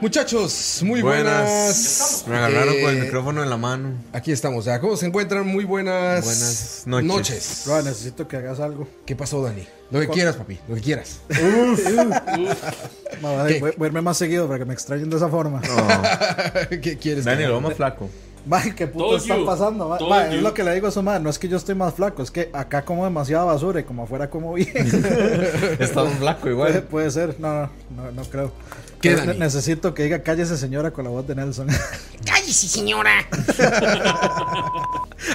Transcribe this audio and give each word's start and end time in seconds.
Muchachos, 0.00 0.80
muy 0.84 1.02
buenas. 1.02 2.24
Me 2.28 2.36
agarraron 2.36 2.74
con 2.80 2.90
el 2.90 2.98
Eh, 2.98 3.00
micrófono 3.02 3.42
en 3.42 3.50
la 3.50 3.56
mano. 3.56 3.90
Aquí 4.12 4.30
estamos, 4.30 4.64
ya. 4.64 4.78
¿Cómo 4.80 4.96
se 4.96 5.06
encuentran? 5.06 5.44
Muy 5.44 5.64
buenas, 5.64 6.24
Buenas 6.24 6.82
noches. 7.04 7.64
Roa, 7.66 7.82
necesito 7.82 8.28
que 8.28 8.36
hagas 8.36 8.60
algo. 8.60 8.86
¿Qué 9.04 9.16
pasó, 9.16 9.42
Dani? 9.42 9.66
Lo 9.90 9.98
que 10.00 10.08
quieras, 10.08 10.36
papi, 10.36 10.58
lo 10.68 10.76
que 10.76 10.80
quieras. 10.82 11.18
Ma, 13.20 13.46
¿Qué? 13.48 13.58
voy, 13.58 13.72
voy 13.76 13.86
a 13.86 13.88
irme 13.88 14.00
más 14.02 14.16
seguido 14.18 14.46
para 14.46 14.60
que 14.60 14.64
me 14.66 14.74
extrañen 14.74 15.10
de 15.10 15.16
esa 15.16 15.28
forma. 15.28 15.60
¿Qué 16.80 16.96
quieres? 16.96 17.24
Que- 17.24 17.48
lo 17.48 17.60
más 17.60 17.74
flaco. 17.74 18.08
Ma, 18.46 18.62
¿qué 18.62 18.86
puto 18.86 19.04
Told 19.06 19.20
está 19.20 19.36
you. 19.36 19.44
pasando? 19.44 19.96
es 20.30 20.42
lo 20.42 20.54
que 20.54 20.62
le 20.62 20.74
digo 20.74 20.86
a 20.86 20.90
su 20.92 21.02
madre. 21.02 21.20
No 21.24 21.28
es 21.28 21.40
que 21.40 21.48
yo 21.48 21.56
esté 21.56 21.74
más 21.74 21.94
flaco, 21.94 22.22
es 22.22 22.30
que 22.30 22.50
acá 22.52 22.84
como 22.84 23.04
demasiada 23.04 23.44
basura 23.44 23.80
y 23.80 23.84
como 23.84 24.04
afuera 24.04 24.30
como 24.30 24.54
bien. 24.54 24.70
Estamos 25.80 26.14
flaco 26.14 26.42
puede, 26.42 26.52
igual. 26.54 26.82
puede 26.84 27.10
ser. 27.10 27.34
No, 27.40 27.62
no, 27.62 27.70
no, 27.96 28.12
no 28.12 28.22
creo. 28.24 28.52
¿Qué, 29.00 29.10
Ne- 29.10 29.16
Dani? 29.26 29.38
necesito 29.38 29.94
que 29.94 30.02
diga 30.04 30.22
cállese 30.22 30.56
señora 30.56 30.90
con 30.90 31.04
la 31.04 31.10
voz 31.10 31.26
de 31.26 31.34
Nelson. 31.34 31.68
¡Cállese, 32.26 32.68
señora! 32.68 33.12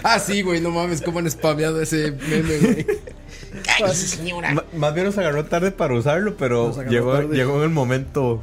Ah, 0.04 0.18
sí, 0.20 0.42
güey, 0.42 0.62
no 0.62 0.72
mames, 0.72 1.02
cómo 1.02 1.20
han 1.20 1.30
spameado 1.30 1.82
ese 1.82 2.12
meme, 2.12 2.58
güey. 2.58 2.86
¡Cállese, 3.80 4.08
señora! 4.08 4.54
Ma- 4.54 4.64
Más 4.76 4.94
bien 4.94 5.06
nos 5.06 5.18
agarró 5.18 5.46
tarde 5.46 5.72
para 5.72 5.94
usarlo, 5.94 6.36
pero 6.38 6.74
llegó, 6.90 7.14
tarde. 7.14 7.36
llegó 7.36 7.58
en 7.58 7.64
el 7.64 7.70
momento 7.70 8.42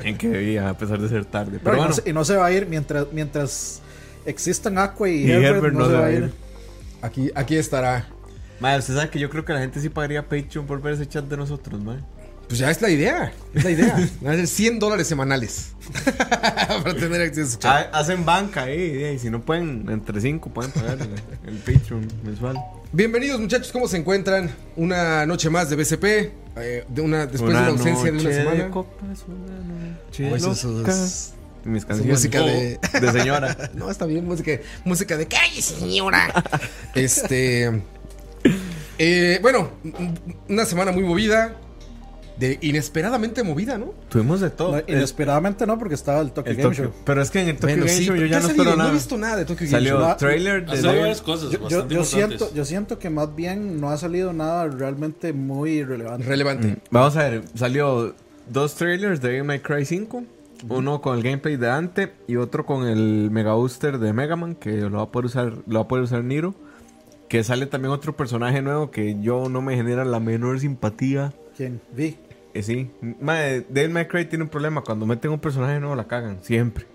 en 0.00 0.18
que 0.18 0.28
debía, 0.28 0.68
a 0.70 0.76
pesar 0.78 0.98
de 1.00 1.08
ser 1.08 1.24
tarde. 1.24 1.58
Pero 1.62 1.76
y, 1.76 1.78
no 1.78 1.82
bueno, 1.86 1.94
se, 1.94 2.10
y 2.10 2.12
no 2.12 2.24
se 2.24 2.36
va 2.36 2.46
a 2.46 2.52
ir 2.52 2.66
mientras, 2.66 3.06
mientras 3.12 3.80
existan 4.26 4.78
Aqua 4.78 5.08
y, 5.08 5.24
Y 5.26 5.30
Herbert, 5.32 5.56
Herbert 5.56 5.74
no, 5.74 5.86
se 5.86 5.92
va 5.92 6.06
a 6.06 6.10
ir. 6.12 6.32
Aquí, 7.02 7.30
aquí 7.34 7.56
estará. 7.56 8.08
madre, 8.60 8.80
usted 8.80 8.94
sabe 8.96 9.10
que 9.10 9.18
yo 9.18 9.30
creo 9.30 9.44
que 9.44 9.52
la 9.52 9.60
gente 9.60 9.80
sí 9.80 9.88
pagaría 9.88 10.22
Patreon 10.28 10.66
por 10.66 10.80
ver 10.82 10.94
ese 10.94 11.08
chat 11.08 11.24
de 11.24 11.36
nosotros, 11.36 11.80
madre. 11.82 12.02
Pues 12.48 12.58
ya 12.58 12.70
es 12.70 12.80
la 12.82 12.90
idea. 12.90 13.32
Es 13.54 13.64
la 13.64 13.70
idea. 13.70 14.08
Van 14.20 14.34
a 14.34 14.36
ser 14.36 14.46
100 14.46 14.78
dólares 14.78 15.06
semanales. 15.06 15.68
Para 16.04 16.94
tener 16.94 17.20
acceso 17.22 17.48
a 17.48 17.50
su 17.52 17.58
chat. 17.58 17.88
Ah, 17.92 17.98
hacen 17.98 18.24
banca, 18.24 18.68
eh, 18.70 19.14
y 19.14 19.18
si 19.18 19.30
no 19.30 19.40
pueden, 19.42 19.86
entre 19.90 20.20
cinco 20.20 20.50
pueden 20.50 20.70
pagar 20.72 20.98
el, 21.00 21.10
el 21.52 21.58
Patreon 21.58 22.06
mensual. 22.22 22.56
Bienvenidos, 22.92 23.40
muchachos, 23.40 23.72
¿cómo 23.72 23.88
se 23.88 23.96
encuentran? 23.96 24.50
Una 24.76 25.26
noche 25.26 25.50
más 25.50 25.68
de 25.70 25.76
BCP. 25.76 26.04
eh, 26.56 26.84
de 26.88 27.00
una, 27.02 27.26
después 27.26 27.50
Una 27.50 27.66
de 27.66 27.72
una 27.72 27.80
ausencia 27.80 28.12
de 28.12 28.18
una 28.18 28.32
semana. 28.32 28.70
copas, 28.70 29.24
una 29.26 29.90
noche 29.96 30.30
Mis 31.64 31.84
canciones. 31.84 32.12
música 32.14 32.40
de. 32.40 32.78
de 33.00 33.12
señora. 33.12 33.70
No, 33.74 33.90
está 33.90 34.06
bien, 34.06 34.24
música, 34.26 34.52
música 34.84 35.16
de. 35.16 35.26
¡Cállese, 35.26 35.78
señora! 35.80 36.32
Este. 36.94 37.82
eh, 38.98 39.38
bueno, 39.42 39.70
una 40.48 40.64
semana 40.66 40.92
muy 40.92 41.02
movida. 41.04 41.56
De 42.38 42.58
inesperadamente 42.62 43.42
movida, 43.44 43.78
¿no? 43.78 43.92
Tuvimos 44.08 44.40
de 44.40 44.50
todo. 44.50 44.72
No, 44.72 44.82
inesperadamente 44.88 45.66
no, 45.66 45.78
porque 45.78 45.94
estaba 45.94 46.20
el 46.20 46.32
Tokyo 46.32 46.50
el 46.50 46.56
Game 46.56 46.68
Tokyo. 46.70 46.84
Show. 46.84 46.92
Pero 47.04 47.22
es 47.22 47.30
que 47.30 47.40
en 47.40 47.48
el 47.48 47.54
Tokyo 47.56 47.66
Bueno, 47.68 47.84
Game 47.86 47.96
sí, 47.98 48.04
Show 48.06 48.16
yo 48.16 48.22
¿qué 48.22 48.28
ya 48.28 48.36
ha 48.38 48.40
no 48.40 48.46
salido? 48.48 48.62
espero 48.64 48.76
No 48.76 48.82
he 48.82 48.86
nada. 48.86 48.92
visto 48.92 49.18
nada 49.18 49.36
de 49.36 49.44
Tokyo 49.44 49.58
Game 49.60 49.70
Salió 49.70 49.92
Show. 49.98 50.04
Ah, 50.04 50.16
trailer 50.16 50.66
de 50.66 50.82
varias 50.82 51.22
cosas 51.22 51.50
Yo, 51.88 52.04
siento, 52.04 52.52
yo 52.52 52.64
siento 52.64 52.98
que 52.98 53.10
más 53.10 53.34
bien 53.36 53.80
no 53.80 53.90
ha 53.90 53.96
salido 53.96 54.32
nada 54.32 54.66
realmente 54.66 55.32
muy 55.32 55.84
relevante. 55.84 56.26
Relevante. 56.26 56.76
Vamos 56.90 57.16
a 57.16 57.28
ver, 57.28 57.42
salió 57.54 58.14
dos 58.50 58.74
trailers 58.74 59.20
de 59.20 59.42
May 59.44 59.60
Cry 59.60 59.84
5. 59.84 60.24
Uno 60.68 61.02
con 61.02 61.16
el 61.16 61.22
gameplay 61.22 61.56
de 61.56 61.66
Dante 61.66 62.12
y 62.26 62.36
otro 62.36 62.64
con 62.64 62.86
el 62.86 63.28
Mega 63.30 63.52
Booster 63.52 63.98
de 63.98 64.12
Mega 64.12 64.34
Man, 64.34 64.54
que 64.54 64.72
lo 64.72 64.96
va 64.96 65.02
a 65.04 65.12
poder 65.12 65.26
usar, 65.26 65.52
lo 65.66 65.74
va 65.78 65.84
a 65.84 65.88
poder 65.88 66.04
usar 66.04 66.24
Niro. 66.24 66.54
Que 67.28 67.44
sale 67.44 67.66
también 67.66 67.92
otro 67.92 68.16
personaje 68.16 68.62
nuevo 68.62 68.90
que 68.90 69.20
yo 69.20 69.48
no 69.48 69.60
me 69.60 69.76
genera 69.76 70.04
la 70.04 70.20
menor 70.20 70.60
simpatía. 70.60 71.32
¿Quién? 71.56 71.80
Vi. 71.94 72.16
Eh, 72.54 72.62
sí, 72.62 72.90
Devil 73.68 73.90
May 73.90 74.06
Cry 74.06 74.26
tiene 74.26 74.44
un 74.44 74.50
problema. 74.50 74.80
Cuando 74.82 75.06
meten 75.06 75.30
un 75.32 75.40
personaje 75.40 75.78
nuevo 75.80 75.94
la 75.96 76.06
cagan. 76.06 76.38
Siempre. 76.42 76.86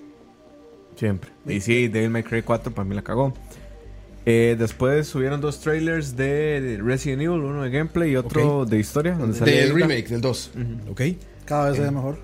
Siempre. 0.96 1.30
Y 1.46 1.60
sí, 1.62 1.88
Devil 1.88 2.10
May 2.10 2.24
Cry 2.24 2.42
4 2.44 2.74
para 2.74 2.88
mí 2.88 2.96
la 2.96 3.02
cagó. 3.04 3.34
Eh, 4.26 4.56
después 4.60 5.08
subieron 5.08 5.42
dos 5.42 5.60
trailers 5.62 6.16
de 6.16 6.80
Resident 6.84 7.22
Evil, 7.24 7.40
uno 7.40 7.64
de 7.64 7.70
gameplay 7.72 8.12
y 8.12 8.16
otro 8.16 8.66
de 8.66 8.78
historia. 8.80 9.14
Donde 9.14 9.38
sale 9.38 9.52
Del 9.52 9.72
Elga. 9.72 9.88
remake, 9.88 10.08
del 10.10 10.22
2. 10.22 10.52
Ok. 10.90 11.02
Cada 11.46 11.68
vez 11.70 11.78
se 11.78 11.84
ve 11.84 11.92
mejor. 11.92 12.18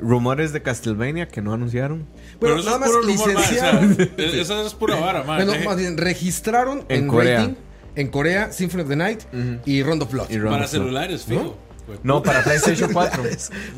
Rumores 0.00 0.52
de 0.52 0.62
Castlevania 0.62 1.26
que 1.28 1.42
no 1.42 1.52
anunciaron. 1.52 2.06
Pero 2.38 2.58
nada 2.62 2.74
es 2.74 2.80
más 2.80 2.92
rumor, 2.92 3.04
ma, 3.06 3.12
o 3.12 3.16
sea, 3.16 3.80
licenciaron. 3.80 3.96
es- 4.16 4.34
Esa 4.34 4.62
es 4.64 4.74
pura 4.74 4.96
vara, 5.00 5.22
man. 5.24 5.44
Bueno, 5.44 5.64
más 5.64 5.76
bien, 5.76 5.96
registraron 5.96 6.84
En 6.88 7.02
en, 7.04 7.08
Corea. 7.08 7.38
rating 7.40 7.54
en 7.96 8.08
Corea 8.08 8.52
Symphony 8.52 8.82
of 8.82 8.88
the 8.88 8.96
Night 8.96 9.20
y 9.64 9.82
Rondo 9.82 10.04
of 10.04 10.12
Blood. 10.12 10.30
Y 10.30 10.38
Para 10.38 10.68
celulares, 10.68 11.24
fijo. 11.24 11.56
Pues, 11.88 12.00
No, 12.04 12.22
para 12.22 12.44
PlayStation 12.44 12.92
4. 12.92 13.22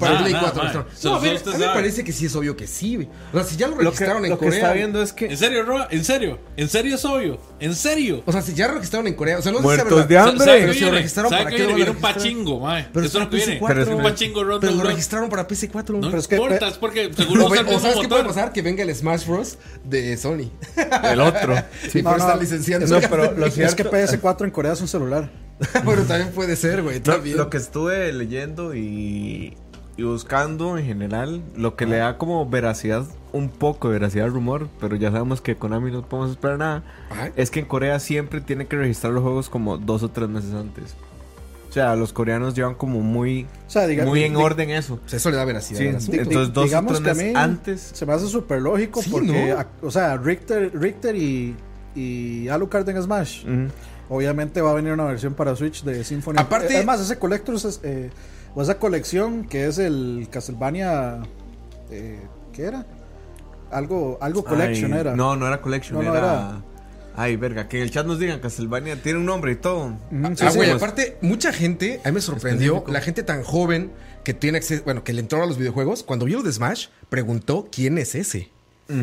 Para 0.01 0.13
Nah, 0.15 0.21
Play 0.21 0.33
nah, 0.33 0.41
4. 0.41 0.57
man. 0.65 0.73
registraron. 0.75 0.87
So- 0.99 1.09
No, 1.11 1.15
a 1.15 1.19
ver, 1.21 1.37
a 1.37 1.51
mí 1.53 1.59
me 1.59 1.67
parece 1.67 2.03
que 2.05 2.13
sí 2.13 2.27
es 2.27 2.35
obvio 2.35 2.57
que 2.57 2.67
sí. 2.67 3.09
O 3.33 3.37
sea, 3.39 3.45
si 3.45 3.57
ya 3.57 3.69
lo 3.69 3.75
lo 3.75 3.79
que, 3.79 3.85
registraron 3.85 4.25
en 4.25 4.31
lo 4.33 4.39
que 4.39 4.45
Corea. 4.47 4.59
está 4.61 4.73
viendo 4.73 5.01
es 5.01 5.11
¿En 5.11 5.17
que. 5.17 5.37
serio, 5.37 5.63
Roa? 5.63 5.87
¿En 5.93 6.05
serio? 6.05 6.39
¿En 6.57 6.69
serio 6.69 6.97
es 6.97 7.05
obvio? 7.05 7.39
¿En 7.61 7.75
serio? 7.75 8.23
O 8.27 8.33
sea, 8.33 8.41
si 8.43 8.55
ya 8.55 8.69
lo 8.69 8.75
registraron 8.75 9.07
en 9.07 9.15
Corea. 9.15 9.39
O 9.39 9.43
sea, 9.43 9.53
no 9.53 9.59
sé 9.59 9.63
Muertos 9.65 9.89
si 9.89 9.95
es 10.01 10.09
de 10.09 10.15
verdad. 10.15 10.29
hambre. 10.31 10.45
¿Sabe 10.47 10.61
Pero 10.61 10.73
si 10.75 10.81
lo 10.81 10.91
registraron, 10.93 11.31
¿Sabe 11.31 11.43
¿para 11.45 11.57
qué 11.57 11.63
qué 11.63 11.69
lo 11.69 11.75
viene? 11.77 11.91
un 11.91 11.97
pachingo, 11.99 12.61
mae. 12.61 12.89
Pero 12.93 13.07
Eso 13.07 13.19
es 13.19 13.25
lo 13.25 13.31
que 13.31 13.37
viene. 13.37 13.61
PS4. 13.61 13.67
Pero 13.69 13.83
es 13.83 13.89
Un 13.89 14.03
pachingo. 14.03 14.41
Pero 14.61 14.73
lo 14.75 14.83
registraron 14.85 15.29
para 15.29 15.47
PS4. 15.47 15.91
No 16.01 16.01
Pero 16.09 16.19
es 16.19 16.27
que- 16.29 16.35
importa, 16.37 16.69
es 16.69 16.79
porque 16.79 17.13
seguro 17.15 17.45
O, 17.45 17.49
usa 17.49 17.61
el 17.61 17.67
o 17.67 17.69
mismo 17.71 17.81
sabes 17.83 17.99
qué 18.01 18.09
puede 18.09 18.25
pasar? 18.25 18.53
Que 18.53 18.63
venga 18.63 18.83
el 18.83 18.95
Smash 18.95 19.27
Bros. 19.27 19.59
de 19.85 20.17
Sony. 20.17 20.51
El 21.05 21.21
otro. 21.21 21.55
Sí, 21.91 22.03
No, 22.03 22.11
por 22.11 22.19
no, 22.19 22.25
estar 22.25 22.39
licenciando. 22.41 22.87
no, 22.87 23.01
pero 23.09 23.33
lo 23.33 23.47
Es 23.47 23.55
que 23.55 23.69
cierto- 23.69 23.91
PS4 23.91 24.45
en 24.47 24.51
Corea 24.51 24.73
es 24.73 24.81
un 24.81 24.89
celular. 24.89 25.31
Bueno, 25.85 26.03
también 26.05 26.31
puede 26.33 26.57
ser, 26.57 26.83
güey. 26.83 26.97
Lo, 26.97 27.03
También. 27.03 27.37
lo 27.37 27.51
que 27.51 27.59
estuve 27.59 28.11
leyendo 28.15 28.75
y, 28.75 29.55
y 29.99 30.03
buscando 30.03 30.79
en 30.79 30.87
general, 30.87 31.43
lo 31.55 31.77
que 31.77 31.85
le 31.85 31.99
da 31.99 32.17
como 32.17 32.49
veracidad, 32.49 33.05
un 33.33 33.49
poco 33.49 33.89
de 33.89 33.95
veracidad 33.95 34.27
al 34.27 34.33
rumor, 34.33 34.69
pero 34.81 34.97
ya 34.97 35.11
sabemos 35.11 35.41
que 35.41 35.57
Konami 35.57 35.91
no 35.91 36.03
podemos 36.09 36.31
esperar 36.33 36.59
nada, 36.59 36.83
Ajá. 37.11 37.31
es 37.37 37.51
que 37.51 37.61
en 37.61 37.67
Corea 37.67 37.99
siempre 38.01 38.41
tiene 38.41 38.67
que 38.67 38.77
registrar 38.77 39.13
los 39.13 39.23
juegos 39.23 39.49
como 39.51 39.79
dos 39.79 40.03
o 40.03 40.11
tres 40.11 40.29
meses 40.29 40.53
antes. 40.55 40.95
O 41.69 41.73
sea, 41.73 41.95
los 41.95 42.13
coreanos 42.13 42.57
llevan 42.57 42.75
como 42.75 43.01
muy, 43.01 43.47
O 43.69 43.71
sea, 43.71 43.87
muy 44.05 44.25
en 44.25 44.35
orden 44.35 44.71
eso. 44.71 44.95
O 45.07 45.09
sea, 45.09 45.19
eso 45.19 45.31
le 45.31 45.37
da 45.37 45.45
veracidad. 45.45 46.01
Sí, 46.01 46.11
entonces 46.15 46.53
dos 46.53 46.65
o 46.65 46.67
digamos 46.67 46.93
tres 47.01 47.05
que 47.05 47.11
a 47.11 47.15
meses 47.15 47.37
antes. 47.37 47.81
Se 47.95 48.05
me 48.07 48.13
hace 48.13 48.27
súper 48.27 48.61
lógico 48.61 49.01
Sí, 49.01 49.09
porque, 49.11 49.57
o 49.81 49.91
sea, 49.93 50.17
Richter, 50.17 50.73
Richter 50.75 51.15
y, 51.15 51.55
y 51.95 52.49
Alucard 52.49 52.89
en 52.89 53.01
Smash. 53.01 53.45
Obviamente 54.09 54.61
va 54.61 54.73
a 54.73 54.75
venir 54.75 54.93
una 54.93 55.05
versión 55.05 55.35
para 55.35 55.55
Switch 55.55 55.85
de 55.85 56.03
Symphony. 56.03 56.39
Aparte- 56.41 56.75
además, 56.75 57.01
ese 57.01 57.17
Collector's 57.21 57.79
eh, 57.85 58.11
o 58.57 58.63
esa 58.63 58.79
colección 58.81 59.45
que 59.45 59.67
es 59.69 59.79
el 59.79 60.27
Castlevania. 60.29 61.21
Eh, 61.93 62.19
¿Qué 62.53 62.65
era? 62.65 62.85
Algo, 63.71 64.19
algo 64.21 64.45
Collection 64.45 64.93
Ay, 64.93 65.01
era. 65.01 65.17
No, 65.17 65.37
no 65.37 65.47
era 65.47 65.61
Collection, 65.61 65.99
No, 65.99 66.03
no, 66.05 66.17
era... 66.17 66.27
era- 66.27 66.63
Ay, 67.17 67.37
verga, 67.37 67.69
que 67.69 67.77
en 67.79 67.83
el 67.83 67.91
chat 67.91 68.07
nos 68.07 68.19
digan 68.19 68.39
Castlevania 68.41 68.97
tiene 69.03 69.19
un 69.19 69.27
nombre 69.27 69.53
y 69.53 69.57
todo. 69.57 69.97
Sí, 70.11 70.45
ah, 70.45 70.51
sí. 70.51 70.57
güey, 70.57 70.71
aparte, 70.71 71.19
mucha 71.21 71.53
gente, 71.53 72.01
a 72.05 72.09
mí 72.09 72.15
me 72.15 72.21
sorprendió, 72.21 72.85
la 72.87 73.01
gente 73.01 73.23
tan 73.23 73.43
joven 73.43 73.91
que 74.25 74.33
tiene 74.33 74.59
acceso, 74.59 74.83
bueno, 74.85 75.03
que 75.05 75.13
le 75.13 75.21
entró 75.21 75.43
a 75.43 75.47
los 75.47 75.59
videojuegos, 75.59 76.03
cuando 76.03 76.25
vio 76.27 76.43
de 76.43 76.53
Smash, 76.53 76.87
preguntó 77.09 77.69
quién 77.71 77.99
es 77.99 78.15
ese. 78.15 78.49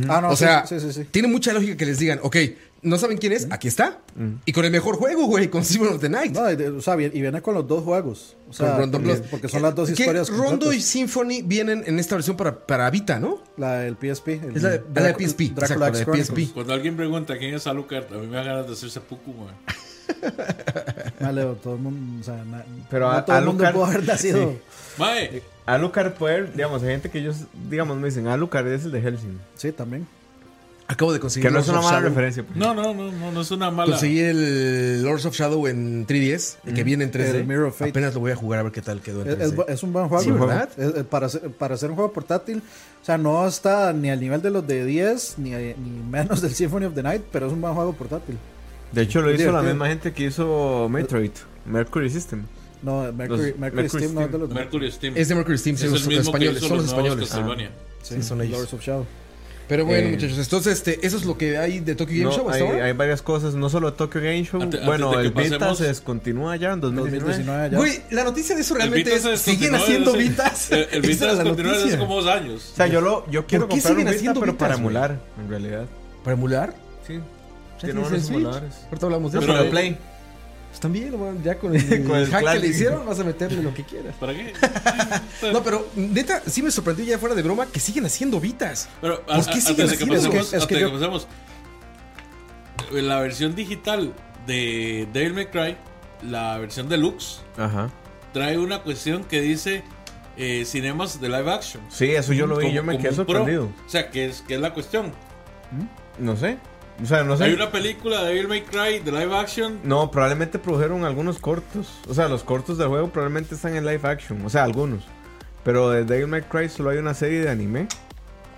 Ah, 0.09 0.19
no, 0.22 0.29
o 0.29 0.35
sí, 0.35 0.45
sea, 0.45 0.66
sí, 0.66 0.79
sí, 0.79 0.91
sí. 0.94 1.03
tiene 1.11 1.28
mucha 1.28 1.53
lógica 1.53 1.78
que 1.78 1.85
les 1.85 1.99
digan, 1.99 2.19
ok, 2.23 2.35
no 2.82 2.98
saben 2.98 3.18
quién 3.18 3.34
es, 3.34 3.48
aquí 3.52 3.68
está. 3.68 4.00
Y 4.46 4.52
con 4.54 4.66
el 4.66 4.72
mejor 4.72 4.96
juego, 4.98 5.26
güey, 5.28 5.50
con 5.50 5.64
Symphony 5.66 5.96
of 5.96 6.02
the 6.02 6.10
Night. 6.10 6.34
No, 6.36 6.78
o 6.78 6.82
sea, 6.82 6.96
y 7.00 7.10
viene 7.10 7.42
con 7.42 7.54
los 7.56 7.68
dos 7.68 7.84
juegos. 7.84 8.36
O 8.50 8.54
sea, 8.54 8.72
Con 8.72 8.80
Rondo 8.80 8.98
porque, 9.00 9.14
Blood. 9.16 9.26
porque 9.30 9.48
son 9.50 9.62
las 9.62 9.76
dos 9.76 9.90
historias. 9.90 10.30
Rondo 10.30 10.72
y. 10.72 10.82
Symphony 10.82 11.42
vienen 11.44 11.84
en 11.86 12.00
esta 12.00 12.16
versión 12.16 12.38
para, 12.38 12.66
para 12.66 12.90
Vita, 12.90 13.20
¿no? 13.20 13.42
La 13.58 13.80
del 13.80 13.96
PSP. 13.96 14.28
el 14.44 14.56
Es 14.58 14.64
la 14.64 14.70
de- 14.70 14.84
la 14.94 15.02
de 15.02 15.14
Dracu- 15.16 15.18
PSP, 15.28 15.42
Dracula 15.54 15.66
exacto, 15.66 15.80
la 15.80 15.88
X 15.90 16.00
de 16.00 16.06
Chronicles. 16.06 16.28
PSP. 16.48 16.54
Cuando 16.54 16.74
alguien 16.74 16.96
pregunta 16.96 17.38
quién 17.38 17.54
es 17.56 17.68
Alucard, 17.68 18.14
a 18.14 18.18
mí 18.18 18.28
me 18.28 18.36
da 18.38 18.44
ganas 18.44 18.68
de 18.68 18.74
hacer 18.74 18.90
seppuku, 18.90 19.34
man. 19.34 19.54
Ah, 21.20 21.32
Leo, 21.32 21.54
todo 21.64 21.76
el 21.76 21.82
mundo. 21.82 22.22
O 22.22 22.24
sea, 22.24 22.44
na- 22.46 22.64
Pero 22.90 23.08
no 23.08 23.12
a- 23.12 23.26
todo 23.26 23.38
el 23.38 23.46
mundo 23.46 23.64
Alucard- 23.66 23.74
pudo 23.74 23.86
haber 23.86 24.06
nacido. 24.06 24.52
Sí. 24.52 24.58
Mae, 24.98 25.42
Alucard 25.66 26.14
poder, 26.14 26.54
digamos, 26.54 26.82
hay 26.84 26.90
gente 26.92 27.09
que 27.12 27.20
ellos, 27.20 27.38
digamos, 27.70 27.98
me 27.98 28.08
dicen, 28.08 28.28
Alucard 28.28 28.68
es 28.68 28.85
el 28.85 28.91
de 28.91 29.02
Helsing. 29.02 29.40
Sí, 29.56 29.72
también. 29.72 30.08
Acabo 30.89 31.11
de 31.11 31.19
conseguir 31.19 31.49
Que 31.49 31.53
no 31.53 31.59
es 31.59 31.67
una 31.67 31.79
of 31.79 31.84
mala 31.85 31.97
Shadow. 31.97 32.09
referencia. 32.09 32.43
pues. 32.43 32.55
no, 32.57 32.73
no, 32.73 32.93
no, 32.93 33.11
no, 33.11 33.31
no 33.31 33.41
es 33.41 33.51
una 33.51 33.69
mala. 33.72 33.91
Conseguí 33.91 34.19
el 34.22 35.03
Lords 35.03 35.25
of 35.25 35.35
Shadow 35.35 35.67
en 35.67 36.07
3DS, 36.07 36.57
el 36.66 36.73
que 36.73 36.84
viene 36.85 37.03
en 37.03 37.11
3D. 37.11 37.35
El 37.35 37.45
Mirror 37.45 37.66
of 37.67 37.78
Fate. 37.78 37.89
Apenas 37.91 38.13
lo 38.13 38.22
voy 38.22 38.31
a 38.31 38.37
jugar 38.37 38.61
a 38.61 38.63
ver 38.63 38.72
qué 38.72 38.81
tal 38.81 39.01
quedó 39.01 39.22
en 39.23 39.28
Es, 39.29 39.35
3D. 39.37 39.41
es 39.43 39.55
bu- 39.55 39.66
es 39.67 39.84
un 39.84 39.91
buen 39.91 40.07
juego. 40.07 40.23
Sí, 40.23 40.31
¿verdad? 40.31 40.69
Es- 40.78 40.95
es 40.95 41.03
para, 41.03 41.25
hacer, 41.25 41.49
para 41.51 41.75
hacer 41.75 41.89
un 41.89 41.95
juego 41.97 42.13
portátil. 42.13 42.61
O 43.01 43.05
sea, 43.05 43.17
no 43.17 43.45
está 43.45 43.91
ni 43.91 44.09
al 44.09 44.19
nivel 44.22 44.41
de 44.41 44.49
los 44.49 44.66
de 44.66 44.85
10, 44.85 45.35
ni, 45.39 45.49
ni 45.51 45.73
menos 46.09 46.41
del 46.41 46.53
Symphony 46.55 46.85
of 46.85 46.93
the 46.95 47.03
Night, 47.03 47.23
pero 47.34 47.47
es 47.47 47.53
un 47.53 47.59
buen 47.61 47.73
juego 47.73 47.91
portátil. 47.93 48.37
De 48.93 49.01
hecho, 49.01 49.22
lo 49.22 49.29
hizo 49.31 49.39
la 49.43 49.59
divertido. 49.59 49.73
misma 49.73 49.87
gente 49.89 50.13
que 50.13 50.23
hizo 50.23 50.87
Metroid, 50.89 51.31
Mercury 51.66 52.09
System. 52.09 52.43
No, 52.81 53.11
Mercury, 53.11 53.28
Los- 53.51 53.59
Mercury, 53.59 53.59
Mercury 53.84 53.89
Steam 53.89 54.13
no 54.13 54.22
es 54.22 54.28
de 54.28 54.29
Steam. 54.37 54.39
los 54.41 54.49
Mercury 54.53 54.91
Steam. 54.93 55.13
Es 55.17 55.28
de 55.28 55.35
Mercury 55.35 55.57
Steam, 55.57 55.73
es 55.75 55.79
sí, 55.81 55.85
el 55.87 55.91
los 55.91 56.07
españoles, 56.07 56.59
son 56.61 56.78
los 56.78 56.85
los 56.85 56.93
nuevos 56.93 57.22
españoles. 57.22 57.29
Castlevania. 57.29 57.69
Sí, 58.03 58.23
son 58.23 58.41
ellos. 58.41 58.57
Lords 58.59 58.73
of 58.73 58.81
Shadow. 58.81 59.05
Pero 59.67 59.85
bueno, 59.85 60.08
Eh, 60.08 60.11
muchachos, 60.11 60.37
entonces 60.37 60.73
este, 60.78 61.05
eso 61.05 61.17
es 61.17 61.25
lo 61.25 61.37
que 61.37 61.58
hay 61.58 61.79
de 61.81 61.93
Tokyo 61.96 62.14
Game 62.14 62.23
No, 62.23 62.31
Show 62.31 62.49
hasta 62.49 62.64
hay, 62.64 62.69
ahora. 62.72 62.85
hay 62.85 62.93
varias 62.93 63.22
cosas, 63.22 63.53
no 63.55 63.69
solo 63.69 63.91
Tokyo 63.93 64.22
Game 64.22 64.43
Show. 64.46 64.61
Bueno, 64.85 65.19
el 65.19 65.31
Vita 65.31 65.75
se 65.75 65.84
descontinúa 65.87 66.55
ya 66.55 66.72
en 66.72 66.79
2019. 66.79 67.25
2019 67.43 67.69
ya. 67.72 67.78
Güey, 67.78 68.02
la 68.11 68.23
noticia 68.23 68.55
de 68.55 68.61
eso 68.61 68.75
El 68.75 68.79
realmente 68.79 69.14
es 69.14 69.41
siguen 69.41 69.75
haciendo 69.75 70.14
desde- 70.14 70.29
Vitas. 70.29 70.72
El, 70.72 70.87
el 70.91 71.02
Vita 71.02 71.35
descontinuó 71.35 71.72
desde 71.73 71.87
hace 71.90 71.97
como 71.97 72.16
dos 72.22 72.28
años. 72.28 72.69
O 72.72 72.75
sea, 72.78 72.87
yo, 72.87 73.02
lo, 73.02 73.29
yo 73.29 73.46
quiero 73.46 73.67
qué 73.67 73.72
comprar 73.73 73.91
un 73.93 73.97
siguen 73.99 74.05
Vita, 74.05 74.17
haciendo 74.17 74.40
pero 74.40 74.52
Vitas, 74.53 74.67
para 74.69 74.79
emular, 74.79 75.19
en 75.43 75.49
realidad. 75.49 75.85
¿Para 76.23 76.34
emular? 76.37 76.73
Sí. 77.05 77.20
Tiene 77.81 78.05
Switch. 78.08 78.29
emuladores. 78.29 78.73
Ahorita 78.85 79.05
hablamos 79.05 79.31
de 79.34 79.37
No, 79.40 79.43
eso. 79.43 79.53
pero 79.53 79.53
Pero- 79.53 79.63
de 79.66 79.70
Play. 79.70 79.97
Pues 80.78 80.82
también, 80.84 81.20
man, 81.20 81.41
ya 81.44 81.58
con 81.58 81.76
el, 81.76 82.03
Con 82.06 82.18
el 82.18 82.28
hack 82.29 82.53
que 82.53 82.59
le 82.59 82.68
hicieron 82.68 83.03
vas 83.03 83.20
a 83.20 83.24
meterle 83.24 83.64
lo 83.64 83.74
que 83.74 83.84
quieras. 83.84 84.14
¿Para 84.20 84.34
qué? 84.34 84.53
No, 85.52 85.64
pero 85.64 85.88
neta, 85.96 86.44
sí 86.46 86.62
me 86.62 86.70
sorprendió 86.70 87.03
ya 87.03 87.18
fuera 87.18 87.34
de 87.34 87.41
broma 87.41 87.66
que 87.66 87.79
siguen 87.79 88.06
haciendo 88.06 88.40
Vitas. 88.40 88.88
Pero 89.02 89.24
¿Por 89.26 89.35
a- 89.35 89.44
qué 89.44 89.58
a- 89.58 89.62
siguen 89.62 89.88
que 89.88 89.94
haciendo 89.96 90.14
eso? 90.16 90.29
pasemos, 90.29 90.46
Es 90.46 90.50
que- 90.52 90.58
es 90.58 90.62
antes 90.64 90.78
que 90.78 90.82
yo- 90.82 90.88
que 90.91 90.94
pasemos, 91.00 91.28
la 92.91 93.20
versión 93.22 93.56
digital 93.56 94.14
de 94.46 95.08
Devil 95.14 95.34
May 95.34 95.47
Cry, 95.47 95.78
la 96.22 96.59
versión 96.59 96.88
deluxe, 96.90 97.41
Ajá. 97.58 97.90
trae 98.32 98.59
una 98.59 98.84
cuestión 98.84 99.23
que 99.23 99.41
dice 99.41 99.84
eh, 100.38 100.64
cinemas 100.66 101.20
de 101.20 101.28
live 101.30 101.52
action. 101.52 101.82
Sí, 101.90 102.06
eso 102.12 102.34
yo 102.34 102.46
lo 102.46 102.58
vi, 102.58 102.66
Como- 102.66 102.76
yo 102.76 102.84
me 102.84 102.97
quedé 103.00 103.09
un 103.09 103.16
pro. 103.16 103.26
sorprendido. 103.26 103.66
O 103.85 103.90
sea, 103.90 104.12
que 104.12 104.26
es, 104.28 104.41
que 104.41 104.53
es 104.56 104.62
la 104.62 104.73
cuestión. 104.76 105.12
No 106.20 106.35
sé. 106.38 106.58
O 107.02 107.05
sea, 107.05 107.23
no 107.23 107.38
sé. 107.38 107.46
Hay 107.46 107.53
una 107.53 107.72
película 107.72 108.23
de 108.23 108.29
Devil 108.29 108.47
May 108.47 108.64
Cry 108.64 108.99
de 108.99 109.11
live 109.11 109.35
action. 109.35 109.79
No, 109.84 110.09
probablemente 110.09 110.58
produjeron 110.58 111.05
algunos 111.05 111.38
cortos. 111.38 111.99
O 112.09 112.14
sea, 112.14 112.28
los 112.28 112.44
cortos 112.44 112.78
del 112.78 112.88
juego 112.88 113.09
probablemente 113.09 113.55
están 113.55 113.76
en 113.76 113.85
live 113.85 114.02
action. 114.03 114.44
O 114.46 114.49
sea, 114.49 114.64
algunos. 114.64 115.03
Pero 115.64 115.90
de 115.91 116.05
Devil 116.05 116.28
May 116.28 116.41
Cry 116.41 116.70
solo 116.70 116.90
hay 116.90 116.97
una 116.97 117.14
serie 117.14 117.41
de 117.41 117.49
anime 117.49 117.88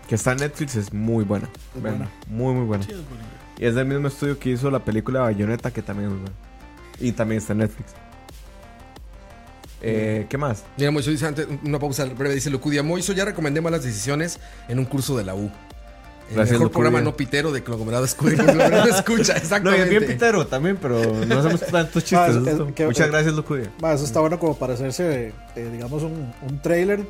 que 0.08 0.16
está 0.16 0.32
en 0.32 0.38
Netflix. 0.38 0.76
Es 0.76 0.94
muy 0.94 1.26
buena. 1.26 1.50
Es 1.76 1.82
buena. 1.82 2.10
Muy, 2.28 2.54
muy 2.54 2.66
buena. 2.66 2.84
Sí, 2.84 2.92
es 2.92 2.98
bonito. 2.98 3.28
Y 3.58 3.66
es 3.66 3.76
del 3.76 3.86
mismo 3.86 4.08
estudio 4.08 4.40
que 4.40 4.52
hizo 4.52 4.72
la 4.72 4.80
película 4.80 5.20
Bayonetta, 5.20 5.72
que 5.72 5.82
también 5.82 6.10
es 6.10 6.16
muy 6.16 6.22
buena. 6.22 6.36
Y 7.00 7.12
también 7.12 7.40
está 7.40 7.54
en 7.54 7.60
Netflix. 7.60 7.94
Eh, 9.82 10.28
¿Qué 10.30 10.38
más? 10.38 10.64
Mira, 10.78 10.92
Moiso 10.92 11.10
dice 11.10 11.26
antes, 11.26 11.48
una 11.64 11.80
pausa 11.80 12.06
breve, 12.06 12.36
dice 12.36 12.50
Lucudia. 12.50 12.84
Moiso, 12.84 13.12
ya 13.14 13.26
recomendé 13.26 13.60
malas 13.62 13.84
decisiones 13.84 14.40
en 14.68 14.80
un 14.80 14.86
curso 14.86 15.18
de 15.18 15.24
la 15.26 15.36
U. 15.36 15.52
El 16.30 16.36
Gracias, 16.36 16.60
mejor 16.60 16.72
programa 16.72 17.02
no 17.02 17.16
pitero 17.18 17.52
de 17.52 17.64
conglomerado 17.64 18.06
escucha, 18.06 18.38
conglomerado 18.46 18.90
escucha, 18.96 19.34
No, 19.34 19.40
exactamente. 19.40 19.84
es 19.84 19.90
bien 19.90 20.06
pitero 20.06 20.46
también, 20.48 20.78
pero 20.82 21.00
no 21.26 21.40
hacemos 21.40 21.62
tantos 21.62 22.04
chistes. 22.04 22.36
Ah, 22.36 22.40
es- 22.42 22.48
eso. 22.54 22.68
es 22.68 22.74
que- 22.74 22.86
Muchas 22.86 23.08
eh, 23.08 23.12
gracias, 23.12 23.34
Lucudia. 23.34 23.72
Eso 23.94 24.06
está 24.06 24.20
bueno 24.20 24.40
como 24.40 24.58
para 24.58 24.74
hacerse, 24.76 25.34
eh, 25.56 25.70
digamos, 25.72 26.04
un, 26.04 26.32
un 26.48 26.62
trailer 26.62 27.06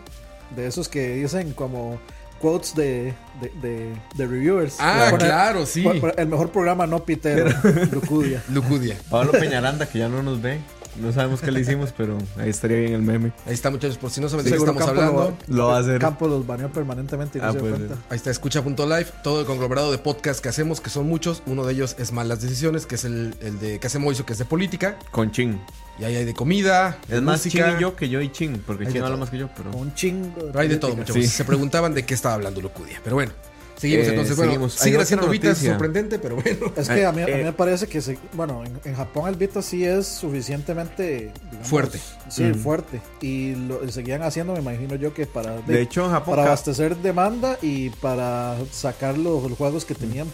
de 0.55 0.67
esos 0.67 0.87
que 0.87 1.15
dicen 1.15 1.51
como 1.53 1.99
quotes 2.39 2.73
de, 2.75 3.13
de, 3.41 3.51
de, 3.61 3.93
de 4.15 4.27
reviewers. 4.27 4.77
Ah, 4.79 5.07
Poner- 5.11 5.27
claro, 5.27 5.65
sí. 5.65 5.85
El 6.17 6.27
mejor 6.27 6.49
programa 6.51 6.87
no 6.87 7.03
pitero, 7.03 7.49
Lucudia. 7.91 8.41
Lucudia. 8.49 8.95
Pablo 9.09 9.33
Peñaranda, 9.33 9.85
que 9.87 9.99
ya 9.99 10.07
no 10.07 10.23
nos 10.23 10.41
ve. 10.41 10.59
No 10.99 11.11
sabemos 11.13 11.41
qué 11.41 11.51
le 11.51 11.61
hicimos, 11.61 11.93
pero 11.95 12.17
ahí 12.37 12.49
estaría 12.49 12.77
bien 12.77 12.93
el 12.93 13.01
meme. 13.01 13.31
Ahí 13.45 13.53
está, 13.53 13.69
muchachos, 13.71 13.97
por 13.97 14.11
si 14.11 14.21
no 14.21 14.29
saben 14.29 14.45
de 14.45 14.51
qué 14.51 14.57
Seguro 14.57 14.71
estamos 14.73 14.95
Campo 14.95 15.21
hablando. 15.21 15.37
Lo 15.47 15.67
va 15.67 15.77
a 15.77 15.79
hacer. 15.79 15.99
Campo 15.99 16.27
los 16.27 16.45
baneó 16.45 16.71
permanentemente 16.71 17.37
y 17.37 17.41
no 17.41 17.47
Ah, 17.47 17.53
se 17.53 17.59
pues, 17.59 17.73
cuenta. 17.73 17.95
Ahí 18.09 18.17
está, 18.17 18.31
escucha.live, 18.31 19.07
todo 19.23 19.41
el 19.41 19.45
conglomerado 19.45 19.91
de 19.91 19.97
podcast 19.97 20.41
que 20.41 20.49
hacemos, 20.49 20.81
que 20.81 20.89
son 20.89 21.07
muchos. 21.07 21.41
Uno 21.45 21.65
de 21.65 21.73
ellos 21.73 21.95
es 21.99 22.11
Malas 22.11 22.41
Decisiones, 22.41 22.85
que 22.85 22.95
es 22.95 23.05
el, 23.05 23.35
el 23.41 23.59
de 23.59 23.79
que 23.79 23.87
hace 23.87 23.99
Moiso, 23.99 24.25
que 24.25 24.33
es 24.33 24.39
de 24.39 24.45
política. 24.45 24.97
Con 25.11 25.31
Chin. 25.31 25.59
Y 25.99 26.03
ahí 26.05 26.15
hay 26.15 26.25
de 26.25 26.33
comida, 26.33 26.97
de 27.07 27.17
Es 27.17 27.21
más 27.21 27.45
música. 27.45 27.67
Chin 27.67 27.77
y 27.77 27.81
yo 27.81 27.95
que 27.95 28.09
yo 28.09 28.21
y 28.21 28.31
Chin, 28.31 28.63
porque 28.65 28.87
Hay 28.87 28.93
Chin 28.93 29.03
habla 29.03 29.17
más 29.17 29.29
que 29.29 29.37
yo, 29.37 29.49
pero... 29.55 29.71
Un 29.71 29.93
chingo. 29.93 30.33
Pero 30.47 30.59
hay 30.59 30.67
de 30.69 30.77
todo, 30.77 30.95
muchachos. 30.95 31.15
Sí. 31.15 31.27
Se 31.27 31.43
preguntaban 31.43 31.93
de 31.93 32.05
qué 32.05 32.13
estaba 32.13 32.35
hablando 32.35 32.61
Lucudia. 32.61 33.01
Pero 33.03 33.15
bueno, 33.17 33.31
seguimos 33.79 34.05
Eh, 34.07 34.09
entonces. 34.09 34.35
Bueno, 34.37 34.51
seguimos. 34.51 34.73
Siguen 34.73 35.01
haciendo 35.01 35.27
Vitas, 35.29 35.49
noticia. 35.49 35.69
sorprendente, 35.71 36.19
pero 36.19 36.35
bueno. 36.35 36.71
Es 36.75 36.87
que 36.89 37.05
a 37.05 37.11
mí, 37.11 37.21
a 37.21 37.25
mí 37.25 37.31
Eh, 37.31 37.43
me 37.45 37.53
parece 37.53 37.87
que, 37.87 38.01
se- 38.01 38.17
bueno, 38.33 38.63
en, 38.65 38.79
en 38.83 38.95
Japón 38.95 39.27
el 39.29 39.35
Vita 39.35 39.61
sí 39.61 39.83
es 39.85 40.05
suficientemente 40.07 41.31
digamos, 41.49 41.67
Fuerte. 41.67 41.99
Sí, 42.29 42.53
fuerte. 42.53 43.01
Y 43.21 43.55
lo 43.55 43.83
y 43.83 43.91
seguían 43.91 44.21
haciendo, 44.23 44.53
me 44.53 44.59
imagino 44.59 44.95
yo, 44.95 45.13
que 45.13 45.25
para, 45.25 45.57
De 45.61 45.81
hecho, 45.81 46.05
en 46.05 46.11
Japón... 46.11 46.35
para 46.35 46.47
abastecer 46.47 46.95
demanda 46.97 47.57
y 47.61 47.89
para 47.89 48.55
sacar 48.71 49.17
los, 49.17 49.43
los 49.49 49.57
juegos 49.57 49.85
que 49.85 49.95
tenían, 49.95 50.27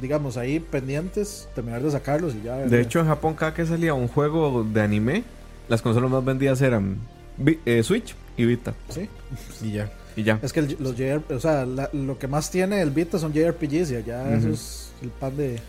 digamos, 0.00 0.36
ahí 0.36 0.60
pendientes, 0.60 1.48
terminar 1.54 1.82
de 1.82 1.90
sacarlos 1.90 2.34
y 2.34 2.42
ya. 2.44 2.56
De 2.56 2.80
hecho, 2.80 3.00
en 3.00 3.06
Japón 3.06 3.34
cada 3.34 3.54
que 3.54 3.66
salía 3.66 3.94
un 3.94 4.08
juego 4.08 4.64
de 4.64 4.80
anime, 4.80 5.24
las 5.68 5.82
consolas 5.82 6.10
más 6.10 6.24
vendidas 6.24 6.60
eran 6.62 6.96
eh, 7.66 7.82
Switch 7.82 8.14
y 8.36 8.44
Vita. 8.44 8.74
sí. 8.88 9.08
Y 9.62 9.72
ya. 9.72 9.90
Y 10.18 10.24
ya. 10.24 10.40
Es 10.42 10.52
que 10.52 10.60
el- 10.60 10.76
los 10.80 10.96
JR, 10.96 11.22
o 11.32 11.38
sea, 11.38 11.64
la- 11.64 11.90
lo 11.92 12.18
que 12.18 12.26
más 12.26 12.50
tiene 12.50 12.82
el 12.82 12.90
Vita 12.90 13.18
son 13.20 13.32
JRPGs 13.32 13.92
y 13.92 13.96
allá 13.96 14.34
eso 14.36 14.48
es 14.48 14.90
el 15.00 15.10
pan 15.10 15.36
de, 15.36 15.48
de 15.50 15.60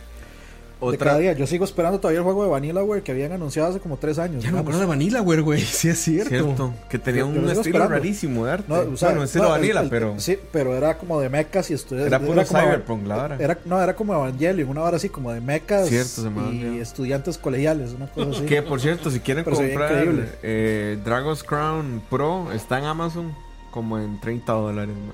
cada 0.97 1.11
Otra, 1.11 1.17
día. 1.19 1.33
Yo 1.33 1.45
sigo 1.45 1.65
esperando 1.65 1.99
todavía 1.99 2.19
el 2.19 2.23
juego 2.23 2.45
de 2.45 2.49
Vanillaware 2.49 3.03
que 3.03 3.11
habían 3.11 3.31
anunciado 3.33 3.69
hace 3.69 3.79
como 3.79 3.97
tres 3.97 4.17
años. 4.17 4.41
Ya 4.41 4.49
no 4.49 4.55
me 4.55 4.61
acuerdo 4.61 4.79
de 4.79 4.85
Vanillaware, 4.87 5.41
güey. 5.41 5.61
Sí, 5.61 5.89
es 5.89 5.99
cierto. 5.99 6.29
cierto, 6.29 6.73
que 6.89 6.97
tenía 6.97 7.19
Yo- 7.21 7.27
yo 7.27 7.31
un 7.41 7.45
estilo 7.45 7.61
esperando. 7.61 7.89
rarísimo 7.93 8.45
de 8.47 8.51
arte. 8.53 8.65
No, 8.69 8.75
o 8.93 8.97
sea, 8.97 9.09
bueno, 9.09 9.23
estilo 9.25 9.43
no, 9.43 9.55
el- 9.55 9.61
vanilla, 9.61 9.81
el- 9.81 9.89
pero... 9.89 10.15
Sí, 10.19 10.37
pero 10.51 10.75
era 10.75 10.97
como 10.97 11.19
de 11.21 11.29
mechas 11.29 11.69
y 11.69 11.73
estudiantes. 11.75 12.07
Era 12.11 12.19
puro 12.25 12.43
como- 12.43 12.59
cyberpunk, 12.59 13.05
la 13.07 13.15
vara. 13.17 13.35
Era, 13.39 13.59
no, 13.65 13.79
era 13.83 13.95
como 13.95 14.13
Evangelion, 14.15 14.67
una 14.69 14.81
hora 14.81 14.97
así 14.97 15.09
como 15.09 15.31
de 15.31 15.41
mechas 15.41 15.89
Cierto, 15.89 16.23
se 16.23 16.29
me 16.31 16.55
y 16.55 16.79
estudiantes 16.79 17.37
colegiales, 17.37 17.91
una 17.91 18.07
cosa 18.07 18.31
así. 18.31 18.45
Que 18.47 18.63
por 18.63 18.81
cierto, 18.81 19.11
si 19.11 19.19
quieren 19.19 19.43
Pero 19.43 19.57
comprar 19.57 20.05
eh, 20.41 20.97
Dragon's 21.05 21.43
Crown 21.43 22.01
Pro, 22.09 22.51
está 22.51 22.79
en 22.79 22.85
Amazon 22.85 23.35
como 23.71 23.97
en 23.99 24.19
30 24.19 24.51
dólares. 24.53 24.95
man. 24.95 25.13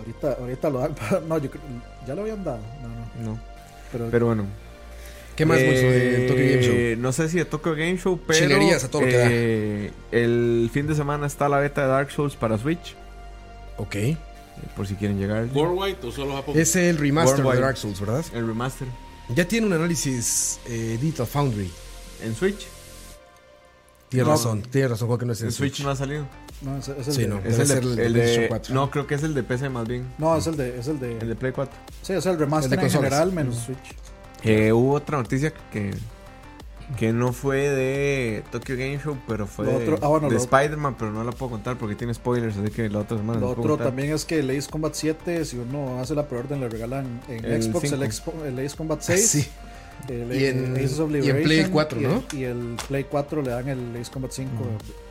Ahorita, 0.00 0.32
ahorita 0.40 0.70
lo 0.70 0.78
dan. 0.80 0.94
No, 1.28 1.38
yo 1.38 1.50
creo, 1.50 1.62
ya 2.06 2.14
lo 2.14 2.22
habían 2.22 2.44
dado. 2.44 2.58
No, 2.82 2.88
no. 3.24 3.32
No. 3.32 3.40
Pero, 3.92 4.08
Pero 4.10 4.26
bueno. 4.26 4.44
¿Qué 5.36 5.44
más, 5.44 5.58
de 5.58 6.24
Eh, 6.24 6.28
Tokyo 6.28 6.42
Game 6.44 6.62
Show? 6.62 7.02
No 7.02 7.12
sé 7.12 7.28
si 7.28 7.36
de 7.38 7.44
Tokyo 7.44 7.72
Game 7.72 7.98
Show, 7.98 8.18
pero. 8.26 8.38
Chilerías 8.38 8.84
a 8.84 8.90
todo 8.90 9.02
lo 9.02 9.08
que 9.08 9.16
da. 9.16 9.26
eh, 9.30 9.92
El 10.10 10.70
fin 10.72 10.86
de 10.86 10.94
semana 10.94 11.26
está 11.26 11.48
la 11.48 11.58
beta 11.58 11.82
de 11.82 11.88
Dark 11.88 12.10
Souls 12.10 12.34
para 12.36 12.56
Switch. 12.58 12.94
Ok. 13.76 13.94
eh, 13.96 14.16
Por 14.74 14.86
si 14.86 14.94
quieren 14.94 15.18
llegar. 15.18 15.46
Worldwide 15.52 15.98
o 16.06 16.10
solo 16.10 16.34
Japón. 16.36 16.54
Es 16.58 16.74
el 16.76 16.96
remaster 16.98 17.44
de. 17.44 17.60
Dark 17.60 17.76
Souls, 17.76 18.00
¿verdad? 18.00 18.24
El 18.32 18.46
remaster. 18.46 18.88
Ya 19.28 19.46
tiene 19.46 19.66
un 19.66 19.72
análisis 19.74 20.58
eh, 20.66 20.96
Digital 21.00 21.26
Foundry. 21.26 21.70
En 22.22 22.34
Switch. 22.34 22.66
Tienes 24.08 24.26
No. 24.26 24.32
razón, 24.34 24.62
tienes 24.62 24.90
razón, 24.90 25.18
que 25.18 25.26
no 25.26 25.32
es 25.32 25.40
en 25.40 25.46
En 25.48 25.52
Switch 25.52 25.74
Switch. 25.74 25.84
no 25.84 25.90
ha 25.90 25.96
salido. 25.96 26.26
No, 26.62 26.78
es, 26.78 26.88
es 26.88 27.08
el 27.08 27.14
Sí, 27.14 27.22
de, 27.22 27.28
no. 27.28 27.38
Es 27.38 27.44
Debe 27.44 27.62
el 27.62 27.66
ser 27.68 27.80
de, 27.84 27.90
el 27.90 27.96
de 27.96 28.06
el 28.06 28.12
PlayStation 28.12 28.42
de- 28.42 28.48
4. 28.48 28.74
No, 28.74 28.90
creo 28.90 29.06
que 29.06 29.14
es 29.14 29.22
el 29.22 29.34
de 29.34 29.42
PC 29.42 29.68
más 29.68 29.86
bien. 29.88 30.06
No, 30.18 30.36
es 30.36 30.46
el 30.46 30.56
de. 30.56 30.78
Es 30.78 30.88
el 30.88 30.98
de, 31.00 31.18
El 31.18 31.28
de 31.28 31.34
Play 31.36 31.52
4. 31.52 31.74
sí, 32.02 32.12
es 32.14 32.26
el 32.26 32.38
remaster 32.38 32.72
El 32.72 32.78
de 32.80 32.84
en 32.86 32.90
general 32.92 33.32
menos 33.32 33.56
Switch. 33.56 33.94
Eh, 34.42 34.72
hubo 34.72 34.92
otra 34.94 35.18
noticia 35.18 35.52
que, 35.72 35.92
que 36.96 37.12
no 37.12 37.32
fue 37.32 37.68
de 37.70 38.44
Tokyo 38.52 38.76
Game 38.76 38.98
Show, 39.02 39.18
pero 39.26 39.46
fue 39.46 39.64
Lo 39.66 39.72
de, 39.78 39.92
otro- 39.92 39.98
ah, 40.02 40.08
bueno, 40.08 40.28
de 40.28 40.34
lo- 40.34 40.40
Spider-Man, 40.40 40.94
pero 40.98 41.10
no 41.10 41.24
la 41.24 41.32
puedo 41.32 41.50
contar 41.50 41.76
porque 41.76 41.94
tiene 41.96 42.14
spoilers, 42.14 42.56
así 42.56 42.70
que 42.70 42.88
la 42.88 43.00
otra 43.00 43.16
semana 43.18 43.40
Lo 43.40 43.50
otro 43.50 43.76
también 43.76 44.12
es 44.12 44.24
que 44.24 44.38
el 44.38 44.50
Ace 44.50 44.70
Combat 44.70 44.94
7, 44.94 45.44
si 45.44 45.58
uno 45.58 46.00
hace 46.00 46.14
la 46.14 46.28
preorden, 46.28 46.60
le 46.60 46.68
regalan 46.68 47.20
en 47.28 47.44
El 47.44 47.62
Xbox 47.62 47.90
el. 47.92 48.02
Expo- 48.02 48.44
el 48.46 48.58
Ace 48.64 48.76
Combat 48.76 48.98
Ah, 49.00 49.02
6. 49.06 49.28
sí. 49.28 49.48
El- 50.08 50.34
Y 50.34 50.44
en- 50.46 50.76
y 51.24 51.28
en 51.30 51.42
Play 51.42 51.64
4, 51.70 52.00
y 52.00 52.04
el- 52.04 52.10
¿no? 52.10 52.22
Y 52.32 52.42
el 52.44 52.76
Play 52.88 53.04
4 53.10 53.42
le 53.42 53.50
dan 53.50 53.68
el 53.68 53.96
Ace 54.00 54.10
Combat 54.10 54.30
5. 54.32 54.52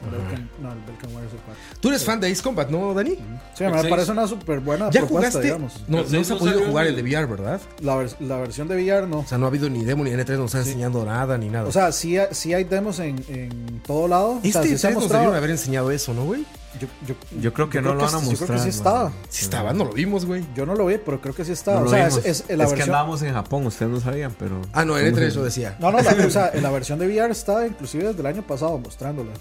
Belkan- 0.05 0.47
no, 0.61 0.71
el 0.71 0.79
Belkan 0.85 1.13
Warriors 1.13 1.33
el 1.33 1.39
4. 1.39 1.63
Tú 1.79 1.89
eres 1.89 2.03
fan 2.03 2.19
de 2.19 2.31
Ace 2.31 2.43
Combat, 2.43 2.69
¿no, 2.69 2.93
Dani? 2.93 3.15
Sí, 3.55 3.63
a 3.63 3.69
mí 3.69 3.77
El 3.77 3.83
me 3.83 3.89
parece 3.89 4.11
una 4.11 4.27
súper 4.27 4.59
buena 4.59 4.89
¿Ya 4.91 4.99
propuesta, 5.01 5.29
jugaste? 5.31 5.41
digamos. 5.41 5.73
No, 5.87 5.97
no 5.97 6.03
se 6.07 6.15
ha 6.15 6.19
no 6.19 6.39
podido 6.39 6.53
salió 6.57 6.69
jugar 6.69 6.87
el 6.87 6.95
de 6.95 7.01
VR, 7.01 7.25
¿verdad? 7.25 7.61
La, 7.81 7.95
vers- 7.97 8.15
la 8.19 8.37
versión 8.37 8.67
de 8.67 8.75
VR 8.75 9.07
no. 9.07 9.19
O 9.19 9.25
sea, 9.27 9.37
no 9.37 9.45
ha 9.45 9.49
habido 9.49 9.69
ni 9.69 9.83
demo 9.83 10.03
ni 10.03 10.11
N3, 10.11 10.37
no 10.37 10.45
está 10.45 10.59
enseñando 10.59 11.03
nada 11.03 11.37
ni 11.37 11.49
nada. 11.49 11.67
O 11.67 11.71
sea, 11.71 11.91
sí, 11.91 12.17
ha- 12.17 12.33
sí 12.33 12.53
hay 12.53 12.63
demos 12.65 12.99
en, 12.99 13.23
en 13.27 13.81
todo 13.85 14.07
lado. 14.07 14.33
o 14.37 14.41
sea, 14.41 14.61
este 14.61 14.67
sí 14.69 14.77
se 14.77 14.87
ha 14.87 14.89
E3 14.91 14.93
nos 14.93 15.03
mostrado. 15.03 15.21
debieron 15.23 15.37
haber 15.37 15.49
enseñado 15.49 15.91
eso, 15.91 16.13
¿no, 16.13 16.25
güey? 16.25 16.45
Yo, 16.79 16.87
yo, 17.07 17.15
Yo 17.39 17.53
creo 17.53 17.69
que 17.69 17.81
no 17.81 17.93
lo 17.93 17.99
que 17.99 18.05
van 18.05 18.15
a 18.15 18.17
mostrar. 18.19 18.37
Yo 18.39 18.45
creo 18.45 18.57
que 18.57 18.57
sí 18.57 18.67
man. 18.67 18.77
estaba. 18.77 19.11
Sí 19.29 19.43
estaba, 19.45 19.73
no 19.73 19.85
lo 19.85 19.91
vimos, 19.93 20.25
güey. 20.25 20.45
Yo 20.55 20.65
no 20.65 20.75
lo 20.75 20.85
vi, 20.87 20.97
pero 20.97 21.21
creo 21.21 21.33
que 21.33 21.45
sí 21.45 21.51
estaba. 21.53 21.77
No 21.77 21.81
o 21.83 21.85
lo 21.85 21.91
sea, 21.91 22.07
vimos. 22.07 22.19
es, 22.19 22.25
es 22.25 22.39
Es, 22.49 22.57
la 22.57 22.65
que 22.65 22.69
versión. 22.71 22.89
andábamos 22.89 23.21
en 23.21 23.33
Japón, 23.33 23.65
ustedes 23.67 23.91
no 23.91 23.99
sabían, 24.01 24.35
pero... 24.37 24.61
Ah, 24.73 24.83
no, 24.85 24.97
en 24.97 25.15
E3 25.15 25.33
lo 25.35 25.43
decía. 25.43 25.75
No, 25.79 25.91
no, 25.91 25.99
la, 26.01 26.11
o 26.25 26.29
sea, 26.29 26.51
la 26.61 26.69
versión 26.71 26.99
de 26.99 27.07
VR 27.07 27.31
está 27.31 27.65
inclusive 27.65 28.05
desde 28.05 28.19
el 28.19 28.25
año 28.25 28.41
pasado 28.41 28.77
mostrándola. 28.77 29.31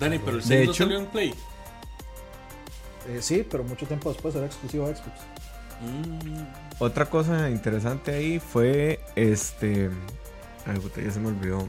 Dani, 0.00 0.18
pero 0.18 0.38
el 0.38 0.42
De 0.42 0.48
6 0.48 0.66
no 0.66 0.72
hecho- 0.72 0.84
salió 0.84 0.98
en 0.98 1.06
Play. 1.06 1.34
Eh, 3.08 3.18
sí, 3.20 3.46
pero 3.48 3.64
mucho 3.64 3.86
tiempo 3.86 4.12
después 4.12 4.34
era 4.34 4.46
exclusivo 4.46 4.86
a 4.86 4.88
Xbox. 4.88 5.10
Otra 6.78 7.06
cosa 7.06 7.50
interesante 7.50 8.12
ahí 8.14 8.38
fue 8.40 9.00
este... 9.16 9.90
Ay, 10.66 10.78
puta, 10.78 11.00
ya 11.00 11.10
se 11.10 11.18
me 11.20 11.28
olvidó. 11.28 11.68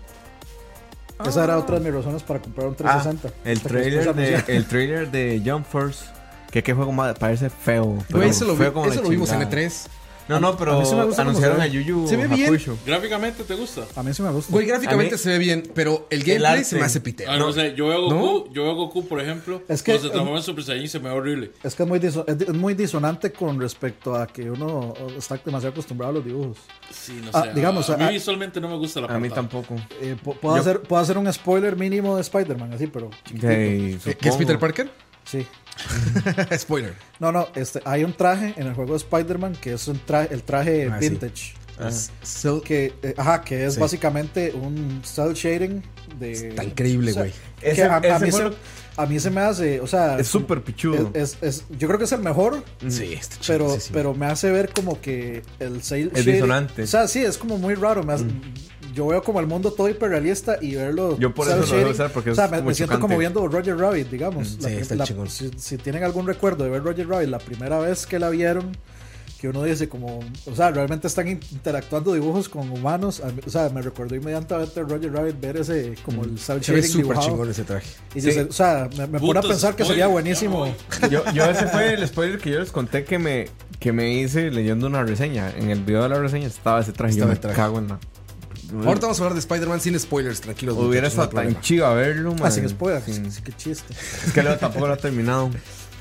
Esa 1.26 1.44
era 1.44 1.58
otra 1.58 1.80
de 1.80 1.86
mis 1.86 1.94
razones 1.94 2.24
para 2.24 2.40
comprar 2.40 2.68
un 2.68 2.74
Ah, 2.84 3.02
360. 3.02 3.28
el 3.46 3.58
Hasta 3.58 3.70
que 3.70 3.76
después 3.76 4.04
trailer 4.16 4.46
de, 4.46 4.56
el 4.58 4.66
trailer 4.66 5.12
de 5.12 5.42
Jump 5.46 5.66
Force. 5.66 6.06
Que 6.52 6.62
qué 6.62 6.74
juego 6.74 6.92
más 6.92 7.18
parece 7.18 7.50
feo. 7.50 7.98
Güey, 8.12 8.30
eso 8.30 8.46
lo, 8.46 8.54
vi- 8.54 8.60
feo 8.60 8.74
como 8.74 8.86
eso 8.86 9.02
lo 9.02 9.10
vimos 9.10 9.32
en 9.32 9.40
chingada. 9.40 9.58
E3. 9.62 9.88
No, 10.28 10.40
no, 10.40 10.48
a 10.50 10.58
pero 10.58 10.80
mí 10.80 10.86
sí 10.86 10.96
me 10.96 11.04
gusta 11.06 11.22
anunciaron 11.24 11.60
a. 11.62 11.68
Yuyu 11.68 12.08
Se 12.08 12.16
ve 12.18 12.28
bien. 12.28 12.48
Hakusho. 12.48 12.78
Gráficamente 12.86 13.44
te 13.44 13.56
gusta. 13.56 13.86
A 13.96 14.04
mí 14.04 14.14
sí 14.14 14.22
me 14.22 14.32
gusta. 14.32 14.52
Güey, 14.52 14.66
gráficamente 14.68 15.16
A 15.16 15.18
mí- 15.18 15.24
se 15.24 15.30
ve 15.30 15.38
bien, 15.38 15.64
pero 15.76 16.08
el 16.10 16.24
gameplay 16.24 16.52
arte. 16.54 16.64
se 16.66 16.76
me 16.78 16.84
hace 16.84 17.02
pitero. 17.02 17.32
Ah, 17.32 17.38
no, 17.38 17.52
sé, 17.52 17.74
yo 17.76 17.88
veo 17.88 17.98
a 17.98 18.02
Goku, 18.02 18.16
¿No? 18.48 18.54
yo 18.54 18.64
veo 18.64 18.72
a 18.72 18.76
Goku, 18.76 19.08
por 19.08 19.20
ejemplo, 19.22 19.62
Es 19.68 19.84
que- 19.84 19.92
cuando 19.94 20.08
se 20.08 20.10
transforma 20.12 20.38
en 20.40 20.44
Super 20.44 20.64
Saiyan 20.64 20.88
se 20.88 21.00
me 21.00 21.10
ve 21.10 21.16
horrible. 21.16 21.52
Es 21.64 21.76
que 21.76 21.84
es 21.84 21.90
muy, 21.90 22.00
diso- 22.00 22.26
es 22.28 22.54
muy 22.54 22.74
disonante 22.74 23.32
con 23.32 23.60
respecto 23.60 24.16
a 24.16 24.28
que 24.28 24.50
uno 24.50 24.94
está 25.18 25.38
demasiado 25.44 25.72
acostumbrado 25.74 26.12
a 26.12 26.14
los 26.16 26.26
dibujos. 26.26 26.58
Sí, 26.92 27.20
no 27.24 27.30
Ah, 27.34 27.44
sé. 27.44 27.54
digamos, 27.54 27.90
a, 27.90 27.96
a 27.96 27.98
mí 27.98 28.04
ah, 28.06 28.10
visualmente 28.12 28.62
no 28.62 28.70
me 28.70 28.78
gusta 28.78 29.02
la 29.02 29.08
A 29.08 29.20
mí 29.20 29.28
portada. 29.30 29.48
tampoco. 29.50 29.76
Eh, 30.02 30.16
pu- 30.24 30.38
puedo, 30.40 30.56
Yo- 30.56 30.62
hacer, 30.62 30.80
puedo 30.82 31.02
hacer 31.02 31.18
un 31.18 31.32
spoiler 31.34 31.76
mínimo 31.76 32.16
de 32.16 32.22
Spider-Man, 32.22 32.74
así, 32.74 32.88
pero. 32.88 33.10
Okay, 33.36 33.98
¿Qué 34.20 34.30
es. 34.30 34.36
Peter 34.38 34.58
Parker? 34.58 34.90
Sí. 35.26 35.46
Spoiler. 36.58 36.94
No, 37.20 37.32
no, 37.32 37.48
este, 37.56 37.82
hay 37.86 38.04
un 38.04 38.14
traje 38.14 38.54
en 38.58 38.68
el 38.68 38.74
juego 38.74 38.92
de 38.92 38.98
Spider-Man 38.98 39.56
que 39.60 39.74
es 39.74 39.88
un 39.88 40.00
traje, 40.00 40.34
el 40.34 40.44
traje 40.44 40.90
Ah, 40.92 40.98
vintage. 41.00 41.54
Ah. 41.80 41.90
So- 42.22 42.62
Que, 42.62 42.94
eh, 43.02 43.16
ajá, 43.18 43.42
que 43.42 43.66
es 43.66 43.74
Sí. 43.76 43.80
básicamente 43.80 44.52
un 44.54 45.02
cell 45.04 45.34
shading 45.34 45.82
de. 46.20 46.32
Está 46.50 46.64
increíble, 46.64 47.12
o 47.12 47.14
sea, 47.16 47.24
güey. 47.24 47.34
que 47.60 47.72
Ese- 47.72 47.84
a, 47.84 47.96
a 47.96 48.16
a 48.96 49.06
mí 49.08 49.20
se 49.20 49.32
me 49.32 49.42
hace, 49.42 49.80
o 49.82 49.88
sea. 49.88 50.20
Es 50.20 50.28
súper 50.28 50.62
pichudo. 50.62 51.10
es- 51.16 51.34
es- 51.34 51.38
es- 51.42 51.64
yo 51.80 51.88
creo 51.88 51.98
que 51.98 52.06
es 52.06 52.12
el 52.12 52.22
mejor, 52.22 52.64
Sí, 52.88 53.14
está 53.14 53.38
pero, 53.48 53.76
pero 53.92 54.14
me 54.14 54.28
hace 54.28 54.52
ver 54.52 54.72
como 54.72 55.02
que 55.02 55.42
el 55.60 55.82
cel 55.82 56.12
Es 56.14 56.24
shading- 56.24 56.34
disonante. 56.34 56.84
O 56.84 56.88
sea, 56.88 57.08
sí, 57.08 57.24
es 57.24 57.40
como 57.40 57.58
muy 57.58 57.74
raro. 57.74 58.04
me 58.04 58.14
hace- 58.14 58.26
Yo 58.94 59.08
veo 59.08 59.22
como 59.24 59.40
el 59.40 59.48
mundo 59.48 59.72
todo 59.72 59.90
hiperrealista 59.90 60.58
y 60.62 60.76
verlo. 60.76 61.18
Yo 61.18 61.34
por 61.34 61.48
cel 61.48 61.60
eso 61.60 61.62
lo 61.64 61.68
debo 61.72 61.80
shading, 61.82 61.94
usar, 61.94 62.12
porque 62.12 62.32
o 62.32 62.36
sea, 62.36 62.46
es 62.46 62.52
me, 62.52 62.58
como 62.58 62.70
me 62.70 62.76
siento 62.76 63.00
como 63.00 63.18
viendo 63.18 63.48
Roger 63.48 63.78
Rabbit, 63.78 64.10
digamos. 64.10 64.58
Mm, 64.58 64.62
La 64.64 64.70
sí, 64.70 64.76
está 64.76 64.96
la- 64.96 65.04
chingón. 65.06 65.30
si, 65.30 65.52
si 65.58 65.78
tienen 65.78 66.04
algún 66.04 66.28
recuerdo 66.28 66.64
de 66.64 66.70
ver 66.70 66.84
Roger 66.84 67.08
Rabbit 67.08 67.30
la 67.30 67.40
primera 67.40 67.80
vez 67.80 68.06
que 68.06 68.20
la 68.20 68.30
vieron, 68.30 68.78
que 69.40 69.50
uno 69.50 69.64
dice 69.64 69.90
como, 69.90 70.20
o 70.46 70.56
sea, 70.56 70.72
realmente 70.72 71.06
están 71.08 71.28
in- 71.28 71.40
interactuando 71.52 72.14
dibujos 72.14 72.48
con 72.48 72.70
humanos. 72.72 73.20
a 73.20 73.28
mí- 73.28 73.42
O 73.46 73.50
sea, 73.50 73.68
me 73.70 73.82
recordó 73.82 74.16
inmediatamente 74.16 74.80
a 74.80 74.84
Roger 74.84 75.12
Rabbit 75.12 75.42
ver 75.42 75.58
ese, 75.58 75.96
como 76.06 76.24
el 76.24 76.40
cel 76.40 76.60
Mm. 76.60 76.64
Se 76.64 76.72
ve 76.72 76.82
shading 76.82 77.04
súper 77.04 77.18
chingón 77.20 77.50
ese 77.50 77.64
traje. 77.66 77.88
Y 78.16 78.22
Sí. 78.22 78.30
o 78.40 78.54
sea, 78.54 78.88
me, 78.98 79.08
me 79.08 79.20
pone 79.20 79.40
a 79.40 79.42
pensar 79.42 79.76
que 79.76 79.84
sería 79.86 80.08
buenísimo. 80.08 80.66
Yo, 81.12 81.24
yo 81.34 81.44
ese 81.46 81.68
fue 81.68 81.94
el 81.94 82.08
spoiler 82.08 82.38
que 82.40 82.52
yo 82.52 82.60
les 82.60 82.72
conté 82.72 83.04
que 83.04 83.20
me, 83.20 83.48
que 83.80 83.92
me 83.92 84.14
hice 84.14 84.50
leyendo 84.50 84.88
una 84.88 85.04
reseña. 85.04 85.52
En 85.58 85.70
el 85.72 85.84
video 85.84 86.04
de 86.04 86.10
la 86.10 86.20
reseña 86.20 86.48
estaba 86.48 86.80
ese 86.80 86.94
traje. 86.94 87.12
Estaba 87.16 87.28
yo 87.28 87.32
el 87.34 87.38
me 87.38 87.42
traje. 87.42 87.56
cago 87.58 87.80
en 87.80 87.88
la... 87.90 88.00
Ahorita 88.72 89.08
vamos 89.08 89.20
a 89.20 89.24
hablar 89.24 89.34
de 89.34 89.40
Spider-Man 89.40 89.82
sin 89.82 90.00
spoilers, 90.00 90.42
tranquilos. 90.42 90.78
Hubiera 90.78 91.04
no 91.04 91.08
estado 91.10 91.30
tan 91.30 91.36
problema. 91.42 91.62
chido 91.62 91.96
verlo, 91.96 92.34
Ah, 92.38 92.42
man. 92.44 92.52
sin 92.52 92.68
spoilers. 92.70 93.06
Sin- 93.06 93.32
Sí, 93.32 93.42
Qué 93.44 93.54
chiste. 93.54 93.94
Es 94.26 94.32
que 94.34 94.42
luego 94.42 94.58
tampoco 94.58 94.88
lo 94.88 94.94
ha 94.94 94.98
terminado. 94.98 95.50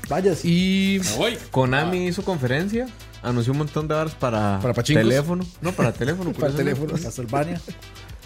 Vaya. 0.09 0.33
Y 0.43 0.99
Me 1.03 1.15
voy. 1.17 1.37
Konami 1.51 2.07
hizo 2.07 2.23
conferencia, 2.23 2.87
anunció 3.21 3.51
un 3.53 3.59
montón 3.59 3.87
de 3.87 3.93
horas 3.95 4.15
para, 4.15 4.59
¿Para 4.61 4.73
pachincos? 4.73 5.03
teléfono. 5.03 5.45
No, 5.61 5.71
para 5.71 5.93
teléfono. 5.93 6.33
para 6.33 6.51
teléfonos. 6.53 6.99
Castlevania. 7.01 7.61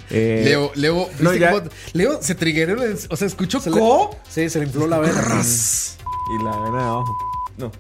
Eh, 0.10 0.42
Leo, 0.46 0.72
Leo, 0.76 1.10
no, 1.20 1.32
¿viste 1.32 1.40
ya- 1.40 1.52
cómo- 1.52 1.70
Leo 1.94 2.20
se 2.22 2.34
triggeró, 2.34 2.82
o 3.10 3.16
sea, 3.18 3.28
escuchó 3.28 3.60
Se 3.60 3.70
le- 3.70 3.78
co 3.80 4.16
Sí, 4.30 4.50
se 4.50 4.60
le 4.60 4.66
infló 4.68 4.88
la 4.88 5.00
vena. 5.00 5.14
Y 5.22 6.44
la 6.44 6.52
vena 6.62 6.78
de 6.78 6.84
abajo. 6.84 7.18
No. 7.58 7.72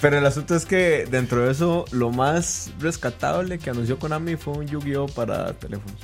Pero 0.00 0.18
el 0.18 0.26
asunto 0.26 0.54
es 0.56 0.64
que 0.64 1.06
dentro 1.10 1.44
de 1.44 1.52
eso, 1.52 1.84
lo 1.90 2.10
más 2.10 2.70
rescatable 2.80 3.58
que 3.58 3.70
anunció 3.70 3.98
Konami 3.98 4.36
fue 4.36 4.54
un 4.54 4.66
Yu-Gi-Oh! 4.66 5.06
para 5.08 5.52
teléfonos. 5.52 6.00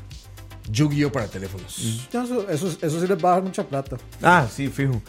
Yu-Gi-Oh 0.70 1.10
para 1.12 1.26
teléfonos. 1.28 2.08
No, 2.12 2.24
Eso, 2.24 2.48
eso, 2.50 2.68
eso 2.80 3.00
sí 3.00 3.06
les 3.06 3.24
va 3.24 3.30
a 3.30 3.34
dar 3.36 3.42
mucha 3.42 3.66
plata. 3.66 3.96
Ah, 4.22 4.46
sí, 4.54 4.68
fijo. 4.68 5.00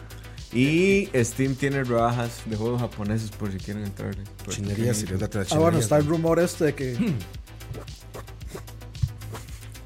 Y 0.54 1.10
Steam 1.16 1.56
tiene 1.56 1.84
rebajas 1.84 2.42
de 2.46 2.56
juegos 2.56 2.80
japoneses 2.82 3.30
por 3.32 3.52
si 3.52 3.58
quieren 3.58 3.86
si 3.86 4.52
Chinería, 4.52 4.76
quieren- 4.76 4.96
seriedad 4.96 5.30
de 5.30 5.40
la 5.40 5.46
Ah, 5.52 5.58
bueno, 5.60 5.80
está 5.80 5.98
el 5.98 6.06
rumor 6.06 6.40
este 6.40 6.66
de 6.66 6.76
que. 6.76 7.14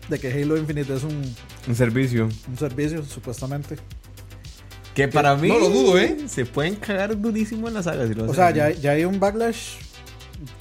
de 0.10 0.20
que 0.20 0.32
Halo 0.32 0.58
Infinite 0.58 0.96
es 0.96 1.04
un, 1.04 1.36
Un 1.68 1.76
servicio. 1.76 2.30
un 2.48 2.58
servicio, 2.58 3.04
supuestamente. 3.04 3.78
Que 5.00 5.08
para 5.08 5.36
mí. 5.36 5.48
no 5.48 5.60
lo 5.60 5.70
dudo, 5.70 5.98
¿eh? 5.98 6.18
Se 6.28 6.46
pueden 6.46 6.76
cagar 6.76 7.20
durísimo 7.20 7.68
en 7.68 7.74
la 7.74 7.84
saga. 7.84 8.08
Si 8.08 8.14
lo 8.14 8.30
O 8.30 8.34
sea, 8.34 8.52
ya, 8.52 8.70
ya 8.72 8.92
hay 8.92 9.06
un 9.06 9.20
backlash 9.20 9.76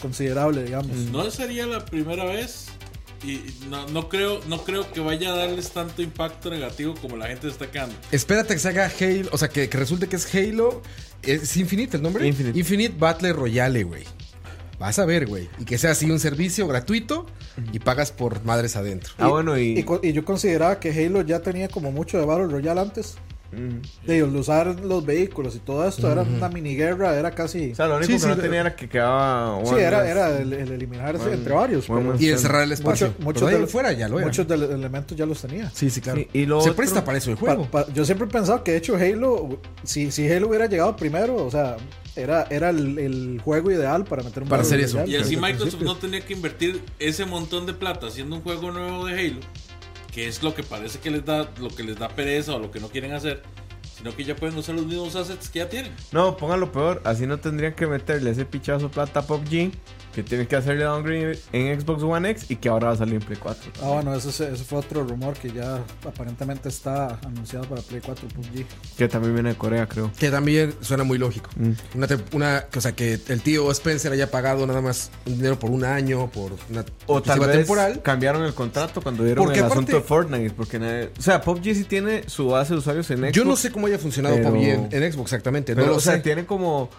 considerable, 0.01 0.65
digamos. 0.65 0.97
No 1.11 1.31
sería 1.31 1.67
la 1.67 1.85
primera 1.85 2.25
vez 2.25 2.67
y 3.25 3.41
no, 3.69 3.89
no 3.89 4.09
creo 4.09 4.41
no 4.47 4.63
creo 4.63 4.91
que 4.93 5.01
vaya 5.01 5.33
a 5.33 5.37
darles 5.37 5.71
tanto 5.71 6.03
impacto 6.03 6.51
negativo 6.51 6.95
como 7.01 7.17
la 7.17 7.27
gente 7.27 7.49
está 7.49 7.71
quedando. 7.71 7.95
Espérate 8.13 8.55
que 8.55 8.61
se 8.61 8.69
haga 8.69 8.91
Halo, 9.01 9.29
o 9.33 9.39
sea, 9.39 9.49
que, 9.49 9.69
que 9.69 9.77
resulte 9.77 10.07
que 10.09 10.17
es 10.17 10.35
Halo. 10.35 10.83
¿Es 11.23 11.57
Infinite 11.57 11.97
el 11.97 12.03
nombre? 12.03 12.27
Infinite. 12.27 12.95
Battle 12.97 13.33
Royale, 13.33 13.83
güey. 13.83 14.05
Vas 14.79 15.01
a 15.01 15.05
ver, 15.05 15.27
güey. 15.27 15.49
Y 15.59 15.65
que 15.65 15.77
sea 15.77 15.91
así 15.91 16.09
un 16.09 16.21
servicio 16.21 16.69
gratuito 16.69 17.27
y 17.73 17.81
pagas 17.81 18.13
por 18.13 18.45
madres 18.45 18.77
adentro. 18.77 19.13
Ah, 19.19 19.27
bueno, 19.27 19.59
y. 19.59 19.85
Y, 20.03 20.09
y 20.09 20.13
yo 20.13 20.25
consideraba 20.25 20.79
que 20.79 20.91
Halo 20.91 21.23
ya 21.23 21.41
tenía 21.41 21.69
como 21.69 21.91
mucho 21.91 22.21
de 22.21 22.25
Battle 22.25 22.47
Royale 22.47 22.81
antes. 22.81 23.17
De 23.51 24.19
el 24.19 24.37
usar 24.37 24.79
los 24.81 25.07
vehículos 25.07 25.57
y 25.57 25.61
todo 25.61 25.87
esto, 25.89 26.11
era 26.13 26.23
una 26.23 26.49
mini 26.51 26.77
guerra, 26.77 27.15
era 27.19 27.31
casi. 27.31 27.73
O 27.73 27.75
sea, 27.75 27.87
lo 27.87 27.97
único 27.97 28.07
Sí, 28.09 28.13
que 28.13 28.19
sí, 28.19 28.27
no 28.29 28.37
de- 28.37 28.43
tenía 28.43 28.61
era 28.61 28.77
que 28.77 28.89
quedaba. 28.89 29.65
sí, 29.65 29.75
era, 29.77 30.07
era 30.09 30.39
el, 30.39 30.53
el 30.53 30.71
eliminarse 30.73 31.19
Bueno, 31.23 31.35
entre 31.35 31.55
varios. 31.55 31.89
bueno, 31.89 32.13
pero 32.13 32.23
Y 32.23 32.29
encerrar 32.31 32.65
el 32.65 32.73
espacio. 32.73 33.09
mucho- 33.19 33.25
muchos 33.25 33.51
de 33.51 33.67
fuera 33.67 33.93
ya 33.93 34.09
lo 34.09 34.19
era. 34.19 34.27
muchos 34.27 34.47
de 34.47 34.57
los 34.59 34.71
elementos 34.71 35.17
ya 35.17 35.25
los 35.25 35.41
tenía. 35.41 35.71
Sí, 35.71 35.89
sí, 35.89 36.01
claro. 36.03 36.19
Sí, 36.21 36.29
y 36.33 36.45
lo 36.47 36.61
se 36.61 36.71
otro- 36.71 36.77
presta 36.77 37.05
para 37.05 37.17
eso 37.19 37.31
el 37.31 37.37
Pa- 37.37 37.41
juego. 37.41 37.65
pa- 37.71 37.87
yo 37.93 38.05
siempre 38.05 38.27
he 38.27 38.31
pensado 38.31 38.63
que 38.63 38.73
de 38.73 38.77
hecho 38.79 38.97
Halo, 38.97 39.61
si, 39.83 40.11
si 40.11 40.31
Halo 40.31 40.49
hubiera 40.49 40.67
llegado 40.67 40.95
primero, 40.97 41.37
o 41.47 41.51
sea, 41.51 41.77
era, 42.17 42.47
era 42.51 42.69
el, 42.71 42.99
el 42.99 43.41
juego 43.43 43.71
ideal 43.71 44.05
para 44.05 44.23
meter 44.25 44.43
un 44.43 44.49
Para 44.51 44.63
hacer 44.63 44.81
eso. 44.81 44.99
Royale 44.99 45.13
Y 45.13 45.17
así 45.23 45.35
el 45.35 45.41
Microsoft 45.41 45.61
principio. 45.77 45.87
no 45.87 45.97
tenía 45.97 46.21
que 46.21 46.33
invertir 46.35 46.83
ese 46.99 47.25
montón 47.25 47.65
de 47.65 47.73
plata 47.75 48.09
haciendo 48.09 48.37
un 48.37 48.43
juego 48.43 48.73
nuevo 48.73 49.07
de 49.07 49.13
Halo, 49.19 49.41
que 50.19 50.27
es 50.27 50.43
lo 50.43 50.53
que 50.53 50.65
parece 50.65 50.99
que 50.99 51.13
les 51.13 51.25
da 51.25 51.49
lo 51.61 51.69
que 51.69 51.85
les 51.85 51.97
da 51.97 52.09
pereza 52.09 52.57
o 52.57 52.59
lo 52.59 52.73
que 52.73 52.81
no 52.81 52.89
quieren 52.89 53.13
hacer, 53.13 53.41
sino 53.97 54.17
que 54.17 54.25
ya 54.25 54.35
pueden 54.35 54.59
usar 54.59 54.75
los 54.75 54.85
mismos 54.85 55.15
assets 55.15 55.49
que 55.49 55.61
ya 55.61 55.69
tienen. 55.69 55.93
No, 56.11 56.37
pónganlo 56.37 56.73
peor. 56.73 57.01
Así 57.05 57.25
no 57.25 57.39
tendrían 57.39 57.73
que 57.75 57.87
meterle 57.87 58.33
ese 58.33 58.45
pichazo 58.45 58.91
plata 58.91 59.21
a 59.21 59.23
PUBG. 59.29 59.71
Que 60.15 60.23
tienen 60.25 60.47
que 60.49 60.57
hacerle 60.57 60.85
downgrade 60.85 61.39
en 61.53 61.81
Xbox 61.81 62.03
One 62.03 62.31
X. 62.31 62.51
Y 62.51 62.57
que 62.57 62.69
ahora 62.69 62.89
va 62.89 62.93
a 62.95 62.97
salir 62.97 63.15
en 63.17 63.21
Play 63.21 63.39
4. 63.41 63.73
Ah, 63.83 63.89
bueno, 63.95 64.15
ese, 64.15 64.29
ese 64.31 64.65
fue 64.65 64.79
otro 64.79 65.05
rumor 65.05 65.35
que 65.35 65.53
ya 65.53 65.81
aparentemente 66.05 66.69
está 66.69 67.21
anunciado 67.25 67.67
para 67.67 67.83
Play 67.83 68.01
4 68.05 68.27
PUBG. 68.29 68.65
Que 68.97 69.07
también 69.07 69.35
viene 69.35 69.51
de 69.51 69.55
Corea, 69.57 69.87
creo. 69.87 70.11
Que 70.19 70.31
también 70.31 70.75
suena 70.81 71.05
muy 71.05 71.19
lógico. 71.19 71.51
Mm. 71.57 71.71
Una, 71.97 72.09
una, 72.33 72.65
o 72.75 72.81
sea, 72.81 72.93
que 72.93 73.21
el 73.29 73.43
tío 73.43 73.71
Spencer 73.71 74.11
haya 74.13 74.31
pagado 74.31 74.67
nada 74.67 74.81
más 74.81 75.11
un 75.27 75.37
dinero 75.37 75.59
por 75.59 75.71
un 75.71 75.85
año, 75.85 76.29
por 76.31 76.53
una 76.71 76.85
O 77.07 77.23
tal 77.23 77.39
vez 77.41 77.53
temporal. 77.53 78.03
cambiaron 78.03 78.43
el 78.45 78.55
contrato 78.55 79.01
cuando 79.01 79.23
dieron 79.25 79.45
Porque 79.45 79.61
el 79.61 79.67
aparte- 79.67 79.75
asunto 79.83 79.97
de 79.99 80.03
Fortnite. 80.03 80.51
Porque 80.51 80.79
nadie- 80.81 81.11
o 81.17 81.23
sea, 81.23 81.41
PUBG 81.43 81.75
sí 81.75 81.85
tiene 81.85 82.25
su 82.29 82.49
base 82.49 82.73
de 82.73 82.79
usuarios 82.81 83.09
en 83.11 83.19
Xbox. 83.19 83.33
Yo 83.33 83.45
no 83.45 83.55
sé 83.57 83.71
cómo 83.71 83.87
haya 83.87 83.99
funcionado 83.99 84.35
pero- 84.37 84.51
PUBG 84.51 84.65
en, 84.65 84.89
en 85.05 85.13
Xbox 85.13 85.33
exactamente. 85.33 85.75
Pero, 85.75 85.87
no 85.87 85.93
lo 85.93 85.99
o 85.99 86.01
sea, 86.01 86.15
sé. 86.15 86.21
tiene 86.21 86.45
como. 86.47 86.91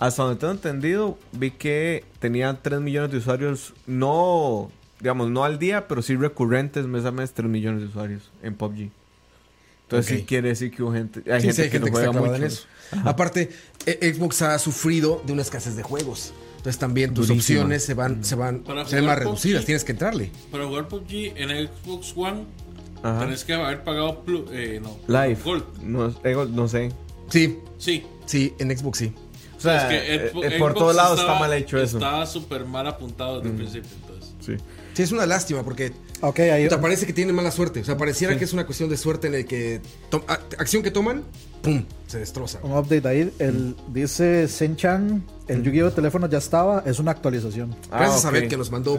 Hasta 0.00 0.22
donde 0.24 0.40
tengo 0.40 0.52
entendido, 0.54 1.18
vi 1.32 1.52
que 1.52 2.04
tenía 2.18 2.58
3 2.60 2.80
millones 2.80 3.12
de 3.12 3.18
usuarios. 3.18 3.74
No, 3.86 4.70
digamos, 4.98 5.30
no 5.30 5.44
al 5.44 5.58
día, 5.60 5.86
pero 5.86 6.02
sí 6.02 6.16
recurrentes 6.16 6.86
mes 6.86 7.04
a 7.04 7.12
mes, 7.12 7.32
3 7.32 7.48
millones 7.48 7.82
de 7.82 7.86
usuarios 7.88 8.30
en 8.42 8.54
PUBG. 8.56 8.90
Entonces 9.84 10.12
Ok. 10.12 10.18
sí 10.20 10.24
quiere 10.26 10.48
decir 10.48 10.70
que 10.70 10.82
hubo 10.82 10.92
gente. 10.92 11.20
Hay 11.30 11.40
Sí, 11.42 11.48
gente, 11.48 11.52
sí, 11.54 11.62
hay 11.62 11.68
que, 11.68 11.72
gente 11.78 11.90
no 11.90 11.96
juega 11.96 12.12
mucho. 12.12 12.34
en 12.34 12.44
eso. 12.44 12.62
Aparte, 13.04 13.50
eh, 13.86 14.12
Xbox 14.14 14.42
ha 14.42 14.58
sufrido 14.58 15.22
de 15.26 15.32
una 15.34 15.42
escasez 15.42 15.76
de 15.76 15.82
juegos. 15.82 16.32
Entonces 16.56 16.78
también 16.78 17.12
tus 17.14 17.28
Durísima. 17.28 17.60
opciones 17.60 17.84
se 17.84 17.94
van, 17.94 18.24
se 18.24 18.34
van, 18.34 18.60
Para 18.60 18.86
se 18.86 18.96
ven 18.96 19.06
más 19.06 19.18
reducidas. 19.18 19.64
Tienes 19.64 19.84
que 19.84 19.92
entrarle. 19.92 20.30
Para 20.50 20.66
jugar 20.66 20.88
PUBG 20.88 21.32
en 21.36 21.68
Xbox 21.68 22.14
One 22.16 22.44
Ajá. 23.02 23.20
tenés 23.20 23.44
que 23.44 23.52
haber 23.54 23.82
pagado 23.84 24.22
eh, 24.52 24.80
no, 24.82 24.96
Live. 25.08 25.38
Gold. 25.44 25.64
No, 25.82 26.08
eh, 26.24 26.46
no 26.50 26.68
sé. 26.68 26.90
Sí, 27.28 27.58
Sí. 27.78 28.04
sí, 28.26 28.54
en 28.58 28.76
Xbox 28.76 28.98
sí. 28.98 29.12
O 29.60 29.62
sea, 29.62 29.76
Es 29.76 29.84
que 29.88 30.14
eh, 30.14 30.32
eh, 30.54 30.58
por 30.58 30.74
todos 30.74 30.96
lados 30.96 31.18
estaba- 31.20 31.34
está 31.36 31.48
mal 31.48 31.52
hecho 31.56 31.78
eso. 31.78 31.98
Mm. 31.98 32.02
Está 32.02 32.26
súper 32.26 32.64
mal 32.64 32.86
apuntado 32.86 33.36
desde 33.36 33.50
el 33.50 33.56
principio, 33.56 33.90
entonces. 34.02 34.34
Sí. 34.40 34.56
Sí, 34.94 35.02
es 35.02 35.12
una 35.12 35.24
lástima 35.26 35.62
porque 35.62 35.92
Ok, 36.22 36.40
ahí 36.40 36.68
te 36.68 36.76
parece 36.78 37.06
que 37.06 37.12
tienen 37.12 37.34
mala 37.34 37.50
suerte. 37.50 37.80
O 37.80 37.84
sea, 37.84 37.96
pareciera 37.96 38.36
que 38.36 38.44
es 38.44 38.52
una 38.52 38.66
cuestión 38.66 38.88
de 38.90 38.96
suerte 38.96 39.28
en 39.28 39.34
el 39.34 39.46
que 39.46 39.80
acción 40.58 40.82
que 40.82 40.90
toman, 40.90 41.22
¡pum! 41.62 41.84
Se 42.08 42.18
destroza. 42.18 42.58
un 42.62 42.72
update 42.72 43.06
ahí. 43.08 43.32
El, 43.38 43.74
dice 43.88 44.48
Senchan, 44.48 45.24
el 45.48 45.62
Yu-Gi-Oh! 45.62 45.86
de 45.86 45.92
teléfono 45.92 46.28
ya 46.28 46.38
estaba, 46.38 46.82
es 46.84 46.98
una 46.98 47.12
actualización. 47.12 47.74
Gracias 47.90 48.24
a. 48.24 48.30
Bet 48.30 48.48
que 48.48 48.56
nos 48.56 48.70
mandó 48.70 48.98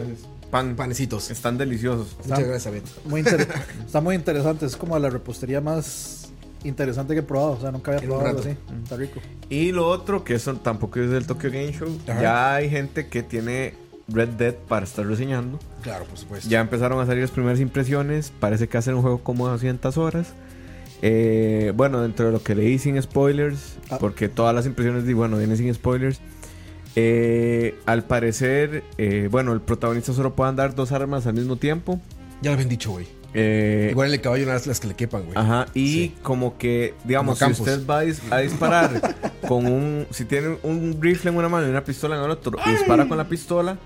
Pan, 0.50 0.74
panecitos. 0.76 1.30
Están 1.30 1.56
deliciosos. 1.58 2.16
Muchas 2.24 2.40
gracias 2.40 2.66
a 2.66 2.70
Bet. 2.70 2.84
Muy 3.04 3.20
inter- 3.20 3.46
está 3.86 4.00
muy 4.00 4.14
interesante, 4.16 4.66
es 4.66 4.76
como 4.76 4.98
la 4.98 5.08
repostería 5.10 5.60
más 5.60 6.21
interesante 6.64 7.14
que 7.14 7.20
he 7.20 7.22
probado. 7.22 7.52
O 7.52 7.60
sea, 7.60 7.70
nunca 7.72 7.92
había 7.92 8.06
probado 8.06 8.28
algo 8.28 8.40
así. 8.40 8.56
Está 8.82 8.96
rico. 8.96 9.20
Y 9.48 9.72
lo 9.72 9.86
otro, 9.88 10.24
que 10.24 10.34
eso 10.34 10.54
tampoco 10.56 11.00
es 11.00 11.10
del 11.10 11.26
Tokyo 11.26 11.50
Game 11.50 11.72
Show, 11.72 11.88
Ajá. 12.08 12.22
ya 12.22 12.54
hay 12.54 12.70
gente 12.70 13.06
que 13.08 13.22
tiene 13.22 13.74
Red 14.08 14.30
Dead 14.30 14.54
para 14.54 14.84
estar 14.84 15.06
reseñando. 15.06 15.58
Claro, 15.82 16.04
por 16.04 16.18
supuesto. 16.18 16.48
Ya 16.48 16.60
empezaron 16.60 17.00
a 17.00 17.06
salir 17.06 17.22
las 17.22 17.30
primeras 17.30 17.60
impresiones. 17.60 18.32
Parece 18.40 18.68
que 18.68 18.78
hacen 18.78 18.94
un 18.94 19.02
juego 19.02 19.18
como 19.22 19.48
200 19.48 19.96
horas. 19.98 20.34
Eh, 21.02 21.72
bueno, 21.74 22.00
dentro 22.00 22.26
de 22.26 22.32
lo 22.32 22.42
que 22.42 22.54
leí 22.54 22.78
sin 22.78 23.00
spoilers, 23.02 23.76
Ah. 23.90 23.98
porque 23.98 24.28
todas 24.28 24.54
las 24.54 24.66
impresiones, 24.66 25.04
di, 25.06 25.12
bueno, 25.14 25.36
vienen 25.36 25.56
sin 25.56 25.72
spoilers. 25.74 26.20
Eh, 26.94 27.74
al 27.86 28.04
parecer, 28.04 28.84
eh, 28.98 29.28
bueno, 29.30 29.52
el 29.52 29.60
protagonista 29.60 30.12
solo 30.12 30.34
puede 30.34 30.50
andar 30.50 30.74
dos 30.74 30.92
armas 30.92 31.26
al 31.26 31.34
mismo 31.34 31.56
tiempo. 31.56 32.00
Ya 32.42 32.50
lo 32.50 32.54
habían 32.54 32.68
dicho, 32.68 32.90
güey. 32.92 33.06
Eh, 33.34 33.88
Igual 33.90 34.08
en 34.08 34.14
el 34.14 34.20
caballo 34.20 34.46
más 34.46 34.66
las 34.66 34.78
que 34.80 34.88
le 34.88 34.94
quepan, 34.94 35.22
güey. 35.24 35.36
Ajá, 35.36 35.66
y 35.74 35.92
Sí. 35.92 36.14
como 36.22 36.58
que, 36.58 36.94
digamos, 37.04 37.38
Como 37.38 37.54
si 37.54 37.62
usted 37.62 37.86
va 37.86 38.00
a, 38.00 38.04
dis- 38.04 38.20
a 38.30 38.38
disparar 38.38 39.14
con 39.48 39.66
un. 39.66 40.06
Si 40.10 40.24
tiene 40.26 40.58
un 40.62 40.98
rifle 41.00 41.30
en 41.30 41.36
una 41.36 41.48
mano 41.48 41.66
y 41.66 41.70
una 41.70 41.82
pistola 41.84 42.16
en 42.18 42.24
el 42.24 42.30
otro, 42.30 42.58
y 42.66 42.70
dispara 42.70 43.08
con 43.08 43.16
la 43.16 43.28
pistola, 43.28 43.78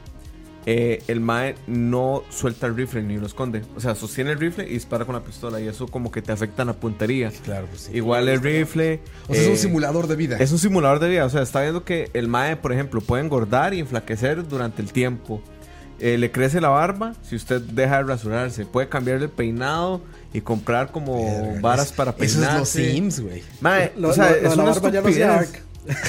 eh, 0.69 1.01
el 1.07 1.21
Mae 1.21 1.55
no 1.69 2.25
suelta 2.29 2.67
el 2.67 2.75
rifle 2.77 3.01
ni 3.03 3.19
lo 3.19 3.27
esconde. 3.27 3.63
O 3.77 3.81
sea, 3.81 3.95
sostiene 3.95 4.33
el 4.33 4.41
rifle 4.41 4.65
y 4.69 4.73
dispara 4.73 5.05
con 5.05 5.15
la 5.15 5.23
pistola, 5.23 5.61
y 5.61 5.69
eso 5.69 5.87
como 5.87 6.11
que 6.11 6.23
te 6.23 6.33
afecta 6.33 6.63
en 6.63 6.69
la 6.69 6.75
puntería. 6.75 7.31
Claro, 7.45 7.67
pues 7.69 7.83
sí. 7.83 7.93
Igual 7.97 8.29
el 8.29 8.43
rifle. 8.43 9.01
O 9.29 9.33
sea, 9.35 9.43
es 9.43 9.49
un 9.49 9.55
eh, 9.55 9.59
simulador 9.59 10.09
de 10.09 10.17
vida. 10.17 10.39
Es 10.41 10.51
un 10.51 10.59
simulador 10.59 10.99
de 10.99 11.09
vida. 11.09 11.25
O 11.25 11.31
sea, 11.31 11.43
está 11.43 11.61
viendo 11.63 11.85
que 11.85 12.11
el 12.15 12.27
Mae, 12.27 12.57
por 12.57 12.73
ejemplo, 12.73 13.01
puede 13.01 13.23
engordar 13.23 13.75
y 13.75 13.79
enflaquecer 13.79 14.49
durante 14.49 14.83
el 14.83 14.91
tiempo. 14.93 15.41
Eh, 15.99 16.19
le 16.19 16.31
crece 16.31 16.61
la 16.61 16.69
barba 16.69 17.15
si 17.23 17.37
usted 17.37 17.61
deja 17.61 17.97
de 17.99 18.03
rasurarse. 18.05 18.67
Puede 18.67 18.89
cambiar 18.89 19.23
el 19.23 19.29
peinado 19.31 20.01
y 20.33 20.41
comprar 20.43 20.91
como 20.93 21.59
varas 21.61 21.93
para 21.93 22.11
Eso 22.13 22.23
es 22.25 22.33
peinarse. 22.35 22.59
los 22.59 22.69
Sims, 22.69 23.21
güey. 23.21 23.43
O 23.43 23.63
sea, 23.63 23.91
lo- 23.97 24.03
lo 24.03 24.11
es 24.11 24.43
de 24.43 24.43
la 24.57 24.63
una 24.63 24.73
barba 24.73 24.91
ya 24.91 25.01
lo 25.01 25.09
hacía. 25.09 25.47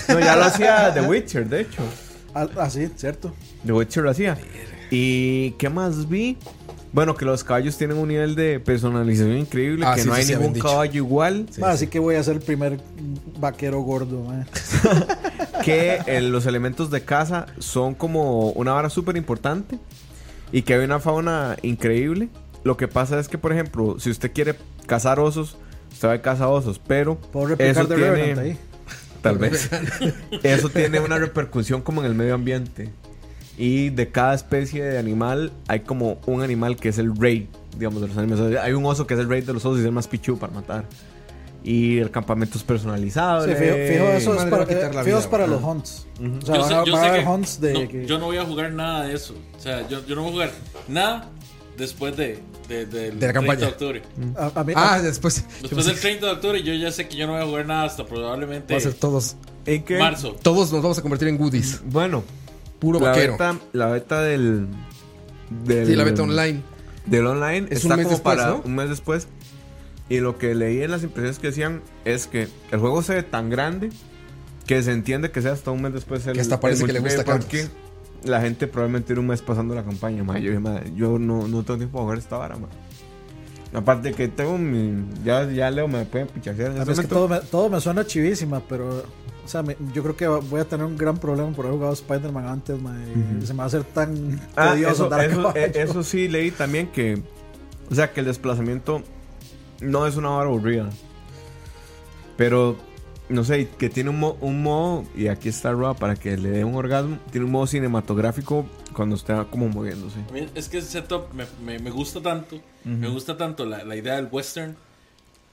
No, 0.09 0.19
ya 0.19 0.35
lo 0.35 0.43
hacía 0.43 0.93
The 0.93 1.01
Witcher, 1.01 1.47
de 1.47 1.61
hecho. 1.61 1.81
Ah, 2.35 2.47
ah, 2.59 2.69
sí, 2.69 2.87
cierto. 2.97 3.33
The 3.65 3.71
Witcher 3.71 4.03
lo 4.03 4.11
hacía. 4.11 4.37
¿Y 4.91 5.51
qué 5.51 5.69
más 5.69 6.07
vi? 6.09 6.37
Bueno, 6.93 7.15
que 7.15 7.25
los 7.25 7.43
caballos 7.43 7.77
tienen 7.77 7.97
un 7.97 8.07
nivel 8.07 8.33
de 8.35 8.59
personalización 8.59 9.37
increíble, 9.37 9.85
Ah, 9.85 9.95
que 9.95 10.01
sí, 10.01 10.07
no 10.07 10.13
sí, 10.15 10.21
hay 10.21 10.25
sí, 10.27 10.35
ningún 10.35 10.59
caballo 10.59 10.93
igual. 10.95 11.45
Sí, 11.49 11.55
sí. 11.57 11.61
Así 11.63 11.87
que 11.87 11.99
voy 11.99 12.15
a 12.15 12.23
ser 12.23 12.35
el 12.37 12.41
primer 12.41 12.79
vaquero 13.39 13.81
gordo. 13.81 14.23
ma. 14.23 14.45
que 15.63 15.99
eh, 16.07 16.21
los 16.21 16.45
elementos 16.45 16.89
de 16.89 17.01
caza 17.01 17.47
son 17.59 17.93
como 17.93 18.51
una 18.51 18.71
vara 18.73 18.89
súper 18.89 19.17
importante 19.17 19.77
y 20.51 20.61
que 20.61 20.75
hay 20.75 20.85
una 20.85 20.99
fauna 20.99 21.57
increíble. 21.61 22.29
Lo 22.63 22.77
que 22.77 22.87
pasa 22.87 23.19
es 23.19 23.27
que, 23.27 23.37
por 23.37 23.51
ejemplo, 23.51 23.99
si 23.99 24.09
usted 24.09 24.31
quiere 24.31 24.55
cazar 24.87 25.19
osos, 25.19 25.57
usted 25.91 26.07
va 26.07 26.13
a 26.13 26.21
cazar 26.21 26.47
osos, 26.47 26.79
pero 26.79 27.19
eso 27.59 27.83
Revenant 27.85 28.39
ahí. 28.39 28.45
tiene, 28.53 28.57
tal 29.21 29.37
vez, 29.37 29.69
eso 30.43 30.69
tiene 30.69 30.99
una 30.99 31.17
repercusión 31.19 31.81
como 31.81 32.01
en 32.01 32.07
el 32.07 32.15
medio 32.15 32.33
ambiente. 32.33 32.89
Y 33.57 33.89
de 33.89 34.09
cada 34.11 34.35
especie 34.35 34.83
de 34.83 34.97
animal 34.99 35.51
hay 35.67 35.79
como 35.81 36.19
un 36.27 36.41
animal 36.43 36.75
que 36.77 36.89
es 36.89 36.97
el 36.99 37.15
rey, 37.15 37.49
digamos, 37.77 38.01
de 38.01 38.07
los 38.09 38.17
animales. 38.17 38.45
O 38.45 38.49
sea, 38.51 38.63
Hay 38.63 38.73
un 38.73 38.85
oso 38.85 39.07
que 39.07 39.15
es 39.15 39.19
el 39.19 39.27
rey 39.27 39.41
de 39.41 39.53
los 39.53 39.65
osos 39.65 39.77
y 39.77 39.81
es 39.81 39.85
el 39.87 39.91
más 39.91 40.07
pichu 40.07 40.37
para 40.37 40.53
matar. 40.53 40.85
Y 41.63 41.97
el 41.97 42.11
campamento 42.11 42.57
es 42.57 42.63
personalizado. 42.63 43.45
Sí, 43.45 43.51
fijo, 43.55 43.75
fijo 43.75 44.05
eso 44.09 44.35
es 44.35 44.45
para, 44.45 44.65
quitar 44.65 44.93
la 44.95 45.03
fijo 45.03 45.17
vida, 45.17 45.29
para 45.29 45.47
los 45.47 45.61
hunts. 45.63 46.05
O 46.19 46.23
Yo 46.23 46.41
sea, 46.45 46.57
van 46.59 46.67
sé- 46.69 46.75
a, 46.75 46.83
yo 46.85 46.93
van 46.93 47.03
sé 47.13 47.19
que 47.19 47.25
hunts 47.27 47.61
de. 47.61 47.73
no, 47.73 47.87
que- 47.89 48.05
yo 48.05 48.19
no 48.19 48.25
voy 48.25 48.37
a 48.37 48.45
jugar 48.45 48.71
nada 48.71 49.03
de 49.05 49.15
eso. 49.15 49.33
O 49.57 49.59
sea, 49.59 49.85
yo, 49.89 50.05
yo 50.05 50.15
no 50.15 50.21
voy 50.21 50.29
a 50.29 50.33
jugar 50.33 50.51
nada 50.87 51.29
después 51.77 52.15
de, 52.15 52.39
de, 52.69 52.85
del 52.85 53.19
De 53.19 53.27
la 53.27 53.33
30 53.33 53.33
campaña. 53.33 53.59
de 53.59 53.65
octubre. 53.67 54.01
a, 54.37 54.51
a 54.59 54.63
mí, 54.63 54.73
Ah, 54.75 55.01
después. 55.01 55.43
Después 55.61 55.85
del 55.87 55.99
30 55.99 56.25
de 56.27 56.31
octubre 56.31 56.63
yo 56.63 56.73
ya 56.73 56.91
sé 56.91 57.07
que 57.07 57.17
yo 57.17 57.25
no 57.27 57.33
voy 57.33 57.41
a 57.41 57.45
jugar 57.45 57.65
nada 57.65 57.83
hasta 57.85 58.05
probablemente 58.05 58.73
Va 58.73 58.77
a 58.77 58.81
ser 58.81 58.93
todos. 58.93 59.35
¿En 59.65 59.83
qué? 59.83 59.97
marzo. 59.97 60.35
Todos 60.41 60.71
nos 60.71 60.81
vamos 60.81 60.97
a 60.99 61.01
convertir 61.01 61.27
en 61.27 61.37
goodies. 61.37 61.81
Bueno, 61.85 62.23
Puro 62.79 62.99
la 62.99 63.09
vaquero. 63.09 63.33
beta, 63.33 63.57
la 63.73 63.87
beta 63.87 64.21
del, 64.21 64.67
del. 65.65 65.87
Sí, 65.87 65.95
la 65.95 66.03
beta 66.03 66.23
online. 66.23 66.61
Del 67.05 67.25
online 67.25 67.67
Es 67.69 67.83
está 67.83 67.93
un 67.93 67.97
mes 67.97 68.05
como 68.05 68.15
después, 68.17 68.37
para 68.37 68.49
¿no? 68.49 68.61
un 68.65 68.75
mes 68.75 68.89
después. 68.89 69.27
Y 70.09 70.19
lo 70.19 70.37
que 70.37 70.55
leí 70.55 70.81
en 70.81 70.91
las 70.91 71.03
impresiones 71.03 71.39
que 71.39 71.47
decían 71.47 71.81
es 72.05 72.27
que 72.27 72.47
el 72.71 72.79
juego 72.79 73.01
se 73.01 73.15
ve 73.15 73.23
tan 73.23 73.49
grande 73.49 73.89
que 74.65 74.81
se 74.83 74.91
entiende 74.91 75.31
que 75.31 75.41
sea 75.41 75.53
hasta 75.53 75.71
un 75.71 75.81
mes 75.81 75.93
después. 75.93 76.25
El, 76.27 76.33
Que 76.33 76.41
hasta 76.41 76.59
parece 76.59 76.85
que 76.85 76.93
le 76.93 76.99
gusta 76.99 77.23
porque 77.25 77.67
la 78.23 78.41
gente 78.41 78.67
probablemente 78.67 79.07
tiene 79.07 79.21
un 79.21 79.27
mes 79.27 79.41
pasando 79.41 79.73
la 79.75 79.83
campaña. 79.83 80.23
ma. 80.23 80.37
Yo, 80.39 80.59
ma, 80.59 80.81
yo 80.95 81.17
no, 81.19 81.47
no 81.47 81.63
tengo 81.63 81.77
tiempo 81.77 81.93
para 81.97 82.03
jugar 82.03 82.17
esta 82.17 82.37
vara. 82.37 82.57
ma. 82.57 82.67
Aparte 83.73 84.13
que 84.13 84.27
tengo 84.27 84.57
mi. 84.57 85.05
Ya, 85.23 85.49
ya 85.49 85.69
Leo 85.71 85.87
me 85.87 86.05
puede 86.05 86.25
pichasear. 86.25 86.71
mí 86.73 86.91
es 86.91 86.99
que 86.99 87.07
todo 87.07 87.27
me, 87.27 87.39
todo 87.39 87.69
me 87.69 87.79
suena 87.81 88.05
chivísima, 88.05 88.61
pero. 88.67 89.03
O 89.47 89.49
sea, 89.49 89.63
me- 89.63 89.77
yo 89.93 90.03
creo 90.03 90.17
que 90.17 90.27
voy 90.27 90.59
a 90.59 90.65
tener 90.65 90.85
un 90.85 90.97
gran 90.97 91.17
problema 91.17 91.49
por 91.53 91.65
haber 91.65 91.77
jugado 91.77 91.93
Spider-Man 91.93 92.45
antes, 92.47 92.81
ma, 92.81 92.93
y 93.41 93.45
se 93.45 93.53
me 93.53 93.59
va 93.59 93.63
a 93.63 93.67
hacer 93.67 93.85
tan 93.85 94.41
Ah, 94.57 94.73
tedioso 94.73 95.05
eso, 95.07 95.21
eso, 95.21 95.55
eh, 95.55 95.71
eso 95.73 96.03
sí 96.03 96.27
leí 96.27 96.51
también 96.51 96.87
que. 96.87 97.21
O 97.89 97.95
sea, 97.95 98.11
que 98.11 98.19
el 98.19 98.25
desplazamiento 98.25 99.01
no 99.79 100.05
es 100.05 100.17
una 100.17 100.31
hora 100.31 100.49
aburrida. 100.49 100.89
Pero, 102.35 102.77
no 103.29 103.43
sé, 103.43 103.69
que 103.77 103.89
tiene 103.89 104.09
un, 104.09 104.19
mo- 104.19 104.37
un 104.41 104.61
modo, 104.61 105.05
y 105.15 105.27
aquí 105.27 105.49
está 105.49 105.71
Roa 105.71 105.93
para 105.95 106.15
que 106.15 106.37
le 106.37 106.49
dé 106.49 106.63
un 106.65 106.75
orgasmo, 106.75 107.17
tiene 107.31 107.45
un 107.45 107.51
modo 107.53 107.67
cinematográfico 107.67 108.65
cuando 108.93 109.15
está 109.15 109.45
como 109.45 109.69
moviéndose. 109.69 110.17
Es 110.55 110.69
que 110.69 110.79
ese 110.79 110.89
setup 110.89 111.31
me, 111.33 111.45
me, 111.63 111.79
me 111.79 111.89
gusta 111.89 112.21
tanto, 112.21 112.59
me 112.83 113.07
gusta 113.07 113.37
tanto 113.37 113.65
la, 113.65 113.83
la 113.83 113.95
idea 113.95 114.15
del 114.17 114.27
western 114.31 114.75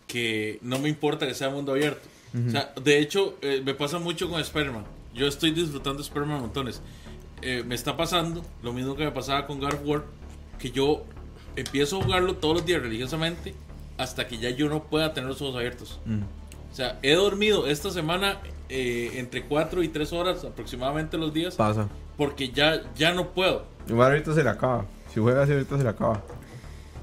que 0.06 0.58
no 0.62 0.78
me 0.78 0.88
importa 0.88 1.26
que 1.26 1.34
sea 1.34 1.48
mundo 1.50 1.72
abierto. 1.72 2.08
O 2.34 2.50
sea, 2.50 2.72
de 2.82 2.98
hecho, 2.98 3.36
eh, 3.42 3.62
me 3.64 3.74
pasa 3.74 3.98
mucho 3.98 4.28
con 4.28 4.40
Spider-Man. 4.40 4.84
Yo 5.14 5.26
estoy 5.28 5.52
disfrutando 5.52 5.98
de 5.98 6.02
Spider-Man 6.02 6.40
montones. 6.40 6.82
Eh, 7.42 7.62
me 7.64 7.74
está 7.76 7.96
pasando 7.96 8.42
lo 8.62 8.72
mismo 8.72 8.96
que 8.96 9.04
me 9.04 9.12
pasaba 9.12 9.46
con 9.46 9.60
God 9.60 9.74
of 9.74 9.80
War, 9.84 10.04
que 10.58 10.70
yo 10.72 11.04
empiezo 11.56 12.00
a 12.00 12.04
jugarlo 12.04 12.34
todos 12.36 12.56
los 12.56 12.66
días 12.66 12.82
religiosamente 12.82 13.54
hasta 13.98 14.26
que 14.26 14.38
ya 14.38 14.50
yo 14.50 14.68
no 14.68 14.82
pueda 14.84 15.12
tener 15.14 15.28
los 15.30 15.40
ojos 15.42 15.54
abiertos. 15.56 16.00
O 16.72 16.74
sea, 16.74 16.98
he 17.02 17.12
dormido 17.14 17.68
esta 17.68 17.90
semana 17.92 18.40
eh, 18.68 19.12
entre 19.14 19.44
4 19.44 19.84
y 19.84 19.88
3 19.88 20.12
horas 20.12 20.42
aproximadamente 20.44 21.16
los 21.16 21.32
días 21.32 21.54
Pasa. 21.54 21.88
porque 22.16 22.48
ya, 22.48 22.82
ya 22.96 23.12
no 23.12 23.28
puedo. 23.28 23.66
Igual 23.88 24.10
ahorita 24.10 24.34
se 24.34 24.42
le 24.42 24.50
acaba. 24.50 24.86
Si 25.12 25.20
juega 25.20 25.44
así, 25.44 25.52
ahorita 25.52 25.76
se 25.78 25.84
le 25.84 25.90
acaba. 25.90 26.20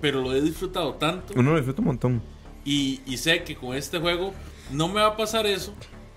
Pero 0.01 0.19
lo 0.21 0.33
he 0.33 0.41
disfrutado 0.41 0.95
tanto 0.95 1.33
Uno 1.37 1.51
lo 1.51 1.55
disfruta 1.57 1.79
un 1.81 1.87
montón. 1.87 2.21
y, 2.65 2.99
y 3.05 3.15
sé 3.17 3.43
que 3.43 3.55
con 3.55 3.73
este 3.77 3.99
juego 3.99 4.33
no 4.71 4.87
me 4.87 5.01
va 5.01 5.07
a 5.07 5.17
pasar 5.17 5.45
eso, 5.45 5.73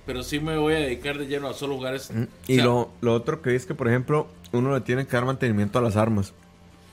pero 0.06 0.22
sí 0.22 0.40
me 0.40 0.56
voy 0.56 0.74
a 0.74 0.78
dedicar 0.78 1.18
de 1.18 1.26
lleno 1.26 1.48
a 1.48 1.54
solo 1.54 1.76
jugar 1.76 1.94
esto. 1.94 2.14
Y 2.46 2.54
O 2.54 2.56
sea, 2.56 2.64
lo, 2.64 2.90
lo 3.00 3.14
otro 3.14 3.42
que 3.42 3.54
es 3.54 3.66
que, 3.66 3.74
por 3.74 3.88
ejemplo, 3.88 4.26
uno 4.52 4.72
le 4.74 4.80
tiene 4.80 5.06
que 5.06 5.12
dar 5.12 5.24
mantenimiento 5.24 5.78
a 5.78 5.82
las 5.82 5.96
armas. 5.96 6.32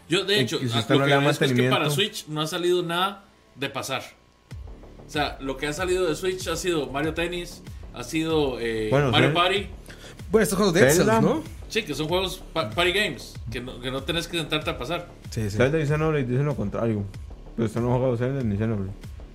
Yo, 0.09 0.25
de 0.25 0.39
hecho, 0.41 0.57
y 0.61 0.67
si 0.69 0.75
a- 0.77 0.79
usted 0.81 0.95
lo 0.95 0.99
no 1.01 1.05
que 1.05 1.09
le 1.09 1.15
da 1.15 1.19
agradezco 1.21 1.45
es 1.45 1.51
que 1.53 1.69
para 1.69 1.85
mantenimiento- 1.85 1.95
Switch 1.95 2.27
no 2.27 2.41
ha 2.41 2.47
salido 2.47 2.83
nada 2.83 3.23
de 3.55 3.69
pasar. 3.69 4.03
O 5.07 5.09
sea, 5.09 5.37
lo 5.41 5.57
que 5.57 5.67
ha 5.67 5.73
salido 5.73 6.07
de 6.07 6.15
Switch 6.15 6.47
ha 6.47 6.55
sido 6.55 6.87
Mario 6.87 7.13
Tennis, 7.13 7.61
ha 7.93 8.03
sido 8.03 8.59
eh, 8.59 8.87
Bueno, 8.89 9.11
Mario 9.11 9.29
sí. 9.29 9.35
Party. 9.35 9.67
Bueno, 10.31 10.43
estos 10.43 10.57
juegos 10.57 10.73
de 10.73 10.83
Excel. 10.87 11.07
¿no? 11.07 11.43
Sí, 11.67 11.83
que 11.83 11.93
son 11.93 12.07
juegos 12.07 12.41
pa- 12.53 12.69
party 12.69 12.91
games, 12.93 13.33
que 13.51 13.59
no, 13.61 13.79
que 13.81 13.91
no 13.91 14.03
tenés 14.03 14.27
que 14.27 14.37
sentarte 14.37 14.69
a 14.69 14.77
pasar. 14.77 15.07
Sí, 15.29 15.49
sí. 15.49 15.57
Zelda 15.57 15.79
y 15.79 15.85
Xenoblade 15.85 16.23
dicen 16.25 16.45
lo 16.45 16.55
contrario. 16.55 17.03
Pero 17.55 17.65
usted 17.65 17.81
no 17.81 17.91
ha 17.93 17.95
jugado 17.97 18.17
Zelda 18.17 18.41
ni 18.43 18.57
Xenoblade. 18.57 18.91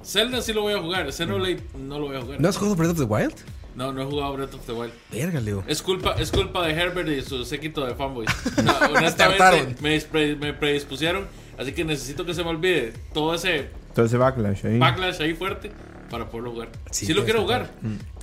Zelda 0.07 0.41
sí 0.41 0.53
lo 0.53 0.63
voy 0.63 0.75
a 0.75 0.79
jugar, 0.81 1.13
Xenoblade 1.13 1.61
no 1.77 1.99
lo 1.99 2.07
voy 2.07 2.17
a 2.17 2.21
jugar. 2.21 2.41
¿No 2.41 2.49
has 2.49 2.57
jugado 2.57 2.77
Breath 2.77 2.93
of 2.93 2.99
the 2.99 3.05
Wild? 3.05 3.35
No, 3.75 3.93
no 3.93 4.01
he 4.03 4.05
jugado 4.05 4.33
Breath 4.35 4.55
of 4.55 4.65
the 4.65 4.73
Wild. 4.73 4.93
Verga, 5.11 5.41
Leo. 5.41 5.65
Es 5.67 5.83
culpa, 5.83 6.13
es 6.19 6.31
culpa 6.31 6.67
de 6.67 6.73
Herbert 6.73 7.09
y 7.09 7.23
su 7.23 7.45
séquito 7.45 7.85
de 7.85 7.95
fanboys. 7.95 8.31
No, 8.65 8.73
honestamente, 8.95 9.77
me, 9.83 10.37
me 10.37 10.53
predispusieron, 10.55 11.27
así 11.59 11.73
que 11.73 11.85
necesito 11.85 12.25
que 12.25 12.35
se 12.35 12.45
me 12.45 12.51
olvide 12.51 12.93
todo 13.13 13.35
ese 13.35 13.71
Entonces 13.89 14.13
ese 14.13 14.17
backlash 14.17 14.65
ahí. 14.67 14.79
backlash 14.79 15.21
ahí 15.21 15.35
fuerte 15.35 15.73
para 16.09 16.29
poderlo 16.29 16.53
jugar. 16.53 16.69
Sí, 16.91 17.07
Sí, 17.07 17.13
lo 17.13 17.25
quiero 17.25 17.41
jugar. 17.43 17.71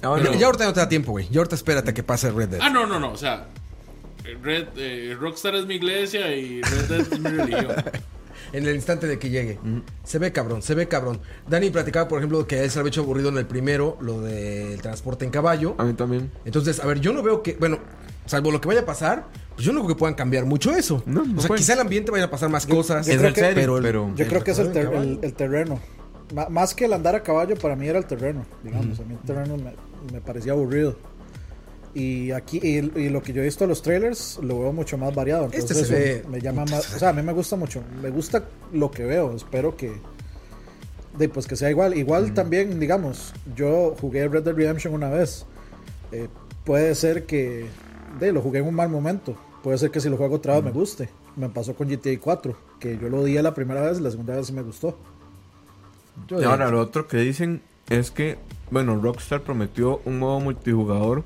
Ah, 0.01 0.07
bueno. 0.09 0.31
Ya, 0.31 0.39
ya 0.39 0.45
ahorita 0.45 0.65
no 0.65 0.73
te 0.73 0.79
da 0.79 0.87
tiempo, 0.89 1.11
güey. 1.11 1.27
Ya 1.29 1.39
ahorita 1.39 1.55
espérate 1.55 1.91
a 1.91 1.93
que 1.93 2.01
pase 2.03 2.31
Red 2.31 2.47
Dead. 2.49 2.59
Ah, 2.63 2.69
no, 2.69 2.85
no, 2.87 2.97
no, 2.99 3.11
o 3.11 3.17
sea, 3.17 3.47
Red, 4.41 4.67
eh, 4.77 5.17
Rockstar 5.19 5.53
es 5.55 5.65
mi 5.65 5.75
iglesia 5.75 6.33
y 6.33 6.61
Red 6.61 6.85
Dead 6.85 6.99
es 7.13 7.19
mi 7.19 7.29
religión. 7.29 7.67
En 8.53 8.67
el 8.67 8.75
instante 8.75 9.07
de 9.07 9.17
que 9.19 9.29
llegue. 9.29 9.59
Se 10.03 10.19
ve 10.19 10.31
cabrón, 10.31 10.61
se 10.61 10.75
ve 10.75 10.87
cabrón. 10.87 11.19
Dani 11.49 11.69
platicaba, 11.71 12.07
por 12.07 12.19
ejemplo, 12.19 12.45
que 12.47 12.57
a 12.57 12.63
él 12.63 12.69
se 12.69 12.77
le 12.77 12.81
había 12.81 12.89
hecho 12.89 13.01
aburrido 13.01 13.29
en 13.29 13.37
el 13.37 13.45
primero 13.47 13.97
lo 13.99 14.21
del 14.21 14.79
transporte 14.81 15.25
en 15.25 15.31
caballo. 15.31 15.75
A 15.79 15.83
mí 15.83 15.93
también. 15.93 16.31
Entonces, 16.45 16.79
a 16.79 16.85
ver, 16.85 16.99
yo 16.99 17.11
no 17.13 17.21
veo 17.23 17.41
que, 17.43 17.55
bueno, 17.59 17.79
salvo 18.25 18.51
lo 18.51 18.61
que 18.61 18.67
vaya 18.67 18.81
a 18.81 18.85
pasar, 18.85 19.25
pues 19.55 19.65
yo 19.65 19.73
no 19.73 19.79
creo 19.81 19.95
que 19.95 19.99
puedan 19.99 20.13
cambiar 20.15 20.45
mucho 20.45 20.71
eso. 20.75 21.01
No, 21.05 21.25
no 21.25 21.37
o 21.37 21.41
sea, 21.41 21.47
pueden. 21.47 21.61
quizá 21.63 21.73
el 21.73 21.79
ambiente 21.79 22.11
vaya 22.11 22.25
a 22.25 22.29
pasar 22.29 22.49
más 22.49 22.65
cosas. 22.67 23.05
yo 23.07 23.17
creo 23.17 23.33
que- 23.33 23.41
pero, 23.55 23.77
el- 23.77 23.83
pero- 23.83 24.11
Yo 24.15 24.27
creo 24.27 24.43
que 24.43 24.51
es 24.51 24.59
el, 24.59 24.71
ter- 24.71 24.93
el- 24.93 25.19
el 25.21 25.33
terreno. 25.33 25.79
Más 26.49 26.73
que 26.73 26.85
el 26.85 26.93
andar 26.93 27.15
a 27.15 27.21
caballo, 27.21 27.55
para 27.57 27.75
mí 27.75 27.87
era 27.87 27.99
el 27.99 28.05
terreno. 28.05 28.45
Digamos, 28.63 28.99
a 28.99 29.03
mí 29.03 29.13
el 29.13 29.19
terreno 29.27 29.57
me, 29.57 29.73
me 30.11 30.21
parecía 30.21 30.53
aburrido. 30.53 30.95
Y 31.95 32.31
aquí, 32.31 32.59
y, 32.63 32.77
y 32.99 33.09
lo 33.09 33.21
que 33.21 33.33
yo 33.33 33.41
he 33.41 33.45
visto 33.45 33.65
en 33.65 33.69
los 33.69 33.81
trailers, 33.83 34.39
lo 34.41 34.59
veo 34.59 34.73
mucho 34.73 34.97
más 34.97 35.13
variado. 35.13 35.45
Este 35.45 35.57
Entonces, 35.59 35.87
se 35.87 36.13
eso 36.17 36.23
ve- 36.23 36.29
me 36.29 36.41
llama 36.41 36.65
más. 36.65 36.95
O 36.95 36.99
sea, 36.99 37.09
a 37.09 37.13
mí 37.13 37.21
me 37.21 37.33
gusta 37.33 37.55
mucho. 37.55 37.83
Me 38.01 38.09
gusta 38.09 38.45
lo 38.71 38.89
que 38.89 39.03
veo. 39.05 39.35
Espero 39.35 39.77
que. 39.77 39.91
De, 41.17 41.29
pues 41.29 41.45
que 41.45 41.55
sea 41.55 41.69
igual. 41.69 41.95
Igual 41.95 42.33
también, 42.33 42.79
digamos, 42.79 43.33
yo 43.55 43.95
jugué 44.01 44.27
Red 44.27 44.43
Dead 44.43 44.55
Redemption 44.55 44.93
una 44.95 45.09
vez. 45.09 45.45
Eh, 46.11 46.27
puede 46.63 46.95
ser 46.95 47.25
que. 47.25 47.67
De, 48.19 48.31
lo 48.31 48.41
jugué 48.41 48.59
en 48.59 48.67
un 48.67 48.73
mal 48.75 48.89
momento. 48.89 49.37
Puede 49.61 49.77
ser 49.77 49.91
que 49.91 49.99
si 50.01 50.09
lo 50.09 50.17
juego 50.17 50.35
otra 50.37 50.55
vez 50.55 50.63
me 50.63 50.71
guste. 50.71 51.09
Me 51.35 51.49
pasó 51.49 51.75
con 51.75 51.87
GTA 51.87 52.19
4. 52.19 52.55
Que 52.79 52.97
yo 52.97 53.07
lo 53.09 53.23
di 53.23 53.33
la 53.39 53.53
primera 53.53 53.81
vez, 53.81 54.01
la 54.01 54.09
segunda 54.09 54.35
vez 54.35 54.47
sí 54.47 54.53
me 54.53 54.63
gustó. 54.63 54.97
yo- 56.27 56.41
Y 56.41 56.43
ahora 56.43 56.69
lo 56.71 56.81
otro 56.81 57.07
que 57.07 57.17
dicen 57.17 57.61
es 57.89 58.09
que, 58.11 58.37
bueno, 58.71 58.99
Rockstar 58.99 59.41
prometió 59.41 60.01
un 60.05 60.17
modo 60.19 60.39
multijugador 60.39 61.23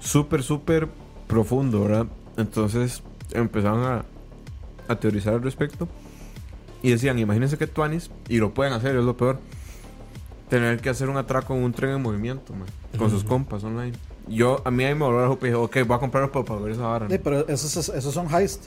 súper, 0.00 0.42
súper 0.42 0.88
profundo, 1.26 1.82
¿verdad? 1.82 2.06
Entonces 2.36 3.02
empezaron 3.32 3.84
a, 3.84 4.04
a 4.88 4.96
teorizar 4.96 5.34
al 5.34 5.42
respecto. 5.42 5.88
Y 6.82 6.90
decían, 6.90 7.18
imagínense 7.18 7.58
que 7.58 7.66
Tuanis, 7.66 8.10
y 8.28 8.38
lo 8.38 8.54
pueden 8.54 8.72
hacer, 8.72 8.96
es 8.96 9.04
lo 9.04 9.16
peor, 9.16 9.40
tener 10.48 10.80
que 10.80 10.88
hacer 10.90 11.08
un 11.08 11.16
atraco 11.16 11.54
en 11.54 11.62
un 11.64 11.72
tren 11.72 11.90
en 11.96 12.02
movimiento, 12.02 12.52
man, 12.54 12.68
con 12.96 13.10
sus 13.10 13.24
compas 13.24 13.64
online. 13.64 13.92
Yo, 14.28 14.60
a 14.64 14.70
mí 14.70 14.84
ahí 14.84 14.94
me 14.94 15.04
volvió 15.04 15.22
la 15.22 15.28
jupa 15.28 15.46
y 15.46 15.50
dije, 15.50 15.60
ok, 15.62 15.76
voy 15.86 15.96
a 15.96 16.00
comprarlo 16.00 16.30
para, 16.30 16.44
para 16.44 16.60
ver 16.60 16.72
esa 16.72 16.82
vara. 16.82 17.06
¿no? 17.06 17.10
Sí, 17.10 17.18
pero 17.22 17.48
esos, 17.48 17.88
esos 17.88 18.12
son 18.14 18.28
heist. 18.32 18.66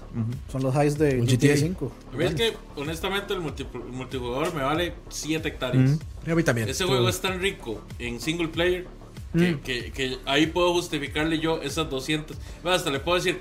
Son 0.52 0.62
los 0.64 0.76
heist 0.76 0.98
de 0.98 1.20
Un 1.20 1.26
GTA, 1.28 1.48
GTA. 1.50 1.58
5. 1.58 1.92
A 2.14 2.18
mí 2.18 2.24
es 2.26 2.36
que, 2.36 2.54
honestamente, 2.76 3.34
el, 3.34 3.42
multi- 3.42 3.68
el 3.72 3.92
multijugador 3.94 4.54
me 4.56 4.64
vale 4.64 4.96
7 5.10 5.48
hectáreas. 5.48 6.00
A 6.30 6.36
mí 6.36 6.44
también. 6.44 6.68
Ese 6.68 6.84
juego 6.86 7.08
es 7.08 7.22
tan 7.22 7.40
rico 7.40 7.80
en 8.00 8.20
single 8.20 8.48
player 8.48 8.88
que, 9.34 9.60
que- 9.62 9.92
que 9.92 10.18
ahí 10.26 10.48
puedo 10.48 10.74
justificarle 10.74 11.40
yo 11.40 11.62
esas 11.62 11.90
200. 11.90 12.38
Bueno, 12.64 12.76
hasta 12.76 12.90
le 12.90 13.00
puedo 13.00 13.18
decir 13.18 13.40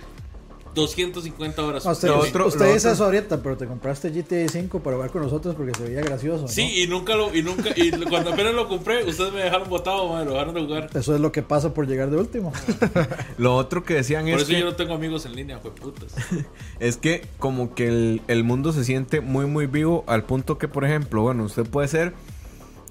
250 0.72 1.64
horas. 1.64 1.84
No, 1.84 1.90
usted 1.90 2.06
Lo 2.08 2.18
otro- 2.20 2.46
usted 2.46 2.60
lo 2.60 2.66
dice 2.66 2.78
otro- 2.88 2.92
eso 2.92 3.04
ahorita, 3.06 3.42
pero 3.42 3.56
te 3.56 3.66
compraste 3.66 4.10
GTA 4.10 4.48
5 4.48 4.78
para 4.80 4.94
jugar 4.96 5.10
con 5.10 5.22
nosotros 5.22 5.56
porque 5.56 5.74
se 5.74 5.82
veía 5.82 6.00
gracioso. 6.00 6.42
¿no? 6.42 6.48
Sí, 6.48 6.82
y 6.84 6.86
nunca 6.86 7.16
lo. 7.16 7.34
Y 7.34 7.42
nunca 7.42 7.70
y 7.74 7.90
cuando 8.08 8.32
apenas 8.32 8.54
lo 8.54 8.68
compré, 8.68 9.04
ustedes 9.04 9.32
me 9.32 9.40
dejaron 9.42 9.68
botado, 9.68 10.08
madre, 10.08 10.26
lo 10.26 10.32
dejaron 10.34 10.54
de 10.54 10.60
jugar. 10.60 10.90
Eso 10.94 11.12
es 11.14 11.20
lo 11.20 11.32
que 11.32 11.42
pasa 11.42 11.74
por 11.74 11.88
llegar 11.88 12.08
de 12.10 12.18
último. 12.18 12.52
Lo 13.38 13.56
otro 13.56 13.82
que 13.82 13.94
decían 13.94 14.26
Por 14.26 14.34
es 14.34 14.42
eso 14.42 14.50
que, 14.52 14.58
yo 14.60 14.64
no 14.66 14.76
tengo 14.76 14.94
amigos 14.94 15.26
en 15.26 15.34
línea, 15.34 15.58
fue 15.58 15.72
putas. 15.74 16.14
es 16.78 16.96
que 16.98 17.26
como 17.40 17.74
que 17.74 17.88
el, 17.88 18.22
el 18.28 18.44
mundo 18.44 18.72
se 18.72 18.84
siente 18.84 19.20
muy 19.20 19.46
muy 19.46 19.66
vivo 19.66 20.04
al 20.06 20.22
punto 20.24 20.56
que, 20.56 20.68
por 20.68 20.84
ejemplo, 20.84 21.22
bueno, 21.22 21.42
usted 21.44 21.66
puede 21.66 21.88
ser 21.88 22.12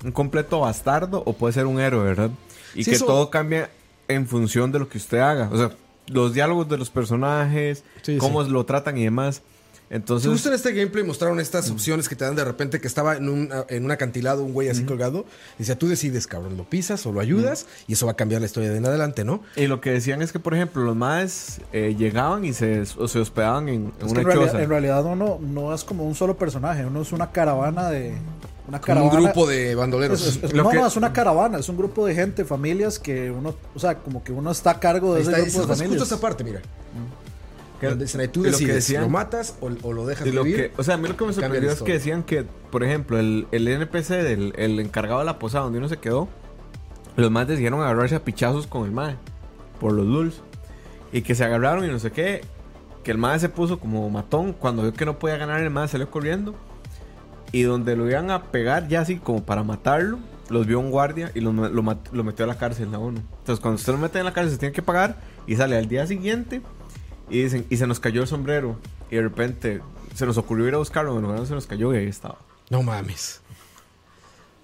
un 0.04 0.12
completo 0.12 0.60
bastardo 0.60 1.24
o 1.26 1.32
puede 1.34 1.54
ser 1.54 1.66
un 1.66 1.80
héroe, 1.80 2.04
¿verdad? 2.04 2.32
Y 2.76 2.84
Sí, 2.84 2.92
que 2.92 2.96
eso- 2.98 3.06
todo 3.06 3.30
cambia 3.30 3.70
en 4.08 4.28
función 4.28 4.72
de 4.72 4.80
lo 4.80 4.90
que 4.90 4.98
usted 4.98 5.20
haga. 5.20 5.50
O 5.52 5.58
sea, 5.58 5.72
los 6.08 6.34
diálogos 6.34 6.68
de 6.70 6.78
los 6.78 6.90
personajes, 6.90 7.84
Sí, 8.02 8.18
cómo 8.18 8.44
sí. 8.44 8.50
lo 8.52 8.66
tratan 8.66 8.98
y 8.98 9.04
demás. 9.04 9.42
Entonces, 9.92 10.26
Si 10.26 10.32
justo 10.32 10.50
en 10.50 10.56
este 10.56 10.72
gameplay 10.72 11.04
mostraron 11.04 11.40
estas 11.40 11.72
opciones 11.72 12.08
que 12.08 12.16
te 12.16 12.24
dan 12.24 12.36
de 12.36 12.46
repente 12.46 12.80
que 12.80 12.86
estaba 12.86 13.18
en 13.18 13.28
un, 13.28 13.50
en 13.70 13.86
un 13.86 13.90
acantilado 13.90 14.44
un 14.44 14.54
güey 14.54 14.70
así 14.70 14.84
colgado. 14.84 15.26
Decía, 15.58 15.80
tú 15.80 15.88
decides, 15.88 16.28
cabrón, 16.28 16.58
lo 16.58 16.64
pisas 16.64 17.04
o 17.08 17.12
lo 17.12 17.20
ayudas 17.20 17.66
y 17.88 17.94
eso 17.94 18.06
va 18.06 18.12
a 18.12 18.16
cambiar 18.16 18.40
la 18.42 18.46
historia 18.46 18.70
de 18.70 18.78
en 18.78 18.86
adelante, 18.86 19.24
¿no? 19.24 19.42
y 19.56 19.66
lo 19.66 19.82
que 19.82 19.90
decían 19.92 20.22
es 20.22 20.32
que, 20.32 20.38
por 20.40 20.54
ejemplo, 20.54 20.84
los 20.84 20.96
maes 20.96 21.60
eh, 21.74 21.96
llegaban 21.98 22.46
y 22.46 22.54
se, 22.54 22.82
o 23.00 23.08
se 23.08 23.18
hospedaban 23.18 23.68
en, 23.68 23.76
en 23.76 23.88
Es 23.88 23.98
que 23.98 24.06
una 24.12 24.22
en, 24.22 24.26
realidad, 24.28 24.46
choza. 24.52 24.62
en 24.64 24.70
realidad 24.70 25.06
uno 25.06 25.40
no 25.42 25.74
es 25.74 25.84
como 25.84 26.04
un 26.06 26.14
solo 26.14 26.38
personaje, 26.38 26.86
uno 26.86 27.02
es 27.02 27.12
una 27.12 27.32
caravana 27.32 27.90
de. 27.90 28.14
Una 28.70 28.80
Como 28.80 29.02
un 29.04 29.10
caravana. 29.10 29.32
grupo 29.34 29.48
de 29.50 29.74
bandoleros. 29.76 30.26
Es- 30.26 30.54
no, 30.54 30.70
que- 30.70 30.78
no, 30.78 30.86
es 30.88 30.96
una 30.96 31.12
caravana, 31.12 31.58
es 31.58 31.68
un 31.70 31.76
grupo 31.78 32.06
de 32.06 32.14
gente, 32.14 32.46
familias 32.46 33.00
que 33.00 33.32
uno, 33.32 33.56
o 33.76 33.80
sea, 33.80 33.96
como 33.98 34.24
que 34.24 34.32
uno 34.32 34.52
está 34.52 34.72
a 34.72 34.80
cargo 34.80 35.14
de 35.14 35.18
Ahí 35.18 35.22
ese 35.24 35.32
está, 35.32 35.42
grupo 35.42 35.58
de 35.58 35.62
es 35.64 35.68
justo 35.70 35.76
familias. 35.84 36.04
esta 36.04 36.18
parte, 36.22 36.44
mira. 36.44 36.62
Que- 37.80 37.88
y 37.88 38.52
lo 38.52 38.58
que 38.58 38.68
decían- 38.74 39.04
lo 39.04 39.10
matas 39.10 39.56
o, 39.62 39.70
o 39.84 39.94
lo 39.94 40.06
dejas 40.06 40.28
lo 40.28 40.44
vivir. 40.44 40.70
que, 40.72 40.80
o 40.82 40.84
sea, 40.84 40.96
a 40.96 40.98
mí 40.98 41.08
lo 41.08 41.16
que 41.18 41.26
me 41.26 41.34
sorprendió 41.34 41.72
es 41.72 41.82
que 41.82 41.94
decían 41.94 42.24
que, 42.24 42.44
por 42.72 42.84
ejemplo, 42.84 43.18
el, 43.18 43.48
el 43.52 43.68
NPC 43.70 44.22
del 44.22 44.54
el 44.58 44.80
encargado 44.82 45.20
de 45.20 45.26
la 45.26 45.40
posada 45.40 45.64
donde 45.64 45.80
uno 45.80 45.88
se 45.90 45.98
quedó, 45.98 46.28
los 47.16 47.32
más 47.32 47.48
decidieron 47.48 47.80
agarrarse 47.82 48.16
a 48.16 48.24
pichazos 48.24 48.68
con 48.68 48.84
el 48.86 48.92
mae 48.92 49.16
por 49.80 49.94
los 49.94 50.06
lulz. 50.06 50.42
Y 51.12 51.22
que 51.24 51.34
se 51.36 51.44
agarraron 51.44 51.86
y 51.86 51.88
no 51.88 51.98
sé 52.00 52.12
qué. 52.12 52.42
Que 53.04 53.12
el 53.12 53.18
mae 53.18 53.40
se 53.40 53.50
puso 53.50 53.80
como 53.80 54.08
matón. 54.12 54.54
Cuando 54.54 54.82
vio 54.84 54.94
que 54.94 55.06
no 55.06 55.18
podía 55.18 55.38
ganar, 55.38 55.60
el 55.62 55.70
mae 55.72 55.88
salió 55.88 56.12
corriendo. 56.12 56.54
Y 57.52 57.64
donde 57.64 57.96
lo 57.96 58.10
iban 58.10 58.32
a 58.32 58.44
pegar 58.52 58.88
ya 58.88 59.02
así 59.02 59.18
como 59.18 59.44
para 59.44 59.64
matarlo, 59.64 60.20
los 60.50 60.66
vio 60.68 60.80
un 60.80 60.92
guardia 60.92 61.32
y 61.34 61.42
lo, 61.42 61.52
lo, 61.52 62.24
metió 62.24 62.46
a 62.46 62.48
la 62.48 62.58
cárcel 62.58 62.94
a 62.94 63.00
uno. 63.00 63.22
Entonces, 63.40 63.60
cuando 63.62 63.78
usted 63.78 63.94
lo 63.94 64.00
mete 64.00 64.20
en 64.20 64.26
la 64.26 64.34
cárcel, 64.34 64.54
se 64.54 64.60
tiene 64.60 64.74
que 64.74 64.82
pagar. 64.82 65.18
Y 65.48 65.56
sale 65.56 65.78
al 65.78 65.88
día 65.88 66.06
siguiente 66.06 66.62
y 67.30 67.44
dicen, 67.44 67.66
y 67.70 67.78
se 67.78 67.88
nos 67.88 68.00
cayó 68.00 68.22
el 68.22 68.28
sombrero. 68.28 68.78
Y 69.10 69.16
de 69.16 69.22
repente 69.24 69.82
se 70.16 70.26
nos 70.26 70.38
ocurrió 70.38 70.68
ir 70.68 70.76
a 70.76 70.78
buscarlo. 70.78 71.14
Bueno, 71.14 71.34
no 71.34 71.46
se 71.46 71.54
nos 71.54 71.66
cayó 71.66 71.94
y 71.94 71.98
ahí 71.98 72.08
estaba. 72.08 72.38
No 72.70 72.84
mames. 72.84 73.42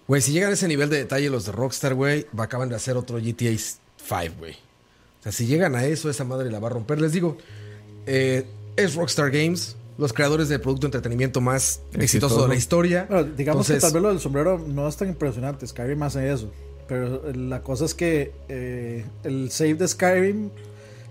Güey, 0.08 0.22
si 0.22 0.32
llegan 0.34 0.52
a 0.52 0.54
ese 0.54 0.68
nivel 0.68 0.90
de 0.90 0.98
detalle 0.98 1.30
los 1.30 1.46
de 1.46 1.52
Rockstar, 1.52 1.96
güey, 1.96 2.28
acaban 2.38 2.70
de 2.70 2.76
hacer 2.76 2.96
otro 2.96 3.18
GTA 3.18 3.58
5, 3.58 4.36
güey. 4.38 4.54
O 4.54 5.24
sea, 5.24 5.32
si 5.32 5.48
llegan 5.48 5.76
a 5.76 5.86
eso, 5.86 6.10
esa 6.12 6.24
madre 6.24 6.52
la 6.52 6.60
va 6.60 6.68
a 6.68 6.72
romper. 6.72 7.02
Les 7.02 7.12
digo, 7.12 7.38
eh, 8.06 8.46
es 8.76 8.94
Rockstar 8.94 9.32
Games, 9.32 9.76
los 9.98 10.12
creadores 10.14 10.50
del 10.50 10.60
producto 10.62 10.86
de 10.86 10.88
entretenimiento 10.90 11.40
más 11.42 11.82
exitoso, 11.94 12.04
Exitoso. 12.04 12.42
de 12.44 12.48
la 12.50 12.56
historia. 12.56 13.06
Bueno, 13.10 13.24
digamos 13.36 13.70
Entonces, 13.70 13.76
que 13.76 13.82
tal 13.82 13.94
vez 13.94 14.02
lo 14.04 14.10
del 14.10 14.20
sombrero 14.20 14.60
no 14.68 14.88
es 14.88 14.98
tan 14.98 15.08
impresionante. 15.10 15.66
Skyrim 15.68 16.02
hace 16.04 16.32
eso. 16.32 16.52
Pero 16.88 17.22
la 17.34 17.62
cosa 17.62 17.86
es 17.86 17.94
que 17.96 18.32
eh, 18.50 19.06
el 19.24 19.50
save 19.52 19.76
de 19.76 19.88
Skyrim 19.88 20.50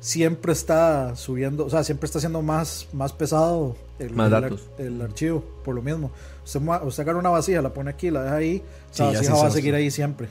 siempre 0.01 0.53
está 0.53 1.17
subiendo, 1.17 1.65
o 1.67 1.71
sea, 1.71 1.83
siempre 1.83 2.07
está 2.07 2.21
siendo 2.21 2.43
más, 2.43 2.87
más 2.93 3.13
pesado 3.13 3.75
el, 3.99 4.11
Más 4.13 4.31
el 4.79 5.01
archivo, 5.03 5.43
por 5.65 5.75
lo 5.75 5.83
mismo. 5.83 6.11
Usted, 6.45 6.61
usted 6.85 7.03
agarra 7.03 7.19
una 7.19 7.31
vasija, 7.31 7.63
la 7.63 7.73
pone 7.73 7.91
aquí, 7.91 8.11
la 8.11 8.23
deja 8.23 8.37
ahí, 8.37 8.63
Sí, 8.91 9.03
la 9.03 9.13
vasija 9.13 9.35
va 9.35 9.47
a 9.47 9.51
seguir 9.51 9.75
ahí 9.75 9.91
siempre. 9.91 10.29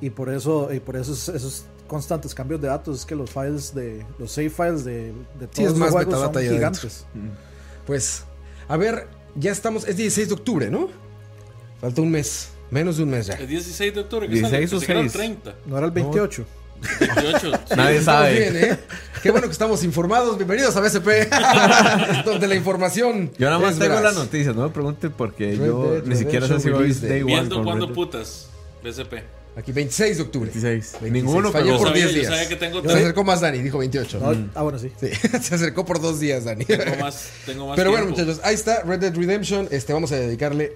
Y 0.00 0.10
por 0.10 0.28
eso, 0.28 0.72
y 0.72 0.78
por 0.80 0.96
eso 0.96 1.12
es- 1.12 1.28
esos 1.28 1.64
constantes 1.88 2.34
cambios 2.34 2.60
de 2.60 2.68
datos 2.68 3.00
es 3.00 3.06
que 3.06 3.14
los 3.16 3.30
files 3.30 3.74
de 3.74 4.04
los 4.18 4.30
save 4.30 4.50
files 4.50 4.84
de, 4.84 5.06
de 5.40 5.46
todos 5.46 5.54
Sí, 5.54 5.62
es 5.64 5.70
los 5.70 5.78
más 5.78 5.90
juegos 5.90 6.20
son 6.20 6.34
gigantes. 6.42 7.06
Pues, 7.88 8.24
a 8.68 8.76
ver, 8.76 9.08
ya 9.34 9.50
estamos, 9.50 9.88
es 9.88 9.96
16 9.96 10.28
de 10.28 10.34
octubre, 10.34 10.70
¿no? 10.70 10.90
Falta 11.80 12.02
un 12.02 12.10
mes, 12.10 12.50
menos 12.70 12.98
de 12.98 13.04
un 13.04 13.08
mes 13.08 13.28
ya. 13.28 13.34
El 13.36 13.48
16 13.48 13.94
de 13.94 14.00
octubre, 14.00 14.28
que 14.28 14.34
16 14.34 14.50
sale? 14.52 14.66
o 14.66 14.70
Pensé 14.70 14.86
que 14.86 14.92
era 14.92 15.00
el 15.00 15.10
6. 15.10 15.42
30. 15.42 15.54
No 15.64 15.78
era 15.78 15.86
el 15.86 15.92
28. 15.92 16.44
28. 17.00 17.40
sí. 17.66 17.74
Nadie 17.74 18.02
sabe. 18.02 18.38
bien, 18.38 18.56
¿eh? 18.62 18.78
Qué 19.22 19.30
bueno 19.30 19.46
que 19.46 19.52
estamos 19.52 19.82
informados. 19.84 20.36
Bienvenidos 20.36 20.76
a 20.76 20.82
BSP, 20.82 21.30
donde 22.26 22.46
la 22.46 22.56
información. 22.56 23.32
Yo 23.38 23.46
nada 23.48 23.58
más 23.58 23.78
tengo 23.78 23.94
veraz. 23.96 24.14
las 24.14 24.16
noticias, 24.16 24.54
no 24.54 24.64
me 24.64 24.68
pregunten 24.68 25.10
porque 25.12 25.52
Red 25.52 25.66
yo 25.66 25.92
Dead 25.94 26.04
ni 26.04 26.14
siquiera 26.14 26.46
sé 26.46 26.60
si 26.60 26.68
hoy 26.68 26.90
es 26.90 27.00
day. 27.00 27.22
One. 27.22 27.32
Viendo 27.32 27.64
cuándo 27.64 27.86
Red 27.86 27.94
putas. 27.94 28.50
BSP. 28.84 29.37
Aquí 29.58 29.72
26 29.72 30.16
de 30.18 30.22
octubre. 30.22 30.50
26. 30.52 31.00
26. 31.00 31.12
Ninguno, 31.12 31.50
Falló 31.50 31.64
pero 31.66 31.78
por 31.78 31.88
Yo 31.88 31.92
10 31.94 32.06
sabía- 32.06 32.14
yo 32.14 32.20
días. 32.20 32.32
sabía 32.32 32.48
que 32.48 32.56
tengo 32.56 32.82
Se 32.82 32.96
acercó 32.96 33.24
más 33.24 33.40
Dani, 33.40 33.58
dijo 33.58 33.78
28. 33.78 34.20
No, 34.20 34.50
Ah, 34.54 34.62
bueno, 34.62 34.78
sí. 34.78 34.92
Sí, 35.00 35.08
se 35.42 35.54
acercó 35.56 35.84
por 35.84 36.00
dos 36.00 36.20
días, 36.20 36.44
Dani. 36.44 36.64
Tengo 36.64 36.96
más, 37.00 37.28
tengo 37.44 37.66
más 37.66 37.76
Pero 37.76 37.90
bueno, 37.90 38.06
tiempo. 38.06 38.22
muchachos, 38.22 38.40
ahí 38.44 38.54
está 38.54 38.82
Red 38.82 39.00
Dead 39.00 39.14
Redemption. 39.16 39.68
Este, 39.72 39.92
vamos 39.92 40.12
a 40.12 40.16
dedicarle 40.16 40.74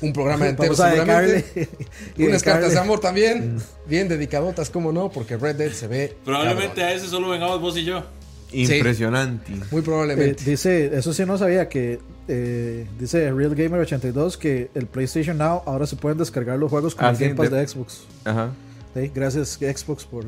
un 0.00 0.12
programa 0.12 0.46
entero 0.46 0.74
Vamos 0.76 0.80
a 0.80 0.90
seguramente. 0.94 1.32
dedicarle. 1.54 1.68
y 2.18 2.24
Unas 2.26 2.42
cartas 2.42 2.72
de 2.72 2.78
amor 2.78 3.00
también. 3.00 3.60
Bien 3.86 4.08
dedicadotas, 4.08 4.68
cómo 4.70 4.92
no, 4.92 5.10
porque 5.10 5.36
Red 5.38 5.56
Dead 5.56 5.72
se 5.72 5.86
ve. 5.86 6.14
Probablemente 6.24 6.82
cabrón. 6.82 6.88
a 6.88 6.92
ese 6.92 7.06
solo 7.08 7.30
vengamos 7.30 7.60
vos 7.60 7.76
y 7.78 7.84
yo. 7.84 8.04
Impresionante. 8.52 9.52
Muy 9.70 9.80
Eh, 9.80 9.84
probablemente. 9.84 10.44
dice, 10.44 10.96
eso 10.96 11.12
sí 11.12 11.24
no 11.26 11.36
sabía 11.38 11.68
que 11.68 12.00
eh, 12.28 12.86
dice 12.98 13.30
Real 13.32 13.54
Gamer 13.54 13.80
82 13.80 14.36
que 14.36 14.70
el 14.74 14.86
PlayStation 14.86 15.38
Now 15.38 15.62
ahora 15.66 15.86
se 15.86 15.96
pueden 15.96 16.18
descargar 16.18 16.58
los 16.58 16.70
juegos 16.70 16.94
con 16.94 17.06
Ah, 17.06 17.10
el 17.10 17.16
sí, 17.16 17.24
Game 17.24 17.36
Pass 17.36 17.50
de- 17.50 17.56
de 17.58 17.68
Xbox. 17.68 18.00
Ajá. 18.24 18.50
Sí, 18.94 19.10
gracias 19.14 19.48
Xbox 19.60 20.04
por 20.04 20.24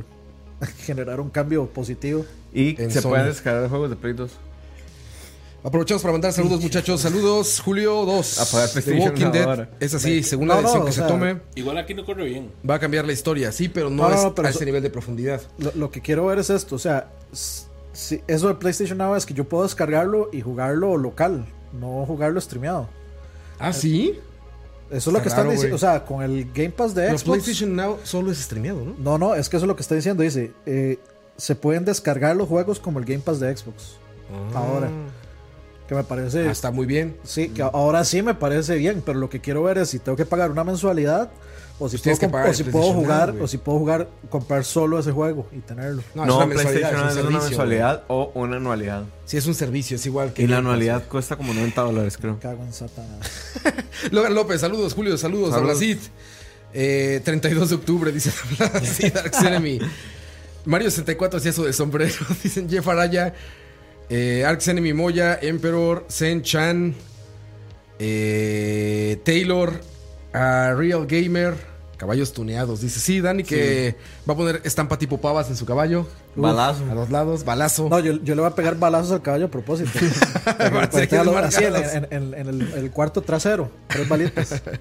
generar 0.86 1.20
un 1.20 1.30
cambio 1.30 1.66
positivo. 1.66 2.24
Y 2.52 2.76
se 2.76 3.00
Sony. 3.00 3.10
pueden 3.10 3.26
descargar 3.26 3.68
juegos 3.68 3.90
de 3.90 3.96
Play 3.96 4.12
2. 4.14 4.30
Aprovechamos 5.62 6.00
para 6.00 6.12
mandar 6.12 6.32
saludos, 6.32 6.62
muchachos. 6.62 7.02
Saludos, 7.02 7.60
Julio 7.62 8.06
2. 8.06 8.38
Apagar 8.40 8.68
The 8.70 8.80
PlayStation 8.80 9.08
Walking 9.10 9.30
Dead. 9.30 9.68
Es 9.78 9.92
así, 9.94 10.22
según 10.22 10.48
la 10.48 10.54
No, 10.54 10.62
no, 10.62 10.66
decisión 10.68 10.82
o 10.82 10.86
que 10.86 10.92
se 10.92 11.02
tome, 11.02 11.40
Igual 11.54 11.76
aquí 11.76 11.92
no 11.92 12.06
corre 12.06 12.24
bien. 12.24 12.50
va 12.68 12.76
a 12.76 12.78
cambiar 12.78 13.04
la 13.06 13.12
historia. 13.12 13.52
Sí, 13.52 13.68
pero 13.68 13.90
no, 13.90 14.04
No, 14.04 14.08
no, 14.08 14.14
es 14.16 14.22
no, 14.24 14.34
pero 14.34 14.48
a 14.48 14.50
ese 14.50 14.64
nivel 14.64 14.82
de 14.82 14.88
profundidad. 14.88 15.42
Lo, 15.58 15.70
lo 15.74 15.90
que 15.90 16.00
quiero 16.00 16.24
ver 16.26 16.38
es 16.38 16.48
esto, 16.48 16.76
o 16.76 16.78
sea, 16.78 17.10
eso 18.26 18.48
de 18.48 18.54
PlayStation 18.54 18.98
Now 18.98 19.14
es 19.16 19.26
que 19.26 19.34
yo 19.34 19.44
puedo 19.44 19.64
descargarlo 19.64 20.30
y 20.32 20.40
jugarlo 20.40 20.96
local, 20.96 21.46
no 21.72 22.04
jugarlo 22.06 22.40
streameado. 22.40 22.88
Ah, 23.58 23.72
sí. 23.72 24.18
Eso 24.90 25.10
es 25.10 25.14
lo 25.14 25.22
que 25.22 25.28
están 25.28 25.48
diciendo, 25.48 25.76
o 25.76 25.78
sea, 25.78 26.04
con 26.04 26.22
el 26.22 26.50
Game 26.52 26.70
Pass 26.70 26.94
de 26.94 27.02
Pero 27.02 27.18
Xbox. 27.18 27.24
PlayStation 27.24 27.76
Now 27.76 27.98
solo 28.02 28.32
es 28.32 28.38
streameado, 28.38 28.84
¿no? 28.84 28.94
No, 28.98 29.18
no, 29.18 29.34
es 29.34 29.48
que 29.48 29.56
eso 29.56 29.66
es 29.66 29.68
lo 29.68 29.76
que 29.76 29.82
está 29.82 29.94
diciendo, 29.94 30.22
dice, 30.22 30.52
eh, 30.66 30.98
se 31.36 31.54
pueden 31.54 31.84
descargar 31.84 32.34
los 32.34 32.48
juegos 32.48 32.80
como 32.80 32.98
el 32.98 33.04
Game 33.04 33.20
Pass 33.20 33.38
de 33.38 33.56
Xbox. 33.56 33.96
Ahora. 34.54 34.88
Que 35.86 35.94
me 35.94 36.04
parece... 36.04 36.48
Ah, 36.48 36.52
está 36.52 36.70
muy 36.70 36.86
bien. 36.86 37.16
Sí, 37.24 37.48
que 37.48 37.62
ahora 37.62 38.04
sí 38.04 38.22
me 38.22 38.34
parece 38.34 38.76
bien, 38.76 39.02
pero 39.04 39.18
lo 39.18 39.28
que 39.28 39.40
quiero 39.40 39.62
ver 39.64 39.78
es 39.78 39.90
si 39.90 39.98
tengo 39.98 40.16
que 40.16 40.24
pagar 40.24 40.50
una 40.50 40.64
mensualidad 40.64 41.30
o 41.80 41.88
si 41.88 41.96
Pues 41.98 42.02
puedo, 42.02 42.18
que 42.18 42.28
pagar 42.28 42.50
o 42.50 42.54
si 42.54 42.62
puedo 42.64 42.92
jugar 42.92 43.30
güey. 43.32 43.42
o 43.42 43.48
si 43.48 43.58
puedo 43.58 43.78
jugar 43.78 44.08
comprar 44.28 44.64
solo 44.64 44.98
ese 45.00 45.10
juego 45.10 45.48
y 45.50 45.58
tenerlo. 45.58 46.02
No, 46.14 46.24
No, 46.26 46.40
es 46.42 46.46
una 46.46 46.54
PlayStation 46.54 46.84
es 46.84 46.92
un 46.92 46.94
es 46.94 47.00
una 47.00 47.12
servicio, 47.22 47.40
mensualidad 47.48 48.04
o 48.08 48.30
una 48.34 48.56
anualidad. 48.58 49.02
Sí, 49.24 49.36
es 49.36 49.46
un 49.46 49.54
servicio, 49.54 49.96
es 49.96 50.06
igual 50.06 50.32
que. 50.32 50.42
Y 50.42 50.46
la 50.46 50.58
anualidad 50.58 51.08
cuesta 51.08 51.36
como 51.36 51.52
90 51.52 51.80
dólares, 51.82 52.16
creo. 52.16 52.38
Cago 52.38 52.62
en 52.62 52.72
Satanás. 52.72 53.30
Logan 54.12 54.34
López, 54.34 54.60
saludos, 54.60 54.94
Julio, 54.94 55.16
saludos. 55.18 55.54
Saludos. 55.54 55.78
Saludos. 55.78 56.10
Eh, 56.72 57.20
32 57.24 57.70
de 57.70 57.74
octubre, 57.74 58.12
dice 58.12 58.30
sí, 58.84 59.10
Dark 59.14 59.32
Enemy. 59.44 59.80
Mario 60.66 60.90
64 60.90 61.38
hacía 61.38 61.50
eso 61.50 61.64
de 61.64 61.72
sombrero. 61.72 62.14
Dicen 62.42 62.68
Jeff 62.68 62.86
Araya. 62.86 63.32
Eh, 64.12 64.44
Arx 64.44 64.66
Enemy 64.68 64.92
Moya, 64.92 65.38
Emperor, 65.40 66.04
Zen 66.10 66.42
Chan, 66.42 66.96
eh, 68.00 69.20
Taylor, 69.24 69.80
a 70.32 70.74
Real 70.76 71.06
Gamer, 71.06 71.54
Caballos 72.00 72.32
tuneados. 72.32 72.80
Dice, 72.80 72.98
sí, 72.98 73.20
Dani 73.20 73.44
que 73.44 73.94
va 74.26 74.32
a 74.32 74.36
poner 74.38 74.62
estampa 74.64 74.96
tipo 74.98 75.20
pavas 75.20 75.50
en 75.50 75.56
su 75.56 75.66
caballo. 75.66 76.06
Balazo. 76.34 76.82
A 76.90 76.94
los 76.94 77.10
lados, 77.10 77.44
balazo. 77.44 77.90
No, 77.90 78.00
yo, 78.00 78.14
yo 78.14 78.34
le 78.34 78.40
voy 78.40 78.50
a 78.50 78.54
pegar 78.54 78.78
balazos 78.78 79.12
al 79.12 79.20
caballo 79.20 79.44
a 79.44 79.50
propósito. 79.50 79.90
Así, 81.44 81.62
en, 81.64 81.74
en- 81.76 82.06
en- 82.10 82.34
en 82.34 82.48
el, 82.48 82.72
el 82.72 82.90
cuarto 82.90 83.20
trasero. 83.20 83.70
Tres 83.88 84.08
balitas. 84.08 84.62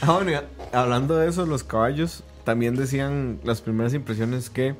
Ah, 0.00 0.12
bueno, 0.12 0.40
hablando 0.72 1.16
de 1.16 1.28
eso, 1.28 1.44
los 1.44 1.64
caballos 1.64 2.22
también 2.44 2.76
decían 2.76 3.40
las 3.42 3.60
primeras 3.60 3.94
impresiones 3.94 4.48
que 4.48 4.76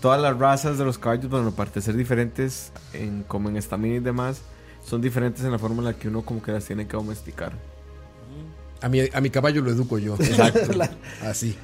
todas 0.00 0.20
las 0.20 0.36
razas 0.36 0.76
de 0.76 0.84
los 0.84 0.98
caballos, 0.98 1.28
bueno, 1.30 1.48
aparte 1.50 1.74
de 1.78 1.82
ser 1.86 1.94
diferentes 1.96 2.72
en, 2.94 3.22
como 3.28 3.48
en 3.48 3.56
estamina 3.56 3.94
y 3.94 4.00
demás, 4.00 4.40
son 4.84 5.00
diferentes 5.00 5.44
en 5.44 5.52
la 5.52 5.58
forma 5.60 5.78
en 5.78 5.84
la 5.84 5.92
que 5.94 6.08
uno 6.08 6.22
como 6.22 6.42
que 6.42 6.50
las 6.50 6.64
tiene 6.64 6.88
que 6.88 6.96
domesticar. 6.96 7.52
A 8.84 8.88
mi, 8.88 9.00
a 9.12 9.20
mi 9.20 9.30
caballo 9.30 9.62
lo 9.62 9.70
educo 9.70 9.98
yo. 9.98 10.14
Exacto. 10.20 10.60
Así. 11.22 11.56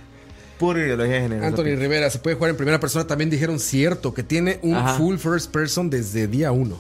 Pura 0.59 0.81
ideología 0.81 1.15
de 1.17 1.21
género. 1.23 1.45
Anthony 1.47 1.77
Rivera, 1.77 2.09
se 2.11 2.19
puede 2.19 2.37
jugar 2.37 2.51
en 2.51 2.57
primera 2.57 2.81
persona. 2.81 3.07
También 3.07 3.29
dijeron 3.31 3.59
cierto 3.59 4.13
que 4.15 4.23
tiene 4.23 4.59
un 4.63 4.75
Ajá. 4.75 4.95
full 4.95 5.17
first 5.17 5.51
person 5.51 5.91
desde 5.91 6.27
día 6.27 6.51
uno. 6.53 6.77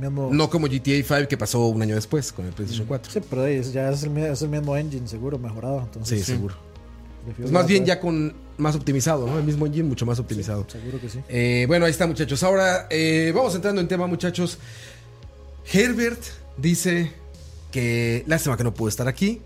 Mismo- 0.00 0.28
No 0.32 0.50
como 0.50 0.66
GTA 0.66 1.02
5 1.02 1.28
que 1.28 1.36
pasó 1.38 1.66
un 1.66 1.80
año 1.82 1.94
después 1.94 2.32
con 2.32 2.46
el 2.46 2.52
PlayStation 2.52 2.86
4. 2.86 3.12
Sí, 3.12 3.20
pero 3.30 3.48
ya 3.48 3.90
es 3.90 4.02
el, 4.02 4.16
es 4.18 4.42
el 4.42 4.48
mismo 4.48 4.76
engine, 4.76 5.06
seguro, 5.08 5.38
mejorado. 5.38 5.80
Entonces, 5.82 6.18
Sí, 6.20 6.24
seguro. 6.32 6.54
Pues 7.38 7.50
más 7.50 7.66
bien 7.66 7.84
ya 7.86 7.98
con 8.00 8.34
más 8.58 8.76
optimizado, 8.76 9.26
¿no? 9.26 9.38
El 9.38 9.44
mismo 9.44 9.66
engine 9.66 9.88
mucho 9.88 10.04
más 10.04 10.18
optimizado. 10.18 10.66
Seguro 10.68 11.00
que 11.00 11.08
sí. 11.08 11.20
Eh, 11.28 11.64
bueno, 11.66 11.86
ahí 11.86 11.90
está, 11.90 12.06
muchachos. 12.06 12.42
Ahora 12.42 12.86
eh, 12.90 13.32
vamos 13.34 13.54
entrando 13.54 13.80
en 13.80 13.88
tema, 13.88 14.06
muchachos. 14.06 14.58
Herbert 15.72 16.20
dice 16.58 17.12
que 17.74 18.22
lástima 18.28 18.56
que 18.56 18.62
no 18.62 18.72
pudo 18.72 18.88
estar 18.88 19.08
aquí, 19.08 19.42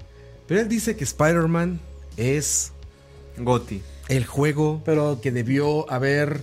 pero 0.46 0.60
él 0.60 0.68
dice 0.68 0.96
que 0.96 1.04
Spider-Man 1.04 1.80
es 2.18 2.72
Goti. 3.38 3.80
el 4.08 4.26
juego 4.26 4.82
Pero- 4.84 5.18
que 5.22 5.32
debió 5.32 5.90
haber 5.90 6.42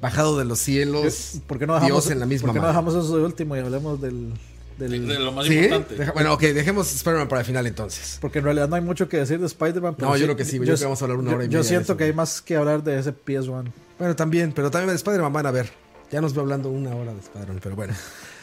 bajado 0.00 0.38
de 0.38 0.44
los 0.44 0.60
cielos. 0.60 1.40
¿Por 1.48 1.58
qué 1.58 1.66
no 1.66 1.74
dejamos, 1.74 2.04
Dios 2.04 2.12
en 2.12 2.20
la 2.20 2.26
misma 2.26 2.46
¿por 2.46 2.54
qué 2.54 2.60
no 2.60 2.68
dejamos 2.68 2.94
eso 2.94 3.16
de 3.16 3.24
último 3.24 3.56
y 3.56 3.58
hablemos 3.58 4.00
del... 4.00 4.32
De, 4.78 4.88
del 4.88 5.06
de 5.08 5.18
lo 5.18 5.32
más 5.32 5.46
¿Sí? 5.46 5.54
importante. 5.54 5.96
Deja- 5.96 6.12
bueno, 6.12 6.32
ok, 6.34 6.40
dejemos 6.42 6.92
Spider-Man 6.94 7.26
para 7.28 7.40
el 7.40 7.46
final 7.46 7.66
entonces. 7.66 8.18
Porque 8.20 8.38
en 8.38 8.44
realidad 8.44 8.68
no 8.68 8.76
hay 8.76 8.82
mucho 8.82 9.08
que 9.08 9.16
decir 9.16 9.40
de 9.40 9.46
Spider-Man. 9.46 9.96
No, 9.98 10.16
yo 10.16 10.24
creo 10.26 10.36
que 10.36 10.44
sí, 10.44 10.58
yo 10.58 10.62
creo 10.64 10.76
que 10.76 10.84
vamos 10.84 11.02
a 11.02 11.04
hablar 11.06 11.18
una 11.18 11.30
yo- 11.30 11.36
hora 11.36 11.44
y 11.46 11.48
Yo 11.48 11.58
media 11.58 11.62
de 11.62 11.68
siento 11.68 11.92
eso. 11.92 11.96
que 11.96 12.04
hay 12.04 12.12
más 12.12 12.40
que 12.42 12.56
hablar 12.56 12.82
de 12.84 12.98
ese 12.98 13.12
PS1. 13.12 13.64
Bueno, 13.98 14.14
también, 14.16 14.52
pero 14.52 14.70
también 14.70 14.90
de 14.90 14.94
Spider-Man 14.96 15.32
van 15.32 15.46
a 15.46 15.50
ver. 15.50 15.70
Ya 16.12 16.20
nos 16.20 16.32
veo 16.34 16.42
hablando 16.42 16.68
una 16.70 16.94
hora 16.94 17.12
de 17.12 17.18
Spider-Man, 17.20 17.60
pero 17.62 17.74
bueno. 17.76 17.94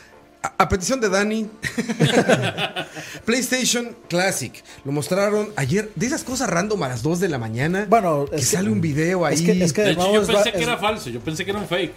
A, 0.44 0.64
a 0.64 0.70
petición 0.70 1.00
de 1.00 1.08
Dani, 1.10 1.48
PlayStation 3.26 3.96
Classic. 4.10 4.64
Lo 4.86 4.92
mostraron 4.92 5.50
ayer. 5.56 5.92
De 5.96 6.08
esas 6.08 6.24
cosas 6.24 6.50
random 6.50 6.82
a 6.84 6.88
las 6.90 7.04
2 7.04 7.20
de 7.20 7.30
la 7.30 7.38
mañana. 7.38 7.86
Bueno, 7.90 8.26
que 8.30 8.38
es 8.38 8.50
que- 8.50 8.56
sale 8.58 8.70
un 8.72 8.82
video 8.82 9.26
ahí. 9.26 9.36
es 9.36 9.42
que- 9.42 9.64
es 9.64 9.74
que- 9.74 9.82
De 9.84 9.92
hecho, 9.92 10.14
yo 10.14 10.26
pensé 10.26 10.52
que 10.52 10.58
es- 10.58 10.64
era 10.68 10.78
falso. 10.78 11.10
Yo 11.10 11.20
pensé 11.20 11.46
que 11.46 11.52
era 11.52 11.60
un 11.60 11.68
fake. 11.68 11.94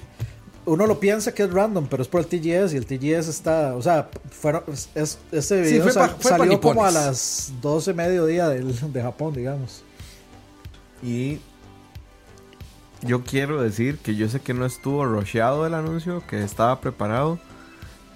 Uno 0.67 0.87
lo 0.87 0.99
piensa 0.99 1.33
que 1.35 1.43
es 1.43 1.53
random, 1.53 1.87
pero 1.91 2.03
es 2.03 2.09
por 2.09 2.21
el 2.23 2.27
TGS 2.27 2.73
y 2.73 2.77
el 2.79 2.87
TGS 2.87 3.29
está, 3.29 3.75
o 3.77 3.83
sea, 3.83 4.09
fueron, 4.31 4.63
es, 4.95 5.19
este 5.31 5.65
Sí, 5.65 5.71
video 5.73 5.83
fue 5.85 5.93
sal- 5.93 6.11
pa- 6.11 6.17
fue 6.19 6.31
pa' 6.31 6.39
salió 6.39 6.61
como 6.61 6.85
a 6.87 6.91
las 6.91 7.53
12 7.61 7.93
mediodía 7.93 8.49
del, 8.49 8.93
de 8.93 9.03
Japón, 9.03 9.35
digamos. 9.35 9.83
Y 11.03 11.39
yo 13.03 13.23
quiero 13.25 13.61
decir 13.61 13.99
que 13.99 14.15
yo 14.17 14.27
sé 14.31 14.41
que 14.41 14.55
no 14.55 14.65
estuvo 14.65 15.05
rusheado 15.05 15.67
el 15.67 15.75
anuncio, 15.75 16.23
que 16.27 16.43
estaba 16.43 16.81
preparado, 16.81 17.39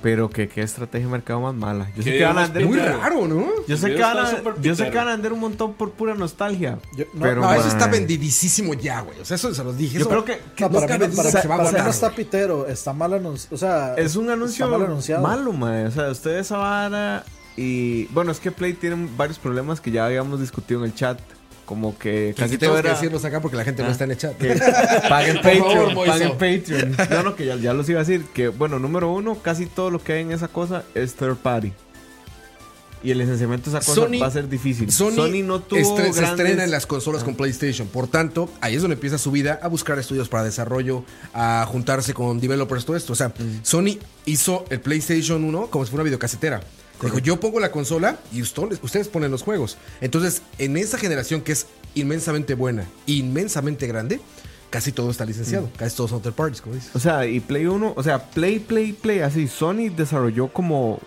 pero 0.02 0.30
que 0.30 0.48
qué 0.48 0.62
estrategia 0.62 1.06
de 1.06 1.12
mercado 1.12 1.40
más 1.40 1.54
mala. 1.54 1.90
Yo 1.96 2.02
sé 2.02 2.12
que 2.18 2.24
van 2.24 2.38
a 2.38 2.42
vender 2.42 2.66
Muy 2.66 2.78
raro, 2.78 3.26
¿no? 3.26 3.46
Yo 3.66 3.76
sé, 3.76 3.94
que 3.94 4.00
van 4.00 4.18
a, 4.18 4.42
yo 4.60 4.74
sé 4.74 4.90
que 4.90 4.96
van 4.96 5.08
a 5.08 5.12
vender 5.12 5.32
un 5.32 5.40
montón 5.40 5.74
por 5.74 5.90
pura 5.92 6.14
nostalgia. 6.14 6.78
Yo- 6.96 7.06
no, 7.14 7.22
pero, 7.22 7.40
No, 7.40 7.52
eso 7.52 7.68
está 7.68 7.86
vendidísimo 7.88 8.74
ya, 8.74 9.00
güey. 9.00 9.18
O 9.20 9.24
sea, 9.24 9.34
eso 9.34 9.52
se 9.54 9.64
los 9.64 9.76
dije. 9.76 9.94
Yo 9.94 10.00
Eso- 10.00 10.08
creo 10.10 10.24
que, 10.24 10.40
que 10.54 10.64
No, 10.64 10.70
para, 10.70 10.98
mí, 10.98 11.06
para, 11.14 11.30
se 11.30 11.48
va 11.48 11.54
a 11.56 11.72
no 11.72 11.90
está 11.90 12.10
pitero, 12.10 12.66
está 12.66 12.92
mal 12.92 13.12
anunciado. 13.14 13.54
O 13.54 13.58
sea, 13.58 13.94
es 13.96 14.16
un 14.16 14.30
anuncio 14.30 14.64
está 14.64 14.78
mal 14.78 14.86
anunciado. 14.86 15.22
malo, 15.22 15.52
mae. 15.52 15.86
O 15.86 15.90
sea, 15.90 16.10
ustedes 16.10 16.46
esa 16.46 16.58
vara 16.58 17.24
y... 17.56 18.04
Bueno, 18.06 18.30
es 18.30 18.38
que 18.40 18.52
Play 18.52 18.74
tiene 18.74 19.08
varios 19.16 19.38
problemas 19.38 19.80
que 19.80 19.90
ya 19.90 20.06
habíamos 20.06 20.40
discutido 20.40 20.80
en 20.80 20.86
el 20.86 20.94
chat. 20.94 21.18
Como 21.68 21.98
que 21.98 22.32
Casi 22.34 22.52
casi 22.52 22.58
tengo 22.58 22.72
todo 22.72 22.82
que 22.82 22.88
era... 22.88 22.96
decirlos 22.96 23.24
acá 23.26 23.40
porque 23.42 23.58
la 23.58 23.64
gente 23.64 23.82
no 23.82 23.88
Ah. 23.90 23.92
está 23.92 24.04
en 24.04 24.10
el 24.12 24.16
chat. 24.16 24.32
que 24.38 24.48
paguen 25.08 25.42
favor, 25.42 25.94
Patreon, 25.94 26.06
paguen 26.06 26.30
Patreon. 26.32 26.96
No, 27.10 27.22
no, 27.22 27.36
que 27.36 27.44
ya, 27.44 27.56
ya 27.56 27.74
los 27.74 27.86
iba 27.90 28.00
a 28.00 28.04
decir. 28.04 28.24
Que, 28.32 28.48
bueno, 28.48 28.78
número 28.78 29.12
uno, 29.12 29.36
casi 29.42 29.66
todo 29.66 29.90
lo 29.90 30.02
que 30.02 30.14
hay 30.14 30.22
en 30.22 30.32
esa 30.32 30.48
cosa 30.48 30.82
es 30.94 31.14
third 31.14 31.36
party. 31.36 31.72
Y 33.00 33.12
el 33.12 33.18
licenciamiento 33.18 33.70
de 33.70 33.78
esa 33.78 33.86
cosa 33.86 34.00
Sony- 34.08 34.20
va 34.20 34.26
a 34.26 34.30
ser 34.30 34.48
difícil. 34.48 34.90
Sony, 34.90 35.42
no 35.44 35.60
tuvo 35.60 35.78
estre- 35.78 36.12
se 36.12 36.20
grandes- 36.20 36.30
estrena 36.30 36.64
en 36.64 36.70
las 36.72 36.84
consolas 36.86 37.22
con 37.22 37.36
PlayStation. 37.36 37.86
Por 37.86 38.08
tanto, 38.08 38.50
ahí 38.60 38.74
es 38.74 38.82
donde 38.82 38.94
empieza 38.94 39.18
su 39.18 39.30
vida 39.30 39.60
a 39.62 39.68
buscar 39.68 39.98
estudios 40.00 40.28
para 40.28 40.42
desarrollo, 40.44 41.04
a 41.32 41.64
juntarse 41.68 42.12
con 42.12 42.40
developers, 42.40 42.84
todo 42.84 42.96
esto. 42.96 43.12
O 43.12 43.16
sea, 43.16 43.32
Sony 43.62 43.98
hizo 44.24 44.64
el 44.70 44.80
PlayStation 44.80 45.44
1 45.44 45.66
como 45.68 45.84
si 45.84 45.90
fuera 45.90 46.00
una 46.02 46.08
videocasetera. 46.08 46.60
Dijo, 47.02 47.18
yo 47.18 47.38
pongo 47.38 47.60
la 47.60 47.70
consola 47.70 48.18
y 48.32 48.42
ustedes, 48.42 48.78
ustedes 48.82 49.08
ponen 49.08 49.30
los 49.30 49.42
juegos. 49.42 49.76
Entonces, 50.00 50.42
en 50.58 50.76
esa 50.76 50.98
generación 50.98 51.40
que 51.42 51.52
es 51.52 51.66
inmensamente 51.94 52.54
buena, 52.54 52.84
inmensamente 53.06 53.86
grande, 53.86 54.20
casi 54.70 54.90
todo 54.92 55.10
está 55.10 55.24
licenciado. 55.24 55.70
Casi 55.76 55.96
todos 55.96 56.10
son 56.10 56.20
third 56.22 56.34
parties, 56.34 56.60
como 56.60 56.74
dices. 56.74 56.90
O 56.94 56.98
sea, 56.98 57.24
y 57.26 57.40
Play 57.40 57.66
1, 57.66 57.92
o 57.96 58.02
sea, 58.02 58.30
Play, 58.30 58.58
Play, 58.58 58.92
Play, 58.92 59.20
así. 59.20 59.46
Sony 59.48 59.90
desarrolló 59.96 60.48
como. 60.48 60.98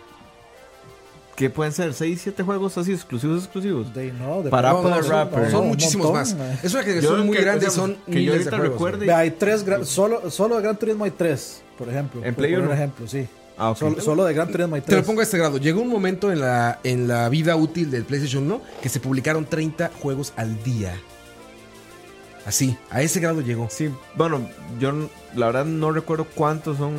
¿Qué 1.36 1.50
pueden 1.50 1.74
ser? 1.74 1.92
¿6, 1.94 2.18
7 2.22 2.44
juegos 2.44 2.78
así 2.78 2.92
exclusivos, 2.94 3.44
exclusivos? 3.44 3.94
De, 3.96 4.12
no, 4.14 4.44
de 4.44 4.50
Para 4.50 4.72
pronto, 4.72 4.90
Apple 4.90 5.04
son- 5.04 5.12
Rapper. 5.12 5.40
no, 5.44 5.50
son 5.50 5.68
muchísimos 5.70 6.08
montón, 6.12 6.38
más. 6.38 6.64
Es 6.64 6.74
una 6.74 6.84
generación 6.84 7.26
muy 7.26 7.36
que- 7.38 7.42
grande, 7.44 7.68
o 7.68 7.70
sea, 7.72 7.82
son 7.82 7.98
que 8.10 8.24
yo 8.24 8.34
de 8.34 8.44
juegos. 8.44 8.60
recuerde. 8.60 9.12
Hay 9.12 9.32
tres, 9.32 9.66
solo, 9.86 10.30
solo 10.30 10.58
de 10.58 10.62
Gran 10.62 10.78
Turismo 10.78 11.04
hay 11.06 11.12
tres, 11.12 11.62
por 11.78 11.90
ejemplo. 11.90 12.24
¿En 12.24 12.36
por 12.36 12.44
Play 12.44 12.52
poner 12.52 12.64
uno? 12.66 12.72
un 12.72 12.78
ejemplo, 12.78 13.08
sí. 13.08 13.28
Ah. 13.64 13.76
Solo, 13.78 14.02
solo 14.02 14.26
de 14.26 14.34
Gran 14.34 14.52
Turismo 14.52 14.76
hay 14.76 14.82
Te 14.82 14.88
tres. 14.88 15.00
lo 15.02 15.06
pongo 15.06 15.20
a 15.20 15.24
este 15.24 15.38
grado. 15.38 15.58
Llegó 15.58 15.82
un 15.82 15.90
momento 15.90 16.32
en 16.32 16.40
la, 16.42 16.80
en 16.84 17.08
la 17.08 17.30
vida 17.30 17.56
útil 17.56 17.92
del 17.92 18.04
PlayStation 18.06 18.44
1 18.44 18.62
que 18.82 18.90
se 18.90 19.00
publicaron 19.00 19.46
30 19.46 19.92
juegos 20.02 20.34
al 20.36 20.62
día. 20.64 20.96
Así, 22.46 22.76
a 22.90 23.02
ese 23.02 23.20
grado 23.20 23.42
llegó. 23.42 23.68
Sí, 23.70 23.90
bueno, 24.16 24.50
yo 24.80 25.10
la 25.36 25.46
verdad 25.48 25.66
no 25.66 25.92
recuerdo 25.92 26.26
cuántos 26.34 26.78
son 26.78 26.96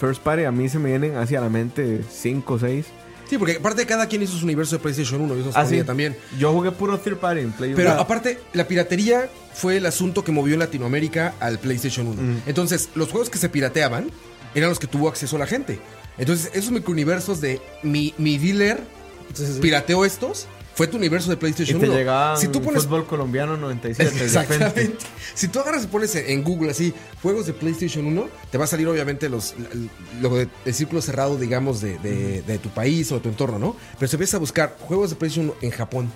first 0.00 0.22
party. 0.22 0.44
A 0.44 0.52
mí 0.52 0.68
se 0.68 0.78
me 0.78 0.90
vienen 0.90 1.16
hacia 1.16 1.40
la 1.40 1.48
mente 1.48 2.02
5 2.08 2.54
o 2.54 2.58
6. 2.58 2.86
Sí, 3.28 3.36
porque 3.38 3.56
aparte 3.56 3.84
cada 3.86 4.06
quien 4.06 4.22
hizo 4.22 4.36
su 4.38 4.44
universo 4.44 4.76
de 4.76 4.82
PlayStation 4.82 5.20
1 5.20 5.36
y 5.36 5.40
eso 5.40 5.50
Ah, 5.56 5.66
sí. 5.66 5.82
también. 5.82 6.16
Yo 6.38 6.52
jugué 6.52 6.70
puro 6.70 6.96
third 7.00 7.16
party 7.16 7.40
en 7.40 7.50
Play 7.50 7.72
Pero 7.74 7.90
1. 7.90 8.00
aparte, 8.00 8.38
la 8.52 8.68
piratería 8.68 9.28
fue 9.52 9.78
el 9.78 9.86
asunto 9.86 10.22
que 10.22 10.30
movió 10.30 10.54
en 10.54 10.60
Latinoamérica 10.60 11.34
al 11.40 11.58
PlayStation 11.58 12.06
1. 12.06 12.22
Mm. 12.22 12.36
Entonces, 12.46 12.90
los 12.94 13.10
juegos 13.10 13.28
que 13.28 13.38
se 13.38 13.48
pirateaban 13.48 14.12
eran 14.54 14.68
los 14.70 14.78
que 14.78 14.86
tuvo 14.86 15.08
acceso 15.08 15.36
la 15.38 15.48
gente. 15.48 15.80
Entonces, 16.18 16.50
esos 16.54 16.70
microuniversos 16.70 17.40
de 17.40 17.60
mi, 17.82 18.14
mi 18.18 18.38
dealer 18.38 18.80
sí. 19.34 19.58
pirateó 19.60 20.04
estos, 20.04 20.46
fue 20.74 20.86
tu 20.86 20.98
universo 20.98 21.28
de 21.30 21.34
y 21.34 21.38
PlayStation 21.38 21.80
te 21.80 21.86
1. 21.88 21.96
llegaban 21.96 22.36
si 22.38 22.48
tú 22.48 22.60
pones 22.60 22.82
fútbol 22.84 23.06
colombiano 23.06 23.56
97. 23.56 24.10
de 24.18 24.24
Exactamente. 24.24 24.98
Si 25.34 25.48
tú 25.48 25.60
agarras 25.60 25.84
y 25.84 25.86
pones 25.86 26.14
en 26.14 26.42
Google 26.44 26.70
así 26.70 26.92
juegos 27.22 27.46
de 27.46 27.52
PlayStation 27.54 28.06
1, 28.06 28.28
te 28.50 28.56
va 28.58 28.64
a 28.64 28.66
salir 28.66 28.86
obviamente 28.88 29.28
los 29.28 29.54
lo 30.20 30.30
de- 30.36 30.48
el 30.64 30.74
círculo 30.74 31.00
cerrado, 31.02 31.36
digamos, 31.36 31.80
de, 31.80 31.98
de- 31.98 32.42
de 32.42 32.58
tu 32.58 32.68
país 32.70 33.10
o 33.12 33.16
de 33.16 33.20
tu 33.22 33.28
entorno, 33.30 33.58
¿no? 33.58 33.76
Pero 33.98 34.08
si 34.08 34.16
empiezas 34.16 34.34
a 34.34 34.38
buscar 34.38 34.76
juegos 34.80 35.10
de 35.10 35.16
PlayStation 35.16 35.46
1 35.50 35.58
en 35.62 35.70
Japón, 35.70 36.12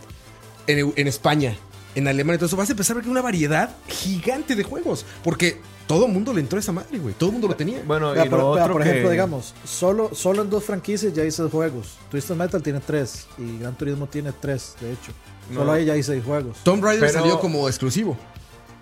en, 0.66 0.92
en 0.96 1.06
España, 1.08 1.56
en 1.94 2.06
Alemania, 2.08 2.44
eso, 2.46 2.56
vas 2.56 2.68
a 2.68 2.72
empezar 2.72 2.94
a 2.94 2.96
ver 2.98 3.04
que 3.04 3.10
una 3.10 3.20
variedad 3.22 3.74
gigante 3.88 4.54
de 4.56 4.62
juegos. 4.62 5.04
Porque 5.24 5.58
todo 5.94 6.06
el 6.06 6.12
mundo 6.12 6.32
le 6.32 6.40
entró 6.40 6.56
a 6.56 6.60
esa 6.60 6.70
madre, 6.72 6.98
güey. 6.98 7.14
Todo 7.14 7.30
el 7.30 7.32
mundo 7.32 7.48
lo 7.48 7.56
tenía. 7.56 7.82
Bueno, 7.84 8.12
Vea, 8.12 8.26
y 8.26 8.28
por, 8.28 8.38
lo 8.38 8.52
vea, 8.52 8.62
otro 8.64 8.74
por 8.74 8.82
que... 8.84 8.88
ejemplo, 8.90 9.10
digamos, 9.10 9.54
solo, 9.64 10.10
solo 10.14 10.42
en 10.42 10.50
dos 10.50 10.62
franquicias 10.64 11.12
ya 11.12 11.24
hice 11.24 11.42
juegos. 11.48 11.98
Twisted 12.10 12.36
Metal 12.36 12.62
tiene 12.62 12.78
tres 12.80 13.26
y 13.38 13.58
Gran 13.58 13.74
Turismo 13.76 14.06
tiene 14.06 14.32
tres, 14.32 14.76
de 14.80 14.92
hecho. 14.92 15.12
Solo 15.52 15.72
ahí 15.72 15.84
ya 15.84 15.96
hice 15.96 16.20
juegos. 16.22 16.58
Tomb 16.62 16.84
Raider 16.84 17.08
Pero- 17.08 17.20
salió 17.20 17.40
como 17.40 17.66
exclusivo. 17.68 18.16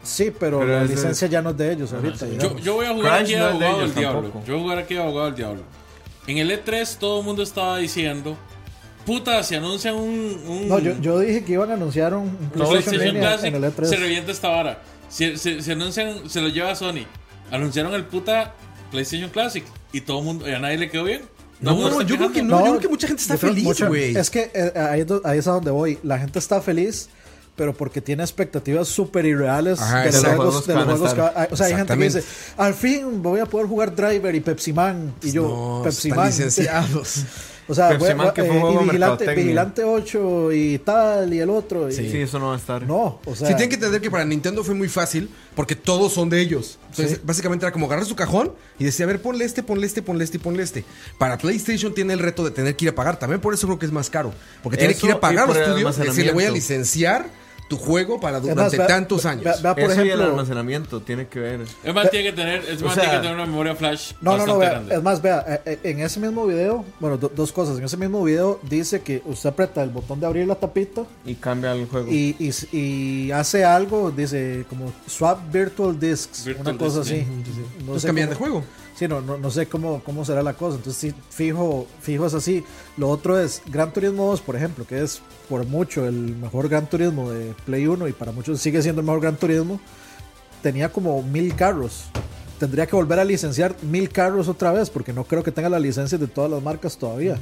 Sí, 0.03 0.31
pero, 0.39 0.61
Pero 0.61 0.73
la 0.79 0.85
ese- 0.85 0.95
licencia 0.95 1.29
ya 1.29 1.41
no 1.43 1.51
es 1.51 1.57
de 1.57 1.73
ellos 1.73 1.93
ahorita. 1.93 2.27
Yo, 2.63 2.75
voy 2.75 2.87
a 2.87 2.93
jugar 2.95 3.13
Crash 3.19 3.23
aquí 3.23 3.37
no 3.37 3.39
de 3.45 3.51
abogado 3.51 3.77
ellos 3.77 3.89
del 3.89 3.95
diablo. 3.95 4.23
tampoco. 4.23 4.45
Yo 4.47 4.53
voy 4.55 4.61
a 4.61 4.63
jugar 4.65 4.79
aquí 4.79 4.95
de 4.95 5.01
abogado 5.03 5.27
del 5.27 5.35
diablo. 5.35 5.63
En 6.27 6.39
el 6.39 6.51
E3 6.51 6.97
todo 6.99 7.21
el 7.21 7.25
mundo 7.27 7.43
estaba 7.43 7.79
diciendo, 7.79 8.37
puta, 9.07 9.43
si 9.43 9.55
anuncian 9.55 9.95
un... 9.97 10.39
un- 10.47 10.69
No, 10.69 10.79
yo, 10.79 10.93
yo 11.01 11.19
dije 11.19 11.43
que 11.45 11.53
iban 11.55 11.71
a 11.71 11.75
anunciar 11.75 12.13
un 12.15 12.25
un 12.25 12.51
PlayStation 12.51 12.83
PlayStation 12.97 13.17
Classic, 13.17 13.47
en 13.47 13.55
el 13.57 13.65
E3. 13.65 13.85
se 13.87 13.97
revienta 13.97 14.31
esta 14.33 14.49
vara. 14.49 14.83
Si, 15.09 15.37
se, 15.37 15.63
se 15.63 15.73
anuncian, 15.73 16.29
se 16.29 16.41
lo 16.41 16.49
lleva 16.49 16.75
Sony. 16.75 17.07
Anunciaron 17.51 17.95
el 17.95 18.05
puta 18.05 18.55
PlayStation 18.91 19.31
Classic 19.31 19.65
y 19.93 20.03
todo 20.03 20.19
el 20.19 20.25
mundo, 20.25 20.49
y 20.49 20.53
a 20.53 20.59
nadie 20.59 20.79
le 20.79 20.91
quedó 20.91 21.05
bien. 21.05 21.23
No, 21.61 21.75
mundo 21.75 21.91
está 21.91 22.05
yo 22.05 22.17
creo 22.17 22.29
que 22.29 22.35
quejando. 22.35 22.57
no. 22.59 22.65
yo 22.65 22.71
creo 22.73 22.81
que 22.83 22.89
mucha 22.89 23.09
gente 23.09 23.23
está 23.23 23.37
feliz, 23.37 23.83
güey. 23.83 24.17
Es 24.17 24.31
que 24.31 24.51
eh, 24.55 24.73
ahí, 24.79 25.05
ahí 25.25 25.39
es 25.39 25.47
a 25.49 25.53
donde 25.53 25.71
voy. 25.71 25.99
La 26.05 26.19
gente 26.19 26.39
está 26.39 26.61
feliz, 26.61 27.09
pero 27.57 27.75
porque 27.75 28.01
tiene 28.01 28.23
expectativas 28.23 28.87
súper 28.87 29.25
irreales 29.27 29.81
Ajá, 29.81 30.03
de, 30.03 30.13
los 30.13 30.25
juegos, 30.25 30.67
de 30.67 30.75
los 30.75 30.85
juegos 30.85 31.15
que 31.15 31.21
va- 31.21 31.49
O 31.51 31.57
sea, 31.57 31.67
hay 31.67 31.75
gente 31.75 31.97
que 31.97 32.05
dice, 32.05 32.23
al 32.57 32.75
fin 32.75 33.23
voy 33.23 33.41
a 33.41 33.47
poder 33.47 33.67
jugar 33.67 33.97
Driver 33.97 34.33
y 34.35 34.41
Pepsi 34.41 34.73
Man. 34.73 35.15
Y 35.23 35.33
yo, 35.33 35.43
no, 35.43 35.81
Pepsi 35.83 36.09
están 36.09 36.19
Man. 36.19 36.29
licenciados. 36.29 37.25
O 37.71 37.75
sea, 37.75 37.91
Pepsi 37.91 38.05
we- 38.07 38.15
Man, 38.15 38.33
que 38.35 38.45
fue 38.45 38.57
un 38.57 38.73
eh, 38.73 38.81
y 38.81 38.85
Vigilante. 38.87 39.35
Vigilante 39.35 39.85
8 39.85 40.53
y 40.53 40.79
tal, 40.79 41.35
y 41.35 41.39
el 41.39 41.51
otro. 41.51 41.89
y- 41.89 41.93
Sí, 41.93 42.17
eso 42.17 42.39
no 42.39 42.49
va 42.49 42.55
a 42.55 42.57
estar. 42.57 42.83
No, 42.87 43.21
o 43.27 43.35
sea. 43.37 43.47
Sí, 43.49 43.55
tienen 43.55 43.69
que 43.69 43.75
entender 43.75 44.01
que 44.01 44.11
para 44.11 44.25
Nintendo 44.25 44.65
fue 44.65 44.75
muy 44.75 44.89
fácil 44.89 45.29
porque 45.55 45.77
todos 45.77 46.13
son 46.15 46.31
de 46.31 46.41
ellos. 46.41 46.79
Entonces, 46.91 47.17
Sí. 47.19 47.23
básicamente 47.25 47.67
era 47.67 47.73
como 47.73 47.85
agarrar 47.87 48.07
su 48.07 48.17
cajón 48.17 48.53
y 48.79 48.85
decía, 48.85 49.05
a 49.05 49.09
ver, 49.09 49.21
ponle 49.21 49.45
este, 49.45 49.63
ponle 49.63 49.87
este, 49.87 50.01
ponle 50.03 50.25
este 50.25 50.39
y 50.39 50.41
ponle 50.41 50.63
este. 50.63 50.85
Para 51.19 51.37
PlayStation 51.37 51.93
tiene 51.95 52.15
el 52.15 52.21
reto 52.21 52.43
de 52.45 52.51
tener 52.53 52.75
que 52.75 52.87
ir 52.87 52.91
a 52.91 52.95
pagar. 52.95 53.19
También 53.19 53.41
por 53.41 53.53
eso 53.53 53.67
creo 53.67 53.79
que 53.79 53.87
es 53.87 53.93
más 53.93 54.09
caro. 54.09 54.33
Porque 54.63 54.79
tiene 54.79 54.95
que 54.95 55.07
ir 55.07 55.13
a 55.13 55.21
pagar 55.21 55.47
los 55.49 55.57
estudios 55.57 55.99
y 55.99 56.03
decirle, 56.03 56.33
voy 56.33 56.45
a 56.45 56.51
licenciar 56.51 57.27
tu 57.69 57.77
juego 57.77 58.19
para 58.19 58.41
durante 58.41 58.79
tantos 58.79 59.27
años. 59.27 59.45
vea, 59.63 59.75
por 59.75 59.85
Eso 59.85 59.97
y 59.97 60.05
el 60.05 60.07
ejemplo. 60.15 60.25
almacenamiento 60.31 61.01
tiene 61.01 61.29
que 61.29 61.39
ver. 61.39 61.61
Es 61.85 61.95
más, 61.95 62.11
tiene 62.11 62.31
que 62.31 62.33
tener, 62.37 62.65
es 62.65 62.81
O 62.83 62.87
más, 62.87 62.95
sea- 62.95 63.03
tiene 63.05 63.17
que 63.19 63.23
tener 63.23 63.35
una 63.35 63.47
memoria 63.47 63.75
flash 63.77 64.13
No, 64.21 64.33
no, 64.33 64.39
bastante 64.39 64.53
no, 64.53 64.59
vea, 64.59 64.71
grande. 64.71 64.95
es 64.95 65.03
más, 65.03 65.23
vea, 65.23 65.45
eh, 65.47 65.61
eh, 65.67 65.79
en 65.85 66.01
ese 66.01 66.19
mismo 66.19 66.47
video, 66.47 66.85
bueno, 66.99 67.17
do- 67.19 67.31
dos 67.35 67.53
cosas. 67.53 67.79
En 67.79 67.85
ese 67.85 67.97
mismo 67.97 68.25
video 68.25 68.59
dice 68.63 69.03
que 69.03 69.23
usted 69.27 69.51
aprieta 69.51 69.83
el 69.83 69.91
botón 69.91 70.19
de 70.19 70.27
abrir 70.27 70.47
la 70.47 70.55
tapita 70.55 71.05
Y 71.27 71.35
cambia 71.35 71.73
el 71.73 71.87
juego. 71.87 72.11
y, 72.11 72.35
y, 72.39 72.77
y 72.77 73.31
hace 73.33 73.65
algo, 73.65 74.11
dice 74.11 74.65
como 74.69 74.93
swap 75.07 75.53
virtual 75.53 75.99
discs, 76.01 76.45
Virtual 76.47 76.69
una 76.69 76.79
cosa 76.79 77.01
disc, 77.01 77.13
así. 77.13 77.21
sí. 77.21 77.27
No 77.29 77.81
Entonces 77.81 78.07
cambian 78.07 78.29
cómo- 78.29 78.35
de 78.47 78.51
juego. 78.51 78.65
Sí, 78.99 79.07
no, 79.07 79.21
no, 79.21 79.51
sé 79.53 79.69
cómo, 79.69 80.03
cómo 80.03 80.25
será 80.25 80.43
la 80.43 80.55
cosa. 80.55 80.77
Entonces, 80.77 81.01
sí, 81.01 81.15
fijo, 81.31 81.87
fijo 82.01 82.27
es 82.27 82.35
así. 82.35 82.65
Lo 82.97 83.09
otro 83.09 83.39
es 83.39 83.63
Gran 83.67 83.93
Turismo 83.93 84.27
2, 84.27 84.41
por 84.41 84.57
ejemplo, 84.57 84.85
que 84.85 85.01
es 85.01 85.23
por 85.49 85.65
mucho 85.67 86.05
el 86.05 86.35
mejor 86.35 86.69
Gran 86.69 86.91
Turismo 86.91 87.31
de 87.31 87.55
Play 87.65 87.87
1 87.87 88.09
y 88.09 88.13
para 88.13 88.33
muchos 88.33 88.61
sigue 88.61 88.83
siendo 88.83 89.01
el 89.01 89.07
mejor 89.07 89.21
Gran 89.21 89.37
Turismo. 89.37 89.79
Tenía 90.65 90.91
como 90.91 91.23
mil 91.23 91.55
carros. 91.55 92.07
Tendría 92.59 92.89
que 92.89 92.97
volver 92.97 93.21
a 93.21 93.25
licenciar 93.25 93.77
mil 93.83 94.09
carros 94.09 94.49
otra 94.49 94.73
vez 94.73 94.91
porque 94.91 95.13
no 95.13 95.23
creo 95.23 95.45
que 95.45 95.53
tenga 95.53 95.69
la 95.69 95.79
licencia 95.79 96.19
de 96.19 96.27
todas 96.27 96.51
las 96.51 96.61
marcas 96.61 96.99
todavía. 96.99 97.39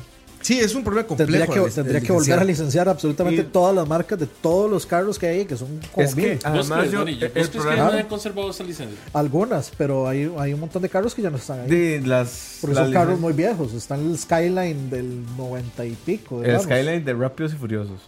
Sí, 0.47 0.61
es 0.61 0.75
un 0.77 0.85
problema 0.85 1.09
complejo. 1.09 1.33
Tendría 1.33 1.65
que, 1.65 1.71
tendría 1.75 2.01
que 2.01 2.13
volver 2.13 2.39
a 2.39 2.45
licenciar. 2.45 2.89
absolutamente 2.89 3.43
Y- 3.43 3.45
todas 3.47 3.75
las 3.75 3.89
marcas 3.89 4.17
de 4.17 4.27
todos 4.27 4.71
los 4.71 4.87
carros 4.87 5.19
que 5.19 5.27
hay, 5.27 5.45
que 5.45 5.57
son 5.57 5.81
como 5.93 6.07
Es 6.07 6.15
mil. 6.15 6.25
que 6.27 6.35
¿Vos 6.37 6.45
además 6.45 6.79
crees, 6.79 6.93
yo, 6.93 6.99
Dani? 7.01 7.13
el 7.13 7.19
¿Vos 7.19 7.31
crees 7.33 7.49
que 7.49 7.59
problema 7.59 7.91
no 7.91 7.99
han 7.99 8.07
conservado 8.07 8.51
esa 8.51 8.63
licencia? 8.63 8.97
Algunas, 9.13 9.73
pero 9.77 10.07
hay, 10.07 10.31
hay 10.39 10.53
un 10.55 10.61
montón 10.61 10.83
de 10.83 10.89
carros 10.89 11.15
que 11.17 11.23
ya 11.23 11.31
no 11.31 11.37
están 11.39 11.63
ahí. 11.63 11.69
de 11.69 12.01
las, 12.07 12.59
Porque 12.61 12.77
las 12.77 12.85
son 12.85 12.93
carros 12.93 13.19
muy 13.19 13.33
viejos. 13.33 13.73
Está 13.75 13.97
el 13.97 14.17
Skyline 14.17 14.89
del 14.89 15.25
90 15.37 15.85
y 15.85 15.93
pico. 16.07 16.37
El 16.39 16.43
digamos. 16.45 16.65
Skyline 16.65 17.05
de 17.05 17.13
Rápidos 17.15 17.53
y 17.53 17.57
Furiosos. 17.57 18.01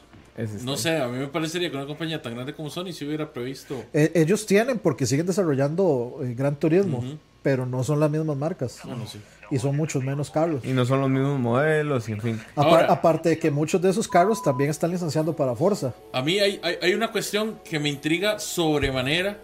No 0.62 0.74
está. 0.74 0.77
sé, 0.77 0.96
a 0.98 1.09
mí 1.09 1.18
me 1.18 1.27
parecería 1.27 1.68
que 1.68 1.77
una 1.77 1.87
compañía 1.87 2.22
tan 2.22 2.35
grande 2.37 2.55
como 2.55 2.70
Sony 2.70 2.92
si 2.92 3.05
hubiera 3.05 3.33
previsto. 3.33 3.83
Eh, 3.92 4.12
ellos 4.14 4.46
tienen 4.46 4.79
porque 4.79 5.05
siguen 5.07 5.27
desarrollando 5.27 6.20
eh, 6.22 6.35
Gran 6.38 6.55
Turismo, 6.55 7.03
pero 7.42 7.66
no 7.66 7.83
son 7.83 7.98
las 7.98 8.09
mismas 8.09 8.37
marcas. 8.37 8.79
Bueno, 8.85 9.05
sí. 9.11 9.18
Y 9.50 9.58
son 9.58 9.76
muchos 9.76 10.02
menos 10.04 10.30
carros. 10.30 10.64
Y 10.64 10.68
no 10.72 10.84
son 10.84 11.00
los 11.00 11.08
mismos 11.11 11.38
modelos, 11.40 12.08
y 12.08 12.12
en 12.12 12.20
fin. 12.20 12.40
Apar- 12.54 12.66
Ahora- 12.66 12.92
aparte 12.92 13.28
de 13.30 13.38
que 13.38 13.50
muchos 13.50 13.80
de 13.80 13.90
esos 13.90 14.06
carros 14.08 14.42
también 14.42 14.68
están 14.70 14.90
licenciando 14.90 15.34
para 15.34 15.54
Forza. 15.56 15.94
A 16.12 16.20
mí 16.22 16.38
hay, 16.38 16.61
hay, 16.62 16.76
hay 16.82 16.94
una 16.94 17.11
cuestión 17.12 17.58
que 17.64 17.78
me 17.78 17.88
intriga 17.88 18.38
sobremanera 18.38 19.38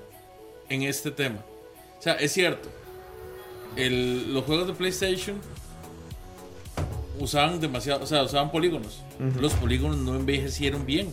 en 0.68 0.82
este 0.82 1.10
tema. 1.10 1.38
O 1.98 2.02
sea, 2.02 2.14
es 2.14 2.32
cierto, 2.32 2.68
el- 3.76 4.34
los 4.34 4.44
juegos 4.44 4.66
de 4.66 4.74
PlayStation 4.74 5.36
usaban 7.18 7.60
demasiado, 7.60 8.02
o 8.04 8.06
sea, 8.06 8.22
usaban 8.22 8.50
polígonos. 8.50 9.02
Los 9.40 9.54
polígonos 9.54 9.96
no 9.98 10.16
envejecieron 10.16 10.84
bien. 10.84 11.08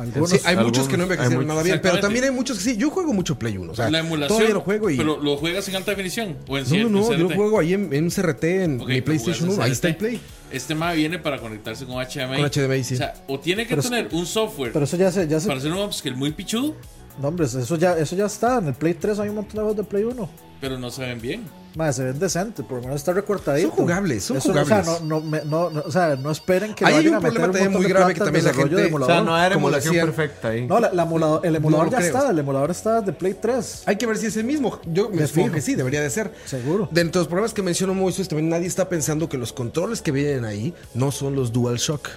Algunos. 0.00 0.30
Sí, 0.30 0.38
hay 0.44 0.56
muchos 0.56 0.88
que 0.88 0.96
no 0.96 1.02
envejecieron 1.04 1.42
hay 1.42 1.46
nada 1.46 1.62
bien, 1.62 1.80
pero 1.82 2.00
también 2.00 2.24
hay 2.24 2.30
muchos 2.30 2.58
que 2.58 2.64
sí. 2.64 2.76
Yo 2.76 2.90
juego 2.90 3.12
mucho 3.12 3.38
Play 3.38 3.56
1. 3.58 3.72
O 3.72 3.74
sea, 3.74 3.90
la 3.90 3.98
emulación, 3.98 4.28
todavía 4.28 4.54
lo 4.54 4.60
juego 4.62 4.88
y. 4.90 4.96
pero 4.96 5.20
lo 5.20 5.36
juegas 5.36 5.68
en 5.68 5.76
alta 5.76 5.90
definición 5.90 6.36
o 6.48 6.58
en 6.58 6.64
no, 6.64 6.88
no, 6.88 7.00
no, 7.00 7.12
en 7.12 7.20
yo 7.20 7.28
lo 7.28 7.34
juego 7.34 7.58
ahí 7.58 7.74
en, 7.74 7.92
en 7.92 8.04
un 8.04 8.10
CRT, 8.10 8.44
en 8.44 8.76
mi 8.78 9.00
PlayStation 9.00 9.48
juegas 9.48 9.54
1. 9.54 9.54
en 9.54 9.62
Ahí 9.62 9.72
está 9.72 9.88
el. 9.88 9.96
Play. 9.96 10.20
Este 10.50 10.74
MA 10.74 10.92
viene 10.94 11.18
para 11.18 11.38
conectarse 11.38 11.84
con 11.86 11.96
HDMI. 11.96 12.36
Con 12.40 12.50
HDMI, 12.50 12.82
sí. 12.84 12.94
O 12.94 12.96
sea, 12.96 13.14
o 13.28 13.38
tiene 13.38 13.64
que 13.64 13.76
Pero- 13.76 13.82
tener 13.82 14.08
un 14.12 14.26
software 14.26 14.72
Pero 14.72 14.84
eso 14.84 14.96
ya 14.96 15.12
se. 15.12 15.28
Ya 15.28 15.38
se 15.38 15.46
para 15.46 15.58
hacer 15.58 15.72
un 15.72 15.78
upscale 15.78 16.16
muy 16.16 16.32
pichudo, 16.32 16.74
no, 17.20 17.28
hombre, 17.28 17.46
eso 17.46 17.76
ya, 17.76 17.98
eso 17.98 18.16
ya 18.16 18.26
está. 18.26 18.58
En 18.58 18.68
el 18.68 18.74
Play 18.74 18.94
3 18.94 19.18
hay 19.18 19.28
un 19.28 19.36
montón 19.36 19.52
de 19.54 19.60
juegos 19.60 19.76
de 19.76 19.84
Play 19.84 20.04
1. 20.04 20.49
Pero 20.60 20.78
no 20.78 20.90
se 20.90 21.02
ven 21.02 21.20
bien. 21.20 21.60
Madre, 21.76 21.92
se 21.92 22.02
ven 22.04 22.18
decentes, 22.18 22.64
por 22.66 22.78
lo 22.78 22.82
menos 22.82 22.96
está 22.96 23.12
recortadito. 23.12 23.68
Son 23.68 23.76
jugables, 23.76 24.24
son 24.24 24.36
Eso, 24.38 24.48
jugables. 24.48 24.88
O 24.88 24.96
sea, 24.96 25.00
no, 25.00 25.06
no, 25.06 25.20
me- 25.20 25.44
no, 25.44 25.70
no, 25.70 25.82
o 25.86 25.90
sea, 25.92 26.16
no 26.16 26.30
esperen 26.32 26.74
que 26.74 26.84
Ahí 26.84 26.92
le 26.94 26.98
hay 26.98 27.04
vayan 27.04 27.12
un 27.12 27.16
a 27.16 27.20
meter 27.20 27.32
problema 27.40 27.46
un 27.46 27.52
también 27.52 27.72
muy 27.72 27.82
de 27.84 27.88
grave 27.88 28.14
que 28.14 28.20
también 28.20 28.44
la 28.44 28.52
gente- 28.54 28.74
de 28.74 28.94
O 28.94 29.06
sea, 29.06 29.20
no 29.22 29.38
era 29.42 29.54
emulación 29.54 29.94
decían- 29.94 30.06
perfecta 30.08 30.48
ahí. 30.48 30.66
No, 30.66 30.80
la, 30.80 30.92
la 30.92 31.04
emulador- 31.06 31.40
el 31.44 31.54
emulador 31.56 31.90
ya 31.90 31.98
creo. 31.98 32.08
está, 32.08 32.30
el 32.30 32.38
emulador 32.40 32.70
está 32.72 33.00
de 33.02 33.12
Play 33.12 33.34
3. 33.40 33.82
Hay 33.86 33.96
que 33.96 34.06
ver 34.06 34.16
si 34.18 34.26
es 34.26 34.36
el 34.36 34.44
mismo. 34.44 34.80
Yo 34.86 35.10
me 35.10 35.24
supongo 35.28 35.46
fijo. 35.46 35.54
que 35.54 35.60
sí, 35.60 35.74
debería 35.76 36.00
de 36.00 36.10
ser. 36.10 36.32
Seguro. 36.44 36.88
Dentro 36.90 37.20
de 37.20 37.24
los 37.24 37.28
problemas 37.28 37.54
que 37.54 37.62
mencionó 37.62 37.94
Moises, 37.94 38.26
también 38.28 38.48
nadie 38.48 38.66
está 38.66 38.88
pensando 38.88 39.28
que 39.28 39.38
los 39.38 39.52
controles 39.52 40.02
que 40.02 40.10
vienen 40.10 40.44
ahí 40.44 40.74
no 40.94 41.12
son 41.12 41.36
los 41.36 41.52
DualShock. 41.52 42.08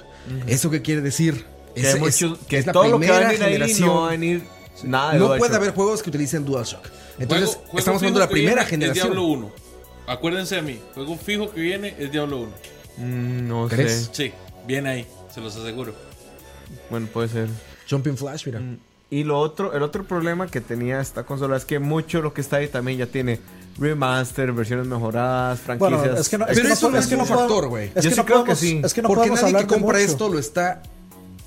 ¿Eso 0.47 0.71
qué 0.71 0.81
quiere 0.81 1.01
decir? 1.01 1.45
Que, 1.75 1.81
Es- 1.81 1.87
hay 1.89 1.93
es- 1.93 1.99
muchos- 1.99 2.39
que 2.47 2.57
es 2.57 2.65
la 2.65 2.71
todo 2.73 2.87
lo 2.87 2.99
que 2.99 3.07
va 3.09 3.17
a 3.17 3.27
primera 3.27 3.45
venir 3.47 3.63
ahí 3.63 3.73
no 3.79 4.01
va 4.01 4.07
a 4.07 4.11
venir 4.11 4.43
nada 4.83 5.13
de 5.13 5.19
No 5.19 5.25
DualShock. 5.25 5.39
puede 5.47 5.55
haber 5.57 5.73
juegos 5.75 6.01
que 6.03 6.09
utilicen 6.09 6.43
DualShock. 6.45 6.81
Entonces, 7.19 7.49
Juego- 7.49 7.61
juego 7.65 7.79
estamos 7.79 8.01
hablando 8.01 8.19
de 8.19 8.25
la 8.25 8.29
primera 8.31 8.53
viene 8.63 8.69
generación. 8.69 9.07
Es 9.07 9.13
Diablo 9.13 9.27
1. 9.27 9.51
Acuérdense 10.07 10.55
de 10.55 10.61
mí. 10.63 10.79
Juego 10.93 11.17
fijo 11.17 11.51
que 11.51 11.61
viene 11.61 11.95
es 11.99 12.11
Diablo 12.11 12.39
1. 12.41 12.51
Mm, 12.97 13.47
no 13.47 13.67
¿Crees? 13.67 14.05
sé. 14.05 14.09
Sí, 14.29 14.33
viene 14.67 14.89
ahí, 14.89 15.07
se 15.33 15.41
los 15.41 15.55
aseguro. 15.55 15.93
Bueno, 16.89 17.07
puede 17.11 17.27
ser. 17.29 17.47
Jumping 17.89 18.17
Flash, 18.17 18.45
mira. 18.45 18.61
Y 19.09 19.23
lo 19.23 19.39
otro, 19.39 19.73
el 19.73 19.83
otro 19.83 20.03
problema 20.05 20.47
que 20.47 20.59
tenía 20.59 20.99
esta 20.99 21.23
consola 21.23 21.55
es 21.57 21.65
que 21.65 21.77
mucho 21.79 22.21
lo 22.21 22.33
que 22.33 22.41
está 22.41 22.57
ahí 22.57 22.67
también 22.67 22.97
ya 22.97 23.05
tiene 23.05 23.39
remaster, 23.77 24.51
versiones 24.51 24.87
mejoradas, 24.87 25.59
franquicias. 25.59 25.99
Bueno, 26.01 26.15
es 26.19 26.29
que 26.29 26.37
no, 26.39 26.45
es 26.45 26.49
Pero 26.51 26.61
que 26.63 26.67
no 26.69 26.73
eso 26.73 26.89
no 26.89 26.97
es 26.97 27.03
es 27.03 27.09
que 27.09 27.17
no 27.17 27.25
factor, 27.25 27.67
güey. 27.67 27.91
Es 27.93 28.03
Yo 28.03 28.09
que 28.09 28.15
sí 28.15 28.15
no 28.17 28.25
creo 28.25 28.43
que 28.43 28.55
sí. 28.55 28.81
es 28.83 28.93
que 28.93 29.01
no 29.03 29.07
Porque 29.09 29.29
nadie 29.29 29.57
que 29.57 29.67
compra 29.67 29.99
mucho. 29.99 30.11
esto 30.11 30.29
lo 30.29 30.39
está 30.39 30.81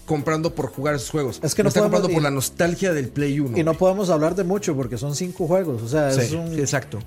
comprando 0.07 0.55
por 0.55 0.69
jugar 0.73 0.95
esos 0.95 1.11
juegos. 1.11 1.41
Es 1.43 1.55
que 1.55 1.63
no 1.63 1.69
está 1.69 1.81
podemos- 1.81 2.01
comprando 2.01 2.09
por 2.15 2.21
y- 2.23 2.25
la 2.25 2.31
nostalgia 2.31 2.93
del 2.95 3.09
Play 3.09 3.39
1. 3.41 3.59
Y 3.59 3.63
no 3.65 3.73
güey. 3.73 3.79
podemos 3.79 4.09
hablar 4.09 4.35
de 4.35 4.45
mucho 4.45 4.75
porque 4.75 4.97
son 4.97 5.15
cinco 5.15 5.47
juegos. 5.47 5.83
O 5.83 5.89
sea, 5.89 6.11
es, 6.11 6.33
un, 6.33 6.59
exacto. 6.59 6.99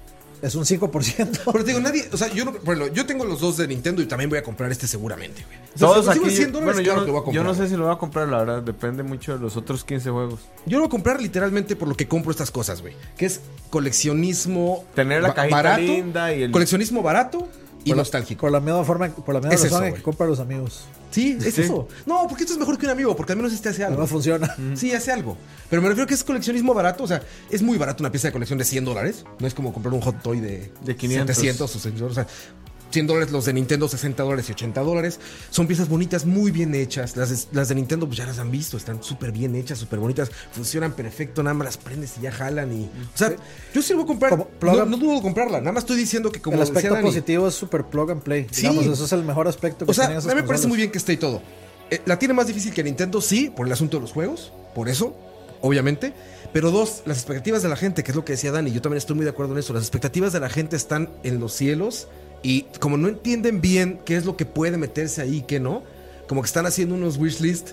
es 0.41 0.53
un 0.55 0.65
5%. 0.65 1.39
Pero 1.51 1.63
te 1.65 1.71
digo, 1.71 1.79
nadie, 1.79 2.07
o 2.11 2.17
sea, 2.17 2.27
yo 2.33 2.45
no, 2.45 2.51
por 2.53 2.75
ejemplo, 2.75 2.93
yo 2.93 3.05
tengo 3.05 3.25
los 3.25 3.39
dos 3.41 3.57
de 3.57 3.67
Nintendo 3.67 4.01
y 4.01 4.05
también 4.05 4.29
voy 4.29 4.39
a 4.39 4.43
comprar 4.43 4.71
este 4.71 4.85
seguramente, 4.87 5.43
güey. 5.45 5.57
O 5.75 5.77
sea, 5.79 5.87
Todos 5.87 6.05
si 6.05 6.11
aquí. 6.11 6.29
en 6.29 6.31
100 6.35 6.51
dólares, 6.51 6.75
bueno, 6.75 6.83
claro 6.83 6.99
yo, 7.01 7.05
que 7.05 7.07
lo 7.07 7.13
voy 7.13 7.17
a 7.17 7.21
no, 7.21 7.25
comprar. 7.25 7.43
yo 7.45 7.49
no 7.49 7.55
sé 7.55 7.69
si 7.69 7.75
lo 7.77 7.83
voy 7.85 7.93
a 7.93 7.97
comprar, 7.97 8.27
la 8.27 8.37
verdad. 8.39 8.61
Depende 8.63 9.03
mucho 9.03 9.33
de 9.33 9.39
los 9.39 9.55
otros 9.57 9.83
15 9.83 10.09
juegos. 10.09 10.39
Yo 10.65 10.77
lo 10.77 10.83
voy 10.83 10.87
a 10.87 10.91
comprar 10.91 11.21
literalmente 11.21 11.75
por 11.75 11.87
lo 11.87 11.95
que 11.95 12.07
compro 12.07 12.31
estas 12.31 12.51
cosas, 12.51 12.81
güey. 12.81 12.93
Que 13.17 13.25
es 13.27 13.41
coleccionismo. 13.69 14.85
Tener 14.95 15.21
la 15.21 15.33
cajita 15.33 15.55
barato, 15.55 15.81
linda 15.81 16.33
y 16.33 16.43
el- 16.43 16.51
Coleccionismo 16.51 17.01
barato 17.01 17.47
y 17.89 17.91
Por 17.91 17.97
la- 17.97 18.01
nostálgico. 18.01 18.41
Por 18.41 18.51
la 18.51 18.59
misma 18.59 18.83
forma, 18.83 19.07
por 19.09 19.33
la 19.35 19.41
misma 19.41 19.53
Es 19.55 19.63
razón 19.63 19.83
eso, 19.85 19.95
que 19.95 20.01
compra 20.01 20.27
los 20.27 20.39
amigos. 20.39 20.85
Sí, 21.11 21.37
es 21.43 21.55
Sí. 21.55 21.61
eso. 21.61 21.87
No, 22.05 22.25
porque 22.27 22.43
esto 22.43 22.53
es 22.53 22.59
mejor 22.59 22.77
que 22.77 22.85
un 22.85 22.91
amigo, 22.91 23.15
porque 23.15 23.33
al 23.33 23.37
menos 23.37 23.51
este 23.53 23.69
hace 23.69 23.83
algo. 23.83 23.95
Además 23.95 24.09
funciona. 24.09 24.55
Sí, 24.75 24.93
hace 24.93 25.11
algo. 25.11 25.37
Pero 25.69 25.81
me 25.81 25.87
refiero 25.89 26.07
que 26.07 26.13
es 26.13 26.23
coleccionismo 26.23 26.73
barato. 26.73 27.03
O 27.03 27.07
sea, 27.07 27.21
es 27.49 27.61
muy 27.61 27.77
barato 27.77 28.03
una 28.03 28.11
pieza 28.11 28.27
de 28.27 28.31
colección 28.31 28.57
de 28.59 28.65
100 28.65 28.85
dólares. 28.85 29.25
No 29.39 29.47
es 29.47 29.53
como 29.53 29.73
comprar 29.73 29.93
un 29.93 30.01
hot 30.01 30.21
toy 30.21 30.39
de, 30.39 30.71
De 30.83 30.95
500. 30.95 31.35
700 31.35 31.75
o 31.75 31.79
600 31.79 32.11
O 32.11 32.15
sea, 32.15 32.27
100 32.91 33.07
dólares 33.07 33.31
los 33.31 33.45
de 33.45 33.53
Nintendo, 33.53 33.87
60 33.87 34.23
dólares 34.23 34.49
y 34.49 34.51
80 34.53 34.81
dólares. 34.81 35.19
Son 35.49 35.67
piezas 35.67 35.89
bonitas, 35.89 36.25
muy 36.25 36.51
bien 36.51 36.73
hechas. 36.75 37.15
Las 37.15 37.29
de, 37.29 37.57
las 37.57 37.69
de 37.69 37.75
Nintendo, 37.75 38.05
pues 38.07 38.17
ya 38.17 38.25
las 38.25 38.39
han 38.39 38.51
visto. 38.51 38.77
Están 38.77 39.03
súper 39.03 39.31
bien 39.31 39.55
hechas, 39.55 39.77
súper 39.79 39.99
bonitas. 39.99 40.31
Funcionan 40.51 40.93
perfecto. 40.93 41.43
Nada 41.43 41.53
más 41.53 41.65
las 41.65 41.77
prendes 41.77 42.13
y 42.17 42.21
ya 42.21 42.31
jalan. 42.31 42.71
Y, 42.71 42.83
o 42.85 43.17
sea, 43.17 43.35
yo 43.73 43.81
sí 43.81 43.93
lo 43.93 43.97
voy 43.97 44.05
a 44.05 44.07
comprar. 44.07 44.29
Como 44.31 44.49
No, 44.61 44.85
no 44.85 44.97
dudo 44.97 45.21
comprarla. 45.21 45.59
Nada 45.59 45.71
más 45.71 45.83
estoy 45.83 45.97
diciendo 45.97 46.31
que 46.31 46.41
como 46.41 46.57
el 46.57 46.63
aspecto 46.63 46.93
Dani, 46.93 47.07
positivo 47.07 47.47
es 47.47 47.55
super 47.55 47.85
plug 47.85 48.11
and 48.11 48.21
play. 48.21 48.47
Sí. 48.51 48.61
Digamos, 48.61 48.85
eso 48.85 49.05
es 49.05 49.11
el 49.13 49.23
mejor 49.23 49.47
aspecto 49.47 49.85
que 49.85 49.91
O 49.91 49.93
sea, 49.93 50.05
a 50.07 50.19
mí 50.19 50.35
me 50.35 50.43
parece 50.43 50.67
muy 50.67 50.77
bien 50.77 50.91
que 50.91 50.97
esté 50.97 51.13
y 51.13 51.17
todo. 51.17 51.41
Eh, 51.91 52.01
la 52.05 52.19
tiene 52.19 52.33
más 52.33 52.47
difícil 52.47 52.73
que 52.73 52.83
Nintendo, 52.83 53.21
sí, 53.21 53.49
por 53.49 53.65
el 53.65 53.73
asunto 53.73 53.97
de 53.97 54.01
los 54.01 54.11
juegos, 54.11 54.53
por 54.75 54.89
eso, 54.89 55.15
obviamente. 55.61 56.13
Pero 56.53 56.71
dos, 56.71 57.03
las 57.05 57.17
expectativas 57.17 57.61
de 57.61 57.69
la 57.69 57.75
gente, 57.75 58.03
que 58.03 58.11
es 58.11 58.15
lo 58.15 58.25
que 58.25 58.33
decía 58.33 58.51
Dani, 58.51 58.71
yo 58.71 58.81
también 58.81 58.97
estoy 58.97 59.15
muy 59.15 59.23
de 59.23 59.31
acuerdo 59.31 59.53
en 59.53 59.59
eso. 59.59 59.73
Las 59.73 59.83
expectativas 59.83 60.33
de 60.33 60.39
la 60.39 60.49
gente 60.49 60.75
están 60.75 61.09
en 61.23 61.39
los 61.39 61.53
cielos 61.53 62.07
y 62.43 62.63
como 62.79 62.97
no 62.97 63.07
entienden 63.07 63.61
bien 63.61 63.99
qué 64.05 64.15
es 64.15 64.25
lo 64.25 64.35
que 64.37 64.45
puede 64.45 64.77
meterse 64.77 65.21
ahí 65.21 65.37
y 65.37 65.41
qué 65.41 65.59
no, 65.59 65.83
como 66.27 66.41
que 66.41 66.47
están 66.47 66.65
haciendo 66.65 66.95
unos 66.95 67.17
wish 67.17 67.39
list 67.41 67.71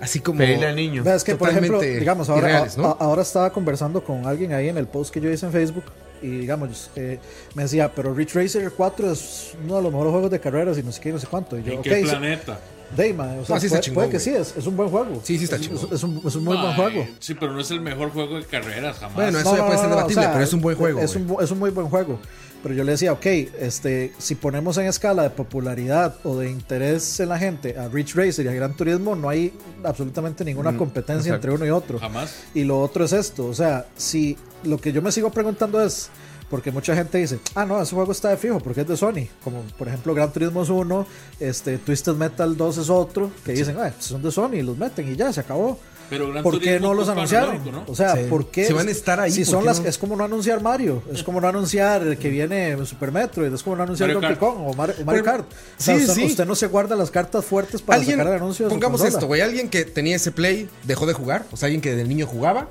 así 0.00 0.20
como... 0.20 0.38
Pedirle 0.38 0.66
al 0.66 0.76
niño. 0.76 1.02
Es 1.04 1.24
que, 1.24 1.34
por 1.36 1.48
ejemplo, 1.48 1.80
digamos, 1.80 2.28
ahora, 2.28 2.48
irreales, 2.48 2.76
¿no? 2.76 2.86
a- 2.88 2.96
ahora 3.00 3.22
estaba 3.22 3.52
conversando 3.52 4.04
con 4.04 4.26
alguien 4.26 4.52
ahí 4.52 4.68
en 4.68 4.76
el 4.78 4.86
post 4.86 5.12
que 5.12 5.20
yo 5.20 5.30
hice 5.30 5.46
en 5.46 5.52
Facebook 5.52 5.84
y, 6.22 6.28
digamos, 6.38 6.90
eh, 6.96 7.18
me 7.54 7.64
decía, 7.64 7.92
pero 7.94 8.14
Ridge 8.14 8.34
Racer 8.34 8.70
4 8.76 9.10
es 9.12 9.52
uno 9.64 9.76
de 9.76 9.82
los 9.82 9.92
mejores 9.92 10.10
juegos 10.12 10.30
de 10.30 10.40
carreras 10.40 10.78
y 10.78 10.82
no 10.82 10.92
sé 10.92 11.00
qué, 11.00 11.12
no 11.12 11.18
sé 11.18 11.26
cuánto. 11.26 11.58
Y 11.58 11.62
yo, 11.62 11.72
¿En 11.72 11.78
ok, 11.78 11.84
qué 11.84 12.00
planeta? 12.02 12.58
Dayma, 12.96 13.34
o 13.40 13.44
sea, 13.44 13.56
No, 13.56 13.60
sí 13.60 13.68
puede, 13.68 13.80
chingón, 13.82 13.94
puede 14.04 14.10
que 14.10 14.20
sí, 14.20 14.30
es, 14.30 14.54
es 14.56 14.66
un 14.66 14.76
buen 14.76 14.88
juego. 14.88 15.20
Sí, 15.24 15.36
sí 15.38 15.44
está 15.44 15.56
Es-. 15.56 15.66
Es, 15.70 15.92
es 15.92 16.02
un, 16.02 16.20
es 16.24 16.34
un 16.36 16.44
muy 16.44 16.56
buen 16.56 16.74
juego. 16.74 17.06
Sí, 17.18 17.34
pero 17.34 17.52
no 17.52 17.60
es 17.60 17.70
el 17.70 17.80
mejor 17.80 18.10
juego 18.10 18.36
de 18.36 18.44
carreras 18.44 18.98
jamás. 18.98 19.16
Bueno, 19.16 19.38
eso 19.38 19.56
ya 19.56 19.66
puede 19.66 19.78
ser 19.78 19.88
debatible, 19.90 20.28
pero 20.32 20.44
es 20.44 20.52
un 20.52 20.60
buen 20.60 20.76
juego, 20.76 21.00
Es 21.00 21.16
un, 21.16 21.36
es 21.40 21.50
un 21.50 21.58
muy 21.58 21.70
buen 21.70 21.88
juego. 21.88 22.18
Pero 22.64 22.76
yo 22.76 22.82
le 22.82 22.92
decía, 22.92 23.12
ok, 23.12 23.26
este, 23.60 24.14
si 24.16 24.36
ponemos 24.36 24.78
en 24.78 24.86
escala 24.86 25.22
de 25.22 25.28
popularidad 25.28 26.16
o 26.24 26.38
de 26.38 26.50
interés 26.50 27.20
en 27.20 27.28
la 27.28 27.38
gente 27.38 27.78
a 27.78 27.88
Ridge 27.88 28.14
Racer 28.14 28.46
y 28.46 28.48
a 28.48 28.52
Gran 28.52 28.74
Turismo, 28.74 29.14
no 29.14 29.28
hay 29.28 29.52
absolutamente 29.84 30.46
ninguna 30.46 30.74
competencia 30.74 31.28
exacto. 31.28 31.48
entre 31.48 31.52
uno 31.52 31.66
y 31.66 31.68
otro. 31.68 31.98
Jamás. 31.98 32.44
Y 32.54 32.64
lo 32.64 32.80
otro 32.80 33.04
es 33.04 33.12
esto, 33.12 33.44
o 33.44 33.52
sea, 33.52 33.84
si 33.98 34.38
lo 34.62 34.78
que 34.78 34.92
yo 34.92 35.02
me 35.02 35.12
sigo 35.12 35.30
preguntando 35.30 35.78
es, 35.84 36.08
porque 36.48 36.72
mucha 36.72 36.96
gente 36.96 37.18
dice, 37.18 37.38
ah, 37.54 37.66
no, 37.66 37.82
ese 37.82 37.94
juego 37.94 38.12
está 38.12 38.30
de 38.30 38.38
fijo, 38.38 38.58
porque 38.60 38.80
es 38.80 38.88
de 38.88 38.96
Sony. 38.96 39.28
Como 39.42 39.60
por 39.76 39.88
ejemplo 39.88 40.14
Gran 40.14 40.32
Turismo 40.32 40.62
es 40.62 40.70
uno, 40.70 41.06
este, 41.40 41.76
Twisted 41.76 42.14
Metal 42.14 42.56
2 42.56 42.78
es 42.78 42.88
otro, 42.88 43.30
que 43.44 43.52
dicen, 43.52 43.76
ah, 43.78 43.92
son 43.98 44.22
de 44.22 44.30
Sony, 44.30 44.62
los 44.62 44.78
meten 44.78 45.12
y 45.12 45.16
ya, 45.16 45.30
se 45.34 45.40
acabó. 45.40 45.78
Pero 46.10 46.30
Gran 46.30 46.42
¿Por 46.42 46.54
qué 46.60 46.66
Turismo 46.66 46.88
no 46.88 46.94
los 46.94 47.08
anunciaron? 47.08 47.64
¿no? 47.72 47.84
O 47.86 47.94
sea, 47.94 48.14
Sí. 48.14 48.22
¿por 48.28 48.48
qué? 48.50 48.66
Si 48.66 48.72
van 48.72 48.88
a 48.88 48.90
estar 48.90 49.18
ahí, 49.20 49.30
Si 49.32 49.44
¿por 49.44 49.50
son 49.54 49.64
las, 49.64 49.80
no? 49.80 49.88
es 49.88 49.98
como 49.98 50.16
no 50.16 50.24
anunciar 50.24 50.60
Mario, 50.62 51.02
es 51.12 51.22
como 51.22 51.40
no 51.40 51.48
anunciar 51.48 52.16
que 52.18 52.28
viene 52.28 52.76
Super 52.86 53.10
Metroid, 53.12 53.52
es 53.52 53.62
como 53.62 53.76
no 53.76 53.82
anunciar 53.84 54.08
Mario 54.10 54.20
Donkey 54.20 54.36
Kart. 54.38 54.54
Kong 54.54 54.66
o 54.68 54.74
Mario, 54.74 54.94
o 55.00 55.04
Mario 55.04 55.22
Pero- 55.22 55.36
Kart. 55.38 55.52
O 55.52 55.82
sea, 55.82 55.96
sí, 55.96 56.02
usted, 56.02 56.14
sí. 56.14 56.24
usted 56.26 56.46
no 56.46 56.54
se 56.54 56.66
guarda 56.66 56.94
las 56.96 57.10
cartas 57.10 57.44
fuertes 57.44 57.80
para 57.82 57.98
Alguien, 57.98 58.18
sacar 58.18 58.32
el 58.34 58.38
anuncio 58.40 58.66
de 58.66 58.70
su 58.70 58.74
pongamos 58.74 59.02
esto, 59.04 59.26
güey. 59.26 59.40
Alguien 59.40 59.68
que 59.70 59.84
tenía 59.84 60.16
ese 60.16 60.30
play 60.30 60.68
dejó 60.84 61.06
de 61.06 61.12
jugar. 61.14 61.46
O 61.52 61.56
sea, 61.56 61.66
alguien 61.66 61.80
que 61.80 61.94
de 61.94 62.04
niño 62.04 62.26
jugaba. 62.26 62.68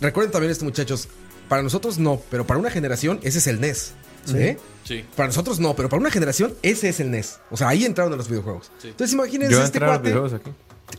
Recuerden 0.00 0.32
también 0.32 0.50
esto, 0.52 0.64
muchachos. 0.64 1.08
Para 1.48 1.62
nosotros 1.62 1.98
no, 1.98 2.20
pero 2.30 2.46
para 2.46 2.58
una 2.60 2.70
generación 2.70 3.20
ese 3.22 3.38
es 3.38 3.46
el 3.46 3.60
NES. 3.60 3.92
¿eh? 4.34 4.56
Sí. 4.84 5.04
Para 5.16 5.26
nosotros 5.28 5.60
no, 5.60 5.76
pero 5.76 5.88
para 5.90 6.00
una 6.00 6.10
generación 6.10 6.54
ese 6.62 6.88
es 6.88 7.00
el 7.00 7.10
NES. 7.10 7.38
O 7.50 7.56
sea, 7.56 7.68
ahí 7.68 7.84
entraron 7.84 8.12
en 8.12 8.18
los 8.18 8.28
videojuegos. 8.28 8.70
Sí. 8.80 8.88
Entonces 8.88 9.12
imagínense 9.14 9.52
Yo 9.52 9.62
este 9.62 9.78
entré 9.78 9.84
a 9.84 9.88
los 9.88 9.96
cuate. 9.98 10.08
videojuegos 10.10 10.40
aquí. 10.40 10.50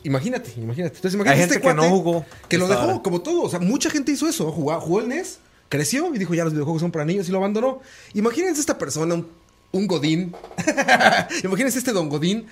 Imagínate, 0.03 0.53
imagínate. 0.57 0.95
Entonces 0.95 1.13
imagínate 1.15 1.37
Hay 1.37 1.43
este 1.43 1.53
gente 1.55 1.67
que 1.67 1.73
no 1.73 1.81
cuate 1.81 1.95
jugó 1.95 2.25
Que 2.47 2.57
lo 2.57 2.67
dejó 2.67 3.01
como 3.01 3.21
todo. 3.21 3.43
O 3.43 3.49
sea, 3.49 3.59
mucha 3.59 3.89
gente 3.89 4.11
hizo 4.11 4.27
eso. 4.27 4.51
Jugó, 4.51 4.79
jugó 4.79 4.99
el 5.01 5.09
NES, 5.09 5.39
creció 5.69 6.13
y 6.13 6.17
dijo 6.17 6.33
ya 6.33 6.43
los 6.43 6.53
videojuegos 6.53 6.81
son 6.81 6.91
para 6.91 7.05
niños 7.05 7.27
y 7.29 7.31
lo 7.31 7.39
abandonó. 7.39 7.81
Imagínense 8.13 8.59
esta 8.59 8.77
persona, 8.77 9.15
un, 9.15 9.27
un 9.71 9.87
Godín. 9.87 10.33
imagínense 11.43 11.79
este 11.79 11.91
Don 11.91 12.09
Godín 12.09 12.47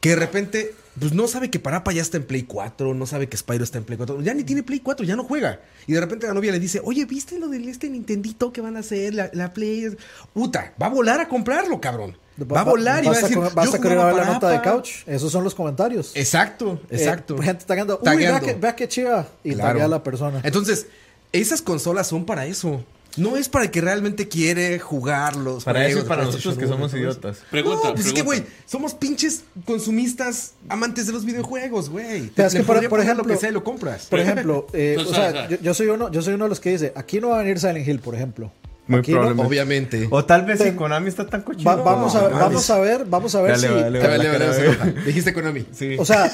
que 0.00 0.10
de 0.10 0.16
repente 0.16 0.74
pues 0.98 1.12
no 1.12 1.28
sabe 1.28 1.50
que 1.50 1.60
Parapa 1.60 1.92
ya 1.92 2.02
está 2.02 2.16
en 2.16 2.24
Play 2.24 2.42
4, 2.42 2.92
no 2.94 3.06
sabe 3.06 3.28
que 3.28 3.36
Spyro 3.36 3.62
está 3.62 3.78
en 3.78 3.84
Play 3.84 3.96
4, 3.96 4.20
ya 4.20 4.34
ni 4.34 4.42
tiene 4.42 4.62
Play 4.62 4.80
4, 4.80 5.06
ya 5.06 5.16
no 5.16 5.24
juega. 5.24 5.60
Y 5.86 5.92
de 5.92 6.00
repente 6.00 6.26
la 6.26 6.34
novia 6.34 6.50
le 6.50 6.58
dice, 6.58 6.80
oye, 6.82 7.04
¿viste 7.04 7.38
lo 7.38 7.48
del 7.48 7.68
este 7.68 7.88
Nintendito 7.88 8.52
que 8.52 8.60
van 8.60 8.76
a 8.76 8.80
hacer? 8.80 9.14
La, 9.14 9.30
la 9.32 9.52
Play... 9.52 9.96
Puta, 10.32 10.74
va 10.80 10.86
a 10.86 10.90
volar 10.90 11.20
a 11.20 11.28
comprarlo, 11.28 11.80
cabrón. 11.80 12.16
Va 12.40 12.60
a 12.60 12.64
volar 12.64 13.02
y 13.04 13.08
va 13.08 13.14
a 13.14 13.20
decir, 13.20 13.36
yo 13.36 13.90
ir 13.90 13.98
a 13.98 14.12
la 14.12 14.24
nota 14.24 14.48
de. 14.48 14.62
Couch. 14.62 15.02
Esos 15.06 15.32
son 15.32 15.42
los 15.42 15.54
comentarios. 15.56 16.12
Exacto, 16.14 16.80
exacto. 16.88 17.36
Eh, 17.36 17.42
gente 17.42 17.64
tagueando. 17.64 18.00
Uy, 18.00 18.16
vea 18.16 18.40
que, 18.40 18.54
vea 18.54 18.76
que 18.76 18.86
chiva. 18.86 19.26
Y 19.42 19.54
Claro. 19.54 19.82
a 19.82 19.88
la 19.88 20.02
persona. 20.04 20.40
Entonces, 20.44 20.86
esas 21.32 21.62
consolas 21.62 22.06
son 22.06 22.24
para 22.24 22.46
eso. 22.46 22.84
No 23.18 23.36
es 23.36 23.48
para 23.48 23.64
el 23.66 23.70
que 23.70 23.80
realmente 23.80 24.28
quiere 24.28 24.78
jugar 24.78 25.36
los 25.36 25.64
Para 25.64 25.80
eso 25.86 25.96
juegos 25.98 26.04
de 26.04 26.08
para 26.08 26.24
nosotros 26.24 26.56
que 26.58 26.64
1, 26.64 26.74
somos 26.74 26.94
idiotas. 26.94 27.38
Pregunta, 27.50 27.88
no, 27.88 27.94
pues 27.94 28.06
es 28.06 28.12
que, 28.12 28.22
pregunta. 28.22 28.42
güey, 28.44 28.54
somos 28.66 28.94
pinches 28.94 29.42
consumistas 29.64 30.54
amantes 30.68 31.06
de 31.06 31.12
los 31.12 31.24
videojuegos, 31.24 31.90
güey. 31.90 32.30
Pero 32.34 32.48
es 32.48 32.54
que, 32.54 32.62
por- 32.62 32.88
por 32.88 33.00
ejemplo- 33.00 33.24
lo 33.24 33.28
que 33.30 33.36
sea 33.36 33.50
y 33.50 33.52
lo 33.52 33.64
compras. 33.64 34.06
Por 34.06 34.20
ejemplo, 34.20 34.66
eh, 34.72 34.96
o 34.98 35.04
sea, 35.14 35.48
yo, 35.48 35.58
yo 35.60 35.74
soy 35.74 35.88
uno, 35.88 36.10
yo 36.10 36.22
soy 36.22 36.34
uno 36.34 36.44
de 36.44 36.48
los 36.50 36.60
que 36.60 36.70
dice, 36.70 36.92
aquí 36.96 37.20
no 37.20 37.28
va 37.28 37.36
a 37.40 37.42
venir 37.42 37.58
Silent 37.58 37.86
Hill, 37.86 38.00
por 38.00 38.14
ejemplo. 38.14 38.50
Muy 38.88 39.00
Aquí 39.00 39.12
no- 39.12 39.18
probablemente. 39.18 39.46
Obviamente. 39.48 40.08
O 40.10 40.24
tal 40.24 40.46
vez 40.46 40.60
si 40.60 40.70
Konami 40.72 41.08
está 41.08 41.26
tan 41.26 41.42
cochino. 41.42 41.68
Va- 41.70 41.76
vamos, 41.82 42.14
a, 42.14 42.28
no, 42.30 42.38
vamos 42.38 42.70
a 42.70 42.78
ver, 42.78 43.04
vamos 43.04 43.34
a 43.34 43.42
ver 43.42 43.60
Dale, 43.60 43.68
si. 43.68 43.74
vale, 44.00 44.28
vale. 44.38 44.92
Dijiste 45.04 45.34
Konami. 45.34 45.66
Sí. 45.72 45.96
O 45.98 46.04
sea, 46.06 46.30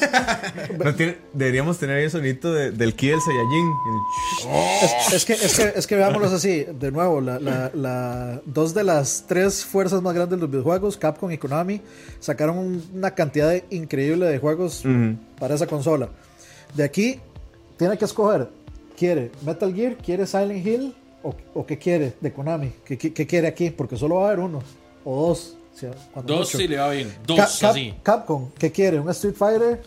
No 0.84 0.94
tiene- 0.94 1.16
deberíamos 1.32 1.78
tener 1.78 1.96
ahí 1.98 2.04
el 2.04 2.10
sonito 2.12 2.52
de- 2.52 2.70
del 2.70 2.94
Ki 2.94 3.08
del 3.08 3.18
Saiyajin. 3.20 3.70
es, 4.82 5.12
es 5.14 5.24
que, 5.24 5.32
es, 5.32 5.56
que, 5.56 5.72
es 5.78 5.86
que 5.88 5.96
veámoslos 5.96 6.32
así, 6.32 6.64
de 6.78 6.92
nuevo, 6.92 7.20
la, 7.20 7.38
la- 7.40 7.70
la- 7.74 8.40
dos 8.46 8.72
de 8.72 8.84
las 8.84 9.24
tres 9.26 9.64
fuerzas 9.64 10.00
más 10.02 10.14
grandes 10.14 10.38
de 10.38 10.42
los 10.42 10.50
videojuegos, 10.50 10.96
Capcom 10.96 11.30
y 11.32 11.38
Konami, 11.38 11.80
sacaron 12.20 12.58
un- 12.58 12.84
una 12.94 13.10
cantidad 13.12 13.50
de- 13.50 13.64
increíble 13.70 14.26
de 14.26 14.38
juegos 14.38 14.84
Ujú. 14.84 15.16
para 15.40 15.56
esa 15.56 15.66
consola. 15.66 16.08
De 16.74 16.84
aquí, 16.84 17.18
tiene 17.76 17.98
que 17.98 18.04
escoger, 18.04 18.48
¿quiere 18.96 19.30
Metal 19.44 19.74
Gear? 19.74 19.96
¿Quiere 19.96 20.26
Silent 20.26 20.64
Hill? 20.64 20.94
¿O, 21.24 21.34
o 21.54 21.66
qué 21.66 21.78
quiere 21.78 22.12
de 22.20 22.32
Konami? 22.32 22.70
¿Qué, 22.84 22.96
qué- 22.96 23.12
qué 23.12 23.26
quiere 23.26 23.48
aquí? 23.48 23.70
Porque 23.70 23.96
solo 23.96 24.16
va 24.16 24.24
a 24.24 24.26
haber 24.28 24.40
uno 24.40 24.60
o 25.04 25.26
dos. 25.28 25.56
o 25.74 25.76
sea, 25.76 25.90
cuando 26.12 26.34
Dos 26.36 26.46
mucho. 26.48 26.58
sí 26.58 26.68
le 26.68 26.76
va 26.76 26.90
bien. 26.90 27.12
Dos 27.26 27.36
Cap- 27.60 27.70
así. 27.70 27.94
Capcom, 28.02 28.50
¿qué 28.58 28.70
quiere? 28.70 29.00
¿Un 29.00 29.08
Street 29.10 29.34
Fighter? 29.34 29.82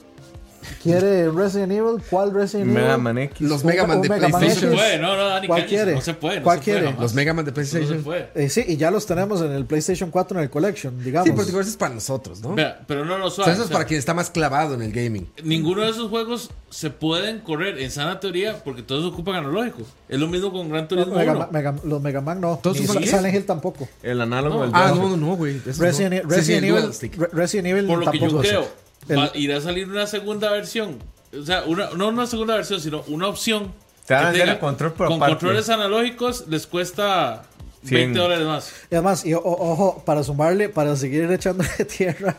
¿Quiere 0.83 1.29
Resident 1.31 1.71
Evil? 1.71 2.01
¿Cuál 2.09 2.33
Resident 2.33 2.69
Evil? 2.71 2.81
Mega 2.83 2.97
Man 2.97 3.17
X. 3.17 3.41
Los 3.41 3.63
Mega 3.63 3.85
Man 3.87 4.01
de 4.01 4.09
Mega 4.09 4.27
Man 4.29 4.31
No 4.31 4.37
se 4.39 4.45
PlayStation. 4.45 4.75
Puede, 4.75 4.99
no, 4.99 5.15
no, 5.15 5.25
Dani, 5.27 5.47
¿Cuál 5.47 5.65
quiere? 5.65 5.95
No 5.95 6.01
se 6.01 6.13
puede. 6.13 6.37
no 6.37 6.43
¿Cuál 6.43 6.59
se 6.59 6.63
puede 6.71 6.81
quiere? 6.81 6.97
Los 6.99 7.13
Mega 7.13 7.33
Man 7.33 7.45
de 7.45 7.51
No 7.51 7.55
se 7.55 7.61
PlayStation. 7.71 8.03
puede. 8.03 8.29
Eh, 8.35 8.49
sí, 8.49 8.63
y 8.67 8.77
ya 8.77 8.91
los 8.91 9.05
tenemos 9.05 9.41
en 9.41 9.51
el 9.51 9.65
PlayStation 9.65 10.11
4 10.11 10.37
en 10.37 10.43
el 10.43 10.49
Collection, 10.49 11.03
digamos. 11.03 11.27
Sí, 11.27 11.33
pero 11.35 11.45
digo, 11.45 11.59
eso 11.61 11.69
es 11.69 11.77
para 11.77 11.93
nosotros, 11.95 12.41
¿no? 12.41 12.53
Vea, 12.55 12.81
pero 12.87 13.05
no 13.05 13.17
lo 13.17 13.27
O 13.27 13.29
sea, 13.29 13.35
suave. 13.45 13.51
eso 13.53 13.63
es 13.63 13.69
para 13.69 13.85
quien 13.85 13.99
está 13.99 14.13
más 14.13 14.29
clavado 14.29 14.73
en 14.75 14.81
el 14.81 14.91
gaming. 14.91 15.29
Ninguno 15.43 15.81
de 15.83 15.89
esos 15.89 16.09
juegos 16.09 16.51
se 16.69 16.89
pueden 16.89 17.39
correr 17.39 17.79
en 17.79 17.89
sana 17.91 18.19
teoría 18.19 18.61
porque 18.63 18.81
todos 18.83 19.05
ocupan 19.05 19.35
analógico. 19.35 19.83
Es 20.09 20.19
lo 20.19 20.27
mismo 20.27 20.51
con 20.51 20.69
Gran 20.69 20.87
Turismo 20.87 21.15
Mega, 21.15 21.31
1. 21.31 21.39
Ma- 21.39 21.49
Mega- 21.51 21.75
los 21.83 22.01
Mega 22.01 22.21
Man 22.21 22.41
no. 22.41 22.59
¿Todos 22.61 22.79
Ni 22.79 22.85
usan 22.85 23.03
Silent? 23.03 23.35
Hill 23.35 23.45
tampoco. 23.45 23.87
El 24.03 24.21
análogo 24.21 24.55
No. 24.57 24.61
del 24.63 24.71
Ah, 24.73 24.93
no, 24.95 25.09
no, 25.09 25.17
no, 25.17 25.35
güey. 25.35 25.59
Resident, 25.77 26.23
no. 26.23 26.29
Sí, 26.35 26.41
sí, 26.43 26.59
Resident 26.59 26.63
Evil, 26.65 27.29
Resident 27.31 27.67
Evil 27.67 27.85
Por 27.87 28.05
lo 28.05 28.11
que 28.11 28.19
yo 28.19 28.39
creo, 28.39 28.67
El- 29.09 29.17
va- 29.19 29.31
irá 29.35 29.57
a 29.57 29.61
salir 29.61 29.89
una 29.89 30.07
segunda 30.07 30.51
versión. 30.51 30.97
O 31.37 31.43
sea, 31.43 31.63
una, 31.65 31.89
no 31.91 32.07
una 32.09 32.25
segunda 32.27 32.55
versión, 32.55 32.79
sino 32.81 33.03
una 33.07 33.27
opción. 33.27 33.73
Te 34.05 34.13
van 34.13 34.25
a 34.25 34.29
hacer 34.29 34.47
el 34.49 34.59
control 34.59 34.93
por 34.93 35.07
Con 35.07 35.19
controles 35.19 35.69
analógicos 35.69 36.45
les 36.47 36.65
cuesta 36.67 37.43
100. 37.83 38.13
20 38.13 38.19
dólares 38.19 38.45
más. 38.45 38.71
Y 38.89 38.95
además, 38.95 39.25
y 39.25 39.33
o- 39.33 39.41
ojo, 39.43 40.01
para 40.05 40.23
sumarle, 40.23 40.69
para 40.69 40.95
seguir 40.95 41.29
echándole 41.31 41.69
tierra. 41.97 42.37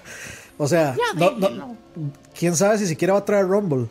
O 0.56 0.66
sea, 0.66 0.96
no, 1.14 1.30
no- 1.32 1.76
quién 2.36 2.56
sabe 2.56 2.78
si 2.78 2.86
siquiera 2.86 3.12
va 3.14 3.20
a 3.20 3.24
traer 3.24 3.46
Rumble. 3.46 3.86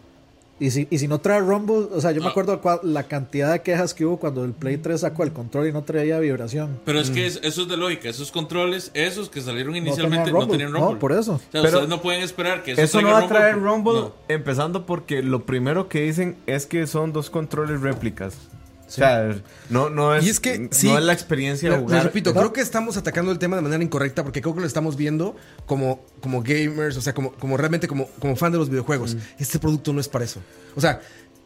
Y 0.60 0.72
si, 0.72 0.88
y 0.89 0.97
si 0.97 1.08
no 1.08 1.20
trae 1.20 1.39
Rumble, 1.39 1.88
o 1.93 2.01
sea, 2.01 2.12
yo 2.12 2.22
me 2.22 2.30
acuerdo 2.30 2.60
cua- 2.62 2.82
la 2.82 3.03
cantidad 3.03 3.51
de 3.51 3.62
quejas 3.62 3.93
que 3.93 4.05
hubo 4.05 4.18
cuando 4.18 4.43
el 4.43 4.53
Play 4.53 4.78
3 4.78 5.01
sacó 5.01 5.24
el 5.24 5.32
control 5.32 5.68
y 5.68 5.72
no 5.72 5.84
traía 5.84 6.18
vibración. 6.20 6.80
Pero 6.84 6.99
es 6.99 7.12
que 7.12 7.28
es- 7.28 7.39
eso 7.43 7.62
es 7.62 7.68
de 7.68 7.78
lógica. 7.78 8.10
Esos 8.10 8.32
controles, 8.32 8.89
esos 8.95 9.30
que 9.30 9.41
salieron 9.41 9.74
No 9.74 9.78
inicialmente, 9.78 10.32
no 10.32 10.39
Rumble. 10.39 10.58
tenían 10.58 10.74
Rumble. 10.74 10.93
No, 10.95 10.99
por 10.99 11.12
eso. 11.12 11.34
O 11.34 11.38
sea, 11.39 11.47
Pero 11.51 11.66
ustedes 11.66 11.89
no 11.89 12.01
pueden 12.01 12.22
esperar 12.24 12.64
que 12.64 12.72
eso, 12.72 12.82
Eso 12.82 13.01
no 13.01 13.10
traiga 13.10 13.20
va 13.20 13.26
a 13.26 13.30
traer 13.30 13.55
Rumble, 13.60 13.93
no. 13.93 14.14
empezando 14.30 14.86
porque 14.88 15.22
lo 15.22 15.45
primero 15.45 15.89
que 15.89 16.01
dicen 16.01 16.38
es 16.47 16.66
que 16.66 16.88
son 16.88 17.14
dos 17.14 17.30
controles 17.30 17.82
réplicas. 17.82 18.36
O 18.88 18.90
sea, 18.90 19.36
no, 19.70 19.90
no 19.90 20.16
es, 20.16 20.26
Y 20.26 20.30
es 20.30 20.40
que, 20.40 20.60
no 20.60 20.68
sí, 20.72 20.90
es 20.90 21.04
la 21.04 21.12
experiencia 21.14 21.70
de 21.70 21.78
jugar. 21.78 21.96
Les 21.98 22.04
repito, 22.06 22.34
¿no? 22.34 22.40
creo 22.40 22.54
que 22.54 22.62
estamos 22.62 22.96
atacando 22.96 23.32
el 23.32 23.38
tema 23.40 23.56
de 23.58 23.62
manera 23.62 23.84
incorrecta 23.84 24.24
porque 24.24 24.42
creo 24.42 24.54
que 24.56 24.62
lo 24.62 24.68
estamos 24.68 24.96
viendo 24.96 25.36
como, 25.66 26.06
como 26.22 26.42
gamers, 26.42 26.96
o 26.98 27.02
sea, 27.02 27.14
como, 27.14 27.34
como 27.34 27.58
realmente 27.58 27.88
como, 27.88 28.08
como 28.20 28.36
fan 28.38 28.52
de 28.54 28.58
los 28.58 28.70
videojuegos. 28.70 29.16
Mm. 29.16 29.20
Este 29.40 29.60
producto 29.60 29.92
no 29.94 30.00
es 30.00 30.08
para 30.08 30.24
eso. 30.26 30.40
O 30.76 30.82
sea, 30.82 31.02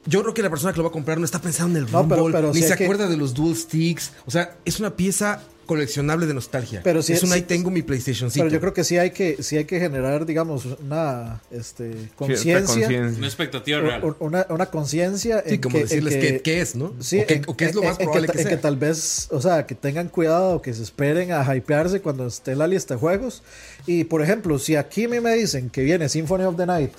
yo 0.05 0.21
creo 0.21 0.33
que 0.33 0.41
la 0.43 0.49
persona 0.49 0.71
que 0.71 0.77
lo 0.77 0.83
va 0.83 0.89
a 0.89 0.93
comprar 0.93 1.17
no 1.17 1.25
está 1.25 1.39
pensando 1.39 1.77
en 1.79 1.85
el 1.85 1.91
No, 1.91 2.07
pero- 2.07 2.21
Rumble, 2.21 2.37
pero 2.39 2.53
ni 2.53 2.61
se 2.61 2.75
que- 2.75 2.83
acuerda 2.85 3.07
de 3.07 3.17
los 3.17 3.33
dual 3.33 3.55
sticks. 3.55 4.11
O 4.25 4.31
sea, 4.31 4.55
es 4.65 4.79
una 4.79 4.95
pieza 4.95 5.41
coleccionable 5.71 6.25
de 6.27 6.33
nostalgia. 6.33 6.81
Pero 6.83 7.01
sí- 7.01 7.13
es 7.13 7.23
un 7.23 7.29
sí- 7.29 7.35
ahí 7.35 7.41
tengo 7.43 7.71
mi 7.71 7.81
PlayStation 7.81 8.29
5. 8.29 8.43
Pero 8.43 8.53
yo 8.53 8.59
creo 8.59 8.73
que 8.73 8.83
sí 8.83 8.97
hay 8.97 9.11
que, 9.11 9.41
sí 9.41 9.55
hay 9.55 9.63
que 9.63 9.79
generar, 9.79 10.25
digamos, 10.25 10.65
una 10.65 11.39
este, 11.49 12.09
conciencia. 12.17 12.87
Una 13.17 13.25
expectativa 13.27 13.79
real. 13.79 14.15
Una, 14.19 14.45
una 14.49 14.65
conciencia 14.65 15.43
Sí, 15.47 15.53
en 15.55 15.61
como 15.61 15.73
que- 15.75 15.81
en 15.83 15.87
decirles 15.87 16.15
que- 16.15 16.41
qué, 16.41 16.59
es, 16.61 16.75
¿no? 16.75 16.93
Sí, 16.99 17.19
o, 17.21 17.25
qué, 17.25 17.35
en- 17.35 17.43
o 17.47 17.55
qué 17.55 17.65
es 17.65 17.73
lo 17.75 17.81
en- 17.83 17.87
más 17.87 17.99
en 17.99 18.05
probable 18.05 18.27
que, 18.27 18.33
que, 18.33 18.39
en 18.39 18.47
sea. 18.47 18.57
que 18.57 18.61
tal 18.61 18.75
vez, 18.75 19.27
o 19.31 19.41
sea, 19.41 19.65
que 19.65 19.75
tengan 19.75 20.09
cuidado, 20.09 20.61
que 20.61 20.73
se 20.73 20.83
esperen 20.83 21.31
a 21.31 21.55
hypearse 21.55 22.01
cuando 22.01 22.27
esté 22.27 22.55
la 22.55 22.67
lista 22.67 22.95
de 22.95 22.99
juegos. 22.99 23.41
Y 23.87 24.03
por 24.03 24.21
ejemplo, 24.21 24.59
si 24.59 24.75
aquí 24.75 25.07
me 25.07 25.21
me 25.21 25.33
dicen 25.35 25.69
que 25.69 25.83
viene 25.83 26.09
Symphony 26.09 26.43
of 26.43 26.57
the 26.57 26.65
Night 26.65 26.91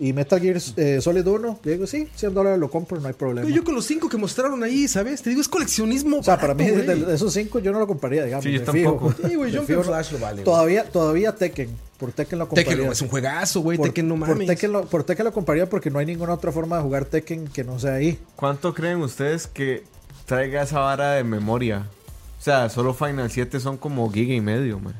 y 0.00 0.12
Metal 0.12 0.40
Gear 0.40 0.58
eh, 0.76 1.00
Solid 1.00 1.26
1, 1.26 1.60
yo 1.62 1.70
digo, 1.70 1.86
sí, 1.86 2.08
100 2.14 2.34
dólares 2.34 2.58
lo 2.58 2.70
compro, 2.70 3.00
no 3.00 3.08
hay 3.08 3.14
problema. 3.14 3.42
Pero 3.42 3.54
yo 3.54 3.64
con 3.64 3.74
los 3.74 3.84
cinco 3.84 4.08
que 4.08 4.16
mostraron 4.16 4.62
ahí, 4.62 4.88
¿sabes? 4.88 5.22
Te 5.22 5.30
digo, 5.30 5.40
es 5.40 5.48
coleccionismo. 5.48 6.18
o 6.18 6.22
sea, 6.22 6.38
para 6.38 6.54
mí, 6.54 6.70
barato, 6.70 6.90
de, 6.90 7.04
de 7.06 7.14
esos 7.14 7.32
5 7.32 7.58
yo 7.58 7.72
no 7.72 7.78
lo 7.78 7.86
compraría, 7.86 8.24
digamos. 8.24 8.44
Sí, 8.44 8.52
yo 8.52 8.60
de 8.60 8.72
fijo. 8.72 8.90
tampoco. 8.92 9.28
Sí, 9.28 9.34
güey, 9.34 9.54
Jump 9.54 9.66
fijo. 9.66 9.82
Flash 9.82 10.12
lo 10.12 10.18
vale. 10.18 10.42
Todavía, 10.42 10.84
todavía 10.84 11.34
Tekken. 11.34 11.70
Por 11.98 12.12
Tekken 12.12 12.38
lo 12.38 12.48
compraría. 12.48 12.76
Tekken 12.76 12.92
es 12.92 13.02
un 13.02 13.08
juegazo, 13.08 13.60
güey. 13.60 13.76
por, 13.76 13.88
Tekken 13.88 14.08
no 14.08 14.18
por 14.18 14.28
mames. 14.28 14.46
Tekken 14.46 14.72
lo, 14.72 14.86
por 14.86 15.04
Tekken 15.04 15.24
lo 15.24 15.32
compraría 15.32 15.68
porque 15.68 15.90
no 15.90 15.98
hay 15.98 16.06
ninguna 16.06 16.34
otra 16.34 16.52
forma 16.52 16.76
de 16.76 16.82
jugar 16.82 17.04
Tekken 17.04 17.48
que 17.48 17.64
no 17.64 17.78
sea 17.78 17.94
ahí. 17.94 18.18
¿Cuánto 18.36 18.74
creen 18.74 19.00
ustedes 19.00 19.46
que 19.46 19.82
traiga 20.26 20.62
esa 20.62 20.78
vara 20.80 21.12
de 21.12 21.24
memoria? 21.24 21.86
O 22.38 22.42
sea, 22.42 22.68
solo 22.68 22.94
Final 22.94 23.30
7 23.30 23.58
son 23.58 23.76
como 23.76 24.08
giga 24.12 24.34
y 24.34 24.40
medio, 24.40 24.78
man. 24.78 24.94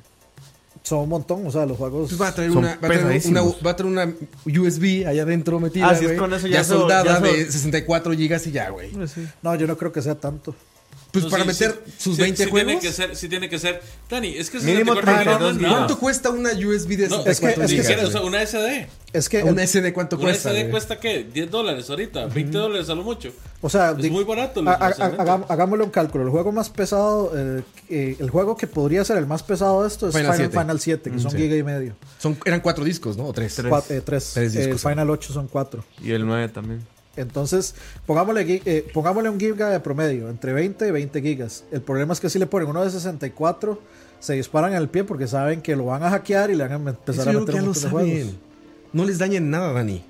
Son 0.83 1.01
un 1.01 1.09
montón, 1.09 1.47
o 1.47 1.51
sea, 1.51 1.67
los 1.67 1.77
juegos... 1.77 2.09
Pues 2.09 2.21
va 2.21 2.29
a 2.29 2.35
traer 2.35 2.51
Son 2.51 2.59
una, 2.59 2.69
va 2.69 2.75
a 2.75 2.79
traer 2.81 3.01
una, 3.05 3.13
pesadísimos. 3.13 3.57
va 3.67 3.71
a 3.73 3.77
traer 3.77 3.93
una 3.93 4.13
USB 4.47 5.07
allá 5.07 5.23
adentro 5.23 5.61
metida, 5.61 5.89
Ah, 5.91 5.95
si 5.95 6.05
es 6.05 6.11
güey. 6.11 6.19
con 6.19 6.33
eso 6.33 6.47
ya, 6.47 6.55
ya 6.59 6.65
so- 6.65 6.79
soldada 6.81 7.05
ya 7.05 7.17
so- 7.19 7.23
de 7.33 7.45
64 7.51 8.13
gigas 8.15 8.47
y 8.47 8.53
ya, 8.53 8.71
güey. 8.71 8.91
No, 9.43 9.55
yo 9.55 9.67
no 9.67 9.77
creo 9.77 9.93
que 9.93 10.01
sea 10.03 10.15
tanto. 10.15 10.55
Pues 11.21 11.25
No, 11.25 11.31
para 11.31 11.43
sí, 11.45 11.49
meter 11.65 11.83
sí, 11.87 11.93
sus 11.99 12.17
sí, 12.17 12.23
20 12.23 12.45
sí 12.45 12.51
juegos. 12.51 12.67
Tiene 12.67 12.81
que 12.81 12.93
ser, 12.93 13.17
sí 13.17 13.29
tiene 13.29 13.49
que 13.49 13.59
ser. 13.59 13.83
Dani, 14.09 14.29
es 14.37 14.51
que 14.51 14.59
Mínimo 14.59 14.95
64 14.95 15.13
gigas 15.13 15.25
32 15.39 15.55
no 15.57 15.63
nada. 15.63 15.75
¿Cuánto 15.77 15.99
cuesta 15.99 16.31
una 16.31 16.51
USB 16.51 16.97
de 16.97 17.09
No, 17.09 17.23
64 17.23 17.65
es 17.65 17.71
que- 17.73 17.79
es 17.81 17.87
que- 17.89 18.05
o 18.07 18.11
sea, 18.11 18.23
una 18.23 18.43
SD. 18.43 18.89
Es 19.13 19.29
que... 19.29 19.43
¿Una 19.43 19.63
SD 19.67 19.93
cuánto 19.95 20.17
Una 20.17 20.27
cuesta? 20.27 20.51
SD 20.51 20.61
güey? 20.61 20.71
cuesta 20.71 21.01
qué? 21.01 21.25
10 21.33 21.51
dólares 21.51 21.89
ahorita, 21.89 22.27
20 22.27 22.59
dólares 22.59 22.89
a 22.91 22.95
lo 22.95 23.03
mucho. 23.03 23.31
O 23.63 23.71
sea, 23.71 23.91
Es 23.93 23.97
di- 23.99 24.11
muy 24.11 24.25
barato. 24.25 24.63
ha- 24.67 24.73
ha- 24.75 24.89
los 24.91 25.01
ha- 25.01 25.07
elementos. 25.07 25.27
hagam- 25.27 25.45
hagámosle 25.49 25.85
un 25.85 25.91
cálculo. 25.91 26.25
El 26.25 26.31
juego 26.31 26.53
más 26.53 26.69
pesado, 26.71 27.33
eh, 27.35 27.63
eh, 27.89 28.17
el 28.21 28.31
juego 28.31 28.57
que 28.57 28.67
podría 28.67 29.05
ser 29.05 29.17
el 29.17 29.27
más 29.27 29.43
pesado 29.43 29.83
de 29.83 29.89
esto 29.89 30.09
es 30.09 30.15
Final 30.15 30.35
Final, 30.35 30.49
7. 30.51 30.61
Final 30.61 30.81
7, 30.81 31.11
que 31.11 31.19
son 31.19 31.31
sí. 31.31 31.37
giga 31.39 31.57
y 31.57 31.63
medio. 31.63 31.95
Son, 32.19 32.39
eran 32.45 32.61
cuatro 32.61 32.85
discos, 32.85 33.17
¿no? 33.17 33.25
O 33.27 33.33
tres. 33.33 33.55
Tres. 33.55 33.73
Cua- 33.73 33.85
eh, 33.89 34.03
tres. 34.05 34.31
Tres 34.35 34.55
Eh, 34.55 34.59
discos, 34.59 34.85
el 34.85 34.91
Final 34.91 35.11
8 35.11 35.33
son 35.33 35.49
cuatro. 35.49 35.85
Y 36.03 36.13
el 36.13 36.27
9 36.27 36.49
también. 36.49 36.87
Entonces, 37.21 37.75
pongámosle, 38.07 38.63
eh, 38.65 38.87
pongámosle 38.95 39.29
un 39.31 39.39
giga 39.41 39.69
de 39.71 39.81
promedio, 39.81 40.29
entre 40.31 40.53
20 40.53 40.89
y 40.89 40.91
20 40.91 41.21
gigas. 41.23 41.65
El 41.73 41.83
problema 41.83 42.13
es 42.13 42.21
que 42.21 42.31
si 42.31 42.39
le 42.39 42.47
ponen 42.47 42.69
uno 42.69 42.85
de 42.85 42.91
64, 42.91 43.81
se 44.21 44.33
disparan 44.35 44.73
el 44.75 44.89
pie 44.89 45.05
porque 45.05 45.27
saben 45.27 45.61
que 45.63 45.77
lo 45.77 45.87
van 45.87 46.03
a 46.03 46.11
hackear 46.11 46.51
y 46.51 46.55
le 46.57 46.67
van 46.67 46.73
a 46.87 46.91
empezar 46.91 47.21
Eso 47.23 47.31
a 47.31 47.33
yo 47.33 47.41
meter 47.41 47.55
un 47.57 47.65
montón 47.67 47.83
de 47.83 47.89
juegos. 47.91 48.35
No 48.93 49.05
les 49.05 49.19
dañen 49.19 49.51
nada, 49.51 49.73
Dani. 49.73 50.05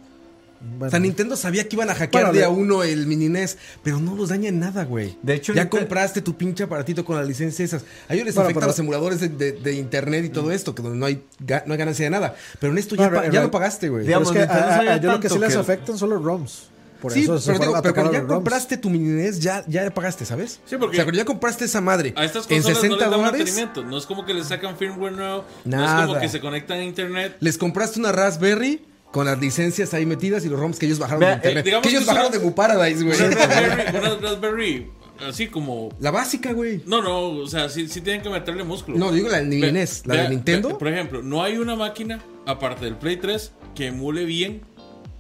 Bueno, 0.61 0.87
O 0.87 0.91
sea, 0.91 0.99
Nintendo 0.99 1.37
sabía 1.37 1.69
que 1.69 1.77
iban 1.77 1.89
a 1.89 1.95
hackear 1.95 2.25
Bueno, 2.25 2.37
de 2.37 2.45
a 2.45 2.49
uno 2.49 2.83
el 2.83 3.07
mini 3.07 3.29
NES, 3.29 3.59
pero 3.85 4.01
no 4.01 4.17
los 4.17 4.31
daña 4.31 4.49
en 4.49 4.59
nada, 4.59 4.85
güey. 4.85 5.17
De 5.23 5.35
hecho, 5.35 5.53
ya 5.53 5.63
Nintendo- 5.63 5.83
compraste 5.87 6.21
tu 6.21 6.35
pinche 6.37 6.65
aparatito 6.65 7.05
con 7.05 7.17
las 7.17 7.29
licencias 7.29 7.73
esas. 7.73 7.85
A 8.09 8.15
ellos 8.15 8.27
les 8.27 8.35
Bueno, 8.35 8.47
afectan 8.49 8.61
pero- 8.63 8.71
los 8.73 8.79
emuladores 8.81 9.21
de, 9.21 9.29
de- 9.29 9.53
de 9.53 9.73
internet 9.75 10.25
y 10.25 10.29
todo 10.31 10.51
esto, 10.51 10.75
que 10.75 10.83
donde 10.83 10.99
no 10.99 11.07
hay, 11.07 11.23
ga- 11.47 11.63
no 11.65 11.75
hay 11.75 11.79
ganancia 11.79 12.07
de 12.07 12.11
nada. 12.11 12.35
Pero 12.59 12.73
en 12.73 12.79
esto 12.79 12.97
ya, 12.97 13.09
pa- 13.09 13.27
lo 13.29 13.51
pagaste, 13.53 13.89
güey. 13.89 14.05
pero 14.05 14.07
digamos, 14.19 14.29
es 14.29 14.33
que 14.33 14.39
Nintendo 14.41 14.65
a, 14.65 14.69
a- 14.69 14.77
sabía 14.77 14.91
a 14.91 14.97
ellos 14.97 15.13
lo 15.13 15.21
que 15.21 15.29
sí 15.29 15.39
les 15.39 15.53
que- 15.55 15.61
afectan 15.61 15.97
son 15.97 16.11
los 16.11 16.25
ROMs. 16.25 16.69
Por 17.01 17.13
sí, 17.13 17.23
eso 17.23 17.39
pero, 17.47 17.59
digo, 17.61 17.95
cuando 17.95 18.13
ya 18.13 18.27
compraste 18.27 18.77
tu 18.77 18.91
mini 18.91 19.09
NES, 19.09 19.39
ya, 19.41 19.65
ya 19.69 19.89
pagaste, 19.91 20.25
¿sabes? 20.25 20.61
Sí, 20.67 20.77
porque- 20.77 20.97
o 20.97 20.97
sea, 20.97 21.05
cuando 21.05 21.19
ya 21.19 21.25
compraste 21.25 21.65
esa 21.65 21.81
madre 21.81 22.13
A 22.17 22.25
estas 22.25 22.51
en 22.51 22.57
consolas 22.63 22.77
no 22.77 22.81
60 22.83 22.97
les 22.97 22.99
da 23.11 23.17
dólares, 23.17 23.39
mantenimiento. 23.39 23.85
No 23.85 23.97
es 23.99 24.07
como 24.07 24.25
que 24.27 24.35
le 24.35 24.43
sacan 24.45 24.77
firmware 24.77 25.13
nuevo. 25.13 25.45
No 25.65 25.77
es 25.77 25.83
Nada. 25.91 26.07
como 26.07 26.19
que 26.21 26.29
se 26.29 26.41
conectan 26.41 26.79
a 26.79 26.85
internet. 26.85 27.37
les 27.41 27.57
compraste 27.57 28.01
una 28.01 28.11
Raspberry 28.13 28.83
con 29.13 29.27
las 29.27 29.39
licencias 29.41 29.95
ahí 29.95 30.05
metidas 30.07 30.45
y 30.45 30.49
los 30.49 30.59
ROMs 30.59 30.79
que 30.79 30.87
ellos 30.87 30.99
bajaron 30.99 31.21
Vea, 31.21 31.31
de 31.31 31.35
internet. 31.37 31.59
eh, 31.59 31.65
digamos 31.65 31.83
que 31.85 31.89
ellos 31.91 32.03
que 32.05 32.09
bajaron 32.11 32.33
de 32.33 32.39
Mu 32.41 32.55
Paradise, 32.55 33.05
güey. 33.05 33.17
Una 33.17 33.31
Raspberry, 33.31 33.97
una 33.99 34.15
Raspberry 34.29 34.91
así 35.29 35.47
como. 35.49 35.89
La 36.01 36.11
básica, 36.11 36.53
güey. 36.53 36.83
No, 36.85 37.01
no, 37.01 37.29
o 37.29 37.47
sea, 37.47 37.69
sí, 37.69 37.89
sí 37.89 38.01
tienen 38.01 38.23
que 38.23 38.29
meterle 38.29 38.65
músculo. 38.65 38.99
No, 38.99 39.11
digo 39.13 39.29
la 39.29 39.39
del 39.41 39.61
Ve- 39.61 39.73
NES, 39.73 40.03
la 40.07 40.15
vea, 40.15 40.23
de 40.25 40.29
Nintendo. 40.31 40.69
ve- 40.71 40.75
por 40.75 40.89
ejemplo, 40.89 41.23
no 41.23 41.43
hay 41.43 41.57
una 41.59 41.75
máquina, 41.77 42.21
aparte 42.45 42.85
del 42.85 42.97
Play 42.97 43.17
3, 43.17 43.53
que 43.75 43.87
emule 43.87 44.25
bien 44.25 44.63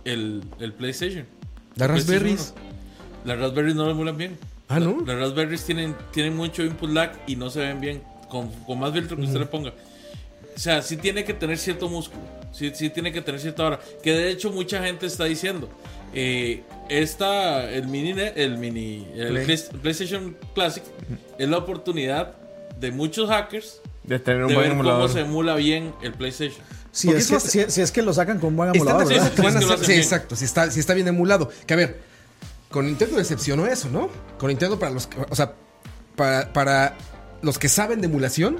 el, 0.04 0.44
el 0.60 0.72
PlayStation. 0.74 1.26
Las 1.78 1.88
PlayStation 1.88 2.22
Raspberries. 2.22 2.54
1. 2.56 2.68
Las 3.24 3.38
Raspberries 3.38 3.74
no 3.74 3.90
emulan 3.90 4.16
bien. 4.16 4.38
Ah, 4.68 4.80
¿no? 4.80 4.98
La- 5.06 5.14
Las 5.14 5.22
Raspberries 5.28 5.64
tienen, 5.64 5.94
tienen 6.12 6.36
mucho 6.36 6.62
input 6.62 6.90
lag 6.90 7.12
y 7.26 7.36
no 7.36 7.50
se 7.50 7.60
ven 7.60 7.80
bien. 7.80 8.02
Con, 8.28 8.48
con 8.66 8.78
más 8.78 8.92
filtro 8.92 9.16
que 9.16 9.22
usted 9.22 9.38
le 9.40 9.46
ponga. 9.46 9.70
O 9.70 10.58
sea, 10.60 10.82
sí 10.82 10.96
tiene 10.96 11.24
que 11.24 11.32
tener 11.34 11.56
cierto 11.56 11.88
músculo. 11.88 12.20
Sí, 12.52 12.70
sí 12.74 12.90
tiene 12.90 13.12
que 13.12 13.22
tener 13.22 13.40
cierta 13.40 13.64
hora. 13.64 13.80
Que 14.02 14.12
de 14.12 14.30
hecho 14.30 14.50
mucha 14.50 14.82
gente 14.82 15.06
está 15.06 15.24
diciendo. 15.24 15.68
Eh, 16.12 16.62
esta, 16.88 17.70
el 17.70 17.86
mini, 17.88 18.14
el 18.34 18.58
mini, 18.58 19.06
el 19.14 19.28
Play. 19.28 19.44
Play- 19.46 19.58
PlayStation 19.82 20.36
Classic 20.54 20.82
es 21.38 21.48
la 21.48 21.58
oportunidad 21.58 22.34
de 22.80 22.90
muchos 22.92 23.28
hackers 23.28 23.80
De 24.04 24.18
tener 24.18 24.42
un 24.42 24.48
de 24.48 24.54
buen 24.54 24.68
ver 24.68 24.76
cómo 24.78 24.88
emulador. 24.90 25.10
se 25.10 25.20
emula 25.20 25.54
bien 25.56 25.92
el 26.02 26.12
PlayStation. 26.12 26.62
Si 27.00 27.10
es, 27.10 27.26
que, 27.28 27.40
si, 27.40 27.70
si 27.70 27.80
es 27.82 27.92
que 27.92 28.02
lo 28.02 28.12
sacan 28.12 28.38
con 28.38 28.56
buen 28.56 28.74
emulador, 28.74 29.06
¿verdad? 29.08 29.32
que 29.32 29.42
van 29.42 29.56
a 29.56 29.58
hacer- 29.58 29.84
sí, 29.86 29.92
exacto. 29.92 30.36
Si 30.36 30.44
está, 30.44 30.70
si 30.70 30.80
está 30.80 30.94
bien 30.94 31.06
emulado. 31.08 31.48
Que 31.66 31.74
a 31.74 31.76
ver, 31.76 32.00
con 32.70 32.86
Nintendo 32.86 33.16
decepcionó 33.16 33.66
eso, 33.66 33.88
¿no? 33.88 34.08
Con 34.38 34.48
Nintendo 34.48 34.78
para 34.78 34.92
los 34.92 35.06
que, 35.06 35.16
o 35.30 35.34
sea, 35.36 35.52
para, 36.16 36.52
para 36.52 36.96
los 37.42 37.58
que 37.58 37.68
saben 37.68 38.00
de 38.00 38.06
emulación, 38.08 38.58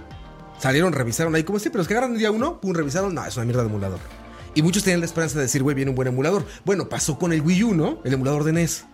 salieron, 0.61 0.93
revisaron 0.93 1.35
ahí 1.35 1.43
como 1.43 1.59
siempre. 1.59 1.79
Los 1.79 1.89
que 1.89 1.95
agarran 1.95 2.13
el 2.13 2.19
día 2.19 2.31
uno, 2.31 2.61
pum, 2.61 2.73
revisaron, 2.75 3.15
no, 3.15 3.25
es 3.27 3.37
una 3.37 3.45
mierda 3.45 3.63
de 3.63 3.69
emulador. 3.69 3.99
Y 4.55 4.63
muchos 4.63 4.83
tenían 4.85 5.01
la 5.01 5.07
esperanza 5.07 5.37
de 5.39 5.43
decir, 5.43 5.63
güey, 5.63 5.75
viene 5.75 5.91
un 5.91 5.95
buen 5.97 6.09
emulador. 6.09 6.45
Bueno, 6.65 6.89
pasó 6.89 7.19
con 7.19 7.33
el 7.33 7.43
Wii 7.43 7.65
U, 7.65 7.75
¿no? 7.75 7.99
El 8.05 8.13
emulador 8.15 8.45
de 8.45 8.53
NES. 8.53 8.85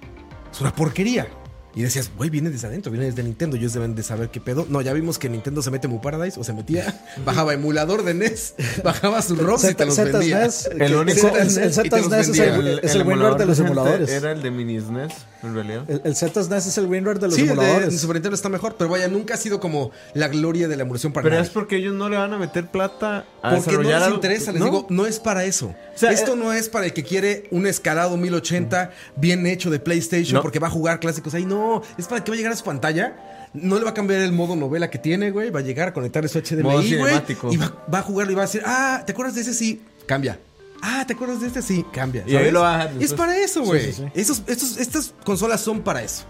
Es 0.53 0.61
una 0.61 0.74
porquería. 0.74 1.28
Y 1.77 1.83
decías, 1.83 2.11
güey, 2.16 2.31
viene 2.31 2.51
desde 2.51 2.68
adentro, 2.68 2.93
viene 2.93 3.07
desde 3.07 3.22
Nintendo. 3.25 3.57
Ellos 3.57 3.72
deben 3.72 3.95
de 3.97 4.03
saber 4.05 4.29
qué 4.31 4.41
pedo. 4.41 4.66
No, 4.68 4.81
ya 4.81 4.93
vimos 4.93 5.18
que 5.18 5.29
Nintendo 5.29 5.61
se 5.61 5.70
mete 5.72 5.87
en 5.89 5.93
Mu 5.93 6.01
Paradise 6.01 6.39
o 6.39 6.45
se 6.45 6.53
metía, 6.53 7.03
bajaba 7.25 7.53
emulador 7.55 8.05
de 8.05 8.14
NES, 8.14 8.55
bajaba 8.85 9.20
sus 9.22 9.39
ROMs 9.39 9.64
y 9.68 9.75
te 9.75 9.85
los 9.85 9.97
vendía. 9.97 10.49
ZSNES, 10.51 10.70
El 10.81 10.95
único- 10.95 11.29
el, 11.37 11.49
el 11.59 11.75
los 11.75 11.75
ZSNES 11.75 12.29
es 12.29 12.39
el, 12.39 12.79
es 12.83 12.95
el 12.95 13.05
de 13.05 13.16
los 13.16 13.39
decente 13.39 13.62
emuladores. 13.62 14.11
Era 14.11 14.33
el 14.33 14.43
de 14.43 14.51
mini 14.53 14.81
SNES, 14.81 15.12
en 15.49 15.55
realidad. 15.55 15.84
El, 15.88 16.01
el 16.05 16.16
ZSNES 16.16 16.66
es 16.66 16.78
el 16.78 16.86
WinRAR 16.86 17.18
de 17.18 17.26
los 17.28 17.34
Sí, 17.36 17.42
el 17.42 17.51
emuladores. 17.51 18.01
Super 18.01 18.16
Nintendo 18.16 18.34
está 18.34 18.49
mejor, 18.49 18.76
pero 18.78 18.90
vaya, 18.90 19.09
nunca 19.09 19.34
ha 19.34 19.36
sido 19.36 19.61
como 19.61 19.90
la 20.14 20.28
gloria 20.28 20.68
de 20.68 20.76
la 20.76 20.82
emulación 20.82 21.12
para 21.12 21.24
Pero 21.24 21.36
nadie. 21.36 21.47
es 21.49 21.53
porque 21.53 21.76
ellos 21.76 21.95
no 21.95 22.09
le 22.09 22.16
van 22.16 22.32
a 22.32 22.38
meter 22.38 22.66
plata 22.70 23.24
a 23.42 23.51
Porque 23.57 23.72
no 23.72 23.82
les 23.82 23.95
algo- 23.95 24.14
interesa, 24.16 24.53
les 24.53 24.61
¿no? 24.61 24.66
digo, 24.66 24.86
no 24.90 25.07
es 25.07 25.18
para 25.20 25.45
eso. 25.45 25.66
O 25.66 25.99
sea, 25.99 26.11
Esto 26.12 26.34
eh, 26.34 26.36
no 26.36 26.53
es 26.53 26.68
para 26.68 26.86
el 26.86 26.92
que 26.92 27.03
quiere 27.05 27.47
un 27.51 27.66
escalado 27.66 28.16
1080 28.16 28.90
bien 29.16 29.47
hecho 29.47 29.70
de 29.70 29.78
PlayStation 29.80 30.34
No. 30.34 30.42
porque 30.42 30.59
va 30.59 30.66
a 30.68 30.70
jugar 30.70 31.01
clásicos 31.01 31.34
ahí. 31.34 31.45
No, 31.45 31.82
es 31.99 32.07
para 32.07 32.24
que 32.24 32.30
va 32.30 32.34
a 32.34 32.38
llegar 32.38 32.53
a 32.53 32.57
su 32.57 32.64
pantalla. 32.64 33.16
No 33.55 33.78
le 33.78 33.84
va 33.84 33.90
a 33.90 33.95
cambiar 33.95 34.20
el 34.20 34.32
modo 34.32 34.57
novela 34.57 34.90
que 34.90 34.99
tiene, 34.99 35.30
güey. 35.30 35.51
Va 35.51 35.61
a 35.61 35.62
llegar 35.62 35.88
a 35.88 35.92
conectar 35.92 36.28
su 36.28 36.38
HDMI, 36.40 36.62
güey. 36.62 36.88
cinemático. 36.88 37.53
Y 37.53 37.57
va, 37.57 37.72
va 37.92 37.99
a 38.01 38.03
jugarlo 38.03 38.32
y 38.32 38.34
va 38.34 38.42
a 38.42 38.47
decir, 38.47 38.62
ah, 38.66 39.03
¿te 39.07 39.12
acuerdas 39.12 39.36
de 39.36 39.42
ese? 39.42 39.55
Sí, 39.55 39.80
cambia. 40.07 40.40
Ah, 40.87 41.05
¿te 41.07 41.14
acuerdas 41.14 41.41
de 41.41 41.47
este? 41.47 41.62
Sí, 41.62 41.82
cambia. 41.93 42.24
Y 42.26 42.32
ahí 42.32 42.37
¿sabes? 42.37 42.53
lo 42.53 42.62
dejar 42.62 42.91
Es 43.01 43.14
para 43.14 43.39
eso, 43.39 43.62
güey. 43.62 43.91
sí, 43.91 44.05
estos- 44.47 44.76
estas 44.76 45.14
consolas 45.24 45.62
son 45.62 45.80
para 45.80 46.03
eso. 46.03 46.24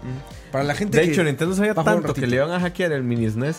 Para 0.51 0.63
la 0.63 0.73
gente 0.75 0.97
De 0.97 1.03
que 1.05 1.11
hecho, 1.11 1.23
Nintendo 1.25 1.53
sabía 1.55 1.73
tanto 1.73 2.13
que 2.13 2.25
le 2.25 2.37
iban 2.37 2.51
a 2.51 2.59
hackear 2.61 2.93
el 2.93 3.03
mini 3.03 3.29
SNES 3.29 3.57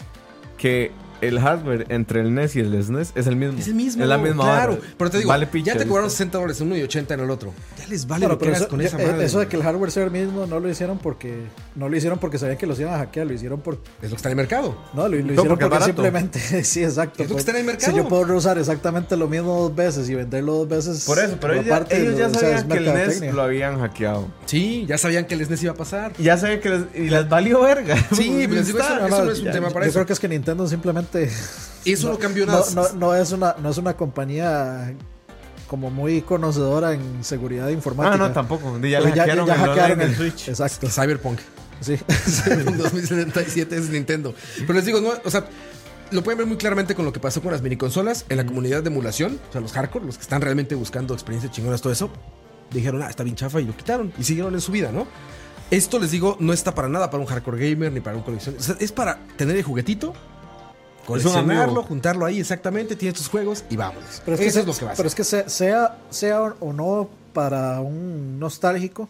que 0.56 0.92
el 1.20 1.40
hardware 1.40 1.86
entre 1.88 2.20
el 2.20 2.34
NES 2.34 2.56
y 2.56 2.60
el 2.60 2.82
SNES 2.82 3.12
es 3.14 3.26
el 3.26 3.36
mismo. 3.36 3.58
Es 3.58 3.66
el 3.68 3.74
mismo. 3.74 4.02
Es 4.02 4.08
la 4.08 4.18
misma 4.18 4.44
Claro. 4.44 4.78
Pero 4.98 5.10
te 5.10 5.18
digo, 5.18 5.28
Vale 5.28 5.46
ya 5.46 5.50
picha, 5.52 5.72
te 5.76 5.86
cobraron 5.86 6.04
¿viste? 6.08 6.18
60 6.18 6.38
dólares 6.38 6.60
en 6.60 6.66
uno 6.68 6.76
y 6.76 6.82
80 6.82 7.14
en 7.14 7.20
el 7.20 7.30
otro. 7.30 7.52
Ya 7.78 7.86
les 7.88 8.06
vale 8.06 8.26
Bueno, 8.26 8.34
lo 8.34 8.38
que 8.38 8.44
pero 8.44 8.50
hagas 8.56 8.60
eso, 8.62 8.70
con 8.70 8.80
ya- 8.80 8.86
esa 8.88 9.02
eh, 9.02 9.06
madre. 9.06 9.24
eso 9.24 9.38
de 9.40 9.48
que 9.48 9.56
el 9.56 9.62
hardware 9.62 9.90
sea 9.90 10.04
el 10.04 10.10
mismo 10.10 10.46
no 10.46 10.60
lo 10.60 10.68
hicieron 10.68 10.98
porque 10.98 11.44
no 11.74 11.88
lo 11.88 11.96
hicieron 11.96 12.18
porque 12.18 12.38
sabían 12.38 12.58
que 12.58 12.66
los 12.66 12.78
iban 12.80 12.94
a 12.94 12.98
hackear, 12.98 13.26
lo 13.26 13.32
hicieron 13.32 13.60
por 13.60 13.74
Es 13.74 13.80
lo 14.04 14.08
que 14.10 14.16
está 14.16 14.28
en 14.28 14.32
el 14.32 14.36
mercado. 14.36 14.76
no, 14.94 15.02
lo, 15.08 15.16
lo 15.16 15.16
No, 15.16 15.32
hicieron 15.32 15.34
porque 15.34 15.44
es 15.44 15.48
porque, 15.52 15.68
barato. 15.68 15.84
simplemente 15.86 16.38
sí, 16.64 16.82
exacto. 16.84 17.22
Es 17.22 17.28
lo 17.28 17.28
que 17.28 17.32
pues, 17.34 17.38
está 17.40 17.50
en 17.52 17.56
el 17.58 17.64
mercado. 17.64 17.92
Si 17.92 17.98
yo 17.98 18.08
puedo 18.08 18.24
reusar 18.24 18.58
exactamente 18.58 19.16
lo 19.16 19.28
mismo 19.28 19.60
dos 19.60 19.74
veces 19.74 20.08
y 20.08 20.14
venderlo 20.14 20.52
dos 20.64 20.68
veces 20.68 21.04
Por 21.04 21.18
eso, 21.18 21.36
pero 21.40 21.54
ellos 21.54 21.66
ya, 21.66 21.76
aparte, 21.76 22.00
ellos 22.02 22.18
ya 22.18 22.26
o 22.26 22.30
sea, 22.34 22.56
es 22.56 22.60
sabían 22.62 22.68
que 22.68 22.76
el 22.78 22.84
NES 22.84 22.92
mercadotecnia. 22.94 23.32
lo 23.32 23.42
habían 23.42 23.80
hackeado. 23.80 24.28
Sí, 24.46 24.84
ya 24.88 24.98
sabían 24.98 25.26
que 25.26 25.34
el 25.34 25.44
SNES 25.46 25.62
iba 25.64 25.72
a 25.72 25.76
pasar. 25.76 26.12
Y 26.18 26.22
ya 26.24 26.36
sabían 26.36 26.60
que 26.60 26.68
les, 26.70 26.82
y 26.94 27.10
les 27.10 27.28
valió 27.28 27.60
verga. 27.62 27.96
Sí, 28.12 28.30
pero 28.42 28.52
les 28.54 28.66
digo, 28.66 28.78
eso, 28.78 29.08
no 29.08 29.30
es 29.32 29.38
un 29.40 29.44
Ya, 29.46 29.52
tema 29.52 29.70
para 29.70 29.86
yo 29.86 29.90
eso. 29.90 29.98
creo 29.98 30.06
que 30.06 30.12
es 30.12 30.20
que 30.20 30.28
Nintendo 30.28 30.66
simplemente 30.66 31.05
Eso 31.84 32.10
no, 32.10 32.18
cambió 32.18 32.46
no, 32.46 32.52
nada. 32.52 32.64
no, 32.74 32.92
no 32.94 33.14
es 33.14 33.30
una 33.32 33.54
no 33.62 33.70
es 33.70 33.78
una 33.78 33.96
compañía 33.96 34.92
como 35.68 35.90
muy 35.90 36.22
conocedora 36.22 36.92
en 36.94 37.22
seguridad 37.24 37.68
informática. 37.68 38.24
Ah, 38.24 38.28
no, 38.28 38.32
tampoco. 38.32 38.78
Ya, 38.80 39.00
Pues 39.00 39.14
le 39.14 39.20
hackearon, 39.20 39.48
el 39.50 39.68
online 39.68 39.96
del 39.96 40.10
el- 40.10 40.16
Switch. 40.16 40.48
Exacto. 40.48 40.88
Cyberpunk. 40.88 41.38
Sí. 41.80 41.92
en 42.50 42.78
2077 42.78 43.76
es 43.76 43.88
Nintendo. 43.90 44.34
Pero 44.60 44.72
les 44.74 44.84
digo, 44.84 45.00
no, 45.00 45.10
o 45.24 45.30
sea, 45.30 45.46
lo 46.10 46.22
pueden 46.22 46.38
ver 46.38 46.46
muy 46.46 46.56
claramente 46.56 46.94
con 46.94 47.04
lo 47.04 47.12
que 47.12 47.20
pasó 47.20 47.42
con 47.42 47.52
las 47.52 47.62
mini 47.62 47.76
consolas 47.76 48.24
en 48.28 48.36
la 48.38 48.46
comunidad 48.46 48.82
de 48.82 48.88
emulación. 48.88 49.38
O 49.48 49.52
sea, 49.52 49.60
los 49.60 49.72
hardcore, 49.72 50.06
los 50.06 50.16
que 50.16 50.22
están 50.22 50.40
realmente 50.40 50.74
buscando 50.74 51.14
experiencias 51.14 51.52
chingonas, 51.52 51.82
todo 51.82 51.92
eso, 51.92 52.10
dijeron, 52.72 53.02
ah, 53.02 53.10
está 53.10 53.24
bien 53.24 53.36
chafa 53.36 53.60
y 53.60 53.64
lo 53.64 53.76
quitaron 53.76 54.12
y 54.18 54.24
siguieron 54.24 54.54
en 54.54 54.60
su 54.60 54.72
vida, 54.72 54.90
¿no? 54.92 55.06
Esto 55.70 55.98
les 55.98 56.12
digo, 56.12 56.36
no 56.38 56.52
está 56.52 56.74
para 56.74 56.88
nada 56.88 57.10
para 57.10 57.20
un 57.20 57.26
hardcore 57.26 57.70
gamer 57.70 57.92
ni 57.92 58.00
para 58.00 58.16
un 58.16 58.22
coleccionista. 58.22 58.72
O 58.72 58.76
sea, 58.76 58.84
es 58.84 58.92
para 58.92 59.18
tener 59.36 59.56
el 59.56 59.64
juguetito, 59.64 60.14
coleccionarlo, 61.06 61.82
juntarlo 61.82 62.26
ahí 62.26 62.40
exactamente, 62.40 62.96
tienes 62.96 63.16
tus 63.18 63.28
juegos 63.28 63.64
y 63.70 63.76
vámonos. 63.76 64.20
Pero 64.24 64.34
es 64.34 64.40
que, 64.40 64.46
Eso 64.46 64.60
es 64.60 64.66
lo 64.66 64.74
que 64.74 64.84
va 64.84 64.92
a 64.92 64.94
pero 64.94 65.06
hacer. 65.06 65.06
es 65.06 65.14
que 65.14 65.24
se- 65.24 65.48
sea, 65.48 65.98
sea 66.10 66.42
o 66.60 66.72
no 66.72 67.08
para 67.32 67.80
un 67.80 68.38
nostálgico. 68.38 69.08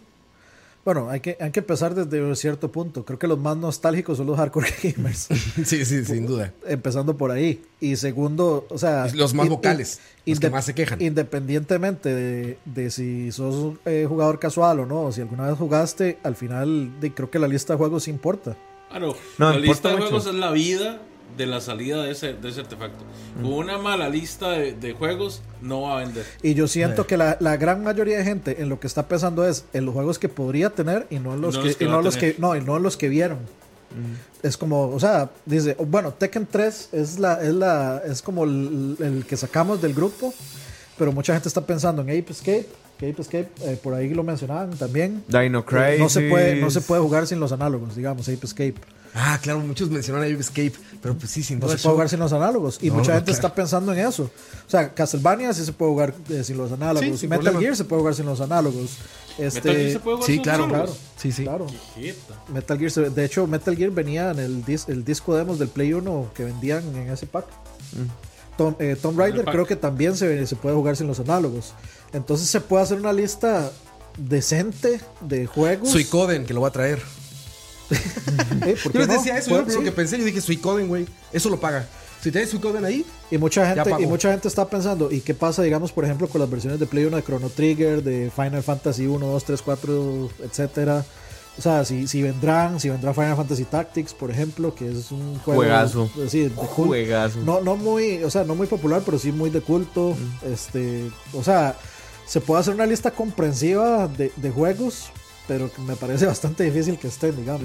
Bueno, 0.84 1.11
hay 1.11 1.18
que, 1.18 1.36
hay 1.40 1.51
que 1.51 1.59
empezar 1.59 1.97
desde 1.97 2.22
un 2.22 2.36
cierto 2.36 2.70
punto. 2.70 3.05
Creo 3.05 3.18
que 3.18 3.26
los 3.26 3.40
más 3.40 3.57
nostálgicos 3.57 4.18
son 4.18 4.28
los 4.28 4.36
hardcore 4.36 4.68
gamers. 4.97 5.26
Sí, 5.64 5.84
sí, 5.84 6.05
sin 6.05 6.26
duda. 6.28 6.53
empezando 6.64 7.16
por 7.16 7.32
ahí. 7.32 7.61
Y 7.80 7.97
segundo, 7.97 8.66
o 8.70 8.78
sea... 8.78 9.09
Los 9.12 9.34
más 9.34 9.47
in- 9.47 9.53
vocales, 9.53 9.99
in- 10.26 10.34
los 10.34 10.40
que 10.40 10.51
más 10.51 10.64
se 10.64 10.74
quejan. 10.76 11.01
Independientemente 11.03 12.14
de, 12.14 12.59
de 12.64 12.90
si 12.92 13.32
sos 13.32 13.74
eh, 13.84 14.07
jugador 14.09 14.38
casual 14.38 14.78
o 14.78 14.86
no, 14.86 15.03
o 15.03 15.12
si 15.12 15.20
alguna 15.22 15.49
vez 15.49 15.59
jugaste, 15.59 16.18
al 16.22 16.36
final 16.36 17.01
de- 17.01 17.12
creo 17.12 17.30
que 17.32 17.40
la 17.40 17.49
lista 17.49 17.72
de 17.72 17.78
juegos 17.78 18.07
importa. 18.07 18.57
Claro, 18.88 19.16
No, 19.38 19.51
la 19.51 19.57
importa 19.57 19.66
lista 19.72 19.88
de 19.88 19.94
mucho. 19.97 20.07
juegos 20.09 20.26
es 20.28 20.34
la 20.34 20.51
vida 20.53 21.01
de 21.37 21.47
la 21.47 21.61
salida 21.61 22.03
de 22.03 22.11
ese, 22.12 22.32
de 22.34 22.49
ese 22.49 22.61
artefacto. 22.61 23.05
Con 23.41 23.53
una 23.53 23.78
mala 23.78 24.09
lista 24.09 24.51
de, 24.51 24.72
de 24.72 24.93
juegos 24.93 25.43
no 25.61 25.82
va 25.82 25.99
a 25.99 26.05
vender. 26.05 26.24
Y 26.43 26.55
yo 26.55 26.68
siento 26.68 27.07
que 27.07 27.16
la, 27.16 27.37
la 27.41 27.57
gran 27.57 27.82
mayoría 27.82 28.18
de 28.18 28.24
gente 28.24 28.62
en 28.62 28.68
lo 28.68 28.80
que 28.80 28.87
está 28.87 29.07
pensando 29.09 29.47
es 29.47 29.64
en 29.72 29.84
los 29.84 29.95
juegos 29.95 30.18
que 30.18 30.28
podría 30.28 30.70
tener 30.70 31.07
y 31.11 31.18
no 31.18 31.34
en 31.34 31.41
los 31.41 31.55
No 31.55 31.62
que, 31.62 31.68
los 31.68 31.76
que 31.76 31.84
y 31.84 31.89
no 31.89 32.03
los 32.03 32.16
que 32.16 32.34
no, 32.39 32.57
y 32.57 32.61
no 32.62 32.76
en 32.76 32.82
los 32.82 32.97
que 32.97 33.09
vieron. 33.09 33.39
Es 34.43 34.57
como, 34.57 34.89
o 34.91 35.01
sea, 35.01 35.30
dice, 35.47 35.74
bueno, 35.87 36.12
Tekken 36.12 36.47
3 36.51 36.91
es 36.93 37.18
la 37.18 37.43
es 37.43 37.55
la 37.55 38.03
es 38.05 38.20
como 38.20 38.45
el, 38.45 38.97
el 39.01 39.24
que 39.24 39.37
sacamos 39.37 39.80
del 39.80 39.95
grupo, 39.95 40.34
pero 40.99 41.12
mucha 41.12 41.32
gente 41.32 41.49
está 41.49 41.62
pensando 41.62 42.03
en 42.03 42.11
Ape 42.11 42.30
Escape, 42.32 42.66
que 42.99 43.11
Ape 43.11 43.22
Escape 43.22 43.49
eh, 43.62 43.78
por 43.82 43.95
ahí 43.95 44.11
lo 44.11 44.22
mencionaban 44.22 44.70
también. 44.76 45.24
Dino 45.28 45.64
Crisis. 45.64 45.99
No 45.99 46.09
se 46.11 46.28
puede 46.28 46.57
no 46.57 46.70
se 46.70 46.80
puede 46.82 47.01
jugar 47.01 47.26
sin 47.26 47.41
los 47.41 47.53
análogos, 47.53 47.97
digamos, 47.97 48.28
Ape 48.28 48.45
Escape. 48.45 48.74
Ah, 49.19 49.39
claro, 49.43 49.61
muchos 49.61 49.89
mencionan 49.89 50.23
a 50.25 50.27
Ape 50.27 50.39
Escape, 50.41 50.73
pero 51.01 51.17
pues 51.17 51.31
sí, 51.31 51.43
sin 51.43 51.59
No 51.59 51.67
duda. 51.67 51.79
se 51.79 51.83
puede 51.83 51.95
jugar 51.95 52.09
sin 52.11 52.19
los 52.21 52.33
análogos. 52.35 52.79
Y 52.83 52.89
No, 52.89 52.97
mucha 52.97 53.12
no, 53.12 53.14
gente 53.19 53.33
claro. 53.33 53.47
está 53.49 53.55
pensando 53.55 53.93
en 53.95 54.01
eso. 54.01 54.25
O 54.25 54.71
sea, 54.71 54.93
Castlevania 54.93 55.55
sí 55.55 55.64
se 55.64 55.73
puede 55.73 55.91
jugar 55.93 56.14
eh, 56.29 56.45
sin 56.45 56.59
los 56.59 56.71
análogos. 56.71 57.09
Sí, 57.09 57.17
sin 57.17 57.31
Metal 57.31 57.45
problema. 57.45 57.61
Gear 57.61 57.77
se 57.77 57.85
puede 57.85 58.01
jugar 58.01 58.14
sin 58.14 58.27
los 58.27 58.41
análogos. 58.43 58.91
Este, 59.39 59.61
Metal 59.69 59.77
Gear 59.77 59.93
se 59.93 59.99
puede 60.01 60.17
jugar 60.19 60.31
sí, 60.31 60.39
claro? 60.41 60.69
Claro, 60.69 60.97
Sí, 61.17 61.33
sí. 61.33 61.43
claro. 61.45 61.67
Metal 62.53 62.79
Gear, 62.79 62.91
se- 62.91 63.11
de 63.11 63.25
hecho, 63.25 63.47
Metal 63.47 63.75
Gear 63.75 63.91
venía 63.91 64.31
en 64.33 64.39
el, 64.39 64.64
dis- 64.64 64.89
el 64.89 65.03
disco 65.05 65.35
demos 65.35 65.59
del 65.59 65.69
Play 65.69 65.95
1 65.95 66.31
que 66.35 66.45
vendían 66.45 66.85
en 66.95 67.09
ese 67.11 67.27
pack. 67.27 67.47
Tom, 68.59 68.75
eh, 68.79 68.97
pack. 69.01 69.51
creo 69.51 69.67
que 69.67 69.77
también 69.77 70.17
se, 70.17 70.47
se 70.47 70.57
puede 70.57 70.75
jugar 70.75 70.97
sin 70.97 71.07
los 71.07 71.21
análogos. 71.21 71.73
Entonces 72.12 72.49
se 72.49 72.61
puede 72.61 72.83
hacer 72.83 72.99
una 72.99 73.12
lista 73.12 73.71
decente 74.19 75.01
de 75.21 75.47
juegos. 75.47 75.91
Suicoden, 75.91 76.45
que 76.47 76.55
lo 76.55 76.61
va 76.62 76.69
a 76.69 76.73
traer. 76.73 77.01
Eh, 78.66 78.76
¿por 78.82 78.93
Yo 78.93 78.99
les 79.01 79.09
no? 79.09 79.14
decía 79.14 79.39
eso, 79.39 79.51
Bueno, 79.51 79.66
yo 79.68 79.74
lo 79.74 79.78
sí. 79.80 79.84
que 79.84 79.93
pensé, 79.93 80.18
yo 80.18 80.24
dije 80.24 80.41
Suicoden, 80.41 80.89
güey. 80.89 81.07
Eso 81.32 81.49
lo 81.51 81.61
paga. 81.61 81.87
Si 82.22 82.32
tienes 82.32 82.51
Suicoden 82.51 82.84
ahí, 82.84 83.05
Y 83.30 83.39
mucha 83.39 83.66
gente, 83.74 83.91
y 84.03 84.07
mucha 84.07 84.30
gente 84.32 84.49
está 84.49 84.68
pensando, 84.68 85.12
¿y 85.12 85.20
qué 85.20 85.34
pasa, 85.34 85.62
digamos, 85.62 85.93
por 85.93 86.05
ejemplo, 86.05 86.26
con 86.28 86.41
las 86.41 86.51
versiones 86.51 86.80
de 86.80 86.87
Play 86.87 87.05
1 87.05 87.16
de 87.16 87.22
Chrono 87.22 87.49
Trigger, 87.51 88.03
de 88.03 88.30
Final 88.34 88.62
Fantasy 88.62 89.07
1, 89.07 89.24
2, 89.26 89.45
3, 89.45 89.62
4, 89.62 90.28
etcétera? 90.45 91.05
O 91.59 91.62
sea, 91.62 91.84
si, 91.84 92.07
si 92.09 92.22
vendrán, 92.22 92.80
si 92.80 92.89
vendrá 92.91 93.14
Final 93.14 93.37
Fantasy 93.37 93.64
Tactics, 93.64 94.12
por 94.12 94.30
ejemplo, 94.30 94.74
que 94.74 94.91
es 94.91 95.11
un 95.12 95.39
juego 95.39 95.61
Juegazo. 95.61 96.11
sí, 96.28 96.41
de 96.41 96.51
culto. 96.51 96.72
Juegazo. 96.87 97.39
No, 97.41 97.61
no 97.61 97.76
muy, 97.76 98.22
o 98.24 98.30
sea, 98.30 98.45
no 98.45 98.55
muy 98.55 98.66
popular, 98.66 99.03
pero 99.05 99.18
sí 99.18 99.30
muy 99.32 99.49
de 99.51 99.61
culto. 99.61 100.16
Este, 100.53 101.11
o 101.32 101.43
sea, 101.45 101.76
se 102.26 102.41
puede 102.41 102.61
hacer 102.61 102.74
una 102.74 102.84
lista 102.87 103.11
comprensiva 103.12 104.09
de, 104.09 104.32
de 104.37 104.51
juegos, 104.51 105.07
pero 105.49 105.70
me 105.86 105.97
parece 105.97 106.26
bastante 106.26 106.64
difícil 106.64 106.99
que 106.99 107.09
estén, 107.09 107.36
digamos. 107.36 107.62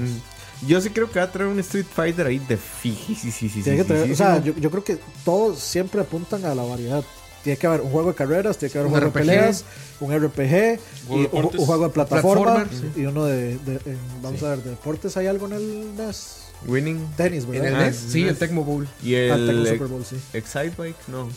Yo 0.68 0.80
sí 0.80 0.90
creo 0.92 1.10
que 1.10 1.20
va 1.20 1.26
a 1.26 1.32
traer 1.32 1.50
un 1.50 1.60
Street 1.60 1.86
Fighter 1.92 2.28
ahí 2.28 2.38
de 2.40 2.56
fiji, 2.58 3.16
sí, 3.16 3.32
sí, 3.32 3.50
sí, 3.50 3.64
Tiene 3.64 3.80
que 3.80 3.84
sí, 3.84 3.90
traer- 3.90 4.06
sí, 4.06 4.12
o 4.12 4.16
sea, 4.16 4.38
sí. 4.38 4.44
yo, 4.46 4.54
yo 4.58 4.70
creo 4.70 4.84
que 4.84 5.00
todos 5.26 5.58
siempre 5.60 6.02
apuntan 6.02 6.46
a 6.46 6.54
la 6.54 6.64
variedad. 6.64 7.04
Tiene 7.44 7.58
que 7.58 7.66
haber 7.66 7.82
un 7.82 7.90
juego 7.90 8.10
de 8.10 8.16
carreras, 8.16 8.56
tiene 8.60 8.72
que 8.72 8.78
haber 8.78 8.88
un, 8.88 8.94
Un 8.94 9.00
juego 9.00 9.10
RPG, 9.12 9.26
de 9.26 9.32
peleas, 9.34 9.66
un 10.00 10.14
RPG, 10.16 10.80
un, 11.10 11.26
juego 11.66 11.84
de 11.86 11.90
plataforma 11.90 12.68
y 12.96 13.06
uno 13.06 13.26
de, 13.26 13.58
de- 13.58 13.82
en- 13.92 13.98
vamos 14.22 14.44
a 14.44 14.50
ver, 14.50 14.62
de 14.64 14.70
deportes 14.70 15.18
hay 15.18 15.26
algo 15.26 15.48
en 15.48 15.54
el 15.54 15.96
NES, 15.98 16.44
Winning. 16.68 17.08
tenis, 17.18 17.46
en 17.46 17.50
¿verdad? 17.52 17.68
el 17.68 17.76
Ah, 17.78 17.86
NES, 17.88 17.96
sí, 18.10 18.28
el 18.28 18.38
Tecmo 18.38 18.64
Bowl. 18.64 18.88
Y 19.02 19.16
Ah, 19.16 19.34
el 19.34 19.48
Tecmo 19.48 19.62
ex- 19.64 19.70
Super 19.72 19.88
Bowl, 19.88 20.06
sí. 20.06 20.18
Excite 20.34 20.74
Bike, 20.78 20.96
no. 21.08 21.30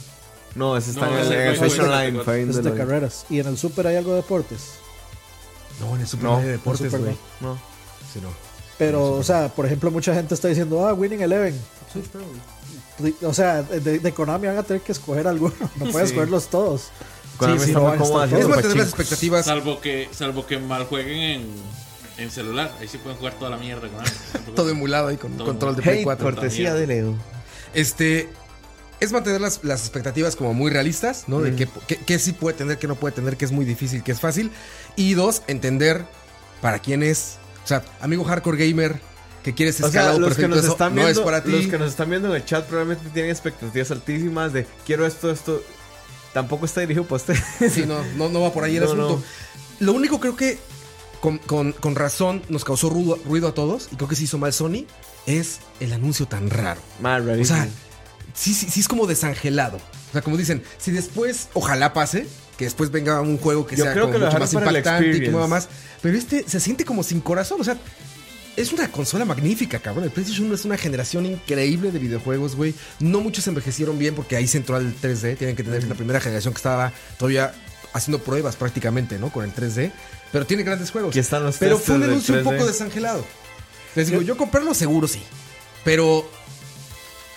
No, 0.54 0.76
ese 0.76 0.90
está 0.90 1.06
No, 1.06 1.18
en 1.18 1.26
el, 1.26 1.32
en 1.32 1.40
el 1.48 1.56
Switch 1.56 1.76
fue- 1.76 1.84
Online. 1.86 2.20
fue 2.22 2.42
Es 2.42 2.62
de 2.62 2.74
carreras. 2.74 3.24
Y 3.30 3.40
en 3.40 3.46
el 3.48 3.56
Super 3.56 3.86
hay 3.86 3.96
algo 3.96 4.10
de 4.10 4.16
deportes. 4.18 4.60
No, 5.80 5.94
en 5.94 6.00
el 6.02 6.06
Super 6.06 6.24
No, 6.24 6.38
de 6.40 6.52
deportes, 6.52 6.90
güey. 6.96 7.16
No. 7.40 7.58
Sí, 8.12 8.20
no. 8.22 8.28
Pero, 8.78 9.12
o 9.12 9.22
sea, 9.22 9.48
por 9.48 9.66
ejemplo, 9.66 9.90
mucha 9.90 10.14
gente 10.14 10.34
está 10.34 10.48
diciendo, 10.48 10.86
ah, 10.86 10.92
Winning 10.94 11.20
Eleven. 11.22 11.58
O 13.22 13.34
sea, 13.34 13.62
de, 13.62 13.98
de 13.98 14.12
Konami 14.12 14.46
van 14.46 14.58
a 14.58 14.62
tener 14.62 14.82
que 14.82 14.92
escoger 14.92 15.26
alguno. 15.26 15.54
No 15.76 15.86
pueden 15.90 16.06
Sí. 16.06 16.12
escogerlos 16.12 16.48
todos. 16.48 16.88
Me 17.40 17.58
sí, 17.58 17.70
está 17.70 17.80
no 17.80 17.94
estar 17.94 18.38
Es 18.38 18.48
mantener 18.48 18.76
las 18.76 18.86
expectativas. 18.88 19.44
Salvo 19.46 19.80
que, 19.80 20.08
salvo 20.12 20.46
que 20.46 20.58
mal 20.58 20.84
jueguen 20.86 21.18
en, 21.18 21.46
en 22.18 22.30
celular. 22.30 22.72
Ahí 22.80 22.86
sí 22.86 22.98
pueden 22.98 23.18
jugar 23.18 23.34
toda 23.34 23.50
la 23.50 23.56
mierda 23.56 23.88
con. 23.88 24.54
Todo 24.54 24.70
emulado 24.70 25.08
ahí 25.08 25.16
con 25.16 25.32
un 25.32 25.38
control 25.44 25.74
de. 25.76 25.82
Play 25.82 25.96
Hey, 25.98 26.04
4. 26.04 26.24
cortesía 26.24 26.74
de 26.74 26.86
Leo. 26.86 27.14
Este. 27.74 28.28
Es 29.04 29.12
mantener 29.12 29.40
las, 29.40 29.60
las 29.62 29.80
expectativas 29.82 30.34
como 30.36 30.54
muy 30.54 30.70
realistas, 30.70 31.24
¿no? 31.28 31.40
De 31.40 31.54
qué, 31.54 31.68
qué- 31.86 31.96
qué 31.98 32.18
sí 32.18 32.32
puede 32.32 32.56
tener, 32.56 32.78
qué 32.78 32.86
no 32.88 32.96
puede 32.96 33.14
tener, 33.14 33.36
qué 33.36 33.44
es 33.44 33.52
muy 33.52 33.64
difícil, 33.64 34.02
qué 34.02 34.12
es 34.12 34.20
fácil. 34.20 34.50
Y 34.96 35.14
dos, 35.14 35.42
entender 35.46 36.06
para 36.60 36.78
quién 36.78 37.02
es. 37.02 37.36
O 37.64 37.66
sea, 37.66 37.84
amigo 38.00 38.24
hardcore 38.24 38.68
gamer 38.68 39.00
que 39.42 39.54
quieres 39.54 39.76
O 39.76 39.78
sea, 39.78 39.86
escalado 39.88 40.18
los 40.20 40.36
que 40.36 40.48
nos 40.48 40.64
están 40.64 40.94
no 40.94 41.02
viendo, 41.02 41.20
es 41.20 41.24
para 41.24 41.44
ti. 41.44 41.50
los 41.52 41.66
que 41.66 41.78
nos 41.78 41.90
están 41.90 42.08
viendo 42.10 42.28
en 42.30 42.34
el 42.36 42.44
chat 42.44 42.64
probablemente 42.66 43.08
tienen 43.10 43.30
expectativas 43.30 43.90
altísimas 43.90 44.52
de 44.52 44.66
quiero 44.86 45.06
esto, 45.06 45.30
esto. 45.30 45.62
Tampoco 46.32 46.64
está 46.66 46.80
dirigido 46.80 47.04
para 47.04 47.16
usted. 47.16 47.36
Sí, 47.70 47.84
no, 47.86 48.02
no, 48.16 48.28
no 48.28 48.40
va 48.40 48.52
por 48.52 48.64
ahí 48.64 48.76
el 48.76 48.82
No, 48.84 48.88
asunto. 48.90 49.22
no. 49.80 49.86
Lo 49.86 49.92
único 49.92 50.18
creo 50.20 50.34
que 50.36 50.58
con, 51.20 51.38
con- 51.38 51.72
con 51.72 51.94
razón 51.94 52.42
nos 52.48 52.64
causó 52.64 52.88
ruido, 52.90 53.18
ruido 53.26 53.48
a 53.48 53.54
todos, 53.54 53.88
y 53.92 53.96
creo 53.96 54.08
que 54.08 54.16
se 54.16 54.24
hizo 54.24 54.38
mal 54.38 54.52
Sony, 54.52 54.86
es 55.26 55.58
el 55.80 55.92
anuncio 55.92 56.26
tan 56.26 56.50
raro. 56.50 56.80
Más 57.00 57.22
O 57.22 57.44
sea, 57.44 57.68
sí, 58.34 58.52
sí, 58.52 58.68
sí 58.70 58.80
es 58.80 58.88
como 58.88 59.06
desangelado. 59.06 59.78
O 59.78 60.12
sea, 60.12 60.22
como 60.22 60.36
dicen, 60.36 60.62
si 60.78 60.90
después, 60.90 61.48
ojalá 61.54 61.92
pase, 61.92 62.26
que 62.56 62.64
después 62.64 62.90
venga 62.90 63.20
un 63.20 63.38
juego 63.38 63.66
que 63.66 63.76
Yo 63.76 63.84
sea 63.84 63.92
creo 63.92 64.04
como 64.04 64.14
que 64.14 64.18
lo 64.20 64.26
mucho 64.26 64.38
más 64.38 64.52
impactante 64.52 65.16
y 65.16 65.20
que 65.20 65.30
mueva 65.30 65.48
más. 65.48 65.68
Pero 66.02 66.16
este 66.16 66.44
se 66.48 66.60
siente 66.60 66.84
como 66.84 67.02
sin 67.02 67.20
corazón. 67.20 67.60
O 67.60 67.64
sea, 67.64 67.76
es 68.56 68.72
una 68.72 68.90
consola 68.90 69.24
magnífica, 69.24 69.78
cabrón. 69.80 70.04
El 70.04 70.10
PlayStation 70.10 70.46
1 70.46 70.54
es 70.54 70.64
una 70.64 70.76
generación 70.76 71.26
increíble 71.26 71.90
de 71.90 71.98
videojuegos, 71.98 72.54
güey. 72.56 72.74
No 73.00 73.20
muchos 73.20 73.46
envejecieron 73.48 73.98
bien 73.98 74.14
porque 74.14 74.36
ahí 74.36 74.46
se 74.46 74.58
entró 74.58 74.76
al 74.76 74.94
3D. 74.94 75.36
Tienen 75.36 75.56
que 75.56 75.64
tener 75.64 75.84
la 75.84 75.94
primera 75.94 76.20
generación 76.20 76.54
que 76.54 76.58
estaba 76.58 76.92
todavía 77.18 77.52
haciendo 77.92 78.22
pruebas 78.22 78.56
prácticamente, 78.56 79.18
¿no? 79.18 79.30
Con 79.30 79.44
el 79.44 79.52
3D. 79.52 79.90
Pero 80.30 80.46
tiene 80.46 80.62
grandes 80.62 80.90
juegos. 80.90 81.16
Están 81.16 81.44
los 81.44 81.58
Pero 81.58 81.78
fue 81.78 81.96
un 81.96 82.04
anuncio 82.04 82.34
un 82.34 82.40
3D. 82.40 82.44
poco 82.44 82.66
desangelado. 82.66 83.24
Les 83.94 84.08
digo, 84.08 84.22
yo 84.22 84.36
comprarlo 84.36 84.74
seguro 84.74 85.08
sí. 85.08 85.22
Pero 85.84 86.28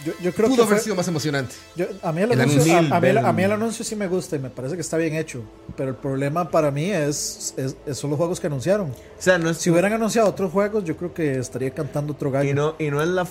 Yo, 0.07 0.13
yo 0.21 0.33
creo 0.33 0.47
pudo 0.47 0.57
que 0.57 0.61
haber 0.63 0.75
fue- 0.77 0.83
sido 0.83 0.95
más 0.95 1.07
emocionante. 1.07 1.55
yo- 1.75 1.85
a, 2.01 2.11
mí 2.11 2.21
el 2.21 2.31
el 2.31 2.39
anuncio, 2.41 2.61
anuncio. 2.77 2.93
a, 2.93 2.97
a 2.97 3.01
mí 3.01 3.07
el, 3.09 3.15
Ven. 3.15 3.25
a 3.25 3.33
mí 3.33 3.43
el 3.43 3.51
anuncio 3.51 3.83
sí 3.83 3.95
me 3.95 4.07
gusta 4.07 4.35
y 4.35 4.39
me 4.39 4.49
parece 4.49 4.75
que 4.75 4.81
está 4.81 4.95
bien 4.97 5.15
hecho. 5.15 5.41
Pero 5.75 5.89
el 5.89 5.95
problema 5.95 6.49
para 6.49 6.71
mí 6.71 6.89
es, 6.91 7.53
es- 7.57 7.75
es- 7.85 7.97
son 7.97 8.09
los 8.11 8.17
juegos 8.17 8.39
que 8.39 8.47
anunciaron. 8.47 8.89
O 8.91 8.95
sea, 9.21 9.37
no 9.37 9.49
es. 9.49 9.57
Si 9.57 9.69
hubieran 9.69 9.91
anunciado 9.93 10.29
otros 10.29 10.51
juegos, 10.51 10.83
yo 10.85 10.95
creo 10.95 11.13
que 11.13 11.37
estaría 11.39 11.71
cantando 11.71 12.13
otro 12.13 12.31
gallo. 12.31 12.49
y, 12.49 12.53
no, 12.53 12.75
y 12.79 12.89
no 12.89 13.01
es 13.01 13.07
la. 13.09 13.27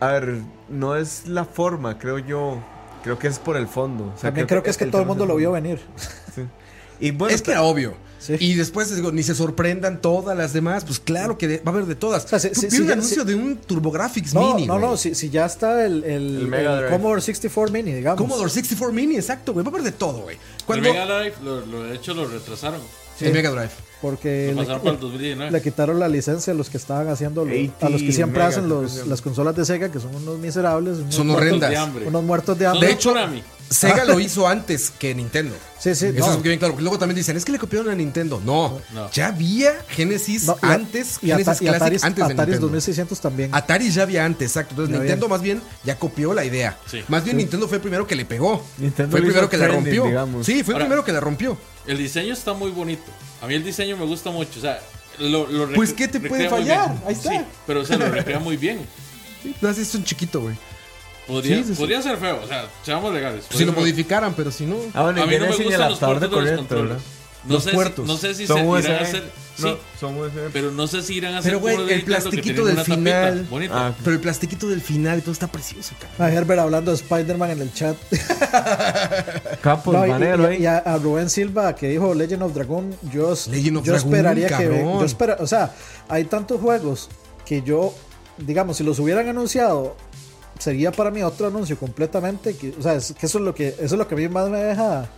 A 0.00 0.06
ver, 0.12 0.38
no 0.68 0.96
es 0.96 1.26
la 1.26 1.44
forma, 1.44 1.98
creo 1.98 2.18
yo. 2.18 2.58
Creo 3.02 3.18
que 3.18 3.28
es 3.28 3.38
por 3.38 3.56
el 3.56 3.66
fondo. 3.68 4.04
O 4.04 4.12
sea, 4.18 4.28
También 4.30 4.46
creo 4.46 4.62
que 4.62 4.70
es 4.70 4.76
que 4.76 4.86
todo 4.86 5.00
el 5.02 5.06
mundo 5.06 5.24
lo 5.26 5.36
vio 5.36 5.52
venir. 5.52 5.78
Sí. 6.34 6.42
Y 7.00 7.12
bueno, 7.12 7.34
es 7.34 7.40
que 7.42 7.52
era 7.52 7.62
obvio. 7.62 7.94
Sí. 8.20 8.34
Y 8.38 8.54
después 8.54 8.94
digo, 8.94 9.10
ni 9.12 9.22
se 9.22 9.34
sorprendan 9.34 10.00
todas 10.02 10.36
las 10.36 10.52
demás. 10.52 10.84
Pues 10.84 11.00
claro 11.00 11.38
que 11.38 11.48
de- 11.48 11.56
va 11.58 11.62
a 11.66 11.74
haber 11.74 11.86
de 11.86 11.94
todas. 11.94 12.24
O 12.26 12.28
sea, 12.28 12.38
si- 12.38 12.50
Tú 12.50 12.60
si- 12.60 12.66
vi 12.66 12.70
si 12.76 12.80
un 12.82 12.86
ya- 12.88 12.92
anuncio 12.92 13.22
si- 13.22 13.28
de 13.28 13.34
un 13.34 13.56
TurboGraphics 13.56 14.34
No, 14.34 14.54
Mini. 14.54 14.66
no, 14.66 14.78
no, 14.78 14.96
si, 14.98 15.14
si 15.14 15.30
ya 15.30 15.46
está 15.46 15.84
el, 15.86 16.04
el, 16.04 16.36
El 16.42 16.46
Mega 16.48 16.80
el. 16.80 16.90
Commodore 16.90 17.20
64 17.22 17.72
Mini, 17.72 17.92
digamos. 17.94 18.18
Commodore 18.20 18.50
64 18.50 18.92
Mini, 18.94 19.16
exacto, 19.16 19.52
güey. 19.54 19.64
Va 19.64 19.70
a 19.70 19.72
haber 19.72 19.84
de 19.84 19.92
todo, 19.92 20.20
güey. 20.22 20.36
El 20.36 20.64
Cuando 20.66 20.88
Mega 20.92 21.06
Drive, 21.06 21.34
lo, 21.42 21.64
lo- 21.64 21.82
de 21.84 21.96
hecho, 21.96 22.12
lo 22.14 22.28
retrasaron. 22.28 22.80
el 23.20 23.32
Mega 23.32 23.50
Drive. 23.50 23.70
Porque 24.00 24.48
le, 24.48 24.54
pasaron 24.56 24.80
para 24.80 24.90
el 24.92 24.96
le- 24.96 25.00
2019. 25.06 25.50
le 25.50 25.62
quitaron 25.62 25.98
la 26.00 26.08
licencia 26.08 26.52
a 26.52 26.56
los 26.56 26.70
que 26.70 26.78
estaban 26.78 27.08
haciendo, 27.08 27.44
lo- 27.44 27.50
a 27.52 27.54
los 27.90 28.00
que 28.00 28.08
80 28.08 28.12
siempre 28.12 28.42
hacen 28.42 28.68
los, 28.68 29.06
las 29.06 29.20
consolas 29.20 29.54
de 29.56 29.64
Sega, 29.64 29.90
que 29.90 30.00
son 30.00 30.14
unos 30.14 30.38
miserables. 30.38 30.98
Unos 30.98 31.14
Son 31.14 31.26
muertos- 31.26 31.46
horrendas. 31.46 31.70
de 31.70 31.76
hambre. 31.76 32.06
Unos 32.06 32.22
muertos 32.24 32.58
de 32.58 32.66
hambre. 32.66 32.86
De 32.86 32.92
hecho. 32.94 33.14
Sega 33.68 34.04
lo 34.04 34.18
hizo 34.20 34.48
antes 34.48 34.90
que 34.90 35.14
Nintendo. 35.14 35.54
Sí, 35.78 35.94
sí, 35.94 36.06
Eso 36.06 36.26
no. 36.26 36.32
es 36.34 36.42
bien 36.42 36.58
claro. 36.58 36.72
Porque 36.74 36.82
luego 36.82 36.98
también 36.98 37.16
dicen, 37.16 37.36
es 37.36 37.44
que 37.44 37.52
le 37.52 37.58
copiaron 37.58 37.88
a 37.90 37.94
Nintendo. 37.94 38.40
No, 38.44 38.80
No. 38.92 39.08
ya 39.12 39.28
había 39.28 39.74
Genesis 39.88 40.44
No, 40.44 40.56
y- 40.60 40.66
antes, 40.66 41.18
y, 41.22 41.28
Genesis 41.28 41.46
Ata- 41.48 41.54
y 41.54 41.66
Classic 41.66 41.68
Ataris, 41.82 42.04
antes 42.04 42.28
de 42.28 42.34
Nintendo. 42.34 42.60
2600 42.62 43.20
también. 43.20 43.54
Atari 43.54 43.90
ya 43.90 44.02
había 44.02 44.24
antes, 44.24 44.48
exacto. 44.50 44.72
Entonces 44.72 44.92
Ya 44.94 44.98
Nintendo 45.00 45.26
había. 45.26 45.36
más 45.36 45.42
bien 45.42 45.62
ya 45.84 45.96
copió 45.98 46.34
la 46.34 46.44
idea. 46.44 46.76
Sí. 46.90 47.02
Más 47.08 47.22
bien 47.24 47.36
Nintendo 47.36 47.68
fue 47.68 47.76
el 47.76 47.80
primero 47.82 48.06
que 48.08 48.16
le 48.16 48.24
pegó. 48.24 48.60
Nintendo 48.78 49.10
fue 49.12 49.20
el 49.20 49.26
primero 49.26 49.48
que 49.48 49.56
la 49.56 49.68
rompió. 49.68 50.04
digamos. 50.04 50.44
Sí, 50.46 50.64
fue 50.64 50.72
el 50.72 50.76
Ahora- 50.76 50.84
primero 50.86 51.04
que 51.04 51.12
la 51.12 51.20
rompió. 51.20 51.56
El 51.86 51.98
diseño 51.98 52.32
está 52.32 52.52
muy 52.52 52.70
bonito. 52.70 53.10
A 53.42 53.46
mí 53.46 53.54
el 53.54 53.64
diseño 53.64 53.96
me 53.96 54.04
gusta 54.04 54.30
mucho. 54.30 54.58
O 54.58 54.62
sea, 54.62 54.80
lo, 55.18 55.46
lo 55.46 55.72
Pues, 55.72 55.92
¿qué 55.92 56.08
te 56.08 56.20
puede 56.20 56.48
fallar? 56.48 56.94
Ahí 57.06 57.14
está. 57.14 57.30
Sí, 57.30 57.40
pero 57.66 57.80
o 57.80 57.84
sea, 57.84 57.96
lo 57.96 58.08
recrea 58.10 58.38
muy 58.38 58.56
bien. 58.56 58.80
No, 59.60 59.68
así 59.68 59.82
es 59.82 59.94
un 59.94 60.04
chiquito, 60.04 60.40
güey. 60.40 60.54
Podría, 61.26 61.56
Sí, 61.58 61.64
sí, 61.64 61.74
sí. 61.74 61.78
podría 61.80 62.02
ser 62.02 62.18
feo. 62.18 62.40
O 62.42 62.46
sea, 62.46 62.66
seamos 62.84 63.14
legales. 63.14 63.44
Si 63.50 63.64
lo 63.64 63.72
ser 63.72 63.80
modificaran, 63.80 64.34
pero 64.34 64.50
si 64.50 64.66
no. 64.66 64.76
Ah, 64.94 65.02
bueno, 65.04 65.22
A 65.22 65.26
mí 65.26 65.34
no 65.38 65.46
me 65.46 65.46
gustan 65.46 65.66
los 65.66 65.74
adaptador 65.80 66.20
de 66.20 66.28
puertos 66.28 66.44
de 66.44 66.50
los 66.50 66.58
controles. 66.58 66.88
¿verdad? 66.88 67.02
No 67.44 67.54
Los 67.54 67.64
sé 67.64 67.70
puertos. 67.70 68.06
Si, 68.06 68.12
no 68.12 68.18
sé 68.18 68.34
si 68.34 68.46
se 68.46 68.52
a 68.52 69.00
hacer. 69.00 69.30
Sí, 69.56 69.64
No, 69.64 69.76
son 69.98 70.16
USB. 70.18 70.50
pero 70.52 70.70
no 70.70 70.86
sé 70.86 71.02
si 71.02 71.14
irán 71.16 71.34
a 71.34 71.38
hacer. 71.38 71.52
Pero, 71.52 71.60
güey, 71.60 71.76
el 71.92 72.00
que 72.00 72.06
plastiquito 72.06 72.64
del 72.64 72.78
final. 72.80 73.46
Ah, 73.70 73.92
Pero 74.02 74.14
el 74.14 74.20
plastiquito 74.20 74.68
del 74.68 74.80
final 74.80 75.18
y 75.18 75.20
todo 75.22 75.32
está 75.32 75.48
precioso, 75.48 75.94
cabrón. 76.00 76.26
A 76.26 76.32
Herbert 76.32 76.60
hablando 76.60 76.90
de 76.92 76.96
Spider-Man 76.96 77.50
en 77.50 77.60
el 77.62 77.72
chat. 77.74 77.96
Campos, 79.62 79.94
No, 79.94 80.06
y- 80.06 80.10
manero 80.10 80.52
y, 80.52 80.62
y 80.62 80.66
a, 80.66 80.78
a 80.78 80.96
Rubén 80.98 81.28
Silva 81.30 81.74
que 81.74 81.88
dijo 81.88 82.14
Legend 82.14 82.42
of 82.42 82.54
Dragon, 82.54 82.94
yo, 83.12 83.30
Legend 83.50 83.76
of 83.78 83.84
yo 83.84 83.92
Dragon, 83.92 84.08
esperaría 84.08 84.46
que 84.48 84.52
cabrón. 84.54 84.98
yo 85.00 85.04
espera, 85.04 85.36
o 85.40 85.46
sea, 85.46 85.74
hay 86.08 86.24
tantos 86.24 86.60
juegos 86.60 87.08
que 87.44 87.62
yo, 87.62 87.94
digamos, 88.38 88.76
si 88.78 88.84
los 88.84 88.98
hubieran 88.98 89.28
anunciado, 89.28 89.96
sería 90.58 90.92
para 90.92 91.10
mí 91.10 91.22
otro 91.22 91.48
anuncio 91.48 91.78
completamente, 91.78 92.56
que, 92.56 92.74
o 92.78 92.82
sea, 92.82 92.94
es, 92.94 93.12
que 93.18 93.26
eso 93.26 93.38
es 93.38 93.44
lo 93.44 93.54
que 93.54 93.68
eso 93.68 93.82
es 93.84 93.92
lo 93.92 94.06
que 94.08 94.14
a 94.14 94.18
mí 94.18 94.28
más 94.28 94.48
me 94.48 94.58
deja 94.62 95.08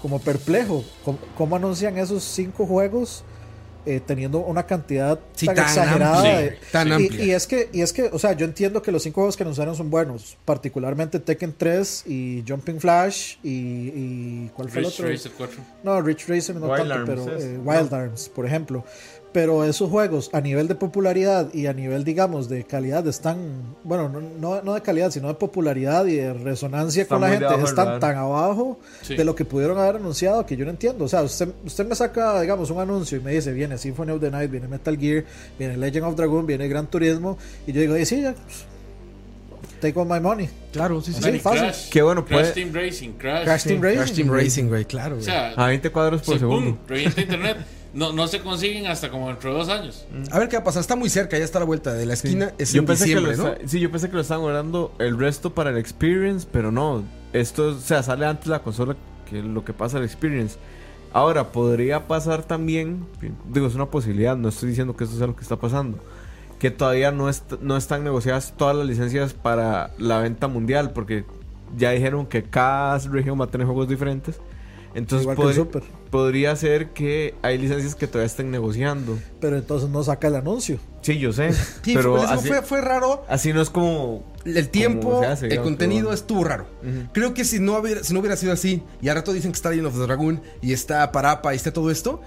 como 0.00 0.18
perplejo, 0.20 0.84
cómo, 1.04 1.18
cómo 1.36 1.56
anuncian 1.56 1.96
esos 1.98 2.22
cinco 2.24 2.66
juegos 2.66 3.24
eh, 3.86 4.00
teniendo 4.04 4.38
una 4.38 4.64
cantidad 4.66 5.18
Sí, 5.34 5.46
tan, 5.46 5.56
tan 5.56 5.64
exagerada 5.66 6.16
amplia, 6.18 6.36
de- 6.38 6.58
tan 6.70 6.88
y- 6.88 6.92
amplia. 6.92 7.24
y 7.24 7.30
es 7.32 7.46
que 7.46 7.68
y 7.72 7.82
es 7.82 7.92
que, 7.92 8.04
o 8.12 8.18
sea, 8.18 8.32
yo 8.32 8.44
entiendo 8.44 8.80
que 8.82 8.92
los 8.92 9.02
cinco 9.02 9.16
juegos 9.22 9.36
que 9.36 9.42
anunciaron 9.42 9.74
son 9.76 9.90
buenos, 9.90 10.36
particularmente 10.44 11.18
Tekken 11.18 11.54
3 11.56 12.04
y 12.06 12.44
Jumping 12.46 12.80
Flash 12.80 13.36
y, 13.42 13.48
y 13.94 14.50
¿cuál 14.54 14.68
fue 14.70 14.80
el 14.80 14.86
otro? 14.86 15.08
Racer 15.08 15.32
4. 15.36 15.58
No, 15.84 16.00
Rich 16.00 16.28
Racer 16.28 16.56
no 16.56 16.66
Wild 16.66 16.88
tanto, 16.88 16.94
Arms 16.94 17.08
pero 17.26 17.38
eh, 17.38 17.58
¿no? 17.58 17.70
Wild 17.70 17.94
Arms, 17.94 18.28
por 18.28 18.46
ejemplo. 18.46 18.84
Pero 19.32 19.64
esos 19.64 19.88
juegos 19.88 20.28
a 20.34 20.42
nivel 20.42 20.68
de 20.68 20.74
popularidad 20.74 21.48
y 21.54 21.66
a 21.66 21.72
nivel, 21.72 22.04
digamos, 22.04 22.50
de 22.50 22.64
calidad 22.64 23.06
están, 23.06 23.74
bueno, 23.82 24.10
no, 24.10 24.20
no, 24.20 24.62
no 24.62 24.74
de 24.74 24.82
calidad, 24.82 25.10
sino 25.10 25.28
de 25.28 25.34
popularidad 25.34 26.04
y 26.04 26.16
de 26.16 26.34
resonancia 26.34 27.06
con 27.08 27.22
la 27.22 27.30
gente, 27.30 27.46
están 27.64 27.98
tan 27.98 28.16
abajo 28.16 28.78
Sí. 29.00 29.16
de 29.16 29.24
lo 29.24 29.34
que 29.34 29.46
pudieron 29.46 29.78
haber 29.78 29.96
anunciado 29.96 30.44
que 30.44 30.54
yo 30.56 30.66
no 30.66 30.70
entiendo. 30.70 31.06
O 31.06 31.08
sea, 31.08 31.22
usted, 31.22 31.48
usted 31.64 31.86
me 31.86 31.94
saca, 31.94 32.42
digamos, 32.42 32.70
un 32.70 32.80
anuncio 32.80 33.16
y 33.16 33.20
me 33.22 33.32
dice, 33.32 33.52
viene 33.52 33.78
Symphony 33.78 34.10
of 34.12 34.20
the 34.20 34.30
Night, 34.30 34.50
viene 34.50 34.68
Metal 34.68 34.98
Gear, 34.98 35.24
viene 35.58 35.78
Legend 35.78 36.04
of 36.04 36.14
Dragon, 36.16 36.46
viene 36.46 36.68
Gran 36.68 36.86
Turismo, 36.88 37.38
y 37.66 37.72
yo 37.72 37.80
digo, 37.80 37.94
"Eh, 37.94 38.04
sí, 38.04 38.20
ya, 38.20 38.34
pues, 38.34 38.66
take 39.80 39.98
all 39.98 40.06
my 40.06 40.20
money. 40.20 40.48
Claro, 40.72 41.00
sí, 41.00 41.12
sí. 41.14 41.22
Sí, 41.22 41.28
Y 41.30 41.38
fácil. 41.38 41.60
Crash, 41.62 41.88
Qué 41.90 42.02
bueno, 42.02 42.24
Crash 42.24 42.40
puede- 42.40 42.52
Team 42.52 42.70
Racing, 42.72 43.10
Crash. 43.12 43.44
Crash 43.44 43.62
Team 43.64 43.80
Racing. 43.82 43.96
Crash 43.98 44.12
Team 44.12 44.30
Racing, 44.30 44.64
güey, 44.68 44.84
claro. 44.84 45.16
O 45.16 45.20
sea, 45.22 45.52
A 45.56 45.66
20 45.68 45.90
cuadros 45.90 46.20
por 46.22 46.34
sí, 46.34 46.40
segundo. 46.40 46.70
pum, 46.72 46.78
revienta 46.86 47.20
internet. 47.22 47.56
no, 47.94 48.12
no 48.12 48.26
se 48.26 48.40
consiguen 48.40 48.86
hasta 48.86 49.10
como 49.10 49.28
dentro 49.28 49.52
de 49.52 49.58
dos 49.58 49.68
años. 49.68 50.06
A 50.30 50.38
ver 50.38 50.48
qué 50.48 50.56
va 50.56 50.62
a 50.62 50.64
pasar. 50.64 50.80
Está 50.80 50.96
muy 50.96 51.10
cerca, 51.10 51.38
ya 51.38 51.44
está 51.44 51.58
a 51.58 51.60
la 51.60 51.66
vuelta 51.66 51.92
de 51.92 52.06
la 52.06 52.14
esquina. 52.14 52.52
Es 52.58 52.72
yo 52.72 52.80
en 52.80 52.86
pensé 52.86 53.04
diciembre, 53.04 53.32
que 53.32 53.36
lo 53.38 53.48
¿no? 53.48 53.54
Sí, 53.66 53.80
yo 53.80 53.90
pensé 53.90 54.08
que 54.08 54.14
lo 54.14 54.22
estaban 54.22 54.42
guardando 54.42 54.92
el 54.98 55.18
resto 55.18 55.54
para 55.54 55.70
el 55.70 55.76
Experience, 55.78 56.46
pero 56.50 56.72
no. 56.72 57.02
Esto, 57.32 57.68
o 57.68 57.78
sea, 57.78 58.02
sale 58.02 58.26
antes 58.26 58.46
la 58.48 58.62
consola 58.62 58.96
que 59.28 59.42
lo 59.42 59.64
que 59.64 59.72
pasa 59.72 59.98
el 59.98 60.04
Experience. 60.04 60.56
Ahora, 61.14 61.52
podría 61.52 62.08
pasar 62.08 62.42
también, 62.42 63.04
digo, 63.50 63.66
es 63.66 63.74
una 63.74 63.86
posibilidad, 63.90 64.34
no 64.36 64.48
estoy 64.48 64.70
diciendo 64.70 64.96
que 64.96 65.04
esto 65.04 65.18
sea 65.18 65.26
lo 65.26 65.36
que 65.36 65.42
está 65.42 65.56
pasando, 65.56 65.98
que 66.58 66.70
todavía 66.70 67.12
no, 67.12 67.28
est- 67.28 67.52
no 67.60 67.76
están 67.76 68.02
negociadas 68.02 68.54
todas 68.56 68.74
las 68.74 68.86
licencias 68.86 69.34
para 69.34 69.90
la 69.98 70.20
venta 70.20 70.48
mundial, 70.48 70.92
porque 70.94 71.26
ya 71.76 71.90
dijeron 71.90 72.24
que 72.24 72.44
cada 72.44 72.96
región 72.98 73.38
va 73.38 73.44
a 73.44 73.48
tener 73.48 73.66
juegos 73.66 73.88
diferentes. 73.88 74.40
Entonces 74.94 75.24
Igual 75.24 75.36
que 75.36 75.42
el 75.42 75.54
Super. 75.54 75.82
Podría 76.12 76.54
ser 76.54 76.90
que 76.90 77.34
hay 77.42 77.56
licencias 77.56 77.94
que 77.96 78.06
todavía 78.06 78.26
estén 78.26 78.50
negociando. 78.50 79.18
Pero 79.40 79.56
entonces 79.56 79.88
no 79.88 80.04
saca 80.04 80.28
el 80.28 80.36
anuncio. 80.36 80.78
Sí, 81.00 81.18
yo 81.18 81.32
sé. 81.32 81.52
Sí, 81.82 81.94
pero 81.94 82.16
fue, 82.18 82.26
así, 82.26 82.48
fue, 82.48 82.62
fue 82.62 82.80
raro. 82.82 83.24
así 83.28 83.52
no 83.54 83.62
es 83.62 83.70
como 83.70 84.22
El 84.44 84.68
tiempo, 84.68 85.20
se 85.22 85.26
hace, 85.26 85.44
el 85.46 85.50
digamos, 85.52 85.70
contenido 85.70 86.02
pero- 86.08 86.14
estuvo 86.14 86.44
raro. 86.44 86.66
Ujú. 86.82 87.08
Creo 87.14 87.32
que 87.34 87.44
si 87.44 87.58
no, 87.58 87.78
hubiera, 87.78 88.04
si 88.04 88.12
no 88.12 88.20
hubiera 88.20 88.36
sido 88.36 88.52
así, 88.52 88.82
y 89.00 89.08
al 89.08 89.16
rato 89.16 89.32
dicen 89.32 89.50
que 89.52 89.56
está 89.56 89.70
Legend 89.70 89.86
of 89.88 89.94
the 89.94 90.00
Dragoon 90.02 90.42
y 90.60 90.72
está 90.74 91.10
Parapa 91.12 91.54
y 91.54 91.56
está 91.56 91.72
todo 91.72 91.90
esto, 91.90 92.20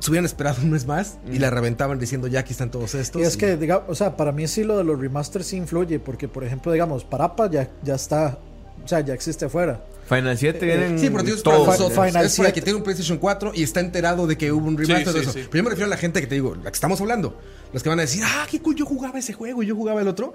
se 0.00 0.10
hubieran 0.10 0.24
esperado 0.26 0.60
un 0.62 0.70
mes 0.70 0.86
más 0.86 1.18
y 1.30 1.38
la 1.38 1.50
reventaban 1.50 1.98
diciendo 2.00 2.26
ya 2.26 2.40
aquí 2.40 2.50
están 2.52 2.70
todos 2.72 2.94
estos. 2.96 3.22
Y 3.22 3.24
es 3.24 3.36
que, 3.36 3.56
digamos, 3.56 3.84
o 3.88 3.94
sea, 3.94 4.16
para 4.16 4.32
mí 4.32 4.48
sí 4.48 4.64
lo 4.64 4.76
de 4.76 4.82
los 4.84 4.98
remasters 4.98 5.46
sí 5.46 5.56
influye, 5.56 6.00
porque 6.00 6.26
por 6.26 6.42
ejemplo, 6.42 6.72
digamos, 6.72 7.04
Parapa 7.04 7.48
ya, 7.48 7.70
ya 7.84 7.94
está, 7.94 8.38
o 8.84 8.88
sea, 8.88 9.00
ya 9.00 9.14
existe 9.14 9.44
afuera. 9.44 9.84
Final 10.10 10.36
7 10.36 10.66
vienen 10.66 10.98
Sí, 10.98 11.08
pero 11.08 11.22
tío, 11.24 11.34
es 11.36 11.42
para 11.42 11.56
todos. 11.56 11.68
nosotros. 11.68 11.92
Final 12.06 12.26
es 12.26 12.36
para 12.36 12.48
7. 12.48 12.52
que 12.52 12.60
tiene 12.62 12.76
un 12.78 12.82
PlayStation 12.82 13.16
4 13.18 13.52
y 13.54 13.62
está 13.62 13.80
enterado 13.80 14.26
de 14.26 14.36
que 14.36 14.50
hubo 14.52 14.66
un 14.66 14.76
remaster 14.76 15.06
Sí, 15.06 15.18
de 15.20 15.24
sí, 15.24 15.30
eso. 15.30 15.32
sí. 15.32 15.46
Pero 15.50 15.58
yo 15.58 15.64
me 15.64 15.70
refiero 15.70 15.86
a 15.86 15.90
la 15.90 15.96
gente 15.96 16.20
que 16.20 16.26
te 16.26 16.34
digo, 16.34 16.54
la 16.56 16.64
que 16.70 16.74
estamos 16.74 17.00
hablando. 17.00 17.38
Los 17.72 17.82
que 17.82 17.88
van 17.88 17.98
a 18.00 18.02
decir, 18.02 18.22
ah, 18.26 18.46
qué 18.50 18.60
cool, 18.60 18.74
yo 18.74 18.84
jugaba 18.84 19.18
ese 19.18 19.32
juego 19.32 19.62
y 19.62 19.66
yo 19.66 19.76
jugaba 19.76 20.00
el 20.02 20.08
otro. 20.08 20.34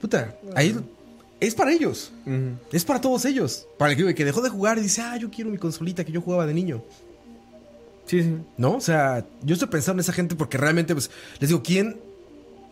Puta, 0.00 0.36
ahí 0.56 0.74
es 1.38 1.54
para 1.54 1.70
ellos. 1.72 2.12
Es 2.72 2.84
para 2.84 3.00
todos 3.00 3.24
ellos. 3.26 3.66
Para 3.78 3.92
el 3.92 3.98
que, 3.98 4.14
que 4.14 4.24
dejó 4.24 4.40
de 4.40 4.48
jugar 4.48 4.78
y 4.78 4.80
dice, 4.80 5.02
ah, 5.02 5.16
yo 5.18 5.30
quiero 5.30 5.50
mi 5.50 5.58
consolita 5.58 6.02
que 6.04 6.12
yo 6.12 6.20
jugaba 6.22 6.46
de 6.46 6.54
niño. 6.54 6.82
Sí, 8.06 8.22
sí. 8.22 8.36
¿No? 8.56 8.76
O 8.76 8.80
sea, 8.80 9.24
yo 9.42 9.52
estoy 9.52 9.68
pensando 9.68 10.00
en 10.00 10.04
esa 10.04 10.12
gente 10.12 10.34
porque 10.34 10.56
realmente, 10.58 10.94
pues, 10.94 11.10
les 11.38 11.48
digo, 11.50 11.62
¿quién 11.62 12.00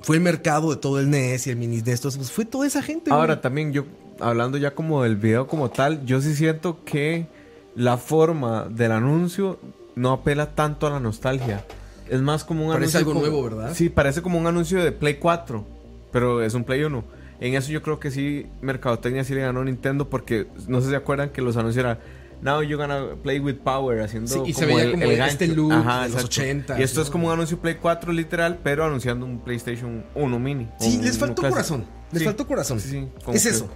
fue 0.01 0.17
el 0.17 0.23
mercado 0.23 0.71
de 0.71 0.77
todo 0.77 0.99
el 0.99 1.11
NES 1.11 1.47
y 1.47 1.51
el 1.51 1.57
mini 1.57 1.81
de 1.81 1.93
estos? 1.93 2.17
Pues 2.17 2.33
fue 2.33 2.45
toda 2.45 2.67
esa 2.67 2.83
gente. 2.83 3.11
güey. 3.11 3.21
Ahora 3.21 3.41
también 3.41 3.73
yo, 3.73 3.85
hablando 4.21 4.59
ya 4.59 4.75
como 4.75 5.03
del 5.03 5.17
video 5.17 5.47
como 5.47 5.71
tal, 5.71 6.05
yo 6.05 6.21
sí 6.21 6.35
siento 6.35 6.85
que 6.85 7.27
la 7.75 7.97
forma 7.97 8.65
del 8.71 8.93
anuncio 8.93 9.59
no 9.95 10.13
apela 10.13 10.55
tanto 10.55 10.87
a 10.87 10.91
la 10.91 11.01
nostalgia. 11.01 11.65
Es 12.09 12.21
más 12.23 12.45
como 12.45 12.67
un 12.67 12.73
Parece 12.73 12.99
anuncio. 12.99 12.99
algo 12.99 13.13
como- 13.13 13.41
nuevo, 13.43 13.57
¿verdad? 13.57 13.75
Sí, 13.75 13.89
parece 13.91 14.23
como 14.23 14.39
un 14.39 14.47
anuncio 14.47 14.83
de 14.83 14.93
Play 14.93 15.15
4, 15.15 15.65
pero 16.11 16.43
es 16.43 16.55
un 16.55 16.65
Play 16.65 16.83
1. 16.85 17.05
En 17.41 17.55
eso 17.55 17.71
yo 17.71 17.83
creo 17.83 18.01
que 18.01 18.11
sí, 18.11 18.47
Mercadotecnia 18.63 19.23
sí 19.25 19.35
le 19.35 19.43
ganó 19.43 19.63
Nintendo 19.63 20.09
porque 20.09 20.47
no 20.67 20.79
sé 20.81 20.87
si 20.87 20.91
se 20.91 20.97
acuerdan 20.97 21.31
que 21.31 21.43
los 21.43 21.57
anuncios 21.57 21.85
eran 21.85 21.99
Now 22.41 22.63
you're 22.63 22.77
gonna 22.77 23.17
play 23.21 23.41
with 23.41 23.57
power, 23.57 24.01
haciendo 24.01 24.29
Sí, 24.33 24.41
y 24.47 24.53
se 24.53 24.65
veía 24.65 24.93
como 24.93 25.03
este 25.07 25.49
look 25.49 25.71
de 25.73 25.77
los 25.77 26.07
exacto. 26.07 26.29
80s, 26.29 26.79
Y 26.79 26.83
esto 26.85 27.01
es 27.03 27.09
¿no? 27.09 27.13
como 27.13 27.27
un 27.27 27.33
anuncio 27.33 27.59
Play 27.59 27.75
4 27.83 28.13
literal, 28.13 28.61
pero 28.63 28.85
anunciando 28.85 29.27
un 29.27 29.41
PlayStation 29.41 30.05
1 30.15 30.39
mini. 30.39 30.69
Sí, 30.79 30.99
O 31.01 31.03
les 31.03 31.15
un- 31.15 31.19
faltó 31.21 31.43
corazón. 31.43 31.85
Les 32.13 32.21
Sí. 32.21 32.25
faltó 32.25 32.47
corazón. 32.47 32.79
Sí, 32.79 32.89
sí, 32.91 33.09
como 33.25 33.37
es 33.37 33.43
que- 33.43 33.49
eso. 33.51 33.69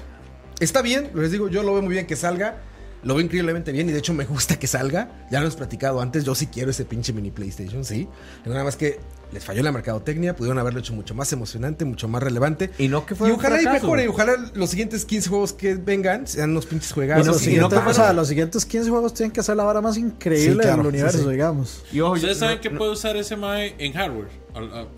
Está 0.62 0.80
bien, 0.82 1.10
les 1.14 1.30
digo, 1.30 1.48
yo 1.48 1.62
lo 1.62 1.72
veo 1.74 1.82
muy 1.82 1.92
bien 1.94 2.06
que 2.06 2.16
salga. 2.16 2.62
Lo 3.04 3.14
veo 3.16 3.24
increíblemente 3.24 3.72
bien 3.72 3.88
y 3.88 3.92
de 3.92 3.98
hecho 3.98 4.14
me 4.14 4.24
gusta 4.24 4.56
que 4.60 4.68
salga. 4.68 5.26
Ya 5.28 5.40
lo 5.40 5.46
hemos 5.46 5.56
platicado 5.56 6.00
antes, 6.00 6.22
yo 6.24 6.36
sí 6.36 6.46
quiero 6.46 6.70
ese 6.70 6.84
pinche 6.84 7.12
mini 7.12 7.32
PlayStation, 7.32 7.84
sí. 7.84 8.06
Pero 8.44 8.52
nada 8.54 8.64
más 8.64 8.76
que 8.76 9.00
les 9.32 9.44
falló 9.44 9.60
la 9.64 9.72
mercadotecnia, 9.72 10.36
pudieron 10.36 10.56
haberlo 10.60 10.78
hecho 10.78 10.92
mucho 10.92 11.12
más 11.12 11.32
emocionante, 11.32 11.84
mucho 11.84 12.06
más 12.06 12.22
relevante. 12.22 12.70
Y 12.78 12.86
no 12.86 13.04
que 13.04 13.14
Y 13.14 13.16
fue 13.16 13.32
un 13.32 13.40
ojalá 13.40 13.60
y 13.60 13.66
mejore, 13.66 14.04
y 14.04 14.06
ojalá 14.06 14.34
los 14.54 14.70
siguientes 14.70 15.04
15 15.04 15.28
juegos 15.30 15.52
que 15.52 15.74
vengan 15.74 16.28
sean 16.28 16.50
unos 16.50 16.66
pinches 16.66 16.92
juegazos. 16.92 17.24
Y 17.24 17.26
no- 17.26 17.32
los, 17.32 17.42
y 17.42 17.44
siguientes, 17.46 17.80
que- 17.80 17.88
o 17.90 17.94
sea, 17.94 18.12
los 18.12 18.28
siguientes 18.28 18.64
15 18.66 18.90
juegos 18.90 19.14
tienen 19.14 19.32
que 19.32 19.42
ser 19.42 19.56
la 19.56 19.64
vara 19.64 19.80
más 19.80 19.96
increíble 19.96 20.52
Sí, 20.52 20.58
claro, 20.60 20.76
del 20.84 20.86
universo, 20.86 21.24
sí. 21.24 21.28
digamos. 21.30 21.82
Y 21.92 22.00
ojo, 22.02 22.12
¿Ustedes 22.12 22.36
yo- 22.36 22.40
saben 22.40 22.56
no- 22.58 22.62
que 22.62 22.70
no- 22.70 22.78
puede 22.78 22.90
usar 22.92 23.16
ese 23.16 23.34
MAE 23.36 23.74
en 23.78 23.94
hardware? 23.94 24.28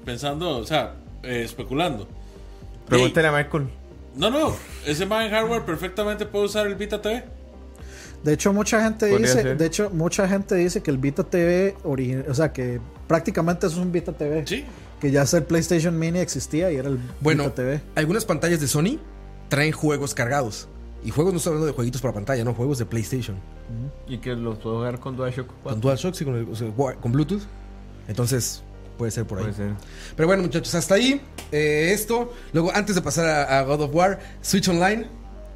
Pensando, 0.04 0.58
o 0.58 0.66
sea, 0.66 0.96
eh, 1.22 1.42
especulando. 1.42 2.06
Pregúntale 2.86 3.28
a 3.28 3.32
Michael. 3.32 3.68
No, 4.16 4.30
no, 4.30 4.54
ese 4.86 5.06
MAE 5.06 5.26
en 5.26 5.32
hardware 5.32 5.64
perfectamente 5.64 6.24
puede 6.26 6.44
usar 6.46 6.66
el 6.66 6.74
Vita 6.76 7.00
TV. 7.02 7.24
De 8.22 8.32
hecho, 8.32 8.52
mucha 8.52 8.82
gente 8.82 9.08
Podría 9.10 9.26
dice, 9.28 9.42
ser. 9.42 9.58
de 9.58 9.66
hecho, 9.66 9.90
mucha 9.90 10.26
gente 10.28 10.54
dice 10.54 10.82
que 10.82 10.90
el 10.90 10.98
Vita 10.98 11.24
TV 11.24 11.76
o 11.84 12.34
sea, 12.34 12.52
que 12.52 12.80
prácticamente 13.06 13.66
eso 13.66 13.76
es 13.80 13.82
un 13.84 13.92
Vita 13.92 14.12
TV. 14.12 14.46
Sí. 14.46 14.64
Que 15.00 15.10
ya 15.10 15.24
el 15.30 15.42
PlayStation 15.42 15.98
Mini 15.98 16.20
existía 16.20 16.70
y 16.72 16.76
era 16.76 16.88
el 16.88 16.98
Bueno, 17.20 17.42
Vita 17.44 17.54
TV. 17.56 17.80
algunas 17.96 18.24
pantallas 18.24 18.60
de 18.60 18.68
Sony 18.68 18.98
traen 19.48 19.72
juegos 19.72 20.14
cargados. 20.14 20.68
Y 21.04 21.10
juegos 21.10 21.34
no 21.34 21.36
estoy 21.36 21.50
hablando 21.50 21.66
de 21.66 21.72
jueguitos 21.74 22.00
para 22.00 22.14
pantalla, 22.14 22.44
no, 22.44 22.54
juegos 22.54 22.78
de 22.78 22.86
PlayStation. 22.86 23.36
Y 24.08 24.18
que 24.18 24.34
los 24.34 24.56
puedo 24.58 24.76
jugar 24.76 25.00
con 25.00 25.16
DualShock 25.16 25.48
4. 25.62 25.70
Con 25.72 25.80
DualShock 25.82 26.20
y 26.20 26.24
con, 26.24 26.34
el- 26.36 26.48
o 26.48 26.54
sea, 26.56 26.68
wa- 26.74 26.94
con 26.94 27.12
Bluetooth. 27.12 27.42
Entonces, 28.08 28.62
puede 28.96 29.10
ser 29.10 29.24
por 29.26 29.38
ahí. 29.38 29.44
Puede 29.44 29.56
ser. 29.56 29.70
Pero 30.16 30.26
bueno, 30.26 30.42
muchachos, 30.42 30.74
hasta 30.74 30.94
ahí. 30.94 31.20
eh, 31.52 31.90
esto. 31.92 32.32
Luego, 32.52 32.70
antes 32.74 32.94
de 32.94 33.02
pasar 33.02 33.26
a, 33.26 33.58
a 33.58 33.62
God 33.62 33.82
of 33.82 33.94
War, 33.94 34.20
Switch 34.42 34.68
Online 34.68 35.06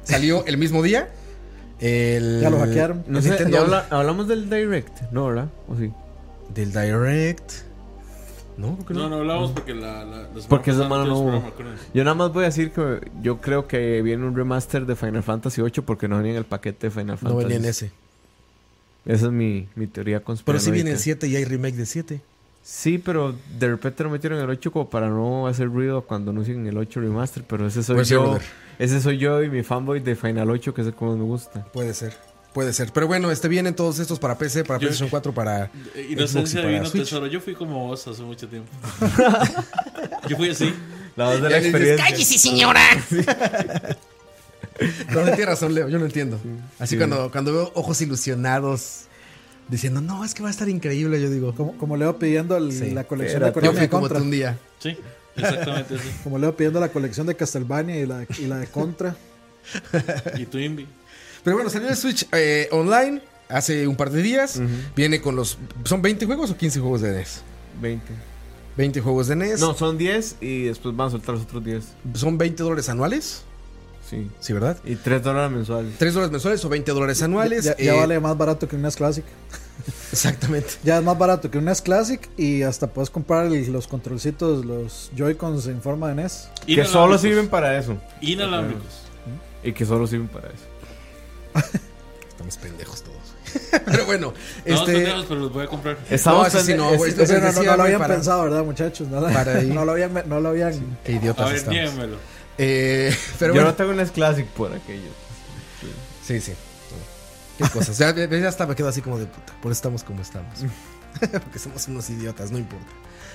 salió 0.03 0.45
el 0.47 0.57
mismo 0.57 0.81
día. 0.83 1.09
El, 1.79 2.39
Ya 2.41 2.49
lo 2.49 2.59
hackearon. 2.59 3.03
No 3.07 3.17
el 3.19 3.23
sé, 3.23 3.29
Nintendo 3.29 3.57
ya 3.57 3.63
habla- 3.63 3.87
hablamos 3.89 4.27
del 4.27 4.49
Direct, 4.49 5.01
¿no, 5.11 5.27
verdad? 5.27 5.47
¿O 5.67 5.75
sí? 5.77 5.91
Del 6.53 6.71
Direct. 6.73 7.51
No, 8.57 8.75
¿por 8.75 8.87
qué 8.87 8.93
no? 8.93 8.99
No, 9.03 9.09
no 9.09 9.15
hablamos 9.21 9.51
porque 9.51 9.73
la, 9.73 10.03
la, 10.03 10.17
la 10.23 10.27
Porque 10.49 10.71
esa 10.71 10.83
semana 10.83 11.03
mano 11.05 11.13
no 11.15 11.19
hubo. 11.39 11.53
Yo 11.93 12.03
nada 12.03 12.15
más 12.15 12.33
voy 12.33 12.43
a 12.43 12.47
decir 12.47 12.71
que 12.71 12.99
yo 13.21 13.39
creo 13.39 13.67
que 13.67 14.01
viene 14.01 14.25
un 14.25 14.35
remaster 14.35 14.85
de 14.85 14.97
Final 14.97 15.23
Fantasy 15.23 15.61
8 15.61 15.85
porque 15.85 16.09
no 16.09 16.17
venía 16.17 16.31
en 16.33 16.37
el 16.39 16.43
paquete 16.45 16.87
de 16.87 16.91
Final 16.91 17.07
No 17.21 17.29
Fantasy. 17.29 17.43
venía 17.43 17.57
en 17.57 17.65
ese. 17.65 17.91
Esa 19.05 19.27
es 19.27 19.31
mi, 19.31 19.69
mi 19.75 19.87
teoría 19.87 20.17
Pero 20.17 20.25
conspiranoica. 20.25 20.65
sí 20.65 20.71
viene 20.71 20.91
el 20.91 20.99
7 20.99 21.27
y 21.29 21.37
hay 21.37 21.45
remake 21.45 21.75
de 21.77 21.85
7. 21.85 22.21
Sí, 22.71 22.99
pero 22.99 23.35
de 23.57 23.67
repente 23.67 24.03
lo 24.03 24.11
metieron 24.11 24.37
en 24.37 24.45
el 24.45 24.51
8 24.51 24.71
como 24.71 24.89
para 24.91 25.09
no 25.09 25.47
hacer 25.47 25.65
ruido 25.67 26.03
cuando 26.03 26.29
anuncien 26.29 26.67
el 26.67 26.77
8 26.77 27.01
remaster, 27.01 27.43
pero 27.43 27.65
ese 27.65 27.81
soy 27.81 27.95
Puede 27.95 28.07
yo. 28.09 28.37
Ese 28.77 29.01
soy 29.01 29.17
yo 29.17 29.41
y 29.43 29.49
mi 29.49 29.63
fanboy 29.63 29.99
de 30.01 30.15
Final 30.15 30.51
8 30.51 30.71
que 30.73 30.81
es 30.81 30.87
el 30.87 30.93
que 30.93 31.03
más 31.03 31.17
me 31.17 31.23
gusta. 31.23 31.65
Puede 31.73 31.95
ser. 31.95 32.15
Puede 32.53 32.71
ser. 32.73 32.91
Pero 32.93 33.07
bueno, 33.07 33.31
este 33.31 33.47
vienen 33.47 33.73
todos 33.75 33.97
estos 33.97 34.19
para 34.19 34.37
PC, 34.37 34.63
para 34.65 34.77
Yo- 34.77 34.81
PlayStation 34.81 35.09
4, 35.09 35.33
para. 35.33 35.65
Eh, 35.65 35.69
Xbox 35.71 36.09
y 36.09 36.13
Inocencia 36.13 36.85
Switch. 36.85 37.03
tesoro. 37.03 37.25
Yo 37.27 37.41
fui 37.41 37.55
como 37.55 37.87
vos 37.87 38.07
hace 38.07 38.21
mucho 38.21 38.47
tiempo. 38.47 38.69
Yo 40.29 40.37
fui 40.37 40.49
así. 40.51 40.71
La 41.15 41.25
voz 41.25 41.41
de 41.41 41.49
la 41.49 41.57
dices, 41.57 41.65
experiencia. 41.73 42.05
Cállese, 42.05 42.37
señora. 42.37 42.81
No, 45.11 45.19
no 45.25 45.25
tiene 45.33 45.45
razón, 45.45 45.73
Leo, 45.73 45.89
yo 45.89 45.99
no 45.99 46.05
entiendo. 46.05 46.39
Así 46.79 46.91
Sí. 46.95 46.97
cuando, 46.97 47.29
cuando 47.31 47.51
veo 47.51 47.71
ojos 47.75 47.99
ilusionados 48.01 49.01
diciendo, 49.69 50.01
no, 50.01 50.25
es 50.25 50.33
que 50.33 50.41
va 50.43 50.49
a 50.49 50.51
estar 50.51 50.67
increíble, 50.69 51.21
yo 51.21 51.29
digo, 51.29 51.53
Como, 51.55 51.77
como 51.77 51.95
Leo 51.97 52.17
pidiendo 52.17 52.57
el- 52.57 52.71
Sí. 52.71 52.91
la 52.91 53.03
colección 53.05 53.41
de 53.41 53.47
Espérate. 53.47 53.65
yo 53.67 53.71
Konami 53.71 53.77
fui 53.77 53.81
de 53.85 53.89
como 53.89 54.07
tú 54.07 54.13
Contra. 54.15 54.23
un 54.25 54.31
día. 54.31 54.57
Sí, 54.79 54.97
exactamente 55.35 55.95
así. 55.95 56.09
Como 56.23 56.37
Leo 56.39 56.55
pidiendo 56.55 56.79
la 56.79 56.89
colección 56.89 57.27
de 57.27 57.35
Castlevania 57.35 57.99
y 57.99 58.05
la, 58.05 58.25
y 58.39 58.45
la 58.47 58.57
de 58.57 58.67
Contra. 58.67 59.15
Y 60.37 60.45
Twinbee. 60.45 60.87
Pero 61.43 61.55
bueno, 61.57 61.69
salió 61.69 61.89
el 61.89 61.95
Switch 61.95 62.27
eh, 62.31 62.67
online 62.71 63.21
hace 63.47 63.87
un 63.87 63.95
par 63.95 64.09
de 64.09 64.21
días. 64.21 64.59
Viene 64.95 65.21
con 65.21 65.35
los. 65.35 65.57
¿Son 65.85 66.01
20 66.01 66.25
juegos 66.25 66.51
o 66.51 66.57
15 66.57 66.79
juegos 66.79 67.01
de 67.01 67.11
NES? 67.11 67.41
20. 67.81 68.05
20 68.77 69.01
juegos 69.01 69.27
de 69.27 69.35
NES. 69.35 69.59
No, 69.59 69.73
son 69.75 69.97
10 69.97 70.37
y 70.41 70.63
después 70.63 70.95
van 70.95 71.07
a 71.07 71.11
soltar 71.11 71.35
los 71.35 71.43
otros 71.43 71.63
10. 71.63 71.83
Son 72.15 72.37
20 72.37 72.63
dólares 72.63 72.89
anuales. 72.89 73.43
Sí. 74.09 74.27
Sí, 74.39 74.53
¿verdad? 74.53 74.77
Y 74.85 74.95
3 74.95 75.21
dólares 75.21 75.51
mensuales. 75.51 75.93
3 75.99 76.13
dólares 76.13 76.31
mensuales 76.31 76.65
o 76.65 76.69
20 76.69 76.91
dólares 76.91 77.21
anuales. 77.21 77.63
Ya, 77.65 77.77
ya 77.77 77.93
Eh, 77.93 77.97
vale 77.99 78.19
más 78.19 78.35
barato 78.37 78.67
que 78.67 78.75
un 78.75 78.81
NES 78.81 78.95
Classic. 78.95 79.23
Exactamente. 80.11 80.69
Ya 80.83 80.97
es 80.97 81.03
más 81.03 81.17
barato 81.17 81.51
que 81.51 81.57
un 81.59 81.65
NES 81.65 81.81
Classic 81.81 82.27
y 82.37 82.63
hasta 82.63 82.87
puedes 82.87 83.09
comprar 83.09 83.45
el- 83.45 83.71
los 83.71 83.87
controlcitos, 83.87 84.65
los 84.65 85.11
Joy-Cons 85.15 85.67
en 85.67 85.81
forma 85.81 86.07
de 86.09 86.15
NES. 86.15 86.49
Que 86.65 86.85
solo 86.85 87.17
sirven 87.17 87.47
para 87.49 87.77
eso. 87.77 87.97
Inalámbricos. 88.21 89.03
Y 89.63 89.73
que 89.73 89.85
solo 89.85 90.07
sirven 90.07 90.27
para 90.29 90.47
eso. 90.47 90.65
Estamos 92.29 92.57
pendejos 92.57 93.03
todos. 93.03 93.17
Pero 93.85 94.05
bueno, 94.05 94.33
No, 94.65 94.73
este. 94.75 94.93
pendejos, 94.93 95.25
pero 95.27 95.39
los 95.41 95.51
voy 95.53 95.63
a 95.63 95.67
comprar. 95.67 95.97
Estamos 96.09 96.51
sí 96.51 96.73
no, 96.75 96.91
es- 96.91 96.97
güey. 96.97 97.11
es- 97.11 97.17
Ese 97.19 97.37
Ese 97.37 97.41
no, 97.59 97.63
no, 97.63 97.77
lo 97.77 97.83
habían 97.83 97.99
para- 97.99 98.13
pensado, 98.15 98.43
¿verdad, 98.43 98.63
muchachos? 98.63 99.07
No, 99.07 99.19
lo- 99.19 99.27
Para 99.33 99.57
ahí. 99.57 99.67
no 99.67 99.85
lo 99.85 99.91
habían, 99.93 100.23
no 100.27 100.39
lo 100.39 100.49
habían 100.49 100.97
Qué 101.03 101.13
A 101.13 101.15
idiotas 101.15 101.47
ver, 101.47 101.55
estamos. 101.55 102.19
Eh, 102.61 103.15
pero 103.39 103.53
Yo 103.53 103.61
bueno. 103.61 103.69
no 103.69 103.75
tengo 103.75 103.91
un 103.91 104.05
Classic 104.09 104.45
por 104.47 104.73
aquello. 104.73 105.09
Sí, 106.23 106.39
sí. 106.39 106.53
Qué 107.57 107.67
cosas. 107.69 107.97
Ya, 107.97 108.13
ya 108.15 108.47
hasta 108.47 108.67
me 108.67 108.75
quedo 108.75 108.89
así 108.89 109.01
como 109.01 109.17
de 109.17 109.25
puta. 109.25 109.53
Por 109.61 109.71
eso 109.71 109.79
estamos 109.79 110.03
como 110.03 110.21
estamos. 110.21 110.59
Porque 111.19 111.57
somos 111.59 111.87
unos 111.87 112.09
idiotas, 112.09 112.51
no 112.51 112.57
importa. 112.57 112.85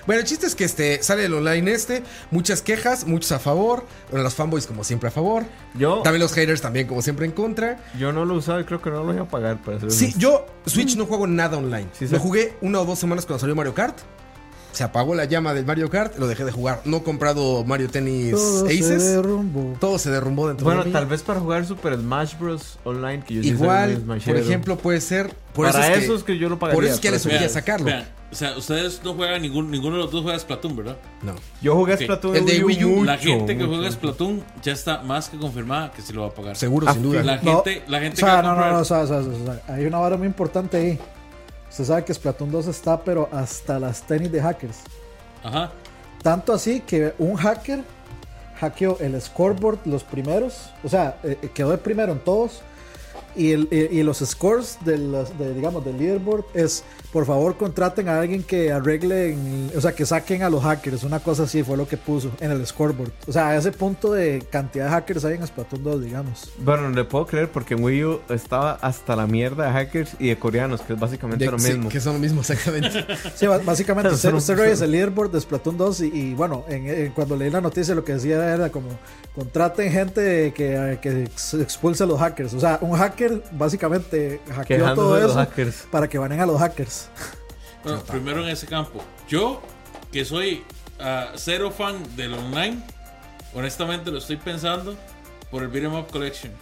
Bueno, 0.06 0.20
el 0.20 0.26
chiste 0.26 0.46
es 0.46 0.54
que 0.54 0.64
este 0.64 1.02
sale 1.02 1.24
el 1.24 1.34
online 1.34 1.72
este, 1.72 2.02
muchas 2.30 2.60
quejas, 2.62 3.06
muchos 3.06 3.32
a 3.32 3.38
favor, 3.38 3.86
bueno, 4.10 4.22
los 4.22 4.34
fanboys 4.34 4.66
como 4.66 4.84
siempre 4.84 5.08
a 5.08 5.10
favor, 5.10 5.44
Yo, 5.74 6.02
también 6.02 6.20
los 6.20 6.32
haters 6.34 6.60
también 6.60 6.86
como 6.86 7.00
siempre 7.00 7.24
en 7.24 7.32
contra. 7.32 7.82
yo 7.98 8.12
no 8.12 8.26
lo 8.26 8.34
he 8.34 8.38
usado 8.38 8.60
y 8.60 8.64
creo 8.64 8.82
que 8.82 8.90
no 8.90 8.96
lo 8.98 9.04
voy 9.06 9.18
a 9.18 9.24
pagar 9.24 9.62
para 9.62 9.78
Sí, 9.80 9.86
honesto. 9.86 10.18
yo 10.20 10.46
Switch 10.66 10.96
no 10.96 11.06
juego 11.06 11.26
nada 11.26 11.56
online. 11.56 11.88
Sí, 11.98 12.06
lo 12.08 12.18
jugué 12.20 12.54
una 12.60 12.80
o 12.80 12.84
dos 12.84 12.98
semanas 12.98 13.24
cuando 13.24 13.40
salió 13.40 13.54
Mario 13.56 13.74
Kart. 13.74 13.98
Se 14.74 14.84
apagó 14.84 15.14
la 15.14 15.24
llama 15.24 15.54
del 15.54 15.64
Mario 15.64 15.88
Kart, 15.88 16.18
lo 16.18 16.26
dejé 16.26 16.44
de 16.44 16.50
jugar. 16.52 16.82
No 16.84 16.98
he 16.98 17.02
comprado 17.02 17.64
Mario 17.64 17.88
Tennis 17.88 18.32
Todo 18.32 18.66
se 18.66 18.74
Aces. 18.74 19.02
derrumbó. 19.04 19.76
Todo 19.80 19.98
se 19.98 20.10
derrumbó 20.10 20.48
dentro 20.48 20.64
Bueno, 20.64 20.80
de 20.80 20.86
mí. 20.88 20.92
tal 20.92 21.06
vez 21.06 21.22
para 21.22 21.40
jugar 21.40 21.64
Super 21.64 21.94
Smash 21.96 22.36
Bros. 22.38 22.78
online, 22.84 23.22
que 23.24 23.34
yo 23.34 23.42
Igual, 23.42 23.98
por 24.26 24.36
ejemplo, 24.36 24.76
puede 24.76 25.00
ser. 25.00 25.32
Por 25.54 25.70
para 25.70 25.86
eso 25.86 25.96
es 25.98 26.04
eso 26.04 26.14
es 26.16 26.24
que 26.24 26.36
yo 26.36 26.48
lo 26.48 26.58
pagaría. 26.58 26.74
Por 26.74 26.84
eso 26.84 26.94
es 26.94 27.00
que 27.00 27.10
les 27.12 27.24
urgía 27.24 27.38
Vean, 27.38 27.50
sacarlo. 27.50 27.86
vean, 27.86 28.04
o 28.32 28.34
sea, 28.34 28.56
ustedes 28.58 29.00
no 29.04 29.14
juegan 29.14 29.40
ningún, 29.42 29.70
ninguno 29.70 29.94
de 29.96 30.02
los 30.02 30.10
dos 30.10 30.22
juega 30.24 30.36
Splatoon, 30.36 30.74
¿verdad? 30.74 30.96
No. 31.22 31.34
Yo 31.62 31.76
jugué 31.76 31.94
Ok. 31.94 32.00
Splatoon 32.02 32.34
El 32.36 32.44
de 32.46 32.56
en 32.56 32.64
Wii 32.64 32.84
U, 32.84 32.88
mucho, 32.88 33.04
la 33.04 33.18
gente 33.18 33.56
que 33.56 33.64
mucho. 33.64 33.76
juega 33.76 33.92
Splatoon 33.92 34.42
ya 34.64 34.72
está 34.72 35.02
más 35.02 35.28
que 35.28 35.36
confirmada 35.38 35.92
que 35.92 36.02
sí 36.02 36.12
lo 36.12 36.22
va 36.22 36.26
a 36.28 36.34
pagar. 36.34 36.56
Seguro, 36.56 36.88
Ah, 36.88 36.94
sin 36.94 37.04
duda. 37.04 37.22
La 37.22 37.36
No, 37.40 37.62
gente, 37.62 37.84
la 37.86 38.00
gente 38.00 38.16
o 38.16 38.26
sea, 38.26 38.28
que 38.28 38.32
va 38.32 38.52
a 38.52 38.54
no, 38.56 38.60
no, 38.60 38.72
no, 38.72 38.78
o 38.80 38.84
sea, 38.84 38.98
o 39.02 39.06
sea, 39.06 39.18
o 39.18 39.44
sea, 39.44 39.62
hay 39.72 39.86
una 39.86 39.98
vara 39.98 40.16
muy 40.16 40.26
importante 40.26 40.76
ahí. 40.76 40.98
Usted 41.74 41.86
sabe 41.86 42.04
que 42.04 42.14
Splatoon 42.14 42.52
2 42.52 42.68
está, 42.68 43.02
pero 43.02 43.28
hasta 43.32 43.80
las 43.80 44.00
tenis 44.02 44.30
de 44.30 44.40
hackers. 44.40 44.76
Ajá. 45.42 45.72
Tanto 46.22 46.52
así 46.52 46.78
que 46.78 47.14
un 47.18 47.34
hacker 47.34 47.82
hackeó 48.60 48.96
el 49.00 49.20
scoreboard 49.20 49.80
los 49.84 50.04
primeros, 50.04 50.70
o 50.84 50.88
sea, 50.88 51.18
eh, 51.24 51.36
eh, 51.42 51.50
quedó 51.52 51.72
de 51.72 51.78
primero 51.78 52.12
en 52.12 52.20
todos. 52.20 52.62
Y, 53.36 53.52
el, 53.52 53.68
y, 53.70 53.98
y 54.00 54.02
los 54.02 54.18
scores 54.18 54.78
de 54.84 54.98
los, 54.98 55.36
de, 55.38 55.54
digamos, 55.54 55.84
del 55.84 55.98
leaderboard 55.98 56.44
es, 56.54 56.84
por 57.12 57.26
favor, 57.26 57.56
contraten 57.56 58.08
a 58.08 58.20
alguien 58.20 58.42
que 58.42 58.70
arreglen, 58.72 59.70
o 59.76 59.80
sea, 59.80 59.92
que 59.92 60.06
saquen 60.06 60.42
a 60.42 60.50
los 60.50 60.62
hackers. 60.62 61.02
Una 61.04 61.20
cosa 61.20 61.44
así 61.44 61.62
fue 61.62 61.76
lo 61.76 61.86
que 61.88 61.96
puso 61.96 62.30
en 62.40 62.50
el 62.50 62.66
scoreboard. 62.66 63.10
O 63.26 63.32
sea, 63.32 63.48
a 63.50 63.56
ese 63.56 63.72
punto 63.72 64.12
de 64.12 64.42
cantidad 64.50 64.84
de 64.86 64.90
hackers 64.90 65.24
hay 65.24 65.34
en 65.34 65.46
Splatoon 65.46 65.82
2, 65.82 66.02
digamos. 66.04 66.50
Bueno, 66.58 66.88
le 66.90 67.04
puedo 67.04 67.26
creer 67.26 67.50
porque 67.50 67.74
en 67.74 67.82
Wii 67.84 68.04
U 68.04 68.20
estaba 68.28 68.72
hasta 68.80 69.16
la 69.16 69.26
mierda 69.26 69.66
de 69.66 69.72
hackers 69.72 70.12
y 70.18 70.28
de 70.28 70.38
coreanos, 70.38 70.80
que 70.82 70.92
es 70.94 71.00
básicamente 71.00 71.44
De- 71.44 71.50
lo 71.50 71.58
sí, 71.58 71.68
mismo. 71.72 71.88
que 71.88 72.00
son 72.00 72.14
lo 72.14 72.18
mismo, 72.20 72.40
exactamente. 72.40 73.04
Sí, 73.34 73.46
básicamente 73.64 74.10
usted, 74.12 74.32
usted 74.32 74.56
revisa 74.56 74.84
el 74.84 74.92
leaderboard 74.92 75.32
de 75.32 75.40
Splatoon 75.40 75.76
2 75.76 76.00
y, 76.02 76.04
y, 76.06 76.34
bueno, 76.34 76.64
en- 76.68 76.88
en- 76.88 77.12
cuando 77.12 77.36
leí 77.36 77.50
la 77.50 77.60
noticia 77.60 77.94
lo 77.94 78.04
que 78.04 78.14
decía 78.14 78.54
era 78.54 78.70
como 78.70 78.88
contraten 79.34 79.90
gente 79.90 80.52
que, 80.54 80.98
que 81.02 81.24
ex- 81.24 81.54
expulse 81.54 82.04
a 82.04 82.06
los 82.06 82.18
hackers. 82.20 82.54
O 82.54 82.60
sea, 82.60 82.78
un 82.80 82.96
hacker 82.96 83.23
básicamente 83.52 84.40
hackeó 84.48 84.64
Quejándose 84.78 84.94
todo 84.96 85.18
eso 85.18 85.34
hackers. 85.34 85.86
para 85.90 86.08
que 86.08 86.18
banen 86.18 86.40
a 86.40 86.46
los 86.46 86.58
hackers. 86.58 87.08
Bueno, 87.82 88.00
primero 88.04 88.42
en 88.42 88.48
ese 88.48 88.66
campo. 88.66 89.04
Yo, 89.28 89.60
que 90.12 90.24
soy 90.24 90.62
ah, 91.00 91.32
cero 91.36 91.70
fan 91.70 91.96
del 92.16 92.32
online, 92.34 92.78
honestamente 93.54 94.10
lo 94.10 94.18
estoy 94.18 94.36
pensando 94.36 94.96
por 95.50 95.62
el 95.62 95.68
Beat'em 95.68 95.94
Up 95.94 96.06
Collection. 96.10 96.52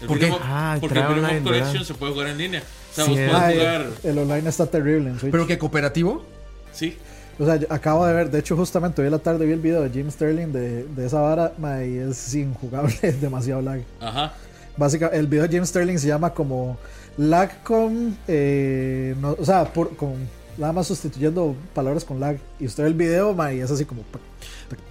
El 0.00 0.06
¿Por 0.06 0.18
qué? 0.18 0.26
Beat'em 0.26 0.40
Up- 0.40 0.46
Ah, 0.48 0.76
porque 0.80 0.98
el 0.98 1.04
Beat'em 1.06 1.24
Up 1.38 1.42
Collection 1.44 1.72
¿verdad? 1.72 1.86
se 1.86 1.94
puede 1.94 2.12
jugar 2.12 2.28
en 2.28 2.38
línea. 2.38 2.62
O 2.90 2.94
sea, 2.94 3.04
Sí, 3.04 3.10
vos 3.10 3.18
puedes 3.20 3.34
Ay, 3.34 3.56
jugar. 3.58 3.86
el 4.04 4.18
online 4.18 4.48
está 4.48 4.66
terrible 4.66 5.10
en 5.10 5.18
Switch. 5.18 5.32
Pero 5.32 5.46
que 5.46 5.58
cooperativo. 5.58 6.24
Sí. 6.72 6.96
O 7.38 7.46
sea, 7.46 7.56
yo 7.56 7.66
acabo 7.70 8.04
de 8.06 8.12
ver, 8.12 8.30
de 8.30 8.38
hecho 8.38 8.56
justamente 8.56 9.00
hoy 9.00 9.06
en 9.06 9.12
la 9.12 9.18
tarde 9.18 9.46
vi 9.46 9.52
el 9.52 9.60
video 9.60 9.80
de 9.82 9.88
Jim 9.90 10.10
Sterling 10.10 10.52
de, 10.52 10.84
de 10.84 11.06
esa 11.06 11.20
vara 11.20 11.52
ma, 11.58 11.82
y 11.82 11.96
es 11.96 12.34
injugable, 12.34 12.94
es 13.02 13.20
demasiado 13.20 13.62
lag. 13.62 13.80
Ajá. 14.00 14.34
Básicamente, 14.76 15.18
el 15.18 15.26
video 15.26 15.42
de 15.46 15.48
Jim 15.50 15.64
Sterling 15.66 15.98
se 15.98 16.06
llama 16.08 16.32
como 16.34 16.76
lag 17.18 17.62
con, 17.62 18.16
eh, 18.28 19.14
no, 19.20 19.36
o 19.38 19.44
sea, 19.44 19.72
por, 19.72 19.96
con 19.96 20.14
nada 20.58 20.72
más 20.72 20.86
sustituyendo 20.86 21.54
palabras 21.74 22.04
con 22.04 22.20
lag. 22.20 22.36
Y 22.58 22.66
usted 22.66 22.84
ve 22.84 22.88
el 22.90 22.94
video, 22.94 23.34
ma, 23.34 23.52
y 23.52 23.60
es 23.60 23.70
así 23.70 23.84
como... 23.84 24.02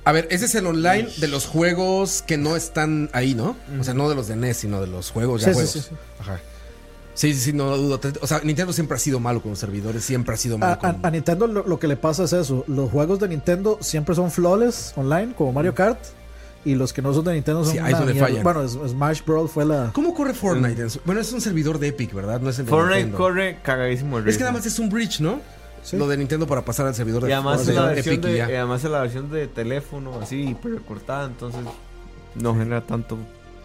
A 0.05 0.11
ver, 0.11 0.27
ese 0.29 0.45
es 0.45 0.55
el 0.55 0.67
online 0.67 1.07
de 1.17 1.27
los 1.27 1.47
juegos 1.47 2.21
que 2.21 2.37
no 2.37 2.55
están 2.55 3.09
ahí, 3.13 3.33
¿no? 3.33 3.55
O 3.79 3.83
sea, 3.83 3.93
no 3.95 4.07
de 4.09 4.15
los 4.15 4.27
de 4.27 4.35
NES, 4.35 4.57
sino 4.57 4.79
de 4.81 4.87
los 4.87 5.09
juegos 5.11 5.41
ya 5.41 5.47
Sí, 5.47 5.51
sí, 5.51 5.55
juegos. 5.55 5.71
sí, 5.71 5.79
sí. 5.81 5.95
Ajá. 6.19 6.39
Sí, 7.13 7.33
sí, 7.33 7.39
sí, 7.39 7.53
no 7.53 7.75
dudo. 7.75 7.99
O 8.21 8.27
sea, 8.27 8.39
Nintendo 8.43 8.71
siempre 8.73 8.95
ha 8.95 8.99
sido 8.99 9.19
malo 9.19 9.41
con 9.41 9.51
los 9.51 9.59
servidores, 9.59 10.03
siempre 10.05 10.33
ha 10.33 10.37
sido 10.37 10.57
malo 10.57 10.73
a- 10.73 10.77
con... 10.79 10.99
a 11.05 11.11
Nintendo 11.11 11.45
lo, 11.47 11.67
lo 11.67 11.77
que 11.79 11.87
le 11.87 11.97
pasa 11.97 12.23
es 12.23 12.33
eso. 12.33 12.63
Los 12.67 12.89
juegos 12.91 13.19
de 13.19 13.27
Nintendo 13.27 13.77
siempre 13.81 14.15
son 14.15 14.31
flawless 14.31 14.93
online, 14.95 15.33
como 15.35 15.51
Mario 15.51 15.73
Kart. 15.75 15.99
Y 16.63 16.75
los 16.75 16.93
que 16.93 17.01
no 17.01 17.11
son 17.13 17.25
de 17.25 17.33
Nintendo 17.33 17.63
son 17.63 17.73
Sí, 17.73 17.79
ahí 17.79 17.85
una 17.85 17.91
es 17.93 17.97
donde 17.97 18.13
mierda. 18.13 18.27
fallan. 18.27 18.43
Bueno, 18.43 18.67
Smash 18.67 19.21
Bros. 19.25 19.49
fue 19.51 19.65
la... 19.65 19.91
¿Cómo 19.93 20.13
corre 20.13 20.33
Fortnite? 20.35 20.85
Bueno, 21.05 21.21
es 21.21 21.31
un 21.33 21.41
servidor 21.41 21.79
de 21.79 21.87
Epic, 21.87 22.13
¿verdad? 22.13 22.39
No 22.39 22.49
es 22.51 22.59
el 22.59 22.65
de 22.65 22.69
Fortnite 22.69 22.95
Nintendo. 22.99 23.17
corre 23.17 23.57
cagadísimo 23.63 24.19
el 24.19 24.27
Es 24.27 24.37
que 24.37 24.43
nada 24.43 24.53
más 24.53 24.65
es 24.65 24.77
un 24.77 24.89
bridge, 24.89 25.21
¿no? 25.21 25.41
Sí. 25.83 25.97
Lo 25.97 26.07
de 26.07 26.15
Nintendo 26.17 26.45
para 26.45 26.63
pasar 26.63 26.85
al 26.85 26.93
servidor 26.93 27.23
de, 27.23 27.29
Y 27.29 27.33
además, 27.33 27.65
de 27.65 27.71
es 27.71 27.75
la 27.79 27.85
versión 27.87 28.15
Epic 28.15 28.25
y 28.25 28.31
de, 28.33 28.37
ya. 28.37 28.51
y 28.51 28.55
además 28.55 28.83
es 28.83 28.91
la 28.91 29.01
versión 29.01 29.31
de 29.31 29.47
teléfono 29.47 30.19
así, 30.21 30.55
recortada, 30.63 31.25
entonces 31.25 31.61
no 32.35 32.53
genera 32.55 32.81
tanto. 32.81 33.17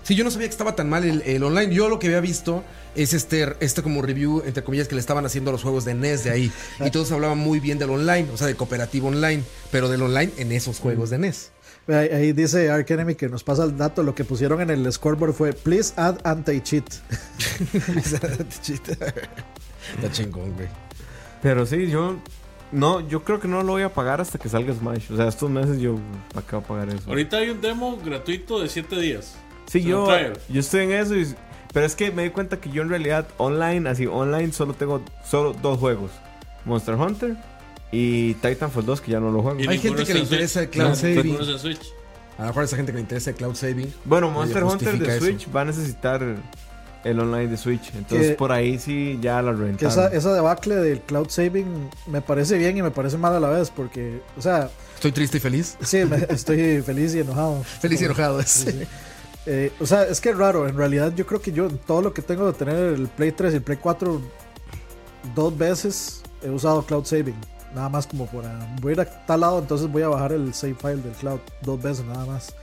Sí, 0.03 0.15
yo 0.15 0.25
no 0.25 0.31
sabía 0.31 0.47
que 0.47 0.53
estaba 0.53 0.75
tan 0.77 0.89
mal 0.89 1.05
el, 1.05 1.21
el 1.27 1.43
online. 1.43 1.75
Yo 1.75 1.89
lo 1.91 1.99
que 1.99 2.07
había 2.07 2.21
visto 2.21 2.63
es 2.95 3.13
este, 3.13 3.55
este 3.61 3.83
como 3.83 4.01
review, 4.03 4.41
entre 4.47 4.63
comillas, 4.65 4.87
que 4.89 4.95
le 4.95 5.01
estaban 5.01 5.27
haciendo 5.27 5.51
a 5.51 5.53
los 5.53 5.63
juegos 5.63 5.85
de 5.85 5.95
NES 5.95 6.23
de 6.25 6.31
ahí. 6.31 6.53
Y 6.83 6.91
todos 6.91 7.11
hablaban 7.13 7.39
muy 7.39 7.59
bien 7.61 7.79
del 7.79 7.91
online, 7.91 8.29
o 8.33 8.37
sea, 8.37 8.47
del 8.47 8.57
cooperativo 8.57 9.09
online, 9.09 9.43
pero 9.71 9.89
del 9.89 10.01
online 10.03 10.33
en 10.39 10.53
esos 10.53 10.79
juegos 10.79 11.11
de 11.11 11.19
NES. 11.19 11.51
Ahí, 11.89 12.09
ahí 12.09 12.33
dice 12.33 12.69
Ark 12.71 12.91
Enemy 12.91 13.15
que 13.15 13.29
nos 13.29 13.45
pasa 13.45 13.65
el 13.65 13.77
dato. 13.77 14.03
Lo 14.03 14.15
que 14.15 14.25
pusieron 14.25 14.61
en 14.61 14.71
el 14.71 14.93
scoreboard 14.93 15.33
fue 15.33 15.53
Please 15.53 15.93
add 15.97 16.19
anti-cheat. 16.25 16.85
Está 19.95 20.11
chingón, 20.11 20.53
güey. 20.55 20.69
Pero 21.43 21.65
sí, 21.67 21.87
yo 21.89 22.17
no, 22.73 23.01
yo 23.09 23.23
creo 23.23 23.39
que 23.39 23.47
no 23.49 23.63
lo 23.63 23.73
voy 23.73 23.83
a 23.83 23.93
pagar 23.95 24.21
hasta 24.21 24.39
que 24.39 24.49
salga 24.49 24.75
Smash. 24.75 25.13
O 25.13 25.17
sea, 25.17 25.29
estos 25.29 25.49
meses 25.51 25.79
yo 25.79 25.99
¿para 26.35 26.47
qué 26.47 26.57
voy 26.57 26.65
a 26.65 26.69
pagar 26.69 26.89
eso? 26.89 27.09
Ahorita 27.09 27.37
hay 27.39 27.51
un 27.51 27.61
demo 27.61 27.97
gratuito 28.05 28.61
de 28.61 28.69
7 28.69 28.99
días. 29.01 29.37
Sí, 29.67 29.83
yo, 29.83 30.09
yo 30.49 30.61
estoy 30.61 30.85
en 30.85 30.93
eso, 30.93 31.15
y- 31.17 31.35
pero 31.73 31.87
es 31.87 31.95
que 31.95 32.11
me 32.11 32.23
di 32.25 32.31
cuenta 32.31 32.59
que 32.59 32.71
yo 32.71 32.83
en 32.83 32.89
realidad 32.89 33.27
online, 33.37 33.89
así 33.89 34.07
online, 34.07 34.53
solo 34.53 34.75
tengo 34.75 35.03
solo 35.25 35.53
dos 35.61 35.79
juegos: 35.79 36.11
Monster 36.65 36.95
Hunter 36.95 37.37
y 37.99 38.35
Titanfall 38.35 38.85
2, 38.85 39.01
que 39.01 39.13
ya 39.13 39.21
no 39.21 39.31
lo 39.31 39.41
juego. 39.43 39.59
Hay 39.69 39.79
gente 39.79 40.05
que 40.05 40.13
le 40.15 40.21
interesa 40.21 40.61
el 40.61 40.69
cloud 40.71 40.89
No, 40.91 40.95
saving. 40.97 41.37
A 42.39 42.43
lo 42.43 42.47
mejor 42.49 42.65
esa 42.65 42.77
gente 42.77 42.93
que 42.93 42.97
le 42.97 43.01
interesa 43.03 43.31
el 43.31 43.37
cloud 43.37 43.55
saving. 43.55 43.93
Bueno, 44.05 44.31
Monster 44.31 44.65
Hunter 44.65 44.99
de 44.99 45.17
eso. 45.17 45.25
Switch 45.25 45.49
va 45.55 45.63
a 45.63 45.65
necesitar 45.65 46.23
el 47.05 47.21
online 47.21 47.47
de 47.47 47.57
Switch. 47.57 47.95
Entonces 47.95 48.29
Que- 48.31 48.35
por 48.35 48.53
ahí 48.53 48.79
sí 48.79 49.19
ya 49.23 49.41
la 49.41 49.53
Que 49.53 49.59
rentaron. 49.63 49.91
esa, 49.93 50.09
esa 50.09 50.35
debacle 50.35 50.75
del 50.75 51.01
cloud 51.01 51.29
saving 51.31 51.89
me 52.09 52.21
parece 52.21 52.59
bien 52.59 52.77
y 52.77 52.83
me 52.83 52.91
parece 52.91 53.17
mal 53.17 53.35
a 53.35 53.41
la 53.41 53.49
vez. 53.49 53.71
Porque, 53.71 54.21
o 54.37 54.43
sea, 54.43 54.69
Estoy 54.97 55.13
triste 55.13 55.39
y 55.39 55.41
feliz. 55.41 55.79
sí, 55.81 56.05
me- 56.05 56.27
estoy 56.29 56.83
feliz 56.83 57.15
y 57.15 57.21
enojado. 57.21 57.63
Feliz 57.81 58.03
y 58.03 58.05
enojado. 58.05 58.43
Sí, 58.43 58.71
sí. 58.71 58.83
Eh, 59.47 59.73
o 59.81 59.87
sea, 59.87 60.03
es 60.03 60.21
que 60.21 60.31
es 60.31 60.37
raro. 60.37 60.69
En 60.69 60.77
realidad, 60.77 61.15
yo 61.17 61.25
creo 61.25 61.41
que 61.41 61.53
yo, 61.53 61.69
todo 61.71 62.03
lo 62.03 62.13
que 62.13 62.21
tengo 62.21 62.47
de 62.47 62.53
tener 62.53 62.75
el 62.77 63.07
Play 63.09 63.33
3 63.33 63.53
y 63.55 63.57
el 63.57 63.63
Play 63.63 63.79
4, 63.81 64.21
dos 65.35 65.57
veces 65.57 66.23
he 66.43 66.51
usado 66.51 66.83
Cloud 66.85 67.05
Saving. 67.07 67.37
Nada 67.75 67.89
más 67.89 68.07
como 68.07 68.27
para. 68.27 68.59
Voy 68.81 68.93
a 68.93 68.95
ir 68.95 69.01
a 69.01 69.05
tal 69.27 69.41
lado, 69.41 69.59
entonces 69.59 69.91
voy 69.91 70.03
a 70.03 70.09
bajar 70.09 70.33
el 70.33 70.55
save 70.55 70.75
file 70.75 70.97
del 70.97 71.13
cloud 71.13 71.41
dos 71.63 71.83
veces, 71.83 72.05
nada 72.05 72.25
más. 72.27 72.55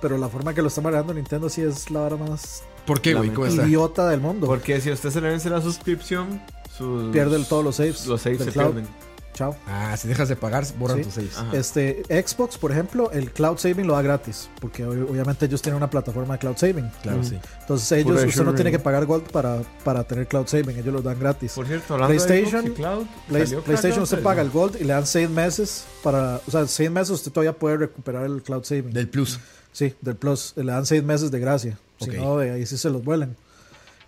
Pero 0.00 0.16
la 0.18 0.28
forma 0.28 0.54
que 0.54 0.62
lo 0.62 0.68
está 0.68 0.80
manejando 0.80 1.12
Nintendo 1.14 1.48
sí 1.48 1.62
es 1.62 1.90
la 1.90 2.02
hora 2.02 2.16
más 2.16 2.62
¿Por 2.88 3.00
idiota 3.04 4.08
del 4.08 4.20
mundo. 4.20 4.46
Porque 4.46 4.80
si 4.80 4.90
usted 4.90 5.10
se 5.10 5.20
le 5.20 5.28
vence 5.28 5.50
la 5.50 5.60
suscripción, 5.60 6.40
sus, 6.76 7.12
Pierde 7.12 7.44
todos 7.44 7.62
los 7.62 7.76
saves 7.76 8.06
Los 8.06 8.22
saves 8.22 8.38
del 8.38 8.48
se 8.48 8.52
cloud. 8.52 8.72
pierden. 8.72 9.07
Chao. 9.38 9.54
Ah, 9.68 9.96
si 9.96 10.08
dejas 10.08 10.28
de 10.28 10.34
pagar, 10.34 10.64
borran 10.76 10.96
Sí. 10.98 11.04
tus 11.04 11.14
saves. 11.14 11.36
Ajá. 11.38 11.56
Este, 11.56 12.02
Xbox, 12.26 12.58
por 12.58 12.72
ejemplo, 12.72 13.12
el 13.12 13.30
cloud 13.30 13.56
saving 13.58 13.86
lo 13.86 13.92
da 13.94 14.02
gratis. 14.02 14.50
Porque 14.60 14.84
ob- 14.84 15.08
obviamente 15.08 15.46
ellos 15.46 15.62
tienen 15.62 15.76
una 15.76 15.88
plataforma 15.88 16.34
de 16.34 16.40
cloud 16.40 16.56
saving. 16.56 16.90
Claro, 17.02 17.22
sí. 17.22 17.38
Entonces 17.60 17.92
ellos, 17.92 18.24
usted 18.24 18.42
no 18.44 18.52
tiene 18.54 18.72
que 18.72 18.80
pagar 18.80 19.06
Gold 19.06 19.30
para, 19.30 19.62
para 19.84 20.02
tener 20.02 20.26
cloud 20.26 20.48
saving. 20.48 20.76
Ellos 20.76 20.92
lo 20.92 21.02
dan 21.02 21.20
gratis. 21.20 21.52
Por 21.52 21.68
cierto, 21.68 21.94
hablando 21.94 22.12
PlayStation- 22.16 22.64
de 22.64 22.72
Cloud, 22.72 23.06
Play- 23.28 23.46
PlayStation 23.64 24.02
usted 24.02 24.16
3, 24.16 24.24
paga 24.24 24.42
el 24.42 24.50
Gold 24.50 24.74
y 24.80 24.84
le 24.84 24.92
dan 24.92 25.06
6 25.06 25.30
meses 25.30 25.84
para, 26.02 26.40
o 26.44 26.50
sea, 26.50 26.66
6 26.66 26.90
meses 26.90 27.10
usted 27.10 27.30
todavía 27.30 27.52
puede 27.52 27.76
recuperar 27.76 28.24
el 28.26 28.42
cloud 28.42 28.64
saving. 28.64 28.92
Del 28.92 29.08
plus. 29.08 29.38
sí, 29.72 29.94
del 30.00 30.16
Plus, 30.16 30.54
le 30.56 30.64
dan 30.72 30.84
6 30.84 31.04
meses 31.04 31.30
de 31.30 31.38
gracia. 31.38 31.78
Ok. 32.00 32.10
Si 32.10 32.16
no, 32.16 32.38
de 32.38 32.50
ahí 32.50 32.66
sí 32.66 32.76
se 32.76 32.90
los 32.90 33.04
vuelan. 33.04 33.36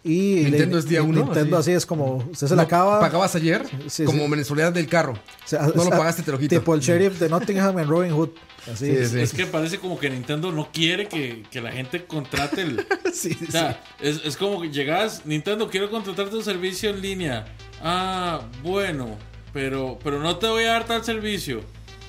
Y 0.02 0.42
Nintendo 0.44 0.76
le- 0.76 0.78
es 0.80 0.88
día 0.88 1.00
y 1.00 1.02
uno, 1.02 1.24
Nintendo 1.24 1.58
así. 1.58 1.70
así 1.72 1.76
es 1.76 1.84
como 1.84 2.16
usted 2.30 2.46
se 2.46 2.54
No, 2.54 2.56
la 2.56 2.62
acaba. 2.62 3.00
¿Pagabas 3.00 3.34
ayer? 3.36 3.66
Sí, 3.88 4.04
como 4.04 4.24
sí. 4.24 4.28
mensualidad 4.28 4.72
del 4.72 4.88
carro. 4.88 5.12
o 5.12 5.48
sea, 5.48 5.62
No 5.74 5.82
o 5.82 5.84
lo 5.84 5.90
pagaste, 5.90 6.22
te 6.22 6.32
lo 6.32 6.38
quito. 6.38 6.58
Tipo 6.58 6.74
el 6.74 6.80
sheriff 6.80 7.18
de 7.20 7.28
Nottingham 7.28 7.78
en 7.78 7.86
Robin 7.88 8.12
Hood. 8.12 8.30
Así 8.72 8.86
Sí, 8.86 8.90
es. 8.92 9.10
sí. 9.10 9.20
Es 9.20 9.32
que 9.34 9.44
parece 9.46 9.78
como 9.78 9.98
que 9.98 10.08
Nintendo 10.08 10.52
no 10.52 10.70
quiere 10.72 11.06
que, 11.06 11.42
que 11.50 11.60
la 11.60 11.70
gente 11.72 12.04
contrate 12.06 12.62
el. 12.62 12.86
sí, 13.12 13.36
O 13.46 13.50
sea, 13.50 13.82
es, 14.00 14.22
es 14.24 14.36
como 14.38 14.60
que 14.62 14.70
llegas, 14.70 15.26
Nintendo, 15.26 15.68
quiero 15.68 15.90
contratar 15.90 16.28
tu 16.30 16.40
servicio 16.42 16.90
en 16.90 17.00
línea. 17.02 17.44
Ah, 17.82 18.40
bueno, 18.62 19.16
pero, 19.52 19.98
pero 20.02 20.18
no 20.20 20.36
te 20.36 20.46
voy 20.46 20.64
a 20.64 20.72
dar 20.72 20.86
tal 20.86 21.04
servicio. 21.04 21.60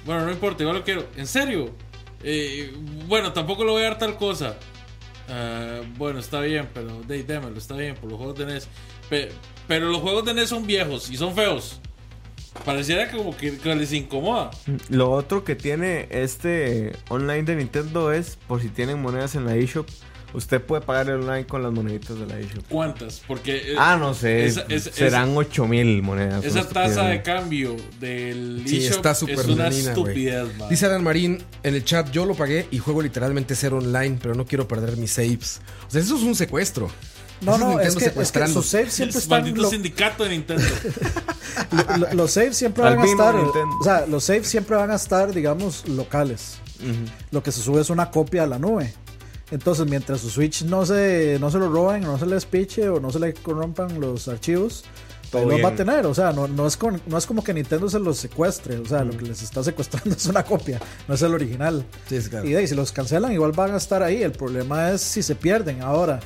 Bueno, 0.06 0.26
no 0.26 0.32
importa, 0.32 0.64
igual 0.64 0.78
lo 0.78 0.84
quiero. 0.84 1.06
¿En 1.18 1.28
serio? 1.28 1.72
Eh, 2.24 2.74
bueno, 3.08 3.34
tampoco 3.34 3.64
le 3.66 3.72
voy 3.72 3.82
a 3.84 3.86
dar 3.90 3.98
tal 3.98 4.16
cosa. 4.18 4.56
Ah, 5.32 5.82
bueno, 5.98 6.20
está 6.20 6.42
bien, 6.42 6.68
pero 6.74 7.02
de, 7.04 7.24
démelo, 7.24 7.58
está 7.58 7.76
bien, 7.76 7.96
por 7.96 8.10
los 8.10 8.18
juegos 8.20 8.38
de 8.38 8.46
NES. 8.46 8.68
Pe- 9.10 9.30
pero 9.68 9.88
los 9.90 10.02
juegos 10.02 10.26
de 10.26 10.34
NES 10.34 10.50
son 10.50 10.68
viejos 10.68 11.10
y 11.10 11.16
son 11.18 11.34
feos. 11.34 11.80
Pareciera 12.66 13.10
como 13.10 13.36
que, 13.38 13.58
que 13.58 13.76
les 13.76 13.94
incomoda. 13.94 14.52
Lo 14.90 15.10
otro 15.10 15.46
que 15.46 15.56
tiene 15.56 16.08
este 16.12 16.92
online 17.08 17.44
de 17.44 17.56
Nintendo 17.56 18.12
es, 18.12 18.38
por 18.48 18.62
si 18.62 18.68
tienen 18.68 19.02
monedas 19.02 19.36
en 19.36 19.46
la 19.46 19.56
eShop, 19.56 19.88
usted 20.34 20.62
puede 20.62 20.82
pagar 20.82 21.10
el 21.10 21.22
online 21.22 21.46
con 21.46 21.62
las 21.64 21.72
moneditas 21.72 22.18
de 22.20 22.26
la 22.26 22.40
eShop. 22.40 22.64
¿Cuántas? 22.70 23.22
Porque 23.28 23.74
eh, 23.74 23.76
Ah, 23.78 23.98
no 24.00 24.14
sé. 24.14 24.46
esa- 24.46 24.66
serán 24.92 25.36
8000 25.36 26.02
monedas. 26.02 26.44
esa 26.46 26.62
una 26.62 26.70
tasa 26.70 27.04
de 27.06 27.22
cambio 27.22 27.76
del 28.00 28.64
Sí, 28.66 28.78
eShop 28.86 28.98
está 28.98 29.16
súper 29.16 29.40
es 29.40 29.46
una 29.48 29.68
estupidez, 29.68 30.58
man. 30.58 30.70
Dice 30.70 30.86
Alan 30.86 31.04
Marín 31.04 31.44
en 31.64 31.76
el 31.76 31.84
chat, 31.84 32.10
yo 32.12 32.26
lo 32.26 32.36
pagué 32.36 32.68
y 32.72 32.78
juego 32.80 33.02
literalmente 33.02 33.56
cero 33.56 33.78
online, 33.80 34.18
pero 34.22 34.36
no 34.36 34.46
quiero 34.46 34.68
perder 34.68 34.98
mis 34.98 35.12
saves. 35.12 35.62
O 35.88 35.92
sea, 35.92 36.02
eso 36.02 36.16
es 36.16 36.24
un 36.24 36.36
secuestro. 36.36 36.90
No, 37.42 37.58
no, 37.58 37.80
es 37.80 37.96
que, 37.96 38.06
es 38.06 38.32
que 38.32 38.48
sus 38.48 38.68
saves 38.68 38.94
siempre 38.94 39.18
El 39.18 39.24
están. 39.24 39.42
maldito 39.42 39.62
lo- 39.64 39.70
sindicato 39.72 40.24
de 40.26 40.30
Nintendo. 40.30 40.64
lo- 41.72 41.98
lo- 41.98 42.14
los 42.14 42.32
saves 42.32 42.56
siempre 42.56 42.84
van 42.84 43.00
a 43.00 43.04
estar. 43.06 43.36
O 43.36 43.84
sea, 43.84 44.06
los 44.06 44.24
saves 44.24 44.48
siempre 44.48 44.76
van 44.76 44.92
a 44.92 44.96
estar, 44.96 45.34
digamos, 45.34 45.88
locales. 45.88 46.58
Lo 47.32 47.42
que 47.44 47.52
se 47.52 47.62
sube 47.62 47.82
es 47.82 47.90
una 47.90 48.12
copia 48.12 48.44
a 48.44 48.48
la 48.48 48.60
nube. 48.60 48.94
Entonces, 49.52 49.86
mientras 49.88 50.22
su 50.22 50.30
Switch 50.30 50.64
no 50.64 50.86
se, 50.86 51.38
no 51.40 51.52
se 51.52 51.58
lo 51.60 51.70
roben, 51.70 52.04
no 52.04 52.18
se 52.18 52.26
les 52.26 52.46
piche 52.46 52.88
o 52.90 53.00
no 53.00 53.12
se 53.12 53.20
le 53.20 53.34
corrompan 53.34 54.00
los 54.00 54.28
archivos, 54.30 54.86
Todo 55.30 55.42
ahí 55.44 55.48
los 55.50 55.64
va 55.64 55.70
a 55.70 55.76
tener. 55.76 56.06
O 56.06 56.14
sea, 56.14 56.32
no, 56.32 56.48
no, 56.48 56.66
es 56.68 56.78
con- 56.78 57.02
no 57.06 57.18
es 57.18 57.26
como 57.26 57.44
que 57.44 57.54
Nintendo 57.54 57.90
se 57.90 58.00
los 58.00 58.18
secuestre. 58.18 58.78
O 58.78 58.86
sea, 58.86 59.04
lo 59.04 59.16
que 59.18 59.26
les 59.26 59.42
está 59.44 59.62
secuestrando 59.64 60.12
es 60.16 60.26
una 60.26 60.44
copia, 60.44 60.80
no 61.08 61.16
es 61.16 61.22
el 61.22 61.34
original. 61.34 61.86
Sí, 62.08 62.18
claro. 62.30 62.48
Y 62.48 62.52
de 62.52 62.58
ahí, 62.60 62.68
si 62.68 62.76
los 62.76 62.92
cancelan, 62.94 63.32
igual 63.34 63.52
van 63.52 63.74
a 63.74 63.78
estar 63.78 64.02
ahí. 64.04 64.24
El 64.24 64.32
problema 64.32 64.92
es 64.92 65.02
si 65.02 65.22
se 65.22 65.36
pierden. 65.36 65.82
Ahora, 65.82 66.20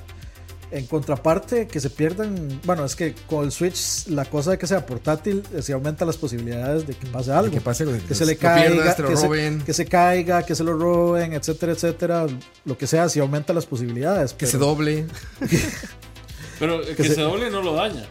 en 0.77 0.85
contraparte, 0.87 1.67
que 1.67 1.79
se 1.79 1.89
pierdan. 1.89 2.59
Bueno, 2.65 2.83
es 2.85 2.95
que 2.95 3.15
con 3.27 3.45
el 3.45 3.51
Switch, 3.51 4.07
la 4.07 4.25
cosa 4.25 4.51
de 4.51 4.57
que 4.57 4.67
sea 4.67 4.85
portátil, 4.85 5.41
eh, 5.53 5.61
se 5.61 5.73
aumenta 5.73 6.05
las 6.05 6.17
posibilidades 6.17 6.85
de 6.85 6.93
que 6.95 7.07
pase 7.07 7.31
algo. 7.31 7.51
que 7.53 7.61
pase, 7.61 7.85
que 8.07 8.13
se 8.15 8.25
le 8.25 8.35
caiga, 8.37 8.71
pierdas, 8.73 8.95
que, 8.95 9.15
se, 9.17 9.25
roben. 9.27 9.61
que 9.61 9.73
se 9.73 9.85
caiga, 9.85 10.43
que 10.43 10.53
se 10.55 10.63
lo 10.63 10.77
roben, 10.77 11.33
etcétera, 11.33 11.71
etcétera. 11.71 12.27
Lo 12.65 12.77
que 12.77 12.87
sea, 12.87 13.07
si 13.09 13.19
aumenta 13.19 13.53
las 13.53 13.65
posibilidades. 13.65 14.31
Que 14.33 14.39
pero- 14.45 14.51
se 14.51 14.57
doble. 14.57 15.05
Pero 16.59 16.81
que, 16.81 16.95
se- 17.03 17.15
se 17.15 17.21
doble 17.21 17.49
no 17.51 17.61
lo 17.61 17.73
daña. 17.73 18.05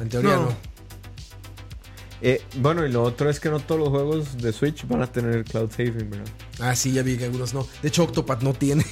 En 0.00 0.08
teoría 0.08 0.34
No. 0.36 0.42
no. 0.46 0.56
Eh, 2.20 2.42
bueno, 2.56 2.84
y 2.84 2.90
lo 2.90 3.02
otro 3.02 3.30
es 3.30 3.38
que 3.40 3.48
no 3.48 3.60
todos 3.60 3.80
los 3.80 3.90
juegos 3.90 4.38
de 4.38 4.52
Switch 4.52 4.86
van 4.88 5.02
a 5.02 5.06
tener 5.06 5.44
cloud 5.44 5.70
saving, 5.70 6.10
¿verdad? 6.10 6.26
Ah, 6.60 6.74
sí, 6.74 6.92
ya 6.92 7.02
vi 7.02 7.16
que 7.16 7.24
algunos 7.26 7.54
no. 7.54 7.66
De 7.80 7.88
hecho, 7.88 8.02
Octopath 8.04 8.42
no 8.42 8.54
tiene. 8.54 8.84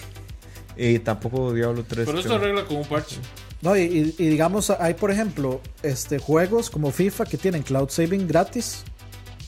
Y 0.76 0.98
tampoco 0.98 1.52
Diablo 1.52 1.84
3. 1.88 2.06
Pero 2.06 2.18
esto 2.18 2.28
creo. 2.30 2.40
arregla 2.42 2.64
con 2.66 2.76
un 2.78 2.84
parche. 2.84 3.16
No, 3.62 3.74
y, 3.76 3.80
y- 3.82 4.14
y 4.18 4.28
digamos, 4.28 4.68
hay 4.70 4.94
por 4.94 5.10
ejemplo 5.10 5.60
este 5.82 6.18
juegos 6.18 6.68
como 6.70 6.90
FIFA 6.92 7.24
que 7.24 7.38
tienen 7.38 7.62
cloud 7.62 7.88
saving 7.88 8.28
gratis 8.28 8.84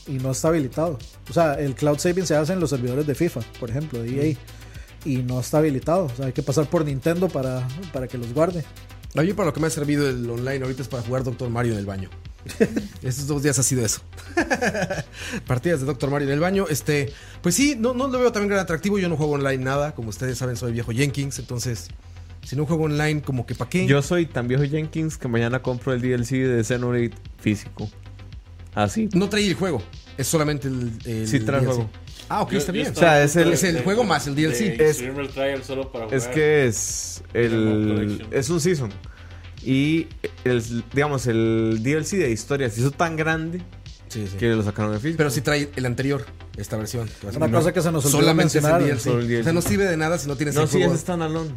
y 0.07 0.13
no 0.13 0.31
está 0.31 0.47
habilitado. 0.47 0.97
O 1.29 1.33
sea, 1.33 1.53
el 1.53 1.75
cloud 1.75 1.99
saving 1.99 2.25
se 2.25 2.35
hace 2.35 2.53
en 2.53 2.59
los 2.59 2.71
servidores 2.71 3.05
de 3.05 3.13
FIFA, 3.13 3.41
por 3.59 3.69
ejemplo, 3.69 4.01
de 4.01 4.31
EA, 4.31 4.35
y 5.05 5.17
no 5.17 5.39
está 5.39 5.59
habilitado. 5.59 6.05
O 6.05 6.15
sea, 6.15 6.25
hay 6.25 6.33
que 6.33 6.41
pasar 6.41 6.67
por 6.67 6.83
Nintendo 6.83 7.27
para, 7.29 7.67
para 7.93 8.07
que 8.07 8.17
los 8.17 8.33
guarde. 8.33 8.63
A 9.15 9.21
mí 9.21 9.33
para 9.33 9.47
lo 9.47 9.53
que 9.53 9.59
me 9.59 9.67
ha 9.67 9.69
servido 9.69 10.09
el 10.09 10.27
online 10.29 10.63
ahorita 10.63 10.81
es 10.81 10.87
para 10.87 11.03
jugar 11.03 11.23
Doctor 11.23 11.49
Mario 11.49 11.73
en 11.73 11.79
el 11.79 11.85
baño. 11.85 12.09
Estos 13.03 13.27
dos 13.27 13.43
días 13.43 13.57
ha 13.59 13.63
sido 13.63 13.85
eso. 13.85 14.01
Partidas 15.47 15.79
de 15.81 15.85
Doctor 15.85 16.09
Mario 16.09 16.27
en 16.27 16.33
el 16.33 16.39
baño. 16.39 16.65
Este, 16.69 17.11
pues 17.41 17.55
sí, 17.55 17.75
no, 17.77 17.93
no 17.93 18.07
lo 18.07 18.19
veo 18.19 18.31
también 18.31 18.49
gran 18.49 18.61
atractivo. 18.63 18.97
Yo 18.99 19.09
no 19.09 19.17
juego 19.17 19.33
online 19.33 19.63
nada. 19.63 19.93
Como 19.93 20.09
ustedes 20.09 20.37
saben, 20.37 20.55
soy 20.55 20.71
viejo 20.71 20.91
Jenkins. 20.91 21.39
Entonces, 21.39 21.87
si 22.43 22.55
no 22.55 22.65
juego 22.65 22.83
online, 22.85 23.21
como 23.21 23.45
que 23.45 23.55
para 23.55 23.69
qué. 23.69 23.85
Yo 23.85 24.01
soy 24.01 24.25
tan 24.25 24.47
viejo 24.47 24.63
Jenkins 24.63 25.17
que 25.17 25.27
mañana 25.27 25.61
compro 25.61 25.93
el 25.93 26.01
DLC 26.01 26.31
de 26.47 26.63
Xenoblade 26.63 27.11
físico. 27.39 27.89
Así. 28.75 29.09
No 29.13 29.29
trae 29.29 29.47
el 29.47 29.55
juego. 29.55 29.81
Es 30.17 30.27
solamente 30.27 30.67
el. 30.67 30.91
el 31.05 31.27
Sí 31.27 31.39
trae 31.39 31.59
el 31.61 31.65
juego. 31.67 31.89
Ah, 32.31 32.43
ok, 32.43 32.51
Yo- 32.51 32.57
está 32.59 32.71
yo 32.71 32.73
bien. 32.81 32.91
O 32.91 32.95
sea, 32.95 33.23
es 33.23 33.35
el- 33.35 33.49
de- 33.49 33.53
es 33.55 33.63
el 33.63 33.75
de- 33.75 33.81
juego 33.81 34.03
más 34.03 34.27
el 34.27 34.35
DLC. 34.35 34.77
de 34.77 34.89
Es- 34.89 35.03
solo 35.65 35.91
para 35.91 36.05
Es 36.15 36.27
que 36.27 36.67
es 36.67 37.23
el 37.33 38.27
es 38.31 38.49
un 38.51 38.61
season 38.61 38.91
y 39.63 40.07
el 40.43 40.63
digamos 40.93 41.27
el 41.27 41.79
DLC 41.83 42.17
de 42.17 42.31
historia 42.31 42.69
se 42.69 42.81
hizo 42.81 42.91
tan 42.91 43.15
grande 43.15 43.61
Sí, 44.07 44.27
sí. 44.31 44.37
que 44.37 44.47
lo 44.49 44.63
sacaron 44.63 44.91
de 44.93 44.99
físico. 44.99 45.17
Pero 45.17 45.29
sí 45.29 45.41
trae 45.41 45.69
el 45.75 45.85
anterior, 45.85 46.25
esta 46.57 46.77
versión. 46.77 47.07
Una 47.35 47.45
un- 47.45 47.51
cosa 47.51 47.71
que 47.71 47.81
se 47.81 47.91
nos 47.91 48.03
olvidó 48.05 48.19
Solamente 48.21 48.57
es 48.57 48.63
mencionar, 48.63 48.81
el 48.81 48.97
DLC. 49.27 49.41
O 49.41 49.43
sea, 49.43 49.53
no 49.53 49.61
sirve 49.61 49.85
de 49.85 49.97
nada 49.97 50.17
si 50.17 50.27
no 50.27 50.35
tienes 50.35 50.55
no, 50.55 50.63
el 50.63 50.67
sí 50.67 50.81
es 50.81 50.99
standalone. 51.01 51.51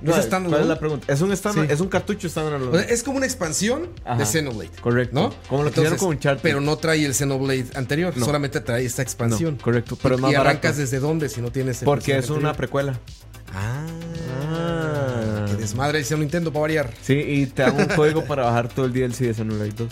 ¿No 0.00 0.10
es 0.10 0.16
¿Cuál 0.16 0.22
standalone? 0.26 0.62
es 0.62 0.68
la 0.68 0.78
pregunta? 0.78 1.12
Es 1.12 1.20
un 1.22 1.32
stand- 1.32 1.66
Sí. 1.66 1.72
es 1.72 1.80
un 1.80 1.88
cartucho 1.88 2.28
standalone. 2.28 2.70
O 2.76 2.78
sea, 2.80 2.88
es 2.88 3.02
como 3.02 3.16
una 3.16 3.26
expansión 3.26 3.88
Ajá. 4.04 4.16
de 4.18 4.26
Xenoblade. 4.26 4.70
Correcto. 4.80 5.12
¿No? 5.14 5.34
Como 5.48 5.62
lo 5.64 5.70
hicieron 5.70 5.96
con 5.98 6.08
Uncharted. 6.10 6.42
Pero 6.42 6.60
no 6.60 6.76
trae 6.76 7.04
el 7.04 7.14
Xenoblade 7.14 7.66
anterior, 7.74 8.12
No. 8.16 8.24
solamente 8.26 8.60
trae 8.60 8.84
esta 8.84 9.02
expansión. 9.02 9.56
No, 9.56 9.62
correcto, 9.62 9.98
pero 10.00 10.16
¿Y, 10.18 10.20
más 10.20 10.32
y 10.32 10.34
arrancas 10.36 10.62
barato. 10.72 10.80
desde 10.82 11.00
dónde 11.00 11.28
si 11.30 11.40
no 11.40 11.50
tienes 11.50 11.80
el 11.82 11.86
porque 11.86 12.16
es 12.16 12.26
una 12.28 12.36
anterior? 12.50 12.56
precuela. 12.56 13.00
Ah, 13.54 13.86
Ah. 14.50 14.87
Desmadre 15.58 16.00
hicieron 16.00 16.20
Nintendo 16.20 16.52
para 16.52 16.62
variar. 16.62 16.90
Sí, 17.02 17.14
y 17.14 17.46
te 17.46 17.62
dan 17.62 17.76
un 17.76 17.86
código 17.96 18.24
para 18.24 18.44
bajar 18.44 18.68
todo 18.68 18.86
el 18.86 18.92
DLC 18.92 19.18
de 19.26 19.34
Xenoblade 19.34 19.72
2. 19.76 19.88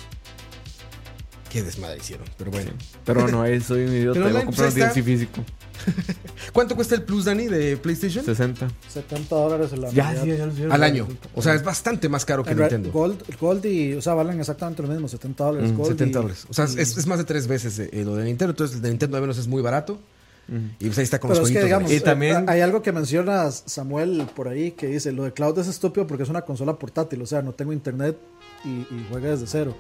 Qué 1.51 1.63
desmadre 1.63 1.99
hicieron, 1.99 2.27
pero 2.37 2.51
bueno. 2.51 2.71
Pero 3.05 3.29
no, 3.29 3.43
ahí 3.43 3.61
soy 3.61 3.85
un 3.85 3.93
idiota. 3.95 4.21
Voy 4.21 4.37
a 4.37 4.45
comprar 4.45 4.69
un 4.69 4.75
DLC 4.75 5.03
físico. 5.03 5.45
¿Cuánto 6.53 6.75
cuesta 6.75 6.95
el 6.97 7.03
Plus, 7.03 7.25
Dani, 7.27 7.47
de 7.47 7.77
PlayStation? 7.77 8.25
60. 8.25 8.69
70 8.89 9.35
dólares 9.37 9.73
en 9.73 9.81
la 9.83 9.91
Ya, 9.91 10.09
unidad. 10.09 10.23
sí, 10.25 10.29
ya, 10.31 10.37
ya, 10.37 10.69
ya. 10.69 10.75
Al 10.75 10.83
año. 10.83 11.07
O 11.35 11.43
sea, 11.43 11.55
es 11.55 11.63
bastante 11.63 12.09
más 12.09 12.25
caro 12.25 12.43
que 12.45 12.55
Nintendo. 12.55 12.91
Gold, 12.91 13.23
Gold 13.39 13.65
y, 13.67 13.95
o 13.95 14.03
sea, 14.03 14.15
valen 14.15 14.41
exactamente 14.41 14.83
lo 14.83 14.89
mismo, 14.89 15.07
70 15.07 15.45
dólares. 15.45 15.71
Mm, 15.73 15.77
Gold 15.77 15.89
70 15.91 16.05
y- 16.19 16.23
dólares. 16.23 16.47
O 16.49 16.55
sea, 16.55 16.65
es, 16.65 16.77
es 16.77 17.07
más 17.07 17.19
de 17.19 17.25
tres 17.25 17.47
veces 17.47 17.79
eh, 17.79 17.91
lo 18.05 18.17
de 18.17 18.25
Nintendo. 18.25 18.51
Entonces, 18.51 18.77
el 18.77 18.83
de 18.83 18.89
Nintendo 18.91 19.17
al 19.17 19.23
menos 19.23 19.39
es 19.39 19.47
muy 19.47 19.63
barato. 19.63 20.01
Y 20.49 20.85
pues 20.87 20.99
ahí 20.99 21.05
está 21.05 21.19
con 21.19 21.29
Pero 21.31 21.41
los 21.41 21.51
es 21.51 21.57
que, 21.57 21.65
digamos. 21.65 21.91
Y 21.93 22.01
también- 22.01 22.49
hay 22.49 22.61
algo 22.61 22.81
que 22.83 22.93
menciona 22.93 23.51
Samuel 23.51 24.27
por 24.37 24.49
ahí 24.49 24.73
que 24.73 24.87
dice, 24.87 25.11
lo 25.13 25.25
de 25.25 25.33
cloud 25.33 25.59
es 25.59 25.67
estúpido 25.67 26.07
porque 26.07 26.23
es 26.23 26.29
una 26.29 26.43
consola 26.43 26.79
portátil, 26.79 27.21
o 27.23 27.27
sea, 27.27 27.43
no 27.43 27.53
tengo 27.53 27.73
internet 27.73 28.17
y, 28.65 28.69
y 28.69 29.07
juega 29.11 29.31
desde 29.31 29.47
cero. 29.47 29.77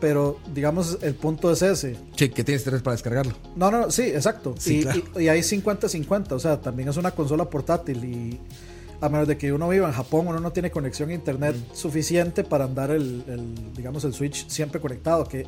Pero, 0.00 0.38
digamos, 0.54 0.98
el 1.02 1.14
punto 1.14 1.50
es 1.50 1.60
ese. 1.60 1.96
Sí, 2.16 2.28
que 2.28 2.44
tienes 2.44 2.62
tres 2.62 2.80
para 2.82 2.94
descargarlo. 2.94 3.32
No, 3.56 3.70
no, 3.70 3.90
sí, 3.90 4.02
exacto. 4.02 4.54
Sí, 4.56 4.78
y, 4.78 4.82
claro. 4.82 5.00
y- 5.18 5.22
y 5.24 5.28
hay 5.28 5.40
50-50, 5.42 6.32
o 6.32 6.38
sea, 6.38 6.60
también 6.60 6.88
es 6.88 6.96
una 6.96 7.10
consola 7.10 7.50
portátil 7.50 8.04
y 8.04 8.40
a 9.00 9.08
menos 9.08 9.26
de 9.28 9.36
que 9.36 9.52
uno 9.52 9.68
viva 9.68 9.88
en 9.88 9.94
Japón, 9.94 10.26
uno 10.28 10.40
no 10.40 10.52
tiene 10.52 10.70
conexión 10.70 11.10
a 11.10 11.14
internet 11.14 11.56
suficiente 11.72 12.44
para 12.44 12.64
andar 12.64 12.90
el, 12.92 13.24
el, 13.28 13.54
digamos, 13.76 14.04
el 14.04 14.12
Switch 14.14 14.48
siempre 14.48 14.80
conectado, 14.80 15.24
que 15.24 15.46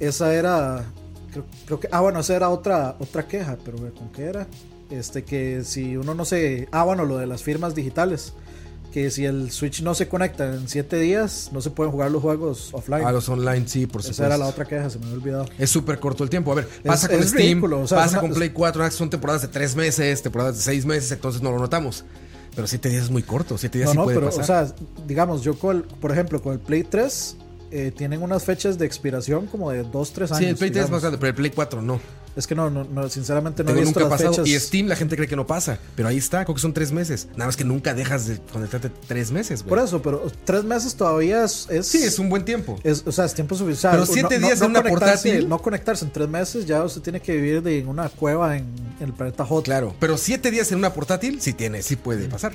esa 0.00 0.34
era, 0.34 0.84
creo, 1.30 1.44
creo 1.66 1.80
que, 1.80 1.88
ah, 1.92 2.00
bueno, 2.00 2.20
esa 2.20 2.36
era 2.36 2.48
otra, 2.50 2.96
otra 2.98 3.26
queja, 3.26 3.56
pero 3.64 3.78
¿con 3.94 4.10
qué 4.12 4.24
era? 4.24 4.46
Este, 4.90 5.22
que 5.24 5.62
si 5.64 5.96
uno 5.96 6.14
no 6.14 6.24
se, 6.24 6.68
ah, 6.72 6.84
bueno, 6.84 7.04
lo 7.04 7.16
de 7.18 7.26
las 7.26 7.42
firmas 7.42 7.74
digitales, 7.74 8.32
que 8.92 9.08
si 9.12 9.24
el 9.24 9.52
Switch 9.52 9.82
no 9.82 9.94
se 9.94 10.08
conecta 10.08 10.52
en 10.52 10.68
7 10.68 10.96
días, 10.98 11.50
no 11.52 11.60
se 11.60 11.70
pueden 11.70 11.92
jugar 11.92 12.10
los 12.10 12.22
juegos 12.22 12.70
offline. 12.72 13.04
A 13.06 13.12
los 13.12 13.28
online, 13.28 13.68
sí, 13.68 13.86
por 13.86 14.02
supuesto. 14.02 14.10
esa 14.24 14.26
era 14.26 14.36
la 14.36 14.46
otra 14.48 14.64
queja, 14.64 14.90
se 14.90 14.98
me 14.98 15.04
había 15.04 15.16
olvidado. 15.16 15.46
Es 15.58 15.70
súper 15.70 16.00
corto 16.00 16.24
el 16.24 16.30
tiempo. 16.30 16.50
A 16.50 16.56
ver, 16.56 16.68
pasa 16.84 17.06
Es- 17.06 17.12
con 17.12 17.20
es 17.22 17.28
Steam, 17.30 17.42
ridículo, 17.50 17.80
o 17.82 17.86
sea, 17.86 17.98
pasa 17.98 18.18
una- 18.18 18.20
con 18.22 18.34
Play 18.34 18.50
4, 18.50 18.82
ah, 18.82 18.90
son 18.90 19.08
temporadas 19.08 19.42
de 19.42 19.48
tres 19.48 19.76
meses, 19.76 20.22
temporadas 20.22 20.56
de 20.56 20.62
seis 20.62 20.84
meses, 20.84 21.12
entonces 21.12 21.40
no 21.40 21.52
lo 21.52 21.58
notamos. 21.60 22.04
Pero 22.56 22.66
siete 22.66 22.88
días 22.88 23.04
es 23.04 23.10
muy 23.12 23.22
corto, 23.22 23.56
siete 23.56 23.78
días 23.78 23.86
No, 23.86 23.92
sí 23.92 23.98
no, 23.98 24.04
puede 24.06 24.16
pero, 24.18 24.26
pasar. 24.36 24.42
o 24.42 24.68
sea, 24.68 24.74
digamos, 25.06 25.42
yo, 25.42 25.56
con 25.56 25.82
por 26.00 26.10
ejemplo, 26.10 26.42
con 26.42 26.54
el 26.54 26.58
Play 26.58 26.82
3, 26.82 27.36
eh, 27.70 27.92
tienen 27.96 28.22
unas 28.22 28.44
fechas 28.44 28.78
de 28.78 28.86
expiración 28.86 29.46
como 29.46 29.70
de 29.70 29.82
2, 29.84 30.12
3 30.12 30.30
años. 30.32 30.38
sí, 30.38 30.46
el 30.46 30.56
Play 30.56 30.70
3 30.70 30.84
es 30.86 30.90
más 30.90 31.00
grande, 31.02 31.18
pero 31.18 31.28
el 31.30 31.34
Play 31.34 31.50
4 31.50 31.82
no. 31.82 32.00
Es 32.36 32.46
que 32.46 32.54
no, 32.54 32.70
no, 32.70 32.84
no, 32.84 33.08
sinceramente 33.08 33.64
no 33.64 33.70
he 33.70 33.74
visto 33.74 33.86
nunca 33.98 34.00
las 34.02 34.08
pasado. 34.22 34.44
fechas. 34.44 34.48
Y 34.48 34.60
Steam 34.66 34.86
la 34.86 34.94
gente 34.94 35.16
cree 35.16 35.26
que 35.26 35.34
no 35.34 35.48
pasa, 35.48 35.78
pero 35.96 36.08
ahí 36.08 36.16
está, 36.16 36.44
creo 36.44 36.54
que 36.54 36.60
son 36.60 36.72
tres 36.72 36.92
meses. 36.92 37.26
Nada 37.32 37.46
más 37.46 37.56
que 37.56 37.64
nunca 37.64 37.92
dejas 37.92 38.28
de 38.28 38.38
conectarte 38.52 38.88
tres 39.08 39.32
meses, 39.32 39.62
güey. 39.64 39.70
Por 39.70 39.78
eso, 39.80 40.00
pero 40.00 40.30
tres 40.44 40.62
meses 40.62 40.94
todavía 40.94 41.44
es. 41.44 41.66
es 41.68 41.88
Sí, 41.88 41.98
es 42.04 42.20
un 42.20 42.28
buen 42.30 42.44
tiempo. 42.44 42.78
es- 42.84 43.02
o 43.04 43.10
sea, 43.10 43.24
es 43.24 43.34
tiempo 43.34 43.56
suficiente. 43.56 43.96
Pero 43.96 44.06
siete 44.06 44.38
días 44.38 44.60
en 44.62 44.70
una 44.70 44.82
portátil. 44.82 45.48
No 45.48 45.60
conectarse 45.60 46.04
en 46.04 46.12
tres 46.12 46.28
meses, 46.28 46.66
ya 46.66 46.84
usted 46.84 47.00
tiene 47.02 47.20
que 47.20 47.34
vivir 47.34 47.62
de- 47.64 47.80
en 47.80 47.88
una 47.88 48.08
cueva 48.08 48.56
en, 48.56 48.64
en 49.00 49.06
el 49.08 49.12
planeta 49.12 49.44
Hot. 49.44 49.64
Claro, 49.64 49.94
pero 49.98 50.16
siete 50.16 50.52
días 50.52 50.70
en 50.70 50.78
una 50.78 50.92
portátil 50.94 51.40
sí 51.40 51.52
tiene, 51.52 51.82
sí 51.82 51.96
puede 51.96 52.28
pasar. 52.28 52.52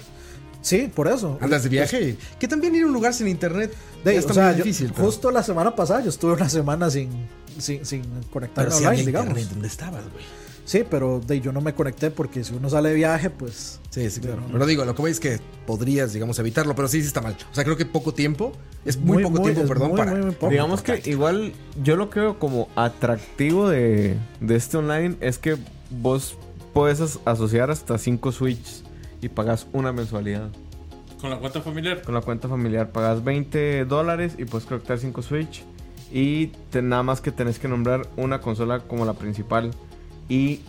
Sí, 0.66 0.91
por 0.93 1.07
eso. 1.07 1.38
Andas 1.41 1.61
de 1.61 1.70
viaje, 1.70 2.18
que 2.39 2.47
también 2.47 2.74
ir 2.74 2.84
a 2.84 2.88
un 2.88 2.93
lugar 2.93 3.13
sin 3.13 3.28
internet 3.28 3.72
De- 4.03 4.16
está 4.16 4.32
o 4.32 4.34
sea, 4.36 4.47
muy 4.47 4.57
yo- 4.57 4.63
difícil. 4.63 4.91
pero- 4.95 5.05
justo 5.05 5.30
la 5.30 5.43
semana 5.43 5.76
pasada 5.76 6.01
yo 6.01 6.09
estuve 6.09 6.34
una 6.34 6.49
semana 6.49 6.89
sin, 6.89 7.09
sin, 7.59 7.86
sin 7.86 8.01
conectarme 8.34 8.70
pero 8.72 8.78
online, 8.78 8.88
había 8.88 9.05
digamos. 9.05 9.28
internet, 9.30 9.49
¿dónde 9.53 9.68
estabas, 9.68 10.03
güey? 10.11 10.24
Sí, 10.66 10.84
pero 10.89 11.20
de, 11.20 11.39
yo 11.41 11.51
no 11.51 11.61
me 11.61 11.76
conecté 11.76 12.09
porque 12.09 12.43
si 12.43 12.55
uno 12.55 12.68
sale 12.72 12.89
de 12.89 12.95
viaje, 12.95 13.30
pues 13.30 13.80
Sí, 13.91 14.09
sí, 14.09 14.20
claro. 14.22 14.41
Pero 14.51 14.66
digo, 14.66 14.84
lo 14.86 14.95
que 14.95 15.01
voy 15.03 15.11
es 15.11 15.20
que 15.20 15.39
podrías, 15.68 16.11
digamos, 16.13 16.39
evitarlo, 16.39 16.76
pero 16.76 16.88
sí, 16.88 16.99
sí 17.01 17.07
está 17.07 17.22
mal. 17.22 17.38
O 17.51 17.53
sea, 17.53 17.63
creo 17.63 17.78
que 17.78 17.86
poco 17.86 18.16
tiempo, 18.16 18.51
es 18.84 18.97
muy, 18.97 19.22
poco 19.22 19.43
tiempo, 19.43 19.63
perdón, 19.68 19.89
muy, 19.89 19.97
para... 19.99 20.11
muy, 20.13 20.22
muy 20.22 20.32
poco. 20.32 20.49
Digamos 20.49 20.82
que 20.82 20.99
igual 21.05 21.53
yo 21.84 21.95
lo 21.95 22.09
veo 22.09 22.39
como 22.39 22.68
atractivo 22.76 23.70
de, 23.70 24.18
de 24.41 24.55
este 24.55 24.78
online 24.78 25.16
es 25.22 25.38
que 25.38 25.57
vos 25.91 26.36
puedes 26.74 26.99
as- 27.01 27.20
asociar 27.26 27.70
hasta 27.70 27.99
5 27.99 28.32
Switch 28.32 28.84
y 29.26 29.30
pagas 29.30 29.67
una 29.73 29.91
mensualidad. 29.91 30.49
Con 31.19 31.30
la 31.32 31.38
cuenta 31.38 31.61
familiar. 31.61 32.01
Con 32.03 32.13
la 32.13 32.21
cuenta 32.21 32.47
familiar 32.47 32.91
pagas 32.91 33.23
20 33.23 33.86
dólares 33.86 34.36
y 34.38 34.45
puedes 34.45 34.67
conectar 34.67 34.99
5 34.99 35.21
Switch 35.23 35.63
Y 36.11 36.47
te- 36.69 36.82
nada 36.84 37.01
más 37.03 37.19
que 37.21 37.32
tenés 37.32 37.57
que 37.57 37.67
nombrar 37.67 38.07
una 38.17 38.39
consola 38.41 38.80
como 38.82 39.05
la 39.05 39.13
principal. 39.13 39.71
Y 40.30 40.59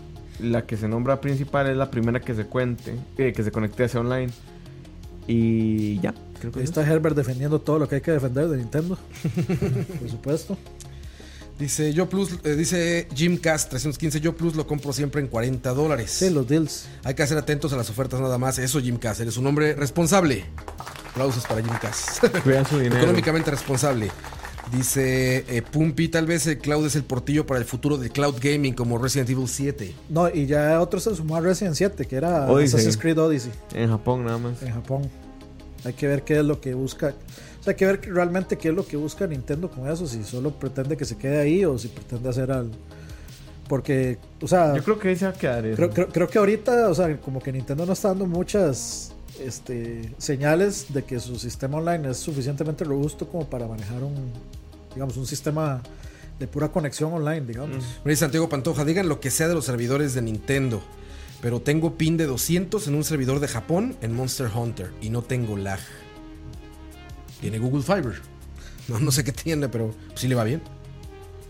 la 0.40 0.66
que 0.66 0.76
se 0.76 0.88
nombra 0.88 1.20
principal 1.20 1.66
es 1.68 1.76
la 1.76 1.90
primera 1.90 2.20
que 2.20 2.34
se 2.34 2.46
cuente, 2.46 2.94
eh, 3.18 3.32
que 3.34 3.42
se 3.42 3.50
conecte 3.50 3.84
hacia 3.84 4.00
online. 4.00 4.32
Y 5.26 5.98
ya. 6.00 6.14
Creo 6.40 6.52
que 6.52 6.58
Ahí 6.60 6.64
es 6.64 6.70
está 6.70 6.86
Herbert 6.86 7.16
defendiendo 7.16 7.60
todo 7.60 7.78
lo 7.78 7.88
que 7.88 7.96
hay 7.96 8.00
que 8.00 8.10
defender 8.12 8.48
de 8.48 8.58
Nintendo. 8.58 8.98
Por 10.00 10.08
supuesto. 10.10 10.56
Dice 11.58 11.94
Yo 11.94 12.08
Plus, 12.08 12.32
eh, 12.44 12.54
dice 12.54 13.08
Jimcast 13.14 13.70
315, 13.70 14.20
Yo 14.20 14.36
Plus 14.36 14.56
lo 14.56 14.66
compro 14.66 14.92
siempre 14.92 15.22
en 15.22 15.28
40 15.28 15.72
dólares. 15.72 16.10
Sí, 16.10 16.28
los 16.28 16.46
deals. 16.46 16.86
Hay 17.02 17.14
que 17.14 17.26
ser 17.26 17.38
atentos 17.38 17.72
a 17.72 17.76
las 17.76 17.88
ofertas 17.88 18.20
nada 18.20 18.36
más. 18.36 18.58
Eso, 18.58 18.80
Jimcast, 18.80 19.20
eres 19.20 19.38
un 19.38 19.46
hombre 19.46 19.74
responsable. 19.74 20.44
Aplausos 21.10 21.46
para 21.46 21.62
Jimcast. 21.62 22.26
Cuidan 22.42 22.66
su 22.68 22.78
dinero. 22.78 22.98
Económicamente 22.98 23.50
responsable. 23.50 24.10
Dice 24.70 25.44
eh, 25.48 25.62
Pumpi, 25.62 26.08
tal 26.08 26.26
vez 26.26 26.46
el 26.48 26.58
cloud 26.58 26.84
es 26.86 26.96
el 26.96 27.04
portillo 27.04 27.46
para 27.46 27.60
el 27.60 27.64
futuro 27.64 27.96
de 27.96 28.10
cloud 28.10 28.34
gaming 28.42 28.74
como 28.74 28.98
Resident 28.98 29.30
Evil 29.30 29.48
7. 29.48 29.94
No, 30.10 30.28
y 30.28 30.46
ya 30.46 30.80
otro 30.80 31.00
se 31.00 31.14
sumó 31.14 31.36
a 31.36 31.40
Resident 31.40 31.76
7, 31.76 32.04
que 32.04 32.16
era 32.16 32.50
Odyssey. 32.50 32.80
Assassin's 32.80 32.96
Creed 32.98 33.18
Odyssey 33.18 33.52
En 33.72 33.88
Japón 33.90 34.24
nada 34.24 34.38
más. 34.38 34.60
en 34.62 34.74
Japón. 34.74 35.08
Hay 35.84 35.92
que 35.92 36.08
ver 36.08 36.22
qué 36.24 36.40
es 36.40 36.44
lo 36.44 36.60
que 36.60 36.74
busca. 36.74 37.14
Hay 37.70 37.76
que 37.76 37.86
ver 37.86 38.00
realmente 38.12 38.56
qué 38.58 38.68
es 38.68 38.74
lo 38.74 38.86
que 38.86 38.96
busca 38.96 39.26
Nintendo 39.26 39.70
con 39.70 39.88
eso. 39.88 40.06
Si 40.06 40.22
solo 40.24 40.50
pretende 40.52 40.96
que 40.96 41.04
se 41.04 41.16
quede 41.16 41.38
ahí 41.40 41.64
o 41.64 41.76
si 41.78 41.88
pretende 41.88 42.28
hacer 42.28 42.50
algo. 42.52 42.72
Porque, 43.68 44.18
o 44.40 44.46
sea, 44.46 44.76
Yo 44.76 44.84
creo 44.84 44.98
que 44.98 45.08
ahí 45.08 45.16
se 45.16 45.24
va 45.24 45.32
a 45.32 45.34
quedar 45.34 45.66
eso. 45.66 45.76
creo, 45.76 45.90
creo- 45.90 46.08
creo 46.08 46.28
que 46.28 46.38
ahorita, 46.38 46.88
o 46.88 46.94
sea, 46.94 47.16
como 47.20 47.40
que 47.40 47.52
Nintendo 47.52 47.84
no 47.84 47.92
está 47.94 48.08
dando 48.08 48.26
muchas 48.26 49.12
este, 49.40 50.12
señales 50.18 50.86
de 50.94 51.02
que 51.04 51.18
su 51.20 51.36
sistema 51.38 51.78
online 51.78 52.10
es 52.10 52.16
suficientemente 52.18 52.84
robusto 52.84 53.28
como 53.28 53.44
para 53.46 53.66
manejar 53.66 54.02
un, 54.04 54.14
digamos, 54.94 55.16
un 55.16 55.26
sistema 55.26 55.82
de 56.38 56.46
pura 56.46 56.68
conexión 56.68 57.12
online, 57.12 57.40
digamos. 57.46 57.84
Me 58.04 58.10
dice 58.12 58.20
Santiago 58.20 58.48
Pantoja, 58.48 58.84
digan 58.84 59.08
lo 59.08 59.20
que 59.20 59.30
sea 59.30 59.48
de 59.48 59.54
los 59.54 59.64
servidores 59.64 60.14
de 60.14 60.22
Nintendo. 60.22 60.80
Pero 61.42 61.60
tengo 61.60 61.96
pin 61.98 62.16
de 62.16 62.24
200 62.26 62.86
en 62.88 62.94
un 62.94 63.04
servidor 63.04 63.40
de 63.40 63.48
Japón 63.48 63.96
en 64.00 64.14
Monster 64.14 64.48
Hunter 64.54 64.90
y 65.02 65.10
no 65.10 65.22
tengo 65.22 65.56
lag. 65.56 65.80
Tiene 67.40 67.58
Google 67.58 67.82
Fiber. 67.82 68.20
No, 68.88 68.98
no 69.00 69.10
sé 69.10 69.24
qué 69.24 69.32
tiene, 69.32 69.68
pero 69.68 69.94
sí 70.14 70.28
le 70.28 70.34
va 70.34 70.44
bien. 70.44 70.62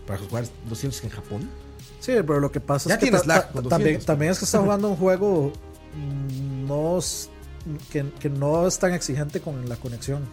Para 0.05 0.19
jugar 0.19 0.45
200 0.69 1.03
en 1.03 1.09
Japón. 1.09 1.49
Sí, 1.99 2.13
pero 2.25 2.39
lo 2.39 2.51
que 2.51 2.59
pasa 2.59 2.89
Ya 2.89 2.95
es 2.95 2.99
que 2.99 3.05
tienes 3.07 3.25
lag 3.27 3.51
con 3.51 3.63
también, 3.67 3.95
200, 3.95 4.05
también 4.05 4.31
es 4.31 4.39
que 4.39 4.45
está 4.45 4.59
jugando 4.59 4.89
un 4.89 4.95
juego 4.95 5.51
mm, 5.95 6.67
no 6.67 6.99
que, 7.91 8.05
que 8.19 8.29
no 8.29 8.65
es 8.67 8.79
tan 8.79 8.93
exigente 8.93 9.41
con 9.41 9.67
la 9.67 9.75
conexión. 9.75 10.23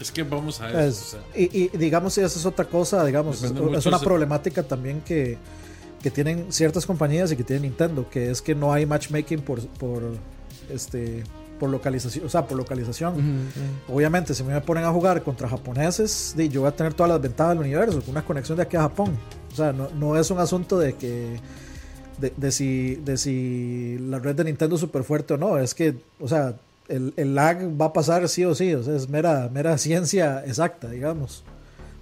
Es 0.00 0.10
que 0.12 0.22
vamos 0.22 0.60
a 0.60 0.68
eso. 0.70 0.78
Es- 0.80 0.98
o 0.98 1.10
sea, 1.10 1.20
y, 1.36 1.64
y 1.64 1.68
digamos, 1.76 2.14
si 2.14 2.20
esa 2.22 2.38
es 2.38 2.46
otra 2.46 2.64
cosa, 2.64 3.04
digamos, 3.04 3.36
es, 3.36 3.42
Depende 3.42 3.62
mucho 3.62 3.78
es 3.78 3.86
una 3.86 3.98
de- 3.98 4.04
problemática 4.04 4.62
también 4.62 5.00
que, 5.02 5.36
que 6.02 6.10
tienen 6.10 6.46
ciertas 6.52 6.86
compañías 6.86 7.30
y 7.32 7.36
que 7.36 7.44
tiene 7.44 7.62
Nintendo, 7.62 8.08
que 8.08 8.30
es 8.30 8.40
que 8.40 8.54
no 8.54 8.72
hay 8.72 8.86
matchmaking 8.86 9.40
por, 9.42 9.66
por 9.66 10.02
este 10.70 11.24
por 11.58 11.68
localización, 11.70 12.26
o 12.26 12.28
sea, 12.28 12.46
por 12.46 12.56
localización. 12.56 13.14
Obviamente, 13.88 14.34
si 14.34 14.42
me 14.44 14.60
ponen 14.60 14.84
a 14.84 14.90
jugar 14.92 15.22
contra 15.22 15.48
japoneses, 15.48 16.34
yo 16.50 16.60
voy 16.62 16.68
a 16.68 16.72
tener 16.76 16.94
todas 16.94 17.10
las 17.10 17.20
ventajas 17.20 17.50
del 17.56 17.64
universo, 17.66 18.00
con 18.00 18.10
una 18.10 18.24
conexión 18.24 18.56
de 18.56 18.62
aquí 18.62 18.76
a 18.76 18.82
Japón. 18.82 19.16
O 19.52 19.56
sea, 19.56 19.72
no, 19.72 19.88
no 19.98 20.16
es 20.16 20.30
un 20.30 20.38
asunto 20.38 20.78
de 20.78 20.94
que 20.94 21.38
de, 22.18 22.32
de 22.36 22.52
si, 22.52 22.96
de 22.96 23.16
si 23.16 23.96
la 24.00 24.18
red 24.18 24.34
de 24.34 24.44
Nintendo 24.44 24.74
es 24.76 24.80
súper 24.80 25.04
fuerte 25.04 25.34
o 25.34 25.36
no, 25.36 25.58
es 25.58 25.74
que, 25.74 25.94
o 26.20 26.26
sea, 26.28 26.54
el, 26.88 27.12
el 27.16 27.34
lag 27.34 27.58
va 27.80 27.86
a 27.86 27.92
pasar 27.92 28.28
sí 28.28 28.44
o 28.44 28.54
sí, 28.54 28.74
o 28.74 28.82
sea, 28.82 28.94
es 28.96 29.08
mera, 29.08 29.48
mera 29.52 29.76
ciencia 29.78 30.42
exacta, 30.46 30.88
digamos. 30.88 31.44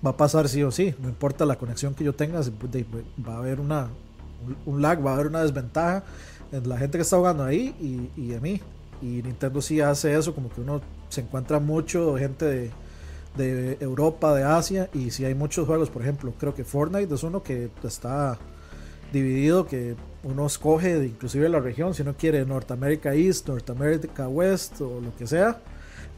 Va 0.06 0.10
a 0.10 0.16
pasar 0.16 0.48
sí 0.48 0.62
o 0.62 0.70
sí, 0.70 0.94
no 1.02 1.08
importa 1.08 1.44
la 1.44 1.56
conexión 1.56 1.94
que 1.94 2.04
yo 2.04 2.14
tenga, 2.14 2.40
va 2.40 3.34
a 3.34 3.38
haber 3.38 3.58
una, 3.60 3.88
un- 4.46 4.74
un 4.74 4.82
lag, 4.82 5.04
va 5.04 5.10
a 5.10 5.14
haber 5.14 5.26
una 5.26 5.42
desventaja 5.42 6.04
en 6.52 6.68
la 6.68 6.78
gente 6.78 6.98
que 6.98 7.02
está 7.02 7.16
jugando 7.16 7.42
ahí 7.44 7.74
y, 8.16 8.20
y 8.20 8.34
a 8.34 8.40
mí. 8.40 8.60
Y 9.02 9.22
Nintendo 9.22 9.60
sí 9.60 9.80
hace 9.80 10.16
eso, 10.16 10.34
como 10.34 10.50
que 10.50 10.60
uno 10.60 10.80
se 11.08 11.20
encuentra 11.20 11.60
mucho 11.60 12.16
gente 12.16 12.44
de, 12.44 12.70
de 13.36 13.76
Europa, 13.80 14.34
de 14.34 14.44
Asia, 14.44 14.88
y 14.94 15.10
si 15.10 15.24
hay 15.24 15.34
muchos 15.34 15.66
juegos, 15.66 15.90
por 15.90 16.02
ejemplo, 16.02 16.32
creo 16.38 16.54
que 16.54 16.64
Fortnite 16.64 17.14
es 17.14 17.22
uno 17.22 17.42
que 17.42 17.70
está 17.84 18.38
dividido, 19.12 19.66
que 19.66 19.94
uno 20.24 20.46
escoge 20.46 20.98
de 20.98 21.06
inclusive 21.06 21.48
la 21.48 21.60
región, 21.60 21.94
si 21.94 22.02
uno 22.02 22.14
quiere 22.16 22.44
Norteamérica 22.44 23.14
East, 23.14 23.48
Norteamérica 23.48 24.28
West 24.28 24.80
o 24.80 25.00
lo 25.00 25.14
que 25.16 25.26
sea, 25.26 25.60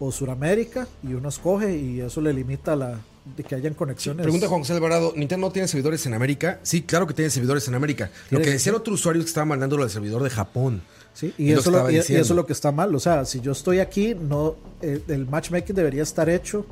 o 0.00 0.10
Suramérica, 0.12 0.86
y 1.02 1.14
uno 1.14 1.28
escoge 1.28 1.76
y 1.76 2.00
eso 2.00 2.20
le 2.20 2.32
limita 2.32 2.76
la 2.76 2.98
de 3.36 3.44
que 3.44 3.54
hayan 3.54 3.74
conexiones. 3.74 4.22
Pregunta 4.22 4.48
Juan 4.48 4.60
José 4.60 4.72
Alvarado, 4.72 5.12
¿Nintendo 5.14 5.48
no 5.48 5.52
tiene 5.52 5.68
servidores 5.68 6.06
en 6.06 6.14
América? 6.14 6.60
Sí, 6.62 6.82
claro 6.82 7.06
que 7.06 7.14
tiene 7.14 7.30
servidores 7.30 7.68
en 7.68 7.74
América. 7.74 8.10
Lo 8.30 8.38
que 8.38 8.44
que 8.44 8.50
decía 8.52 8.70
el 8.70 8.74
ser. 8.76 8.80
otro 8.80 8.94
usuario 8.94 9.20
es 9.20 9.26
que 9.26 9.30
estaba 9.30 9.44
mandándolo 9.44 9.82
al 9.82 9.90
servidor 9.90 10.22
de 10.22 10.30
Japón. 10.30 10.82
Sí, 11.18 11.34
y, 11.36 11.50
eso 11.52 11.70
lo- 11.72 11.90
y- 11.90 11.96
eso 11.96 12.14
es 12.14 12.30
lo 12.30 12.46
que 12.46 12.52
está 12.52 12.70
mal. 12.70 12.94
O 12.94 13.00
sea, 13.00 13.24
si 13.24 13.40
yo 13.40 13.50
estoy 13.50 13.80
aquí, 13.80 14.14
no 14.14 14.54
el, 14.80 15.02
el 15.08 15.26
matchmaking 15.26 15.74
debería 15.74 16.04
estar 16.04 16.28
hecho 16.28 16.64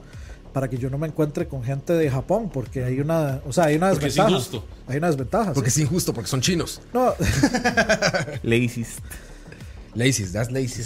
para 0.53 0.71
que 0.71 0.79
yo 0.79 0.89
no 0.89 0.99
me 0.99 1.09
encuentre 1.09 1.49
con 1.49 1.65
gente 1.65 1.93
de 1.95 2.09
Japón, 2.09 2.49
porque 2.53 2.85
hay 2.85 3.01
una, 3.01 3.41
o 3.47 3.53
sea, 3.53 3.65
hay 3.65 3.77
una 3.77 3.91
Porque 3.91 4.07
es 4.07 4.15
desventaja. 4.15 4.31
injusto. 4.39 4.65
Hay 4.87 4.97
una 4.99 5.07
desventaja. 5.09 5.53
Porque 5.53 5.71
sí. 5.71 5.81
es 5.83 5.87
injusto, 5.89 6.15
porque 6.15 6.29
son 6.31 6.41
chinos. 6.41 6.81
No, 6.95 7.13
Laziest. 8.43 9.01
Lazy, 9.95 10.25
that's 10.27 10.51
lazy. 10.51 10.83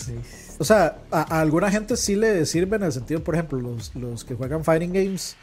o 0.58 0.64
sea, 0.64 0.98
a, 1.11 1.36
a 1.36 1.40
alguna 1.40 1.70
gente 1.70 1.96
sí 1.96 2.14
le 2.16 2.46
sirve 2.46 2.76
en 2.76 2.84
el 2.84 2.92
sentido, 2.92 3.22
por 3.22 3.34
ejemplo, 3.34 3.61
los, 3.61 3.94
los 3.96 4.24
que 4.24 4.34
juegan 4.34 4.64
fighting 4.64 4.92
games, 4.92 5.34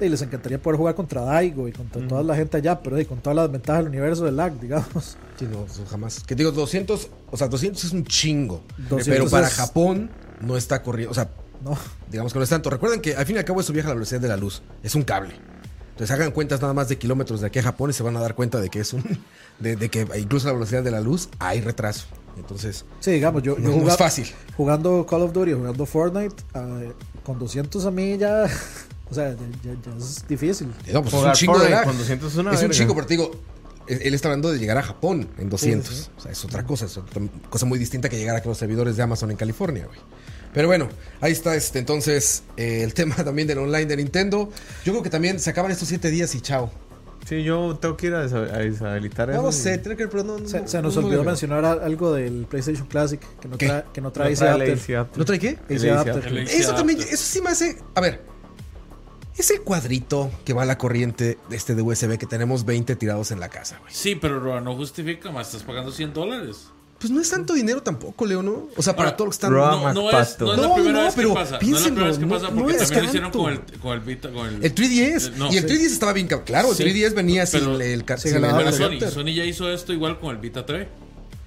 y 0.00 0.08
les 0.08 0.20
encantaría 0.22 0.60
poder 0.60 0.76
jugar 0.78 0.94
contra 0.94 1.22
Daigo 1.22 1.68
y 1.68 1.72
contra 1.72 2.06
toda 2.06 2.22
la 2.22 2.36
gente 2.36 2.56
allá, 2.58 2.80
pero 2.82 3.00
y 3.00 3.04
con 3.06 3.18
todas 3.20 3.36
las 3.36 3.50
ventajas 3.50 3.82
del 3.84 3.92
universo 3.92 4.24
del 4.24 4.36
lag, 4.36 4.58
digamos. 4.60 5.16
Sí, 5.38 5.46
no, 5.50 5.66
jamás. 5.90 6.22
Que 6.24 6.34
digo, 6.34 6.50
200, 6.52 7.08
o 7.30 7.36
sea, 7.36 7.48
200 7.48 7.82
es 7.84 7.92
un 7.92 8.04
chingo. 8.04 8.62
200 8.76 9.06
pero 9.08 9.30
para 9.30 9.46
es- 9.48 9.54
Japón 9.54 10.10
no 10.40 10.56
está 10.56 10.82
corriendo. 10.82 11.10
O 11.12 11.14
sea, 11.14 11.30
No. 11.64 11.76
digamos 12.10 12.32
que 12.32 12.38
no 12.38 12.42
es 12.42 12.50
tanto. 12.50 12.68
Recuerden 12.70 13.00
que 13.00 13.16
al 13.16 13.24
fin 13.26 13.36
y 13.36 13.38
al 13.38 13.44
cabo 13.44 13.60
eso 13.60 13.72
viaja 13.72 13.88
a 13.88 13.90
la 13.90 13.94
velocidad 13.94 14.20
de 14.20 14.28
la 14.28 14.36
luz. 14.36 14.62
Es 14.82 14.94
un 14.94 15.02
cable. 15.02 15.34
Entonces 15.90 16.10
hagan 16.14 16.30
cuentas 16.30 16.60
nada 16.60 16.74
más 16.74 16.88
de 16.90 16.98
kilómetros 16.98 17.40
de 17.40 17.46
aquí 17.46 17.58
a 17.58 17.62
Japón 17.62 17.88
y 17.88 17.94
se 17.94 18.02
van 18.02 18.14
a 18.18 18.20
dar 18.20 18.34
cuenta 18.34 18.60
de 18.60 18.68
que 18.68 18.80
es 18.80 18.92
un. 18.92 19.02
de, 19.60 19.76
de 19.76 19.88
que 19.88 20.06
incluso 20.18 20.46
a 20.48 20.50
la 20.50 20.54
velocidad 20.58 20.82
de 20.82 20.90
la 20.90 21.00
luz 21.00 21.30
hay 21.38 21.62
retraso. 21.62 22.06
Entonces, 22.36 22.84
Sí, 23.00 23.12
digamos, 23.12 23.42
yo, 23.42 23.56
no, 23.58 23.88
es 23.88 23.96
fácil. 23.96 24.26
jugando 24.58 25.06
Call 25.06 25.22
of 25.22 25.32
Duty, 25.32 25.54
jugando 25.54 25.86
Fortnite, 25.86 26.34
ah, 26.52 26.80
con 27.24 27.38
200 27.38 27.86
a 27.86 27.90
mí 27.90 28.18
ya, 28.18 28.44
o 29.10 29.14
sea, 29.14 29.30
ya, 29.30 29.36
ya- 29.62 29.76
ya 29.84 29.96
es 29.98 30.26
difícil. 30.28 30.68
No, 30.92 31.02
pues 31.02 31.14
es 31.14 31.22
un 31.22 31.32
chingo 31.32 31.52
de 31.54 31.58
Fortnite 31.60 31.74
lag. 31.76 31.84
con 31.84 31.98
200 31.98 32.32
es 32.32 32.38
una 32.38 32.50
Es 32.50 32.56
un 32.56 32.60
verga. 32.62 32.74
chingo, 32.76 32.94
pero 32.94 33.06
te 33.06 33.14
digo, 33.14 33.30
él 33.88 34.14
está 34.14 34.28
hablando 34.28 34.50
de 34.52 34.58
llegar 34.58 34.78
a 34.78 34.82
Japón 34.82 35.28
en 35.38 35.48
200. 35.48 35.88
Sí, 35.88 35.94
sí, 35.96 36.02
sí. 36.04 36.10
O 36.16 36.20
sea, 36.20 36.32
es 36.32 36.44
otra 36.44 36.64
cosa, 36.64 36.86
es 36.86 36.96
otra 36.96 37.22
cosa 37.50 37.66
muy 37.66 37.78
distinta 37.78 38.08
que 38.08 38.16
llegar 38.18 38.36
a 38.36 38.44
los 38.44 38.58
servidores 38.58 38.96
de 38.96 39.02
Amazon 39.02 39.30
en 39.30 39.36
California, 39.36 39.86
güey. 39.86 39.98
Pero 40.52 40.68
bueno, 40.68 40.88
ahí 41.20 41.32
está 41.32 41.54
este 41.54 41.78
entonces 41.78 42.42
eh, 42.56 42.82
el 42.82 42.94
tema 42.94 43.14
también 43.16 43.46
del 43.46 43.58
online 43.58 43.86
de 43.86 43.96
Nintendo. 43.98 44.50
Yo 44.84 44.92
creo 44.92 45.02
que 45.02 45.10
también 45.10 45.38
se 45.38 45.50
acaban 45.50 45.70
estos 45.70 45.88
7 45.88 46.10
días 46.10 46.34
y 46.34 46.40
chao. 46.40 46.70
Sí, 47.28 47.42
yo 47.42 47.76
tengo 47.80 47.96
que 47.96 48.06
ir 48.06 48.14
a, 48.14 48.20
deshabilitar 48.26 49.30
eso. 49.30 49.42
No, 49.42 49.48
y- 49.48 49.52
sé, 49.52 49.78
tiene 49.78 49.96
que 49.96 50.04
ver, 50.04 50.10
pero 50.10 50.22
no, 50.22 50.38
no- 50.38 50.48
Se, 50.48 50.66
se 50.68 50.80
nos 50.80 50.94
no 50.96 51.06
olvidó 51.06 51.24
mencionar 51.24 51.64
algo 51.64 52.12
del 52.12 52.46
PlayStation 52.48 52.86
Classic, 52.86 53.20
que 53.40 53.48
no, 53.48 53.58
¿Qué? 53.58 53.66
trae, 53.66 53.84
que 53.92 54.00
no 54.00 54.08
No 54.08 54.12
trae 54.12 54.32
ese 54.32 54.44
trae 54.44 54.50
adapter. 54.96 55.18
¿No 55.18 55.24
trae 55.24 55.38
qué? 55.40 55.58
Ese 55.68 55.74
Lazy 55.74 55.88
adapter. 55.88 56.12
adapter. 56.14 56.32
El- 56.38 56.48
Eso 56.48 56.74
también, 56.74 57.00
eso 57.00 57.16
sí 57.16 57.40
me 57.42 57.50
hace. 57.50 57.78
A 57.96 58.00
ver, 58.00 58.22
ese 59.38 59.60
cuadrito 59.60 60.30
que 60.44 60.52
va 60.52 60.62
a 60.62 60.66
la 60.66 60.78
corriente 60.78 61.38
de 61.48 61.56
este 61.56 61.74
de 61.74 61.82
USB 61.82 62.18
que 62.18 62.26
tenemos 62.26 62.64
20 62.64 62.96
tirados 62.96 63.30
en 63.30 63.40
la 63.40 63.48
casa, 63.48 63.78
güey. 63.80 63.92
Sí, 63.94 64.14
pero 64.16 64.40
Roa, 64.40 64.60
no 64.60 64.74
justifica, 64.76 65.30
más 65.30 65.48
estás 65.48 65.62
pagando 65.62 65.92
100 65.92 66.12
dólares. 66.14 66.68
Pues 66.98 67.10
no 67.10 67.20
es 67.20 67.28
tanto 67.28 67.52
dinero 67.52 67.82
tampoco, 67.82 68.24
Leo, 68.24 68.42
¿no? 68.42 68.68
O 68.74 68.82
sea, 68.82 68.96
para 68.96 69.10
Ahora, 69.10 69.16
todo 69.18 69.26
lo 69.26 69.30
que 69.30 69.34
están. 69.34 69.52
No, 69.52 69.92
no 69.92 70.10
es, 70.10 70.38
no 70.40 70.52
es 70.54 70.58
la 70.58 70.66
No, 70.66 70.74
primera 70.74 70.92
no, 70.98 71.04
vez 71.04 71.14
que 71.14 71.20
pero 71.20 71.34
pasa. 71.34 71.40
No 71.42 71.44
es 71.44 71.52
la 71.52 71.58
piénsenlo, 71.58 71.84
primera 71.94 72.06
vez 72.08 72.18
que 72.18 72.26
pasa 72.26 72.48
no 72.50 72.56
porque 72.56 72.72
es 72.72 72.78
también 72.78 73.02
lo 73.02 73.08
hicieron 73.08 73.32
tanto. 73.32 73.38
con 73.38 73.52
el, 73.52 73.80
con 73.80 73.92
el 73.92 74.00
Vita. 74.00 74.30
Con 74.32 74.46
el, 74.46 74.64
El 74.64 74.74
3DS. 74.74 75.26
Eh, 75.28 75.32
no. 75.36 75.52
y 75.52 75.56
el 75.58 75.68
Sí. 75.68 75.74
3DS 75.74 75.92
estaba 75.92 76.12
bien. 76.14 76.26
Claro, 76.26 76.70
el 76.70 76.74
Sí. 76.76 76.84
3DS 76.84 77.14
venía 77.14 77.44
Pero- 77.52 77.72
sin 77.74 77.82
el, 77.82 78.04
ca- 78.06 78.16
sin 78.16 78.34
el 78.36 78.44
el 78.44 78.50
Pero. 78.50 78.72
Sony. 78.72 79.10
Sony 79.10 79.34
ya 79.34 79.44
hizo 79.44 79.68
esto 79.70 79.92
igual 79.92 80.18
con 80.18 80.30
el 80.34 80.40
Vita 80.40 80.64
3. 80.64 80.88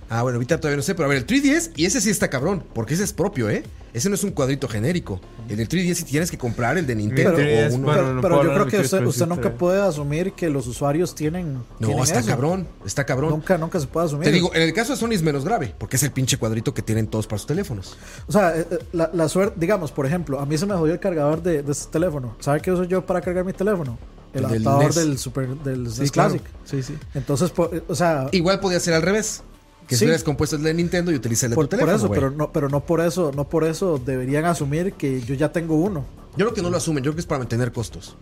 Ah, 0.09 0.23
bueno, 0.23 0.37
ahorita 0.37 0.59
todavía 0.59 0.77
no 0.77 0.81
sé, 0.83 0.95
pero 0.95 1.05
a 1.05 1.09
ver, 1.09 1.19
el 1.19 1.27
3DS, 1.27 1.71
y 1.75 1.85
ese 1.85 2.01
sí 2.01 2.09
está 2.09 2.29
cabrón, 2.29 2.63
porque 2.73 2.95
ese 2.95 3.03
es 3.03 3.13
propio, 3.13 3.49
¿eh? 3.49 3.63
Ese 3.93 4.07
no 4.09 4.15
es 4.15 4.23
un 4.23 4.31
cuadrito 4.31 4.67
genérico. 4.67 5.19
El 5.49 5.57
del 5.57 5.67
3DS 5.67 5.95
sí 5.95 6.03
tienes 6.03 6.29
que 6.29 6.37
comprar 6.37 6.77
el 6.77 6.85
de 6.85 6.95
Nintendo 6.95 7.33
Pero- 7.35 7.71
o 7.71 7.75
uno. 7.75 7.85
Bueno, 7.85 8.01
pero 8.01 8.13
no 8.15 8.21
pero 8.21 8.35
puedo 8.35 8.43
yo 8.49 8.53
creo 8.55 8.67
que 8.67 8.79
usted, 8.81 8.97
3DS, 8.99 9.07
usted 9.09 9.25
nunca 9.27 9.41
pero- 9.43 9.57
puede 9.57 9.81
asumir 9.81 10.33
que 10.33 10.49
los 10.49 10.67
usuarios 10.67 11.15
tienen. 11.15 11.53
No, 11.79 11.87
tienen 11.87 12.03
está 12.03 12.19
eso. 12.19 12.27
cabrón, 12.27 12.67
está 12.85 13.05
cabrón. 13.05 13.31
Nunca, 13.31 13.57
nunca 13.57 13.79
se 13.79 13.87
puede 13.87 14.05
asumir. 14.07 14.25
Te 14.25 14.31
digo, 14.31 14.51
en 14.53 14.61
el 14.61 14.73
caso 14.73 14.93
de 14.93 14.99
Sony 14.99 15.11
es 15.13 15.23
menos 15.23 15.43
grave, 15.45 15.73
porque 15.77 15.95
es 15.95 16.03
el 16.03 16.11
pinche 16.11 16.37
cuadrito 16.37 16.73
que 16.73 16.81
tienen 16.83 17.07
todos 17.07 17.25
para 17.25 17.39
sus 17.39 17.47
teléfonos. 17.47 17.97
O 18.27 18.31
sea, 18.31 18.55
eh, 18.57 18.67
eh, 18.69 18.79
la, 18.93 19.09
la 19.13 19.27
suerte, 19.27 19.55
digamos, 19.59 19.91
por 19.91 20.05
ejemplo, 20.05 20.39
a 20.39 20.45
mí 20.45 20.55
se 20.57 20.65
me 20.67 20.75
jodió 20.75 20.93
el 20.93 20.99
cargador 20.99 21.41
de, 21.41 21.63
de 21.63 21.71
este 21.71 21.91
teléfono. 21.91 22.35
¿Sabe 22.39 22.61
qué 22.61 22.71
uso 22.71 22.83
yo 22.83 23.05
para 23.05 23.21
cargar 23.21 23.43
mi 23.45 23.53
teléfono? 23.53 23.97
El, 24.33 24.43
El 24.45 24.51
del 24.51 24.67
adaptador 24.67 24.85
NES. 24.85 24.95
del 24.95 25.17
Super 25.17 25.47
del 25.47 25.89
Sí, 25.91 26.07
claro. 26.09 26.29
Classic. 26.29 26.47
Sí, 26.63 26.83
sí. 26.83 26.93
Entonces, 27.15 27.51
eh, 27.71 27.81
o 27.87 27.95
sea, 27.95 28.27
Igual 28.31 28.59
podía 28.59 28.79
ser 28.79 28.93
al 28.93 29.01
revés. 29.01 29.41
Que 29.89 29.97
Sí. 29.97 30.05
hubieras 30.05 30.23
compuesto 30.23 30.55
el 30.55 30.61
de 30.63 30.73
Nintendo 30.73 31.11
y 31.11 31.15
utiliza 31.15 31.47
el 31.47 31.49
de 31.49 31.55
por, 31.55 31.67
tu 31.67 31.77
por 31.77 31.89
eso, 31.89 32.09
pero 32.09 32.29
no, 32.29 32.51
pero 32.53 32.69
no 32.69 32.85
por 32.85 33.01
eso, 33.01 33.31
no 33.35 33.49
por 33.49 33.63
eso 33.65 33.97
deberían 34.03 34.45
asumir 34.45 34.93
que 34.93 35.19
yo 35.21 35.33
ya 35.35 35.51
tengo 35.51 35.75
uno. 35.75 36.05
Yo 36.37 36.45
creo 36.45 36.53
que 36.53 36.61
no 36.61 36.69
lo 36.69 36.77
asumen, 36.77 37.03
yo 37.03 37.09
creo 37.11 37.15
que 37.15 37.21
es 37.21 37.25
para 37.25 37.39
mantener 37.39 37.71
costos. 37.73 38.15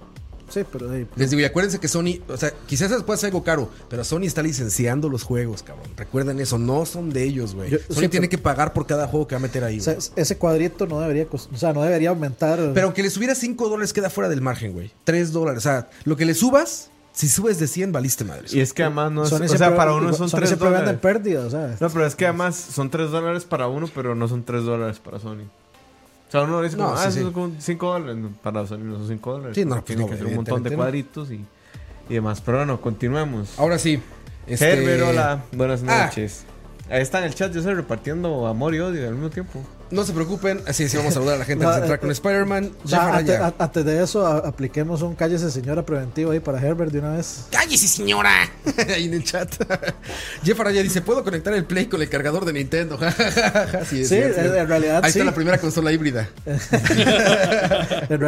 Sí, 0.49 0.61
pero 0.72 0.94
eh, 0.95 1.06
Les 1.18 1.30
digo, 1.30 1.41
y 1.41 1.44
acuérdense 1.44 1.77
que 1.77 1.89
Sony, 1.89 2.22
o 2.30 2.38
sea, 2.38 2.53
quizás 2.68 3.03
pueda 3.03 3.18
ser 3.18 3.27
algo 3.27 3.44
caro, 3.44 3.69
pero 3.89 4.06
Sony 4.06 4.22
está 4.23 4.41
licenciando 4.41 5.10
los 5.10 5.23
juegos, 5.23 5.61
cabrón. 5.61 5.88
Recuerden 5.98 6.39
eso, 6.39 6.57
no 6.57 6.85
son 6.85 7.10
de 7.10 7.23
ellos, 7.23 7.53
güey. 7.53 7.69
Sony 7.72 7.80
sí, 7.89 8.07
tiene 8.07 8.10
pero- 8.27 8.30
que 8.30 8.38
pagar 8.38 8.72
por 8.72 8.88
cada 8.88 9.07
juego 9.10 9.27
que 9.27 9.35
va 9.35 9.39
a 9.39 9.41
meter 9.41 9.65
ahí, 9.65 9.80
o 9.80 9.84
sea, 9.84 9.98
ese 10.15 10.38
cuadrito 10.38 10.88
no 10.88 11.02
debería, 11.02 11.27
o 11.30 11.57
sea, 11.57 11.73
no 11.73 11.84
debería 11.84 12.10
aumentar. 12.11 12.72
Pero 12.73 12.85
aunque 12.88 13.03
le 13.03 13.10
subiera 13.10 13.35
5 13.35 13.68
dólares, 13.68 13.91
queda 13.91 14.10
fuera 14.10 14.30
del 14.30 14.39
margen, 14.39 14.72
güey. 14.72 14.89
3 15.03 15.34
dólares. 15.34 15.57
O 15.57 15.64
sea, 15.64 15.89
lo 16.06 16.15
que 16.15 16.23
le 16.23 16.34
subas, 16.34 16.91
si 17.18 17.27
subes 17.30 17.57
de 17.57 17.68
100, 17.68 17.91
valiste 17.91 18.23
madre. 18.23 18.45
Y 18.52 18.60
es 18.60 18.73
que 18.73 18.84
además 18.84 19.11
no 19.11 19.23
es. 19.23 19.30
Sony 19.30 19.45
O 19.45 19.48
sea, 19.57 19.76
para 19.76 19.94
uno 19.94 20.14
son 20.14 20.30
Sony 20.30 20.38
3 20.38 20.49
siempre 20.49 20.69
vende 20.69 20.91
en 20.91 20.98
dólares. 20.98 21.02
pérdida, 21.02 21.49
sea. 21.49 21.76
No, 21.80 21.89
pero 21.89 22.06
es 22.06 22.15
que 22.15 22.26
además 22.26 22.56
son 22.56 22.89
3 22.91 23.10
dólares 23.10 23.44
para 23.44 23.68
uno, 23.68 23.89
pero 23.94 24.14
no 24.14 24.27
son 24.27 24.44
3 24.44 24.64
dólares 24.64 24.99
para 24.99 25.19
Sony. 25.19 25.41
O 26.27 26.31
sea, 26.31 26.41
uno 26.44 26.61
dice, 26.61 26.77
como, 26.77 26.89
No, 26.89 26.95
ah, 26.95 27.10
sí, 27.11 27.19
eso 27.19 27.30
sí. 27.30 27.34
son 27.34 27.56
5 27.60 27.91
dólares. 27.91 28.18
No, 28.18 28.30
Para 28.44 28.68
Sony 28.68 28.77
no 28.84 28.98
son 28.98 29.07
5 29.07 29.31
dólares. 29.31 29.56
Sí, 29.56 29.65
no, 29.65 29.76
porque 29.76 29.95
pues 29.95 29.98
Tiene 29.98 30.02
no, 30.03 30.10
que 30.11 30.18
ser 30.18 30.27
un 30.27 30.35
montón 30.35 30.61
de 30.64 30.76
cuadritos 30.76 31.31
y, 31.31 31.44
y 32.10 32.14
demás. 32.14 32.39
Pero 32.41 32.57
bueno, 32.60 32.80
continuemos. 32.81 33.57
Ahora 33.57 33.80
sí. 33.80 33.99
Este... 34.45 34.73
Herbert, 34.73 35.10
hola. 35.10 35.44
Buenas 35.53 35.84
Ah. 35.88 36.06
noches. 36.06 36.44
Ahí 36.89 37.02
está 37.02 37.18
en 37.19 37.26
el 37.26 37.34
chat, 37.35 37.52
yo 37.52 37.60
estoy 37.60 37.73
repartiendo 37.73 38.45
amor 38.48 38.76
y 38.76 38.80
odio 38.80 39.07
al 39.07 39.14
mismo 39.15 39.30
tiempo. 39.30 39.61
No 39.91 40.03
se 40.03 40.14
preocupen. 40.14 40.61
Así 40.68 40.88
sí, 40.89 40.97
vamos 40.97 41.11
a 41.11 41.14
saludar 41.15 41.35
a 41.35 41.39
la 41.39 41.45
gente 41.45 41.64
No, 41.64 41.69
antes 41.69 41.81
de 41.81 41.85
entrar 41.88 41.97
eh, 41.97 42.01
con 42.01 42.11
Spider-Man. 42.11 42.64
Antes, 42.81 42.93
Araya. 42.93 43.45
a- 43.47 43.64
antes 43.64 43.85
de 43.85 44.03
eso, 44.03 44.26
a- 44.27 44.38
apliquemos 44.39 45.01
un 45.01 45.15
cállese 45.15 45.49
señora 45.51 45.85
preventivo 45.85 46.31
ahí 46.31 46.39
para 46.39 46.59
Herbert 46.59 46.91
de 46.91 46.99
una 46.99 47.11
vez. 47.18 47.45
Cállese, 47.51 47.88
señora. 47.88 48.49
Ahí 48.95 49.05
en 49.05 49.14
el 49.14 49.23
chat. 49.23 49.49
Jeff 50.43 50.59
Araya 50.59 50.84
dice: 50.84 51.01
¿Puedo 51.01 51.23
conectar 51.23 51.53
el 51.53 51.65
Play 51.65 51.85
con 51.88 52.01
el 52.01 52.09
cargador 52.09 52.43
de 52.45 52.53
Nintendo? 52.53 52.97
sí, 53.89 54.01
es 54.01 54.09
Sí, 54.09 54.15
en- 54.15 54.34
en 54.55 54.68
realidad 54.68 55.01
Ahí 55.03 55.11
sí. 55.11 55.19
está 55.19 55.30
la 55.31 55.35
primera 55.35 55.57
consola 55.57 55.91
híbrida. 55.91 56.27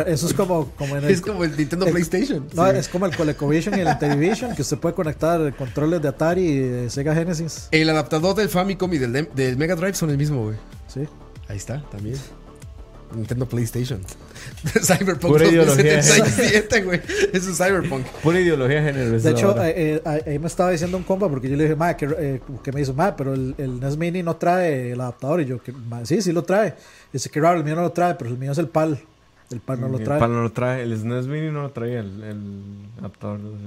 Eso 0.08 0.28
es 0.28 0.34
como, 0.34 0.72
como 0.72 0.98
en 0.98 1.06
el. 1.06 1.12
Es 1.12 1.22
como 1.22 1.44
el 1.44 1.56
Nintendo 1.58 1.86
el- 1.86 1.92
PlayStation. 1.92 2.48
No, 2.54 2.70
Sí. 2.72 2.78
es 2.78 2.88
como 2.88 3.06
el 3.06 3.16
ColecoVision 3.16 3.78
y 3.78 3.82
el 3.82 3.88
Intellivision, 3.90 4.56
que 4.56 4.62
usted 4.62 4.78
puede 4.78 4.96
conectar 4.96 5.54
controles 5.56 6.02
de 6.02 6.08
Atari 6.08 6.42
y 6.46 6.60
de 6.60 6.90
Sega 6.90 7.14
Genesis. 7.14 7.68
El 7.72 7.90
adaptador 7.90 8.36
del 8.36 8.50
Famicom 8.50 8.94
y 8.94 8.98
del, 8.98 9.30
del 9.34 9.58
Mega 9.58 9.76
Drive 9.76 9.94
son 9.96 10.10
el 10.10 10.18
mismo, 10.18 10.44
güey. 10.44 10.56
Sí. 10.88 11.08
Ahí 11.50 11.58
está, 11.58 11.82
también. 11.92 12.16
Nintendo 13.14 13.48
PlayStation. 13.48 14.02
Cyberpunk 14.84 15.32
Pura 15.34 15.48
ideología. 15.48 15.96
2077, 15.96 16.84
güey. 16.84 17.02
Es 17.34 17.48
un 17.48 17.56
Cyberpunk. 17.56 18.06
Pura 18.22 18.40
ideología 18.40 18.84
generosa. 18.84 19.28
De 19.30 19.36
hecho, 19.36 19.64
eh, 19.64 20.02
eh, 20.06 20.22
ahí 20.28 20.38
me 20.38 20.46
estaba 20.46 20.70
diciendo 20.70 20.96
un 20.96 21.04
compa 21.04 21.28
porque 21.28 21.50
yo 21.50 21.56
le 21.58 21.64
dije, 21.64 21.76
ma, 21.76 21.98
que, 21.98 22.08
eh, 22.18 22.40
que 22.64 22.72
me 22.72 22.82
dijo, 22.82 22.94
ma, 22.94 23.16
pero 23.16 23.34
el, 23.34 23.56
el 23.58 23.80
NES 23.80 23.98
Mini 23.98 24.22
no 24.22 24.36
trae 24.36 24.92
el 24.92 25.02
adaptador. 25.02 25.42
Y 25.42 25.46
yo, 25.48 25.62
que, 25.62 25.72
"Ma, 25.72 26.06
sí, 26.06 26.22
sí 26.22 26.32
lo 26.32 26.44
trae. 26.44 26.76
Dice 27.12 27.32
que 27.32 27.40
raro, 27.42 27.58
el 27.58 27.64
mío 27.64 27.76
no 27.76 27.82
lo 27.82 27.92
trae, 27.92 28.14
pero 28.14 28.30
el 28.30 28.38
mío 28.38 28.52
es 28.52 28.60
el 28.60 28.68
PAL. 28.68 29.00
El 29.50 29.60
PAL 29.60 29.82
no 29.82 29.90
lo 29.90 29.98
el 29.98 30.04
trae. 30.04 30.20
PAL 30.20 30.32
no 30.32 30.44
lo 30.44 30.52
trae. 30.52 30.84
El 30.84 30.96
SNES 30.96 31.26
Mini 31.26 31.50
no 31.50 31.64
lo 31.64 31.72
traía. 31.72 32.02
El, 32.02 32.24
el 32.24 32.62
adaptador. 33.00 33.40
no 33.40 33.58
sé. 33.58 33.66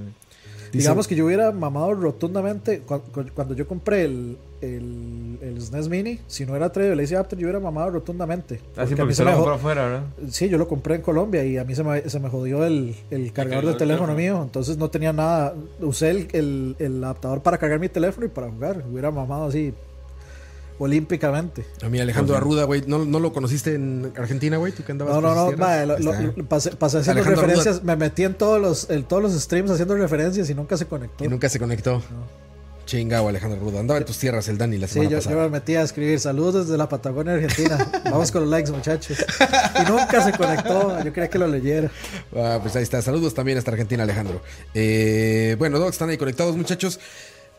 Digamos 0.79 1.07
que 1.07 1.15
yo 1.15 1.25
hubiera 1.25 1.51
mamado 1.51 1.93
rotundamente 1.93 2.79
cu- 2.81 3.01
cu- 3.13 3.25
cuando, 3.33 3.53
yo 3.53 3.67
compré 3.67 4.05
el, 4.05 4.37
el, 4.61 5.37
el 5.41 5.61
SNES 5.61 5.89
Mini. 5.89 6.19
Si 6.27 6.45
no 6.45 6.55
era 6.55 6.71
traído 6.71 6.93
el 6.93 6.99
AC 6.99 7.11
Adapter, 7.13 7.37
yo 7.39 7.45
hubiera 7.45 7.59
mamado 7.59 7.91
rotundamente. 7.91 8.59
Ah, 8.75 8.85
sí, 8.87 8.93
a 8.93 8.97
porque 8.97 9.03
mí 9.05 9.13
se 9.13 9.23
lo 9.23 9.29
me, 9.31 9.35
compró 9.35 9.53
afuera, 9.55 9.83
¿verdad? 9.85 10.03
sí, 10.29 10.49
yo 10.49 10.57
lo 10.57 10.67
compré 10.67 10.95
en 10.95 11.01
Colombia 11.01 11.43
y 11.45 11.57
a 11.57 11.63
mí 11.63 11.75
se 11.75 11.83
me, 11.83 12.09
se 12.09 12.19
me 12.19 12.29
jodió 12.29 12.65
el, 12.65 12.95
el 13.11 13.31
cargador 13.33 13.65
del 13.65 13.77
teléfono 13.77 14.13
teléfono. 14.15 14.35
mío. 14.37 14.43
Entonces 14.43 14.77
no 14.77 14.89
tenía 14.89 15.13
nada. 15.13 15.53
Usé 15.81 16.09
el, 16.09 16.27
el, 16.33 16.75
el 16.79 17.03
adaptador 17.03 17.41
para 17.41 17.57
cargar 17.57 17.79
mi 17.79 17.89
teléfono 17.89 18.25
y 18.25 18.29
para 18.29 18.49
jugar. 18.49 18.83
Hubiera 18.91 19.11
mamado 19.11 19.45
así 19.45 19.73
olímpicamente. 20.79 21.65
A 21.83 21.89
mí, 21.89 21.99
Alejandro 21.99 22.35
Arruda, 22.35 22.63
güey. 22.65 22.83
¿no, 22.87 23.05
¿No 23.05 23.19
lo 23.19 23.31
conociste 23.33 23.75
en 23.75 24.11
Argentina, 24.17 24.57
güey? 24.57 24.71
¿Tú 24.73 24.83
que 24.83 24.91
andabas 24.91 25.13
No, 25.15 25.21
no, 25.21 25.33
no, 25.51 25.57
mae, 25.57 25.85
lo- 25.85 25.95
pasé, 26.47 26.71
pasé 26.71 26.97
haciendo 26.99 27.21
Alejandro 27.21 27.41
referencias, 27.47 27.83
me 27.83 27.95
metí 27.95 28.23
en 28.23 28.33
todos 28.35 28.61
los, 28.61 28.89
en 28.89 29.03
todos 29.03 29.21
los 29.23 29.33
streams 29.33 29.71
haciendo 29.71 29.95
referencias 29.95 30.49
y 30.49 30.55
nunca 30.55 30.77
se 30.77 30.85
conectó. 30.85 31.23
Y 31.23 31.27
nunca 31.27 31.49
se 31.49 31.59
conectó. 31.59 32.01
Chingado, 32.85 33.29
Alejandro 33.29 33.61
Arruda. 33.61 33.79
Andaba 33.79 33.97
en 33.99 34.05
tus 34.05 34.17
tierras 34.19 34.45
el 34.49 34.57
Dani 34.57 34.77
la 34.77 34.87
Sí, 34.87 34.95
semana 34.95 35.11
yo, 35.11 35.17
yo 35.19 35.23
pasada. 35.23 35.43
me 35.43 35.49
metí 35.51 35.75
a 35.75 35.83
escribir 35.83 36.19
saludos 36.19 36.65
desde 36.67 36.77
la 36.77 36.89
Patagonia 36.89 37.33
Argentina. 37.35 37.77
Vamos 38.03 38.29
con 38.29 38.41
los 38.41 38.49
likes, 38.49 38.71
muchachos. 38.71 39.23
Y 39.81 39.89
nunca 39.89 40.21
se 40.21 40.33
conectó. 40.37 41.01
Yo 41.01 41.13
quería 41.13 41.29
que 41.29 41.39
lo 41.39 41.47
leyera. 41.47 41.89
Ah, 42.35 42.59
pues 42.61 42.75
ahí 42.75 42.83
está. 42.83 43.01
Saludos 43.01 43.33
también 43.33 43.57
hasta 43.57 43.71
Argentina, 43.71 44.03
Alejandro. 44.03 44.41
Eh, 44.73 45.55
bueno, 45.57 45.77
todos 45.77 45.91
están 45.91 46.09
ahí 46.09 46.17
conectados, 46.17 46.57
muchachos. 46.57 46.99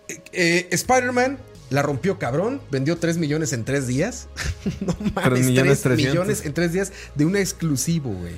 Eh, 0.09 0.21
eh, 0.33 0.69
Spider-Man 0.71 1.39
la 1.71 1.83
rompió 1.83 2.19
cabrón. 2.19 2.61
Vendió 2.71 2.97
3 2.99 3.17
millones 3.19 3.53
en 3.53 3.65
3 3.65 3.87
días. 3.87 4.29
no 4.81 4.95
mames, 5.15 5.25
3 5.33 5.47
millones 5.47 5.81
300. 5.83 5.97
millones 5.97 6.45
en 6.45 6.55
3 6.55 6.73
días 6.73 6.93
de 7.15 7.25
un 7.27 7.37
exclusivo, 7.37 8.11
güey. 8.13 8.35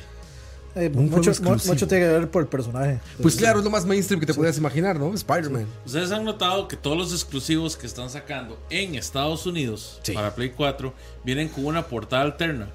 Eh, 0.76 0.90
Un 0.94 1.08
mucho, 1.08 1.32
tiene 1.32 2.04
que 2.04 2.12
ver 2.12 2.30
por 2.30 2.42
el 2.42 2.48
personaje. 2.48 3.00
Pues 3.22 3.36
claro, 3.36 3.60
es 3.60 3.64
lo 3.64 3.70
más 3.70 3.86
mainstream 3.86 4.20
que 4.20 4.26
te 4.26 4.34
podías 4.34 4.58
imaginar, 4.58 4.98
¿no? 5.00 5.14
Spider-Man. 5.14 5.66
Ustedes 5.86 6.10
han 6.12 6.22
notado 6.24 6.68
que 6.68 6.76
todos 6.76 6.98
los 6.98 7.12
exclusivos 7.12 7.78
que 7.78 7.86
están 7.86 8.10
sacando 8.10 8.58
en 8.68 8.94
Estados 8.94 9.46
Unidos 9.46 10.00
Sí. 10.02 10.12
para 10.12 10.34
Play 10.34 10.50
4 10.50 10.92
vienen 11.24 11.48
con 11.48 11.64
una 11.64 11.86
portada 11.86 12.22
alterna. 12.22 12.68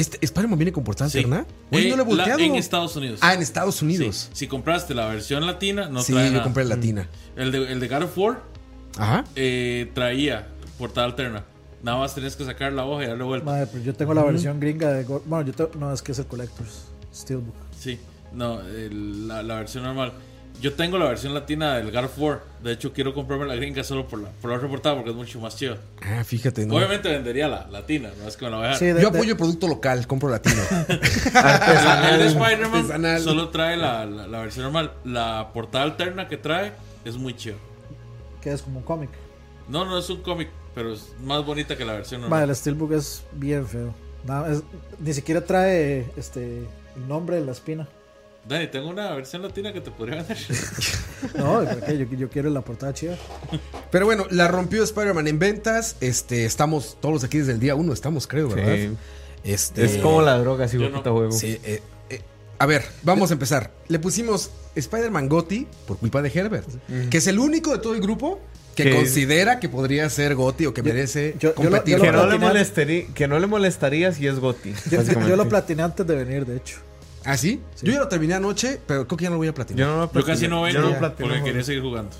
Este, 0.00 0.18
¿Spider-Man 0.22 0.58
viene 0.58 0.72
con 0.72 0.82
portada 0.84 1.10
Sí. 1.10 1.18
alterna? 1.18 1.46
Oye, 1.70 1.86
Eh, 1.86 1.90
no 1.90 1.96
lo 1.96 2.02
he 2.02 2.06
la- 2.06 2.14
volteado. 2.16 2.40
en 2.40 2.54
Estados 2.56 2.96
Unidos. 2.96 3.20
Ah, 3.22 3.34
en 3.34 3.42
Estados 3.42 3.76
Sí. 3.76 3.84
Unidos. 3.84 4.30
Si 4.32 4.46
compraste 4.46 4.94
la 4.94 5.06
versión 5.06 5.46
latina, 5.46 5.88
no 5.88 6.02
Sí, 6.02 6.12
trae 6.12 6.26
yo 6.26 6.32
nada. 6.32 6.44
compré 6.44 6.64
la 6.64 6.76
latina. 6.76 7.08
El 7.36 7.52
de, 7.52 7.72
el 7.72 7.80
de 7.80 7.88
God 7.88 8.02
of 8.04 8.18
War 8.18 8.42
Ajá. 8.98 9.24
eh, 9.36 9.90
traía 9.94 10.48
portada 10.78 11.06
alterna. 11.06 11.44
Nada 11.82 11.98
más 11.98 12.14
tenés 12.14 12.36
que 12.36 12.44
sacar 12.44 12.72
la 12.72 12.84
hoja 12.84 13.04
y 13.04 13.06
darle 13.08 13.24
vuelta. 13.24 13.46
Madre, 13.46 13.66
pero 13.72 13.82
yo 13.84 13.94
tengo 13.94 14.12
la 14.14 14.22
versión 14.24 14.58
gringa 14.60 14.92
de. 14.92 15.04
Go- 15.04 15.22
Bueno, 15.26 15.46
yo 15.46 15.52
tengo- 15.54 15.70
no, 15.78 15.92
es 15.92 16.02
que 16.02 16.12
es 16.12 16.18
el 16.18 16.26
Collector's 16.26 16.84
Steelbook. 17.14 17.54
Sí, 17.78 17.98
no, 18.32 18.60
el- 18.62 19.26
la, 19.28 19.42
la 19.42 19.54
versión 19.56 19.84
normal. 19.84 20.12
Yo 20.60 20.74
tengo 20.74 20.98
la 20.98 21.06
versión 21.06 21.32
latina 21.32 21.76
del 21.76 21.96
of 21.96 22.18
War. 22.18 22.42
De 22.62 22.72
hecho, 22.72 22.92
quiero 22.92 23.14
comprarme 23.14 23.46
la 23.46 23.54
gringa 23.56 23.82
solo 23.82 24.06
por 24.06 24.18
la, 24.20 24.28
por 24.28 24.50
la 24.50 24.56
otra 24.58 24.68
portada 24.68 24.94
porque 24.96 25.10
es 25.10 25.16
mucho 25.16 25.40
más 25.40 25.56
chido. 25.56 25.76
Ah, 26.02 26.22
fíjate, 26.22 26.66
¿no? 26.66 26.74
Obviamente 26.74 27.08
vendería 27.08 27.48
la 27.48 27.66
latina, 27.68 28.10
no 28.20 28.28
es 28.28 28.36
que 28.36 28.44
me 28.44 28.50
la 28.50 28.56
voy 28.58 28.66
a 28.66 28.68
dejar. 28.70 28.78
Sí, 28.78 28.86
de- 28.92 29.02
Yo 29.02 29.10
de- 29.10 29.18
apoyo 29.18 29.36
producto 29.36 29.66
local, 29.68 30.06
compro 30.06 30.28
latino. 30.28 30.60
el 30.88 32.18
de 32.18 32.26
Spider-Man 32.26 33.20
solo 33.20 33.48
trae 33.48 33.76
la, 33.76 34.04
la- 34.04 34.26
la 34.26 34.40
versión 34.40 34.64
normal. 34.64 34.92
La 35.04 35.50
portada 35.54 35.84
alterna 35.84 36.28
que 36.28 36.36
trae 36.36 36.72
es 37.04 37.16
muy 37.16 37.34
chido. 37.36 37.56
que 38.42 38.52
es 38.52 38.62
como 38.62 38.78
un 38.80 38.84
cómic. 38.84 39.10
No, 39.68 39.84
no 39.84 39.98
es 39.98 40.10
un 40.10 40.20
cómic, 40.22 40.48
pero 40.74 40.92
es 40.92 41.12
más 41.22 41.44
bonita 41.44 41.76
que 41.76 41.84
la 41.84 41.92
versión 41.94 42.22
normal. 42.22 42.48
el 42.50 42.56
Steelbook 42.56 42.92
es 42.92 43.22
bien 43.32 43.66
feo. 43.66 43.94
Nada, 44.26 44.52
es- 44.52 44.62
ni 44.98 45.12
siquiera 45.14 45.42
trae 45.44 46.06
este 46.16 46.58
el 46.96 47.08
nombre 47.08 47.36
de 47.36 47.46
la 47.46 47.52
espina. 47.52 47.88
Dani, 48.50 48.66
tengo 48.66 48.88
una 48.90 49.14
versión 49.14 49.42
latina 49.42 49.72
que 49.72 49.80
te 49.80 49.90
podría 49.90 50.16
vender. 50.16 50.36
No, 51.36 51.62
¿por 51.64 51.80
qué? 51.84 51.98
Yo, 51.98 52.06
yo 52.16 52.28
quiero 52.30 52.50
la 52.50 52.62
portada 52.62 52.92
chida. 52.94 53.16
Pero 53.90 54.06
bueno, 54.06 54.26
la 54.30 54.48
rompió 54.48 54.82
Spider-Man 54.82 55.26
en 55.28 55.38
ventas. 55.38 55.96
Este, 56.00 56.44
estamos 56.46 56.96
todos 57.00 57.22
aquí 57.24 57.38
desde 57.38 57.52
el 57.52 57.60
día 57.60 57.74
uno, 57.74 57.92
estamos, 57.92 58.26
creo, 58.26 58.48
¿verdad? 58.48 58.74
Sí. 58.74 58.96
Este, 59.44 59.84
Es 59.84 59.96
como 59.98 60.22
la 60.22 60.38
droga, 60.38 60.66
puta 60.66 60.88
no. 60.88 61.02
juego. 61.02 61.30
Sí, 61.32 61.58
eh, 61.62 61.80
eh, 62.10 62.20
a 62.58 62.66
ver, 62.66 62.84
vamos 63.02 63.30
a 63.30 63.34
empezar. 63.34 63.70
Le 63.88 63.98
pusimos 63.98 64.50
Spider-Man 64.74 65.28
Gotti 65.28 65.66
por 65.86 65.98
culpa 65.98 66.20
de 66.22 66.30
Herbert, 66.34 66.66
que 67.10 67.18
es 67.18 67.26
el 67.26 67.38
único 67.38 67.72
de 67.72 67.78
todo 67.78 67.94
el 67.94 68.00
grupo 68.00 68.40
que 68.74 68.84
Que- 68.84 68.94
considera 68.96 69.60
que 69.60 69.68
podría 69.68 70.08
ser 70.10 70.34
Gotti 70.34 70.66
o 70.66 70.74
que 70.74 70.82
merece 70.82 71.36
yo- 71.38 71.54
competir. 71.54 71.96
yo 71.98 72.02
Que 72.02 72.12
lo 72.12 72.24
no, 72.24 72.26
le 72.32 72.38
molestaría, 72.38 73.06
que 73.14 73.28
no 73.28 73.38
le 73.38 73.46
molestaría 73.46 74.12
si 74.12 74.26
es 74.26 74.38
Gotti. 74.38 74.72
Yo, 74.90 74.98
básicamente. 74.98 75.28
yo 75.30 75.36
lo 75.36 75.48
platiné 75.48 75.82
antes 75.82 76.06
de 76.06 76.16
venir, 76.16 76.46
de 76.46 76.56
hecho. 76.56 76.78
¿Ah, 77.24 77.36
sí? 77.36 77.60
Yo 77.82 77.92
ya 77.92 77.98
lo 77.98 78.08
terminé 78.08 78.34
anoche, 78.34 78.80
pero 78.86 79.06
creo 79.06 79.16
que 79.18 79.24
ya 79.24 79.30
no 79.30 79.34
lo 79.34 79.38
voy 79.40 79.48
a 79.48 79.54
platinar. 79.54 79.78
Yo 79.78 79.86
no 79.94 80.00
lo 80.06 80.12
Yo 80.12 80.24
casi 80.26 80.48
no 80.48 80.62
vengo 80.62 80.98
platino 80.98 81.28
porque 81.28 81.42
quería 81.44 81.62
seguir 81.62 81.82
jugando. 81.82 82.10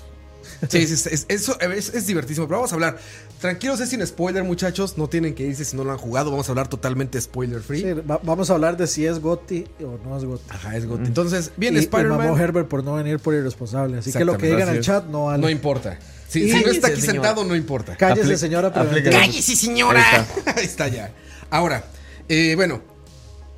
Sí, 0.69 0.85
sí, 0.85 0.93
es, 0.93 1.25
eso 1.27 1.59
es, 1.59 1.89
es 1.93 2.05
divertísimo. 2.05 2.45
Pero 2.47 2.57
vamos 2.59 2.71
a 2.71 2.75
hablar. 2.75 2.97
Tranquilos, 3.39 3.79
es 3.79 3.89
sin 3.89 4.05
spoiler, 4.05 4.43
muchachos. 4.43 4.95
No 4.95 5.07
tienen 5.07 5.33
que 5.33 5.43
irse 5.43 5.65
si 5.65 5.75
no 5.75 5.83
lo 5.83 5.91
han 5.91 5.97
jugado. 5.97 6.29
Vamos 6.29 6.47
a 6.49 6.51
hablar 6.51 6.67
totalmente 6.67 7.19
spoiler 7.19 7.61
free. 7.61 7.81
Sí, 7.81 7.93
va- 7.93 8.19
vamos 8.21 8.51
a 8.51 8.53
hablar 8.53 8.77
de 8.77 8.85
si 8.85 9.05
es 9.07 9.19
Gotti 9.19 9.65
o 9.83 9.97
no 10.07 10.17
es 10.17 10.23
Gotti. 10.25 10.43
Ajá, 10.49 10.77
es 10.77 10.85
Gotti. 10.85 11.05
Entonces, 11.07 11.51
bien, 11.57 11.75
y, 11.75 11.79
y 11.79 11.87
mamó 11.87 11.97
Spider-Man. 11.97 12.39
Herbert 12.41 12.67
por 12.67 12.83
no 12.83 12.93
venir 12.95 13.17
por 13.17 13.33
irresponsable. 13.33 13.97
Así 13.97 14.11
que 14.13 14.23
lo 14.23 14.37
que 14.37 14.47
Exactamente, 14.49 14.55
diga 14.55 14.63
en 14.63 14.69
así 14.69 14.75
el 14.75 14.79
es. 14.81 14.85
chat 14.85 15.05
no 15.11 15.25
vale. 15.25 15.41
No 15.41 15.49
importa. 15.49 15.97
Si, 16.27 16.43
Y- 16.43 16.51
si 16.51 16.63
no 16.63 16.71
está 16.71 16.87
aquí 16.89 17.01
sentado, 17.01 17.43
no 17.43 17.55
importa. 17.55 17.97
Cállese, 17.97 18.33
Apli- 18.33 18.37
señora. 18.37 18.71
Cállese, 18.71 19.55
señora. 19.55 20.03
Ahí 20.55 20.65
está 20.65 20.87
ya. 20.89 21.11
Ahora, 21.49 21.85
eh, 22.29 22.53
bueno, 22.55 22.81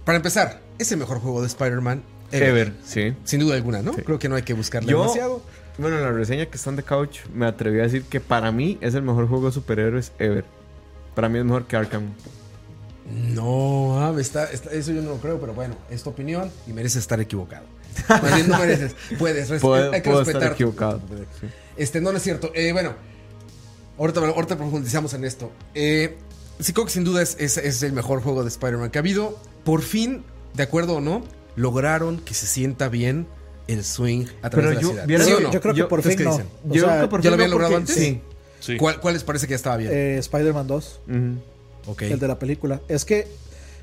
para 0.05 0.15
empezar, 0.17 0.61
es 0.79 0.91
el 0.91 0.97
mejor 0.99 1.19
juego 1.19 1.41
de 1.41 1.47
Spider-Man 1.47 2.03
ever. 2.31 2.49
Ever, 2.49 2.73
sí. 2.85 3.13
Sin 3.23 3.39
duda 3.39 3.55
alguna, 3.55 3.81
¿no? 3.81 3.91
Creo 3.93 4.19
que 4.19 4.29
no 4.29 4.35
hay 4.35 4.43
que 4.43 4.53
buscarle 4.53 4.91
Yo, 4.91 5.01
demasiado. 5.01 5.41
bueno, 5.77 5.97
en 5.97 6.03
la 6.03 6.11
reseña 6.11 6.45
que 6.47 6.57
están 6.57 6.75
de 6.75 6.83
Couch, 6.83 7.19
me 7.33 7.45
atreví 7.45 7.79
a 7.79 7.83
decir 7.83 8.03
que 8.03 8.19
para 8.19 8.51
mí 8.51 8.77
es 8.81 8.93
el 8.95 9.03
mejor 9.03 9.27
juego 9.27 9.47
de 9.47 9.51
superhéroes 9.53 10.11
ever. 10.19 10.45
Para 11.15 11.29
mí 11.29 11.37
es 11.39 11.45
mejor 11.45 11.65
que 11.67 11.75
Arkham. 11.75 12.03
No, 13.33 13.99
ah, 14.01 14.13
está, 14.19 14.45
está- 14.51 14.71
eso 14.71 14.91
yo 14.93 15.01
no 15.01 15.09
lo 15.11 15.17
creo, 15.17 15.39
pero 15.39 15.53
bueno, 15.53 15.75
es 15.89 16.03
tu 16.03 16.09
opinión 16.09 16.49
y 16.67 16.73
mereces 16.73 16.99
estar 17.01 17.19
equivocado. 17.19 17.65
Más 18.09 18.35
bien, 18.35 18.49
no 18.49 18.57
mereces. 18.57 18.95
Puedes, 19.19 19.49
res- 19.49 19.61
Puedo, 19.61 19.91
hay 19.91 20.01
que 20.01 20.09
puedo 20.09 20.19
respetar. 20.19 20.41
estar 20.43 20.53
equivocado. 20.53 21.01
sí. 21.39 21.47
Este, 21.75 21.99
no, 22.01 22.11
no 22.11 22.17
es 22.17 22.23
cierto. 22.23 22.51
Eh, 22.55 22.71
bueno, 22.71 22.93
ahorita, 23.99 24.21
ahorita 24.21 24.57
profundizamos 24.57 25.13
en 25.13 25.25
esto. 25.25 25.51
Eh, 25.75 26.17
sí, 26.59 26.71
creo 26.73 26.85
que 26.85 26.91
sin 26.91 27.03
duda 27.03 27.21
es, 27.21 27.35
es- 27.39 27.57
es 27.57 27.83
el 27.83 27.91
mejor 27.93 28.21
juego 28.21 28.41
de 28.43 28.49
Spider-Man 28.49 28.89
que 28.89 28.97
ha 28.99 29.01
habido. 29.01 29.37
Por 29.65 29.81
fin, 29.81 30.23
de 30.53 30.63
acuerdo 30.63 30.95
o 30.95 31.01
no, 31.01 31.23
lograron 31.55 32.17
que 32.19 32.33
se 32.33 32.47
sienta 32.47 32.89
bien 32.89 33.27
el 33.67 33.83
swing 33.83 34.25
a 34.41 34.49
través 34.49 34.51
Pero 34.51 34.69
de 34.69 34.75
la 34.75 34.81
yo- 34.81 34.89
ciudad. 34.89 35.25
¿Sí 35.25 35.31
o 35.33 35.39
no? 35.39 35.51
Yo 35.51 35.61
creo 35.61 35.73
que 35.73 35.83
por 35.85 35.99
¿ustedes 35.99 36.17
fin 36.17 36.25
no. 36.25 36.37
Yo 36.73 36.81
sea, 36.85 36.89
creo 36.91 37.01
que 37.03 37.07
por 37.09 37.21
¿Ya 37.21 37.29
lo 37.29 37.33
habían 37.35 37.49
no, 37.49 37.55
logrado 37.55 37.77
antes? 37.77 37.95
Sí. 37.95 38.21
Sí. 38.59 38.77
¿Cuál, 38.77 38.99
¿Cuál 38.99 39.13
les 39.15 39.23
parece 39.23 39.45
que 39.47 39.51
ya 39.51 39.55
estaba 39.57 39.77
bien? 39.77 39.91
eh, 39.93 40.17
Spider-Man 40.19 40.67
2, 40.67 40.99
Ujú. 41.07 41.91
ok. 41.91 42.01
el 42.03 42.19
de 42.19 42.27
la 42.27 42.39
película. 42.39 42.79
Es 42.87 43.03
que 43.05 43.27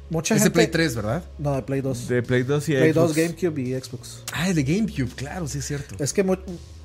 mucha 0.09 0.35
Es 0.35 0.41
de 0.41 0.45
gente. 0.45 0.55
Play 0.55 0.67
3, 0.69 0.95
¿verdad? 0.97 1.25
No, 1.39 1.55
de 1.55 1.63
Play 1.63 1.81
2. 1.83 2.09
De 2.09 2.23
Play 2.23 2.43
2 2.45 2.69
y 2.69 2.73
Play 2.73 2.93
2, 2.93 3.13
Xbox. 3.13 3.17
GameCube 3.17 3.61
y 3.63 3.81
Xbox. 3.81 4.23
Ah, 4.33 4.49
el 4.49 4.55
de 4.55 4.63
GameCube, 4.65 5.11
claro, 5.15 5.47
sí 5.49 5.59
es 5.59 5.67
cierto. 5.67 6.03
Es 6.03 6.13
que 6.15 6.25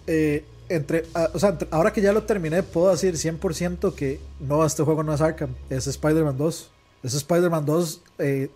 eh, 0.08 0.44
entre, 0.68 1.06
ah, 1.14 1.30
o 1.34 1.40
sea, 1.40 1.50
entre- 1.50 1.68
ahora 1.72 1.94
que 1.94 2.02
ya 2.02 2.12
lo 2.12 2.24
terminé, 2.24 2.64
puedo 2.64 2.92
decir 2.92 3.16
100% 3.18 3.94
que 3.96 4.20
no, 4.42 4.66
este 4.66 4.84
juego 4.84 5.04
no 5.04 5.14
es 5.14 5.22
Arkham, 5.22 5.52
es 5.70 5.88
Spider-Man 5.88 6.38
2. 6.38 6.70
Es 7.04 7.14
Spider-Man 7.14 7.66
2 7.66 8.02
eh, 8.20 8.50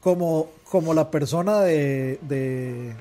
como, 0.00 0.48
como 0.70 0.94
la 0.94 1.10
persona 1.10 1.60
de, 1.62 2.18
de, 2.22 2.94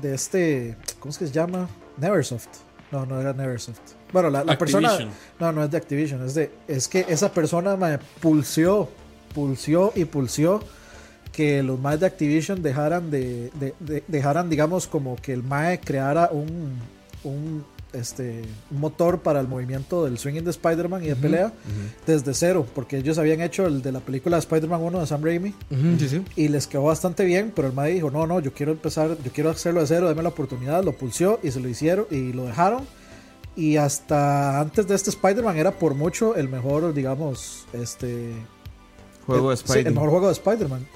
de 0.00 0.14
este, 0.14 0.76
¿cómo 0.98 1.10
es 1.10 1.18
que 1.18 1.26
se 1.26 1.32
llama? 1.32 1.68
Neversoft. 1.98 2.48
No, 2.90 3.06
no 3.06 3.20
era 3.20 3.32
Neversoft. 3.32 3.80
Bueno, 4.12 4.28
la, 4.28 4.44
la 4.44 4.52
persona... 4.58 4.88
No, 5.40 5.52
no 5.52 5.64
es 5.64 5.70
de 5.70 5.76
Activision, 5.78 6.24
es 6.26 6.34
de... 6.34 6.50
Es 6.68 6.88
que 6.88 7.06
esa 7.08 7.32
persona 7.32 7.76
me 7.76 7.98
pulsió, 8.20 8.88
pulsió 9.34 9.92
y 9.94 10.04
pulsió 10.04 10.60
que 11.32 11.62
los 11.62 11.80
más 11.80 11.98
de 11.98 12.04
Activision 12.06 12.62
dejaran 12.62 13.10
de, 13.10 13.50
de- 13.54 13.74
de- 13.80 14.04
dejaran 14.06 14.50
digamos 14.50 14.86
como 14.86 15.16
que 15.16 15.32
el 15.32 15.42
MAE 15.42 15.80
creara 15.80 16.28
un, 16.30 16.76
un 17.24 17.64
este 17.92 18.42
un 18.70 18.80
motor 18.80 19.20
para 19.20 19.40
el 19.40 19.48
movimiento 19.48 20.04
del 20.04 20.18
swinging 20.18 20.44
de 20.44 20.50
Spider-Man 20.50 21.04
y 21.04 21.08
de 21.08 21.16
pelea 21.16 21.52
desde 22.06 22.34
cero, 22.34 22.66
porque 22.74 22.96
ellos 22.98 23.18
habían 23.18 23.40
hecho 23.40 23.66
el 23.66 23.82
de 23.82 23.92
la 23.92 24.00
película 24.00 24.36
de 24.36 24.40
Spider-Man 24.40 24.80
1 24.82 25.00
de 25.00 25.06
Sam 25.06 25.22
Raimi 25.22 25.50
Ujú, 25.70 25.98
sí, 25.98 26.08
sí. 26.08 26.22
y 26.36 26.48
les 26.48 26.66
quedó 26.66 26.84
bastante 26.84 27.24
bien, 27.24 27.52
pero 27.54 27.68
el 27.68 27.74
MAE 27.74 27.92
dijo, 27.94 28.10
no, 28.10 28.26
no, 28.26 28.40
yo 28.40 28.52
quiero 28.52 28.72
empezar, 28.72 29.16
yo 29.22 29.30
quiero 29.32 29.50
hacerlo 29.50 29.80
de 29.80 29.86
cero, 29.86 30.08
dame 30.08 30.22
la 30.22 30.30
oportunidad, 30.30 30.82
lo 30.84 30.92
pulsió 30.92 31.38
y 31.42 31.50
se 31.50 31.60
lo 31.60 31.68
hicieron 31.68 32.06
y 32.10 32.32
lo 32.32 32.44
dejaron. 32.46 32.84
Y 33.54 33.76
hasta 33.76 34.60
antes 34.60 34.88
de 34.88 34.94
este 34.94 35.10
Spider-Man 35.10 35.58
era 35.58 35.72
por 35.72 35.94
mucho 35.94 36.34
el 36.36 36.48
mejor, 36.48 36.94
digamos, 36.94 37.66
este 37.74 38.32
Juego 39.26 39.50
de 39.50 39.56
Sí, 39.58 39.64
Spidey. 39.66 39.86
el 39.86 39.92
mejor 39.94 40.08
juego 40.10 40.26
de 40.28 40.32
Spider-Man. 40.32 40.86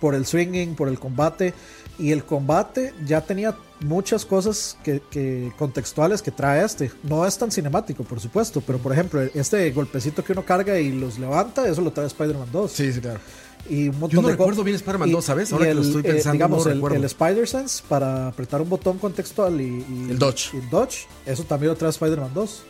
Por 0.00 0.14
el 0.14 0.26
swinging, 0.26 0.74
por 0.74 0.88
el 0.88 0.98
combate. 0.98 1.52
Y 1.98 2.12
el 2.12 2.24
combate 2.24 2.92
ya 3.06 3.20
tenía 3.22 3.56
muchas 3.80 4.24
cosas 4.26 4.76
que, 4.84 5.00
que 5.10 5.52
contextuales 5.58 6.20
que 6.22 6.30
trae 6.30 6.64
este. 6.64 6.90
No 7.02 7.26
es 7.26 7.36
tan 7.38 7.50
cinemático, 7.50 8.04
por 8.04 8.20
supuesto. 8.20 8.60
Pero 8.60 8.78
por 8.78 8.92
ejemplo, 8.92 9.22
este 9.34 9.70
golpecito 9.70 10.22
que 10.22 10.32
uno 10.32 10.44
carga 10.44 10.78
y 10.78 10.92
los 10.92 11.18
levanta, 11.18 11.66
eso 11.68 11.80
lo 11.80 11.90
trae 11.92 12.06
Spider-Man 12.06 12.48
2. 12.52 12.70
Sí, 12.70 12.92
sí, 12.92 13.00
claro. 13.00 13.20
Y 13.68 13.88
un 13.88 13.98
montón 13.98 14.10
Yo 14.10 14.22
no 14.22 14.28
de 14.28 14.34
recuerdo 14.34 14.62
bien 14.62 14.76
Spider-Man 14.76 15.08
y- 15.08 15.12
2, 15.12 15.24
¿sabes? 15.24 15.52
Ahora 15.52 15.66
que 15.66 15.74
lo 15.74 15.80
el, 15.80 15.86
estoy 15.88 16.00
eh, 16.02 16.04
pensando, 16.04 16.32
digamos, 16.34 16.66
no 16.66 16.88
el, 16.88 16.94
el 16.96 17.04
Spider-Sense 17.04 17.82
para 17.88 18.28
apretar 18.28 18.60
un 18.62 18.68
botón 18.68 18.98
contextual 18.98 19.60
y, 19.60 19.64
y- 19.64 20.06
El 20.10 20.18
dodge. 20.18 20.54
y 20.54 20.60
dodge, 20.70 21.06
eso 21.24 21.42
también 21.44 21.70
lo 21.72 21.76
trae 21.76 21.90
Spider-Man 21.90 22.30
2. 22.34 22.62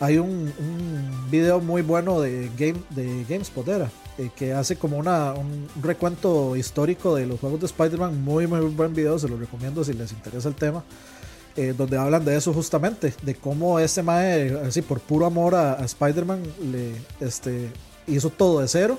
Hay 0.00 0.18
un, 0.18 0.28
un 0.58 1.30
video 1.30 1.60
muy 1.60 1.82
bueno 1.82 2.20
de, 2.20 2.50
Game, 2.58 2.80
de 2.90 3.24
GameSpot, 3.28 3.68
era, 3.68 3.88
eh, 4.18 4.30
que 4.36 4.52
hace 4.52 4.76
como 4.76 4.98
una, 4.98 5.32
un 5.34 5.68
recuento 5.82 6.56
histórico 6.56 7.14
de 7.14 7.26
los 7.26 7.40
juegos 7.40 7.60
de 7.60 7.66
Spider-Man. 7.66 8.22
Muy, 8.22 8.46
muy 8.46 8.60
buen 8.60 8.94
video, 8.94 9.18
se 9.18 9.28
lo 9.28 9.36
recomiendo 9.36 9.84
si 9.84 9.92
les 9.92 10.12
interesa 10.12 10.48
el 10.48 10.54
tema. 10.54 10.84
eh, 11.56 11.74
donde 11.76 11.96
hablan 11.98 12.24
de 12.24 12.36
eso 12.36 12.52
justamente, 12.52 13.14
de 13.22 13.34
cómo 13.34 13.78
este 13.78 14.02
mae, 14.02 14.56
así 14.66 14.82
por 14.82 15.00
puro 15.00 15.26
amor 15.26 15.54
a, 15.54 15.74
a 15.74 15.84
Spider-Man, 15.84 16.42
le 16.70 16.92
este, 17.20 17.70
hizo 18.06 18.30
todo 18.30 18.60
de 18.60 18.68
cero 18.68 18.98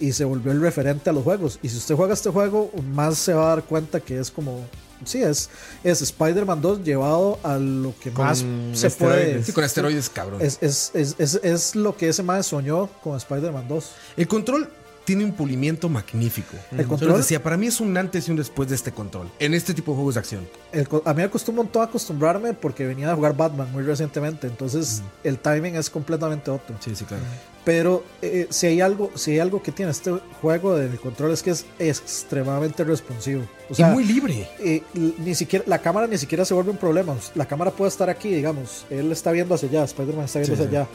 y 0.00 0.12
se 0.12 0.24
volvió 0.24 0.52
el 0.52 0.60
referente 0.60 1.10
a 1.10 1.12
los 1.12 1.24
juegos. 1.24 1.58
Y 1.62 1.68
si 1.68 1.76
usted 1.76 1.96
juega 1.96 2.14
este 2.14 2.30
juego, 2.30 2.70
más 2.92 3.18
se 3.18 3.34
va 3.34 3.46
a 3.46 3.56
dar 3.56 3.64
cuenta 3.64 4.00
que 4.00 4.18
es 4.18 4.30
como. 4.30 4.60
Sí, 5.04 5.22
es, 5.22 5.50
es 5.84 6.02
Spider-Man 6.02 6.60
2 6.60 6.84
llevado 6.84 7.38
a 7.42 7.56
lo 7.56 7.94
que 8.00 8.10
Con 8.10 8.26
más 8.26 8.44
se 8.72 8.90
puede. 8.90 9.42
Sí, 9.44 9.52
con 9.52 9.64
esteroides, 9.64 10.10
cabrón. 10.10 10.40
Es, 10.42 10.58
es, 10.60 10.90
es, 10.94 11.14
es, 11.18 11.40
es 11.42 11.76
lo 11.76 11.96
que 11.96 12.08
ese 12.08 12.22
mae 12.22 12.42
soñó 12.42 12.88
con 13.02 13.16
Spider-Man 13.16 13.68
2. 13.68 13.90
El 14.16 14.28
control 14.28 14.68
tiene 15.08 15.24
un 15.24 15.32
pulimiento 15.32 15.88
magnífico. 15.88 16.54
El 16.70 16.82
Yo 16.82 16.88
control- 16.88 17.08
les 17.12 17.18
decía, 17.20 17.42
para 17.42 17.56
mí 17.56 17.66
es 17.66 17.80
un 17.80 17.96
antes 17.96 18.28
y 18.28 18.30
un 18.30 18.36
después 18.36 18.68
de 18.68 18.74
este 18.74 18.92
control. 18.92 19.26
En 19.38 19.54
este 19.54 19.72
tipo 19.72 19.92
de 19.92 19.96
juegos 19.96 20.16
de 20.16 20.20
acción. 20.20 20.46
El 20.70 20.86
a 21.06 21.14
mí 21.14 21.22
me 21.22 21.30
costó 21.30 21.50
un 21.50 21.56
montón 21.56 21.82
acostumbrarme 21.82 22.52
porque 22.52 22.84
venía 22.86 23.10
a 23.10 23.14
jugar 23.14 23.34
Batman 23.34 23.72
muy 23.72 23.82
recientemente. 23.84 24.46
Entonces 24.46 25.00
el 25.24 25.38
timing 25.38 25.76
es 25.76 25.88
completamente 25.88 26.50
otro. 26.50 26.76
Sí, 26.80 26.94
sí, 26.94 27.06
claro. 27.06 27.22
Pero 27.64 28.04
eh, 28.20 28.48
si 28.50 28.66
hay 28.66 28.82
algo, 28.82 29.10
si 29.14 29.30
hay 29.32 29.38
algo 29.38 29.62
que 29.62 29.72
tiene 29.72 29.92
este 29.92 30.12
juego 30.42 30.76
de 30.76 30.94
control 30.98 31.32
es 31.32 31.42
que 31.42 31.52
es 31.52 31.64
extremadamente 31.78 32.84
responsivo. 32.84 33.42
O 33.70 33.74
sea, 33.74 33.88
y 33.90 33.92
muy 33.94 34.04
libre. 34.04 34.46
eh, 34.58 34.82
ni 34.94 35.34
siquiera 35.34 35.64
la 35.66 35.78
cámara 35.78 36.06
ni 36.06 36.18
siquiera 36.18 36.44
se 36.44 36.52
vuelve 36.52 36.70
un 36.70 36.76
problema. 36.76 37.16
La 37.34 37.46
cámara 37.46 37.70
puede 37.70 37.88
estar 37.88 38.10
aquí, 38.10 38.28
digamos, 38.34 38.84
él 38.90 39.10
está 39.12 39.32
viendo 39.32 39.54
hacia 39.54 39.68
allá, 39.70 39.84
Spider-Man 39.84 40.26
está 40.26 40.38
viendo 40.40 40.56
Sí, 40.56 40.62
hacia 40.64 40.80
allá. 40.80 40.88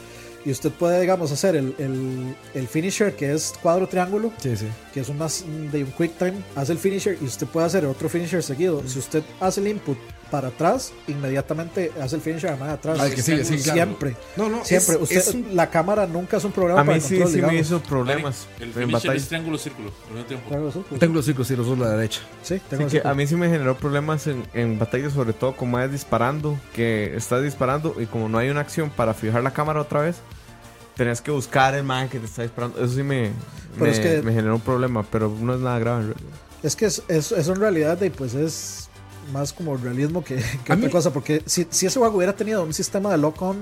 Y 0.44 0.50
usted 0.50 0.70
puede, 0.70 1.00
digamos, 1.00 1.32
hacer 1.32 1.56
el, 1.56 1.74
el, 1.78 2.36
el 2.54 2.68
finisher 2.68 3.14
que 3.16 3.32
es 3.32 3.54
cuadro 3.62 3.88
triángulo, 3.88 4.30
Sí, 4.38 4.54
sí. 4.56 4.66
que 4.92 5.00
es 5.00 5.08
una, 5.08 5.26
de 5.72 5.84
un 5.84 5.92
quick 5.92 6.18
time, 6.18 6.34
hace 6.54 6.72
el 6.72 6.78
finisher 6.78 7.16
y 7.20 7.24
usted 7.24 7.46
puede 7.46 7.66
hacer 7.66 7.86
otro 7.86 8.08
finisher 8.10 8.42
seguido. 8.42 8.82
Si 8.86 8.98
usted 8.98 9.22
hace 9.40 9.60
el 9.62 9.68
input 9.68 9.96
para 10.34 10.48
atrás, 10.48 10.92
inmediatamente 11.06 11.92
hace 12.02 12.16
el 12.16 12.20
finisher 12.22 12.58
de 12.58 12.64
atrás. 12.64 12.98
Ah, 13.00 13.06
el 13.06 13.14
que 13.14 13.22
sigue, 13.22 13.44
sí, 13.44 13.56
claro. 13.58 13.72
Siempre. 13.72 14.16
No, 14.36 14.48
no, 14.48 14.64
Siempre. 14.64 14.96
es- 14.96 15.00
usted, 15.02 15.16
es 15.18 15.28
un- 15.28 15.54
La 15.54 15.70
cámara 15.70 16.08
nunca 16.08 16.38
es 16.38 16.44
un 16.44 16.50
problema 16.50 16.80
A 16.80 16.84
para 16.84 16.96
mí 16.98 17.02
el 17.04 17.08
sí, 17.08 17.14
control, 17.14 17.28
sí 17.30 17.36
me 17.40 17.48
digamos. 17.52 17.66
hizo 17.68 17.80
problemas 17.82 18.46
El 18.58 18.64
en 18.64 18.72
finisher 18.74 19.14
es 19.14 19.28
triángulo 19.28 19.58
círculo 19.58 19.92
pues. 20.08 20.98
Tengo 20.98 21.14
los 21.14 21.24
círculos 21.24 21.50
y 21.52 21.56
los 21.56 21.66
dos 21.68 21.78
a 21.78 21.82
la 21.82 21.90
derecha. 21.90 22.20
Sí, 22.42 22.56
Sí, 22.56 22.62
tengo 22.68 22.88
que 22.88 23.00
a 23.04 23.14
mí 23.14 23.26
sí 23.28 23.36
me 23.36 23.48
generó 23.48 23.76
problemas 23.76 24.26
en, 24.26 24.42
en 24.54 24.76
batallas, 24.76 25.12
sobre 25.12 25.34
todo 25.34 25.54
como 25.54 25.78
es 25.78 25.92
disparando, 25.92 26.58
que 26.72 27.14
estás 27.16 27.44
disparando 27.44 27.94
y 28.00 28.06
como 28.06 28.28
no 28.28 28.38
hay 28.38 28.50
una 28.50 28.60
acción 28.60 28.90
para 28.90 29.14
fijar 29.14 29.44
la 29.44 29.52
cámara 29.52 29.80
otra 29.82 30.00
vez, 30.00 30.16
tenés 30.96 31.20
que 31.20 31.30
buscar 31.30 31.76
el 31.76 31.84
man 31.84 32.08
que 32.08 32.18
te 32.18 32.26
está 32.26 32.42
disparando. 32.42 32.82
Eso 32.84 32.94
sí 32.94 33.04
me, 33.04 33.30
me, 33.78 33.90
es 33.90 34.00
que- 34.00 34.20
me 34.22 34.32
generó 34.32 34.56
un 34.56 34.60
problema, 34.60 35.04
pero 35.04 35.32
no 35.40 35.54
es 35.54 35.60
nada 35.60 35.78
grave 35.78 36.00
en 36.02 36.06
realidad. 36.08 36.32
Es 36.64 36.74
que 36.74 36.86
es, 36.86 37.02
es- 37.06 37.30
eso 37.30 37.52
en 37.52 37.60
realidad 37.60 38.00
y 38.02 38.10
pues 38.10 38.34
es 38.34 38.88
más 39.32 39.52
como 39.52 39.76
realismo 39.76 40.22
que, 40.24 40.36
que 40.36 40.42
otra 40.72 40.76
mí- 40.76 40.88
cosa, 40.90 41.12
porque 41.12 41.42
si, 41.46 41.66
si 41.70 41.86
ese 41.86 41.98
juego 41.98 42.16
hubiera 42.16 42.34
tenido 42.34 42.62
un 42.62 42.72
sistema 42.74 43.10
de 43.10 43.18
lock-on, 43.18 43.56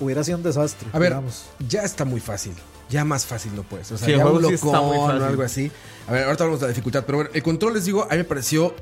hubiera 0.00 0.22
sido 0.24 0.38
un 0.38 0.44
desastre. 0.44 0.88
A 0.92 0.98
ver, 0.98 1.10
digamos. 1.10 1.44
ya 1.68 1.82
está 1.82 2.04
muy 2.04 2.20
fácil. 2.20 2.52
Ya 2.90 3.04
más 3.04 3.26
fácil 3.26 3.54
no 3.54 3.64
puedes. 3.64 3.92
O 3.92 3.98
sea, 3.98 4.06
Sí, 4.06 4.14
ya 4.16 4.26
un 4.26 4.42
sí 4.44 4.52
locón 4.52 4.74
o 4.74 5.08
algo 5.10 5.42
así. 5.42 5.70
A 6.06 6.12
ver, 6.12 6.24
ahorita 6.24 6.44
hablamos 6.44 6.60
de 6.60 6.66
la 6.66 6.72
dificultad. 6.72 7.04
Pero 7.04 7.18
bueno, 7.18 7.30
el 7.34 7.42
control, 7.42 7.74
les 7.74 7.84
digo, 7.84 8.04
a 8.04 8.08
mí 8.12 8.16
me 8.18 8.24
pareció 8.24 8.74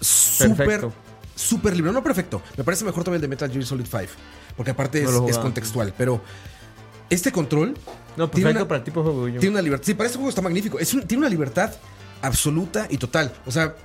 súper, 0.00 0.56
Perfecto. 0.56 0.92
súper 1.36 1.76
libre. 1.76 1.92
No 1.92 2.02
perfecto. 2.02 2.42
Me 2.56 2.64
parece 2.64 2.84
mejor 2.84 3.04
también 3.04 3.18
el 3.18 3.22
de 3.22 3.28
Metal 3.28 3.50
Gear 3.50 3.64
Solid 3.64 3.86
5. 3.88 4.04
Porque 4.56 4.72
aparte 4.72 5.02
No 5.02 5.26
es, 5.28 5.36
lo 5.36 5.42
contextual. 5.42 5.94
Pero 5.96 6.20
este 7.10 7.30
control 7.32 7.74
No, 8.16 8.28
Tiene 8.28 8.46
perfecto 8.46 8.50
una- 8.62 8.68
para 8.68 8.78
el 8.78 8.84
tipo 8.84 9.00
de 9.02 9.04
juego. 9.10 9.28
yo. 9.28 9.38
tiene 9.40 9.54
una 9.54 9.62
libertad. 9.62 9.86
Sí, 9.86 9.94
para 9.94 10.06
este 10.06 10.16
juego 10.16 10.30
está 10.30 10.42
magnífico. 10.42 10.78
Es 10.80 10.92
un- 10.94 11.02
tiene 11.06 11.20
una 11.20 11.30
libertad 11.30 11.72
absoluta 12.22 12.86
y 12.90 12.98
total. 12.98 13.32
O 13.46 13.52
sea, 13.52 13.76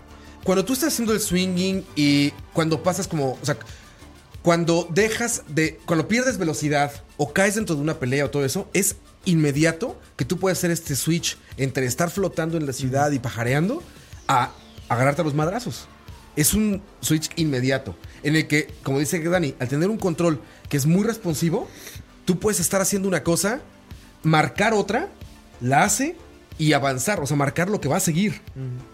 cuando 0.44 0.65
tú 0.65 0.74
estás 0.74 0.94
haciendo 0.94 1.14
el 1.14 1.20
swinging 1.20 1.86
y 1.95 2.32
cuando 2.53 2.84
pasas 2.84 3.07
como. 3.07 3.38
O 3.41 3.45
sea, 3.45 3.57
cuando 4.41 4.88
dejas 4.90 5.44
de. 5.48 5.80
Cuando 5.86 6.07
pierdes 6.07 6.38
velocidad 6.38 6.91
o 7.18 7.34
caes 7.34 7.56
dentro 7.56 7.76
de 7.76 7.82
una 7.82 7.99
pelea 7.99 8.26
o 8.26 8.30
todo 8.30 8.45
eso, 8.45 8.70
es 8.74 8.98
inmediato 9.26 9.99
que 10.18 10.26
tú 10.26 10.38
puedes 10.38 10.57
hacer 10.57 10.72
este 10.72 10.95
switch 10.95 11.38
entre 11.57 11.86
estar 11.86 12.10
flotando 12.10 12.57
en 12.57 12.65
la 12.65 12.74
ciudad 12.74 13.11
y 13.11 13.20
pajareando 13.20 13.82
a 14.28 14.52
agarrarte 14.90 15.22
a 15.22 15.26
los 15.26 15.34
madrazos. 15.34 15.88
Es 16.36 16.53
un 16.53 16.82
switch 16.99 17.30
inmediato 17.36 17.95
en 18.24 18.36
el 18.36 18.48
que, 18.48 18.74
como 18.84 18.99
dice 18.99 19.22
Dani, 19.22 19.56
al 19.60 19.68
tener 19.70 19.90
un 19.90 19.98
control 19.98 20.41
que 20.68 20.78
es 20.78 20.86
muy 20.86 21.03
responsivo, 21.03 21.70
tú 22.26 22.40
puedes 22.40 22.60
estar 22.60 22.82
haciendo 22.82 23.07
una 23.07 23.24
cosa, 23.24 23.61
marcar 24.24 24.74
otra, 24.74 25.10
la 25.61 25.84
hace 25.84 26.15
y 26.58 26.74
avanzar, 26.74 27.20
o 27.20 27.26
sea, 27.26 27.36
marcar 27.38 27.70
lo 27.70 27.82
que 27.82 27.88
va 27.88 27.98
a 27.98 28.00
seguir. 28.00 28.42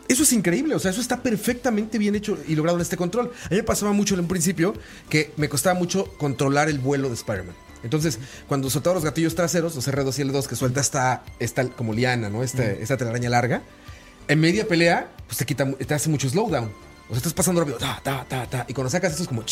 Eso 0.07 0.23
es 0.23 0.33
increíble, 0.33 0.75
o 0.75 0.79
sea, 0.79 0.91
eso 0.91 1.01
está 1.01 1.21
perfectamente 1.21 1.97
bien 1.97 2.15
hecho 2.15 2.37
y 2.47 2.55
logrado 2.55 2.77
en 2.77 2.81
este 2.81 2.97
control. 2.97 3.31
A 3.45 3.49
mí 3.49 3.57
me 3.57 3.63
pasaba 3.63 3.91
mucho 3.91 4.13
en 4.13 4.21
un 4.21 4.27
principio 4.27 4.73
que 5.09 5.31
me 5.37 5.49
costaba 5.49 5.77
mucho 5.77 6.05
controlar 6.17 6.69
el 6.69 6.79
vuelo 6.79 7.09
de 7.09 7.15
Spider-Man. 7.15 7.55
Entonces, 7.83 8.19
cuando 8.47 8.69
soltaba 8.69 8.95
los 8.95 9.05
gatillos 9.05 9.35
traseros, 9.35 9.75
los 9.75 9.87
R2 9.87 10.19
y 10.19 10.23
L2, 10.23 10.47
que 10.47 10.55
suelta 10.55 10.81
esta, 10.81 11.23
esta 11.39 11.67
como 11.69 11.93
liana, 11.93 12.29
¿no? 12.29 12.43
Esta, 12.43 12.65
esta 12.65 12.97
telaraña 12.97 13.29
larga, 13.29 13.61
en 14.27 14.39
media 14.39 14.67
pelea, 14.67 15.09
pues 15.27 15.37
te 15.37 15.45
quita, 15.45 15.71
te 15.71 15.93
hace 15.93 16.09
mucho 16.09 16.29
slowdown. 16.29 16.71
O 17.07 17.11
sea, 17.11 17.17
estás 17.17 17.33
pasando 17.33 17.61
rápido, 17.61 17.77
ta, 17.77 17.99
ta, 18.03 18.25
ta, 18.27 18.45
ta, 18.47 18.65
y 18.67 18.73
cuando 18.73 18.89
sacas 18.89 19.11
esto 19.11 19.23
es 19.23 19.29
como... 19.29 19.43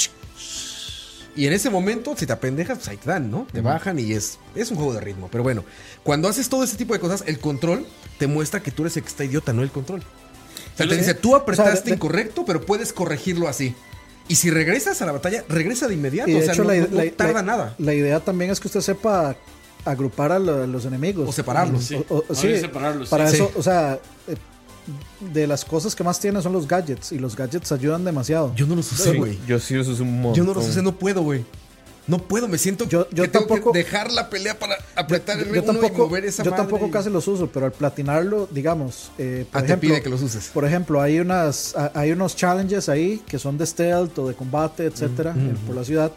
y 1.38 1.48
en 1.48 1.54
ese 1.54 1.70
momento, 1.70 2.16
si 2.18 2.26
te 2.26 2.34
apendejas, 2.34 2.80
pues 2.80 2.90
ahí 2.90 2.98
te 2.98 3.10
dan, 3.10 3.30
¿no? 3.32 3.48
Te 3.52 3.62
bajan 3.62 3.98
y 4.00 4.12
es, 4.14 4.40
es 4.56 4.72
un 4.72 4.78
juego 4.78 4.94
de 4.94 5.02
ritmo. 5.02 5.30
Pero 5.32 5.44
bueno, 5.44 5.64
cuando 6.04 6.28
haces 6.28 6.50
todo 6.50 6.64
ese 6.64 6.76
tipo 6.78 6.94
de 6.94 7.00
cosas, 7.00 7.24
el 7.28 7.40
control 7.40 7.86
te 8.20 8.28
muestra 8.28 8.62
que 8.62 8.72
tú 8.72 8.84
eres 8.84 8.98
el 8.98 9.04
que 9.04 9.10
está 9.10 9.24
idiota, 9.24 9.54
no 9.54 9.62
el 9.64 9.72
control. 9.72 10.02
O 10.02 10.78
sea, 10.78 10.88
te 10.88 10.98
dice, 10.98 11.14
tú 11.14 11.36
apretaste 11.36 11.70
O 11.72 11.74
sea, 11.74 11.82
de- 11.84 11.90
de- 11.92 11.96
incorrecto, 11.96 12.44
pero 12.46 12.62
puedes 12.66 12.92
corregirlo 12.94 13.48
así. 13.48 13.74
Y 14.28 14.36
si 14.36 14.50
regresas 14.52 15.02
a 15.02 15.06
la 15.06 15.14
batalla, 15.14 15.44
regresa 15.48 15.88
de 15.88 15.94
inmediato. 15.94 16.30
Y 16.30 16.34
de 16.34 16.40
o 16.40 16.44
sea, 16.44 16.54
hecho, 16.54 16.64
no, 16.64 16.72
la, 16.74 16.80
no- 16.82 16.88
no 16.92 17.04
la- 17.04 17.12
tarda 17.12 17.34
la- 17.34 17.42
nada. 17.44 17.76
La 17.78 17.94
idea 17.94 18.20
también 18.20 18.52
es 18.52 18.60
que 18.60 18.68
usted 18.68 18.82
sepa 18.82 19.36
agrupar 19.86 20.32
a 20.34 20.40
lo- 20.40 20.68
los 20.68 20.86
enemigos. 20.86 21.30
O 21.30 21.32
separarlos. 21.32 21.84
Sí. 21.86 21.96
O- 22.10 22.24
sí, 22.34 22.60
separarlos, 22.60 23.08
para 23.10 23.30
sí. 23.30 23.36
eso, 23.38 23.48
Sí. 23.48 23.54
o 23.58 23.64
sea, 23.64 24.00
eh, 24.28 24.36
de 25.20 25.48
las 25.48 25.66
cosas 25.66 25.96
que 25.96 26.04
más 26.04 26.20
tiene 26.20 26.42
son 26.42 26.54
los 26.54 26.68
gadgets. 26.68 27.12
Y 27.12 27.20
los 27.20 27.36
gadgets 27.36 27.72
ayudan 27.72 28.04
demasiado. 28.06 28.54
Yo 28.56 28.66
no 28.68 28.76
los 28.76 28.92
usé, 28.92 29.12
Sí, 29.12 29.18
güey. 29.18 29.38
yo 29.48 29.60
sí 29.60 29.78
uso 29.78 30.02
un 30.04 30.22
montón. 30.22 30.34
Yo 30.36 30.44
no 30.44 30.54
los 30.54 30.68
usé, 30.68 30.82
no 30.82 30.98
puedo, 30.98 31.22
güey. 31.22 31.44
No 32.08 32.20
puedo, 32.20 32.48
me 32.48 32.58
siento 32.58 32.86
Yo- 32.88 33.06
yo 33.10 33.24
que 33.24 33.28
tengo 33.30 33.48
tampoco- 33.48 33.74
que 33.74 33.80
dejar 33.80 34.14
la 34.14 34.30
pelea 34.30 34.58
para 34.58 34.78
apretar 34.96 35.40
el 35.40 35.48
yo 35.48 35.52
R1 35.62 35.66
tampoco, 35.66 35.94
y 36.06 36.08
mover 36.08 36.24
esa 36.26 36.42
yo 36.42 36.52
madre 36.52 36.64
tampoco 36.64 36.88
y- 36.88 36.92
casi 36.92 37.10
los 37.10 37.28
uso, 37.28 37.48
pero 37.52 37.66
al 37.66 37.74
platinarlo, 37.74 38.48
digamos, 38.50 39.12
eh, 39.18 39.46
por 39.52 39.60
Ah, 39.60 39.62
te 39.62 39.66
ejemplo, 39.74 39.90
pide 39.90 40.02
que 40.02 40.10
los 40.10 40.22
uses. 40.22 40.50
Por 40.54 40.64
ejemplo, 40.64 41.02
hay 41.02 41.20
unas 41.20 41.76
hay 41.94 42.14
unos 42.14 42.34
challenges 42.38 42.88
ahí 42.88 43.22
que 43.28 43.38
son 43.38 43.58
de 43.58 43.66
stealth 43.66 44.18
o 44.20 44.28
de 44.30 44.36
combate, 44.36 44.86
etcétera, 44.86 45.36
eh, 45.38 45.54
por 45.66 45.76
la 45.76 45.84
ciudad. 45.84 46.14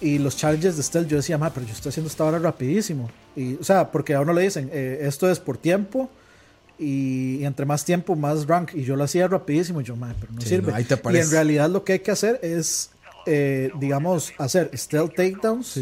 Y 0.00 0.16
los 0.18 0.38
challenges 0.38 0.78
de 0.78 0.82
stealth, 0.82 1.08
yo 1.08 1.18
decía, 1.18 1.36
ma, 1.36 1.50
pero 1.52 1.66
yo 1.66 1.72
estoy 1.74 1.90
haciendo 1.90 2.08
esta 2.10 2.24
hora 2.24 2.38
rapidísimo. 2.38 3.10
Y, 3.34 3.56
o 3.56 3.64
sea, 3.64 3.90
porque 3.92 4.14
a 4.14 4.20
uno 4.22 4.32
le 4.32 4.40
dicen, 4.40 4.70
eh, 4.72 5.00
esto 5.02 5.30
es 5.30 5.38
por 5.38 5.58
tiempo. 5.58 6.08
Y, 6.78 7.36
y 7.40 7.44
entre 7.44 7.64
más 7.66 7.84
tiempo, 7.84 8.14
más 8.16 8.46
rank. 8.46 8.74
Y 8.74 8.82
yo 8.84 8.96
lo 8.96 9.04
hacía 9.04 9.28
rapidísimo. 9.28 9.80
Y 9.80 9.84
yo, 9.84 9.96
ma, 9.96 10.14
pero 10.20 10.32
no 10.32 10.40
Sí, 10.40 10.48
sirve. 10.48 10.70
no, 10.72 10.76
ahí 10.76 10.84
te 10.84 10.94
y 10.94 11.16
en 11.16 11.30
realidad 11.30 11.70
lo 11.70 11.84
que 11.84 11.94
hay 11.94 11.98
que 12.00 12.10
hacer 12.10 12.38
es, 12.42 12.90
eh, 13.26 13.70
digamos, 13.80 14.32
hacer 14.38 14.70
stealth 14.74 15.14
takedowns. 15.14 15.80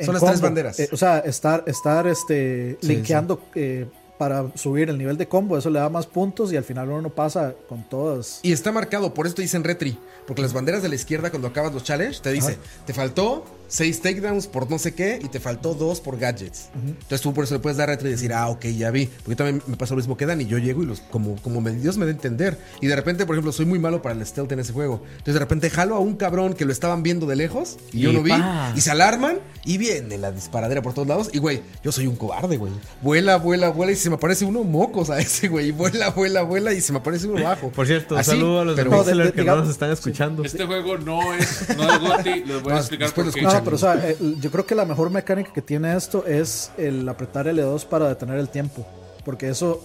Son 0.00 0.14
las 0.14 0.24
tres 0.24 0.40
banderas. 0.40 0.80
Eh, 0.80 0.88
o 0.92 0.96
sea, 0.96 1.18
estar, 1.20 1.64
estar 1.66 2.06
este, 2.06 2.76
Sí, 2.80 2.88
linkeando 2.88 3.40
eh, 3.54 3.86
para 4.18 4.44
subir 4.56 4.88
el 4.90 4.98
nivel 4.98 5.16
de 5.16 5.28
combo. 5.28 5.56
Eso 5.56 5.70
le 5.70 5.78
da 5.78 5.88
más 5.88 6.06
puntos 6.06 6.52
y 6.52 6.56
al 6.56 6.64
final 6.64 6.88
uno 6.90 7.10
pasa 7.10 7.54
con 7.68 7.88
todas. 7.88 8.40
Y 8.42 8.52
está 8.52 8.72
marcado, 8.72 9.14
por 9.14 9.26
eso 9.26 9.36
te 9.36 9.42
dicen 9.42 9.62
retri. 9.64 9.96
Porque 10.26 10.42
las 10.42 10.52
banderas 10.52 10.82
de 10.82 10.88
la 10.88 10.94
izquierda, 10.94 11.30
cuando 11.30 11.48
acabas 11.48 11.72
los 11.72 11.84
challenge, 11.84 12.20
te 12.20 12.32
dice: 12.32 12.56
te 12.86 12.94
faltó 12.94 13.44
6 13.68 14.02
takedowns 14.02 14.46
por 14.46 14.70
no 14.70 14.78
sé 14.78 14.94
qué 14.94 15.18
y 15.22 15.28
te 15.28 15.40
faltó 15.40 15.74
2 15.74 16.00
por 16.00 16.18
gadgets. 16.18 16.68
Entonces 16.74 17.20
tú 17.20 17.32
por 17.34 17.44
eso 17.44 17.54
le 17.54 17.60
puedes 17.60 17.76
dar 17.76 17.88
retri 17.88 18.08
y 18.08 18.12
decir: 18.12 18.32
ah, 18.32 18.48
ok, 18.48 18.66
ya 18.66 18.90
vi. 18.90 19.06
Porque 19.06 19.36
también 19.36 19.62
me 19.66 19.76
pasó 19.76 19.94
lo 19.94 19.98
mismo 19.98 20.16
que 20.16 20.26
Dan 20.26 20.40
y 20.40 20.46
yo 20.46 20.58
llego 20.58 20.82
y 20.82 20.86
los, 20.86 21.00
como, 21.00 21.36
como 21.42 21.60
me- 21.60 21.72
Dios 21.72 21.96
me 21.96 22.04
da 22.04 22.10
a 22.10 22.14
entender. 22.14 22.58
Y 22.80 22.86
de 22.86 22.96
repente, 22.96 23.26
por 23.26 23.34
ejemplo, 23.34 23.52
soy 23.52 23.66
muy 23.66 23.78
malo 23.78 24.02
para 24.02 24.14
el 24.14 24.24
stealth 24.26 24.52
en 24.52 24.60
ese 24.60 24.72
juego. 24.72 25.02
Entonces 25.12 25.34
de 25.34 25.40
repente 25.40 25.70
jalo 25.70 25.96
a 25.96 25.98
un 26.00 26.16
cabrón 26.16 26.54
que 26.54 26.64
lo 26.64 26.72
estaban 26.72 27.02
viendo 27.02 27.26
de 27.26 27.36
lejos 27.36 27.76
y, 27.92 28.00
yo 28.00 28.12
no 28.12 28.22
vi. 28.22 28.30
pa. 28.30 28.72
Y 28.76 28.80
se 28.80 28.90
alarman 28.90 29.38
y 29.64 29.78
viene 29.78 30.18
la 30.18 30.30
disparadera 30.32 30.82
por 30.82 30.94
todos 30.94 31.08
lados. 31.08 31.30
Y 31.32 31.38
güey, 31.38 31.62
yo 31.82 31.92
soy 31.92 32.06
un 32.06 32.16
cobarde, 32.16 32.56
güey. 32.56 32.72
Vuela, 33.02 33.36
vuela, 33.36 33.70
vuela 33.70 33.92
y 33.92 33.96
se 33.96 34.08
me 34.10 34.16
aparece 34.16 34.44
uno 34.44 34.62
mocos 34.64 35.10
a 35.10 35.18
ese, 35.20 35.48
güey. 35.48 35.70
Vuela, 35.72 36.10
vuela, 36.10 36.42
vuela 36.42 36.72
y 36.72 36.80
se 36.80 36.92
me 36.92 36.98
aparece 36.98 37.26
uno 37.26 37.42
bajo. 37.42 37.70
Por 37.70 37.86
cierto, 37.86 38.16
Así, 38.16 38.30
saludo 38.32 38.60
a 38.60 38.64
los 38.64 38.76
pero- 38.76 39.02
de- 39.04 39.32
que 39.32 39.40
digamos- 39.40 39.60
no 39.60 39.64
nos 39.66 39.70
están 39.74 39.90
escuchando. 39.90 40.44
Este 40.44 40.64
juego 40.66 40.98
no 40.98 41.34
es, 41.34 41.76
no 41.76 42.18
es 42.18 42.26
les 42.46 42.62
voy 42.62 42.72
a 42.72 42.74
No, 42.74 42.80
explicar 42.80 43.12
por 43.12 43.26
lo 43.26 43.32
qué. 43.32 43.40
No, 43.58 43.64
pero 43.64 43.76
o 43.76 43.78
sea, 43.78 44.08
eh, 44.08 44.16
yo 44.40 44.50
creo 44.50 44.66
que 44.66 44.74
la 44.74 44.84
mejor 44.84 45.10
mecánica 45.10 45.52
que 45.52 45.62
tiene 45.62 45.96
esto 45.96 46.24
es 46.26 46.70
el 46.76 47.08
apretar 47.08 47.46
L2 47.46 47.86
para 47.86 48.08
detener 48.08 48.38
el 48.38 48.48
tiempo. 48.48 48.86
Porque 49.24 49.48
eso, 49.48 49.82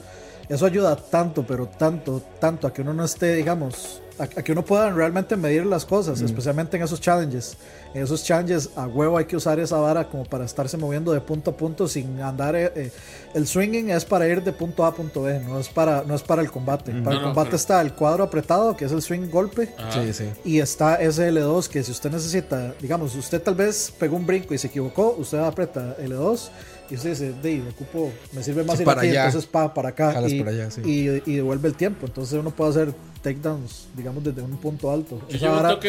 eso 0.49 0.65
ayuda 0.65 0.95
tanto, 0.95 1.45
pero 1.47 1.67
tanto, 1.67 2.21
tanto 2.39 2.67
a 2.67 2.73
que 2.73 2.81
uno 2.81 2.93
no 2.93 3.05
esté, 3.05 3.35
digamos, 3.35 4.01
a, 4.17 4.23
a 4.23 4.27
que 4.27 4.51
uno 4.51 4.65
pueda 4.65 4.89
realmente 4.91 5.37
medir 5.37 5.65
las 5.65 5.85
cosas, 5.85 6.19
especialmente 6.21 6.75
en 6.75 6.83
esos 6.83 6.99
challenges. 6.99 7.55
En 7.93 8.03
esos 8.03 8.23
challenges 8.23 8.69
a 8.75 8.85
huevo 8.85 9.17
hay 9.17 9.25
que 9.25 9.35
usar 9.37 9.59
esa 9.59 9.77
vara 9.77 10.09
como 10.09 10.23
para 10.25 10.43
estarse 10.45 10.75
moviendo 10.77 11.11
de 11.13 11.21
punto 11.21 11.51
a 11.51 11.55
punto 11.57 11.87
sin 11.87 12.19
andar. 12.21 12.53
eh, 12.55 12.71
eh, 12.75 12.91
el 13.33 13.47
swinging 13.47 13.89
es 13.91 14.03
para 14.05 14.27
ir 14.27 14.43
de 14.43 14.51
punto 14.51 14.83
A 14.83 14.89
a 14.89 14.91
punto 14.93 15.21
B, 15.23 15.39
no 15.39 15.57
es 15.59 15.69
para, 15.69 16.03
no 16.03 16.13
es 16.15 16.21
para 16.21 16.41
el 16.41 16.51
combate. 16.51 16.91
Para 16.91 16.97
el 16.97 17.03
No, 17.03 17.11
no, 17.13 17.23
combate 17.27 17.47
pero- 17.51 17.55
está 17.57 17.81
el 17.81 17.93
cuadro 17.93 18.23
apretado, 18.25 18.75
que 18.75 18.85
es 18.85 18.91
el 18.91 19.01
swing 19.01 19.29
golpe. 19.29 19.73
Ajá. 19.77 19.91
Sí, 20.03 20.13
sí. 20.13 20.29
Y 20.43 20.59
está 20.59 20.99
SL2 21.01 21.67
que 21.69 21.83
si 21.83 21.91
usted 21.91 22.11
necesita, 22.11 22.73
digamos, 22.81 23.15
usted 23.15 23.41
tal 23.41 23.55
vez 23.55 23.93
pegó 23.97 24.17
un 24.17 24.25
brinco 24.27 24.53
y 24.53 24.57
se 24.57 24.67
equivocó, 24.67 25.15
usted 25.17 25.37
aprieta 25.39 25.95
L2 25.97 26.49
y 26.89 26.95
usted 26.95 27.09
dice, 27.11 27.33
de, 27.33 27.61
ocupo, 27.69 28.11
me 28.33 28.43
sirve 28.43 28.63
más 28.63 28.77
Sí, 28.77 28.81
ir 28.83 28.85
para 28.85 29.01
aquí, 29.01 29.09
allá. 29.11 29.25
entonces 29.27 29.49
pa, 29.49 29.73
para 29.73 29.89
acá 29.89 30.13
Jalas 30.13 30.31
y, 30.31 30.39
para 30.39 30.51
allá, 30.51 30.71
sí. 30.71 30.81
y, 30.85 31.31
y 31.31 31.35
devuelve 31.35 31.67
el 31.67 31.75
tiempo. 31.75 32.05
Entonces 32.07 32.39
uno 32.39 32.51
puede 32.51 32.71
hacer 32.71 32.93
takedowns, 33.21 33.87
digamos, 33.95 34.23
desde 34.23 34.41
un 34.41 34.57
punto 34.57 34.91
alto. 34.91 35.19
Yo 35.29 35.35
Esa 35.37 35.49
vara- 35.49 35.79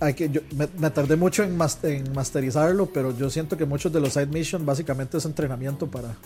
hay 0.00 0.14
que, 0.14 0.28
yo, 0.30 0.40
me, 0.56 0.68
me 0.78 0.90
tardé 0.90 1.14
mucho 1.16 1.44
en, 1.44 1.56
mas- 1.56 1.78
en 1.84 2.12
masterizarlo, 2.12 2.86
pero 2.86 3.16
yo 3.16 3.30
siento 3.30 3.56
que 3.56 3.64
muchos 3.66 3.92
de 3.92 4.00
los 4.00 4.12
side 4.14 4.26
mission 4.26 4.66
básicamente 4.66 5.16
es 5.18 5.24
entrenamiento 5.24 5.86
para, 5.86 6.16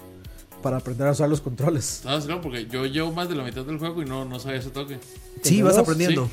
para 0.63 0.79
aprender 0.79 1.07
a 1.07 1.11
usar 1.11 1.29
los 1.29 1.43
controles. 1.43 2.01
¿sabes 2.03 2.25
qué? 2.25 2.37
Porque 2.37 2.67
yo 2.67 2.87
llevo 2.87 3.13
más 3.13 3.29
de 3.29 3.35
la 3.35 3.45
mitad 3.45 3.65
del 3.67 3.79
juego 3.79 4.01
y 4.01 4.07
no, 4.07 4.25
no 4.25 4.41
sabía 4.41 4.61
ese 4.61 4.71
toque. 4.71 4.99
Sí, 5.43 5.59
L2, 5.61 5.65
vas 5.65 5.77
aprendiendo. 5.77 6.31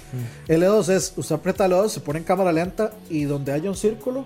L2 0.47 0.89
es, 0.89 1.13
usted 1.17 1.35
aprieta 1.35 1.67
L2, 1.67 1.89
se 1.89 1.99
pone 1.99 2.19
en 2.19 2.25
cámara 2.25 2.53
lenta 2.53 2.93
y 3.09 3.23
donde 3.25 3.51
haya 3.51 3.69
un 3.69 3.75
círculo, 3.75 4.25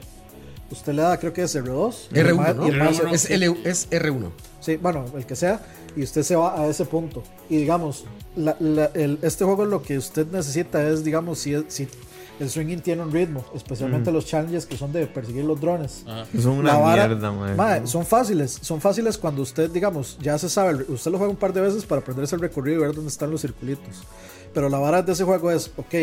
usted 0.72 0.94
le 0.94 1.02
da, 1.02 1.18
creo 1.18 1.34
que 1.34 1.44
es 1.44 1.56
R2. 1.56 1.96
y 2.14 2.20
el 2.20 2.36
ma- 2.36 2.50
R1, 2.50 2.56
¿no? 2.56 2.66
y 2.68 2.70
el 2.72 2.78
ma- 2.78 2.90
R1. 2.92 3.14
Es, 3.14 3.30
L, 3.30 3.56
es 3.64 3.90
R1. 3.90 4.30
Sí, 4.60 4.78
bueno, 4.78 5.06
el 5.16 5.26
que 5.26 5.36
sea, 5.36 5.62
y 5.96 6.04
usted 6.04 6.24
se 6.24 6.36
va 6.36 6.60
a 6.62 6.68
ese 6.68 6.86
punto. 6.86 7.24
Y 7.50 7.58
digamos, 7.58 8.06
la- 8.36 8.56
la- 8.60 8.92
el- 8.94 9.20
este 9.22 9.46
juego 9.46 9.66
lo 9.66 9.82
que 9.82 9.98
usted 9.98 10.28
necesita 10.32 10.88
es, 10.90 11.04
digamos, 11.04 11.40
si, 11.40 11.56
si 11.70 11.88
el 12.40 12.50
swinging 12.52 12.82
tiene 12.82 13.02
un 13.02 13.12
ritmo, 13.12 13.44
especialmente 13.56 14.12
los 14.12 14.26
challenges 14.26 14.66
que 14.68 14.78
son 14.78 14.92
de 14.94 15.08
perseguir 15.08 15.44
los 15.46 15.60
drones. 15.60 16.04
Ajá. 16.06 16.26
Son 16.40 16.52
una 16.60 16.78
vara- 16.78 17.08
mierda, 17.08 17.32
mae. 17.32 17.56
Mae, 17.56 17.88
son 17.88 18.06
fáciles, 18.06 18.60
son 18.62 18.80
fáciles 18.82 19.18
cuando 19.18 19.42
usted, 19.42 19.72
digamos, 19.72 20.18
ya 20.22 20.38
se 20.38 20.48
sabe, 20.50 20.86
usted 20.90 21.10
lo 21.12 21.18
juega 21.18 21.32
un 21.32 21.38
par 21.38 21.52
de 21.54 21.62
veces 21.62 21.84
para 21.86 22.02
aprenderse 22.02 22.36
el 22.36 22.42
recorrido 22.42 22.78
y 22.78 22.82
ver 22.82 22.94
dónde 22.94 23.10
están 23.10 23.32
los 23.32 23.42
circulitos. 23.42 24.04
Pero 24.54 24.70
la 24.70 24.78
vara 24.80 25.02
de 25.02 25.14
ese 25.14 25.24
juego 25.24 25.50
es, 25.50 25.72
ok, 25.78 25.96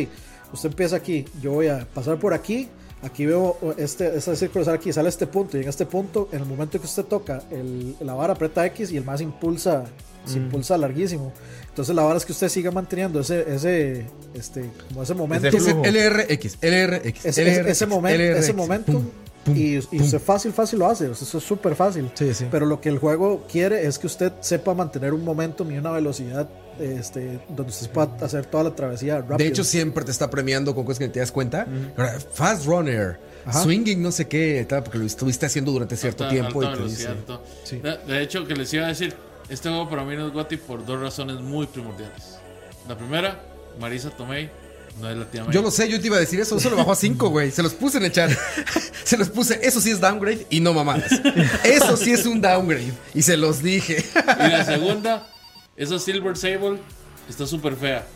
usted 0.53 0.70
empieza 0.70 0.97
aquí, 0.97 1.24
yo 1.41 1.53
voy 1.53 1.69
a 1.69 1.86
pasar 1.95 2.19
por 2.19 2.35
aquí, 2.35 2.69
aquí 3.05 3.27
veo 3.27 3.57
este, 3.77 4.17
este 4.17 4.35
círculo 4.37 4.65
sale 4.65 4.77
aquí, 4.79 4.93
sale 4.93 5.09
este 5.09 5.27
punto, 5.27 5.57
y 5.59 5.63
en 5.63 5.69
este 5.69 5.87
punto, 5.87 6.29
en 6.33 6.41
el 6.41 6.47
momento 6.47 6.79
que 6.81 6.87
usted 6.87 7.05
toca, 7.05 7.43
el, 7.51 7.95
la 8.01 8.15
vara 8.15 8.33
aprieta 8.33 8.65
X 8.67 8.91
y 8.93 8.97
el 8.97 9.05
más 9.05 9.21
impulsa, 9.21 9.85
se 10.25 10.39
impulsa 10.39 10.79
larguísimo. 10.79 11.33
Entonces 11.69 11.95
la 11.95 12.03
vara 12.03 12.17
es 12.17 12.25
que 12.25 12.33
usted 12.33 12.49
siga 12.49 12.71
manteniendo 12.71 13.21
ese, 13.21 13.45
ese, 13.55 14.07
este, 14.35 14.71
como 14.89 15.03
ese 15.03 15.13
momento. 15.15 15.49
Ese. 15.49 15.73
LRX, 15.75 16.59
LRX. 16.63 17.25
Ese, 17.27 17.29
ese- 17.29 17.45
LRX, 17.63 17.71
ese 17.71 17.87
momento, 17.87 18.23
LRX. 18.23 18.39
ese 18.39 18.53
momento 18.55 18.93
Pum, 18.93 19.05
pum, 19.45 19.57
y, 19.57 19.77
y 19.77 19.81
pum. 19.81 20.01
usted 20.01 20.21
fácil, 20.21 20.53
fácil 20.53 20.79
lo 20.79 20.87
hace. 20.87 21.09
o 21.09 21.15
sea, 21.15 21.27
eso 21.29 21.39
es 21.39 21.45
súper 21.45 21.75
fácil. 21.75 22.11
Sí, 22.15 22.33
sí. 22.33 22.47
Pero 22.51 22.65
lo 22.65 22.81
que 22.81 22.89
el 22.89 22.99
juego 22.99 23.45
quiere 23.51 23.87
es 23.87 23.99
que 23.99 24.07
usted 24.07 24.33
sepa 24.41 24.73
mantener 24.73 25.13
un 25.13 25.25
momentum 25.25 25.71
y 25.71 25.77
una 25.77 25.91
velocidad 25.91 26.49
este, 26.81 27.41
donde 27.49 27.71
usted 27.73 27.91
pueda 27.91 28.11
hacer 28.23 28.47
toda 28.47 28.65
la 28.65 28.75
travesía 28.75 29.19
rápido. 29.19 29.39
De 29.39 29.47
hecho, 29.47 29.65
siempre 29.65 30.05
te 30.05 30.11
está 30.11 30.31
premiando 30.31 30.75
con 30.75 30.85
cosas 30.85 30.99
que 31.01 31.09
te 31.09 31.21
das 31.21 31.33
cuenta. 31.33 31.67
Fast 32.33 32.67
Runner, 32.67 33.19
Ajá. 33.47 33.63
swinging, 33.63 34.03
no 34.03 34.13
sé 34.13 34.27
qué, 34.29 34.65
tal, 34.69 34.83
porque 34.83 34.99
lo 34.99 35.05
estuviste 35.05 35.47
haciendo 35.47 35.73
durante 35.73 35.97
cierto 35.97 36.25
Alta- 36.25 36.35
tiempo. 36.35 36.61
alta 36.63 36.73
y 36.75 36.77
te 36.77 36.89
dice, 36.89 37.03
velocidad, 37.09 37.25
todo. 37.27 37.43
Sí. 37.65 37.77
De, 37.79 37.97
de 37.99 38.23
hecho, 38.23 38.47
que 38.47 38.55
les 38.55 38.73
iba 38.73 38.85
a 38.85 38.89
decir, 38.89 39.15
este 39.49 39.69
juego 39.69 39.89
para 39.91 40.05
mí 40.05 40.17
no 40.17 40.27
es 40.29 40.33
GOTY 40.33 40.57
por 40.59 40.85
dos 40.87 41.01
razones 41.01 41.41
muy 41.41 41.67
primordiales. 41.67 42.39
La 42.89 42.97
primera, 42.97 43.41
Marisa 43.81 44.11
Tomei 44.11 44.51
no 45.01 45.11
es 45.11 45.17
la 45.17 45.25
tía. 45.25 45.45
Yo 45.51 45.61
lo 45.63 45.71
sé, 45.71 45.89
yo 45.89 46.01
te 46.01 46.07
iba 46.07 46.17
a 46.17 46.21
decir 46.21 46.39
eso. 46.39 46.57
Eso 46.57 46.71
lo 46.71 46.77
bajó 46.77 46.93
a 46.93 46.97
5, 46.97 47.29
güey. 47.31 47.51
Se 47.51 47.63
los 47.63 47.75
puse 47.75 47.99
en 47.99 48.05
el 48.05 48.13
chat. 48.13 48.31
Se 49.05 49.17
los 49.19 49.29
puse. 49.29 49.59
Eso 49.63 49.81
sí 49.81 49.91
es 49.91 50.01
downgrade 50.01 50.47
y 50.51 50.61
no 50.61 50.73
mamadas. 50.73 51.11
Eso 51.65 51.97
sí 51.97 52.13
es 52.13 52.25
un 52.27 52.41
downgrade. 52.41 52.93
Y 53.15 53.21
se 53.23 53.37
los 53.37 53.63
dije. 53.63 54.03
Y 54.15 54.49
la 54.49 54.65
segunda, 54.65 55.27
esa 55.77 55.99
Silver 55.99 56.37
Sable 56.37 56.79
está 57.29 57.47
súper 57.47 57.77
fea. 57.77 58.07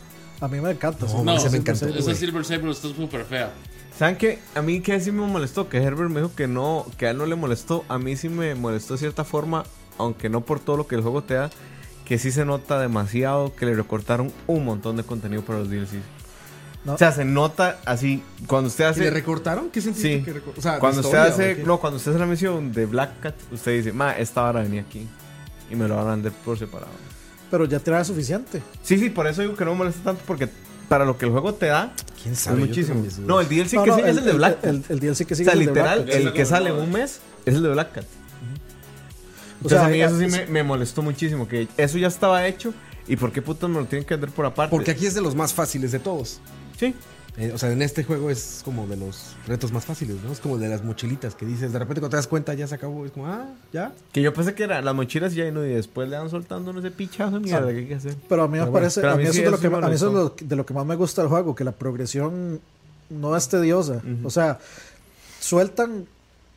a 0.41 0.49
mí 0.49 0.61
me 0.61 0.71
encanta. 0.71 1.07
No. 1.07 1.25
No, 1.25 1.37
ese 1.37 1.51
me 1.51 1.59
encantó. 1.59 1.87
esa. 1.89 2.15
Silver 2.15 2.45
Sable 2.45 2.71
está 2.71 2.89
súper 2.89 3.25
fea. 3.25 3.53
¿Saben 3.99 4.17
qué? 4.17 4.39
A 4.55 4.63
mí 4.63 4.81
que 4.81 5.01
sí 5.01 5.11
me 5.11 5.27
molestó, 5.27 5.69
que 5.69 5.79
Herbert 5.79 6.11
me 6.11 6.21
dijo 6.21 6.33
que 6.37 6.47
no, 6.47 6.87
que 6.97 7.07
a 7.07 7.11
él 7.11 7.19
no 7.19 7.27
le 7.27 7.35
molestó. 7.35 7.85
A 7.89 7.99
mí 7.99 8.15
sí 8.17 8.29
me 8.29 8.55
molestó 8.55 8.95
de 8.95 8.99
cierta 8.99 9.25
forma, 9.25 9.65
aunque 9.99 10.29
no 10.29 10.43
por 10.43 10.61
todo 10.61 10.77
lo 10.77 10.87
que 10.87 10.95
el 10.95 11.03
juego 11.03 11.23
te 11.25 11.35
da, 11.35 11.51
que 12.05 12.17
sí 12.19 12.31
se 12.31 12.45
nota 12.45 12.79
demasiado 12.79 13.53
que 13.57 13.67
le 13.67 13.75
recortaron 13.75 14.33
un 14.47 14.65
montón 14.65 14.97
de 14.97 15.03
contenido 15.03 15.43
para 15.43 15.59
los 15.59 15.69
DLCs. 15.69 15.95
No. 16.85 16.95
O 16.95 16.99
sea, 16.99 17.11
se 17.11 17.25
nota 17.25 17.81
así, 17.87 18.23
cuando 18.47 18.69
usted 18.69 18.85
¿Y 18.85 19.01
le 19.01 19.07
hace... 19.09 19.11
recortaron? 19.11 19.69
¿Qué 19.69 19.81
sentiste 19.81 20.19
Sí. 20.19 20.25
que 20.25 20.33
recor- 20.33 20.53
O 20.57 20.63
sea, 20.63 20.79
Cuando 20.79 21.03
¿de 21.03 21.07
usted 21.09 21.19
hace, 21.19 21.57
no, 21.67 21.81
cuando 21.81 21.97
usted 21.97 22.13
hace 22.13 22.21
la 22.21 22.27
misión 22.27 22.73
de 22.73 22.87
Black 22.87 23.19
Cat, 23.21 23.35
usted 23.51 23.73
dice, 23.79 23.93
ma, 23.93 24.13
esta 24.17 24.43
vara 24.43 24.63
venía 24.63 24.83
aquí. 24.83 25.09
Y 25.71 25.75
me 25.75 25.89
lo 25.89 25.97
van 25.97 26.07
a 26.07 26.11
vender 26.13 26.31
por 26.45 26.57
separado. 26.57 26.93
Pero 27.51 27.65
ya 27.65 27.79
trae 27.81 28.05
suficiente. 28.05 28.63
Sí, 28.83 28.99
sí, 28.99 29.11
por 29.11 29.27
eso 29.27 29.43
digo 29.43 29.55
que 29.57 29.65
no 29.65 29.73
me 29.73 29.79
molesta 29.79 30.03
tanto, 30.05 30.23
porque 30.27 30.49
para 30.89 31.05
lo 31.05 31.17
que 31.19 31.27
el 31.27 31.33
juego 31.33 31.55
te 31.55 31.67
da, 31.67 31.93
¿Quién 32.23 32.35
es 32.35 32.41
sabe? 32.41 32.61
Yo 32.61 32.67
muchísimo. 32.67 33.05
No, 33.27 33.41
el 33.41 33.49
DLC 33.49 33.75
No, 33.75 33.85
que 33.85 33.91
no, 33.91 33.97
sigue 33.97 34.11
es 34.11 34.17
el 34.17 34.25
de 34.25 34.33
Black 34.33 34.55
Cat. 34.61 34.65
El, 34.65 34.85
el 34.89 35.01
DLC 35.01 35.27
que 35.27 35.35
O 35.35 35.37
sigue 35.37 35.45
sea, 35.51 35.53
es 35.53 35.53
el 35.53 35.59
de 35.61 35.67
literal, 35.67 35.99
Black 36.05 36.11
Cat. 36.17 36.27
el 36.27 36.33
que 36.33 36.45
sale 36.47 36.71
en 36.71 36.77
un 36.77 36.93
mes 36.93 37.21
es 37.47 37.55
el 37.55 37.63
de 37.63 37.69
Black 37.71 37.93
Cat. 37.93 38.05
O 38.05 39.65
Entonces 39.65 39.79
sea, 39.79 39.87
a 39.87 39.91
mí 39.91 40.01
eso 40.01 40.19
sí 40.19 40.25
es- 40.25 40.33
me, 40.33 40.47
me 40.47 40.63
molestó 40.63 41.03
muchísimo, 41.03 41.49
que 41.49 41.69
eso 41.77 41.99
ya 41.99 42.07
estaba 42.09 42.47
hecho 42.47 42.73
y 43.07 43.17
por 43.17 43.33
qué 43.33 43.43
putas 43.43 43.69
me 43.69 43.81
lo 43.81 43.87
tienen 43.87 44.07
que 44.07 44.15
vender 44.15 44.31
por 44.31 44.47
aparte. 44.47 44.71
Porque 44.71 44.91
aquí 44.93 45.07
es 45.07 45.15
de 45.15 45.21
los 45.21 45.35
más 45.35 45.53
fáciles 45.53 45.91
de 45.93 45.99
todos. 45.99 46.41
Sí. 46.79 46.95
Eh, 47.39 47.53
o 47.55 47.59
sea, 47.59 47.71
en 47.71 47.83
este 47.83 48.03
juego 48.03 48.31
es 48.31 48.63
como 48.65 48.87
de 48.89 48.97
los 48.97 49.37
retos 49.47 49.71
más 49.71 49.85
fáciles, 49.85 50.17
¿no? 50.25 50.33
Es 50.33 50.41
como 50.41 50.59
de 50.59 50.69
las 50.69 50.83
mochilitas 50.83 51.37
que 51.37 51.47
dices, 51.47 51.73
de 51.73 51.79
repente 51.79 52.01
cuando 52.01 52.11
te 52.11 52.17
das 52.17 52.27
cuenta 52.27 52.53
ya 52.55 52.67
se 52.67 52.75
acabó. 52.75 53.07
Es 53.07 53.13
como, 53.13 53.29
ah, 53.29 53.47
ya. 53.73 53.93
Que 54.13 54.23
yo 54.23 54.35
pensé 54.35 54.55
que 54.55 54.65
era 54.65 54.83
las 54.83 54.95
mochilas 54.95 55.33
y 55.35 55.37
ya 55.37 55.51
no, 55.53 55.65
y 55.65 55.69
después 55.69 56.09
le 56.09 56.19
van 56.19 56.29
soltando 56.31 56.77
ese 56.79 56.91
pichazo 56.91 57.39
mierda 57.39 57.71
que 57.71 57.79
hay 57.79 57.87
que 57.87 57.95
hacer. 57.95 58.17
Pero 58.29 58.43
a 58.43 58.49
mí 58.49 58.55
me 58.55 58.65
Pero 58.65 58.73
parece, 58.73 59.07
a 59.07 59.15
mí, 59.17 59.23
eso 59.23 59.33
sí 59.35 59.39
es 59.39 59.45
de 59.45 59.51
lo 59.51 59.57
eso 59.57 59.63
que, 59.63 59.71
me 59.71 59.77
a 59.77 59.89
mí 59.89 59.95
eso 59.95 60.07
es 60.09 60.13
molestó. 60.13 60.35
lo- 60.43 60.49
de 60.49 60.57
lo 60.57 60.67
que 60.67 60.75
más 60.75 60.85
me 60.87 60.97
gusta 60.97 61.23
del 61.23 61.29
juego, 61.31 61.55
que 61.55 61.63
la 61.65 61.73
progresión 61.73 62.61
no 63.09 63.37
es 63.37 63.49
tediosa. 63.49 64.03
O 64.25 64.31
sea, 64.31 64.59
sueltan 65.41 66.07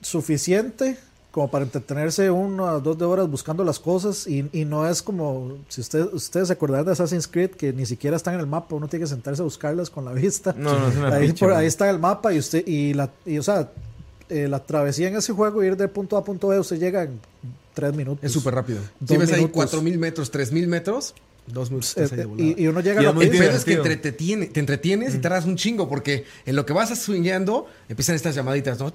suficiente 0.01 0.97
como 1.31 1.49
para 1.49 1.63
entretenerse 1.63 2.29
uno 2.29 2.67
a 2.67 2.79
dos 2.79 2.97
de 2.97 3.05
horas 3.05 3.29
buscando 3.29 3.63
las 3.63 3.79
cosas 3.79 4.27
y, 4.27 4.49
y 4.51 4.65
no 4.65 4.85
es 4.87 5.01
como, 5.01 5.57
si 5.69 5.79
usted, 5.81 6.05
ustedes 6.13 6.47
se 6.47 6.53
acordarán 6.53 6.85
de 6.85 6.91
Assassin's 6.91 7.27
Creed, 7.27 7.51
que 7.51 7.71
ni 7.71 7.85
siquiera 7.85 8.17
están 8.17 8.33
en 8.33 8.41
el 8.41 8.47
mapa, 8.47 8.75
uno 8.75 8.87
tiene 8.89 9.05
que 9.05 9.09
sentarse 9.09 9.41
a 9.41 9.45
buscarlas 9.45 9.89
con 9.89 10.03
la 10.03 10.11
vista. 10.11 10.53
No, 10.57 10.77
no 10.77 10.87
es 10.89 10.97
una 10.97 11.15
ahí, 11.15 11.31
por- 11.33 11.53
ahí 11.53 11.67
está 11.67 11.89
el 11.89 11.99
mapa 11.99 12.33
y 12.33 12.39
usted, 12.39 12.67
y 12.67 12.93
la, 12.93 13.09
y, 13.25 13.37
o 13.37 13.43
sea, 13.43 13.71
eh, 14.29 14.47
la 14.49 14.59
travesía 14.63 15.07
en 15.07 15.15
ese 15.15 15.31
juego, 15.33 15.63
ir 15.63 15.77
de 15.77 15.87
punto 15.87 16.17
A 16.17 16.19
a 16.19 16.23
punto 16.23 16.49
B, 16.49 16.59
usted 16.59 16.77
llega 16.79 17.03
en 17.03 17.19
tres 17.73 17.95
minutos. 17.95 18.23
Es 18.25 18.33
súper 18.33 18.53
rápido. 18.53 18.79
Si 19.07 19.15
ves 19.17 19.29
ahí 19.31 19.37
minutos. 19.37 19.55
4000 19.55 19.97
metros, 19.99 20.31
3000 20.31 20.67
metros, 20.67 21.13
dos 21.47 21.69
minutos. 21.69 21.95
Eh, 21.97 22.07
de 22.15 22.21
eh, 22.21 22.25
volada. 22.25 22.49
y, 22.57 22.63
y 22.63 22.67
uno 22.67 22.79
llega 22.81 23.01
Y 23.01 23.05
a 23.05 23.11
muy 23.11 23.25
El 23.25 23.31
pedo 23.31 23.43
es 23.51 23.65
que 23.65 23.71
divertido. 23.71 23.83
entretiene- 23.83 24.45
te 24.47 24.59
entretienes 24.59 25.15
y 25.15 25.17
tardas 25.19 25.45
un 25.45 25.55
chingo 25.57 25.89
porque 25.89 26.25
en 26.45 26.55
lo 26.55 26.65
que 26.65 26.73
vas 26.73 26.97
swingueando 26.97 27.67
empiezan 27.89 28.15
estas 28.15 28.35
llamaditas, 28.35 28.79
¿no? 28.79 28.93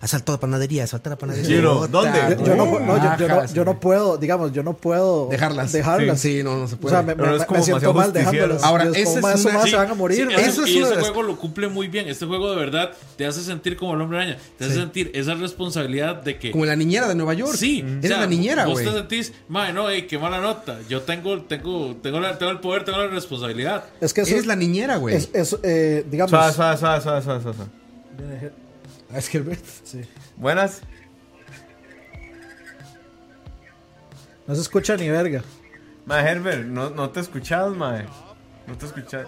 Asalto 0.00 0.30
de 0.32 0.38
panadería, 0.38 0.84
asalto 0.84 1.10
de 1.10 1.16
panadería. 1.16 1.56
Chino, 1.58 1.74
Puta, 1.80 1.88
¿dónde? 1.88 2.36
Yo, 2.38 2.46
yo 2.46 2.54
no, 2.56 2.66
no, 2.78 2.96
yo, 3.02 3.16
yo 3.18 3.28
no, 3.28 3.46
yo 3.52 3.64
no 3.64 3.80
puedo, 3.80 4.16
digamos, 4.16 4.52
yo 4.52 4.62
no 4.62 4.74
puedo 4.76 5.28
Dejarlas. 5.28 5.72
dejarlas. 5.72 6.20
Sí, 6.20 6.42
no, 6.44 6.56
no 6.56 6.68
se 6.68 6.76
O 6.76 6.78
puede. 6.78 6.94
sea, 6.94 7.02
me, 7.02 7.16
me- 7.16 7.34
es 7.36 7.50
me 7.50 7.62
siento 7.62 7.92
mal 7.92 8.12
dejándolas. 8.12 8.62
Ahora, 8.62 8.84
Yo 8.84 8.90
es 8.92 8.98
esa 8.98 9.04
como, 9.06 9.16
es 9.16 9.22
"Ma, 9.22 9.32
eso 9.34 9.48
una- 9.48 9.58
más 9.58 9.64
Sí, 9.64 9.70
se 9.70 9.76
van 9.76 9.90
a 9.90 9.94
morir. 9.94 10.18
sí, 10.18 10.24
ma". 10.24 10.32
eso- 10.34 10.40
Eso 10.48 10.64
es 10.64 10.70
y 10.70 10.78
ese 10.78 10.94
las- 10.94 11.00
juego 11.00 11.22
lo 11.24 11.36
cumple 11.36 11.66
muy 11.68 11.88
bien. 11.88 12.08
Este 12.08 12.26
juego 12.26 12.48
de 12.50 12.56
verdad 12.56 12.92
te 13.16 13.26
hace 13.26 13.42
sentir 13.42 13.76
como 13.76 13.94
el 13.94 14.00
hombre 14.00 14.18
araña. 14.18 14.38
Te 14.56 14.66
hace 14.66 14.74
sentir 14.74 15.10
esa 15.14 15.34
responsabilidad 15.34 16.22
de 16.22 16.38
que. 16.38 16.52
Como 16.52 16.64
la 16.64 16.76
niñera 16.76 17.08
de 17.08 17.16
Nueva 17.16 17.34
York. 17.34 17.56
Sí, 17.56 17.82
o 17.82 17.86
Eres 17.98 18.08
sea, 18.08 18.20
la 18.20 18.26
niñera, 18.28 18.66
Vos 18.66 18.74
güey. 18.74 18.86
te 18.86 18.92
sentís, 18.92 19.32
madre, 19.48 19.72
no, 19.72 19.90
ey, 19.90 20.06
qué 20.06 20.16
mala 20.18 20.40
nota. 20.40 20.78
Yo 20.88 21.02
tengo, 21.02 21.42
tengo, 21.48 21.96
tengo, 22.02 22.20
la- 22.20 22.38
tengo 22.38 22.52
el 22.52 22.60
poder, 22.60 22.84
tengo 22.84 22.98
la 22.98 23.08
responsabilidad. 23.08 23.84
Es 24.00 24.12
que 24.14 24.20
eso, 24.20 24.30
Eres 24.32 24.46
la 24.46 24.56
niñera, 24.56 24.96
güey. 24.96 25.16
es, 25.16 25.30
es, 25.32 25.56
eh, 25.62 26.04
digamos, 26.08 26.30
Suave, 26.30 26.52
suave, 26.52 26.76
suave, 26.76 27.00
suave, 27.02 27.22
suave, 27.22 27.42
suave, 27.42 27.56
suave. 27.56 28.52
Ah, 29.12 29.18
Es 29.18 29.28
que 29.28 29.38
Herbert. 29.38 29.64
sí. 29.84 30.02
Buenas. 30.36 30.80
no 34.46 34.54
se 34.54 34.60
escucha 34.60 34.96
ni 34.96 35.08
verga. 35.08 35.42
Mae, 36.06 36.24
Herbert, 36.26 36.64
no, 36.64 36.90
no 36.90 37.10
te 37.10 37.20
escuchas, 37.20 37.68
mae. 37.70 38.06
No 38.66 38.76
te 38.76 38.86
escuchas. 38.86 39.26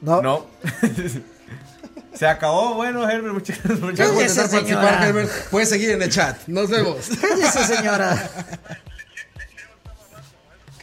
No, 0.00 0.20
No. 0.22 0.46
Se 2.14 2.28
acabó. 2.28 2.74
Bueno, 2.74 3.08
Herbert, 3.10 3.34
muchas 3.34 3.58
gracias. 3.64 4.36
Por 4.38 4.50
participar, 4.50 5.04
Herbert. 5.04 5.30
Puedes 5.50 5.68
seguir 5.68 5.90
en 5.90 6.02
el 6.02 6.10
chat. 6.10 6.46
Nos 6.46 6.70
vemos. 6.70 7.08
cállese 7.20 7.64
señora. 7.76 8.30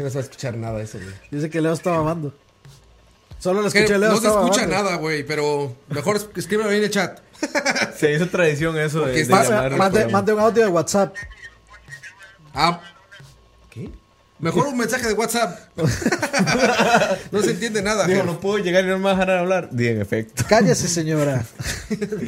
Que 0.01 0.05
no 0.05 0.09
se 0.09 0.15
va 0.17 0.21
a 0.21 0.23
escuchar 0.23 0.57
nada 0.57 0.77
de 0.79 0.83
eso, 0.85 0.97
güey. 0.97 1.13
Dice 1.29 1.49
que 1.51 1.61
Leo 1.61 1.73
está 1.73 1.91
mamando. 1.91 2.33
Solo 3.37 3.61
lo 3.61 3.69
Que 3.69 3.79
escuché 3.79 3.99
Leo. 3.99 4.11
no 4.13 4.19
se 4.19 4.27
escucha 4.27 4.65
nada, 4.65 4.95
güey, 4.95 5.23
pero 5.23 5.75
mejor 5.89 6.15
es- 6.15 6.27
escríbelo 6.35 6.69
ahí 6.71 6.77
en 6.77 6.83
el 6.85 6.89
chat. 6.89 7.19
Se 7.97 8.11
hizo 8.13 8.27
tradición 8.27 8.77
eso 8.79 9.05
de, 9.05 9.13
de 9.13 9.25
llamar. 9.25 9.75
mande, 9.77 10.07
mande 10.07 10.33
un 10.33 10.39
audio 10.39 10.63
de 10.63 10.69
WhatsApp. 10.69 11.15
Ah. 12.53 12.81
¿Qué? 13.69 13.89
Mejor 14.39 14.67
un 14.67 14.77
mensaje 14.77 15.07
de 15.07 15.13
WhatsApp. 15.13 15.57
no 17.31 17.41
se 17.43 17.51
entiende 17.51 17.81
nada. 17.83 18.07
Digo, 18.07 18.23
no 18.23 18.39
puedo 18.39 18.57
llegar 18.57 18.83
y 18.83 18.87
no 18.87 18.97
me 18.97 19.03
van 19.05 19.17
a 19.17 19.19
dejar 19.21 19.37
hablar. 19.37 19.69
Di, 19.71 19.87
en 19.87 20.01
efecto. 20.01 20.43
Cállese 20.49 20.87
señora. 20.87 21.45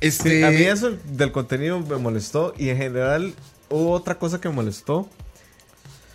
Este, 0.00 0.44
A 0.44 0.50
mí 0.50 0.62
eso 0.62 0.98
del 1.06 1.32
contenido 1.32 1.80
me 1.80 1.96
molestó 1.96 2.52
y 2.58 2.68
en 2.68 2.76
general 2.76 3.32
hubo 3.70 3.92
otra 3.92 4.18
cosa 4.18 4.38
que 4.40 4.48
me 4.50 4.54
molestó 4.56 5.08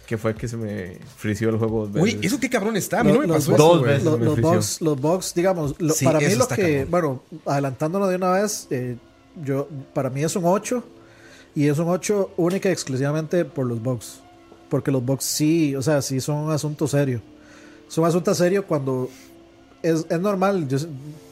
que 0.09 0.17
fue 0.17 0.33
que 0.33 0.47
se 0.47 0.57
me 0.57 0.97
frició 1.17 1.49
el 1.49 1.57
juego 1.57 1.81
dos 1.85 1.93
veces. 1.93 2.19
eso 2.23 2.39
qué 2.39 2.49
cabrón 2.49 2.75
está. 2.75 3.01
A 3.01 3.03
mí 3.03 3.11
no 3.11 3.19
me 3.19 3.27
Los- 3.27 3.37
pasó 3.47 3.53
eso, 3.53 3.63
dos 3.63 3.79
güey. 3.79 3.91
veces. 3.91 4.03
Los, 4.05 4.17
me 4.19 4.25
los 4.25 4.33
frició. 4.33 4.51
bugs, 4.53 4.81
los 4.81 4.99
bugs, 5.01 5.33
digamos, 5.35 5.75
lo- 5.77 5.93
Sí, 5.93 6.03
para 6.05 6.17
mí 6.19 6.25
eso 6.25 6.39
lo 6.39 6.47
que, 6.47 6.55
cabrón. 6.89 6.89
bueno, 6.89 7.23
adelantándonos 7.45 8.09
de 8.09 8.15
una 8.15 8.31
vez, 8.31 8.65
eh, 8.71 8.97
yo, 9.45 9.67
para 9.93 10.09
mí 10.09 10.23
es 10.23 10.35
un 10.35 10.45
8 10.45 10.83
y 11.53 11.67
es 11.67 11.77
un 11.77 11.89
8 11.89 12.31
única 12.37 12.69
y 12.69 12.71
exclusivamente 12.71 13.45
por 13.45 13.67
los 13.67 13.79
bugs. 13.83 14.21
Porque 14.67 14.89
los 14.89 15.05
bugs 15.05 15.23
sí, 15.25 15.75
o 15.75 15.81
sea, 15.83 16.01
sí 16.01 16.19
son 16.19 16.37
un 16.37 16.51
asunto 16.51 16.87
serio. 16.87 17.21
Son 17.87 18.03
un 18.03 18.09
asunto 18.09 18.33
serio 18.33 18.65
cuando 18.65 19.09
es, 19.83 20.05
es 20.09 20.19
normal. 20.19 20.67
Yo, 20.67 20.77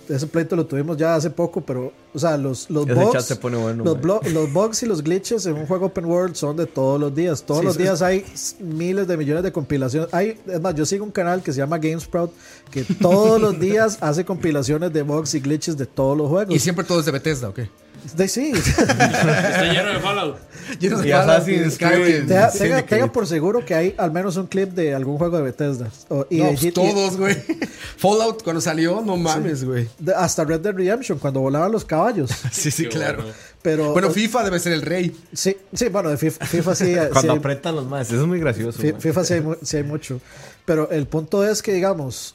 ese 0.10 0.26
pleito 0.26 0.56
lo 0.56 0.65
tuvimos 0.65 0.95
ya 0.95 1.15
hace 1.15 1.30
poco, 1.30 1.60
pero, 1.60 1.91
o 2.14 2.18
sea, 2.19 2.38
los, 2.38 2.69
los 2.69 2.86
Ese 2.86 2.94
bugs. 2.94 3.11
chat 3.11 3.22
se 3.24 3.36
pone 3.36 3.57
bueno, 3.57 3.84
los, 3.84 4.32
los 4.32 4.53
bugs 4.53 4.82
y 4.84 4.86
los 4.86 5.03
glitches 5.03 5.45
en 5.48 5.56
un 5.56 5.65
juego 5.68 5.88
open 5.88 6.06
world 6.06 6.34
son 6.36 6.56
de 6.56 6.65
todos 6.65 6.98
los 6.98 7.14
días. 7.14 7.44
Todos 7.44 7.60
Sí, 7.60 7.65
los 7.65 7.76
es- 7.76 7.82
días 7.82 8.02
hay 8.02 8.24
miles 8.61 9.06
de 9.07 9.18
millones 9.18 9.44
de 9.44 9.52
compilaciones. 9.52 10.14
Hay, 10.14 10.40
es 10.48 10.61
más, 10.61 10.76
yo 10.76 10.86
sigo 10.86 11.03
un 11.03 11.11
canal 11.11 11.44
que 11.44 11.52
se 11.52 11.57
llama 11.57 11.78
GameSprout 11.78 12.32
que 12.72 12.84
todos 13.02 13.41
los 13.41 13.60
días 13.60 13.98
hace 13.99 14.24
compilaciones 14.24 14.94
de 14.94 15.02
bugs 15.02 15.34
y 15.36 15.41
glitches 15.41 15.76
de 15.78 15.86
todos 15.86 16.18
los 16.18 16.30
juegos. 16.30 16.56
Y 16.56 16.60
siempre 16.60 16.86
todo 16.86 17.02
es 17.02 17.06
de 17.06 17.11
Bethesda, 17.11 17.49
¿o 17.49 17.53
qué? 17.53 17.69
De- 18.15 18.28
sí. 18.28 18.52
Está 18.56 19.64
lleno 19.74 19.94
de 19.94 19.99
Fallout. 19.99 20.38
Lleno 20.80 20.98
de 20.99 21.14
Assassin's. 21.14 21.78
Creed. 21.78 22.28
tenga, 22.28 22.52
Sí, 22.52 22.60
tenga- 22.60 22.86
tenga 22.86 23.11
por 23.11 23.26
seguro 23.26 23.64
que 23.65 23.74
hay 23.74 23.95
al 23.98 24.11
menos 24.11 24.36
un 24.36 24.48
clip 24.48 24.72
de 24.72 24.94
algún 24.94 25.18
juego 25.18 25.38
de 25.38 25.44
Bethesda. 25.44 25.90
O- 26.10 26.26
y 26.30 26.40
No, 26.40 26.48
de 26.48 26.57
pues 26.57 26.74
todos, 26.74 27.15
güey. 27.18 27.36
Fallout 27.98 28.44
cuando 28.44 28.60
salió, 28.61 29.02
no 29.02 29.15
mames, 29.18 29.64
güey. 29.64 29.88
hasta 30.15 30.44
Red 30.44 30.60
Dead 30.61 30.74
Redemption, 30.76 31.19
cuando 31.19 31.40
volaban 31.40 31.72
los 31.72 31.86
caballos. 31.86 32.32
Sí, 32.52 32.69
sí, 32.72 32.84
Qué 32.84 32.90
claro. 32.90 33.18
bueno. 33.24 33.34
Pero, 33.61 33.91
Bueno, 33.94 34.11
FIFA 34.11 34.44
debe 34.45 34.60
ser 34.60 34.74
el 34.74 34.82
rey. 34.82 35.15
sí, 35.34 35.56
sí, 35.74 35.90
bueno, 35.90 36.10
de 36.10 36.18
FIFA, 36.18 36.45
FIFA 36.45 36.76
sí. 36.76 36.86
sí 36.86 36.95
Cuando 37.11 37.34
hay- 37.34 37.40
apretan 37.40 37.76
los 37.76 37.86
más, 37.86 38.07
eso 38.07 38.22
es 38.22 38.28
muy 38.28 38.40
gracioso. 38.40 38.80
FIFA 38.99 39.24
sí 39.24 39.34
hay, 39.34 39.44
sí 39.61 39.78
hay 39.78 39.84
mucho. 39.84 40.19
Pero 40.65 40.90
el 40.91 41.07
punto 41.07 41.48
es 41.48 41.61
que, 41.61 41.74
digamos, 41.74 42.34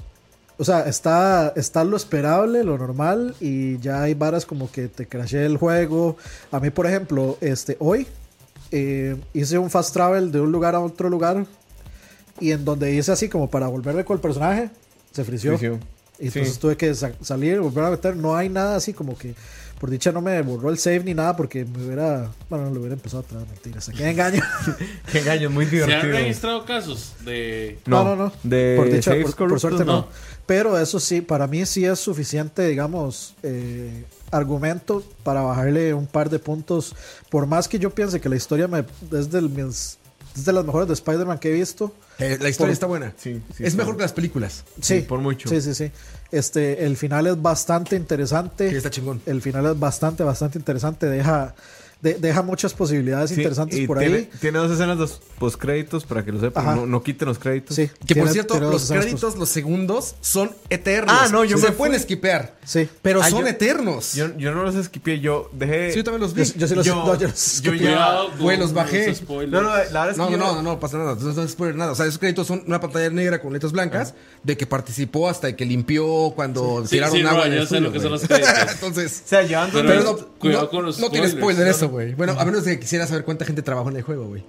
o 0.62 0.64
sea, 0.64 0.82
está, 0.88 1.52
está 1.56 1.82
lo 1.82 1.96
esperable, 1.96 2.62
lo 2.62 2.78
normal, 2.78 3.34
y 3.40 3.78
ya 3.78 4.02
hay 4.02 4.14
varas 4.14 4.46
como 4.46 4.70
que 4.70 4.86
te 4.86 5.08
crashé 5.08 5.44
el 5.44 5.56
juego. 5.56 6.16
A 6.52 6.60
mí, 6.60 6.70
por 6.70 6.86
ejemplo, 6.86 7.36
este, 7.40 7.76
hoy 7.80 8.06
eh, 8.70 9.16
hice 9.34 9.58
un 9.58 9.70
fast 9.70 9.92
travel 9.92 10.30
de 10.30 10.40
un 10.40 10.52
lugar 10.52 10.76
a 10.76 10.80
otro 10.80 11.10
lugar, 11.10 11.44
y 12.40 12.52
en 12.52 12.64
donde 12.64 12.94
hice 12.94 13.10
así 13.10 13.28
como 13.28 13.50
para 13.50 13.66
volverme 13.66 14.04
con 14.04 14.14
el 14.16 14.20
personaje, 14.20 14.70
se 15.12 15.24
frició. 15.24 15.50
Frició. 15.58 15.80
Y 16.20 16.28
entonces 16.28 16.54
Sí. 16.54 16.60
tuve 16.60 16.76
que 16.76 16.94
sa- 16.94 17.12
salir, 17.22 17.58
volver 17.60 17.84
a 17.84 17.90
meter. 17.90 18.14
No 18.16 18.36
hay 18.36 18.48
nada 18.48 18.76
así 18.76 18.92
como 18.92 19.18
que, 19.18 19.34
por 19.82 19.90
dicha, 19.90 20.12
no 20.12 20.20
me 20.20 20.40
borró 20.42 20.70
el 20.70 20.78
save 20.78 21.02
ni 21.02 21.12
nada, 21.12 21.34
porque 21.36 21.64
me 21.64 21.84
hubiera, 21.84 22.30
bueno, 22.48 22.70
lo 22.70 22.78
hubiera 22.78 22.94
empezado 22.94 23.24
a 23.24 23.26
traer 23.26 23.48
mentiras. 23.48 23.88
Aquí 23.88 24.04
engaño. 24.04 24.40
Qué 25.10 25.18
engaño, 25.18 25.50
muy 25.50 25.66
¿Se 25.66 25.80
han 25.82 25.86
divertido. 25.88 26.12
registrado 26.18 26.64
casos 26.64 27.14
de. 27.24 27.80
No, 27.86 28.04
no, 28.04 28.14
no. 28.14 28.32
De 28.44 28.76
por, 28.76 28.86
dicha, 28.88 29.10
saves 29.10 29.34
por- 29.34 29.58
suerte 29.58 29.84
no. 29.84 29.92
no. 29.92 30.08
Pero 30.46 30.78
eso 30.78 31.00
sí, 31.00 31.20
para 31.20 31.48
mí 31.48 31.66
sí 31.66 31.84
es 31.84 31.98
suficiente, 31.98 32.64
digamos, 32.68 33.34
eh, 33.42 34.04
argumento 34.30 35.02
para 35.24 35.40
bajarle 35.42 35.94
un 35.94 36.06
par 36.06 36.30
de 36.30 36.38
puntos. 36.38 36.94
Por 37.28 37.46
más 37.48 37.66
que 37.66 37.80
yo 37.80 37.90
piense 37.90 38.20
que 38.20 38.28
la 38.28 38.36
historia 38.36 38.68
me, 38.68 38.84
es, 39.18 39.30
del, 39.32 39.48
mis- 39.50 39.98
es 40.34 40.44
de 40.44 40.52
las 40.52 40.64
mejores 40.64 40.88
de 40.88 40.94
Spider-Man 40.94 41.38
que 41.38 41.50
he 41.50 41.52
visto. 41.52 41.94
Eh, 42.18 42.38
la 42.40 42.48
historia 42.48 42.68
Por- 42.68 42.72
está 42.72 42.86
buena. 42.86 43.12
Sí, 43.16 43.42
sí, 43.56 43.62
es 43.64 43.68
está. 43.68 43.78
mejor 43.82 43.96
que 43.96 44.02
las 44.02 44.12
películas. 44.12 44.64
Sí, 44.80 45.00
por 45.00 45.20
mucho. 45.20 45.48
Sí, 45.48 45.60
sí, 45.60 45.74
sí. 45.74 45.90
Este, 46.30 46.84
el 46.86 46.96
final 46.96 47.26
es 47.26 47.40
bastante 47.40 47.96
interesante. 47.96 48.70
Sí, 48.70 48.76
está 48.76 48.90
chingón. 48.90 49.20
El 49.26 49.42
final 49.42 49.66
es 49.66 49.78
bastante, 49.78 50.22
bastante 50.22 50.58
interesante. 50.58 51.06
Deja, 51.06 51.54
de- 52.02 52.14
deja 52.14 52.42
muchas 52.42 52.74
posibilidades 52.74 53.30
Sí, 53.30 53.36
interesantes 53.36 53.78
y 53.78 53.86
por 53.86 53.98
tiene, 53.98 54.16
ahí. 54.16 54.30
Tiene 54.40 54.58
dos 54.58 54.70
escenas 54.70 54.98
de 54.98 55.06
postcréditos 55.38 56.04
para 56.04 56.24
que 56.24 56.32
lo 56.32 56.40
sepan. 56.40 56.64
No, 56.76 56.86
no 56.86 57.02
quiten 57.02 57.28
los 57.28 57.38
créditos. 57.38 57.74
Sí, 57.76 57.88
Que 58.06 58.16
por 58.16 58.28
cierto, 58.28 58.58
los 58.60 58.88
créditos, 58.90 59.36
los 59.36 59.48
segundos, 59.48 60.16
son 60.20 60.50
eternos. 60.68 61.16
Ah, 61.18 61.28
no, 61.30 61.44
yo 61.44 61.56
Se 61.58 61.66
me 61.68 61.72
pueden 61.72 61.94
fui. 61.94 62.00
esquipear. 62.00 62.56
Sí. 62.64 62.88
Pero 63.02 63.22
Ah, 63.22 63.30
son 63.30 63.40
yo- 63.42 63.46
eternos. 63.46 64.14
Yo, 64.14 64.36
yo 64.36 64.52
no 64.54 64.62
los 64.64 64.74
esquipié, 64.74 65.20
yo 65.20 65.48
dejé. 65.52 65.92
sí, 65.92 65.98
yo 65.98 66.04
también 66.04 66.20
los 66.22 66.34
vi. 66.34 66.44
Yo, 66.44 66.54
yo 66.56 66.68
sí 66.68 66.74
los, 66.74 66.86
Yo- 66.86 66.94
no, 66.96 67.18
yo 67.18 67.28
los 67.28 67.62
ya- 67.62 68.22
güey, 68.38 68.58
los 68.58 68.72
bajé. 68.72 69.14
No, 69.48 69.62
no, 69.62 69.62
la 69.70 69.76
verdad 69.76 70.08
es 70.10 70.12
que 70.14 70.18
No, 70.18 70.30
yo 70.30 70.36
no, 70.36 70.46
no, 70.46 70.54
no, 70.56 70.62
no 70.72 70.80
pasa 70.80 70.98
nada. 70.98 71.12
Entonces 71.12 71.36
no 71.36 71.42
es 71.42 71.50
spoiler 71.52 71.76
nada. 71.76 71.92
O 71.92 71.94
sea, 71.94 72.06
esos 72.06 72.18
créditos 72.18 72.46
son 72.46 72.62
una 72.66 72.80
pantalla 72.80 73.10
negra 73.10 73.40
con 73.40 73.52
letras 73.52 73.72
blancas 73.72 74.14
de 74.42 74.56
que 74.56 74.66
participó 74.66 75.28
hasta 75.28 75.54
que 75.54 75.64
limpió 75.64 76.32
cuando 76.34 76.82
Sí, 76.84 76.90
tiraron 76.96 77.16
sí, 77.16 77.22
agua 77.22 77.46
no, 77.48 77.54
yo 77.54 77.66
sé 77.66 77.80
lo 77.80 77.92
que 77.92 78.00
son 78.00 78.10
los 78.12 78.22
créditos. 78.22 78.52
Entonces, 78.74 79.22
O 79.24 79.28
sea, 79.28 79.42
llevando. 79.42 79.80
Pero- 79.82 80.02
no, 80.02 80.16
cuidado 80.38 80.62
no- 80.64 80.70
con 80.70 80.84
los 80.86 80.98
no 80.98 81.10
tiene 81.10 81.28
spoilers, 81.28 81.40
spoiler 81.40 81.64
¿no? 81.66 81.70
eso, 81.70 81.90
güey. 81.92 82.14
Bueno, 82.14 82.34
a 82.38 82.44
menos 82.44 82.64
de 82.64 82.72
que 82.74 82.80
quisiera 82.80 83.06
saber 83.06 83.24
cuánta 83.24 83.44
gente 83.44 83.62
trabajó 83.62 83.90
en 83.90 83.96
el 83.98 84.02
juego, 84.02 84.26
güey. 84.26 84.44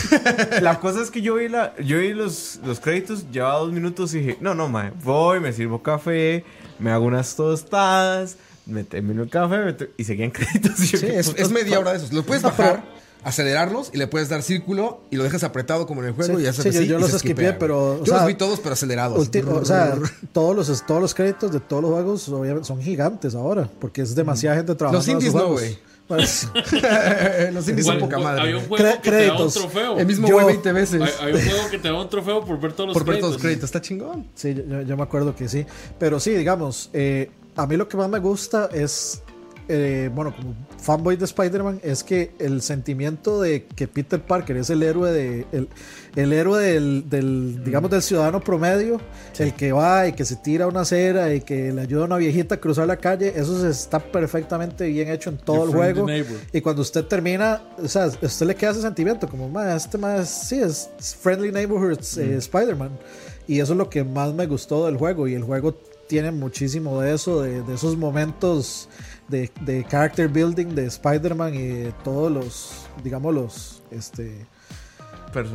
La 0.60 0.80
cosa 0.80 1.00
es 1.02 1.10
que 1.10 1.22
yo 1.22 1.36
vi, 1.36 1.48
la, 1.48 1.74
yo 1.78 1.98
vi 1.98 2.12
los, 2.12 2.60
los 2.64 2.78
créditos, 2.80 3.30
llevaba 3.30 3.60
dos 3.60 3.72
minutos 3.72 4.12
y 4.14 4.18
dije, 4.18 4.38
no, 4.40 4.54
no, 4.54 4.68
mae, 4.68 4.92
voy, 5.02 5.40
me 5.40 5.52
sirvo 5.52 5.82
café, 5.82 6.44
me 6.78 6.90
hago 6.90 7.06
unas 7.06 7.34
tostadas, 7.36 8.36
me 8.66 8.84
termino 8.84 9.22
el 9.22 9.30
café 9.30 9.58
me 9.58 9.76
y 9.96 10.04
seguían 10.04 10.30
créditos. 10.32 10.78
Y 10.80 10.86
yo, 10.88 10.98
Sí, 10.98 11.06
¿qué 11.06 11.18
es, 11.18 11.50
media 11.50 11.78
hora 11.78 11.92
de 11.92 11.96
esos. 11.98 12.12
Los 12.12 12.24
puedes 12.26 12.42
bajar, 12.42 12.84
acelerarlos 13.24 13.90
y 13.92 13.96
le 13.98 14.06
puedes 14.06 14.28
dar 14.28 14.42
círculo 14.42 15.00
y 15.10 15.16
lo 15.16 15.24
dejas 15.24 15.42
apretado 15.42 15.86
como 15.86 16.02
en 16.02 16.08
el 16.08 16.12
juego 16.14 16.38
Sí, 16.38 16.44
y 16.44 16.46
haces 16.46 16.64
sí, 16.74 16.80
yo- 16.86 16.92
yo 16.94 16.98
los 16.98 17.14
esquipea, 17.14 17.58
pero, 17.58 17.94
o 17.94 17.98
Yo 18.00 18.06
sea, 18.06 18.18
los 18.18 18.26
vi 18.26 18.34
todos, 18.34 18.60
pero 18.60 18.74
acelerados. 18.74 19.28
O 19.28 19.64
sea, 19.64 19.96
todos 20.32 20.54
los, 20.54 20.86
todos 20.86 21.00
los 21.00 21.14
créditos 21.14 21.50
de 21.52 21.60
todos 21.60 21.82
los 21.82 21.92
juegos 21.92 22.22
son 22.66 22.80
gigantes 22.82 23.34
ahora, 23.34 23.68
porque 23.80 24.02
es 24.02 24.14
demasiada 24.14 24.56
gente 24.56 24.74
trabajando. 24.74 24.98
Los 24.98 25.08
indies 25.08 25.34
no, 25.34 25.52
güey. 25.52 25.78
Pues, 26.08 26.48
los 27.52 27.68
indies 27.68 27.86
son 27.86 27.98
poca 27.98 28.18
madre. 28.18 28.40
Había 28.42 28.56
un 28.56 28.64
juego 28.66 28.82
Cre- 28.84 29.00
que 29.00 29.10
te 29.10 29.16
da 29.26 29.32
un 29.32 29.36
créditos. 29.36 29.54
trofeo. 29.54 29.98
El 29.98 30.06
mismo 30.06 30.26
güey 30.28 30.46
20 30.46 30.72
veces. 30.72 31.02
Hay, 31.20 31.26
hay 31.26 31.32
un 31.34 31.40
juego 31.50 31.70
que 31.70 31.78
te 31.78 31.88
da 31.88 31.94
un 32.00 32.08
trofeo 32.08 32.44
por 32.44 32.58
ver 32.58 32.72
todos 32.72 32.88
los 32.88 32.94
por 32.94 33.02
ver 33.04 33.16
créditos. 33.16 33.20
todos 33.28 33.32
los 33.34 33.42
créditos. 33.42 33.64
Está 33.66 33.80
chingón. 33.82 34.26
sí, 34.34 34.54
yo, 34.54 34.80
yo 34.82 34.96
me 34.96 35.02
acuerdo 35.02 35.36
que 35.36 35.48
sí. 35.48 35.66
Pero 35.98 36.18
sí, 36.18 36.30
digamos, 36.30 36.88
eh, 36.94 37.30
a 37.56 37.66
mí 37.66 37.76
lo 37.76 37.86
que 37.88 37.96
más 37.98 38.08
me 38.08 38.18
gusta 38.20 38.70
es 38.72 39.22
eh, 39.68 40.10
bueno, 40.14 40.34
como 40.34 40.54
fanboy 40.80 41.16
de 41.16 41.24
Spider-Man, 41.26 41.80
es 41.82 42.02
que 42.02 42.32
el 42.38 42.62
sentimiento 42.62 43.40
de 43.40 43.66
que 43.66 43.86
Peter 43.86 44.20
Parker 44.20 44.56
es 44.56 44.70
el 44.70 44.82
héroe 44.82 45.12
de 45.12 45.46
el, 45.52 45.68
el 46.16 46.32
héroe 46.32 46.62
del, 46.62 47.08
del, 47.08 47.62
digamos, 47.64 47.90
del 47.90 48.02
ciudadano 48.02 48.40
promedio, 48.40 49.00
el 49.38 49.54
que 49.54 49.72
va 49.72 50.06
y 50.08 50.12
que 50.12 50.24
se 50.24 50.36
tira 50.36 50.66
una 50.66 50.80
acera 50.80 51.34
y 51.34 51.42
que 51.42 51.72
le 51.72 51.82
ayuda 51.82 52.02
a 52.02 52.06
una 52.06 52.16
viejita 52.16 52.56
a 52.56 52.60
cruzar 52.60 52.86
la 52.86 52.96
calle, 52.96 53.32
eso 53.36 53.60
se 53.60 53.68
está 53.70 53.98
perfectamente 53.98 54.86
bien 54.88 55.08
hecho 55.08 55.30
en 55.30 55.38
todo 55.38 55.56
Your 55.56 55.66
el 55.68 55.74
juego. 55.74 56.06
Y 56.52 56.60
cuando 56.60 56.82
usted 56.82 57.04
termina, 57.04 57.62
o 57.82 57.88
sea, 57.88 58.04
a 58.04 58.06
usted 58.08 58.46
le 58.46 58.54
queda 58.54 58.70
ese 58.70 58.82
sentimiento, 58.82 59.28
como, 59.28 59.48
"Ma, 59.48 59.74
este 59.76 59.98
más, 59.98 60.28
sí, 60.48 60.60
es 60.60 60.88
Friendly 61.20 61.52
Neighborhood 61.52 61.98
eh, 62.18 62.36
Spider-Man. 62.38 62.90
Y 63.46 63.60
eso 63.60 63.72
es 63.72 63.78
lo 63.78 63.88
que 63.88 64.04
más 64.04 64.34
me 64.34 64.46
gustó 64.46 64.86
del 64.86 64.96
juego. 64.96 65.26
Y 65.26 65.34
el 65.34 65.42
juego 65.42 65.74
tiene 66.06 66.30
muchísimo 66.30 67.00
de 67.00 67.14
eso, 67.14 67.42
de, 67.42 67.62
de 67.62 67.74
esos 67.74 67.96
momentos 67.96 68.88
de, 69.28 69.50
de 69.60 69.84
character 69.88 70.28
building 70.28 70.74
de 70.74 70.86
Spider-Man 70.86 71.54
y 71.54 71.66
de 71.66 71.92
todos 72.02 72.32
los, 72.32 72.86
digamos, 73.04 73.34
los, 73.34 73.82
este, 73.90 74.46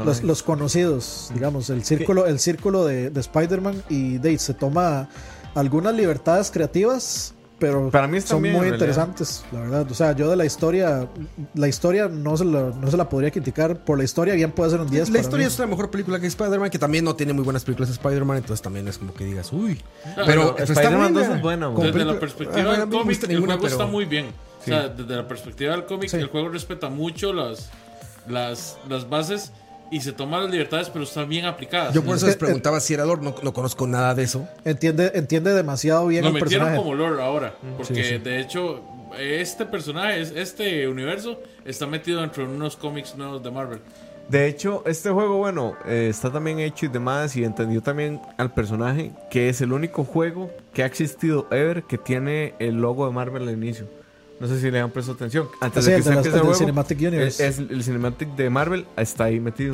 los, 0.05 0.23
los 0.23 0.43
conocidos, 0.43 1.31
digamos, 1.33 1.69
el 1.69 1.83
círculo, 1.83 2.25
el 2.25 2.39
círculo 2.39 2.85
de, 2.85 3.09
de 3.09 3.19
Spider-Man 3.19 3.83
y 3.89 4.17
de, 4.19 4.37
se 4.37 4.53
toma 4.53 5.09
algunas 5.55 5.93
libertades 5.93 6.51
creativas, 6.51 7.33
pero 7.59 7.89
Para 7.89 8.07
mí 8.07 8.19
son 8.21 8.41
muy 8.41 8.67
interesantes, 8.67 9.45
la 9.51 9.59
verdad. 9.61 9.88
O 9.89 9.93
sea, 9.93 10.13
yo 10.15 10.30
de 10.30 10.35
la 10.35 10.45
historia, 10.45 11.07
la 11.53 11.67
historia 11.67 12.07
no 12.09 12.35
se, 12.35 12.45
la, 12.45 12.71
no 12.71 12.91
se 12.91 12.97
la 12.97 13.07
podría 13.07 13.31
criticar. 13.31 13.84
Por 13.85 13.97
la 13.97 14.03
historia 14.03 14.34
bien 14.34 14.51
puede 14.51 14.71
ser 14.71 14.81
un 14.81 14.89
10. 14.89 15.09
La 15.09 15.13
para 15.13 15.21
historia 15.21 15.47
mí. 15.47 15.53
es 15.53 15.59
una 15.59 15.67
mejor 15.67 15.89
película 15.91 16.19
que 16.19 16.27
Spider-Man, 16.27 16.69
que 16.69 16.80
también 16.80 17.05
no 17.05 17.15
tiene 17.15 17.31
muy 17.34 17.43
buenas 17.43 17.63
películas 17.63 17.89
de 17.89 17.93
Spider-Man, 17.93 18.38
entonces 18.38 18.61
también 18.61 18.88
es 18.88 18.97
como 18.97 19.13
que 19.13 19.25
digas, 19.25 19.51
uy. 19.53 19.81
Pero, 20.03 20.25
pero 20.25 20.49
está 20.57 20.63
Spider-Man 20.73 21.13
buena. 21.13 21.27
2 21.27 21.35
es 21.38 21.41
buena, 21.41 21.69
Desde 21.69 22.05
la 22.05 22.19
perspectiva 22.19 22.73
Ah, 22.73 22.80
del 22.80 22.89
cómic, 22.89 23.23
el 23.23 23.30
ninguna, 23.30 23.53
juego 23.53 23.67
está 23.67 23.85
muy 23.85 24.05
bien. 24.05 24.27
O 24.61 24.65
sea, 24.65 24.88
desde 24.89 25.15
la 25.15 25.27
perspectiva 25.27 25.71
del 25.73 25.85
cómic, 25.85 26.09
Sí. 26.09 26.17
el 26.17 26.27
juego 26.27 26.49
respeta 26.49 26.89
mucho 26.89 27.34
las, 27.34 27.69
las, 28.27 28.77
las 28.89 29.09
bases 29.09 29.51
y 29.95 30.02
se 30.02 30.11
toma 30.11 30.40
las 30.40 30.49
libertades, 30.52 30.90
pero 30.90 31.03
están 31.03 31.30
bien 31.30 31.45
aplicadas. 31.45 31.94
Yo 31.94 32.02
por 32.03 32.15
eso 32.15 32.26
Es 32.26 32.32
les 32.32 32.36
que- 32.38 32.45
preguntaba 32.45 32.80
si 32.80 32.94
era 32.94 33.06
Lord, 33.06 33.22
no, 33.22 33.36
no 33.44 33.53
conozco 33.53 33.86
nada 33.88 34.15
de 34.15 34.24
eso. 34.24 34.48
Entiende, 34.65 35.11
entiende 35.15 35.53
demasiado 35.53 36.07
bien 36.07 36.24
Lo 36.24 36.30
el 36.30 36.34
metieron 36.34 36.68
personaje. 36.68 36.78
como 36.78 36.95
lore 36.95 37.22
ahora, 37.22 37.56
porque 37.78 37.95
Sí, 37.95 38.03
sí. 38.03 38.18
de 38.18 38.40
hecho 38.40 38.82
este 39.20 39.65
personaje, 39.65 40.22
es- 40.22 40.32
este 40.36 40.88
universo 40.88 41.40
está 41.65 41.86
metido 41.86 42.22
dentro 42.22 42.48
de 42.48 42.53
unos 42.53 42.76
cómics 42.76 43.15
nuevos 43.15 43.44
de 43.44 43.52
Marvel. 43.52 43.80
De 44.30 44.48
hecho, 44.48 44.84
este 44.88 45.10
juego, 45.11 45.38
bueno, 45.38 45.76
eh, 45.86 46.07
está 46.10 46.32
también 46.32 46.57
hecho 46.60 46.86
y 46.86 46.90
demás. 46.90 47.36
Y 47.36 47.44
entendió 47.44 47.82
también 47.82 48.22
al 48.38 48.53
personaje 48.53 49.11
que 49.30 49.49
es 49.49 49.60
el 49.61 49.74
único 49.74 50.06
juego 50.06 50.49
que 50.74 50.82
ha 50.82 50.86
existido 50.86 51.45
ever 51.52 51.84
que 51.84 51.98
tiene 51.98 52.56
el 52.60 52.76
logo 52.76 53.06
de 53.06 53.11
Marvel 53.11 53.44
al 53.48 53.53
inicio. 53.53 53.86
No 54.44 54.49
sé 54.49 54.60
si 54.60 54.70
le 54.70 54.78
han 54.82 54.91
prestado 54.91 55.15
atención. 55.15 55.48
Antes 55.61 55.86
Sí, 55.86 55.91
de 55.91 55.98
que 55.98 56.03
se 56.03 56.10
las- 56.10 56.18
empiece 56.18 56.38
el 56.38 56.44
juego, 56.44 56.57
Cinematic 56.60 56.99
Universe. 56.99 57.48
Es, 57.48 57.60
es 57.60 57.70
el 57.70 57.82
Cinematic 57.82 58.36
de 58.36 58.49
Marvel, 58.49 58.86
está 58.98 59.24
ahí 59.24 59.40
metido. 59.40 59.74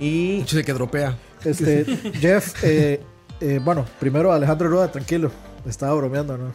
Y 0.00 0.36
Mucho 0.38 0.56
de 0.56 0.64
que 0.64 0.72
dropea. 0.72 1.18
Este, 1.44 1.84
Jeff, 2.14 2.54
eh, 2.64 3.02
eh, 3.42 3.60
bueno, 3.62 3.84
primero 3.98 4.32
Alejandro 4.32 4.68
Rueda, 4.70 4.90
tranquilo. 4.90 5.30
Estaba 5.66 5.92
bromeando, 5.96 6.38
¿no? 6.38 6.54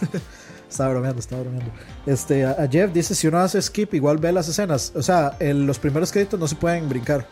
estaba 0.70 0.90
bromeando, 0.92 1.20
estaba 1.20 1.42
bromeando. 1.42 1.70
Este, 2.06 2.46
a, 2.46 2.52
a 2.52 2.66
Jeff 2.68 2.90
dice: 2.90 3.14
si 3.14 3.26
uno 3.26 3.38
hace 3.38 3.60
skip, 3.60 3.92
igual 3.92 4.16
ve 4.16 4.32
las 4.32 4.48
escenas. 4.48 4.92
O 4.96 5.02
sea, 5.02 5.36
el- 5.40 5.66
los 5.66 5.78
primeros 5.78 6.10
créditos 6.10 6.40
no 6.40 6.48
se 6.48 6.54
pueden 6.56 6.88
brincar. 6.88 7.26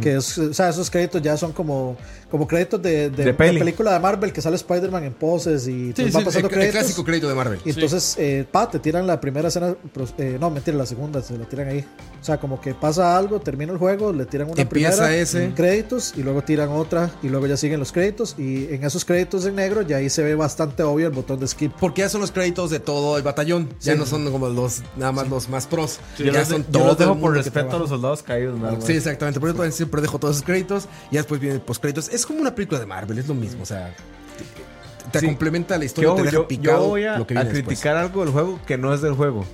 Que 0.00 0.16
es, 0.16 0.36
o 0.38 0.52
sea, 0.54 0.68
esos 0.68 0.90
créditos 0.90 1.22
ya 1.22 1.36
son 1.36 1.52
como, 1.52 1.96
como 2.30 2.46
créditos 2.46 2.80
de, 2.82 3.10
de, 3.10 3.24
De 3.24 3.34
peli. 3.34 3.58
película 3.58 3.92
de 3.92 4.00
Marvel 4.00 4.32
que 4.32 4.40
sale 4.42 4.56
Spider-Man 4.56 5.04
en 5.04 5.14
poses 5.14 5.62
y 5.66 5.92
Sí, 5.94 6.02
entonces 6.02 6.06
sí, 6.06 6.12
va 6.12 6.18
el, 6.20 6.24
pasando 6.26 6.48
el 6.48 6.54
créditos. 6.54 6.74
clásico 6.80 7.04
crédito 7.04 7.28
de 7.28 7.34
Marvel. 7.34 7.60
Y 7.64 7.70
entonces, 7.70 8.14
eh, 8.18 8.44
pa, 8.50 8.70
te 8.70 8.78
tiran 8.78 9.06
la 9.06 9.20
primera 9.20 9.48
escena. 9.48 9.74
eh, 10.18 10.36
no, 10.40 10.50
mentira, 10.50 10.76
la 10.76 10.86
segunda, 10.86 11.22
se 11.22 11.38
la 11.38 11.44
tiran 11.46 11.68
ahí. 11.68 11.84
O 12.20 12.24
sea, 12.24 12.38
como 12.38 12.60
que 12.60 12.74
pasa 12.74 13.16
algo, 13.16 13.40
termina 13.40 13.72
el 13.72 13.78
juego, 13.78 14.12
le 14.12 14.26
tiran 14.26 14.50
una 14.50 14.60
Empieza 14.60 15.04
primera, 15.04 15.16
ese. 15.16 15.52
créditos 15.54 16.14
y 16.16 16.22
luego 16.22 16.42
tiran 16.42 16.68
otra 16.70 17.10
y 17.22 17.28
luego 17.28 17.46
ya 17.46 17.56
siguen 17.56 17.78
los 17.80 17.92
créditos. 17.92 18.34
Y 18.38 18.66
en 18.74 18.84
esos 18.84 19.04
créditos 19.04 19.46
en 19.46 19.54
negro, 19.54 19.82
ya 19.82 19.96
ahí 19.98 20.10
se 20.10 20.22
ve 20.22 20.34
bastante 20.34 20.82
obvio 20.82 21.06
el 21.06 21.12
botón 21.14 21.38
de 21.40 21.46
skip. 21.48 21.72
Porque 21.80 22.02
ya 22.02 22.08
son 22.08 22.20
los 22.20 22.32
créditos 22.32 22.70
de 22.70 22.80
todo 22.80 23.16
el 23.16 23.22
batallón. 23.22 23.68
Ya 23.80 23.92
Sí. 23.94 23.98
no 23.98 24.04
son 24.06 24.30
como 24.30 24.48
los 24.48 24.82
nada 24.96 25.12
más 25.12 25.28
los 25.28 25.48
más 25.48 25.66
pros. 25.66 26.00
yo 26.18 26.26
ya 26.26 26.40
los, 26.40 26.48
son 26.48 26.64
yo 26.64 26.70
todo 26.72 26.86
los 26.88 26.98
dejo 26.98 27.12
el 27.12 27.18
por 27.20 27.34
respeto 27.34 27.76
a 27.76 27.78
los 27.78 27.88
soldados 27.88 28.22
caídos. 28.22 28.58
nada 28.58 28.72
más. 28.74 28.84
Sí, 28.84 28.92
exactamente. 28.92 29.38
Por 29.40 29.48
eso 29.50 29.58
siempre 29.78 30.00
dejo 30.02 30.18
todos 30.18 30.36
esos 30.36 30.44
créditos. 30.46 30.88
Y 31.10 31.16
después 31.16 31.40
vienen 31.40 31.60
post 31.60 31.80
créditos. 31.80 32.08
Es 32.10 32.26
como 32.26 32.40
una 32.40 32.54
película 32.54 32.78
de 32.80 32.86
Marvel, 32.86 33.18
es 33.18 33.26
lo 33.26 33.34
mismo. 33.34 33.62
O 33.62 33.66
sea, 33.66 33.94
te, 34.36 35.10
te 35.12 35.20
Sí. 35.20 35.26
complementa 35.26 35.78
la 35.78 35.84
historia, 35.86 36.10
ojo, 36.10 36.18
te 36.18 36.22
deja 36.24 36.34
yo, 36.34 36.48
picado 36.48 36.82
yo 36.82 36.88
voy 36.88 37.04
a, 37.04 37.18
lo 37.18 37.26
que 37.26 37.34
a 37.34 37.40
viene 37.42 37.54
después. 37.54 37.78
criticar 37.78 37.96
algo 37.96 38.22
del 38.24 38.32
juego 38.32 38.60
que 38.66 38.76
no 38.76 38.92
es 38.92 39.00
del 39.00 39.14
juego. 39.14 39.44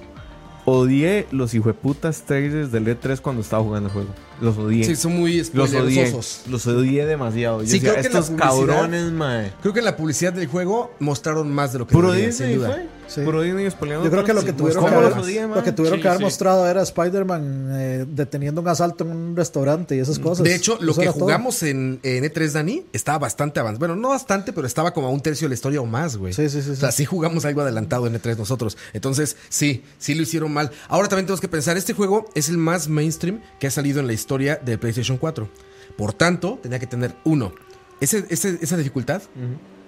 Odié 0.66 1.26
los 1.30 1.52
hijueputas 1.54 2.22
trailers 2.22 2.72
del 2.72 2.86
E3 2.88 3.20
cuando 3.20 3.42
estaba 3.42 3.62
jugando 3.62 3.88
el 3.88 3.92
juego. 3.92 4.08
Los 4.40 4.56
odié. 4.58 4.84
Sí, 4.84 4.96
son 4.96 5.16
muy 5.16 5.36
los 5.52 5.72
odié. 5.74 6.12
Los 6.48 6.66
odié 6.66 7.06
demasiado. 7.06 7.62
Yo 7.62 7.66
Sí, 7.68 7.74
decía, 7.74 7.90
creo 7.92 8.02
que 8.02 8.08
estos 8.08 8.30
cabrones, 8.30 9.12
mae. 9.12 9.52
Creo 9.62 9.72
que 9.72 9.78
en 9.80 9.84
la 9.84 9.96
publicidad 9.96 10.32
del 10.32 10.46
juego 10.48 10.92
mostraron 11.00 11.52
más 11.52 11.72
de 11.72 11.78
lo 11.80 11.86
que 11.86 11.92
Puro 11.92 12.08
deberían, 12.12 12.30
Disney 12.30 12.56
fue. 12.58 12.86
Sí. 13.06 13.20
Puro 13.20 13.42
Disney 13.42 13.68
Yo 13.68 14.10
creo 14.10 14.24
que 14.24 14.32
lo 14.32 14.42
que 14.44 14.54
tuvieron 14.54 14.82
que 14.84 14.90
¿Cómo 14.90 15.00
haber, 15.00 15.14
los 15.16 15.24
odié, 15.26 15.46
lo 15.46 15.62
que 15.62 15.72
tuvieron 15.72 15.98
Sí, 15.98 16.02
que 16.02 16.08
haber 16.08 16.18
sí. 16.18 16.24
mostrado 16.24 16.66
era 16.66 16.82
Spider-Man 16.82 17.68
eh, 17.72 18.06
deteniendo 18.08 18.62
un 18.62 18.68
asalto 18.68 19.04
en 19.04 19.10
un 19.10 19.36
restaurante 19.36 19.94
y 19.94 19.98
esas 19.98 20.18
cosas. 20.18 20.42
De 20.42 20.54
hecho, 20.54 20.78
lo 20.80 20.92
Eso 20.92 21.00
que 21.02 21.06
todo. 21.08 21.14
jugamos 21.20 21.62
en, 21.62 22.00
en 22.02 22.24
E3, 22.24 22.52
Dani, 22.52 22.82
estaba 22.94 23.18
bastante 23.18 23.60
avanzado. 23.60 23.78
Bueno, 23.80 23.96
no 23.96 24.08
bastante, 24.08 24.52
pero 24.54 24.66
estaba 24.66 24.92
como 24.94 25.08
a 25.08 25.10
un 25.10 25.20
tercio 25.20 25.44
de 25.46 25.50
la 25.50 25.54
historia 25.54 25.80
o 25.82 25.86
más, 25.86 26.16
güey. 26.16 26.32
Sí, 26.32 26.48
sí, 26.48 26.62
sí, 26.62 26.70
O 26.70 26.76
sea, 26.76 26.90
sí. 26.92 26.98
sí 26.98 27.04
jugamos 27.04 27.44
algo 27.44 27.60
adelantado 27.60 28.06
en 28.06 28.14
E3 28.14 28.38
nosotros. 28.38 28.78
Entonces, 28.94 29.36
sí, 29.50 29.84
sí 29.98 30.14
lo 30.14 30.22
hicieron 30.22 30.50
mal. 30.52 30.70
Ahora 30.88 31.06
también 31.08 31.26
tenemos 31.26 31.42
que 31.42 31.48
pensar, 31.48 31.76
este 31.76 31.92
juego 31.92 32.30
es 32.34 32.48
el 32.48 32.56
más 32.56 32.88
mainstream 32.88 33.40
que 33.60 33.66
ha 33.66 33.70
salido 33.70 34.00
en 34.00 34.06
la 34.06 34.14
historia 34.14 34.23
de 34.26 34.78
PlayStation 34.78 35.16
4. 35.18 35.48
Por 35.96 36.12
tanto, 36.12 36.58
tenía 36.62 36.78
que 36.78 36.86
tener 36.86 37.14
uno. 37.24 37.52
Ese, 38.00 38.24
ese- 38.28 38.58
esa 38.60 38.76
dificultad, 38.76 39.22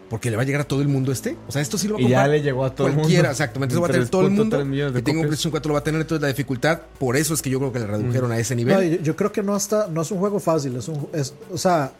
porque 0.08 0.30
le 0.30 0.36
va 0.36 0.42
a 0.42 0.46
llegar 0.46 0.60
a 0.60 0.64
todo 0.68 0.82
el 0.82 0.88
mundo 0.88 1.10
este. 1.10 1.36
O 1.48 1.52
sea, 1.52 1.60
esto 1.60 1.76
sí 1.78 1.88
lo 1.88 1.94
va 1.94 1.98
a 2.00 2.02
Y 2.02 2.08
ya 2.08 2.16
comprar 2.18 2.30
le 2.30 2.42
llegó 2.42 2.64
a 2.64 2.74
todo 2.74 2.86
el 2.86 2.94
Cualquiera, 2.94 3.22
mundo. 3.24 3.30
exactamente. 3.32 3.74
Eso 3.74 3.80
va 3.82 3.88
a 3.88 3.90
tener 3.90 4.08
todo 4.08 4.22
el 4.22 4.32
3.3 4.32 4.36
mundo. 4.36 4.92
Que 4.94 5.02
tenga 5.02 5.20
un. 5.20 5.26
PlayStation 5.26 5.50
4 5.50 5.68
lo 5.68 5.72
va 5.74 5.80
a 5.80 5.84
tener. 5.84 6.00
Entonces, 6.00 6.22
la 6.22 6.28
dificultad, 6.28 6.80
por 6.98 7.16
eso 7.16 7.34
es 7.34 7.42
que 7.42 7.50
yo 7.50 7.58
creo 7.58 7.72
que 7.72 7.80
le 7.80 7.86
redujeron 7.86 8.30
a 8.30 8.38
ese 8.38 8.54
No, 8.54 8.58
nivel. 8.58 8.98
yo, 8.98 9.02
yo 9.02 9.16
creo 9.16 9.32
que 9.32 9.42
no 9.42 9.56
está, 9.56 9.88
no 9.88 10.02
es 10.02 10.10
un 10.12 10.18
juego 10.18 10.38
fácil, 10.38 10.76
es 10.76 10.86
un, 10.88 11.08
es, 11.12 11.34
o 11.52 11.58
sea, 11.58 11.92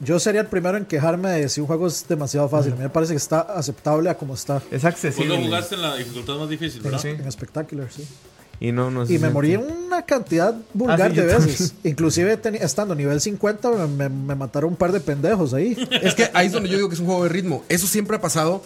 yo 0.00 0.18
sería 0.18 0.40
el 0.40 0.48
primero 0.48 0.76
en 0.76 0.84
quejarme 0.84 1.30
de 1.30 1.48
si 1.48 1.60
un 1.60 1.68
juego 1.68 1.86
es 1.86 2.04
demasiado 2.08 2.48
fácil. 2.48 2.72
A 2.72 2.76
mí 2.76 2.82
me 2.82 2.88
parece 2.90 3.12
que 3.12 3.18
está 3.18 3.40
aceptable 3.42 4.10
a 4.10 4.16
como 4.18 4.34
está 4.34 4.60
Es 4.72 4.84
accesible. 4.84 5.36
lo 5.36 5.44
jugaste 5.44 5.76
en 5.76 5.82
la 5.82 5.94
dificultad 5.96 6.34
más 6.38 6.48
difícil, 6.48 6.78
en, 6.78 6.82
¿verdad? 6.84 6.98
Sí. 7.00 7.08
en 7.10 7.30
Spectacular, 7.30 7.86
sí. 7.88 8.04
Y 8.64 8.70
no, 8.70 8.90
no 8.92 9.00
Y 9.00 9.02
me 9.02 9.08
siente. 9.08 9.30
morí 9.30 9.56
una 9.56 10.02
cantidad 10.02 10.54
vulgar 10.72 11.00
Ah, 11.02 11.08
sí, 11.10 11.16
de 11.16 11.26
veces. 11.26 11.74
Inclusive 11.84 12.40
teni- 12.40 12.60
estando 12.62 12.94
nivel 12.94 13.20
50 13.20 13.70
me, 13.72 13.86
me- 13.88 14.08
me 14.08 14.34
mataron 14.36 14.70
un 14.70 14.76
par 14.76 14.92
de 14.92 15.00
pendejos 15.00 15.52
ahí. 15.52 15.76
Es 16.00 16.14
que 16.14 16.30
ahí 16.32 16.46
es 16.46 16.52
donde 16.52 16.68
yo 16.68 16.76
digo 16.76 16.88
que 16.88 16.94
es 16.94 17.00
un 17.00 17.06
juego 17.06 17.24
de 17.24 17.28
ritmo. 17.30 17.64
Eso 17.68 17.86
siempre 17.88 18.16
ha 18.16 18.20
pasado. 18.20 18.62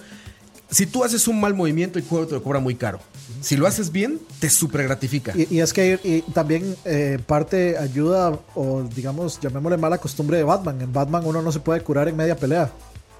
Si 0.70 0.85
tú 0.85 1.02
haces 1.05 1.27
un 1.28 1.40
mal 1.40 1.55
movimiento, 1.55 1.98
el 1.98 2.05
juego 2.05 2.27
te 2.27 2.35
lo 2.35 2.43
cobra 2.43 2.59
muy 2.60 2.74
caro. 2.74 2.98
Si 3.40 3.56
lo 3.56 3.66
haces 3.66 3.90
bien, 3.93 4.18
te 4.40 4.51
super 4.51 4.82
gratifica. 4.82 5.32
Y, 5.35 5.47
y 5.56 5.60
es 5.60 5.73
que 5.73 5.98
y 6.05 6.20
también 6.32 6.77
eh, 6.85 7.18
parte 7.24 7.78
ayuda, 7.78 8.39
o 8.55 8.82
digamos, 8.94 9.39
llamémosle 9.40 9.78
mala 9.78 9.97
costumbre 9.98 10.36
de 10.39 10.43
Batman. 10.44 10.81
En 10.82 10.93
Batman 10.93 11.23
uno 11.24 11.40
no 11.40 11.52
se 11.52 11.60
puede 11.60 11.81
curar 11.82 12.09
en 12.09 12.16
media 12.16 12.36
pelea. 12.36 12.70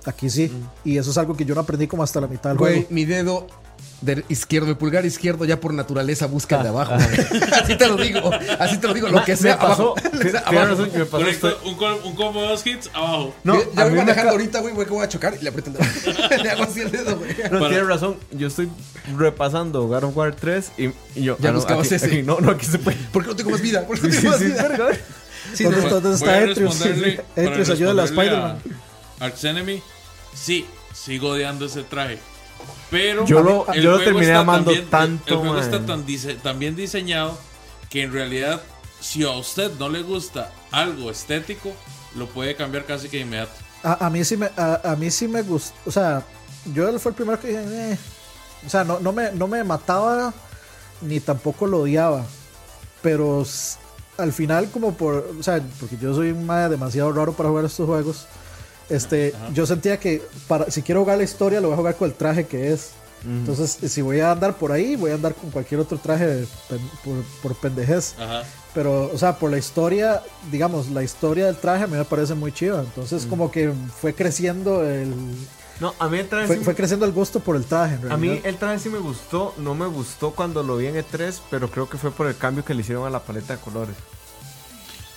Aquí 0.05 0.29
sí. 0.29 0.53
Y 0.85 0.99
eso 0.99 1.11
es 1.11 1.17
algo 1.19 1.37
que 1.37 1.45
yo 1.45 1.55
no 1.55 1.61
aprendí 1.63 1.87
como 1.87 2.03
hasta 2.03 2.21
la 2.21 2.27
mitad 2.27 2.51
del 2.51 2.59
Güey, 2.59 2.75
juego. 2.75 2.89
mi 2.91 3.05
dedo 3.07 3.47
de 4.01 4.25
izquierdo, 4.29 4.69
el 4.71 4.77
pulgar 4.77 5.07
izquierdo, 5.07 5.45
ya 5.45 5.59
por 5.61 5.73
naturaleza 5.73 6.27
busca 6.27 6.57
el 6.59 6.63
de 6.65 6.69
abajo. 6.69 6.95
güey. 6.95 7.43
así 7.63 7.77
te 7.77 7.87
lo 7.89 7.97
digo. 7.97 8.31
Así 8.59 8.79
te 8.79 8.87
lo 8.87 8.95
digo. 8.95 9.09
Lo 9.09 9.25
que 9.25 9.37
sea, 9.37 9.55
abajo. 9.55 9.95
Un, 11.65 11.75
com- 11.77 11.99
un 12.05 12.15
combo 12.15 12.43
de 12.43 12.49
dos 12.49 12.67
hits 12.67 12.91
abajo. 12.93 13.35
No, 13.45 13.55
ya 13.55 13.61
mí 13.63 13.73
voy 13.75 13.91
me 13.91 13.97
manejando 13.99 14.33
ahorita, 14.33 14.61
güey, 14.61 14.75
güey, 14.75 14.87
que 14.87 14.93
voy 14.93 15.05
a 15.05 15.09
chocar 15.09 15.35
y 15.41 15.43
le 15.43 15.49
aprieto 15.49 15.71
el 15.71 15.77
dedo. 15.77 16.29
le 16.43 16.51
hago 16.51 16.63
así 16.65 16.81
el 16.81 16.91
dedo, 16.91 17.17
güey. 17.17 17.35
No, 17.51 17.59
Para- 17.59 17.69
tienes 17.69 17.87
razón. 17.87 18.17
Yo 18.33 18.49
estoy 18.49 18.69
repasando 19.17 19.87
God 19.87 20.05
of 20.05 20.17
War 20.17 20.35
3 20.35 20.73
y, 20.79 20.85
y 21.19 21.23
yo. 21.25 21.37
Ya 21.41 21.49
ah, 21.49 21.53
no, 21.53 21.59
buscabas 21.59 21.87
aquí- 21.87 21.95
ese. 21.97 22.07
aquí- 22.07 22.23
no, 22.23 22.41
no, 22.41 22.51
aquí 22.53 22.67
se 22.67 22.79
puede. 22.79 22.97
¿Por 23.13 23.23
qué 23.23 23.29
no 23.31 23.37
tengo 23.37 23.51
más 23.51 23.61
vida? 23.61 23.87
¿Por 23.87 23.99
qué 24.01 24.09
no 24.09 24.13
Sí, 24.15 24.21
tengo 24.21 24.37
sí, 24.39 24.45
más 24.47 24.57
sí, 24.57 24.73
vida? 24.77 24.89
Sí, 25.55 25.65
¿Dónde 25.65 25.81
no, 25.81 26.13
está- 26.15 26.43
Etrius? 26.45 26.81
Etrius 27.37 27.71
ayuda 27.71 27.91
a 27.91 27.95
la 27.95 28.05
Spider-Man. 28.05 28.59
Arch 29.21 29.45
Enemy, 29.45 29.83
sí, 30.35 30.67
sigo 30.93 31.31
odiando 31.31 31.67
ese 31.67 31.83
traje. 31.83 32.19
Pero 32.91 33.25
Yo 33.27 33.43
lo- 33.43 33.67
el 33.73 33.83
yo 33.83 33.91
lo 33.91 33.97
juego 33.97 34.05
terminé 34.05 34.27
está 34.27 34.41
amando 34.41 34.71
tan 34.71 34.75
bien- 34.81 34.91
tanto, 34.91 35.25
El 35.35 35.37
juego 35.41 35.55
man. 35.55 35.63
está 35.65 35.85
tan, 35.87 36.07
dise- 36.07 36.37
tan 36.41 36.59
bien 36.59 36.77
diseñado 36.77 37.39
que 37.91 38.03
en 38.03 38.13
realidad, 38.13 38.63
si 39.01 39.23
a 39.25 39.31
usted 39.33 39.73
no 39.79 39.89
le 39.89 40.03
gusta 40.03 40.53
algo 40.71 41.11
estético, 41.11 41.73
lo 42.15 42.27
puede 42.29 42.55
cambiar 42.57 42.85
casi 42.87 43.09
que 43.09 43.19
inmediato. 43.21 43.53
A, 43.83 44.07
a 44.07 44.11
mí 44.11 44.25
sí 44.25 44.37
me, 44.37 44.51
a, 44.57 44.81
a 44.93 44.97
mí 44.97 45.11
sí 45.11 45.29
me 45.29 45.43
gustó. 45.43 45.75
O 45.87 45.91
sea, 45.91 46.23
yo 46.75 46.89
él 46.89 46.99
fue 47.01 47.11
el 47.11 47.17
primero 47.17 47.39
que 47.41 47.49
dije, 47.49 47.93
"Eh". 47.93 47.99
o 48.67 48.71
sea, 48.71 48.85
no, 48.85 48.99
no, 49.01 49.13
me, 49.13 49.31
no 49.33 49.47
me 49.49 49.63
mataba 49.65 50.33
ni 51.03 51.21
tampoco 51.21 51.67
lo 51.67 51.81
odiaba. 51.81 52.25
Pero 53.03 53.45
al 54.19 54.33
final, 54.33 54.71
como 54.71 54.95
por. 54.95 55.29
O 55.39 55.43
sea, 55.43 55.61
porque 55.79 55.97
yo 56.01 56.15
soy 56.15 56.31
un 56.31 56.47
demasiado 56.47 57.13
raro 57.13 57.33
para 57.35 57.49
jugar 57.51 57.65
estos 57.67 57.87
juegos. 57.87 58.27
Este, 58.89 59.35
yo 59.55 59.67
sentía 59.67 59.99
que 59.99 60.23
para, 60.49 60.71
si 60.71 60.83
quiero 60.83 61.01
jugar 61.01 61.19
la 61.19 61.25
historia, 61.25 61.61
lo 61.61 61.69
voy 61.69 61.75
a 61.75 61.77
jugar 61.79 61.97
con 61.97 62.09
el 62.09 62.15
traje 62.15 62.47
que 62.47 62.73
es. 62.73 62.91
Entonces, 63.25 63.79
si 63.91 64.03
voy 64.03 64.21
a 64.21 64.31
andar 64.31 64.57
por 64.57 64.71
ahí, 64.71 64.95
voy 64.95 65.11
a 65.11 65.15
andar 65.15 65.35
con 65.35 65.51
cualquier 65.51 65.81
otro 65.81 65.99
traje 65.99 66.27
de 66.27 66.47
pen- 66.69 66.91
por, 67.05 67.25
por 67.43 67.55
pendejez. 67.61 68.15
Ajá. 68.21 68.43
Pero, 68.73 69.11
o 69.13 69.19
sea, 69.19 69.37
por 69.37 69.51
la 69.51 69.59
historia, 69.59 70.23
digamos, 70.53 70.91
la 70.91 71.03
historia 71.03 71.47
del 71.47 71.57
traje 71.57 71.85
a 71.85 71.87
mí 71.89 71.97
me 71.97 72.05
parece 72.05 72.35
muy 72.35 72.53
chiva. 72.53 72.79
Entonces, 72.81 73.27
como 73.27 73.51
que 73.51 73.73
fue 74.01 74.15
creciendo 74.15 74.85
el. 74.85 75.13
No, 75.81 75.93
a 75.99 76.09
mí 76.09 76.19
el 76.19 76.29
traje 76.29 76.47
Fue, 76.47 76.59
sí- 76.59 76.65
fue 76.65 76.75
creciendo 76.77 77.05
el 77.05 77.13
gusto 77.13 77.41
por 77.41 77.57
el 77.57 77.65
traje. 77.65 77.97
en 77.97 78.13
A 78.13 78.17
mí 78.17 78.41
el 78.45 78.57
traje 78.59 78.79
sí 78.79 78.91
me 78.91 78.99
gustó, 78.99 79.55
no 79.59 79.75
me 79.75 79.87
gustó 79.87 80.31
cuando 80.31 80.63
lo 80.63 80.77
vi 80.77 80.87
en 80.87 80.95
E3, 80.95 81.41
pero 81.51 81.69
creo 81.71 81.89
que 81.89 81.99
fue 81.99 82.13
por 82.13 82.29
el 82.29 82.37
cambio 82.37 82.65
que 82.65 82.75
le 82.75 82.83
hicieron 82.83 83.07
a 83.07 83.11
la 83.11 83.21
paleta 83.21 83.55
de 83.57 83.61
colores. 83.61 83.97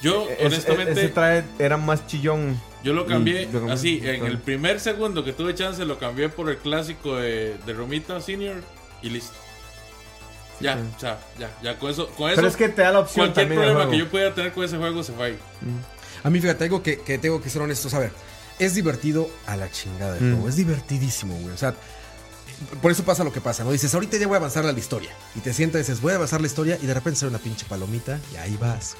Yo, 0.01 0.27
Es- 0.29 0.45
honestamente, 0.45 0.91
ese 0.93 1.09
traje 1.09 1.43
era 1.59 1.77
más 1.77 2.07
chillón. 2.07 2.59
yo 2.83 2.93
lo 2.93 3.05
cambié 3.05 3.43
Y 3.43 3.51
lo- 3.51 3.71
así. 3.71 3.99
En 4.03 4.25
el 4.25 4.37
primer 4.37 4.79
segundo 4.79 5.23
que 5.25 5.33
tuve 5.33 5.53
chance, 5.55 5.83
lo 5.85 5.99
cambié 5.99 6.29
por 6.29 6.49
el 6.49 6.57
clásico 6.57 7.17
de, 7.17 7.55
de 7.65 7.73
Romita 7.73 8.21
Senior 8.21 8.57
y 9.01 9.09
listo. 9.09 9.33
Ya, 10.61 10.75
sí. 10.75 10.81
o 10.95 10.99
sea, 10.99 11.19
ya, 11.37 11.49
ya 11.63 11.77
con 11.79 11.89
eso. 11.91 12.07
Con 12.17 12.29
Pero 12.29 12.41
eso 12.41 12.47
es 12.47 12.55
que 12.57 12.69
te 12.69 12.81
da 12.81 12.91
la 12.91 12.99
opción 12.99 13.27
cualquier 13.31 13.47
problema 13.57 13.89
que 13.89 13.97
yo 13.97 14.09
pudiera 14.09 14.33
tener 14.35 14.51
con 14.51 14.63
ese 14.65 14.77
juego 14.77 15.03
se 15.03 15.13
fue 15.13 15.25
ahí. 15.27 15.37
A 16.23 16.29
mí, 16.29 16.41
fíjate, 16.41 16.65
algo 16.65 16.83
que, 16.83 16.99
que 16.99 17.17
tengo 17.17 17.41
que 17.41 17.49
ser 17.49 17.61
honestos. 17.61 17.93
A 17.93 17.99
ver, 17.99 18.11
es 18.59 18.75
divertido 18.75 19.29
a 19.45 19.55
la 19.55 19.71
chingada 19.71 20.15
del 20.15 20.23
Mm. 20.23 20.33
juego. 20.33 20.49
Es 20.49 20.55
divertidísimo, 20.57 21.33
güey. 21.35 21.53
O 21.53 21.57
sea, 21.57 21.75
por 22.81 22.91
eso 22.91 23.03
pasa 23.03 23.23
lo 23.23 23.31
que 23.33 23.41
pasa, 23.41 23.63
¿no? 23.63 23.71
Dices, 23.71 23.93
ahorita 23.93 24.17
ya 24.17 24.27
voy 24.27 24.35
a 24.35 24.37
avanzar 24.37 24.65
la 24.65 24.71
historia. 24.71 25.11
Y 25.35 25.39
te 25.39 25.53
sientas 25.53 25.79
y 25.79 25.83
dices, 25.83 26.01
voy 26.01 26.13
a 26.13 26.15
avanzar 26.15 26.41
la 26.41 26.47
historia. 26.47 26.77
Y 26.81 26.85
de 26.87 26.93
repente 26.93 27.19
sale 27.19 27.29
una 27.29 27.39
pinche 27.39 27.65
palomita 27.67 28.19
y 28.33 28.37
ahí 28.37 28.57
vas. 28.59 28.95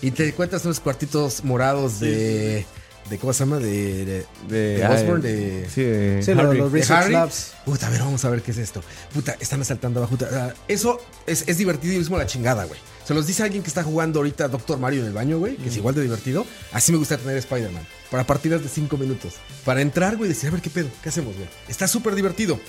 Y 0.00 0.10
te 0.12 0.28
encuentras 0.28 0.64
unos 0.64 0.80
cuartitos 0.80 1.42
morados 1.44 1.98
de. 2.00 2.64
de 3.10 3.18
¿Cómo 3.18 3.32
se 3.32 3.40
llama? 3.40 3.58
De. 3.58 4.04
de, 4.04 4.26
De, 4.48 4.76
de 4.78 4.84
ah, 4.84 4.90
Osborn, 4.92 5.20
de- 5.22 5.34
de. 5.62 5.68
Sí, 5.70 5.82
de 5.82 6.22
Sí, 6.22 6.32
de 6.34 6.40
Harry. 6.40 6.58
los 6.58 6.72
de 6.72 6.78
Research 6.78 7.02
Harry. 7.04 7.12
Labs. 7.14 7.52
Puta, 7.64 7.86
a 7.86 7.90
ver, 7.90 8.00
vamos 8.00 8.24
a 8.24 8.30
ver 8.30 8.42
qué 8.42 8.50
es 8.52 8.58
esto. 8.58 8.82
Puta, 9.12 9.36
están 9.40 9.60
asaltando 9.60 10.00
abajo. 10.00 10.16
Ah, 10.32 10.52
eso 10.68 11.00
es, 11.26 11.44
es 11.48 11.58
divertidísimo 11.58 12.16
la 12.18 12.26
chingada, 12.26 12.64
güey. 12.64 12.78
Se 13.08 13.14
los 13.14 13.26
dice 13.26 13.42
alguien 13.42 13.62
que 13.62 13.68
está 13.68 13.82
jugando 13.82 14.18
ahorita 14.18 14.48
Doctor 14.48 14.78
Mario 14.78 15.00
en 15.00 15.06
el 15.06 15.14
baño, 15.14 15.38
güey, 15.38 15.56
que 15.56 15.70
es 15.70 15.76
igual 15.78 15.94
de 15.94 16.02
divertido. 16.02 16.44
Así 16.72 16.92
me 16.92 16.98
gusta 16.98 17.16
tener 17.16 17.38
Spider-Man. 17.38 17.86
Para 18.10 18.26
partidas 18.26 18.62
de 18.62 18.68
5 18.68 18.98
minutos. 18.98 19.36
Para 19.64 19.80
entrar, 19.80 20.18
güey, 20.18 20.28
y 20.30 20.34
decir, 20.34 20.50
a 20.50 20.52
ver 20.52 20.60
qué 20.60 20.68
pedo, 20.68 20.90
qué 21.02 21.08
hacemos, 21.08 21.34
güey. 21.34 21.48
Está 21.68 21.88
súper 21.88 22.14
divertido. 22.14 22.60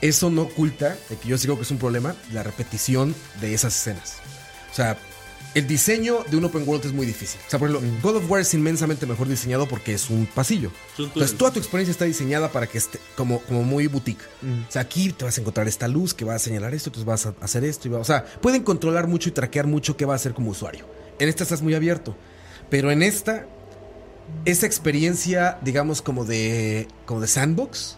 Eso 0.00 0.30
no 0.30 0.44
oculta, 0.44 0.96
de 1.10 1.18
que 1.18 1.28
yo 1.28 1.36
sigo 1.36 1.56
que 1.56 1.64
es 1.64 1.70
un 1.70 1.76
problema, 1.76 2.16
la 2.32 2.42
repetición 2.42 3.14
de 3.42 3.52
esas 3.52 3.76
escenas. 3.76 4.14
O 4.72 4.74
sea, 4.74 4.96
el 5.56 5.66
diseño 5.66 6.22
de 6.30 6.36
un 6.36 6.44
open 6.44 6.68
world 6.68 6.84
es 6.84 6.92
muy 6.92 7.06
difícil. 7.06 7.40
O 7.46 7.50
sea, 7.50 7.58
por 7.58 7.70
ejemplo, 7.70 7.90
God 8.02 8.16
of 8.16 8.30
War 8.30 8.42
es 8.42 8.52
inmensamente 8.52 9.06
mejor 9.06 9.26
diseñado 9.26 9.66
porque 9.66 9.94
es 9.94 10.10
un 10.10 10.26
pasillo. 10.26 10.70
Entonces, 10.98 11.34
toda 11.38 11.50
tu 11.50 11.58
experiencia 11.58 11.92
está 11.92 12.04
diseñada 12.04 12.52
para 12.52 12.66
que 12.66 12.76
esté 12.76 13.00
como, 13.16 13.40
como 13.40 13.62
muy 13.62 13.86
boutique. 13.86 14.22
O 14.68 14.70
sea, 14.70 14.82
aquí 14.82 15.14
te 15.14 15.24
vas 15.24 15.38
a 15.38 15.40
encontrar 15.40 15.66
esta 15.66 15.88
luz 15.88 16.12
que 16.12 16.26
va 16.26 16.34
a 16.34 16.38
señalar 16.38 16.74
esto, 16.74 16.90
entonces 16.90 17.06
vas 17.06 17.24
a 17.24 17.34
hacer 17.40 17.64
esto. 17.64 17.88
Y 17.88 17.90
va, 17.90 18.00
o 18.00 18.04
sea, 18.04 18.26
pueden 18.42 18.64
controlar 18.64 19.06
mucho 19.06 19.30
y 19.30 19.32
traquear 19.32 19.66
mucho 19.66 19.96
qué 19.96 20.04
va 20.04 20.12
a 20.12 20.16
hacer 20.16 20.34
como 20.34 20.50
usuario. 20.50 20.84
En 21.18 21.30
esta 21.30 21.44
estás 21.44 21.62
muy 21.62 21.74
abierto. 21.74 22.14
Pero 22.68 22.90
en 22.90 23.02
esta, 23.02 23.46
esa 24.44 24.66
experiencia, 24.66 25.56
digamos, 25.62 26.02
como 26.02 26.26
de, 26.26 26.86
como 27.06 27.22
de 27.22 27.28
sandbox, 27.28 27.96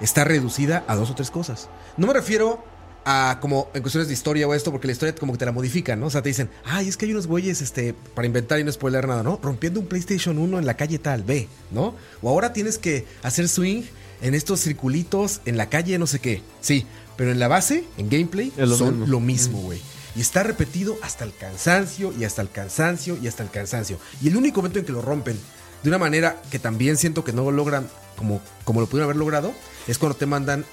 está 0.00 0.24
reducida 0.24 0.84
a 0.88 0.96
dos 0.96 1.10
o 1.10 1.14
tres 1.14 1.30
cosas. 1.30 1.68
No 1.96 2.08
me 2.08 2.12
refiero 2.12 2.64
a 3.10 3.38
como 3.40 3.70
en 3.72 3.80
cuestiones 3.80 4.08
de 4.08 4.12
historia 4.12 4.46
o 4.46 4.52
esto, 4.52 4.70
porque 4.70 4.86
la 4.86 4.92
historia 4.92 5.14
como 5.14 5.32
que 5.32 5.38
te 5.38 5.46
la 5.46 5.52
modifican, 5.52 5.98
¿no? 5.98 6.06
O 6.06 6.10
sea, 6.10 6.20
te 6.20 6.28
dicen, 6.28 6.50
ay, 6.66 6.88
es 6.88 6.98
que 6.98 7.06
hay 7.06 7.12
unos 7.12 7.26
güeyes, 7.26 7.62
este, 7.62 7.94
para 8.14 8.26
inventar 8.26 8.60
y 8.60 8.64
no 8.64 8.70
spoiler 8.70 9.08
nada, 9.08 9.22
¿no? 9.22 9.40
Rompiendo 9.42 9.80
un 9.80 9.86
PlayStation 9.86 10.38
1 10.38 10.58
en 10.58 10.66
la 10.66 10.74
calle 10.74 10.98
tal, 10.98 11.22
B, 11.22 11.48
¿no? 11.70 11.94
O 12.20 12.28
ahora 12.28 12.52
tienes 12.52 12.76
que 12.76 13.06
hacer 13.22 13.48
swing 13.48 13.84
en 14.20 14.34
estos 14.34 14.60
circulitos 14.60 15.40
en 15.46 15.56
la 15.56 15.70
calle 15.70 15.98
no 15.98 16.06
sé 16.06 16.18
qué. 16.18 16.42
Sí, 16.60 16.84
pero 17.16 17.32
en 17.32 17.38
la 17.38 17.48
base, 17.48 17.84
en 17.96 18.10
gameplay, 18.10 18.52
lo 18.58 18.76
son 18.76 19.00
mismo. 19.00 19.06
lo 19.06 19.20
mismo, 19.20 19.62
güey. 19.62 19.80
Y 20.14 20.20
está 20.20 20.42
repetido 20.42 20.98
hasta 21.00 21.24
el 21.24 21.34
cansancio 21.34 22.12
y 22.18 22.24
hasta 22.24 22.42
el 22.42 22.50
cansancio 22.50 23.16
y 23.22 23.26
hasta 23.26 23.42
el 23.42 23.48
cansancio. 23.50 23.98
Y 24.20 24.28
el 24.28 24.36
único 24.36 24.60
momento 24.60 24.80
en 24.80 24.84
que 24.84 24.92
lo 24.92 25.00
rompen 25.00 25.38
de 25.82 25.88
una 25.88 25.98
manera 25.98 26.42
que 26.50 26.58
también 26.58 26.98
siento 26.98 27.24
que 27.24 27.32
no 27.32 27.44
lo 27.44 27.52
logran 27.52 27.88
como, 28.16 28.42
como 28.64 28.82
lo 28.82 28.86
pudieron 28.86 29.04
haber 29.04 29.16
logrado 29.16 29.54
es 29.86 29.96
cuando 29.96 30.18
te 30.18 30.26
mandan 30.26 30.66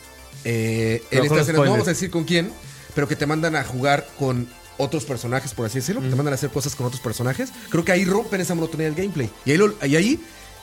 eh, 0.43 1.03
en 1.11 1.23
esta 1.23 1.41
escena, 1.41 1.57
no 1.57 1.71
vamos 1.71 1.87
a 1.87 1.91
decir 1.91 2.11
con 2.11 2.23
quién, 2.23 2.51
pero 2.93 3.07
que 3.07 3.15
te 3.15 3.25
mandan 3.25 3.55
a 3.55 3.63
jugar 3.63 4.07
con 4.19 4.47
otros 4.77 5.05
personajes, 5.05 5.53
por 5.53 5.65
así 5.65 5.79
decirlo, 5.79 6.01
que 6.01 6.09
te 6.09 6.15
mandan 6.15 6.33
a 6.33 6.35
hacer 6.35 6.49
cosas 6.49 6.75
con 6.75 6.85
otros 6.85 7.01
personajes. 7.01 7.49
Creo 7.69 7.85
que 7.85 7.91
ahí 7.91 8.05
rompen 8.05 8.41
esa 8.41 8.55
monotonía 8.55 8.85
del 8.87 8.95
gameplay. 8.95 9.29
Y 9.45 9.51
ahí, 9.51 9.57
lo- 9.57 9.73
y 9.85 9.95
ahí 9.95 10.19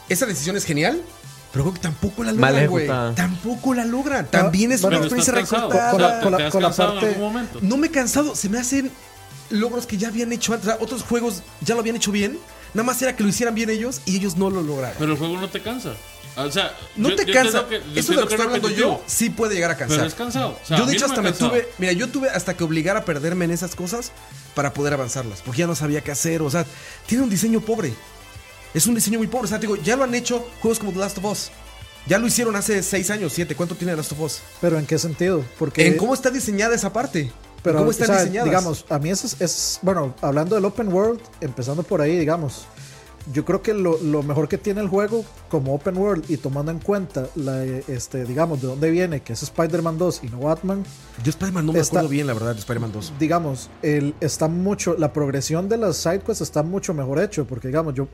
esa 0.08 0.26
decisión 0.26 0.56
es 0.56 0.64
genial. 0.64 1.00
Pero 1.52 1.64
creo 1.64 1.74
que 1.74 1.80
tampoco 1.80 2.24
la 2.24 2.32
logran, 2.32 2.66
güey. 2.70 2.86
Tampoco 3.14 3.74
la 3.74 3.84
logran. 3.84 4.26
También 4.30 4.72
es 4.72 4.80
bueno, 4.80 4.96
una 4.98 5.06
experiencia 5.06 5.34
recortada. 5.58 5.90
Con 5.90 6.00
la- 6.00 6.20
con 6.22 6.32
la- 6.32 6.38
¿te 6.38 6.44
has 6.44 6.52
con 6.52 6.62
la 6.62 6.72
parte- 6.74 7.06
algún 7.08 7.20
momento? 7.22 7.58
No 7.60 7.76
me 7.76 7.88
he 7.88 7.90
cansado, 7.90 8.34
se 8.34 8.48
me 8.48 8.58
hacen 8.58 8.90
logros 9.50 9.84
que 9.86 9.98
ya 9.98 10.08
habían 10.08 10.32
hecho 10.32 10.54
antes. 10.54 10.68
O 10.68 10.72
sea, 10.72 10.82
otros 10.82 11.02
juegos 11.02 11.42
ya 11.60 11.74
lo 11.74 11.80
habían 11.80 11.96
hecho 11.96 12.10
bien. 12.10 12.38
Nada 12.72 12.86
más 12.86 13.02
era 13.02 13.14
que 13.16 13.22
lo 13.22 13.28
hicieran 13.28 13.54
bien 13.54 13.68
ellos 13.68 14.00
y 14.06 14.16
ellos 14.16 14.36
no 14.38 14.48
lo 14.48 14.62
lograron. 14.62 14.96
Pero 14.98 15.12
el 15.12 15.18
juego 15.18 15.38
no 15.38 15.50
te 15.50 15.60
cansa. 15.60 15.92
O 16.36 16.50
sea, 16.50 16.74
no 16.96 17.10
yo- 17.10 17.16
te 17.16 17.26
yo 17.26 17.32
cansa. 17.34 17.68
que- 17.68 17.80
yo 17.92 18.00
Eso 18.00 18.12
de 18.12 18.20
lo 18.20 18.26
que 18.28 18.34
es 18.34 18.40
estoy 18.40 18.46
hablando 18.56 18.70
yo 18.70 19.02
sí 19.06 19.28
puede 19.30 19.54
llegar 19.54 19.70
a 19.70 19.76
cansar. 19.76 19.98
Pero 19.98 20.08
es 20.08 20.14
cansado. 20.14 20.58
O 20.62 20.66
sea, 20.66 20.78
yo 20.78 20.84
a 20.84 20.86
de 20.86 20.92
mí 20.92 20.96
hecho 20.96 21.06
no 21.06 21.12
hasta 21.12 21.22
me 21.22 21.30
me 21.30 21.36
tuve, 21.36 21.68
mira, 21.78 21.92
yo 21.92 22.08
tuve 22.08 22.30
hasta 22.30 22.56
que 22.56 22.64
obligar 22.64 22.96
a 22.96 23.04
perderme 23.04 23.44
en 23.44 23.50
esas 23.50 23.74
cosas 23.76 24.12
para 24.54 24.72
poder 24.72 24.94
avanzarlas, 24.94 25.42
porque 25.44 25.58
ya 25.60 25.66
no 25.66 25.74
sabía 25.74 26.00
qué 26.02 26.10
hacer, 26.10 26.40
o 26.42 26.50
sea, 26.50 26.64
tiene 27.06 27.24
un 27.24 27.30
diseño 27.30 27.60
pobre. 27.60 27.92
Es 28.72 28.86
un 28.86 28.94
diseño 28.94 29.18
muy 29.18 29.26
pobre, 29.26 29.44
o 29.44 29.48
sea, 29.48 29.58
te 29.60 29.66
digo, 29.66 29.76
ya 29.76 29.96
lo 29.96 30.04
han 30.04 30.14
hecho 30.14 30.46
juegos 30.60 30.78
como 30.78 30.92
The 30.92 30.98
Last 30.98 31.18
of 31.18 31.24
Us. 31.26 31.50
Ya 32.06 32.18
lo 32.18 32.26
hicieron 32.26 32.56
hace 32.56 32.82
6 32.82 33.10
años, 33.10 33.32
7. 33.34 33.54
¿Cuánto 33.54 33.74
tiene 33.76 33.92
The 33.92 33.98
Last 33.98 34.12
of 34.12 34.20
Us? 34.20 34.38
Pero 34.60 34.78
¿en 34.78 34.86
qué 34.86 34.98
sentido? 34.98 35.44
Porque 35.58 35.86
En 35.86 35.96
cómo 35.98 36.14
está 36.14 36.30
diseñada 36.30 36.74
esa 36.74 36.92
parte. 36.92 37.30
Pero, 37.62 37.76
¿Cómo 37.78 37.88
o 37.88 37.92
están 37.92 38.08
sea, 38.08 38.18
diseñadas? 38.20 38.46
digamos, 38.46 38.84
a 38.88 38.98
mí 38.98 39.10
eso 39.10 39.26
es, 39.26 39.36
es- 39.40 39.78
bueno, 39.82 40.14
hablando 40.20 40.56
del 40.56 40.64
open 40.64 40.88
world, 40.92 41.20
empezando 41.40 41.82
por 41.84 42.00
ahí, 42.00 42.18
digamos, 42.18 42.62
yo 43.32 43.44
creo 43.44 43.62
que 43.62 43.72
lo, 43.74 43.98
lo 44.02 44.22
mejor 44.22 44.48
que 44.48 44.58
tiene 44.58 44.80
el 44.80 44.88
juego 44.88 45.24
como 45.48 45.74
open 45.74 45.96
world 45.96 46.24
y 46.28 46.38
tomando 46.38 46.72
en 46.72 46.78
cuenta, 46.80 47.28
la, 47.36 47.62
este, 47.64 48.24
digamos, 48.24 48.60
de 48.60 48.66
dónde 48.68 48.90
viene, 48.90 49.20
que 49.20 49.32
es 49.34 49.42
Spider-Man 49.44 49.98
2 49.98 50.24
y 50.24 50.28
no 50.28 50.40
Batman, 50.40 50.84
Yo 51.22 51.30
Spider-Man 51.30 51.66
no 51.66 51.72
me 51.72 51.78
está- 51.78 51.98
acuerdo 51.98 52.08
bien, 52.08 52.26
la 52.26 52.34
verdad, 52.34 52.54
de 52.54 52.58
Spider-Man 52.60 52.90
2. 52.92 53.12
digamos, 53.18 53.70
el, 53.82 54.14
está 54.20 54.48
mucho, 54.48 54.96
la 54.98 55.12
progresión 55.12 55.68
de 55.68 55.76
las 55.76 55.98
sidequests 55.98 56.40
está 56.40 56.62
mucho 56.62 56.94
mejor 56.94 57.20
hecho, 57.20 57.46
porque 57.46 57.68
digamos, 57.68 57.94
yo 57.94 58.08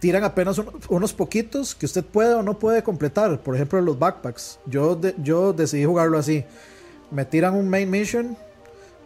tiran 0.00 0.24
apenas 0.24 0.58
un- 0.58 0.70
unos 0.88 1.12
poquitos 1.12 1.74
que 1.74 1.86
usted 1.86 2.04
puede 2.04 2.34
o 2.34 2.42
no 2.42 2.58
puede 2.58 2.82
completar, 2.82 3.40
por 3.42 3.54
ejemplo 3.54 3.80
los 3.80 3.98
backpacks, 3.98 4.58
yo, 4.66 4.94
de- 4.96 5.14
yo 5.18 5.52
decidí 5.52 5.84
jugarlo 5.84 6.18
así, 6.18 6.44
me 7.10 7.24
tiran 7.24 7.54
un 7.54 7.68
main 7.68 7.90
mission 7.90 8.36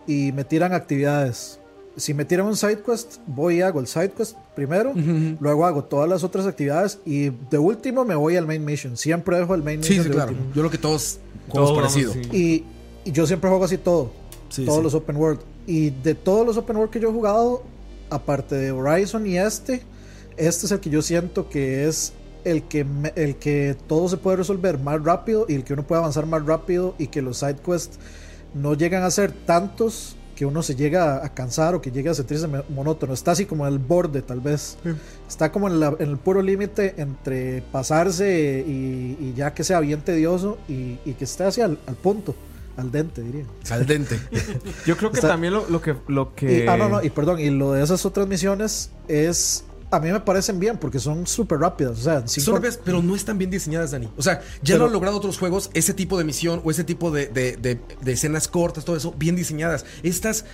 y 0.06 0.32
me 0.32 0.44
tiran 0.44 0.72
actividades. 0.72 1.57
Si 1.98 2.14
me 2.14 2.24
tiran 2.24 2.46
un 2.46 2.56
side 2.56 2.80
quest, 2.84 3.16
voy 3.26 3.56
y 3.56 3.60
hago 3.62 3.80
el 3.80 3.86
side 3.86 4.10
quest 4.12 4.36
primero, 4.54 4.92
luego 5.40 5.66
hago 5.66 5.84
todas 5.84 6.08
las 6.08 6.24
otras 6.24 6.46
actividades 6.46 6.98
y 7.04 7.30
de 7.50 7.58
último 7.58 8.04
me 8.04 8.14
voy 8.14 8.36
al 8.36 8.46
main 8.46 8.64
mission. 8.64 8.96
Siempre 8.96 9.38
dejo 9.38 9.54
el 9.54 9.62
main 9.62 9.82
Sí, 9.82 9.90
mission 9.90 10.04
sí, 10.04 10.08
de 10.10 10.14
claro. 10.14 10.30
último. 10.32 10.48
Yo 10.54 10.60
creo 10.62 10.70
que 10.70 10.78
todos 10.78 11.18
Todos 11.52 11.70
jugamos 11.70 11.94
vamos 11.94 12.04
parecido. 12.06 12.34
Y, 12.36 12.64
y 13.04 13.12
yo 13.12 13.26
siempre 13.26 13.50
juego 13.50 13.64
así 13.64 13.78
todo. 13.78 14.12
Sí, 14.48 14.64
todos 14.64 14.78
sí. 14.78 14.84
los 14.84 14.94
open 14.94 15.16
world. 15.16 15.40
Y 15.66 15.90
de 15.90 16.14
todos 16.14 16.46
los 16.46 16.56
open 16.56 16.76
world 16.76 16.90
que 16.90 17.00
yo 17.00 17.10
he 17.10 17.12
jugado, 17.12 17.62
aparte 18.10 18.54
de 18.54 18.70
Horizon 18.70 19.26
y 19.26 19.36
este, 19.38 19.82
este 20.36 20.66
es 20.66 20.72
el 20.72 20.80
que 20.80 20.88
yo 20.90 21.02
siento 21.02 21.48
que 21.50 21.86
es 21.86 22.12
el 22.44 22.62
que, 22.62 22.84
me- 22.84 23.12
el 23.16 23.36
que 23.36 23.76
todo 23.86 24.08
se 24.08 24.16
puede 24.16 24.38
resolver 24.38 24.78
más 24.78 25.02
rápido 25.02 25.44
y 25.48 25.54
el 25.54 25.64
que 25.64 25.74
uno 25.74 25.86
puede 25.86 25.98
avanzar 26.00 26.24
más 26.26 26.46
rápido 26.46 26.94
y 26.98 27.08
que 27.08 27.20
los 27.20 27.38
side 27.38 27.56
quests 27.56 27.98
no 28.54 28.72
llegan 28.74 29.02
a 29.02 29.10
ser 29.10 29.32
tantos 29.32 30.16
que 30.39 30.47
uno 30.47 30.62
se 30.62 30.77
llega 30.77 31.24
a 31.24 31.35
cansar 31.35 31.74
o 31.74 31.81
que 31.82 31.90
llega 31.90 32.12
a 32.12 32.15
sentirse 32.15 32.47
monótono. 32.69 33.12
Está 33.12 33.32
así 33.32 33.44
como 33.44 33.66
en 33.66 33.73
el 33.73 33.81
borde 33.81 34.23
tal 34.23 34.39
vez. 34.40 34.77
Está 35.28 35.51
como 35.51 35.66
en, 35.66 35.81
la- 35.81 35.97
en 35.98 36.10
el 36.10 36.16
puro 36.16 36.43
límite 36.43 36.94
entre 36.98 37.60
pasarse 37.73 38.65
y, 38.65 39.16
y 39.20 39.35
ya 39.36 39.52
que 39.52 39.65
sea 39.65 39.81
bien 39.81 40.01
tedioso 40.02 40.59
y, 40.69 40.98
y 41.05 41.15
que 41.19 41.24
esté 41.24 41.43
así 41.43 41.60
al, 41.60 41.77
al 41.89 41.97
punto, 41.97 42.36
al 42.77 42.93
dente 42.93 43.20
diría. 43.23 43.47
Al 43.70 43.85
dente. 43.85 44.20
Yo 44.86 44.97
creo 44.97 45.10
que 45.10 45.16
Está- 45.16 45.27
también 45.31 45.55
lo, 45.55 45.69
lo 45.69 45.82
que... 45.82 45.97
Lo 46.06 46.32
que... 46.36 46.65
Y- 46.65 46.69
ah, 46.69 46.77
no, 46.77 46.89
no, 46.89 47.02
y 47.02 47.10
perdón, 47.10 47.40
y 47.40 47.51
lo 47.51 47.73
de 47.73 47.82
esas 47.82 48.06
otras 48.06 48.28
misiones 48.28 48.93
es. 49.09 49.65
A 49.90 50.01
mí 50.01 50.10
me 50.12 50.20
parecen 50.20 50.60
bien 50.60 50.77
porque 50.77 50.98
son 50.98 51.27
súper 51.27 51.59
rápidas. 51.60 51.98
O 51.98 52.02
sea, 52.02 52.27
Son 52.27 52.55
rápidas, 52.55 52.78
pero 52.85 53.02
no 53.02 53.16
están 53.16 53.39
bien 53.39 53.51
diseñadas, 53.51 53.90
Dani. 53.93 54.09
O 54.16 54.23
sea, 54.23 54.40
ya 54.62 54.74
Pero- 54.74 54.78
lo 54.81 54.85
han 54.86 54.93
logrado 54.93 55.16
otros 55.16 55.39
juegos, 55.39 55.70
ese 55.74 55.94
tipo 55.94 56.19
de 56.19 56.24
misión 56.24 56.60
o 56.65 56.70
ese 56.70 56.85
tipo 56.85 57.10
de, 57.10 57.27
de- 57.28 57.56
de- 57.56 57.81
de 58.01 58.12
escenas 58.12 58.48
cortas, 58.48 58.85
todo 58.85 58.97
eso, 58.97 59.12
bien 59.16 59.35
diseñadas. 59.36 59.85
Estas 60.02 60.44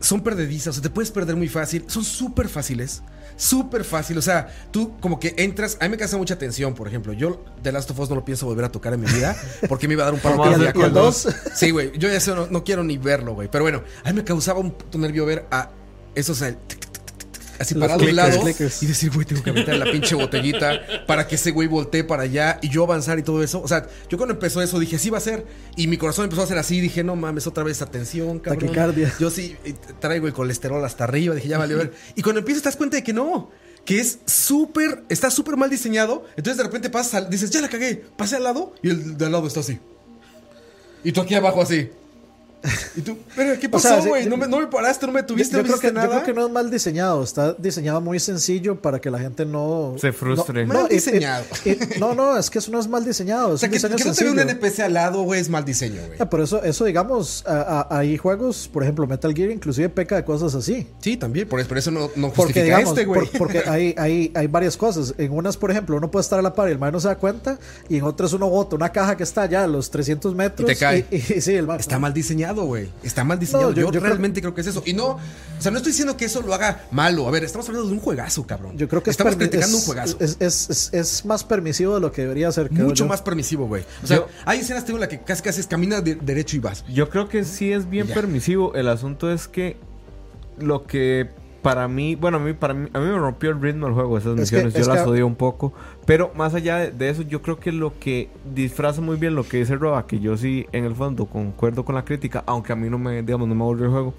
son 0.00 0.22
perdedizas, 0.22 0.68
o 0.68 0.72
sea, 0.74 0.82
te 0.82 0.90
puedes 0.90 1.10
perder 1.10 1.36
muy 1.36 1.48
fácil. 1.48 1.84
Son 1.86 2.02
súper 2.04 2.48
fáciles. 2.48 3.02
Súper 3.36 3.84
fácil, 3.84 4.18
o 4.18 4.22
sea, 4.22 4.48
tú 4.70 4.98
como 5.00 5.18
que 5.18 5.34
entras, 5.38 5.78
a 5.80 5.84
mí 5.84 5.90
me 5.90 5.96
causa 5.96 6.18
mucha 6.18 6.36
tensión, 6.36 6.74
por 6.74 6.86
ejemplo, 6.88 7.14
yo 7.14 7.42
The 7.62 7.72
Last 7.72 7.90
of 7.90 7.98
Us 7.98 8.10
no 8.10 8.16
lo 8.16 8.24
pienso 8.24 8.44
volver 8.44 8.66
a 8.66 8.72
tocar 8.72 8.92
en 8.92 9.00
mi 9.00 9.06
vida, 9.06 9.34
porque 9.68 9.88
me 9.88 9.94
iba 9.94 10.02
a 10.02 10.06
dar 10.06 10.14
un 10.14 10.20
paro 10.20 10.42
cardíaco 10.42 10.80
dos. 10.90 11.22
dos. 11.24 11.34
Sí, 11.54 11.70
güey, 11.70 11.90
yo 11.98 12.08
ya 12.10 12.16
eso 12.16 12.34
no, 12.36 12.48
no 12.48 12.64
quiero 12.64 12.84
ni 12.84 12.98
verlo, 12.98 13.32
güey, 13.32 13.48
pero 13.50 13.64
bueno, 13.64 13.82
a 14.04 14.08
mí 14.10 14.16
me 14.16 14.24
causaba 14.24 14.58
un 14.60 14.74
nervio 14.94 15.24
ver 15.24 15.46
a 15.50 15.70
esos, 16.14 16.42
el 16.42 16.56
tic, 16.58 16.80
tic, 16.80 16.80
tic, 16.80 16.89
tic, 16.89 16.89
así 17.60 17.74
Los 17.74 17.88
parado 17.88 18.10
lado 18.10 18.40
clickers. 18.40 18.82
y 18.82 18.86
decir, 18.86 19.10
güey, 19.12 19.26
tengo 19.26 19.42
que 19.42 19.52
meter 19.52 19.76
la 19.76 19.84
pinche 19.84 20.14
botellita 20.14 20.80
para 21.06 21.28
que 21.28 21.34
ese 21.34 21.50
güey 21.50 21.68
voltee 21.68 22.02
para 22.02 22.22
allá 22.22 22.58
y 22.62 22.70
yo 22.70 22.84
avanzar 22.84 23.18
y 23.18 23.22
todo 23.22 23.42
eso. 23.42 23.62
O 23.62 23.68
sea, 23.68 23.86
yo 24.08 24.16
cuando 24.16 24.34
empezó 24.34 24.62
eso 24.62 24.78
dije, 24.78 24.98
sí 24.98 25.10
va 25.10 25.18
a 25.18 25.20
ser. 25.20 25.46
Y 25.76 25.86
mi 25.86 25.98
corazón 25.98 26.24
empezó 26.24 26.40
a 26.40 26.44
hacer 26.44 26.58
así. 26.58 26.80
Dije, 26.80 27.04
no 27.04 27.16
mames, 27.16 27.46
otra 27.46 27.62
vez 27.62 27.82
atención, 27.82 28.38
cabrón. 28.38 28.60
Taquicardia. 28.60 29.12
Yo 29.20 29.30
sí 29.30 29.56
eh, 29.64 29.74
traigo 30.00 30.26
el 30.26 30.32
colesterol 30.32 30.84
hasta 30.84 31.04
arriba. 31.04 31.34
Dije, 31.34 31.48
ya 31.48 31.58
valió 31.58 31.76
ver. 31.76 31.92
Y 32.16 32.22
cuando 32.22 32.40
empiezas 32.40 32.62
te 32.62 32.68
das 32.68 32.76
cuenta 32.76 32.96
de 32.96 33.04
que 33.04 33.12
no. 33.12 33.50
Que 33.84 34.00
es 34.00 34.18
súper, 34.26 35.04
está 35.08 35.30
súper 35.30 35.56
mal 35.56 35.70
diseñado. 35.70 36.24
Entonces 36.36 36.56
de 36.56 36.64
repente 36.64 36.90
pasas, 36.90 37.28
dices, 37.30 37.50
ya 37.50 37.60
la 37.60 37.68
cagué. 37.68 38.04
Pasé 38.16 38.36
al 38.36 38.44
lado 38.44 38.74
y 38.82 38.90
el 38.90 39.16
de 39.16 39.26
al 39.26 39.32
lado 39.32 39.46
está 39.46 39.60
así. 39.60 39.78
Y 41.04 41.12
tú 41.12 41.20
aquí 41.20 41.34
abajo 41.34 41.62
así. 41.62 41.90
Y 42.96 43.02
tú, 43.02 43.16
pero 43.36 43.58
¿qué 43.58 43.68
O 43.70 43.78
sea, 43.78 43.92
pasó, 43.92 44.02
sí, 44.02 44.08
güey? 44.08 44.24
yo- 44.24 44.30
no, 44.30 44.36
me, 44.36 44.48
no 44.48 44.58
me 44.58 44.66
paraste, 44.66 45.06
no 45.06 45.12
me 45.12 45.20
Yo, 45.20 45.26
tuviste, 45.26 45.56
yo 45.56 45.62
no 45.62 45.68
creo 45.68 45.80
que, 45.80 45.86
yo 45.88 45.92
nada. 45.92 46.08
creo 46.08 46.22
que 46.24 46.32
no 46.34 46.46
es 46.46 46.52
mal 46.52 46.70
diseñado, 46.70 47.22
está 47.22 47.52
diseñado 47.54 48.00
muy 48.00 48.18
sencillo 48.20 48.80
para 48.80 49.00
que 49.00 49.10
la 49.10 49.18
gente 49.18 49.46
no 49.46 49.94
Se 49.98 50.12
frustre. 50.12 50.66
No, 50.66 50.74
Mal 50.74 50.86
y- 50.90 50.94
y- 50.94 50.96
diseñado. 50.96 51.44
y- 51.64 51.98
no, 52.00 52.14
no, 52.14 52.36
es 52.36 52.50
que 52.50 52.58
eso 52.58 52.70
no 52.70 52.80
es 52.80 52.88
mal 52.88 53.04
diseñado. 53.04 53.48
Es 53.48 53.54
O 53.54 53.58
sea, 53.58 53.68
un 53.68 53.70
que, 53.70 53.76
diseño 53.78 53.96
que 53.96 54.04
no 54.04 54.14
se 54.14 54.24
ve 54.24 54.30
un. 54.32 54.38
NPC 54.40 54.80
al 54.82 54.94
lado, 54.94 55.22
güey, 55.22 55.40
es 55.40 55.48
mal 55.48 55.64
diseño, 55.64 56.00
güey. 56.06 56.18
Ah, 56.20 56.28
Por 56.28 56.40
eso, 56.40 56.62
eso 56.62 56.84
digamos, 56.84 57.44
a- 57.46 57.86
a- 57.90 57.98
hay 57.98 58.16
juegos, 58.16 58.68
por 58.72 58.82
ejemplo, 58.82 59.06
Metal 59.06 59.32
Gear 59.34 59.50
inclusive 59.50 59.88
peca 59.88 60.16
de 60.16 60.24
cosas 60.24 60.54
así. 60.54 60.86
Sí, 61.00 61.16
también, 61.16 61.48
por, 61.48 61.64
por 61.66 61.78
eso 61.78 61.90
no, 61.90 62.10
no 62.16 62.32
Porque 62.32 62.62
digamos, 62.64 62.90
este, 62.90 63.04
güey. 63.04 63.26
por- 63.26 63.38
porque 63.38 63.62
hay, 63.66 63.94
hay, 63.96 64.32
hay 64.34 64.46
varias 64.48 64.76
cosas. 64.76 65.14
En 65.18 65.32
unas, 65.32 65.56
por 65.56 65.70
ejemplo, 65.70 65.96
uno 65.96 66.10
puede 66.10 66.22
estar 66.22 66.38
a 66.38 66.42
la 66.42 66.54
par 66.54 66.68
y 66.68 66.72
el 66.72 66.78
man 66.78 66.92
no 66.92 67.00
se 67.00 67.08
da 67.08 67.16
cuenta, 67.16 67.58
y 67.88 67.96
en 67.98 68.04
otras 68.04 68.32
uno 68.32 68.48
bota 68.50 68.76
una 68.76 68.90
caja 68.90 69.16
que 69.16 69.22
está 69.22 69.46
ya 69.46 69.64
a 69.64 69.66
los 69.66 69.90
300 69.90 70.34
metros. 70.34 70.68
Y 70.68 70.74
te 70.74 70.78
cae. 70.78 71.06
Y, 71.10 71.16
y- 71.16 71.40
sí, 71.40 71.54
el 71.54 71.66
man- 71.66 71.78
Está 71.80 71.98
mal 71.98 72.12
diseñado, 72.12 72.49
güey. 72.54 72.88
Está 73.02 73.24
mal 73.24 73.38
diseñado. 73.38 73.70
No, 73.70 73.76
yo 73.76 73.82
yo- 73.82 73.86
yo 73.92 74.00
creo- 74.00 74.10
realmente 74.10 74.40
creo... 74.40 74.54
que 74.54 74.60
es 74.60 74.66
eso. 74.66 74.82
Y 74.86 74.92
no, 74.92 75.06
o 75.08 75.18
sea, 75.58 75.70
no 75.70 75.78
estoy 75.78 75.92
diciendo 75.92 76.16
que 76.16 76.24
eso 76.26 76.42
lo 76.42 76.52
haga 76.54 76.84
malo. 76.90 77.26
A 77.28 77.30
ver, 77.30 77.44
estamos 77.44 77.68
hablando 77.68 77.88
de 77.88 77.94
un 77.94 78.00
juegazo, 78.00 78.46
cabrón. 78.46 78.76
Yo 78.76 78.88
creo 78.88 79.02
que 79.02 79.10
es 79.10 79.14
estamos 79.14 79.36
criticando 79.36 79.76
es- 79.76 79.82
un 79.82 79.86
juegazo. 79.86 80.16
Es, 80.20 80.36
es, 80.40 80.70
es, 80.70 80.90
es 80.94 81.24
más 81.24 81.44
permisivo 81.44 81.94
de 81.94 82.00
lo 82.00 82.12
que 82.12 82.22
debería 82.22 82.50
ser. 82.52 82.70
Mucho 82.72 83.04
yo. 83.04 83.06
más 83.08 83.22
permisivo, 83.22 83.66
güey. 83.66 83.84
O 84.02 84.06
sea, 84.06 84.18
Yo- 84.18 84.26
hay 84.44 84.60
escenas 84.60 84.84
tengo 84.84 84.96
en 84.98 85.02
la 85.02 85.08
que 85.08 85.20
casi 85.20 85.42
casi 85.42 85.60
es 85.60 85.66
camina 85.66 86.00
de- 86.00 86.16
derecho 86.16 86.56
y 86.56 86.60
vas. 86.60 86.84
Yo 86.88 87.08
creo 87.08 87.28
que 87.28 87.44
sí 87.44 87.72
es 87.72 87.88
bien 87.88 88.06
Ya. 88.06 88.14
permisivo. 88.14 88.74
El 88.74 88.88
asunto 88.88 89.30
es 89.32 89.48
que 89.48 89.76
lo 90.58 90.86
que 90.86 91.28
para 91.62 91.88
mí, 91.88 92.14
bueno, 92.14 92.38
a 92.38 92.40
mí, 92.40 92.54
para 92.54 92.72
mí, 92.72 92.88
a 92.92 92.98
mí 92.98 93.04
me 93.06 93.18
rompió 93.18 93.50
el 93.50 93.60
ritmo 93.60 93.84
del 93.86 93.94
juego, 93.94 94.16
esas 94.16 94.30
Es 94.38 94.50
que- 94.50 94.56
misiones, 94.56 94.74
es 94.74 94.86
yo 94.86 94.94
las 94.94 95.02
que- 95.04 95.10
odio 95.10 95.26
un 95.26 95.36
poco. 95.36 95.74
Pero 96.10 96.32
más 96.34 96.54
allá 96.54 96.78
de, 96.78 96.90
de 96.90 97.08
eso, 97.08 97.22
yo 97.22 97.40
creo 97.40 97.60
que 97.60 97.70
lo 97.70 97.96
que 98.00 98.28
disfraza 98.52 99.00
muy 99.00 99.16
bien 99.16 99.36
lo 99.36 99.46
que 99.46 99.58
dice 99.58 99.76
Roba, 99.76 100.06
que 100.08 100.18
yo 100.18 100.36
sí 100.36 100.66
en 100.72 100.84
el 100.84 100.96
fondo 100.96 101.26
concuerdo 101.26 101.84
con 101.84 101.94
la 101.94 102.04
crítica, 102.04 102.42
aunque 102.46 102.72
a 102.72 102.76
mí 102.76 102.90
no 102.90 102.98
me, 102.98 103.22
digamos, 103.22 103.46
no 103.46 103.54
me 103.54 103.62
aburrió 103.62 103.84
el 103.86 103.90
juego. 103.92 104.14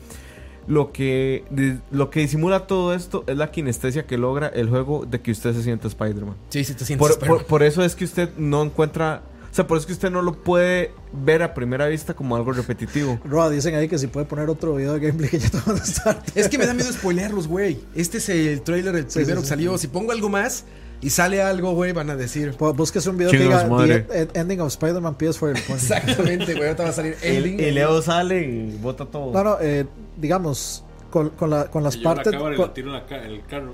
Lo 0.67 0.93
que, 0.93 1.43
lo 1.91 2.09
que 2.09 2.21
disimula 2.21 2.65
todo 2.67 2.93
esto 2.93 3.23
es 3.27 3.35
la 3.35 3.51
kinestesia 3.51 4.05
que 4.05 4.17
logra 4.17 4.47
el 4.47 4.69
juego 4.69 5.05
de 5.05 5.19
que 5.19 5.31
usted 5.31 5.53
se 5.53 5.63
siente 5.63 5.87
Spider-Man. 5.89 6.35
Sí, 6.49 6.63
sí 6.63 6.75
te 6.75 6.85
sientes. 6.85 7.05
Por, 7.09 7.19
pero- 7.19 7.37
por- 7.39 7.45
por 7.45 7.63
eso 7.63 7.83
es 7.83 7.95
que 7.95 8.05
usted 8.05 8.29
no 8.37 8.63
encuentra. 8.63 9.23
O 9.51 9.53
sea, 9.53 9.67
por 9.67 9.75
eso 9.75 9.81
es 9.81 9.87
que 9.87 9.93
usted 9.93 10.11
no 10.11 10.21
lo 10.21 10.31
puede 10.43 10.91
ver 11.11 11.43
a 11.43 11.53
primera 11.53 11.87
vista 11.87 12.13
como 12.13 12.37
algo 12.37 12.53
repetitivo. 12.53 13.19
Roa, 13.25 13.49
dicen 13.49 13.75
ahí 13.75 13.89
que 13.89 13.97
si 13.97 14.07
puede 14.07 14.25
poner 14.27 14.49
otro 14.49 14.75
video 14.75 14.93
de 14.93 14.99
gameplay 15.07 15.29
que 15.29 15.39
ya 15.39 15.49
te 15.49 15.57
van 15.65 15.75
a 15.75 15.83
estar. 15.83 16.23
Es 16.35 16.47
que 16.47 16.57
me 16.57 16.65
da 16.65 16.73
miedo 16.73 16.89
spoilearlos, 16.93 17.49
güey. 17.49 17.79
Este 17.95 18.19
es 18.19 18.29
el 18.29 18.61
trailer, 18.61 18.95
el 18.95 19.09
Sí, 19.11 19.15
primero 19.19 19.37
sí, 19.37 19.41
que 19.41 19.45
sí. 19.47 19.49
salió. 19.49 19.77
Si 19.77 19.87
pongo 19.87 20.13
algo 20.13 20.29
más 20.29 20.63
y 21.01 21.09
sale 21.09 21.41
algo, 21.41 21.73
güey, 21.73 21.91
van 21.93 22.09
a 22.09 22.15
decir. 22.15 22.55
Bu- 22.57 22.75
Búsquese 22.75 23.09
un 23.09 23.17
video 23.17 23.31
que 23.31 23.39
diga. 23.39 23.67
The 23.67 24.05
End- 24.21 24.37
Ending 24.37 24.61
of 24.61 24.67
Spider-Man 24.69 25.17
PS4. 25.17 25.51
y 25.51 25.59
lo 25.59 25.67
pone. 25.67 25.79
Exactamente, 25.79 26.53
güey. 26.53 26.65
Ahorita 26.67 26.83
va 26.83 26.89
a 26.89 26.93
salir 26.93 27.17
ending. 27.23 27.57
Leo 27.73 28.01
sale 28.01 28.41
y 28.41 28.77
bota 28.81 29.05
todo. 29.05 29.33
No, 29.33 29.43
no, 29.43 29.57
eh, 29.59 29.85
digamos, 30.17 30.83
con, 31.09 31.29
con, 31.31 31.49
la- 31.49 31.65
con 31.71 31.83
las 31.83 31.97
la 31.97 32.03
partes. 32.03 32.33
y 32.33 32.37
con- 32.37 32.57
la 32.57 32.73
tiro 32.73 32.87
en 32.87 32.93
la 32.93 33.05
ca- 33.05 33.23
en 33.23 33.31
el 33.31 33.45
carro. 33.45 33.73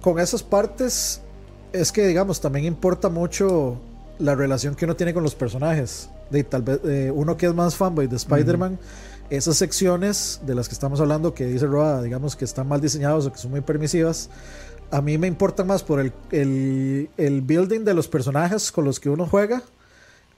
con 0.00 0.18
esas 0.18 0.42
partes 0.42 1.20
es 1.72 1.90
que 1.92 2.06
digamos 2.06 2.40
también 2.40 2.66
importa 2.66 3.08
mucho 3.08 3.80
la 4.18 4.34
relación 4.34 4.74
que 4.74 4.84
uno 4.84 4.94
tiene 4.94 5.14
con 5.14 5.22
los 5.22 5.34
personajes 5.34 6.10
de 6.30 6.44
tal 6.44 6.62
vez 6.62 6.80
eh, 6.84 7.10
uno 7.14 7.36
que 7.36 7.46
es 7.46 7.54
más 7.54 7.76
fanboy 7.76 8.06
de 8.08 8.16
Spider-Man 8.16 8.78
esas 9.30 9.56
secciones 9.56 10.40
de 10.44 10.54
las 10.54 10.68
que 10.68 10.74
estamos 10.74 11.00
hablando 11.00 11.32
que 11.34 11.46
dice 11.46 11.66
Roa 11.66 12.02
digamos 12.02 12.36
que 12.36 12.44
están 12.44 12.68
mal 12.68 12.80
diseñadas 12.80 13.24
o 13.26 13.32
que 13.32 13.38
son 13.38 13.52
muy 13.52 13.60
permisivas 13.62 14.28
a 14.92 15.00
mí 15.00 15.18
me 15.18 15.26
importan 15.26 15.66
más 15.66 15.82
por 15.82 15.98
el, 15.98 16.12
el, 16.30 17.08
el 17.16 17.40
building 17.40 17.80
de 17.80 17.94
los 17.94 18.08
personajes 18.08 18.70
con 18.70 18.84
los 18.84 19.00
que 19.00 19.08
uno 19.08 19.26
juega 19.26 19.62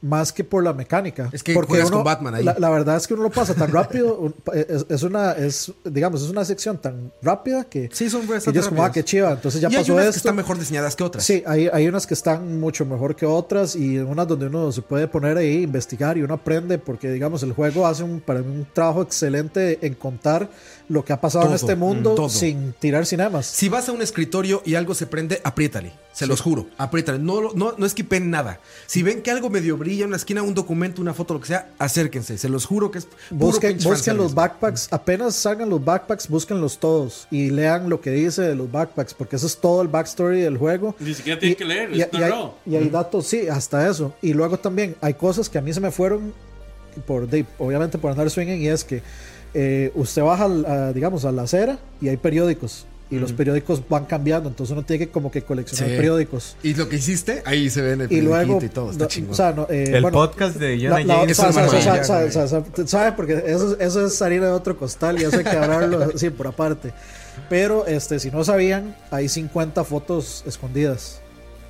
más 0.04 0.32
que 0.32 0.44
por 0.44 0.62
la 0.62 0.74
mecánica. 0.74 1.30
Es 1.32 1.42
que 1.42 1.54
juegas 1.54 1.90
con 1.90 2.04
Batman 2.04 2.34
ahí. 2.34 2.44
La, 2.44 2.56
la 2.58 2.68
verdad 2.68 2.96
es 2.96 3.06
que 3.06 3.14
uno 3.14 3.22
lo 3.22 3.30
pasa 3.30 3.54
tan 3.54 3.72
rápido. 3.72 4.34
es, 4.52 4.84
es 4.88 5.02
una, 5.02 5.32
es, 5.32 5.72
digamos, 5.82 6.22
es 6.22 6.28
una 6.28 6.44
sección 6.44 6.76
tan 6.76 7.10
rápida 7.22 7.64
que. 7.64 7.88
Sí, 7.90 8.10
son 8.10 8.28
es 8.30 8.68
como, 8.68 8.84
ah, 8.84 8.92
qué 8.92 9.02
chiva. 9.02 9.32
Entonces 9.32 9.62
ya 9.62 9.68
y 9.70 9.76
hay 9.76 9.80
pasó 9.80 9.94
unas 9.94 10.04
esto. 10.04 10.12
que 10.12 10.18
están 10.18 10.36
mejor 10.36 10.58
diseñadas 10.58 10.94
que 10.94 11.04
otras. 11.04 11.24
Sí, 11.24 11.42
hay, 11.46 11.68
hay 11.72 11.88
unas 11.88 12.06
que 12.06 12.12
están 12.12 12.60
mucho 12.60 12.84
mejor 12.84 13.16
que 13.16 13.24
otras 13.24 13.76
y 13.76 13.98
unas 13.98 14.28
donde 14.28 14.46
uno 14.46 14.70
se 14.72 14.82
puede 14.82 15.08
poner 15.08 15.38
ahí, 15.38 15.62
investigar 15.62 16.18
y 16.18 16.22
uno 16.22 16.34
aprende 16.34 16.76
porque, 16.76 17.10
digamos, 17.10 17.42
el 17.42 17.52
juego 17.52 17.86
hace 17.86 18.02
un, 18.02 18.20
para 18.20 18.42
mí 18.42 18.54
un 18.58 18.66
trabajo 18.70 19.00
excelente 19.00 19.78
en 19.80 19.94
contar 19.94 20.50
lo 20.88 21.04
que 21.04 21.12
ha 21.12 21.20
pasado 21.20 21.44
en 21.44 21.48
Todo, 21.48 21.56
este 21.56 21.76
mundo 21.76 22.12
mm, 22.12 22.16
todo. 22.16 22.28
sin 22.28 22.72
tirar 22.78 23.06
cinemas. 23.06 23.46
Si 23.46 23.68
vas 23.68 23.88
a 23.88 23.92
un 23.92 24.02
escritorio 24.02 24.62
y 24.64 24.74
algo 24.74 24.94
se 24.94 25.06
prende, 25.06 25.40
apriétale. 25.44 25.92
Se 26.12 26.26
los 26.28 26.40
juro, 26.40 26.66
apriétale. 26.78 27.18
No, 27.18 27.52
no, 27.54 27.74
no 27.76 27.86
esquipen 27.86 28.30
nada. 28.30 28.60
Si 28.86 29.02
ven 29.02 29.22
que 29.22 29.30
algo 29.32 29.50
medio 29.50 29.76
brilla 29.76 30.02
en 30.02 30.08
una 30.08 30.16
esquina, 30.16 30.42
un 30.42 30.54
documento, 30.54 31.00
una 31.02 31.12
foto, 31.14 31.34
lo 31.34 31.40
que 31.40 31.46
sea, 31.48 31.70
acérquense. 31.78 32.38
Se 32.38 32.48
los 32.48 32.66
juro 32.66 32.90
que 32.90 32.98
es. 32.98 33.06
puro 33.06 33.46
Busquen, 33.46 34.16
los 34.16 34.34
backpacks, 34.34 34.88
apenas 34.92 35.34
salgan 35.34 35.70
los 35.70 35.84
backpacks, 35.84 36.28
búsquenlos 36.28 36.78
todos 36.78 37.26
y 37.30 37.50
lean 37.50 37.88
lo 37.88 38.00
que 38.00 38.10
dice 38.10 38.42
de 38.42 38.54
los 38.54 38.70
backpacks, 38.70 39.14
porque 39.14 39.36
eso 39.36 39.46
es 39.46 39.56
todo 39.56 39.82
el 39.82 39.88
backstory 39.88 40.42
del 40.42 40.56
juego. 40.58 40.94
Ni 41.00 41.14
siquiera 41.14 41.40
tienen 41.40 41.54
Y- 41.54 41.56
que 41.56 41.64
leer, 41.64 41.90
y, 41.96 42.02
es 42.02 42.08
y 42.12 42.16
hay, 42.22 42.32
y 42.66 42.76
hay 42.76 42.88
datos, 42.90 43.26
sí, 43.26 43.48
hasta 43.48 43.88
eso. 43.88 44.14
Y 44.22 44.34
luego 44.34 44.58
también 44.58 44.94
hay 45.00 45.14
cosas 45.14 45.48
que 45.48 45.58
a 45.58 45.62
mí 45.62 45.72
se 45.72 45.80
me 45.80 45.90
fueron, 45.90 46.32
por 47.06 47.26
de- 47.26 47.44
obviamente 47.58 47.98
por 47.98 48.12
andar 48.12 48.30
swinging, 48.30 48.62
y 48.62 48.68
es 48.68 48.84
que 48.84 49.02
eh, 49.54 49.92
usted 49.94 50.22
baja, 50.22 50.44
a, 50.44 50.92
digamos, 50.92 51.24
a 51.24 51.32
la 51.32 51.42
acera 51.42 51.78
y 52.00 52.08
hay 52.08 52.16
periódicos. 52.16 52.86
Y 53.10 53.18
los 53.18 53.32
periódicos 53.32 53.80
van 53.88 54.06
cambiando, 54.06 54.48
entonces 54.48 54.72
uno 54.72 54.82
tiene 54.82 55.06
que 55.06 55.12
como 55.12 55.30
que 55.30 55.42
coleccionar 55.42 55.90
Sí. 55.90 55.96
periódicos. 55.96 56.56
Y 56.64 56.74
lo 56.74 56.88
que 56.88 56.96
hiciste, 56.96 57.42
ahí 57.44 57.70
se 57.70 57.80
ve 57.80 57.92
en 57.92 58.00
el 58.00 58.12
Y 58.12 58.22
luego, 58.22 58.58
y 58.60 58.68
todo. 58.68 58.90
Está 58.90 59.04
no, 59.04 59.08
chingón. 59.08 59.32
o 59.32 59.34
sea, 59.36 59.52
no, 59.52 59.68
eh, 59.70 59.84
el 59.94 60.02
bueno, 60.02 60.18
podcast 60.18 60.56
de 60.56 60.80
James. 60.80 61.30
Es 61.30 62.90
sabe, 62.90 63.12
porque 63.12 63.44
eso, 63.46 63.78
eso 63.78 64.06
es 64.06 64.22
harina 64.22 64.46
de 64.46 64.52
otro 64.52 64.76
costal 64.76 65.20
y 65.20 65.24
eso 65.24 65.36
hay 65.36 65.44
que 65.44 65.50
hablarlo 65.50 66.10
sí, 66.18 66.30
por 66.30 66.48
aparte. 66.48 66.92
Pero 67.48 67.86
este, 67.86 68.18
si 68.18 68.30
no 68.30 68.42
sabían, 68.42 68.96
hay 69.10 69.28
50 69.28 69.84
fotos 69.84 70.42
escondidas. 70.46 71.20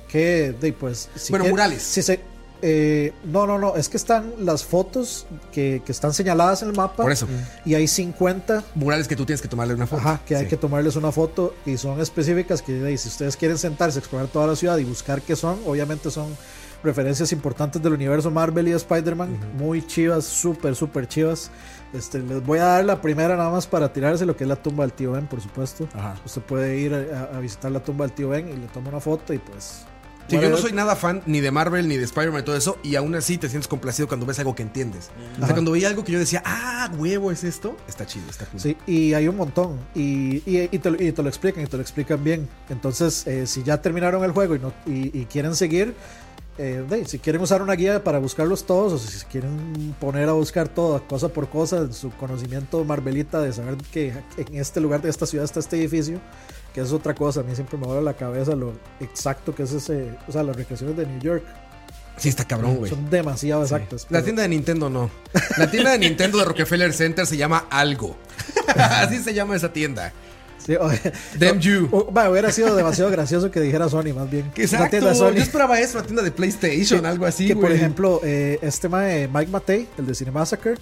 Que, 0.07 0.53
de, 0.59 0.73
pues. 0.73 1.09
Si 1.15 1.31
Bueno, 1.31 1.45
murales. 1.49 1.83
Si 1.83 2.01
se, 2.01 2.21
eh, 2.61 3.13
no, 3.25 3.45
no, 3.45 3.57
no. 3.57 3.75
Es 3.75 3.89
que 3.89 3.97
están 3.97 4.33
las 4.39 4.63
fotos 4.63 5.27
que, 5.51 5.81
que 5.85 5.91
están 5.91 6.13
señaladas 6.13 6.61
en 6.61 6.69
el 6.69 6.75
mapa. 6.75 7.03
Por 7.03 7.11
eso. 7.11 7.27
Y 7.65 7.75
hay 7.75 7.87
50 7.87 8.63
Murales 8.75 9.07
que 9.07 9.15
tú 9.15 9.25
tienes 9.25 9.41
que 9.41 9.47
tomarle 9.47 9.73
una 9.73 9.87
foto. 9.87 10.01
Ajá, 10.01 10.21
que 10.25 10.35
hay 10.35 10.47
que 10.47 10.57
tomarles 10.57 10.95
una 10.95 11.11
foto 11.11 11.55
y 11.65 11.77
son 11.77 11.99
específicas 12.01 12.61
que 12.61 12.97
si 12.97 13.07
ustedes 13.07 13.37
quieren 13.37 13.57
sentarse, 13.57 13.99
explorar 13.99 14.27
toda 14.27 14.47
la 14.47 14.55
ciudad 14.55 14.77
y 14.77 14.83
buscar 14.83 15.21
qué 15.21 15.35
son, 15.35 15.59
obviamente 15.65 16.11
son 16.11 16.35
referencias 16.83 17.31
importantes 17.31 17.81
del 17.81 17.93
universo 17.93 18.29
Marvel 18.29 18.67
y 18.67 18.71
de 18.71 18.77
Spider-Man, 18.77 19.53
muy 19.57 19.85
chivas, 19.85 20.25
súper, 20.25 20.75
súper 20.75 21.07
chivas. 21.07 21.49
Este, 21.93 22.19
les 22.19 22.45
voy 22.45 22.59
a 22.59 22.65
dar 22.65 22.85
la 22.85 23.01
primera 23.01 23.35
nada 23.35 23.49
más 23.49 23.65
para 23.65 23.91
tirarse 23.91 24.25
lo 24.25 24.35
que 24.35 24.43
es 24.43 24.47
la 24.47 24.55
tumba 24.55 24.83
del 24.83 24.93
tío 24.93 25.13
Ben, 25.13 25.27
por 25.27 25.41
supuesto. 25.41 25.87
Ajá. 25.93 26.15
Usted 26.25 26.41
puede 26.41 26.77
ir 26.77 26.93
a, 26.93 27.35
a 27.35 27.39
visitar 27.39 27.71
la 27.71 27.81
tumba 27.81 28.05
del 28.05 28.13
tío 28.13 28.29
Ben 28.29 28.47
y 28.49 28.53
le 28.53 28.67
toma 28.67 28.89
una 28.89 28.99
foto 28.99 29.33
y 29.33 29.39
pues... 29.39 29.85
Sí, 30.27 30.39
yo 30.39 30.49
no 30.49 30.57
soy 30.57 30.71
nada 30.73 30.95
fan 30.95 31.21
ni 31.27 31.39
de 31.39 31.51
Marvel 31.51 31.87
ni 31.87 31.97
de 31.97 32.03
Spider-Man 32.03 32.41
y 32.41 32.45
todo 32.45 32.55
eso, 32.57 32.77
y 32.81 32.95
aún 32.95 33.13
así 33.13 33.37
te 33.37 33.47
sientes 33.47 33.67
complacido 33.67 34.07
cuando 34.07 34.25
ves 34.25 34.39
algo 34.39 34.55
que 34.55 34.63
entiendes. 34.63 35.09
O 35.41 35.45
sea, 35.45 35.53
cuando 35.53 35.71
veía 35.71 35.87
algo 35.87 36.03
que 36.03 36.11
yo 36.11 36.19
decía, 36.19 36.41
ah, 36.45 36.89
huevo, 36.97 37.31
es 37.31 37.43
esto, 37.43 37.77
está 37.87 38.05
chido, 38.07 38.25
está 38.29 38.45
cool. 38.45 38.59
Sí, 38.59 38.75
y 38.87 39.13
hay 39.13 39.27
un 39.27 39.37
montón. 39.37 39.79
Y, 39.93 40.37
y, 40.49 40.67
y 40.71 40.79
te, 40.79 40.89
lo- 40.89 41.01
y 41.01 41.11
te 41.11 41.21
lo 41.21 41.29
explican, 41.29 41.63
y 41.63 41.67
te 41.67 41.77
lo 41.77 41.81
explican 41.83 42.23
bien. 42.23 42.49
Entonces, 42.69 43.27
eh, 43.27 43.45
si 43.45 43.61
ya 43.63 43.81
terminaron 43.81 44.23
el 44.23 44.31
juego 44.31 44.55
y, 44.55 44.59
no, 44.59 44.73
y, 44.87 45.25
quieren 45.25 45.55
seguir, 45.55 45.93
eh, 46.57 46.83
de, 46.89 47.05
si 47.05 47.19
quieren 47.19 47.41
usar 47.41 47.61
una 47.61 47.73
guía 47.73 48.03
para 48.03 48.17
buscarlos 48.17 48.65
todos, 48.65 48.93
o 48.93 48.97
si 48.97 49.23
quieren 49.25 49.93
poner 49.99 50.27
a 50.29 50.33
buscar 50.33 50.69
todo, 50.69 51.03
cosa 51.07 51.27
por 51.29 51.49
cosa, 51.49 51.91
su 51.91 52.09
conocimiento 52.11 52.83
marvelita 52.83 53.41
de 53.41 53.53
saber 53.53 53.75
que 53.91 54.13
en 54.37 54.55
este 54.55 54.79
lugar 54.81 55.01
de 55.01 55.09
esta 55.09 55.25
ciudad 55.27 55.45
está 55.45 55.59
este 55.59 55.77
edificio, 55.77 56.19
que 56.75 56.81
es 56.81 56.91
otra 56.91 57.15
cosa. 57.15 57.39
A 57.39 57.43
mí 57.43 57.55
siempre 57.55 57.77
me 57.77 57.87
vuela 57.87 58.01
la 58.01 58.13
cabeza 58.13 58.53
lo 58.55 58.73
exacto 58.99 59.55
que 59.55 59.63
es 59.63 59.71
ese, 59.71 60.11
o 60.27 60.31
sea, 60.31 60.43
las 60.43 60.55
recreaciones 60.55 60.97
de 60.97 61.05
New 61.07 61.19
York. 61.21 61.43
Sí, 62.17 62.29
está 62.29 62.45
cabrón, 62.45 62.75
güey. 62.75 62.91
Son 62.91 63.09
demasiado 63.09 63.63
exactas. 63.63 64.03
La 64.03 64.09
pero- 64.19 64.23
tienda 64.25 64.41
de 64.43 64.49
Nintendo 64.49 64.89
no. 64.89 65.09
La 65.57 65.71
tienda 65.71 65.91
de 65.91 65.99
Nintendo 65.99 66.37
de 66.37 66.45
Rockefeller 66.45 66.93
Center 66.93 67.25
se 67.25 67.37
llama 67.37 67.65
Algo. 67.69 68.15
Así 68.75 69.19
se 69.23 69.33
llama 69.33 69.55
esa 69.55 69.71
tienda. 69.73 70.11
Sí, 70.57 70.75
o- 70.75 70.89
Damn 71.37 71.59
you. 71.59 71.87
o- 71.91 72.05
bueno, 72.05 72.31
hubiera 72.31 72.51
sido 72.51 72.75
demasiado 72.75 73.09
gracioso 73.11 73.51
que 73.51 73.59
dijera 73.61 73.87
Sony, 73.89 74.13
más 74.15 74.29
bien. 74.29 74.51
Exacto. 74.55 74.89
tienda 74.89 75.09
de 75.11 75.15
Yo 75.17 75.27
Sony. 75.29 75.37
esperaba 75.37 75.79
eso, 75.79 75.97
una 75.97 76.07
tienda 76.07 76.23
de 76.23 76.31
PlayStation, 76.31 77.01
Que- 77.01 77.07
algo 77.07 77.25
así, 77.25 77.47
que 77.47 77.55
por 77.55 77.71
ejemplo, 77.71 78.19
eh, 78.23 78.59
este 78.61 78.89
Mike 78.89 79.51
Matei, 79.51 79.87
el 79.97 80.05
de 80.07 80.15
Cinemassacre, 80.15 80.75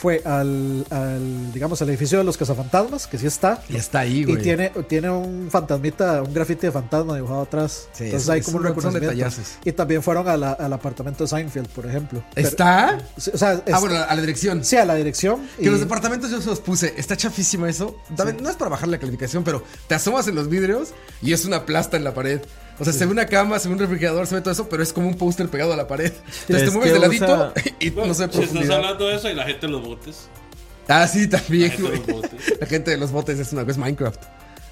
fue 0.00 0.22
al, 0.24 1.52
digamos, 1.52 1.82
al 1.82 1.90
edificio 1.90 2.16
de 2.16 2.24
los 2.24 2.38
cazafantasmas, 2.38 3.06
que 3.06 3.18
sí 3.18 3.26
está. 3.26 3.62
Y 3.68 3.76
está 3.76 4.00
ahí, 4.00 4.24
güey. 4.24 4.38
Y 4.38 4.42
tiene, 4.42 4.70
tiene 4.88 5.10
un 5.10 5.48
fantasmita, 5.50 6.22
un 6.22 6.32
grafiti 6.32 6.66
de 6.66 6.72
fantasma 6.72 7.16
dibujado 7.16 7.42
atrás. 7.42 7.88
Sí, 7.92 8.04
Entonces 8.04 8.22
es, 8.22 8.30
hay 8.30 8.40
como 8.40 8.56
un 8.56 8.64
reconocimiento. 8.64 9.30
Y 9.62 9.72
también 9.72 10.02
fueron 10.02 10.26
a 10.26 10.32
al 10.32 10.72
apartamento 10.72 11.24
de 11.24 11.28
Seinfeld, 11.28 11.68
por 11.68 11.84
ejemplo. 11.84 12.24
¿Está? 12.34 12.98
O 13.14 13.20
sea, 13.20 13.50
ah, 13.50 13.62
es, 13.66 13.74
ah, 13.74 13.80
bueno, 13.80 13.96
a 13.96 14.14
la 14.14 14.20
dirección. 14.22 14.64
Sí, 14.64 14.76
a 14.76 14.86
la 14.86 14.94
dirección. 14.94 15.42
Que 15.58 15.64
y... 15.64 15.68
los 15.68 15.80
departamentos 15.80 16.30
yo 16.30 16.40
se 16.40 16.48
los 16.48 16.60
puse. 16.60 16.94
Está 16.96 17.14
chafísimo 17.14 17.66
eso. 17.66 17.96
También. 18.16 18.42
No 18.42 18.48
es 18.48 18.56
para 18.56 18.70
bajar 18.70 18.88
la 18.88 18.98
calificación, 18.98 19.44
pero 19.44 19.62
te 19.86 19.94
asomas 19.94 20.26
en 20.28 20.34
los 20.34 20.48
vidrios 20.48 20.94
y 21.20 21.34
es 21.34 21.44
una 21.44 21.66
plasta 21.66 21.98
en 21.98 22.04
la 22.04 22.14
pared. 22.14 22.40
O 22.80 22.84
sea, 22.84 22.92
sí. 22.92 22.98
se 22.98 23.06
ve 23.06 23.12
una 23.12 23.26
cama, 23.26 23.58
se 23.58 23.68
ve 23.68 23.74
un 23.74 23.80
refrigerador, 23.80 24.26
se 24.26 24.34
ve 24.34 24.40
todo 24.40 24.52
eso, 24.52 24.68
pero 24.68 24.82
es 24.82 24.92
como 24.92 25.06
un 25.06 25.16
póster 25.16 25.48
pegado 25.48 25.72
a 25.72 25.76
la 25.76 25.86
pared. 25.86 26.12
Entonces 26.48 26.70
te 26.70 26.76
mueves 26.76 26.92
de 26.94 26.98
ladito 26.98 27.24
usa... 27.24 27.52
y 27.78 27.90
bueno, 27.90 28.08
no 28.08 28.14
sé 28.14 28.28
Si 28.32 28.40
estás 28.40 28.70
hablando 28.70 29.06
de 29.06 29.16
eso 29.16 29.30
y 29.30 29.34
la 29.34 29.44
gente 29.44 29.66
de 29.66 29.72
los 29.72 29.82
botes. 29.82 30.28
Ah, 30.88 31.06
sí, 31.06 31.28
también. 31.28 31.70
La 31.70 31.76
gente, 31.76 31.90
de 31.90 31.98
los 31.98 32.06
botes, 32.06 32.60
la 32.60 32.66
gente 32.66 32.90
de 32.90 32.96
los 32.96 33.12
botes 33.12 33.38
es 33.38 33.52
una 33.52 33.64
vez 33.64 33.78
Minecraft. 33.78 34.20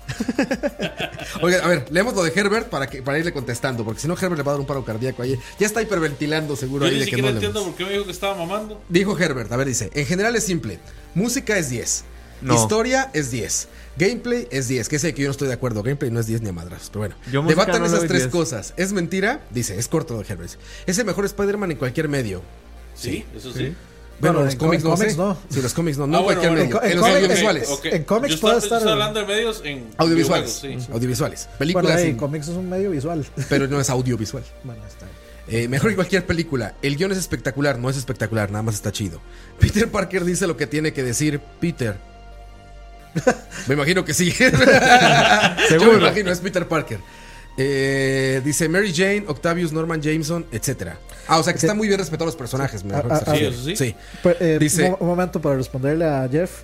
Oigan, 1.43 1.60
a 1.62 1.68
ver, 1.68 1.86
leemos 1.90 2.14
lo 2.14 2.22
de 2.22 2.32
Herbert 2.35 2.68
para, 2.68 2.89
que, 2.89 3.02
para 3.02 3.18
irle 3.18 3.32
contestando, 3.32 3.85
porque 3.85 4.01
si 4.01 4.09
no, 4.09 4.14
Herbert 4.14 4.39
le 4.39 4.43
va 4.43 4.52
a 4.52 4.55
dar 4.55 4.60
un 4.60 4.66
paro 4.66 4.85
cardíaco 4.85 5.22
ahí. 5.22 5.39
Ya 5.59 5.66
está 5.66 5.82
hiperventilando, 5.82 6.56
seguro. 6.56 6.86
Yo 6.86 6.93
ahí 6.93 6.98
ni 6.98 7.05
de 7.05 7.10
que 7.10 7.22
no 7.22 7.28
entiendo 7.28 7.62
por 7.62 7.74
qué 7.74 7.85
me 7.85 7.93
dijo 7.93 8.05
que 8.05 8.12
estaba 8.12 8.35
mamando. 8.35 8.80
Dijo 8.89 9.18
Herbert, 9.18 9.52
a 9.52 9.56
ver, 9.56 9.66
dice: 9.68 9.90
En 9.94 10.06
general 10.06 10.35
es 10.35 10.44
simple: 10.44 10.78
música 11.14 11.59
es 11.59 11.70
10. 11.70 12.05
Historia 12.43 13.10
es 13.15 13.31
10. 13.31 13.69
Gameplay 13.97 14.47
es 14.51 14.69
10, 14.69 14.89
que 14.89 14.98
sé 14.98 15.12
que 15.12 15.23
yo 15.23 15.28
no 15.28 15.32
estoy 15.32 15.48
de 15.48 15.55
acuerdo. 15.55 15.82
Gameplay 15.82 16.10
no 16.10 16.20
es 16.20 16.27
10 16.27 16.43
ni 16.43 16.51
a 16.51 16.52
madras, 16.52 16.89
pero 16.89 17.01
bueno. 17.01 17.16
Yo 17.32 17.43
Debatan 17.43 17.85
esas 17.85 18.06
tres 18.06 18.28
cosas. 18.28 18.74
¿Es 18.77 18.93
mentira? 18.93 19.40
Dice, 19.51 19.78
es 19.78 19.89
corto 19.89 20.19
de 20.19 20.24
Hellblaze. 20.24 20.59
Es 20.86 20.98
el 20.98 21.05
mejor 21.05 21.24
Spider-Man 21.24 21.73
en 21.73 21.77
cualquier 21.78 22.09
medio. 22.09 22.43
Sí, 22.94 23.24
eso 23.36 23.52
sí. 23.52 23.74
Bueno, 24.20 24.40
bueno, 24.40 24.47
los 24.47 24.56
cómics, 24.56 25.16
no, 25.16 25.36
Sí, 25.48 25.62
los 25.62 25.74
cómics 25.74 25.97
no. 25.97 26.05
Ah, 26.05 26.06
no 26.09 26.19
ah, 26.19 26.24
cualquier 26.24 26.52
medio. 26.52 26.82
En, 26.82 26.86
en, 26.86 26.93
en 26.93 26.98
los 26.98 27.09
audiovisuales. 27.09 27.81
En 27.85 28.05
cómics 28.05 28.36
puede 28.36 28.59
estar. 28.59 28.86
Hablando 28.86 29.20
de 29.20 29.27
medios 29.27 29.62
en. 29.65 29.86
Audiovisuales. 29.97 30.51
Sí. 30.51 30.77
Audiovisuales. 30.93 31.48
Películas. 31.59 31.93
Bueno, 31.93 32.09
en 32.09 32.16
cómics 32.16 32.48
es 32.48 32.56
un 32.56 32.69
medio 32.69 32.90
visual. 32.90 33.24
Pero 33.48 33.69
no 33.69 33.81
es 33.81 33.90
audiovisual. 33.90 34.43
bueno, 34.65 34.85
está 34.86 35.06
bien. 35.06 35.19
Eh, 35.51 35.69
mejor 35.69 35.90
que 35.90 35.97
cualquier 35.97 36.27
película. 36.27 36.74
El 36.82 36.97
guion 36.97 37.12
es 37.12 37.19
espectacular, 37.19 37.78
no 37.78 37.89
es 37.89 37.97
espectacular, 37.97 38.51
nada 38.51 38.62
más 38.62 38.74
está 38.74 38.93
chido. 38.93 39.20
Peter 39.59 39.89
Parker 39.90 40.24
dice 40.24 40.47
lo 40.47 40.56
que 40.56 40.66
tiene 40.66 40.93
que 40.93 41.02
decir. 41.02 41.40
Peter, 41.60 41.97
me 43.66 43.74
imagino 43.74 44.05
que 44.05 44.14
sí. 44.14 44.30
Seguro. 44.30 44.60
Yo 45.70 45.93
me 45.93 45.98
imagino, 45.98 46.30
es 46.30 46.40
Peter 46.40 46.66
Parker. 46.66 46.98
Eh, 47.60 48.40
dice 48.44 48.68
Mary 48.68 48.93
Jane, 48.94 49.24
Octavius, 49.26 49.72
Norman 49.72 50.01
Jameson, 50.01 50.47
etcétera. 50.52 50.97
Ah, 51.26 51.39
o 51.39 51.43
sea 51.43 51.52
que 51.52 51.59
están 51.59 51.76
muy 51.76 51.89
bien 51.89 51.98
respetados 51.98 52.28
los 52.28 52.36
personajes. 52.36 52.85
Ah, 52.90 53.02
ah, 53.10 53.20
ah, 53.26 53.35
sí, 53.35 53.94
pues, 54.22 54.36
eh, 54.40 54.59
dice, 54.60 54.94
un 54.98 55.09
momento 55.09 55.40
para 55.40 55.56
responderle 55.56 56.05
a 56.05 56.28
Jeff. 56.30 56.62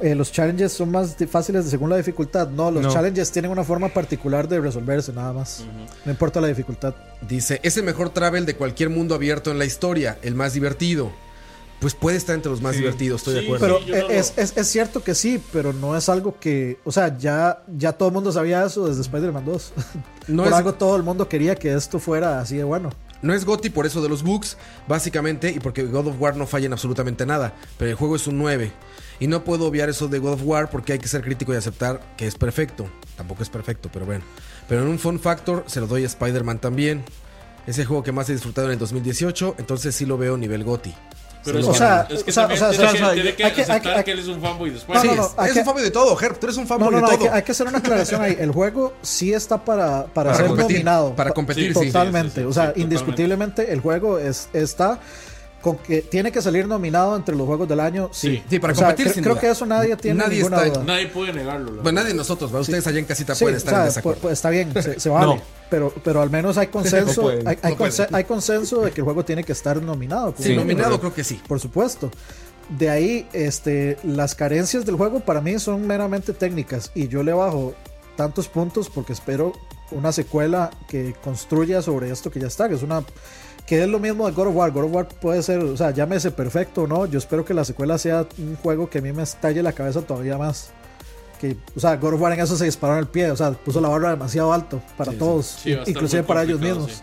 Eh, 0.00 0.14
los 0.14 0.32
challenges 0.32 0.72
son 0.72 0.90
más 0.90 1.14
fáciles 1.30 1.64
de 1.64 1.70
según 1.70 1.90
la 1.90 1.96
dificultad. 1.96 2.48
No, 2.48 2.70
los 2.70 2.92
challenges 2.92 3.30
tienen 3.30 3.50
una 3.50 3.62
forma 3.62 3.88
particular 3.90 4.48
de 4.48 4.60
resolverse 4.60 5.12
nada 5.12 5.32
más. 5.32 5.60
Uh. 5.60 6.06
No 6.06 6.10
importa 6.10 6.40
la 6.40 6.48
dificultad. 6.48 6.94
Dice, 7.20 7.60
es 7.62 7.76
el 7.76 7.84
mejor 7.84 8.10
travel 8.10 8.44
de 8.44 8.56
cualquier 8.56 8.90
mundo 8.90 9.14
abierto 9.14 9.52
en 9.52 9.58
la 9.58 9.64
historia, 9.64 10.18
el 10.22 10.34
más 10.34 10.54
divertido 10.54 11.12
pues 11.82 11.94
puede 11.94 12.16
estar 12.16 12.36
entre 12.36 12.48
los 12.48 12.62
más 12.62 12.76
divertidos, 12.76 13.22
estoy 13.22 13.34
de 13.34 13.40
acuerdo. 13.40 13.80
Pero 13.84 14.08
eh, 14.08 14.18
es, 14.18 14.34
es, 14.36 14.68
cierto 14.68 15.02
que 15.02 15.16
sí, 15.16 15.42
pero 15.52 15.72
no 15.72 15.96
es 15.96 16.08
algo 16.08 16.38
que, 16.38 16.78
o 16.84 16.92
sea, 16.92 17.18
ya, 17.18 17.64
ya 17.76 17.92
todo 17.92 18.10
el 18.10 18.14
mundo 18.14 18.30
sabía 18.30 18.64
eso 18.64 18.86
desde 18.86 19.02
Spider-Man 19.02 19.44
2. 19.44 19.72
No 20.28 20.44
por 20.44 20.52
es... 20.52 20.58
algo 20.58 20.74
todo 20.74 20.94
el 20.94 21.02
mundo 21.02 21.28
quería 21.28 21.56
que 21.56 21.74
esto 21.74 21.98
fuera 21.98 22.40
así 22.40 22.56
de 22.56 22.62
bueno. 22.62 22.90
No 23.20 23.34
es 23.34 23.44
Gotti 23.44 23.70
por 23.70 23.84
eso 23.84 24.00
de 24.00 24.08
los 24.08 24.22
bugs, 24.22 24.56
básicamente, 24.86 25.50
y 25.50 25.58
porque 25.58 25.82
God 25.82 26.06
of 26.06 26.20
War 26.20 26.36
no 26.36 26.46
falla 26.46 26.66
en 26.66 26.72
absolutamente 26.72 27.26
nada, 27.26 27.52
pero 27.76 27.90
el 27.90 27.96
juego 27.96 28.14
es 28.14 28.28
un 28.28 28.38
9. 28.38 28.70
Y 29.18 29.26
no 29.26 29.42
puedo 29.42 29.66
obviar 29.66 29.88
eso 29.88 30.06
de 30.06 30.20
God 30.20 30.34
of 30.34 30.42
War 30.44 30.70
porque 30.70 30.92
hay 30.92 31.00
que 31.00 31.08
ser 31.08 31.22
crítico 31.22 31.52
y 31.52 31.56
aceptar 31.56 32.00
que 32.16 32.28
es 32.28 32.36
perfecto. 32.36 32.86
Tampoco 33.16 33.42
es 33.42 33.50
perfecto, 33.50 33.90
pero 33.92 34.06
bueno. 34.06 34.24
Pero 34.68 34.82
en 34.82 34.88
un 34.88 35.00
fun 35.00 35.18
factor 35.18 35.64
se 35.66 35.80
lo 35.80 35.88
doy 35.88 36.04
a 36.04 36.06
Spider-Man 36.06 36.60
también. 36.60 37.04
Es 37.66 37.78
el 37.78 37.86
juego 37.86 38.04
que 38.04 38.12
más 38.12 38.28
he 38.28 38.34
disfrutado 38.34 38.68
en 38.68 38.74
el 38.74 38.78
2018, 38.78 39.56
entonces 39.58 39.96
sí 39.96 40.06
lo 40.06 40.16
veo 40.16 40.36
nivel 40.36 40.62
Gotti. 40.62 40.94
Pero 41.44 41.68
o 41.68 41.74
sea, 41.74 42.06
es 42.08 42.22
o 42.26 42.30
sea, 42.30 42.48
que, 42.48 42.54
tiene 43.14 43.34
que, 43.34 43.44
hay 43.44 43.52
que 43.52 43.62
aceptar 43.62 44.04
que, 44.04 44.12
él 44.12 44.18
es 44.20 44.28
un 44.28 44.40
fanboy 44.40 44.70
después. 44.70 45.02
No, 45.02 45.14
no, 45.14 45.34
no, 45.36 45.44
eres 45.44 45.56
un 45.56 45.64
fanboy 45.64 45.82
de 45.82 45.90
todo, 45.90 46.20
Herb, 46.20 46.38
tú 46.38 46.46
eres 46.46 46.56
un 46.56 46.66
fanboy 46.66 46.94
de 46.94 47.00
todo. 47.00 47.32
Hay 47.32 47.42
que, 47.42 47.52
hacer 47.52 47.66
una 47.66 47.78
aclaración 47.78 48.22
ahí. 48.22 48.36
El 48.38 48.52
juego 48.52 48.94
sí 49.02 49.32
está 49.32 49.64
para, 49.64 50.04
para, 50.04 50.30
para 50.30 50.34
ser 50.34 50.46
competir, 50.46 50.76
dominado. 50.76 51.14
Para 51.16 51.30
competir, 51.32 51.74
sí, 51.74 51.86
Totalmente. 51.86 52.34
Sí, 52.34 52.40
sí, 52.40 52.46
o 52.46 52.52
sea, 52.52 52.72
indiscutiblemente 52.76 53.62
totalmente. 53.62 53.72
el 53.72 53.80
juego 53.80 54.18
es, 54.18 54.48
está 54.52 55.00
con 55.62 55.78
que 55.78 56.02
tiene 56.02 56.30
que 56.32 56.42
salir 56.42 56.66
nominado 56.66 57.16
entre 57.16 57.34
los 57.34 57.46
juegos 57.46 57.68
del 57.68 57.80
año. 57.80 58.10
Sí, 58.12 58.42
sí, 58.50 58.58
para 58.58 58.72
o 58.72 58.76
competir. 58.76 59.22
Creo 59.22 59.38
que 59.38 59.50
eso 59.50 59.64
nadie 59.64 59.96
tiene 59.96 60.26
ninguna 60.28 60.66
está. 60.66 60.82
Nadie 60.82 61.06
puede 61.06 61.32
negarlo. 61.32 61.82
Bueno, 61.82 61.92
nadie 61.92 62.08
de 62.08 62.16
nosotros, 62.16 62.52
ustedes 62.52 62.86
allá 62.86 62.98
en 62.98 63.04
casita 63.04 63.34
pueden 63.34 63.56
estar 63.56 63.80
en 63.80 63.84
desacuerdo. 63.86 64.20
Pues, 64.20 64.32
está 64.34 64.50
bien, 64.50 64.72
se, 64.74 65.00
se 65.00 65.08
vale. 65.08 65.36
no. 65.36 65.42
Pero, 65.70 65.94
pero 66.04 66.20
al 66.20 66.28
menos 66.28 66.58
hay 66.58 66.66
consenso, 66.68 67.30
hay, 68.12 68.24
consenso 68.24 68.82
de 68.82 68.90
que 68.90 69.00
el 69.00 69.04
juego 69.04 69.24
tiene 69.24 69.44
que 69.44 69.52
estar 69.52 69.80
nominado. 69.80 70.34
Sí, 70.38 70.54
nominado 70.54 71.00
creo 71.00 71.14
que 71.14 71.24
sí. 71.24 71.40
Por 71.48 71.60
supuesto. 71.60 72.10
De 72.68 72.90
ahí, 72.90 73.28
este, 73.32 73.98
las 74.02 74.34
carencias 74.34 74.84
del 74.84 74.96
juego 74.96 75.20
para 75.20 75.40
mí 75.40 75.58
son 75.58 75.86
meramente 75.86 76.32
técnicas 76.32 76.90
y 76.94 77.08
yo 77.08 77.22
le 77.22 77.32
bajo 77.32 77.74
tantos 78.16 78.48
puntos 78.48 78.88
porque 78.88 79.12
espero 79.12 79.52
una 79.90 80.12
secuela 80.12 80.70
que 80.88 81.14
construya 81.22 81.82
sobre 81.82 82.10
esto 82.10 82.30
que 82.30 82.40
ya 82.40 82.46
está, 82.46 82.68
que 82.68 82.74
es 82.74 82.82
una 82.82 83.02
que 83.66 83.82
es 83.82 83.88
lo 83.88 83.98
mismo 83.98 84.26
de 84.26 84.32
God 84.32 84.48
of 84.48 84.56
War. 84.56 84.70
God 84.70 84.84
of 84.84 84.92
War 84.92 85.08
puede 85.08 85.42
ser, 85.42 85.60
o 85.60 85.76
sea, 85.76 85.90
llámese 85.92 86.30
perfecto 86.30 86.82
o 86.82 86.86
no. 86.86 87.06
Yo 87.06 87.18
espero 87.18 87.44
que 87.44 87.54
la 87.54 87.64
secuela 87.64 87.96
sea 87.98 88.26
un 88.38 88.56
juego 88.56 88.90
que 88.90 88.98
a 88.98 89.02
mí 89.02 89.12
me 89.12 89.22
estalle 89.22 89.62
la 89.62 89.72
cabeza 89.72 90.02
todavía 90.02 90.36
más. 90.36 90.70
Que, 91.40 91.56
o 91.76 91.80
sea, 91.80 91.96
God 91.96 92.14
of 92.14 92.20
War 92.20 92.32
en 92.32 92.40
eso 92.40 92.56
se 92.56 92.64
disparó 92.64 92.94
en 92.94 93.00
el 93.00 93.06
pie. 93.06 93.30
O 93.30 93.36
sea, 93.36 93.52
puso 93.52 93.80
la 93.80 93.88
barra 93.88 94.10
demasiado 94.10 94.52
alto 94.52 94.82
para 94.96 95.12
sí, 95.12 95.18
todos, 95.18 95.46
sí. 95.46 95.74
Sí, 95.84 95.90
inclusive 95.90 96.22
para 96.22 96.42
ellos 96.42 96.60
mismos. 96.60 97.02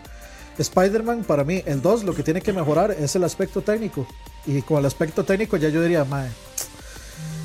Spider-Man, 0.58 1.24
para 1.24 1.44
mí, 1.44 1.62
el 1.64 1.80
2 1.80 2.04
lo 2.04 2.14
que 2.14 2.22
tiene 2.22 2.40
que 2.40 2.52
mejorar 2.52 2.90
es 2.90 3.16
el 3.16 3.24
aspecto 3.24 3.62
técnico. 3.62 4.06
Y 4.46 4.62
con 4.62 4.78
el 4.78 4.86
aspecto 4.86 5.24
técnico, 5.24 5.56
ya 5.56 5.68
yo 5.68 5.82
diría, 5.82 6.04
mae. 6.04 6.28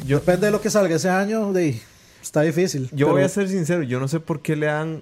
Yo, 0.05 0.19
depende 0.19 0.47
de 0.47 0.51
lo 0.51 0.61
que 0.61 0.69
salga 0.69 0.95
ese 0.95 1.09
año, 1.09 1.51
de, 1.51 1.81
está 2.21 2.41
difícil. 2.41 2.89
Yo 2.91 3.07
pero... 3.07 3.13
voy 3.13 3.23
a 3.23 3.29
ser 3.29 3.49
sincero, 3.49 3.83
yo 3.83 3.99
no 3.99 4.07
sé 4.07 4.19
por 4.19 4.41
qué 4.41 4.55
le 4.55 4.69
han. 4.69 5.01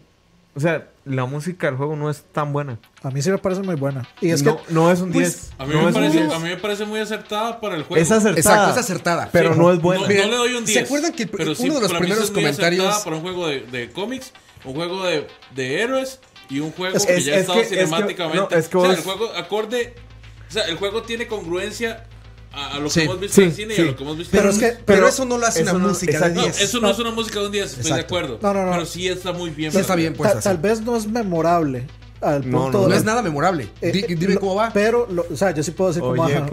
O 0.56 0.60
sea, 0.60 0.88
la 1.06 1.26
música 1.26 1.68
del 1.68 1.76
juego 1.76 1.96
no 1.96 2.10
es 2.10 2.24
tan 2.32 2.54
buena. 2.54 2.80
A 3.02 3.10
mí 3.12 3.22
sí 3.22 3.30
me 3.30 3.38
parece 3.38 3.62
muy 3.62 3.76
buena. 3.76 4.08
Y 4.22 4.30
es 4.30 4.44
no, 4.44 4.58
que, 4.58 4.74
no 4.74 4.92
es 4.92 5.02
un 5.02 5.12
10. 5.12 5.24
Pues, 5.24 5.52
a, 5.58 5.66
no 5.66 5.88
a, 5.88 6.40
mí 6.40 6.48
me 6.50 6.58
parece 6.58 6.86
muy 6.86 7.00
acertada 7.00 7.60
para 7.60 7.76
el 7.76 7.84
juego. 7.84 8.02
Es 8.02 8.12
acertada. 8.12 8.38
Exacto, 8.40 8.72
es 8.72 8.78
acertada. 8.78 9.30
Pero 9.32 9.54
sí, 9.54 9.60
no 9.60 9.72
es 9.72 9.82
buena. 9.82 10.02
No, 10.02 10.08
no, 10.08 10.14
le 10.14 10.38
doy 10.38 10.54
un 10.54 10.66
10. 10.66 10.78
¿Se 10.78 10.86
acuerdan 10.86 11.14
que 11.14 11.28
pero 11.28 11.52
uno 11.52 11.56
sí, 11.56 11.70
de 11.70 11.82
los 11.82 11.94
primeros 11.94 12.32
comentarios. 12.32 13.00
Para 13.00 13.16
un 13.18 13.22
juego 13.22 13.48
de, 13.48 13.62
de 13.62 13.92
cómics, 13.92 14.32
un 14.64 14.76
juego 14.76 15.04
de, 15.06 15.28
de, 15.54 15.82
héroes 15.82 16.20
y 16.50 16.60
un 16.60 16.72
juego 16.72 16.96
es, 16.96 17.06
que 17.06 17.16
es, 17.16 17.26
ya 17.26 17.36
es 17.36 17.42
estaba 17.42 17.60
que, 17.60 17.66
cinemáticamente. 17.66 18.44
Es 18.44 18.50
que, 18.50 18.60
es 18.60 18.68
que 18.70 18.78
vos... 18.78 18.88
o 18.88 18.92
sea, 18.92 18.98
el 18.98 19.04
juego 19.04 19.34
acorde. 19.36 19.96
O 20.50 20.54
sea, 20.54 20.64
el 20.66 20.78
juego 20.78 21.02
tiene 21.02 21.28
congruencia 21.28 22.06
a, 22.54 22.78
lo 22.78 22.84
que 22.86 22.90
sí, 22.92 23.02
hemos 23.02 23.20
visto 23.20 23.36
sí, 23.36 23.42
en 23.42 23.54
cine 23.54 23.76
sí. 23.76 23.82
y 23.82 23.84
a 23.84 23.88
lo 23.88 23.96
que 23.96 24.04
hemos 24.04 24.18
visto 24.18 24.32
pero, 24.32 24.50
en 24.50 24.56
es 24.56 24.60
que, 24.60 24.68
pero, 24.68 24.84
pero 24.86 25.08
eso 25.08 25.26
no 25.26 25.38
lo 25.40 25.46
hace 25.48 25.64
una 25.64 25.74
no, 25.74 25.80
música 25.80 26.12
exacto, 26.12 26.40
de 26.40 26.46
10. 26.46 26.58
No, 26.58 26.64
eso 26.64 26.80
no, 26.80 26.88
no, 26.88 26.94
es 26.94 27.00
una 27.00 27.12
música 27.12 27.40
de 27.40 27.46
un 27.48 27.52
10, 27.52 27.66
estoy 27.66 27.82
exacto. 27.82 27.96
de 27.96 28.02
acuerdo. 28.02 28.40
Pero 28.40 28.86
sí 28.86 29.08
está 29.08 29.34
muy 29.34 29.50
bien. 29.50 29.76
está 29.76 29.96
bien, 29.96 30.14
pues. 30.14 30.34
Ta, 30.34 30.40
tal 30.40 30.58
vez 30.60 30.82
no 30.82 30.96
es 30.96 31.08
memorable, 31.08 31.88
al 32.24 32.44
punto. 32.44 32.72
No, 32.72 32.72
no, 32.72 32.88
no 32.88 32.96
es 32.96 33.04
nada 33.04 33.22
memorable. 33.22 33.70
Eh, 33.82 33.92
dime 33.92 34.38
cómo 34.38 34.56
va. 34.56 34.72
Pero, 34.74 35.08
lo, 35.10 35.26
o 35.32 35.36
sea, 35.36 35.52
yo 35.52 35.64
sí 35.64 35.72
puedo 35.72 35.90
decir 35.90 36.02
cómo 36.02 36.16
va. 36.16 36.30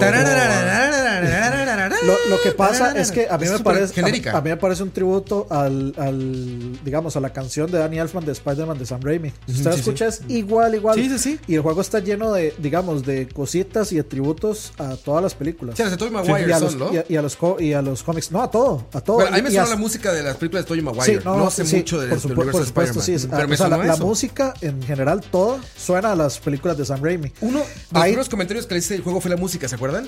Lo, 2.30 2.40
que 2.42 2.52
pasa 2.52 2.98
es 2.98 3.12
que 3.12 3.28
a 3.28 3.36
mí, 3.36 3.44
es 3.44 3.52
me 3.52 3.58
parece, 3.60 4.00
a, 4.00 4.36
a, 4.38 4.40
mí 4.40 4.50
me 4.50 4.56
parece 4.56 4.82
un 4.82 4.90
tributo 4.90 5.46
al, 5.50 5.94
al, 5.98 6.78
digamos, 6.84 7.16
a 7.16 7.20
la 7.20 7.32
canción 7.32 7.70
de 7.70 7.78
Danny 7.78 7.98
Elfman 7.98 8.24
de 8.24 8.32
Spider-Man 8.32 8.78
de 8.78 8.86
Sam 8.86 9.00
Raimi. 9.02 9.32
Si 9.46 9.52
usted 9.52 9.56
sí, 9.56 9.64
la 9.64 9.74
escucha, 9.74 10.10
sí. 10.10 10.24
es 10.24 10.30
igual, 10.30 10.74
igual. 10.74 10.96
Sí, 10.96 11.08
sí, 11.08 11.18
sí. 11.18 11.40
Y 11.46 11.54
el 11.54 11.62
juego 11.62 11.80
está 11.80 11.98
lleno 12.00 12.32
de, 12.32 12.54
digamos, 12.58 13.04
de 13.04 13.28
cositas 13.28 13.92
y 13.92 13.96
de 13.96 14.04
tributos 14.04 14.72
a 14.78 14.96
todas 14.96 15.22
las 15.22 15.34
películas. 15.34 15.76
Sí, 15.76 15.82
a 15.82 15.96
Tobey 15.96 16.12
Maguire 16.12 16.48
y, 16.48 16.52
a 16.52 16.60
los, 16.60 16.76
¿no? 16.76 16.92
y, 16.92 16.98
a, 16.98 17.04
y, 17.08 17.16
a 17.16 17.22
los 17.22 17.38
y 17.58 17.72
a 17.72 17.82
los 17.82 18.02
cómics. 18.02 18.32
No, 18.32 18.42
a 18.42 18.50
todo. 18.50 18.86
A 18.92 19.00
todo. 19.00 19.16
Bueno, 19.16 19.36
a 19.36 19.42
me 19.42 19.50
suena 19.50 19.68
la 19.68 19.76
música 19.76 20.12
de 20.12 20.22
las 20.22 20.36
películas 20.36 20.64
de 20.64 20.68
Tobey 20.68 20.82
Maguire. 20.82 21.22
no, 21.24 21.50
sé 21.50 21.64
mucho 21.64 22.00
de 22.00 22.08
las 22.08 22.22
películas 22.22 22.56
de 22.56 22.62
Spider-Man. 22.62 23.30
Pero 23.30 23.48
me 23.48 23.56
suena 23.56 23.76
la 23.78 23.96
música 23.96 24.54
en 24.60 24.82
general, 24.82 25.20
toda 25.20 25.59
suena 25.76 26.12
a 26.12 26.16
las 26.16 26.38
películas 26.38 26.76
de 26.78 26.84
Sam 26.84 27.02
Raimi. 27.02 27.32
Uno 27.40 27.60
de 27.60 28.16
los 28.16 28.28
comentarios 28.28 28.66
que 28.66 28.74
le 28.74 28.80
hice 28.80 28.94
del 28.94 29.02
juego 29.02 29.20
fue 29.20 29.30
la 29.30 29.36
música, 29.36 29.68
¿se 29.68 29.74
acuerdan? 29.74 30.06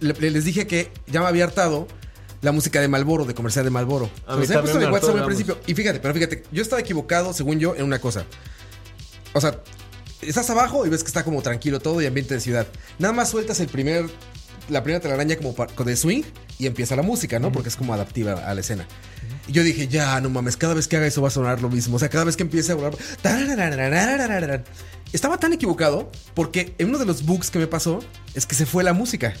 Le- 0.00 0.30
les 0.30 0.44
dije 0.44 0.66
que 0.66 0.90
ya 1.06 1.20
me 1.20 1.26
había 1.26 1.44
hartado 1.44 1.86
la 2.42 2.52
música 2.52 2.80
de 2.80 2.88
Malboro, 2.88 3.24
de 3.24 3.34
comercial 3.34 3.64
de 3.64 3.70
Malboro. 3.70 4.10
Puesto 4.36 4.52
WhatsApp 4.92 5.10
al 5.10 5.26
principio. 5.26 5.58
Y 5.66 5.74
fíjate, 5.74 6.00
pero 6.00 6.12
fíjate, 6.14 6.42
yo 6.52 6.62
estaba 6.62 6.80
equivocado, 6.80 7.32
según 7.32 7.58
yo, 7.58 7.74
en 7.74 7.84
una 7.84 8.00
cosa. 8.00 8.24
O 9.32 9.40
sea, 9.40 9.60
estás 10.20 10.48
abajo 10.50 10.86
y 10.86 10.90
ves 10.90 11.02
que 11.02 11.08
está 11.08 11.24
como 11.24 11.42
tranquilo 11.42 11.80
todo 11.80 12.00
y 12.02 12.06
ambiente 12.06 12.34
de 12.34 12.40
ciudad. 12.40 12.66
Nada 12.98 13.12
más 13.14 13.30
sueltas 13.30 13.60
el 13.60 13.68
primer, 13.68 14.06
la 14.68 14.82
primera 14.82 15.00
telaraña 15.00 15.36
como 15.36 15.54
de 15.84 15.96
swing 15.96 16.22
y 16.58 16.66
empieza 16.66 16.94
la 16.96 17.02
música, 17.02 17.38
¿no? 17.38 17.50
Porque 17.50 17.68
es 17.68 17.76
como 17.76 17.94
adaptiva 17.94 18.32
a 18.46 18.54
la 18.54 18.60
escena. 18.60 18.86
Y 19.46 19.52
yo 19.52 19.62
dije, 19.62 19.88
ya, 19.88 20.20
no 20.20 20.30
mames, 20.30 20.56
cada 20.56 20.74
vez 20.74 20.88
que 20.88 20.96
haga 20.96 21.06
eso 21.06 21.20
va 21.20 21.28
a 21.28 21.30
sonar 21.30 21.60
lo 21.60 21.68
mismo. 21.68 21.96
O 21.96 21.98
sea, 21.98 22.08
cada 22.08 22.24
vez 22.24 22.36
que 22.36 22.42
empiece 22.42 22.72
a 22.72 22.74
volar. 22.74 22.96
Estaba 25.12 25.38
tan 25.38 25.52
equivocado 25.52 26.10
porque 26.34 26.74
en 26.78 26.88
uno 26.88 26.98
de 26.98 27.06
los 27.06 27.24
bugs 27.24 27.50
que 27.50 27.58
me 27.58 27.66
pasó 27.66 28.00
es 28.34 28.46
que 28.46 28.54
se 28.54 28.66
fue 28.66 28.82
la 28.82 28.92
música. 28.92 29.34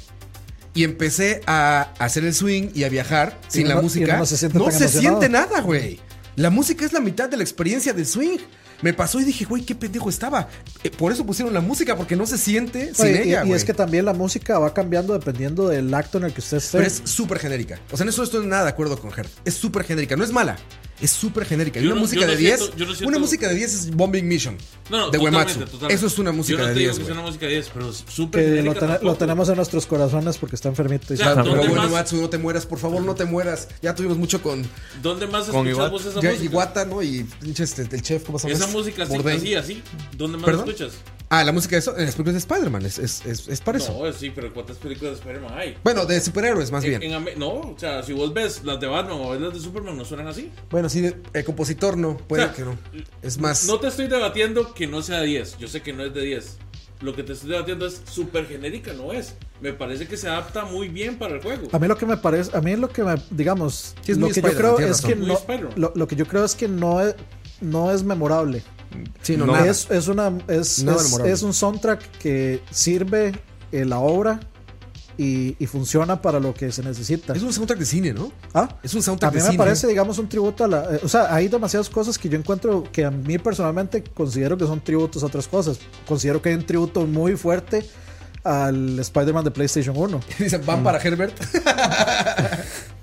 Y 0.74 0.84
empecé 0.84 1.40
a 1.46 1.92
hacer 1.98 2.24
el 2.24 2.34
swing 2.34 2.70
y 2.74 2.84
a 2.84 2.88
viajar 2.88 3.38
sin 3.48 3.68
no, 3.68 3.76
la 3.76 3.82
música. 3.82 4.16
No 4.18 4.26
se 4.26 4.36
siente, 4.36 4.58
no 4.58 4.70
se 4.70 4.88
siente 4.88 5.28
nada, 5.28 5.60
güey. 5.60 6.00
La 6.36 6.50
música 6.50 6.84
es 6.84 6.92
la 6.92 7.00
mitad 7.00 7.28
de 7.28 7.36
la 7.36 7.44
experiencia 7.44 7.92
del 7.92 8.06
swing. 8.06 8.38
Me 8.82 8.92
pasó 8.92 9.20
y 9.20 9.24
dije, 9.24 9.44
güey, 9.44 9.62
qué 9.64 9.74
pendejo 9.74 10.08
estaba. 10.08 10.48
Eh, 10.82 10.90
por 10.90 11.12
eso 11.12 11.24
pusieron 11.24 11.54
la 11.54 11.60
música, 11.60 11.96
porque 11.96 12.16
no 12.16 12.26
se 12.26 12.38
siente 12.38 12.94
sin 12.94 13.06
y- 13.14 13.18
ella, 13.18 13.44
y, 13.44 13.52
es 13.52 13.64
que 13.64 13.74
también 13.74 14.04
la 14.04 14.12
música 14.12 14.58
va 14.58 14.74
cambiando 14.74 15.12
dependiendo 15.14 15.68
del 15.68 15.92
acto 15.94 16.18
en 16.18 16.24
el 16.24 16.32
que 16.32 16.40
usted 16.40 16.58
esté. 16.58 16.78
Pero 16.78 16.86
es 16.88 17.02
súper 17.04 17.38
genérica. 17.38 17.78
O 17.92 17.96
sea, 17.96 18.04
en 18.04 18.08
eso 18.10 18.18
no 18.22 18.24
estoy 18.24 18.46
nada 18.46 18.64
de 18.64 18.70
acuerdo 18.70 18.98
con 18.98 19.10
Her. 19.16 19.26
Es 19.44 19.54
súper 19.54 19.84
genérica. 19.84 20.16
No 20.16 20.24
es 20.24 20.32
mala. 20.32 20.56
Es 21.00 21.10
súper 21.10 21.44
genérica. 21.44 21.80
Y 21.80 21.86
una 21.86 21.96
no- 21.96 22.02
música 22.02 22.24
de 22.26 22.36
10. 22.36 22.58
siento- 22.60 22.76
yo 22.76 22.86
no 22.86 22.92
siento- 22.94 23.08
Una 23.08 23.18
música 23.18 23.48
de 23.48 23.54
10 23.56 23.74
es 23.74 23.90
Bombing 23.90 24.26
Mission. 24.28 24.56
No, 24.90 24.98
no, 24.98 25.10
de 25.10 25.18
Uematsu. 25.18 25.64
Eso 25.88 26.06
es 26.06 26.18
una 26.18 26.30
música 26.30 26.58
Yo 26.58 26.62
no 26.62 26.68
de 26.68 26.74
te 26.74 26.78
digo 26.80 26.92
10. 26.92 26.98
que 26.98 27.04
sea 27.04 27.12
güey. 27.14 27.18
una 27.18 27.26
música 27.30 27.46
de 27.46 27.52
10, 27.52 27.70
pero 27.74 27.90
es 27.90 28.04
súper 28.08 28.40
que 28.44 28.48
lo, 28.50 28.56
genérica 28.56 28.80
tene- 28.86 28.98
lo 29.02 29.14
tenemos 29.16 29.48
en 29.48 29.56
nuestros 29.56 29.86
corazones 29.86 30.38
porque 30.38 30.54
está 30.56 30.68
enfermito. 30.68 31.06
y 31.10 31.14
O 31.14 31.16
sea, 31.16 31.30
está- 31.30 31.42
Pero 31.42 31.56
¿Dónde 31.56 31.68
bueno? 31.68 31.84
Uematsu, 31.84 32.16
no 32.20 32.28
te 32.30 32.38
mueras, 32.38 32.64
por 32.66 32.78
favor, 32.78 33.02
no 33.02 33.14
te 33.16 33.24
mueras. 33.24 33.68
Ya 33.82 33.94
tuvimos 33.94 34.16
mucho 34.18 34.40
con, 34.42 34.64
¿Dónde 35.02 35.26
más 35.26 35.46
Con 35.46 35.66
escuchas 35.66 36.06
esa 36.06 36.20
ya- 36.20 36.30
música? 36.30 36.44
Iwata, 36.52 36.84
¿no? 36.84 37.02
Y 37.02 37.24
pinche 37.40 37.64
este, 37.64 37.82
el 37.90 38.02
chef, 38.02 38.22
¿cómo 38.24 38.38
se 38.38 38.48
llama? 38.48 38.64
Esa 38.64 38.72
música 38.72 39.02
así, 39.02 39.54
así. 39.54 39.82
¿Dónde 40.16 40.38
más 40.38 40.46
¿Perdón? 40.46 40.68
escuchas? 40.68 40.92
Ah, 41.34 41.42
la 41.44 41.50
música 41.52 41.74
de 41.74 41.80
eso, 41.80 41.96
en 41.96 42.04
las 42.06 42.14
películas 42.14 42.34
de 42.34 42.38
Spider-Man. 42.54 42.86
Es, 42.86 42.98
es, 42.98 43.26
es, 43.26 43.48
es 43.48 43.60
para 43.60 43.78
eso. 43.78 43.98
No, 44.00 44.12
sí, 44.12 44.30
pero 44.32 44.52
¿cuántas 44.54 44.76
películas 44.76 45.14
de 45.14 45.18
Spider-Man 45.18 45.52
hay? 45.58 45.76
Bueno, 45.82 46.06
de 46.06 46.20
superhéroes, 46.20 46.70
más 46.70 46.84
En- 46.84 47.00
bien. 47.00 47.12
en 47.12 47.38
no, 47.38 47.48
o 47.48 47.74
sea, 47.76 48.02
si 48.04 48.12
vos 48.12 48.32
ves 48.32 48.62
las 48.64 48.78
de 48.78 48.86
Batman 48.86 49.18
o 49.20 49.30
ves 49.30 49.40
las 49.40 49.54
de 49.54 49.60
Superman, 49.60 49.96
no 49.96 50.04
suenan 50.04 50.28
así. 50.28 50.52
Bueno, 50.70 50.88
sí, 50.88 51.12
el 51.32 51.44
compositor 51.44 51.96
no, 51.96 52.16
puede 52.16 52.44
O 52.44 52.46
sea, 52.46 52.54
que 52.54 52.62
no. 52.62 52.78
Es 53.22 53.38
más. 53.38 53.66
No 53.66 53.80
te 53.80 53.88
estoy 53.88 54.06
debatiendo 54.06 54.74
que 54.74 54.86
no 54.86 55.02
sea 55.02 55.20
de 55.20 55.26
10. 55.26 55.58
Yo 55.58 55.66
sé 55.68 55.82
que 55.82 55.92
no 55.92 56.04
es 56.04 56.14
de 56.14 56.22
10. 56.22 56.58
Lo 57.00 57.14
que 57.14 57.24
te 57.24 57.32
estoy 57.32 57.50
debatiendo 57.50 57.86
es 57.86 58.00
súper 58.08 58.46
genérica, 58.46 58.92
no 58.92 59.12
es. 59.12 59.34
Me 59.60 59.72
parece 59.72 60.06
que 60.06 60.16
se 60.16 60.28
adapta 60.28 60.64
muy 60.64 60.88
bien 60.88 61.18
para 61.18 61.34
el 61.34 61.42
juego. 61.42 61.68
A 61.72 61.78
mí 61.78 61.88
lo 61.88 61.98
que 61.98 62.06
me 62.06 62.16
parece, 62.16 62.56
a 62.56 62.60
mí 62.60 62.76
lo 62.76 62.88
que 62.88 63.02
me, 63.02 63.16
digamos, 63.30 63.94
Sí, 64.02 64.12
es 64.12 64.18
lo 64.18 64.28
que 64.28 64.40
yo 64.40 64.52
creo 64.54 64.78
es 64.78 65.00
que 65.00 65.14
razón. 65.16 65.26
No, 65.64 65.70
lo, 65.74 65.92
lo 65.94 66.06
que 66.06 66.14
yo 66.16 66.26
creo 66.26 66.44
es 66.44 66.54
que 66.54 66.68
no 66.68 67.00
es, 67.00 67.16
no 67.60 67.90
es 67.92 68.04
memorable. 68.04 68.62
Sí, 69.22 69.36
no, 69.36 69.46
no. 69.46 69.52
nada. 69.54 69.66
Es, 69.66 69.90
es 69.90 70.08
una, 70.08 70.32
es, 70.48 70.84
es- 71.24 71.42
un 71.42 71.52
soundtrack 71.54 72.18
que 72.18 72.62
sirve 72.70 73.32
eh, 73.72 73.84
la 73.84 73.98
obra 73.98 74.40
y, 75.16 75.54
y 75.62 75.66
funciona 75.66 76.20
para 76.20 76.40
lo 76.40 76.52
que 76.54 76.72
se 76.72 76.82
necesita. 76.82 77.34
Es 77.34 77.42
un 77.42 77.52
soundtrack 77.52 77.78
de 77.78 77.86
cine, 77.86 78.12
¿no? 78.12 78.32
¿Ah? 78.52 78.68
Es 78.82 78.94
un 78.94 79.00
A 79.00 79.02
soundtrack 79.02 79.32
mí 79.32 79.38
de 79.38 79.44
me 79.44 79.50
cine. 79.52 79.58
parece, 79.64 79.86
digamos, 79.86 80.18
un 80.18 80.28
tributo 80.28 80.64
a 80.64 80.68
la... 80.68 80.82
eh, 80.96 81.00
o 81.04 81.08
sea, 81.08 81.32
hay 81.34 81.46
demasiadas 81.48 81.88
cosas 81.88 82.18
que 82.18 82.28
yo 82.28 82.36
encuentro 82.36 82.82
que 82.90 83.04
a 83.04 83.10
mí 83.12 83.38
personalmente 83.38 84.02
considero 84.02 84.56
que 84.58 84.66
son 84.66 84.82
tributos 84.82 85.22
a 85.22 85.26
otras 85.26 85.46
cosas. 85.46 85.78
Considero 86.06 86.42
que 86.42 86.48
hay 86.48 86.56
un 86.56 86.66
tributo 86.66 87.06
muy 87.06 87.36
fuerte 87.36 87.86
al 88.42 88.98
Spider-Man 88.98 89.44
de 89.44 89.50
PlayStation 89.52 89.96
1. 89.96 90.20
Dicen, 90.40 90.62
van 90.66 90.82
para 90.82 90.98
Herbert. 90.98 91.34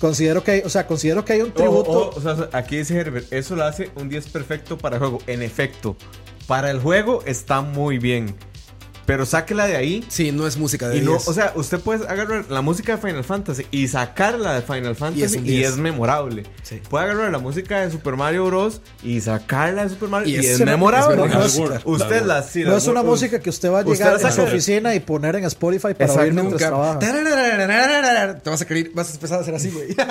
Considero 0.00 0.44
que 0.44 0.50
hay, 0.52 0.60
o 0.64 0.68
sea, 0.68 0.86
considero 0.86 1.24
que 1.24 1.32
hay 1.32 1.40
un 1.40 1.52
tributo... 1.52 1.90
ojo, 1.90 2.12
o 2.16 2.20
sea, 2.20 2.48
aquí 2.52 2.76
dice 2.76 2.96
Herbert, 2.96 3.32
eso 3.32 3.56
lo 3.56 3.64
hace 3.64 3.90
un 3.96 4.08
10 4.08 4.28
perfecto 4.28 4.78
para 4.78 4.96
el 4.96 5.00
juego. 5.00 5.18
En 5.26 5.42
efecto, 5.42 5.96
para 6.46 6.70
el 6.70 6.80
juego 6.80 7.22
está 7.26 7.62
muy 7.62 7.98
bien. 7.98 8.36
Pero 9.08 9.24
sáquela 9.24 9.66
de 9.66 9.74
ahí. 9.74 10.04
Sí, 10.08 10.32
no 10.32 10.46
es 10.46 10.58
música 10.58 10.86
de 10.86 10.98
Y 10.98 11.00
no, 11.00 11.12
10. 11.12 11.28
o 11.28 11.32
sea, 11.32 11.52
usted 11.56 11.80
puede 11.80 12.06
agarrar 12.06 12.44
la 12.50 12.60
música 12.60 12.94
de 12.96 12.98
Final 13.00 13.24
Fantasy 13.24 13.66
y 13.70 13.88
sacarla 13.88 14.52
de 14.54 14.60
Final 14.60 14.94
Fantasy 14.96 15.22
es 15.24 15.34
y 15.34 15.38
10. 15.40 15.70
es, 15.70 15.76
memorable. 15.78 16.42
Sí. 16.62 16.82
Puede 16.90 17.06
agarrar 17.06 17.32
la 17.32 17.38
música 17.38 17.80
de 17.80 17.90
Super 17.90 18.16
Mario 18.16 18.44
Bros. 18.44 18.82
y 19.02 19.18
sacarla 19.22 19.84
de 19.84 19.88
Super 19.88 20.10
Mario 20.10 20.28
Y 20.28 20.32
y, 20.32 20.36
es- 20.40 20.44
es, 20.44 20.60
es 20.60 20.66
memorable. 20.66 21.22
Usted 21.86 22.20
La 22.20 22.26
la, 22.26 22.42
sí, 22.42 22.62
no 22.64 22.72
la 22.72 22.76
es 22.76 22.86
una 22.86 23.02
música 23.02 23.40
que 23.40 23.48
usted 23.48 23.70
va 23.72 23.78
a 23.78 23.82
llegar 23.82 24.20
la 24.20 24.28
a 24.28 24.30
su 24.30 24.42
oficina 24.42 24.94
y 24.94 25.00
poner 25.00 25.36
en 25.36 25.44
Spotify 25.44 25.94
para 25.94 26.12
oír 26.12 26.34
mientras 26.34 26.52
Nunca. 26.60 26.66
trabaja. 26.68 26.98
Te 28.42 28.50
vas 28.50 28.60
a 28.60 28.66
querer, 28.66 28.90
vas 28.94 29.10
a 29.10 29.14
empezar 29.14 29.38
a 29.38 29.40
hacer 29.40 29.54
así, 29.54 29.70
güey. 29.70 29.88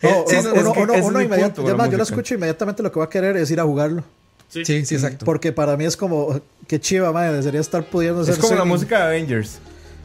No, 0.00 0.10
Sí, 0.28 0.36
uno, 0.36 0.38
es 0.38 0.62
uno- 0.62 0.72
que 0.74 0.80
uno- 0.82 0.92
uno 1.06 1.18
la 1.18 1.24
además, 1.24 1.86
yo 1.90 1.96
lo 1.96 1.98
música. 1.98 2.02
escucho 2.02 2.34
inmediatamente 2.34 2.82
lo 2.84 2.92
que 2.92 2.98
va 3.00 3.06
a 3.06 3.08
querer 3.10 3.36
es 3.36 3.50
ir 3.50 3.58
a 3.58 3.64
jugarlo. 3.64 4.04
Sí. 4.48 4.64
Sí, 4.64 4.84
sí, 4.86 4.94
exacto. 4.94 5.24
Porque 5.24 5.52
para 5.52 5.76
mí 5.76 5.84
es 5.84 5.96
como, 5.96 6.40
qué 6.66 6.80
chiva, 6.80 7.12
madre, 7.12 7.34
desearía 7.36 7.60
estar 7.60 7.84
pudiendo 7.84 8.22
hacer 8.22 8.34
Es 8.34 8.40
como 8.40 8.54
la 8.56 8.64
música 8.64 8.98
de 8.98 9.04
Avengers. 9.04 9.58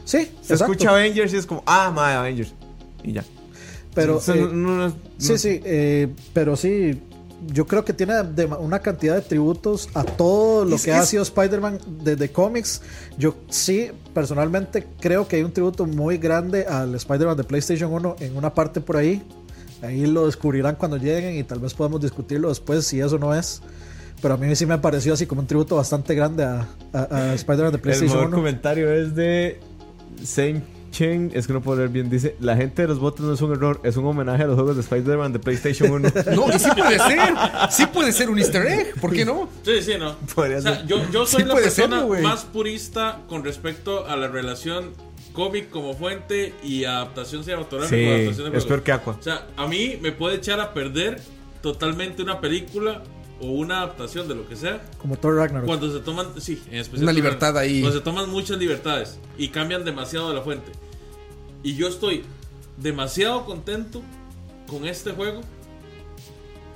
Sí, 0.04 0.18
Se 0.42 0.52
exacto. 0.52 0.72
escucha 0.72 0.90
Avengers 0.90 1.32
y 1.32 1.36
es 1.36 1.46
como, 1.46 1.62
ah, 1.66 1.90
madre, 1.90 2.16
Avengers. 2.16 2.52
Y 3.02 3.12
ya. 3.12 3.24
Pero, 3.94 4.20
sea, 4.20 4.34
eh, 4.34 4.40
no- 4.40 4.48
no- 4.52 4.88
no- 4.88 4.94
sí, 5.18 5.38
sí, 5.38 5.60
eh, 5.64 6.08
pero 6.34 6.56
sí, 6.56 7.00
yo 7.46 7.66
creo 7.66 7.84
que 7.84 7.92
tiene 7.92 8.22
de- 8.22 8.46
una 8.46 8.80
cantidad 8.80 9.14
de 9.14 9.22
tributos 9.22 9.88
a 9.94 10.02
todo 10.04 10.64
lo 10.64 10.76
Es- 10.76 10.82
que 10.84 10.92
ha 10.92 11.02
es- 11.02 11.08
sido 11.08 11.22
Spider-Man 11.22 11.78
desde 12.02 12.30
cómics. 12.30 12.82
Yo 13.16 13.36
sí, 13.48 13.90
personalmente, 14.12 14.86
creo 15.00 15.26
que 15.28 15.36
hay 15.36 15.42
un 15.42 15.52
tributo 15.52 15.86
muy 15.86 16.18
grande 16.18 16.66
al 16.66 16.94
Spider-Man 16.94 17.36
de 17.36 17.44
PlayStation 17.44 17.92
1 17.92 18.16
en 18.20 18.36
una 18.36 18.52
parte 18.52 18.80
por 18.80 18.96
ahí. 18.96 19.22
Ahí 19.82 20.06
lo 20.06 20.26
descubrirán 20.26 20.76
cuando 20.76 20.96
lleguen 20.96 21.36
y 21.36 21.44
tal 21.44 21.60
vez 21.60 21.72
podamos 21.74 22.00
discutirlo 22.00 22.48
después 22.48 22.84
si 22.86 23.00
eso 23.00 23.18
no 23.18 23.34
es. 23.34 23.60
Pero 24.22 24.34
a 24.34 24.36
mí 24.36 24.54
sí 24.56 24.64
me 24.66 24.78
pareció 24.78 25.12
así 25.14 25.26
como 25.26 25.40
un 25.42 25.46
tributo 25.46 25.76
bastante 25.76 26.14
grande 26.14 26.44
a, 26.44 26.66
a- 26.92 27.02
a 27.10 27.34
Spider-Man 27.34 27.72
de 27.72 27.76
El 27.76 27.82
PlayStation 27.82 28.16
mejor 28.16 28.28
1. 28.28 28.36
comentario 28.36 28.90
es 28.92 29.14
de 29.14 29.60
Same 30.24 30.62
Chen. 30.92 31.30
Es 31.34 31.46
que 31.46 31.52
no 31.52 31.60
puedo 31.60 31.78
leer 31.78 31.90
bien. 31.90 32.08
Dice: 32.08 32.36
La 32.40 32.56
gente 32.56 32.82
de 32.82 32.88
los 32.88 32.98
botes 33.00 33.20
no 33.26 33.34
es 33.34 33.40
un 33.42 33.52
error, 33.52 33.80
es 33.84 33.96
un 33.96 34.06
homenaje 34.06 34.44
a 34.44 34.46
los 34.46 34.54
juegos 34.54 34.76
de 34.76 34.82
Spider-Man 34.82 35.32
de 35.34 35.38
PlayStation 35.40 35.90
1. 35.90 36.08
No, 36.36 36.48
y 36.48 36.58
sí 36.58 36.70
puede 36.76 36.98
ser. 36.98 37.34
Sí 37.70 37.86
puede 37.86 38.12
ser 38.12 38.30
un 38.30 38.38
easter 38.38 38.66
egg. 38.66 39.00
¿Por 39.00 39.12
qué 39.12 39.24
no? 39.24 39.48
Sí, 39.62 39.82
sí, 39.82 39.92
no. 39.98 40.16
Podría 40.34 40.58
o 40.58 40.62
sea, 40.62 40.76
ser. 40.76 40.86
yo, 40.86 40.98
yo 41.10 41.26
soy 41.26 41.42
Sí 41.42 41.48
la 41.48 41.54
persona 41.54 42.06
más 42.22 42.44
purista 42.44 43.20
con 43.28 43.44
respecto 43.44 44.06
a 44.06 44.16
la 44.16 44.28
relación 44.28 44.92
cómic 45.34 45.68
como 45.68 45.94
fuente 45.94 46.54
y 46.62 46.84
adaptación 46.84 47.42
cinematográfica 47.42 47.96
Sí, 47.96 48.06
adaptación 48.08 48.52
de 48.52 48.58
es 48.58 48.64
peor 48.64 48.82
que 48.84 48.92
Aqua. 48.92 49.16
O 49.18 49.22
sea, 49.22 49.48
a 49.56 49.66
mí 49.66 49.98
me 50.00 50.12
puede 50.12 50.36
echar 50.36 50.60
a 50.60 50.72
perder 50.72 51.20
totalmente 51.60 52.22
una 52.22 52.40
película 52.40 53.02
o 53.40 53.46
una 53.46 53.78
adaptación 53.78 54.28
de 54.28 54.34
lo 54.34 54.48
que 54.48 54.56
sea 54.56 54.82
Como 54.98 55.16
Thor 55.16 55.36
Ragnarok. 55.36 55.66
cuando 55.66 55.92
se 55.92 56.00
toman, 56.00 56.28
sí, 56.40 56.62
en 56.70 56.78
especial 56.78 57.02
Una 57.04 57.12
libertad 57.12 57.58
ahí. 57.58 57.80
Cuando 57.80 57.98
se 57.98 58.04
toman 58.04 58.30
muchas 58.30 58.58
libertades 58.58 59.18
y 59.36 59.48
cambian 59.48 59.84
demasiado 59.84 60.28
de 60.28 60.34
la 60.36 60.42
fuente. 60.42 60.70
Y 61.62 61.74
yo 61.74 61.88
estoy 61.88 62.24
demasiado 62.76 63.44
contento 63.44 64.02
con 64.68 64.84
este 64.86 65.12
juego 65.12 65.40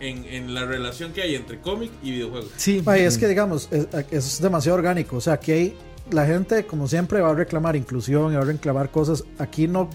en, 0.01 0.25
en 0.27 0.55
la 0.55 0.65
relación 0.65 1.13
que 1.13 1.23
hay 1.23 1.35
entre 1.35 1.61
cómic 1.61 1.91
y 2.03 2.13
videojuego. 2.13 2.49
Sí. 2.57 2.83
Ay, 2.87 3.03
es 3.03 3.19
que 3.19 3.27
digamos, 3.29 3.69
es, 3.71 3.89
es 4.11 4.41
demasiado 4.41 4.79
orgánico. 4.79 5.17
O 5.17 5.21
sea, 5.21 5.35
aquí 5.35 5.53
hay, 5.53 5.77
la 6.11 6.25
gente, 6.27 6.67
como 6.67 6.87
siempre, 6.89 7.21
va 7.21 7.31
a 7.31 7.35
reclamar 7.35 7.77
inclusión 7.77 8.33
y 8.33 8.37
va 8.37 8.43
a 8.43 8.45
reclamar 8.45 8.91
cosas. 8.91 9.25
Aquí 9.39 9.67
no, 9.69 9.91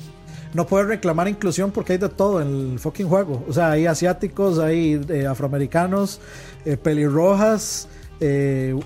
no 0.53 0.67
puede 0.67 0.85
reclamar 0.85 1.27
inclusión 1.27 1.71
porque 1.71 1.93
hay 1.93 1.99
de 1.99 2.09
todo 2.09 2.41
en 2.41 2.73
el 2.73 2.80
fucking 2.80 3.07
juego. 3.07 3.43
O 3.49 3.53
sea, 3.53 3.71
hay 3.71 3.85
asiáticos, 3.85 4.59
hay 4.59 5.01
eh, 5.09 5.25
afroamericanos, 5.27 6.19
eh, 6.65 6.77
pelirrojas, 6.77 7.88
eh, 8.19 8.80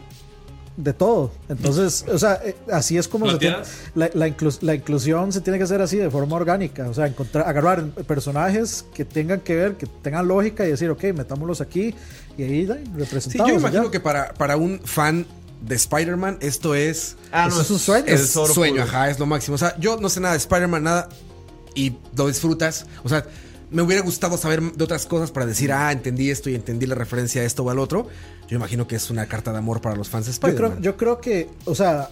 de 0.77 0.93
todo. 0.93 1.31
Entonces, 1.49 2.05
o 2.07 2.19
sea, 2.19 2.39
eh, 2.45 2.55
así 2.71 2.97
es 2.99 3.07
como 3.07 3.29
se 3.31 3.37
tiene, 3.39 3.57
la, 3.95 4.11
la, 4.13 4.27
inclus- 4.27 4.59
la 4.61 4.75
inclusión 4.75 5.31
se 5.33 5.41
tiene 5.41 5.57
que 5.57 5.63
hacer 5.63 5.81
así, 5.81 5.97
de 5.97 6.09
forma 6.11 6.35
orgánica. 6.35 6.87
O 6.87 6.93
sea, 6.93 7.07
encontrar, 7.07 7.47
agarrar 7.49 7.83
personajes 8.05 8.85
que 8.93 9.03
tengan 9.03 9.39
que 9.39 9.55
ver, 9.55 9.73
que 9.75 9.87
tengan 9.87 10.27
lógica 10.27 10.65
y 10.67 10.69
decir, 10.69 10.89
ok, 10.91 11.03
metámoslos 11.15 11.61
aquí 11.61 11.95
y 12.37 12.43
ahí 12.43 12.65
da, 12.65 12.75
Sí, 12.75 12.83
representamos. 12.95 13.51
yo 13.51 13.57
imagino 13.59 13.89
que 13.89 13.99
para, 13.99 14.33
para 14.35 14.55
un 14.57 14.79
fan 14.85 15.25
de 15.63 15.73
Spider-Man 15.73 16.37
esto 16.41 16.75
es... 16.75 17.17
Ah, 17.31 17.47
Eso 17.47 17.61
es 17.61 17.71
un 17.71 17.79
sueño. 17.79 18.05
Es 18.05 18.37
oro 18.37 18.53
sueño, 18.53 18.73
puro. 18.75 18.83
ajá, 18.83 19.09
es 19.09 19.17
lo 19.17 19.25
máximo. 19.25 19.55
O 19.55 19.57
sea, 19.57 19.75
yo 19.79 19.97
no 19.99 20.09
sé 20.09 20.19
nada 20.19 20.33
de 20.33 20.37
Spider-Man, 20.37 20.83
nada, 20.83 21.09
y 21.77 21.95
lo 22.15 22.27
disfrutas. 22.27 22.87
O 23.03 23.09
sea, 23.09 23.25
me 23.69 23.81
hubiera 23.81 24.01
gustado 24.01 24.37
saber 24.37 24.61
de 24.61 24.83
otras 24.83 25.05
cosas 25.05 25.31
para 25.31 25.45
decir, 25.45 25.71
ah, 25.71 25.91
entendí 25.91 26.29
esto 26.29 26.49
y 26.49 26.55
entendí 26.55 26.85
la 26.85 26.95
referencia 26.95 27.41
a 27.41 27.45
esto 27.45 27.63
o 27.63 27.69
al 27.69 27.79
otro. 27.79 28.07
Yo 28.47 28.57
imagino 28.57 28.87
que 28.87 28.95
es 28.95 29.09
una 29.09 29.27
carta 29.27 29.51
de 29.51 29.59
amor 29.59 29.81
para 29.81 29.95
los 29.95 30.09
fans 30.09 30.25
de 30.25 30.31
Yo 30.31 30.39
creo, 30.39 30.51
Spider-Man. 30.51 30.81
yo 30.81 30.97
creo 30.97 31.21
que, 31.21 31.49
o 31.65 31.75
sea, 31.75 32.09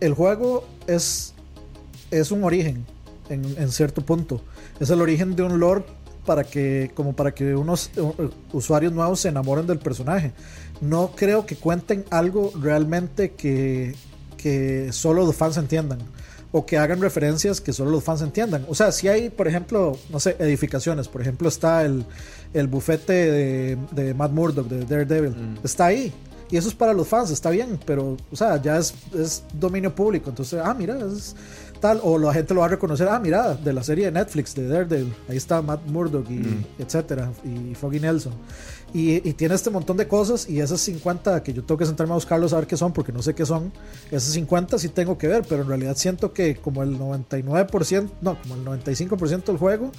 el 0.00 0.14
juego 0.14 0.66
es, 0.86 1.34
es 2.10 2.30
un 2.30 2.44
origen 2.44 2.84
en, 3.28 3.44
en 3.58 3.70
cierto 3.72 4.04
punto. 4.04 4.42
Es 4.78 4.90
el 4.90 5.00
origen 5.00 5.36
de 5.36 5.42
un 5.42 5.58
lore 5.58 5.84
para 6.24 6.44
que, 6.44 6.90
como 6.94 7.14
para 7.14 7.32
que 7.32 7.56
unos 7.56 7.90
uh, 7.96 8.12
usuarios 8.52 8.92
nuevos 8.92 9.20
se 9.20 9.28
enamoren 9.28 9.66
del 9.66 9.78
personaje. 9.78 10.32
No 10.80 11.12
creo 11.16 11.46
que 11.46 11.56
cuenten 11.56 12.04
algo 12.10 12.52
realmente 12.60 13.32
que, 13.32 13.94
que 14.36 14.92
solo 14.92 15.24
los 15.26 15.34
fans 15.34 15.56
entiendan. 15.56 15.98
O 16.52 16.66
que 16.66 16.78
hagan 16.78 17.00
referencias 17.00 17.60
que 17.60 17.72
solo 17.72 17.90
los 17.90 18.02
fans 18.02 18.22
entiendan. 18.22 18.64
O 18.68 18.74
sea, 18.74 18.90
si 18.92 19.06
hay, 19.08 19.30
por 19.30 19.46
ejemplo, 19.46 19.96
no 20.10 20.18
sé, 20.18 20.36
edificaciones. 20.38 21.06
Por 21.08 21.20
ejemplo, 21.20 21.48
está 21.48 21.84
el, 21.84 22.04
el 22.52 22.66
bufete 22.66 23.12
de, 23.12 23.78
de 23.92 24.14
Matt 24.14 24.32
Murdock, 24.32 24.66
de 24.68 24.84
Daredevil. 24.84 25.58
Está 25.62 25.86
ahí. 25.86 26.12
y 26.50 26.56
eso 26.56 26.68
es 26.68 26.74
para 26.74 26.92
los 26.92 27.06
fans, 27.06 27.30
está 27.30 27.50
bien, 27.50 27.78
pero, 27.86 28.16
o 28.30 28.36
sea, 28.36 28.60
ya 28.60 28.76
es, 28.78 28.94
es 29.14 29.44
dominio 29.54 29.94
público. 29.94 30.30
Entonces, 30.30 30.60
ah, 30.62 30.74
mira, 30.74 30.98
es 30.98 31.36
tal, 31.80 32.00
o 32.02 32.18
la 32.18 32.34
gente 32.34 32.52
lo 32.52 32.60
va 32.60 32.66
a 32.66 32.70
reconocer, 32.70 33.08
ah, 33.08 33.18
mira, 33.20 33.54
de 33.54 33.72
la 33.72 33.82
serie 33.82 34.06
de 34.06 34.12
Netflix, 34.12 34.54
de 34.54 34.66
Daredevil, 34.68 35.14
ahí 35.28 35.36
está 35.36 35.62
Matt 35.62 35.86
Murdock 35.86 36.28
y 36.28 36.66
etcétera, 36.78 37.30
y 37.44 37.74
Foggy 37.74 38.00
Nelson. 38.00 38.32
Y, 38.92 39.20
tiene 39.34 39.54
este 39.54 39.70
montón 39.70 39.96
de 39.96 40.08
cosas, 40.08 40.48
y 40.48 40.60
esas 40.60 40.80
50 40.80 41.42
que 41.42 41.52
yo 41.52 41.62
tengo 41.62 41.78
que 41.78 41.86
sentarme 41.86 42.12
a 42.12 42.16
buscarlos 42.16 42.52
a 42.52 42.56
ver 42.56 42.66
qué 42.66 42.76
son, 42.76 42.92
porque 42.92 43.12
no 43.12 43.22
sé 43.22 43.34
qué 43.34 43.46
son, 43.46 43.72
esas 44.10 44.32
50 44.32 44.78
sí 44.78 44.88
tengo 44.88 45.16
que 45.16 45.28
ver, 45.28 45.44
pero 45.48 45.62
en 45.62 45.68
realidad 45.68 45.96
siento 45.96 46.32
que 46.32 46.56
como 46.56 46.82
el 46.82 46.98
99%, 46.98 48.10
no, 48.20 48.40
como 48.42 48.56
el 48.56 48.64
95% 48.64 49.44
del 49.44 49.58
juego 49.58 49.92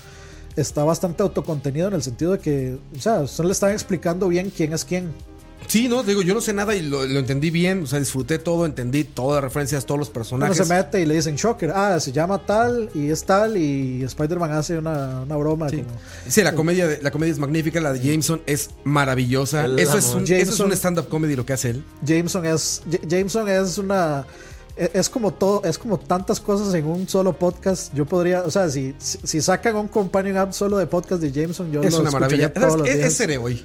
está 0.56 0.84
bastante 0.84 1.24
autocontenido 1.24 1.88
en 1.88 1.94
el 1.94 2.04
sentido 2.04 2.34
de 2.34 2.40
que, 2.40 2.78
o 2.96 3.00
sea, 3.00 3.28
solo 3.28 3.48
le 3.48 3.54
están 3.54 3.72
explicando 3.72 4.28
bien 4.28 4.52
quién 4.56 4.74
es 4.74 4.84
quién. 4.84 5.14
Sí, 5.68 5.88
no, 5.88 6.04
digo, 6.04 6.22
yo 6.22 6.34
no 6.34 6.42
sé 6.42 6.52
nada 6.54 6.76
y 6.76 6.82
lo, 6.82 7.06
lo 7.06 7.20
entendí 7.20 7.50
bien. 7.50 7.84
O 7.84 7.88
sea, 7.88 8.00
disfruté 8.00 8.40
todo, 8.40 8.66
entendí 8.66 9.04
todas 9.06 9.36
las 9.36 9.44
referencias, 9.46 9.86
todos 9.86 10.00
los 10.00 10.08
Uno 10.10 10.14
personajes. 10.14 10.58
se 10.58 10.66
mete 10.66 11.00
y 11.02 11.06
le 11.06 11.16
dicen 11.16 11.36
Shocker, 11.38 11.72
ah, 11.74 12.00
se 12.00 12.12
llama 12.12 12.46
tal 12.46 12.90
y 12.94 13.10
es 13.10 13.24
tal, 13.24 13.56
y 13.56 14.04
Spider-Man 14.04 14.52
hace 14.52 14.78
una, 14.78 15.22
una 15.22 15.36
broma. 15.38 15.70
Sí. 15.70 15.78
como- 15.78 15.98
Sí, 16.28 16.44
la 16.44 16.54
comedia, 16.56 16.88
de- 16.88 17.02
la 17.02 17.12
comedia 17.12 17.32
es 17.32 17.40
magnífica, 17.40 17.80
la 17.80 17.94
de 17.94 18.00
Jameson 18.02 18.42
es 18.46 18.72
maravillosa. 18.84 19.66
El 19.66 19.80
Eso 19.80 19.98
es, 19.98 20.14
un, 20.14 20.24
eso 20.24 20.52
es 20.54 20.60
un 20.60 20.72
stand-up 20.74 21.08
comedy 21.08 21.36
lo 21.36 21.46
que 21.46 21.54
hace 21.54 21.70
él. 21.72 21.84
Jameson 22.06 22.46
es 22.46 22.82
Jameson 23.08 23.48
es 23.48 23.78
una 23.78 24.26
e- 24.76 24.92
es 24.94 25.10
como 25.10 25.34
todo 25.34 25.62
es 25.66 25.78
como 25.78 26.00
tantas 26.00 26.40
cosas 26.40 26.74
en 26.74 26.86
un 26.86 27.08
solo 27.08 27.34
podcast 27.38 27.94
yo 27.94 28.06
podría 28.06 28.42
o 28.44 28.50
sea 28.52 28.70
si, 28.70 28.96
si 29.00 29.20
si 29.24 29.42
sacan 29.42 29.76
un 29.76 29.88
companion 29.90 30.38
app 30.38 30.54
solo 30.54 30.78
de 30.78 30.88
podcast 30.88 31.22
de 31.22 31.30
Jameson 31.32 31.72
yo 31.72 31.82
Es 31.82 31.94
lo 31.94 32.00
una 32.02 32.12
maravilla. 32.12 32.54
todos 32.54 32.78
los 32.78 32.88
Es, 32.88 32.94
es, 32.94 32.98
días. 33.00 33.08
es 33.12 33.18
seré 33.18 33.38
hoy. 33.38 33.64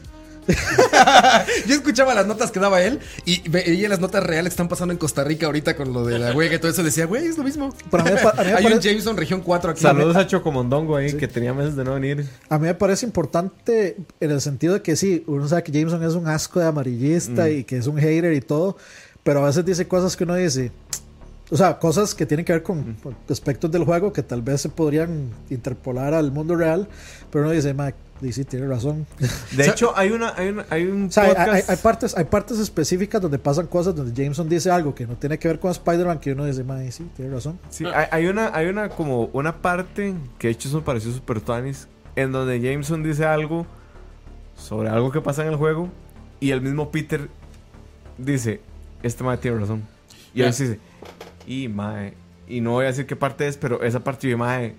Yo 1.66 1.74
escuchaba 1.74 2.14
las 2.14 2.27
notas 2.27 2.51
que 2.51 2.60
daba 2.60 2.82
él 2.82 3.01
y 3.24 3.48
veía 3.48 3.89
las 3.89 4.01
notas 4.01 4.23
reales 4.23 4.51
que 4.51 4.55
están 4.55 4.68
pasando 4.68 4.93
en 4.93 4.98
Costa 4.98 5.24
Rica 5.24 5.47
ahorita 5.47 5.77
con 5.77 5.93
lo 5.93 6.05
de 6.05 6.18
la 6.18 6.32
huelga 6.32 6.56
y 6.56 6.59
todo 6.59 6.70
eso. 6.70 6.82
Decía, 6.82 7.06
güey, 7.06 7.27
es 7.27 7.36
lo 7.39 7.44
mismo. 7.44 7.74
Pero 7.90 8.02
a 8.02 8.06
mí 8.06 8.12
me 8.12 8.20
pa- 8.20 8.31
a 8.36 8.44
mí 8.44 8.51
me 8.52 8.55
Hay 8.56 8.66
un 8.73 8.81
Jameson 8.81 9.16
Región 9.16 9.40
4 9.40 9.70
aquí. 9.73 9.81
Saludos 9.81 10.16
a 10.16 10.27
Chocomondongo 10.27 10.97
ahí, 10.97 11.12
que 11.14 11.28
tenía 11.28 11.52
meses 11.55 11.77
de 11.77 11.85
no 11.85 11.94
venir. 11.94 12.27
A 12.48 12.59
mí 12.59 12.66
me 12.66 12.74
parece 12.74 13.06
importante 13.06 13.97
en 14.20 14.31
el 14.31 14.40
sentido 14.40 14.74
de 14.74 14.82
que 14.82 14.97
sí, 14.97 15.24
uno 15.27 15.48
sabe 15.48 15.62
que 15.64 15.73
Jameson 15.73 16.02
es 16.05 16.14
un 16.14 16.27
asco 16.28 16.60
de 16.60 16.66
amarillista 16.66 17.48
y 17.51 17.64
que 17.64 17.78
es 17.78 17.86
un 17.86 17.97
hater 17.98 18.32
y 18.32 18.40
todo, 18.40 18.77
pero 19.23 19.43
a 19.43 19.47
veces 19.47 19.64
dice 19.64 19.86
cosas 19.89 20.16
que 20.16 20.24
uno 20.24 20.35
dice, 20.35 20.70
o 21.51 21.56
sea, 21.56 21.78
cosas 21.78 22.14
que 22.14 22.27
tienen 22.27 22.44
que 22.44 22.52
ver 22.52 22.62
con, 22.62 22.94
con 23.02 23.16
aspectos 23.31 23.70
del 23.70 23.85
juego 23.85 24.12
que 24.12 24.23
tal 24.23 24.43
vez 24.43 24.60
se 24.62 24.68
podrían 24.68 25.31
interpolar 25.51 26.12
al 26.14 26.32
mundo 26.32 26.56
real, 26.56 26.89
pero 27.31 27.44
uno 27.44 27.52
dice, 27.52 27.73
Mac, 27.74 27.94
y 28.23 28.32
sí, 28.32 28.44
tiene 28.44 28.66
razón. 28.66 29.06
De 29.52 29.66
hecho, 29.68 29.93
hay 29.97 30.10
una, 30.10 30.32
hay 30.36 30.48
una, 30.48 30.64
hay 30.70 30.85
un 30.86 31.06
O 31.06 31.10
sea, 31.12 31.24
hay, 31.24 31.28
podcast. 31.31 31.52
hay- 31.55 31.62
hay 31.68 31.77
partes, 31.77 32.16
hay 32.16 32.24
partes 32.24 32.59
específicas 32.59 33.20
donde 33.20 33.39
pasan 33.39 33.66
cosas 33.66 33.94
donde 33.94 34.12
Jameson 34.20 34.48
dice 34.48 34.70
algo 34.70 34.94
que 34.94 35.06
no 35.06 35.16
tiene 35.16 35.39
que 35.39 35.47
ver 35.48 35.60
con 35.60 35.70
Spider-Man 35.70 36.18
que 36.18 36.32
uno 36.32 36.47
dice, 36.47 36.64
"Mae, 36.64 36.90
sí, 36.90 37.06
tiene 37.14 37.31
razón. 37.32 37.59
Sí, 37.68 37.85
hay, 37.85 38.06
hay 38.10 38.27
una, 38.27 38.51
hay 38.55 38.66
una 38.68 38.89
como 38.89 39.24
una 39.35 39.60
parte 39.60 40.14
que 40.39 40.48
de 40.48 40.52
hecho 40.52 40.68
eso 40.68 40.78
me 40.78 40.82
pareció 40.85 41.12
super 41.12 41.40
tuanis, 41.43 41.86
en 42.16 42.32
donde 42.32 42.59
Jameson 42.60 43.02
dice 43.02 43.24
algo 43.27 43.66
sobre 44.56 44.89
algo 44.89 45.12
que 45.12 45.20
pasa 45.20 45.43
en 45.43 45.48
el 45.48 45.56
juego 45.56 45.90
y 46.40 46.51
el 46.52 46.62
mismo 46.62 46.90
Peter 46.90 47.28
dice, 48.18 48.60
este 49.02 49.23
mae 49.23 49.36
tiene 49.36 49.59
razón. 49.59 49.82
Y 50.35 50.40
él 50.40 50.47
dice, 50.48 50.81
y 51.47 51.68
mae, 51.68 52.14
y 52.48 52.60
no 52.60 52.73
voy 52.73 52.85
a 52.85 52.89
decir 52.89 53.06
qué 53.06 53.16
parte 53.16 53.47
es, 53.48 53.56
pero 53.56 53.82
esa 53.82 54.01
parte 54.05 54.28
de 54.28 54.36
mae, 54.36 54.74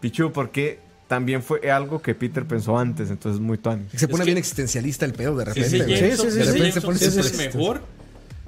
pichu, 0.00 0.32
porque 0.32 0.78
también 1.08 1.42
fue 1.42 1.70
algo 1.70 2.00
que 2.00 2.14
Peter 2.14 2.44
pensó 2.46 2.78
antes, 2.78 3.10
entonces 3.10 3.40
es 3.40 3.46
muy 3.46 3.58
tuanis. 3.58 3.86
Se 3.94 4.08
pone 4.08 4.22
Es 4.22 4.24
que- 4.24 4.24
bien 4.26 4.38
existencialista 4.38 5.04
el 5.04 5.12
pedo 5.12 5.36
de 5.36 5.44
repente. 5.46 5.78
Jameson, 5.78 5.86
Sí, 5.86 5.96
sí, 5.96 5.96
sí, 5.98 6.24
ese 6.24 6.30
sí. 6.30 6.38
De 6.38 6.44
repente 6.44 6.72
se 6.72 6.80
Jameson 6.80 6.82
pone 6.82 6.98
es 7.46 7.54
mejor, 7.54 7.82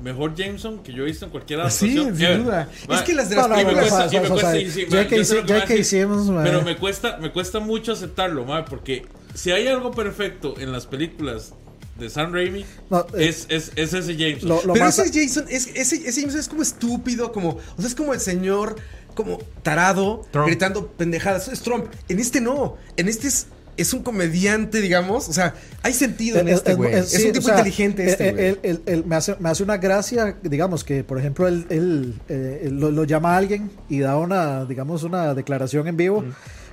mejor 0.03 0.35
Jameson 0.35 0.83
que 0.83 0.93
yo 0.93 1.03
he 1.03 1.07
visto 1.07 1.25
en 1.27 1.31
cualquier 1.31 1.59
Sí, 1.71 1.89
adaptación. 1.97 2.17
sin 2.17 2.25
ever. 2.27 2.43
duda. 2.45 2.69
Es 2.91 3.03
que 3.03 3.15
las 3.15 3.29
de 3.29 3.37
No, 3.37 3.49
las 3.49 3.59
películas. 3.59 3.89
cuesta- 3.91 4.05
o 4.07 4.09
sea, 4.09 4.19
y 4.19 4.23
me 4.23 4.29
o 4.31 4.39
sea, 4.39 4.51
cuesta- 4.51 4.59
y 4.61 4.71
sí, 4.71 4.87
ma, 4.91 4.97
J.K. 4.97 5.17
yo 5.17 5.25
sé 5.25 5.35
lo 5.35 5.47
que 5.47 6.33
ma. 6.33 6.43
Pero 6.43 6.63
me 6.63 6.77
cuesta, 6.77 7.19
me 7.19 7.31
cuesta 7.33 7.61
mucho 7.61 7.93
aceptarlo, 7.93 8.45
ma, 8.47 8.65
porque 8.65 9.07
si 9.35 9.51
hay 9.51 9.67
algo 9.69 9.91
perfecto 9.91 10.55
en 10.59 10.73
las 10.73 10.87
películas 10.87 11.53
de 11.99 12.11
Sam 12.11 12.33
Raimi, 12.33 12.65
No, 12.91 13.01
eh, 13.15 13.29
es, 13.29 13.47
es, 13.49 13.73
es 13.77 13.95
ese 13.95 14.17
Jameson. 14.17 14.49
Lo, 14.49 14.63
lo 14.65 14.73
Pero 14.73 14.89
ese 14.89 15.05
Jason, 15.13 15.45
es, 15.49 15.69
ese, 15.75 15.97
ese 16.09 16.21
Jameson 16.21 16.41
es 16.41 16.49
como 16.49 16.63
estúpido, 16.63 17.33
como. 17.33 17.51
O 17.51 17.77
sea, 17.79 17.87
es 17.87 17.95
como 17.95 18.13
el 18.15 18.21
señor, 18.21 18.77
como 19.15 19.39
tarado, 19.63 20.27
Trump. 20.33 20.47
gritando 20.49 20.89
pendejadas. 20.89 21.49
Es 21.49 21.61
Trump. 21.61 21.87
En 22.09 22.19
este 22.19 22.41
no. 22.41 22.77
En 22.97 23.09
este 23.09 23.29
es. 23.29 23.47
Es 23.77 23.93
un 23.93 24.05
comediante, 24.05 24.81
digamos. 24.81 25.29
O 25.29 25.33
sea, 25.33 25.55
hay 25.83 25.93
sentido 25.95 26.39
en 26.39 26.47
Es- 26.47 26.59
este, 26.59 26.71
es- 26.73 26.77
güey. 26.77 26.95
Es, 26.95 27.09
sí, 27.11 27.27
un 27.27 27.33
tipo 27.33 27.45
o 27.47 27.49
sea, 27.49 27.59
inteligente 27.59 28.09
este, 28.09 28.33
güey. 28.33 29.03
me, 29.05 29.17
hace, 29.17 29.35
me 29.41 29.49
hace 29.49 29.65
una 29.65 29.79
gracia, 29.79 30.37
digamos 30.45 30.85
que, 30.85 31.03
por 31.03 31.19
ejemplo, 31.19 31.49
él, 31.49 31.67
él, 31.71 32.15
eh, 32.29 32.63
él 32.67 32.79
lo, 32.79 32.93
lo 32.93 33.03
llama 33.03 33.35
a 33.35 33.37
alguien 33.39 33.73
y 33.89 33.99
da 33.99 34.17
una, 34.17 34.65
digamos, 34.65 35.03
una 35.03 35.35
declaración 35.35 35.89
en 35.89 35.97
vivo. 35.97 36.25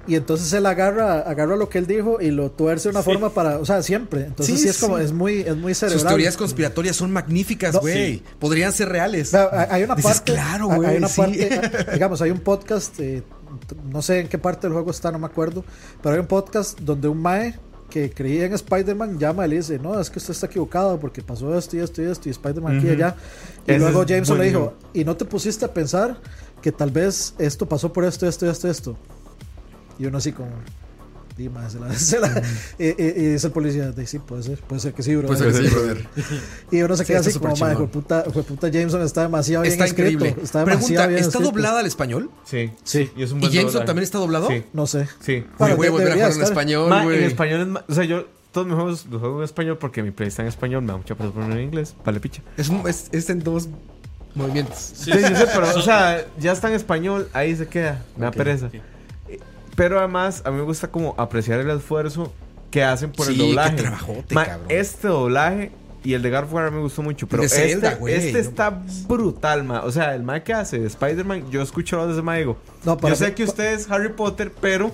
Y 0.07 0.15
entonces 0.15 0.51
él 0.53 0.65
agarra, 0.65 1.19
agarra 1.19 1.55
lo 1.55 1.69
que 1.69 1.77
él 1.77 1.85
dijo 1.85 2.19
y 2.19 2.31
lo 2.31 2.49
tuerce 2.51 2.89
de 2.89 2.95
una 2.95 3.03
forma 3.03 3.29
para, 3.33 3.59
o 3.59 3.65
sea, 3.65 3.83
siempre. 3.83 4.25
Entonces 4.25 4.55
Sí, 4.55 4.63
sí, 4.63 4.69
es 4.69 4.77
como, 4.79 4.97
es 4.97 5.11
muy, 5.11 5.41
es 5.41 5.55
muy 5.55 5.73
Sus 5.73 5.79
cerebral. 5.89 6.07
teorías 6.07 6.37
conspiratorias 6.37 6.95
son 6.95 7.11
magníficas, 7.11 7.75
güey. 7.77 8.23
Podrían 8.39 8.73
ser 8.73 8.89
reales. 8.89 9.33
Hay- 9.33 9.83
una 9.83 9.95
Dices, 9.95 10.11
parte. 10.17 10.33
claro, 10.33 10.67
güey, 10.67 10.89
Hay 10.89 10.97
una 10.97 11.07
sí. 11.07 11.21
parte. 11.21 11.61
Digamos, 11.93 12.21
hay 12.21 12.31
un 12.31 12.39
podcast. 12.39 12.99
eh, 12.99 13.23
no 13.91 14.01
sé 14.01 14.21
en 14.21 14.27
qué 14.27 14.37
parte 14.37 14.67
del 14.67 14.73
juego 14.73 14.89
está, 14.91 15.11
no 15.11 15.19
me 15.19 15.27
acuerdo. 15.27 15.63
Pero 16.01 16.15
hay 16.15 16.21
un 16.21 16.27
podcast 16.27 16.79
donde 16.79 17.07
un 17.07 17.21
Mae 17.21 17.59
que 17.89 18.09
creía 18.09 18.45
en 18.45 18.53
Spider-Man 18.53 19.19
llama 19.19 19.45
y 19.45 19.49
le 19.49 19.55
dice: 19.57 19.77
No, 19.77 19.99
es 19.99 20.09
que 20.09 20.17
usted 20.19 20.31
está 20.31 20.47
equivocado 20.47 20.99
porque 20.99 21.21
pasó 21.21 21.55
esto 21.57 21.75
y 21.77 21.79
esto 21.81 22.01
y 22.01 22.05
esto. 22.05 22.27
Y 22.29 22.31
Spider-Man 22.31 22.77
aquí 22.77 22.87
y 22.87 22.91
allá. 22.91 23.15
Y 23.67 23.71
Ese 23.71 23.79
luego 23.79 24.01
es 24.03 24.07
Jameson 24.09 24.37
le 24.39 24.45
dijo: 24.45 24.73
Y 24.93 25.03
no 25.03 25.15
te 25.15 25.25
pusiste 25.25 25.65
a 25.65 25.73
pensar 25.73 26.17
que 26.61 26.71
tal 26.71 26.89
vez 26.91 27.33
esto 27.37 27.67
pasó 27.67 27.91
por 27.91 28.05
esto, 28.05 28.27
esto, 28.27 28.49
esto, 28.49 28.69
esto. 28.69 28.97
Y 29.99 30.05
uno 30.05 30.17
así 30.17 30.31
como. 30.31 30.49
"Di, 31.37 31.47
mae, 31.49 31.69
se 31.69 31.79
la- 31.79 31.93
se 31.97 32.19
la-". 32.19 32.41
y, 32.77 32.87
y- 32.87 32.93
y 32.99 33.25
dice 33.33 33.47
el 33.47 33.53
policía: 33.53 33.91
"Di, 33.91 34.05
Sí, 34.05 34.19
puede 34.19 34.43
ser, 34.43 34.59
puede 34.59 34.81
ser 34.81 34.93
que 34.93 35.01
sí, 35.03 35.15
bro. 35.15 35.27
Pues 35.27 35.39
sí, 35.39 35.45
brother. 35.73 36.05
Y 36.71 36.81
uno 36.81 36.95
se 36.97 37.03
Sí, 37.03 37.07
queda 37.07 37.19
así 37.21 37.39
como, 37.39 37.55
madre, 37.55 37.87
puta, 37.87 38.23
puta 38.25 38.67
Jameson 38.69 39.01
está 39.03 39.21
demasiado 39.23 39.61
bien 39.63 39.71
Está 39.73 39.85
escrito. 39.85 40.11
increíble. 40.11 40.43
Está 40.43 40.63
Pregunta, 40.65 40.85
demasiado 40.87 41.07
bien 41.09 41.19
¿está 41.19 41.29
escrito. 41.37 41.51
doblada 41.51 41.79
al 41.79 41.85
español? 41.85 42.29
Sí, 42.45 42.71
Sí. 42.83 43.09
Y, 43.15 43.23
es 43.23 43.31
un 43.31 43.37
¿Y 43.37 43.41
buen 43.41 43.51
Jameson 43.53 43.65
doblaje. 43.73 43.85
también 43.87 44.03
está 44.03 44.17
doblado? 44.17 44.47
Sí, 44.49 44.63
No 44.73 44.85
sé. 44.87 45.07
sí. 45.21 45.45
Bueno, 45.57 45.75
Güey, 45.77 45.89
voy 45.89 46.01
a 46.01 46.03
volver 46.03 46.11
a 46.11 46.15
jugar 46.15 46.31
en 46.33 46.41
español, 46.43 46.89
Ma, 46.89 46.99
en 46.99 47.03
güey. 47.05 47.23
español 47.23 47.61
es 47.61 47.67
más. 47.67 47.83
O 47.87 47.93
sea, 47.93 48.03
yo 48.03 48.25
todos 48.51 48.67
mis 48.67 48.75
juegos 48.75 49.05
los 49.09 49.19
juego 49.21 49.37
en 49.39 49.43
español 49.45 49.77
porque 49.77 50.03
mi 50.03 50.11
play 50.11 50.27
está 50.27 50.41
en 50.41 50.49
español. 50.49 50.81
Me 50.81 50.89
da 50.91 50.97
mucha 50.97 51.15
presa 51.15 51.31
poner 51.31 51.57
en 51.57 51.63
inglés. 51.63 51.95
Vale, 52.05 52.19
picha. 52.19 52.41
Es, 52.57 52.69
es, 52.87 53.07
es 53.13 53.29
en 53.29 53.39
dos 53.39 53.69
movimientos. 54.35 54.77
Sí, 54.77 55.11
Sí, 55.13 55.19
sé, 55.19 55.47
pero, 55.53 55.69
o 55.75 55.81
sea, 55.81 56.25
ya 56.39 56.51
está 56.51 56.67
en 56.67 56.73
español. 56.75 57.29
Ahí 57.31 57.55
se 57.55 57.67
queda. 57.67 58.03
Me 58.17 58.25
da 58.25 58.31
pereza. 58.31 58.69
Pero 59.75 59.99
además, 59.99 60.41
a 60.45 60.51
mí 60.51 60.57
me 60.57 60.63
gusta 60.63 60.87
como 60.89 61.15
apreciar 61.17 61.59
el 61.59 61.69
esfuerzo 61.69 62.31
que 62.69 62.83
hacen 62.83 63.11
por 63.11 63.25
Sí, 63.27 63.33
el 63.33 63.37
doblaje. 63.39 63.75
qué 63.75 63.81
trabajote, 63.81 64.35
Ma, 64.35 64.45
cabrón. 64.45 64.67
Este 64.69 65.07
doblaje 65.07 65.71
y 66.03 66.13
el 66.13 66.21
de 66.21 66.31
War 66.31 66.71
me 66.71 66.79
gustó 66.79 67.01
mucho. 67.03 67.27
Pero 67.27 67.47
Zelda, 67.47 67.89
este, 67.89 67.99
güey, 67.99 68.13
este 68.15 68.31
no 68.33 68.39
está 68.39 68.81
brutal, 69.07 69.63
ma. 69.63 69.81
O 69.83 69.91
sea, 69.91 70.15
el 70.15 70.23
ma 70.23 70.41
que 70.43 70.53
hace 70.53 70.79
de 70.79 70.87
Spider-Man, 70.87 71.51
yo 71.51 71.61
escucho 71.61 71.97
voz 71.97 72.07
de 72.07 72.13
ese 72.13 72.21
ma 72.21 72.35
digo, 72.37 72.57
No, 72.85 72.99
yo 72.99 73.15
sé 73.15 73.33
que 73.33 73.43
usted 73.43 73.73
es 73.73 73.89
Harry 73.91 74.09
Potter, 74.09 74.51
pero 74.61 74.91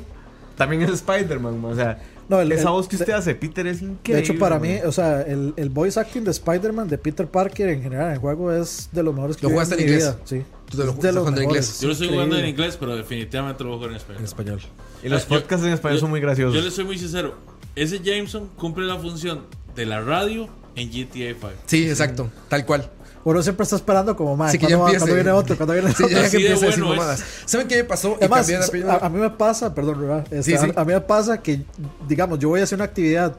también 0.57 0.81
es 0.83 0.89
Spider-Man, 0.91 1.61
ma. 1.61 1.67
O 1.69 1.75
sea, 1.75 1.99
No, 2.29 2.41
el- 2.41 2.51
esa 2.51 2.63
el- 2.63 2.67
voz 2.69 2.87
que 2.87 2.95
usted 2.97 3.07
de- 3.07 3.13
hace, 3.13 3.35
Peter, 3.35 3.65
es 3.67 3.81
increíble. 3.81 4.13
De 4.13 4.19
hecho, 4.19 4.37
para 4.37 4.55
ma. 4.59 4.61
mí, 4.65 4.79
o 4.85 4.91
sea, 4.91 5.21
el, 5.21 5.53
el 5.55 5.69
voice 5.69 5.99
acting 5.99 6.23
de 6.23 6.31
Spider-Man, 6.31 6.87
de 6.89 6.97
Peter 6.97 7.25
Parker 7.27 7.69
en 7.69 7.81
general 7.83 8.07
en 8.07 8.13
el 8.13 8.19
juego 8.19 8.51
es 8.51 8.89
de 8.91 9.01
los 9.03 9.13
mejores 9.13 9.37
que 9.37 9.43
¿Lo 9.43 9.51
jugaste 9.51 9.75
en 9.75 9.79
mi 9.79 9.83
inglés? 9.85 10.03
vida. 10.03 10.17
Sí. 10.25 10.43
Tú 10.69 10.77
te 10.77 10.83
lo 10.83 10.89
Es 10.91 10.95
estás 10.97 11.15
jugando 11.15 11.41
en 11.41 11.47
mejores. 11.47 11.65
inglés. 11.67 11.81
Yo 11.81 11.87
lo 11.87 11.93
estoy 11.93 12.07
jugando 12.09 12.37
en 12.37 12.45
inglés, 12.47 12.77
pero 12.79 12.95
definitivamente 12.95 13.63
lo 13.63 13.69
voy 13.69 13.75
a 13.75 13.77
jugar 13.79 13.91
en 13.91 13.97
español. 13.97 14.19
En 14.19 14.25
español. 14.25 14.61
Y 15.03 15.09
los 15.09 15.21
Ah, 15.21 15.25
yo- 15.29 15.39
podcasts 15.39 15.65
en 15.65 15.73
español 15.73 15.97
yo- 15.97 16.01
son 16.01 16.09
muy 16.09 16.19
graciosos. 16.19 16.55
Yo 16.55 16.61
le 16.61 16.71
soy 16.71 16.83
muy 16.85 16.97
sincero. 16.97 17.35
Ese 17.75 17.99
Jameson 17.99 18.49
cumple 18.57 18.85
la 18.85 18.97
función 18.97 19.45
de 19.75 19.85
la 19.85 20.01
radio 20.01 20.49
en 20.75 20.89
GTA 20.91 21.33
5. 21.39 21.49
Sí, 21.67 21.87
exacto. 21.89 22.29
Tal 22.49 22.65
cual. 22.65 22.89
Uno 23.23 23.43
siempre 23.43 23.63
está 23.63 23.75
esperando 23.75 24.15
como, 24.15 24.37
madre, 24.37 24.51
Así 24.51 24.57
que 24.57 24.67
ya 24.67 24.77
¿cuándo, 24.77 24.83
va- 24.83 24.89
empiece. 24.89 25.01
cuándo 25.01 25.15
viene 25.15 25.31
otro? 25.31 25.57
¿Cuándo 25.57 25.73
viene 25.73 25.89
Sí, 25.93 26.03
otro? 26.03 26.17
ya 26.17 26.21
Así 26.25 26.37
que 26.37 26.43
de 26.43 26.49
empieza 26.51 26.65
a 26.65 26.69
decir 26.69 26.83
bueno 26.83 26.93
es. 26.93 26.99
mamadas. 27.07 27.25
¿Saben 27.45 27.67
qué 27.67 27.75
me 27.77 27.83
pasó? 27.83 28.11
Y 28.11 28.23
Además, 28.23 28.49
a, 29.01 29.05
a 29.05 29.09
mí 29.09 29.19
me 29.19 29.29
pasa, 29.31 29.75
perdón, 29.75 29.95
Rubén, 29.99 30.19
este, 30.31 30.43
Sí, 30.43 30.57
sí. 30.57 30.71
A, 30.75 30.81
a 30.81 30.85
mí 30.85 30.93
me 30.93 31.01
pasa 31.01 31.41
que, 31.41 31.61
digamos, 32.07 32.39
yo 32.39 32.47
voy 32.49 32.61
a 32.61 32.63
hacer 32.63 32.77
una 32.77 32.85
actividad 32.85 33.35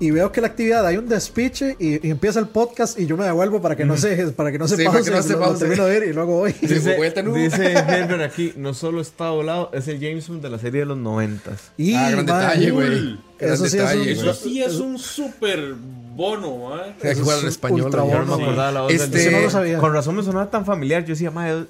y 0.00 0.10
veo 0.10 0.32
que 0.32 0.40
la 0.40 0.48
actividad 0.48 0.84
hay 0.86 0.96
un 0.96 1.08
despiche 1.08 1.76
y, 1.78 2.04
y 2.06 2.10
empieza 2.10 2.40
el 2.40 2.48
podcast 2.48 2.98
y 2.98 3.06
yo 3.06 3.16
me 3.16 3.24
devuelvo 3.24 3.62
para 3.62 3.76
que 3.76 3.84
no 3.84 3.96
se, 3.96 4.28
para 4.32 4.50
que 4.50 4.58
no 4.58 4.66
se 4.66 4.76
Sí, 4.76 4.84
para 4.84 5.02
que 5.02 5.10
no 5.10 5.22
se 5.22 5.32
lo- 5.34 5.40
lo 5.40 5.54
termino 5.54 5.84
de 5.86 5.98
ver 6.00 6.08
y 6.08 6.12
luego 6.12 6.38
voy. 6.38 6.52
Dice, 6.60 6.96
vuelta, 6.96 7.22
¿no? 7.22 7.32
dice 7.34 7.72
Herbert 7.72 8.22
aquí, 8.22 8.52
no 8.56 8.74
solo 8.74 9.00
está 9.00 9.26
doblado, 9.26 9.70
es 9.72 9.86
el 9.88 10.00
Jameson 10.00 10.40
de 10.42 10.50
la 10.50 10.58
serie 10.58 10.80
de 10.80 10.86
los 10.86 10.98
noventas. 10.98 11.70
Y, 11.76 11.94
Ah, 11.94 12.10
gran 12.10 12.26
man, 12.26 12.40
detalle, 12.40 12.70
güey. 12.72 13.18
Eso 13.38 13.66
sí. 13.66 13.78
Eso 13.78 14.34
sí 14.34 14.62
es 14.62 14.74
un 14.74 14.98
super 14.98 15.74
bono, 16.16 16.76
¿eh? 16.76 16.94
Eso 17.02 17.22
jugar 17.22 17.36
es 17.38 17.42
en 17.44 17.48
español. 17.48 17.82
ultra. 17.82 18.00
Yo 18.00 18.06
no 18.06 18.18
bono, 18.18 18.30
me 18.32 18.36
sí. 18.36 18.42
acordaba 18.42 18.72
la 18.72 18.80
voz 18.82 18.92
del 18.92 19.00
Este- 19.00 19.30
no 19.30 19.40
lo 19.40 19.50
sabía. 19.50 19.78
Con 19.78 19.92
razón 19.92 20.16
me 20.16 20.22
sonaba 20.22 20.50
tan 20.50 20.64
familiar. 20.64 21.02
Yo 21.04 21.10
decía, 21.10 21.30
madre. 21.30 21.64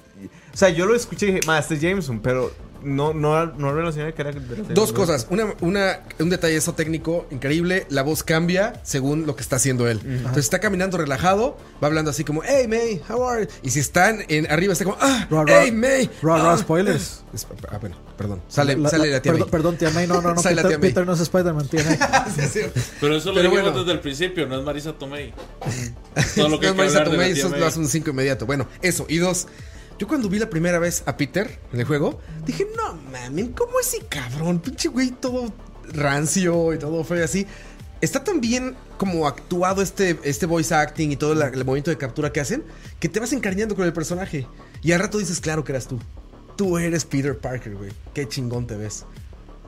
O 0.53 0.57
sea, 0.57 0.69
yo 0.69 0.85
lo 0.85 0.95
escuché 0.95 1.27
y 1.27 1.31
dije, 1.33 1.47
madre, 1.47 1.61
este 1.61 1.73
es 1.75 1.81
Jameson, 1.81 2.19
pero 2.21 2.51
no, 2.85 3.13
no, 3.13 3.45
no 3.45 3.73
relacioné 3.73 4.13
que 4.13 4.21
era 4.21 4.31
la 4.31 4.39
Dos 4.69 4.93
cosas. 4.93 5.27
Una, 5.29 5.53
una, 5.61 6.01
un 6.19 6.29
detalle 6.29 6.55
eso 6.55 6.73
técnico 6.73 7.25
increíble. 7.31 7.85
La 7.89 8.03
voz 8.03 8.23
cambia 8.23 8.79
según 8.83 9.25
lo 9.25 9.35
que 9.35 9.41
está 9.41 9.57
haciendo 9.57 9.87
él. 9.89 9.99
Entonces 10.05 10.45
está 10.45 10.59
caminando 10.59 10.97
relajado, 10.97 11.57
va 11.83 11.87
hablando 11.87 12.11
así 12.11 12.23
como, 12.23 12.41
hey 12.43 12.67
May, 12.67 13.01
how 13.09 13.27
are 13.27 13.43
you? 13.45 13.51
Y 13.63 13.71
si 13.71 13.79
están 13.79 14.23
en 14.27 14.49
arriba 14.51 14.73
está 14.73 14.85
como, 14.85 14.97
ah, 15.01 15.27
Ra, 15.29 15.43
ra, 15.43 15.63
hey 15.63 15.71
May. 15.71 16.09
ra, 16.21 16.37
ra, 16.37 16.53
ah". 16.53 16.57
spoilers. 16.57 17.23
Es- 17.33 17.47
ah, 17.69 17.77
bueno, 17.79 17.97
perdón. 18.17 18.41
Sale 18.47 18.77
la, 18.77 18.89
sale 18.89 19.09
la 19.09 19.21
tía 19.21 19.31
perdón, 19.33 19.47
May. 19.47 19.51
perdón, 19.51 19.77
tía 19.77 19.89
May. 19.89 20.07
No, 20.07 20.21
no, 20.21 20.33
no. 20.33 20.41
Sale 20.41 20.55
la 20.55 20.61
Peter, 20.63 20.69
tía 20.69 20.79
May. 20.79 20.89
Peter 20.91 21.05
no 21.05 21.13
es 21.13 21.19
Spider-Man, 21.21 21.67
tía 21.67 21.83
May. 21.83 21.97
Sí, 22.35 22.41
es 22.41 22.53
cierto. 22.53 22.79
Pero 23.01 23.15
eso 23.15 23.31
lo 23.31 23.41
dijimos 23.41 23.61
bueno. 23.63 23.79
desde 23.79 23.91
el 23.91 23.99
principio, 23.99 24.47
no 24.47 24.57
es 24.59 24.63
Marisa 24.63 24.93
Tomei. 24.93 25.33
Todo 26.35 26.49
lo 26.49 26.59
que 26.59 26.67
No, 26.67 26.73
que 26.73 26.77
Marisa 26.77 26.99
la 26.99 27.05
Tomei, 27.05 27.31
eso 27.31 27.49
lo 27.49 27.65
hace 27.65 27.79
un 27.79 27.87
5 27.87 28.09
inmediato. 28.11 28.45
Bueno, 28.45 28.67
eso. 28.81 29.05
Y 29.09 29.17
dos, 29.17 29.47
yo 29.97 30.07
cuando 30.07 30.29
vi 30.29 30.39
la 30.39 30.49
primera 30.49 30.79
vez 30.79 31.03
a 31.05 31.15
Peter 31.17 31.59
en 31.73 31.79
el 31.79 31.85
juego, 31.85 32.19
dije, 32.45 32.67
no 32.75 32.95
mames, 33.11 33.49
¿cómo 33.55 33.79
ese 33.79 33.99
cabrón? 34.09 34.59
Pinche 34.59 34.89
güey 34.89 35.11
todo 35.11 35.53
rancio 35.93 36.73
y 36.73 36.79
todo 36.79 37.03
feo 37.03 37.17
y 37.19 37.21
así. 37.21 37.47
Está 38.01 38.23
tan 38.23 38.41
bien 38.41 38.75
como 38.97 39.25
actuado 39.27 39.81
este, 39.81 40.19
este 40.23 40.45
voice 40.45 40.73
acting 40.75 41.11
y 41.11 41.15
todo 41.15 41.33
la- 41.33 41.47
el 41.47 41.63
movimiento 41.65 41.91
de 41.91 41.97
captura 41.97 42.31
que 42.31 42.39
hacen, 42.41 42.63
que 42.99 43.09
te 43.09 43.19
vas 43.19 43.31
encariñando 43.33 43.75
con 43.75 43.85
el 43.85 43.93
personaje. 43.93 44.47
Y 44.81 44.91
al 44.91 44.99
rato 44.99 45.17
dices, 45.17 45.39
claro 45.39 45.63
que 45.63 45.71
eras 45.71 45.87
tú. 45.87 45.99
Tú 46.55 46.77
eres 46.77 47.05
Peter 47.05 47.37
Parker, 47.37 47.75
güey. 47.75 47.91
Qué 48.13 48.27
chingón 48.27 48.67
te 48.67 48.75
ves. 48.75 49.05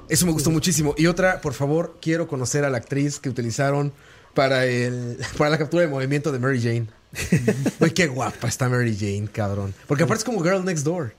Eso 0.10 0.26
me 0.26 0.32
gustó 0.32 0.52
muchísimo. 0.52 0.94
Y 0.98 1.08
otra, 1.08 1.41
por 1.41 1.54
favor, 1.54 1.98
quiero 2.02 2.28
conocer 2.28 2.64
a 2.64 2.70
la 2.70 2.78
actriz 2.78 3.20
que 3.20 3.30
utilizaron 3.30 3.91
para 4.34 4.66
el 4.66 5.18
para 5.38 5.49
la 5.49 5.58
captura 5.58 5.84
de 5.84 5.90
movimiento 5.90 6.32
de 6.32 6.40
Mary 6.40 6.62
Jane. 6.62 6.88
Güey, 7.80 7.91
qué 7.94 8.07
guapa 8.07 8.48
está 8.48 8.69
Mary 8.69 8.95
Jane, 8.99 9.27
cabrón. 9.31 9.73
Porque 9.88 10.03
aparte 10.03 10.19
es 10.19 10.26
como 10.26 10.41
Girl 10.44 10.64
Next 10.64 10.84
Door. 10.85 11.14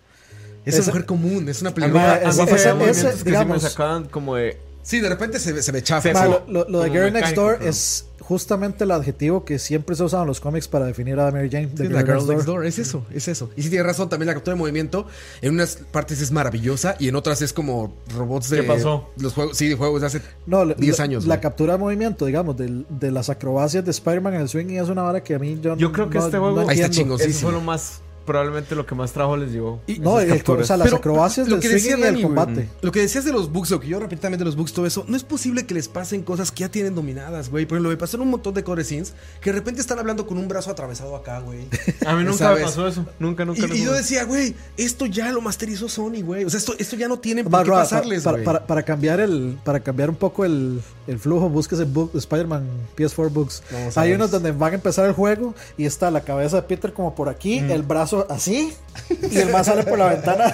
Es 0.64 0.74
una 0.74 0.82
Esa- 0.82 0.90
mujer 0.90 1.06
común, 1.06 1.48
es 1.48 1.60
una 1.62 1.72
película. 1.72 2.00
Ma, 2.02 2.12
a 2.14 2.18
mí 2.18 2.24
ese- 2.28 2.36
se 2.36 2.42
ese- 2.42 2.54
veían 2.54 2.78
movimientos 2.78 3.04
ese, 3.04 3.12
que 3.12 3.18
sí 3.18 3.24
me 3.24 3.30
digamos- 3.30 3.62
sacaban 3.62 4.04
como 4.06 4.34
de... 4.36 4.58
Sí, 4.88 5.00
de 5.00 5.08
repente 5.10 5.38
se, 5.38 5.60
se 5.62 5.70
me 5.70 5.82
chafa. 5.82 6.12
Ma, 6.14 6.24
lo, 6.26 6.44
lo- 6.48 6.66
lo 6.66 6.80
de 6.80 6.88
Girl 6.90 7.12
Next 7.12 7.34
Door 7.34 7.58
pero- 7.58 7.68
es 7.70 8.06
justamente 8.20 8.84
el 8.84 8.90
adjetivo 8.90 9.44
que 9.44 9.58
siempre 9.58 9.94
se 9.96 10.02
usa 10.02 10.20
en 10.22 10.26
los 10.26 10.40
cómics 10.40 10.66
para 10.66 10.86
definir 10.86 11.20
a 11.20 11.30
Mary 11.30 11.50
Jane. 11.50 11.66
de 11.66 11.86
Sí, 11.88 11.92
la 11.92 12.00
Girl 12.04 12.26
Next 12.26 12.46
Door, 12.46 12.64
es 12.64 12.78
eso, 12.78 13.04
es 13.12 13.28
eso. 13.28 13.50
Y 13.54 13.62
sí 13.64 13.68
tienes 13.68 13.86
razón, 13.86 14.08
también 14.08 14.28
la 14.28 14.32
captura 14.34 14.54
de 14.54 14.58
movimiento 14.60 15.06
en 15.42 15.52
unas 15.54 15.76
partes 15.76 16.22
es 16.22 16.30
maravillosa 16.32 16.96
y 16.98 17.08
en 17.08 17.16
otras 17.16 17.42
es 17.42 17.52
como 17.52 17.94
robots 18.16 18.48
de 18.48 18.62
¿Qué 18.62 18.66
pasó? 18.66 19.10
los 19.18 19.34
juegos, 19.34 19.58
sí, 19.58 19.68
de 19.68 19.74
juegos 19.76 20.00
de 20.00 20.06
hace 20.06 20.22
No, 20.46 20.64
la- 20.64 20.72
10 20.74 20.96
la- 20.98 21.04
años. 21.04 21.26
La 21.26 21.38
captura 21.40 21.74
de 21.74 21.78
movimiento, 21.80 22.24
digamos, 22.24 22.56
del- 22.56 22.86
de, 22.88 23.10
las 23.10 23.28
acrobacias 23.28 23.84
de 23.84 23.90
Spider-Man 23.90 24.34
en 24.36 24.40
el 24.40 24.48
swing 24.48 24.70
es 24.70 24.88
una 24.88 25.02
vara 25.02 25.22
que 25.22 25.34
a 25.34 25.38
mí 25.38 25.58
yo 25.62 25.76
Yo 25.76 25.92
creo 25.92 26.08
que 26.08 26.18
no- 26.18 26.24
este 26.26 26.38
juego- 26.38 26.62
no 26.62 26.68
Ahí 26.68 26.80
está. 26.80 27.02
Eso 27.02 27.32
fue 27.40 27.52
lo 27.52 27.60
más... 27.60 28.00
Probablemente 28.28 28.74
lo 28.74 28.84
que 28.84 28.94
más 28.94 29.12
trabajo 29.12 29.36
les 29.38 29.50
llevó. 29.52 29.80
Y- 29.86 29.98
No, 30.00 30.20
el- 30.20 30.30
o 30.46 30.64
sea, 30.64 30.76
las 30.76 30.84
Pero 30.86 30.98
acrobacias 30.98 31.48
lo 31.48 31.56
que 31.58 31.62
swing 31.68 31.74
decía 31.74 31.98
y 31.98 32.02
el 32.14 32.22
combate. 32.22 32.68
Lo 32.82 32.92
que 32.92 33.00
decías 33.00 33.24
de 33.24 33.32
los 33.32 33.50
bugs, 33.50 33.70
lo 33.70 33.80
que 33.80 33.88
yo 33.88 33.98
repetí 33.98 34.20
también 34.20 34.38
de 34.38 34.44
los 34.44 34.54
bugs, 34.54 34.72
todo 34.74 34.84
eso, 34.86 35.04
no 35.08 35.16
es 35.16 35.24
posible 35.24 35.64
que 35.66 35.72
les 35.74 35.88
pasen 35.88 36.22
cosas 36.22 36.52
que 36.52 36.60
ya 36.60 36.68
tienen 36.70 36.94
dominadas, 36.94 37.48
güey. 37.50 37.64
Por 37.66 37.76
ejemplo, 37.76 37.88
me 37.90 37.96
pasaron 37.96 38.26
un 38.26 38.32
montón 38.32 38.52
de 38.52 38.62
core 38.62 38.84
scenes 38.84 39.14
que 39.40 39.50
de 39.50 39.58
repente 39.58 39.80
están 39.80 39.98
hablando 39.98 40.26
con 40.26 40.36
un 40.36 40.46
brazo 40.46 40.70
atravesado 40.70 41.16
acá, 41.16 41.40
güey. 41.40 41.66
A 42.06 42.14
mí 42.14 42.22
nunca 42.24 42.36
¿Sabes? 42.38 42.58
me 42.60 42.64
pasó 42.66 42.86
eso. 42.86 43.06
Nunca, 43.18 43.44
nunca. 43.46 43.66
Y, 43.66 43.78
y 43.78 43.84
yo 43.84 43.92
decía, 43.94 44.24
güey, 44.24 44.54
esto 44.76 45.06
ya 45.06 45.32
lo 45.32 45.40
masterizó 45.40 45.88
Sony, 45.88 46.22
güey. 46.22 46.44
O 46.44 46.50
sea, 46.50 46.58
esto, 46.58 46.74
esto 46.78 46.96
ya 46.96 47.08
no 47.08 47.18
tiene 47.18 47.44
por 47.44 47.64
qué 47.64 47.70
pasarles, 47.70 48.22
para, 48.24 48.36
güey. 48.36 48.44
para, 48.44 48.66
para 48.66 48.82
cambiar 48.82 49.20
el 49.20 49.58
para 49.64 49.80
cambiar 49.80 50.10
un 50.10 50.16
poco 50.16 50.44
el, 50.44 50.80
el 51.06 51.18
flujo, 51.18 51.48
búsquese 51.48 51.84
book, 51.84 52.10
Spider-Man 52.14 52.66
PS4 52.96 53.30
Books. 53.30 53.62
Hay 53.96 54.12
unos 54.12 54.30
donde 54.30 54.52
van 54.52 54.72
a 54.72 54.74
empezar 54.76 55.06
el 55.06 55.12
juego 55.12 55.54
y 55.76 55.86
está 55.86 56.10
la 56.10 56.20
cabeza 56.22 56.56
de 56.56 56.62
Peter 56.62 56.92
como 56.92 57.14
por 57.14 57.28
aquí, 57.28 57.60
Mm. 57.60 57.70
el 57.70 57.82
brazo 57.82 58.17
así 58.28 58.72
y 59.30 59.38
el 59.38 59.50
más 59.50 59.66
sale 59.66 59.84
por 59.84 59.98
la 59.98 60.08
ventana. 60.08 60.52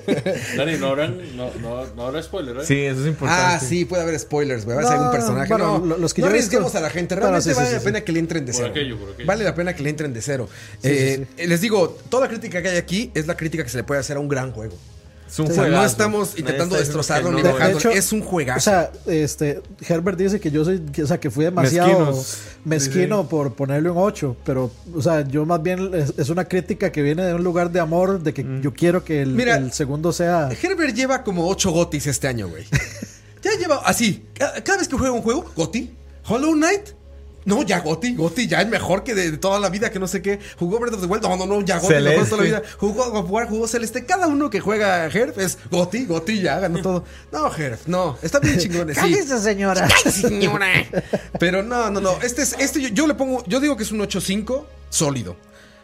Dani, 0.56 0.76
no 0.78 0.88
habrán, 0.88 1.36
no, 1.36 1.50
no, 1.60 1.84
no 1.94 2.06
habrá 2.06 2.22
spoiler, 2.22 2.56
¿eh? 2.58 2.60
Sí, 2.66 2.80
eso 2.80 3.00
es 3.02 3.06
importante. 3.06 3.42
Ah, 3.56 3.60
sí, 3.60 3.84
puede 3.84 4.02
haber 4.02 4.18
spoilers, 4.18 4.64
güey. 4.64 4.76
Va 4.76 4.82
a 4.82 4.86
ser 4.86 4.96
algún 4.96 5.10
personaje. 5.12 5.48
bueno, 5.48 5.78
no, 5.78 5.86
lo- 5.86 5.98
los 5.98 6.14
que 6.14 6.22
no 6.22 6.28
yo 6.28 6.32
he 6.32 6.36
visto- 6.36 6.48
arriesguemos 6.56 6.74
a 6.74 6.80
la 6.80 6.90
gente. 6.90 7.14
Realmente 7.14 7.50
sí, 7.50 7.54
vale 7.54 7.68
sí, 7.68 7.74
la 7.74 7.80
sí. 7.80 7.84
pena 7.84 8.00
que 8.02 8.12
le 8.12 8.18
entren 8.20 8.44
de 8.46 8.52
Por 8.52 8.60
cero. 8.60 8.70
aquello, 8.70 8.98
por 8.98 9.10
aquello. 9.10 9.26
Vale 9.26 9.44
la 9.44 9.54
pena 9.54 9.74
que 9.76 9.82
le 9.82 9.90
entren 9.90 10.12
de 10.12 10.22
cero. 10.22 10.48
Eh, 10.82 11.26
Les 11.38 11.60
digo, 11.60 11.96
toda 12.08 12.28
crítica 12.28 12.62
que 12.62 12.68
hay 12.70 12.76
aquí 12.78 13.10
es 13.14 13.26
la 13.26 13.36
crítica 13.36 13.62
que 13.64 13.70
se 13.70 13.76
le 13.78 13.84
puede 13.84 14.00
hacer 14.00 14.16
a 14.16 14.20
un 14.20 14.28
gran 14.28 14.52
juego. 14.52 14.76
Es 15.28 15.38
un 15.40 15.50
O 15.50 15.54
sea, 15.54 15.66
no 15.68 15.84
estamos 15.84 16.38
intentando 16.38 16.76
diciendo 16.76 16.76
destrozarlo 16.76 17.30
que 17.30 17.36
ni 17.36 17.42
no, 17.42 17.56
De- 17.58 17.72
hecho, 17.72 17.90
Es 17.90 18.12
un 18.12 18.22
juegazo. 18.22 18.58
O 18.58 18.60
sea, 18.60 18.92
este 19.06 19.60
Herbert 19.86 20.16
dice 20.18 20.38
que 20.40 20.50
yo 20.50 20.64
soy, 20.64 20.80
que, 20.80 21.02
o 21.02 21.06
sea, 21.06 21.18
que 21.18 21.30
fui 21.30 21.44
demasiado 21.44 21.88
Mezquinos. 22.06 22.38
mezquino 22.64 23.28
por 23.28 23.54
ponerle 23.54 23.90
un 23.90 23.98
8, 23.98 24.36
pero, 24.44 24.70
o 24.94 25.02
sea, 25.02 25.26
yo 25.26 25.44
más 25.44 25.62
bien 25.62 25.90
es, 25.94 26.14
es 26.16 26.28
una 26.30 26.44
crítica 26.46 26.92
que 26.92 27.02
viene 27.02 27.24
de 27.24 27.34
un 27.34 27.42
lugar 27.44 27.70
de 27.72 27.80
amor, 27.80 28.20
de 28.22 28.32
que 28.32 28.44
Mm. 28.44 28.60
yo 28.62 28.72
quiero 28.72 29.04
que 29.04 29.22
el, 29.22 29.30
Mira, 29.30 29.56
el 29.56 29.72
segundo 29.72 30.12
sea. 30.12 30.48
Herbert 30.62 30.94
lleva 30.94 31.24
como 31.24 31.48
8 31.48 31.70
gotis 31.72 32.06
este 32.06 32.28
año, 32.28 32.48
güey. 32.48 32.64
ya 33.42 33.50
lleva 33.58 33.82
así. 33.84 34.26
Cada, 34.34 34.62
cada 34.62 34.78
vez 34.78 34.88
que 34.88 34.96
juega 34.96 35.12
un 35.12 35.22
juego, 35.22 35.44
goti. 35.56 35.92
Hollow 36.28 36.52
Knight. 36.54 36.90
No, 37.46 37.62
ya 37.62 37.78
Goti, 37.78 38.14
Goti, 38.14 38.48
ya 38.48 38.60
es 38.60 38.68
mejor 38.68 39.04
que 39.04 39.14
de, 39.14 39.30
de 39.30 39.38
toda 39.38 39.60
la 39.60 39.70
vida, 39.70 39.90
que 39.90 40.00
no 40.00 40.08
sé 40.08 40.20
qué. 40.20 40.40
Jugó 40.58 40.80
Breath 40.80 40.94
of 40.94 41.00
the 41.00 41.06
Wild, 41.06 41.22
no, 41.22 41.36
no, 41.36 41.46
no, 41.46 41.60
ya 41.64 41.78
Goti, 41.78 41.94
mejor 41.94 42.24
de 42.24 42.30
toda 42.30 42.36
la 42.38 42.42
vida. 42.42 42.62
Jugó 42.76 43.10
God 43.10 43.16
of 43.20 43.30
War, 43.30 43.48
jugó 43.48 43.68
Celeste. 43.68 44.04
Cada 44.04 44.26
uno 44.26 44.50
que 44.50 44.58
juega 44.58 45.06
Herb 45.06 45.38
es 45.38 45.56
Goti, 45.70 46.06
Goti, 46.06 46.40
ya 46.42 46.58
ganó 46.58 46.82
todo. 46.82 47.04
No, 47.30 47.54
Herb, 47.54 47.78
no, 47.86 48.18
está 48.20 48.40
bien 48.40 48.58
chingón. 48.58 48.92
sí. 48.92 49.22
señora! 49.40 49.88
¡Ay, 50.04 50.10
señora! 50.10 50.66
Pero 51.38 51.62
no, 51.62 51.88
no, 51.88 52.00
no. 52.00 52.20
Este 52.20 52.42
es, 52.42 52.56
este 52.58 52.82
yo, 52.82 52.88
yo 52.88 53.06
le 53.06 53.14
pongo, 53.14 53.44
yo 53.46 53.60
digo 53.60 53.76
que 53.76 53.84
es 53.84 53.92
un 53.92 54.00
8.5 54.00 54.64
sólido. 54.90 55.36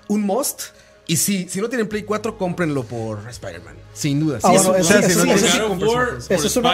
Un 0.09 0.23
must. 0.23 0.63
Y 1.07 1.17
sí, 1.17 1.47
si 1.51 1.61
no 1.61 1.69
tienen 1.69 1.89
Play 1.89 2.05
4, 2.05 2.39
cómprenlo 2.39 2.85
por 2.85 3.29
Spider-Man. 3.29 3.75
Sin 3.93 4.21
duda. 4.21 4.41
Sí, 4.41 4.47
eso- 4.55 4.75
es, 4.77 4.89
una, 4.89 5.01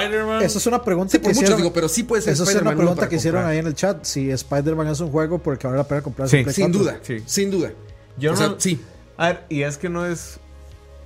Spider-Man. 0.02 0.42
eso 0.42 0.58
es 0.58 0.66
una 0.66 0.82
pregunta 0.84 1.12
Sí, 1.12 1.18
por 1.18 1.28
que 1.28 1.34
mucho 1.34 1.40
hicieron. 1.44 1.56
digo, 1.58 1.72
pero 1.72 1.88
sí 1.88 2.02
puede 2.02 2.22
ser 2.22 2.34
Eso 2.34 2.44
es 2.44 2.54
una 2.56 2.76
pregunta 2.76 3.08
que 3.08 3.16
hicieron 3.16 3.40
comprar. 3.40 3.52
ahí 3.52 3.58
en 3.58 3.66
el 3.66 3.74
chat. 3.74 4.04
Si 4.04 4.30
Spider-Man 4.30 4.88
es 4.88 5.00
un 5.00 5.10
juego 5.10 5.38
porque 5.38 5.66
vale 5.66 5.78
la 5.78 5.88
pena 5.88 6.02
comprarse 6.02 6.30
Sí. 6.36 6.38
un 6.38 6.44
Play 6.44 6.54
Sin 6.54 6.64
4. 6.72 6.78
duda, 6.78 6.98
Sí. 7.02 7.22
sin 7.26 7.50
duda. 7.50 7.72
Yo 8.18 8.30
o 8.32 8.34
no. 8.34 8.38
sea, 8.38 8.54
sí. 8.58 8.80
A 9.16 9.28
ver, 9.28 9.44
y 9.48 9.62
es 9.62 9.78
que 9.78 9.88
no 9.88 10.04
es. 10.06 10.38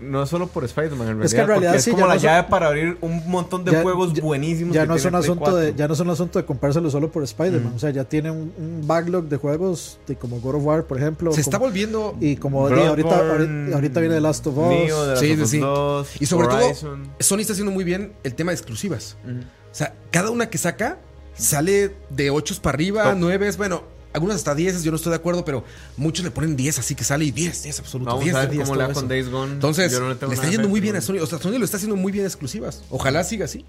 No 0.02 0.22
es 0.22 0.28
solo 0.28 0.46
por 0.48 0.64
Spider-Man, 0.64 1.00
en 1.00 1.06
realidad. 1.18 1.24
Es 1.26 1.34
que 1.34 1.40
en 1.40 1.46
realidad 1.46 1.70
porque 1.70 1.78
es 1.78 1.84
sí, 1.84 1.90
como 1.92 2.06
la 2.06 2.14
no 2.14 2.20
son- 2.20 2.28
llave 2.28 2.48
para 2.48 2.66
abrir 2.68 2.98
un 3.00 3.22
montón 3.30 3.64
de 3.64 3.72
Ya- 3.72 3.82
juegos 3.82 4.12
ya- 4.12 4.22
buenísimos. 4.22 4.74
Ya 4.74 4.84
no, 4.86 4.94
es 4.96 5.04
un 5.04 5.14
asunto 5.14 5.56
de, 5.56 5.66
4. 5.68 5.76
ya 5.78 5.88
no 5.88 5.94
es 5.94 6.00
un 6.00 6.10
asunto 6.10 6.38
de 6.38 6.44
comprárselo 6.44 6.90
solo 6.90 7.10
por 7.10 7.22
Spider-Man. 7.22 7.72
O 7.74 7.78
sea, 7.78 7.90
ya 7.90 8.04
tiene 8.04 8.30
un, 8.30 8.52
un 8.58 8.82
backlog 8.86 9.24
de 9.28 9.36
juegos 9.36 9.98
de 10.06 10.16
como 10.16 10.40
God 10.40 10.56
of 10.56 10.64
War, 10.64 10.84
por 10.84 10.98
ejemplo. 10.98 11.32
Se 11.32 11.40
está 11.40 11.58
volviendo. 11.58 12.16
Y 12.20 12.36
como 12.36 12.60
ahorita, 12.66 12.92
Bloodborne, 12.92 13.20
ahorita, 13.60 13.74
ahorita 13.76 14.00
viene 14.00 14.14
The 14.16 14.20
Last 14.20 14.46
of 14.46 14.58
Us. 14.58 14.68
Neo, 14.68 15.02
The 15.02 15.06
Last 15.10 15.20
Sí, 15.22 15.30
of 15.32 15.36
sí, 15.38 15.42
Us 15.42 15.50
sí. 15.50 15.58
2, 15.58 16.08
Y 16.22 16.26
sobre 16.26 16.46
Horizon. 16.48 17.02
todo, 17.04 17.12
Sony 17.20 17.38
está 17.40 17.52
haciendo 17.52 17.72
muy 17.72 17.84
bien 17.84 18.12
el 18.24 18.34
tema 18.34 18.50
de 18.52 18.56
exclusivas. 18.56 19.16
O 19.24 19.74
sea, 19.74 19.94
cada 20.10 20.30
una 20.30 20.50
que 20.50 20.58
saca 20.58 20.98
sale 21.34 21.94
de 22.10 22.30
8 22.30 22.56
para 22.60 22.74
arriba, 22.74 23.04
Top. 23.04 23.14
9, 23.18 23.50
bueno, 23.56 23.82
algunas 24.12 24.36
hasta 24.36 24.54
10, 24.54 24.82
yo 24.82 24.90
no 24.90 24.96
estoy 24.96 25.10
de 25.10 25.16
acuerdo, 25.16 25.44
pero 25.44 25.64
muchos 25.96 26.24
le 26.24 26.30
ponen 26.30 26.56
10, 26.56 26.78
así 26.78 26.94
que 26.94 27.04
sale 27.04 27.24
y 27.24 27.30
10, 27.30 27.62
10 27.62 27.78
absoluto. 27.80 28.10
Vamos 28.10 28.24
10 28.24 28.34
a 28.34 28.40
de 28.40 28.46
ver 28.46 28.54
10, 28.56 28.64
cómo 28.64 28.74
le 28.74 28.80
todo 28.80 28.88
va 28.88 28.94
con. 28.94 29.08
Days 29.08 29.30
Gone. 29.30 29.52
Entonces, 29.52 29.92
Yo 29.92 30.00
no 30.00 30.08
le 30.08 30.14
tengo 30.16 30.32
le 30.32 30.34
está 30.36 30.50
yendo 30.50 30.68
muy 30.68 30.80
bien 30.80 30.96
a 30.96 31.00
Sony. 31.00 31.18
O 31.20 31.26
sea, 31.26 31.38
Sony 31.38 31.58
lo 31.58 31.64
está 31.64 31.76
haciendo 31.76 31.96
muy 31.96 32.12
bien 32.12 32.24
exclusivas. 32.24 32.82
Ojalá 32.90 33.24
siga 33.24 33.46
así. 33.46 33.64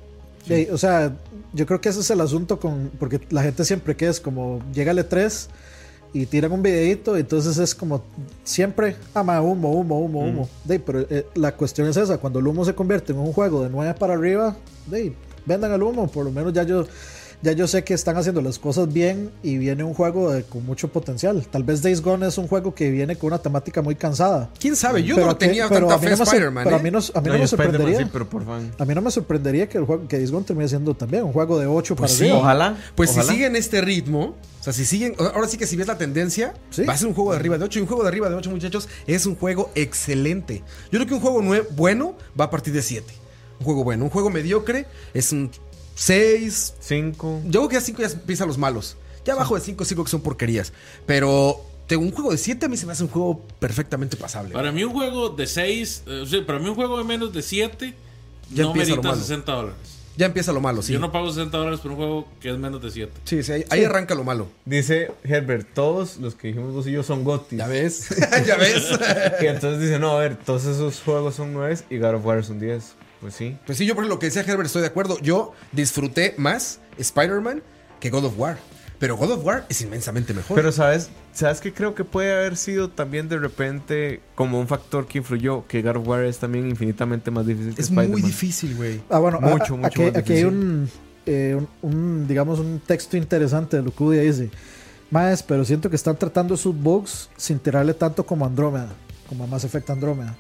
Sí, 0.48 0.68
o 0.72 0.78
sea, 0.78 1.16
yo 1.54 1.66
creo 1.66 1.80
que 1.80 1.90
ese 1.90 2.02
es 2.02 2.10
el 2.10 2.22
asunto 2.22 2.60
con. 2.60 2.92
Porque 3.00 3.22
la 3.30 3.44
gente 3.44 3.64
siempre 3.66 3.96
que 3.96 4.08
es 4.08 4.20
como. 4.20 4.62
Llega 4.74 4.92
el 4.92 4.98
E3 5.00 5.48
y 6.14 6.26
tiran 6.26 6.52
un 6.52 6.62
videito, 6.62 7.16
entonces 7.16 7.58
es 7.58 7.74
como. 7.74 8.04
Siempre. 8.44 8.98
ama 9.14 9.42
humo, 9.42 9.72
humo, 9.72 10.00
humo, 10.00 10.20
humo. 10.20 10.50
De, 10.66 10.80
pero 10.80 11.02
eh, 11.10 11.26
la 11.36 11.56
cuestión 11.56 11.88
es 11.88 11.98
esa: 11.98 12.18
cuando 12.18 12.40
el 12.40 12.48
humo 12.48 12.66
se 12.66 12.76
convierte 12.76 13.14
en 13.14 13.20
un 13.20 13.32
juego 13.32 13.64
de 13.64 13.70
9 13.70 13.96
para 13.98 14.14
arriba, 14.14 14.58
de, 14.88 15.14
vendan 15.46 15.72
el 15.72 15.82
humo. 15.82 16.08
Por 16.08 16.26
lo 16.26 16.32
menos 16.32 16.52
ya 16.54 16.64
yo. 16.64 16.86
Ya 17.44 17.52
yo 17.52 17.68
sé 17.68 17.84
que 17.84 17.94
están 17.94 18.16
haciendo 18.16 18.42
las 18.42 18.58
cosas 18.58 18.92
bien 18.92 19.30
y 19.44 19.58
viene 19.58 19.84
un 19.84 19.94
juego 19.94 20.32
de- 20.32 20.44
con 20.44 20.66
mucho 20.66 20.88
potencial. 20.88 21.46
Tal 21.52 21.64
vez 21.64 21.82
Days 21.82 22.02
Gone 22.02 22.26
es 22.26 22.38
un 22.38 22.48
juego 22.48 22.74
que 22.74 22.90
viene 22.90 23.18
con 23.18 23.28
una 23.28 23.38
temática 23.40 23.82
muy 23.82 23.96
cansada. 23.96 24.50
¿Quién 24.58 24.78
sabe? 24.78 25.04
Yo 25.04 25.16
Pero 25.16 25.28
no 25.28 25.38
que- 25.38 25.48
tenía 25.48 25.68
pero 25.68 25.82
tanta 25.88 25.96
a 25.96 25.98
mí 25.98 26.08
fe 26.08 26.16
no 26.18 26.24
Spider-Man. 26.24 26.64
pero 26.64 26.76
a 26.78 26.80
¿eh? 26.80 26.84
mí 26.84 26.90
no, 26.92 27.00
a 27.00 27.22
mí 27.22 27.28
no 27.28 27.34
No, 27.34 27.40
me 27.40 27.48
sorprendería. 27.48 27.98
sí, 28.00 28.06
pero 28.12 28.30
por 28.30 28.46
fan. 28.46 28.72
A 28.80 28.86
mí 28.86 28.96
no 28.96 29.02
me 29.02 29.12
sorprendería 29.12 29.68
que 29.68 29.78
el 29.78 29.84
juego 29.84 30.08
que 30.08 30.16
Days 30.18 30.32
Gone 30.32 30.46
termine 30.46 30.70
siendo 30.70 30.94
también 30.96 31.24
un 31.26 31.34
juego 31.34 31.60
de 31.60 31.68
8 31.68 31.98
Pues 31.98 32.14
para 32.18 32.24
sí. 32.30 32.32
Ojalá. 32.34 32.78
Pues 32.96 33.10
ojalá. 33.12 33.26
si 33.28 33.34
siguen 33.34 33.56
este 33.58 33.82
ritmo, 33.82 34.38
o 34.62 34.64
sea, 34.64 34.72
si 34.72 34.86
siguen, 34.86 35.14
ahora 35.20 35.48
sí 35.50 35.58
que 35.58 35.68
si 35.68 35.76
ves 35.76 35.88
la 35.88 35.98
tendencia, 35.98 36.54
Sí. 36.70 36.86
va 36.86 36.94
a 36.94 36.98
ser 36.98 37.10
un 37.10 37.14
juego 37.14 37.32
de 37.32 37.38
arriba 37.40 37.58
de 37.58 37.66
8. 37.66 37.80
Y 37.80 37.82
un 37.82 37.88
juego 37.90 38.04
de 38.04 38.08
arriba 38.08 38.30
de 38.30 38.36
8, 38.36 38.50
muchachos, 38.52 38.88
es 39.06 39.26
un 39.26 39.36
juego 39.36 39.70
excelente. 39.76 40.64
Yo 40.94 41.00
creo 41.00 41.08
que 41.08 41.14
un 41.16 41.20
juego 41.20 41.42
bueno 41.72 42.16
va 42.40 42.46
a 42.46 42.50
partir 42.50 42.74
de 42.74 42.82
7. 42.82 43.14
Un 43.60 43.66
juego 43.66 43.84
bueno. 43.84 44.06
Un 44.06 44.10
juego 44.10 44.30
mediocre 44.30 44.86
es 45.14 45.34
un 45.34 45.52
6. 45.96 46.76
5. 46.80 47.42
Yo 47.46 47.52
creo 47.52 47.70
que 47.70 47.78
a 47.78 47.82
5 47.82 48.02
ya 48.02 48.08
empiezan 48.08 48.48
los 48.48 48.58
malos. 48.58 48.98
Ya 49.26 49.34
abajo 49.34 49.56
de 49.56 49.62
5, 49.62 49.86
5 49.86 50.04
que 50.04 50.10
son 50.10 50.22
porquerías. 50.22 50.74
Pero 51.06 51.66
un 51.98 52.12
juego 52.12 52.32
de 52.32 52.38
7 52.38 52.66
a 52.66 52.70
mí 52.70 52.78
se 52.78 52.86
me 52.86 52.94
hace 52.94 53.04
un 53.04 53.10
juego 53.10 53.42
perfectamente 53.60 54.18
pasable. 54.18 54.54
Para 54.54 54.72
mí 54.72 54.84
un 54.84 54.94
juego 54.94 55.30
de 55.30 55.48
6, 55.48 56.04
para 56.46 56.60
mí 56.60 56.70
un 56.70 56.76
juego 56.76 56.98
de 56.98 57.04
menos 57.04 57.34
de 57.34 57.42
7 57.42 57.94
Ya 58.52 58.64
no 58.64 58.70
empieza 58.70 58.92
lo 58.92 58.96
merita 58.98 59.10
malo. 59.10 59.22
60 59.22 59.52
dólares. 59.52 59.78
Ya 60.16 60.28
empieza 60.28 60.54
lo 60.54 60.62
malo, 60.62 60.84
sí. 60.84 60.94
Yo 60.94 61.00
no 61.00 61.12
pago 61.12 61.32
60 61.32 61.58
dólares 61.58 61.80
por 61.80 61.92
un 61.92 61.98
juego 61.98 62.28
que 62.40 62.52
es 62.52 62.58
menos 62.58 62.82
de 62.84 62.92
7. 62.92 63.12
Sí, 63.24 63.42
sí, 63.42 63.52
ahí, 63.52 63.66
ahí 63.72 63.84
arranca 63.84 64.14
lo 64.14 64.24
malo. 64.24 64.48
Dice 64.64 65.12
Herbert, 65.24 65.68
todos 65.74 66.18
los 66.18 66.36
que 66.36 66.50
dijimos 66.50 66.72
vos 66.72 66.86
y 66.86 66.92
yo 66.92 67.02
son 67.02 67.24
gotis. 67.24 67.58
¿Ya 67.58 67.68
ves? 67.68 68.10
¿Ya 68.46 68.56
ves? 68.58 68.90
Y 69.42 69.48
entonces 69.48 69.82
dice, 69.82 69.98
no, 69.98 70.12
a 70.12 70.20
ver, 70.20 70.36
todos 70.38 70.66
esos 70.66 71.02
juegos 71.02 71.36
son 71.36 71.54
9 71.54 71.80
y 71.90 71.98
God 71.98 72.16
of 72.16 72.26
War 72.26 72.44
son 72.44 72.60
10. 72.60 72.94
Pues 73.24 73.34
sí. 73.34 73.58
Pues 73.66 73.78
sí, 73.80 73.86
yo 73.88 73.96
por 73.96 74.06
lo 74.06 74.20
que 74.20 74.28
decía 74.28 74.44
Herbert 74.44 74.68
estoy 74.68 74.82
de 74.84 74.90
acuerdo. 74.90 75.18
Yo 75.20 75.54
disfruté 75.72 76.36
más 76.38 76.80
Spider-Man 77.00 77.64
que 78.00 78.10
God 78.12 78.26
of 78.26 78.34
War. 78.38 78.58
Pero 79.00 79.18
God 79.18 79.32
of 79.32 79.44
War 79.46 79.66
es 79.70 79.82
inmensamente 79.82 80.34
mejor. 80.34 80.56
Pero 80.56 80.72
sabes, 80.72 81.10
sabes 81.34 81.60
que 81.60 81.74
creo 81.74 81.94
que 81.96 82.06
puede 82.06 82.32
haber 82.32 82.56
sido 82.56 82.90
también 82.90 83.28
de 83.28 83.38
repente 83.38 84.22
como 84.36 84.60
un 84.60 84.68
factor 84.68 85.08
que 85.08 85.18
influyó 85.18 85.66
que 85.68 85.82
God 85.82 85.98
of 85.98 86.08
War 86.08 86.24
es 86.24 86.38
también 86.38 86.70
infinitamente 86.70 87.32
más 87.32 87.46
difícil 87.46 87.76
que 87.76 87.82
es 87.82 87.92
muy 87.92 88.22
difícil, 88.22 88.76
güey. 88.76 89.02
Ah, 89.10 89.20
bueno, 89.20 89.42
Mucho, 89.42 89.74
a- 89.74 89.78
a- 89.78 89.80
mucho 89.80 89.88
aquí, 89.88 90.02
más 90.04 90.16
aquí 90.16 90.34
hay 90.34 90.44
difícil. 90.44 90.46
un, 90.48 90.90
eh, 91.26 91.58
un, 91.82 91.92
un, 91.92 92.28
digamos, 92.28 92.60
un 92.60 92.80
texto 92.86 93.18
interesante 93.18 93.78
de 93.78 93.84
lo 93.84 93.94
que 93.94 94.04
Udia 94.04 94.22
dice. 94.22 94.50
Más, 95.12 95.44
pero 95.44 95.66
siento 95.66 95.90
que 95.90 95.96
están 95.96 96.18
tratando 96.18 96.56
sus 96.56 96.76
bugs 96.76 97.30
sin 97.36 97.60
tirarle 97.60 97.94
tanto 97.94 98.26
como 98.26 98.46
Andrómeda, 98.46 98.90
como 99.28 99.44
a 99.44 99.48
Mass 99.48 99.64
Effect 99.66 99.90
Andrómeda. 99.90 100.36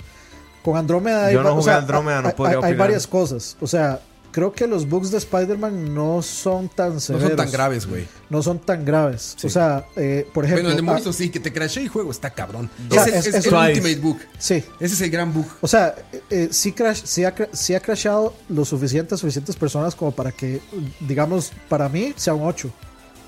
Con 0.64 0.78
Andrómeda 0.78 1.26
hay, 1.28 1.34
Yo 1.34 1.44
no 1.44 1.50
va- 1.50 1.52
o 1.52 1.56
jugué 1.58 1.66
sea, 1.66 1.78
Andrómeda, 1.78 2.22
no 2.22 2.28
hay- 2.30 2.34
podría 2.34 2.58
hay- 2.60 2.64
hay 2.64 2.76
varias 2.76 3.06
cosas. 3.08 3.58
O 3.62 3.68
sea, 3.68 4.00
creo 4.32 4.52
que 4.54 4.66
los 4.66 4.88
bugs 4.90 5.12
de 5.12 5.18
Spider-Man 5.20 5.94
no 5.94 6.22
son 6.22 6.70
tan 6.70 6.96
No 6.96 7.00
severos. 7.00 7.28
son 7.28 7.38
tan 7.38 7.52
graves, 7.52 7.86
güey. 7.86 8.08
No 8.30 8.42
son 8.42 8.58
tan 8.60 8.84
graves. 8.84 9.36
Sí. 9.38 9.46
O 9.48 9.50
sea, 9.50 9.86
eh, 9.96 10.28
por 10.34 10.46
ejemplo. 10.46 10.64
Bueno, 10.64 10.80
el 10.80 10.86
de 11.04 11.10
ah, 11.10 11.14
sí, 11.14 11.30
que 11.30 11.40
te 11.40 11.52
crashé 11.54 11.82
y 11.84 11.88
juego 11.88 12.10
está 12.12 12.30
cabrón. 12.32 12.70
O 12.90 12.94
sea, 12.94 13.04
Ese 13.04 13.10
es, 13.12 13.16
es- 13.18 13.28
es 13.28 13.36
es- 13.40 13.46
el 13.46 13.52
Twice. 13.52 13.72
Ultimate 13.74 13.96
Book. 14.00 14.20
sí. 14.40 14.64
Ese 14.80 14.96
es 14.96 15.02
el 15.02 15.10
gran 15.12 15.34
bug. 15.34 15.46
O 15.62 15.68
sea, 15.68 15.94
eh, 16.12 16.22
eh, 16.30 16.48
sí, 16.52 16.72
crash, 16.72 17.02
sí, 17.04 17.26
ha, 17.26 17.34
sí 17.52 17.76
ha 17.76 17.80
crashado 17.80 18.34
lo 18.50 18.64
suficiente, 18.66 19.18
suficientes 19.18 19.56
personas 19.56 19.94
como 19.96 20.12
para 20.12 20.32
que, 20.32 20.62
digamos, 21.02 21.52
para 21.70 21.88
mí 21.90 22.14
sea 22.16 22.34
un 22.34 22.48
8. 22.48 22.72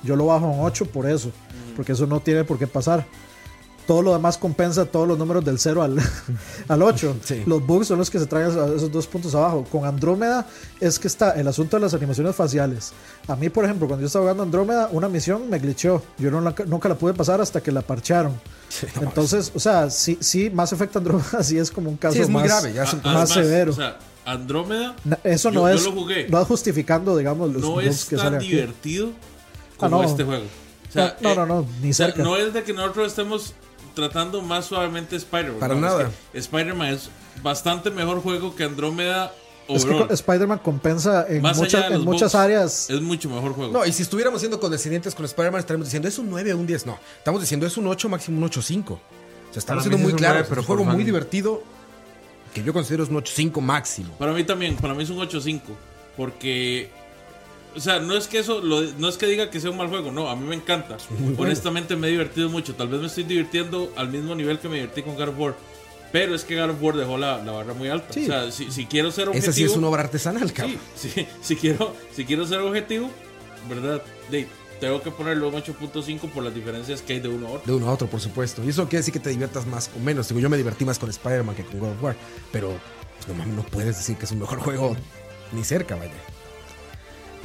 Yo 0.03 0.15
lo 0.15 0.27
bajo 0.27 0.45
a 0.45 0.49
un 0.49 0.59
8 0.65 0.85
por 0.85 1.09
eso, 1.09 1.31
porque 1.75 1.91
eso 1.91 2.07
no 2.07 2.19
tiene 2.21 2.43
por 2.45 2.57
qué 2.57 2.67
pasar. 2.67 3.05
Todo 3.87 4.01
lo 4.01 4.13
demás 4.13 4.37
compensa 4.37 4.85
todos 4.85 5.07
los 5.07 5.17
números 5.17 5.45
del 5.45 5.59
0 5.59 5.83
al, 5.83 5.97
al 6.67 6.81
8. 6.81 7.17
Sí. 7.23 7.43
Los 7.45 7.65
bugs 7.65 7.87
son 7.87 7.99
los 7.99 8.09
que 8.09 8.17
se 8.19 8.25
traen 8.25 8.47
esos 8.49 8.91
dos 8.91 9.05
puntos 9.07 9.33
abajo. 9.35 9.63
Con 9.71 9.85
Andrómeda 9.85 10.45
es 10.79 10.97
que 10.99 11.07
está 11.07 11.31
el 11.31 11.47
asunto 11.47 11.77
de 11.77 11.81
las 11.81 11.93
animaciones 11.93 12.35
faciales. 12.35 12.93
A 13.27 13.35
mí, 13.35 13.49
por 13.49 13.63
ejemplo, 13.65 13.87
cuando 13.87 14.01
yo 14.01 14.07
estaba 14.07 14.23
jugando 14.23 14.43
Andrómeda, 14.43 14.89
una 14.91 15.07
misión 15.07 15.49
me 15.49 15.59
glitchó. 15.59 16.01
Yo 16.17 16.31
no 16.31 16.41
la- 16.41 16.55
nunca 16.67 16.89
la 16.89 16.95
pude 16.95 17.13
pasar 17.13 17.41
hasta 17.41 17.61
que 17.61 17.71
la 17.71 17.81
parcharon. 17.81 18.33
Entonces, 19.01 19.51
o 19.55 19.59
sea, 19.59 19.89
sí, 19.89 20.17
sí, 20.19 20.49
Mass 20.49 20.73
Effect 20.73 20.95
Andrómeda 20.97 21.43
sí 21.43 21.57
es 21.57 21.69
como 21.71 21.89
un 21.89 21.97
caso 21.97 22.15
Sí, 22.15 22.21
es 22.21 22.29
muy 22.29 22.41
más, 22.41 22.49
grave. 22.63 22.73
Ya 22.73 22.83
es 22.83 22.93
un- 22.93 22.99
A- 22.99 23.03
más 23.13 23.15
además, 23.15 23.29
severo. 23.31 23.71
O 23.71 23.75
sea, 23.75 23.99
Andrómeda 24.25 24.95
Na- 25.03 25.19
Eso 25.23 25.49
Yo- 25.51 25.61
no 25.61 25.69
yo 25.69 25.75
es. 25.75 25.83
lo 25.85 25.91
jugué. 25.91 26.27
No 26.29 26.41
es 26.41 26.47
justificando, 26.47 27.15
digamos, 27.15 27.53
los 27.53 27.61
no 27.61 27.71
bugs 27.73 27.85
es 27.85 28.05
que 28.05 28.15
tan 28.15 28.25
salen 28.25 28.39
aquí. 28.39 28.49
divertido 28.49 29.09
como 29.77 29.99
Ah, 29.99 30.03
no. 30.03 30.09
este 30.09 30.23
juego. 30.23 30.43
O 30.89 30.91
sea, 30.91 31.15
no, 31.21 31.29
eh, 31.31 31.35
no, 31.35 31.45
no, 31.45 31.65
ni 31.81 31.91
o 31.91 31.93
sea, 31.93 32.07
cerca. 32.07 32.23
no 32.23 32.37
es 32.37 32.53
de 32.53 32.63
que 32.63 32.73
nosotros 32.73 33.07
estemos 33.07 33.53
tratando 33.95 34.41
más 34.41 34.65
suavemente 34.65 35.15
Spider-Man. 35.15 35.59
Para 35.59 35.75
no, 35.75 35.87
es 35.87 35.93
nada. 35.93 36.11
que 36.31 36.37
Spider-Man 36.37 36.93
es 36.93 37.09
bastante 37.41 37.89
mejor 37.89 38.21
juego 38.21 38.55
que 38.55 38.63
Andrómeda 38.63 39.31
es 39.67 39.85
que 39.85 40.05
Spider-Man 40.09 40.59
compensa 40.59 41.25
en, 41.27 41.41
de 41.41 41.49
en 41.49 42.03
muchas 42.03 42.31
bugs, 42.31 42.35
áreas. 42.35 42.89
Es 42.89 43.01
mucho 43.01 43.29
mejor 43.29 43.53
juego. 43.53 43.73
No, 43.73 43.85
y 43.85 43.91
si 43.91 44.03
estuviéramos 44.03 44.39
siendo 44.39 44.59
condescendientes 44.59 45.15
con 45.15 45.25
Spider-Man, 45.25 45.59
estaríamos 45.59 45.87
diciendo 45.87 46.07
es 46.07 46.19
un 46.19 46.29
9 46.29 46.53
o 46.53 46.57
un 46.57 46.67
10. 46.67 46.85
No, 46.85 46.99
estamos 47.17 47.41
diciendo 47.41 47.65
es 47.65 47.75
un 47.77 47.87
8, 47.87 48.09
máximo 48.09 48.37
un 48.37 48.49
8.5. 48.49 48.91
O 48.91 48.99
sea, 49.51 49.59
estamos 49.59 49.83
siendo 49.83 49.97
muy 49.97 50.11
es 50.11 50.17
claros. 50.17 50.37
9, 50.37 50.47
pero 50.49 50.61
es 50.61 50.67
un 50.69 50.75
juego 50.75 50.83
muy 50.85 50.97
fan. 50.97 51.05
divertido 51.05 51.63
que 52.53 52.63
yo 52.63 52.73
considero 52.73 53.03
es 53.03 53.09
un 53.09 53.17
8.5 53.17 53.61
máximo. 53.61 54.13
Para 54.17 54.33
mí 54.33 54.43
también, 54.43 54.75
para 54.75 54.93
mí 54.93 55.03
es 55.03 55.09
un 55.09 55.17
8-5. 55.17 55.61
Porque, 56.15 56.91
o 57.75 57.79
sea, 57.79 57.99
no 57.99 58.15
es 58.15 58.27
que 58.27 58.39
eso, 58.39 58.61
lo- 58.61 58.81
no 58.97 59.09
es 59.09 59.17
que 59.17 59.25
diga 59.27 59.49
que 59.49 59.59
sea 59.59 59.69
un 59.71 59.77
mal 59.77 59.87
juego, 59.89 60.11
no, 60.11 60.29
a 60.29 60.35
mí 60.35 60.47
me 60.47 60.55
encanta. 60.55 60.97
Honestamente 61.37 61.95
me 61.95 62.07
he 62.07 62.11
divertido 62.11 62.49
mucho. 62.49 62.75
Tal 62.75 62.87
vez 62.87 63.01
me 63.01 63.07
estoy 63.07 63.23
divirtiendo 63.23 63.91
al 63.95 64.09
mismo 64.09 64.33
nivel 64.35 64.59
que 64.59 64.69
me 64.69 64.75
divertí 64.75 65.01
con 65.03 65.15
God 65.15 65.29
of 65.29 65.39
War. 65.39 65.55
Pero 66.11 66.33
es 66.35 66.43
que 66.45 66.55
God 66.59 66.69
of 66.69 66.81
War 66.81 66.95
dejó 66.95 67.17
la, 67.17 67.43
la 67.43 67.51
barra 67.51 67.73
muy 67.73 67.89
alta. 67.89 68.13
Sí. 68.13 68.23
O 68.23 68.27
sea, 68.27 68.51
si, 68.51 68.71
si 68.71 68.85
quiero 68.85 69.11
ser 69.11 69.27
objetivo. 69.27 69.49
Esa 69.49 69.53
sí 69.57 69.63
es 69.65 69.75
una 69.75 69.87
obra 69.89 70.03
artesanal, 70.03 70.51
cabrón. 70.53 70.77
Sí, 70.95 71.09
sí, 71.13 71.27
si, 71.41 71.55
quiero, 71.57 71.93
si 72.15 72.23
quiero 72.25 72.45
ser 72.47 72.59
objetivo, 72.59 73.09
¿verdad? 73.69 74.01
De- 74.31 74.47
tengo 74.79 75.01
que 75.01 75.09
ponerlo 75.09 75.47
en 75.47 75.53
8.5 75.55 76.19
por 76.31 76.43
las 76.43 76.53
diferencias 76.53 77.01
que 77.01 77.13
hay 77.13 77.19
de 77.21 77.29
uno 77.29 77.47
a 77.47 77.51
otro. 77.51 77.63
De 77.65 77.73
uno 77.77 77.89
a 77.89 77.93
otro, 77.93 78.07
por 78.07 78.19
supuesto. 78.19 78.61
Y 78.63 78.69
eso 78.69 78.83
quiere 78.83 78.97
decir 78.97 79.13
que 79.13 79.19
te 79.21 79.29
diviertas 79.29 79.65
más 79.65 79.89
o 79.95 79.99
menos. 79.99 80.27
Digo, 80.27 80.39
yo 80.41 80.49
me 80.49 80.57
divertí 80.57 80.83
más 80.85 80.99
con 80.99 81.09
Spider-Man 81.09 81.55
que 81.55 81.63
con 81.63 81.79
God 81.79 81.91
of 81.91 82.03
War. 82.03 82.15
Pero, 82.51 82.73
pues, 83.17 83.27
no 83.29 83.33
mames, 83.35 83.55
no 83.55 83.63
puedes 83.63 83.95
decir 83.97 84.17
que 84.17 84.25
es 84.25 84.31
un 84.31 84.39
mejor 84.39 84.59
juego 84.59 84.95
ni 85.53 85.63
cerca, 85.63 85.95
vaya. 85.95 86.11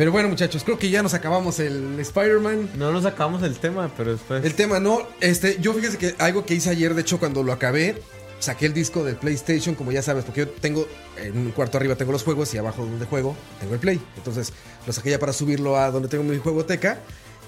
Pero 0.00 0.12
bueno, 0.12 0.30
muchachos, 0.30 0.64
creo 0.64 0.78
que 0.78 0.88
ya 0.88 1.02
nos 1.02 1.12
acabamos 1.12 1.58
el 1.58 2.00
Spider-Man. 2.00 2.70
No 2.78 2.90
nos 2.90 3.02
sacamos 3.02 3.42
el 3.42 3.58
tema, 3.58 3.92
pero 3.98 4.12
después. 4.12 4.42
El 4.42 4.54
tema 4.54 4.80
no, 4.80 5.02
este, 5.20 5.58
yo 5.60 5.74
fíjese 5.74 5.98
que 5.98 6.14
algo 6.16 6.46
que 6.46 6.54
hice 6.54 6.70
ayer, 6.70 6.94
de 6.94 7.02
hecho, 7.02 7.18
cuando 7.18 7.42
lo 7.42 7.52
acabé, 7.52 8.00
saqué 8.38 8.64
el 8.64 8.72
disco 8.72 9.04
del 9.04 9.16
PlayStation, 9.16 9.74
como 9.74 9.92
ya 9.92 10.00
sabes, 10.00 10.24
porque 10.24 10.40
yo 10.40 10.48
tengo 10.48 10.88
en 11.18 11.36
un 11.36 11.50
cuarto 11.50 11.76
arriba 11.76 11.96
tengo 11.96 12.12
los 12.12 12.22
juegos 12.22 12.54
y 12.54 12.56
abajo 12.56 12.86
donde 12.86 13.04
juego 13.04 13.36
tengo 13.60 13.74
el 13.74 13.78
Play. 13.78 14.00
Entonces 14.16 14.54
lo 14.86 14.92
saqué 14.94 15.10
ya 15.10 15.18
para 15.18 15.34
subirlo 15.34 15.76
a 15.76 15.90
donde 15.90 16.08
tengo 16.08 16.24
mi 16.24 16.38
juegoteca. 16.38 17.00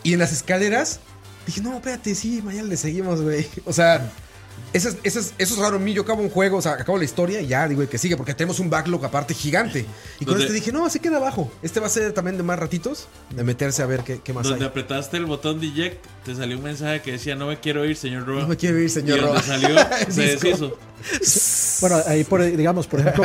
Y 0.02 0.12
en 0.12 0.18
las 0.18 0.30
escaleras 0.34 1.00
dije, 1.46 1.62
no, 1.62 1.76
espérate, 1.76 2.14
sí, 2.14 2.42
mañana 2.42 2.68
le 2.68 2.76
seguimos, 2.76 3.22
güey. 3.22 3.48
O 3.64 3.72
sea, 3.72 4.12
eso 4.72 4.88
es, 4.88 4.96
eso, 5.02 5.20
es, 5.20 5.34
eso 5.38 5.54
es 5.54 5.60
raro 5.60 5.76
en 5.76 5.84
mí. 5.84 5.92
Yo 5.92 6.02
acabo 6.02 6.22
un 6.22 6.30
juego, 6.30 6.56
o 6.58 6.62
sea, 6.62 6.72
acabo 6.72 6.96
la 6.96 7.04
historia 7.04 7.40
y 7.42 7.46
ya 7.46 7.68
digo 7.68 7.86
que 7.88 7.98
sigue, 7.98 8.16
porque 8.16 8.32
tenemos 8.34 8.58
un 8.58 8.70
backlog 8.70 9.04
aparte 9.04 9.34
gigante. 9.34 9.80
Y 10.18 10.24
con 10.24 10.34
Donde- 10.34 10.44
este 10.44 10.54
dije, 10.54 10.72
no, 10.72 10.86
así 10.86 10.98
queda 10.98 11.18
abajo. 11.18 11.50
Este 11.62 11.78
va 11.80 11.86
a 11.88 11.90
ser 11.90 12.12
también 12.12 12.36
de 12.38 12.42
más 12.42 12.58
ratitos, 12.58 13.06
de 13.36 13.44
meterse 13.44 13.82
a 13.82 13.86
ver 13.86 14.00
qué, 14.02 14.20
qué 14.24 14.32
más 14.32 14.44
Donde 14.48 14.64
hay. 14.64 14.68
apretaste 14.70 15.16
el 15.18 15.26
botón 15.26 15.60
de 15.60 15.68
eject, 15.68 16.04
te 16.24 16.34
salió 16.34 16.56
un 16.56 16.64
mensaje 16.64 17.02
que 17.02 17.12
decía: 17.12 17.34
No 17.34 17.48
me 17.48 17.60
quiero 17.60 17.84
ir, 17.84 17.96
señor 17.96 18.24
Roa. 18.26 18.42
No 18.42 18.48
me 18.48 18.56
quiero 18.56 18.78
ir, 18.78 18.88
señor 18.88 19.20
donde 19.20 19.32
Roa. 19.32 19.42
salió, 19.42 19.76
se 20.10 20.22
deshizo. 20.36 20.78
Bueno, 21.80 21.96
ahí 22.06 22.24
por, 22.24 22.42
digamos, 22.44 22.86
por 22.86 23.00
ejemplo, 23.00 23.24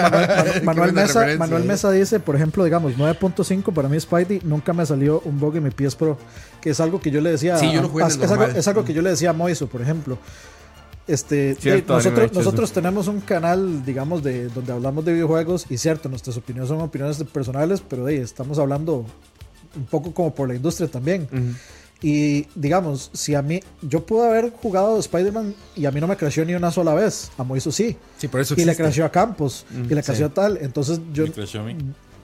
Manuel, 0.64 0.94
Mesa, 0.94 1.26
Manuel 1.38 1.64
eh. 1.64 1.66
Mesa 1.66 1.91
dice, 1.91 2.20
por 2.20 2.36
ejemplo, 2.36 2.64
digamos, 2.66 2.94
9.5 2.98 3.72
para 3.74 3.88
mí 3.88 3.99
Spidey, 3.99 4.41
nunca 4.44 4.74
me 4.74 4.86
salió 4.86 5.22
un 5.26 5.40
bug 5.40 5.58
en 5.58 5.64
mi 5.64 5.70
PS 5.70 5.95
Pro, 5.95 6.18
que 6.60 6.72
es 6.72 6.80
algo 6.80 6.99
que 6.99 7.12
yo 7.12 7.22
le 7.22 7.30
decía, 7.32 7.58
Sí, 7.58 7.72
yo 7.72 7.82
a- 7.82 7.84
jugué 7.84 8.04
en 8.04 8.10
es, 8.10 8.32
algo, 8.32 8.44
es 8.45 8.68
algo 8.68 8.84
que 8.84 8.94
yo 8.94 9.02
le 9.04 9.12
decía 9.12 9.30
a 9.30 9.34
Moiso, 9.34 9.68
por 9.68 9.82
ejemplo. 9.82 10.18
Este, 11.07 11.55
Cierto, 11.55 11.93
de- 11.97 12.03
nosotros, 12.03 12.34
nosotros 12.34 12.71
tenemos 12.73 13.07
un 13.07 13.21
canal, 13.21 13.85
digamos, 13.85 14.21
de 14.23 14.49
donde 14.49 14.73
hablamos 14.73 15.05
de 15.05 15.13
videojuegos 15.13 15.65
y 15.69 15.77
cierto, 15.77 16.09
nuestras 16.09 16.35
opiniones 16.38 16.67
son 16.69 16.81
opiniones 16.81 17.17
personales, 17.23 17.81
pero 17.88 18.03
de 18.05 18.15
ahí 18.15 18.19
estamos 18.21 18.59
hablando 18.59 19.05
un 19.75 19.85
poco 19.85 20.13
como 20.13 20.35
por 20.35 20.49
la 20.49 20.55
industria 20.55 20.88
también. 20.89 21.27
Y 22.01 22.45
digamos, 22.55 23.09
si 23.13 23.34
a 23.34 23.41
mí, 23.41 23.59
yo 23.81 24.05
pude 24.05 24.27
haber 24.27 24.51
jugado 24.51 24.99
Spider-Man 24.99 25.55
y 25.75 25.85
a 25.85 25.91
mí 25.91 25.99
no 25.99 26.07
me 26.07 26.15
creció 26.17 26.45
ni 26.45 26.53
una 26.53 26.69
sola 26.71 26.93
vez, 26.93 27.31
a 27.38 27.43
Moiso 27.43 27.71
sí. 27.71 27.97
Sí, 28.17 28.27
por 28.27 28.39
eso 28.41 28.53
Y 28.53 28.57
le 28.57 28.63
existe. 28.63 28.84
creció 28.84 29.05
a 29.05 29.09
Campos, 29.09 29.65
y 29.71 29.93
le 29.93 30.03
creció 30.03 30.27
a 30.27 30.29
tal. 30.29 30.57
Entonces 30.61 30.99
yo, 31.13 31.23
Me 31.25 31.31
crashó 31.31 31.61
a 31.61 31.63
mí. 31.63 31.75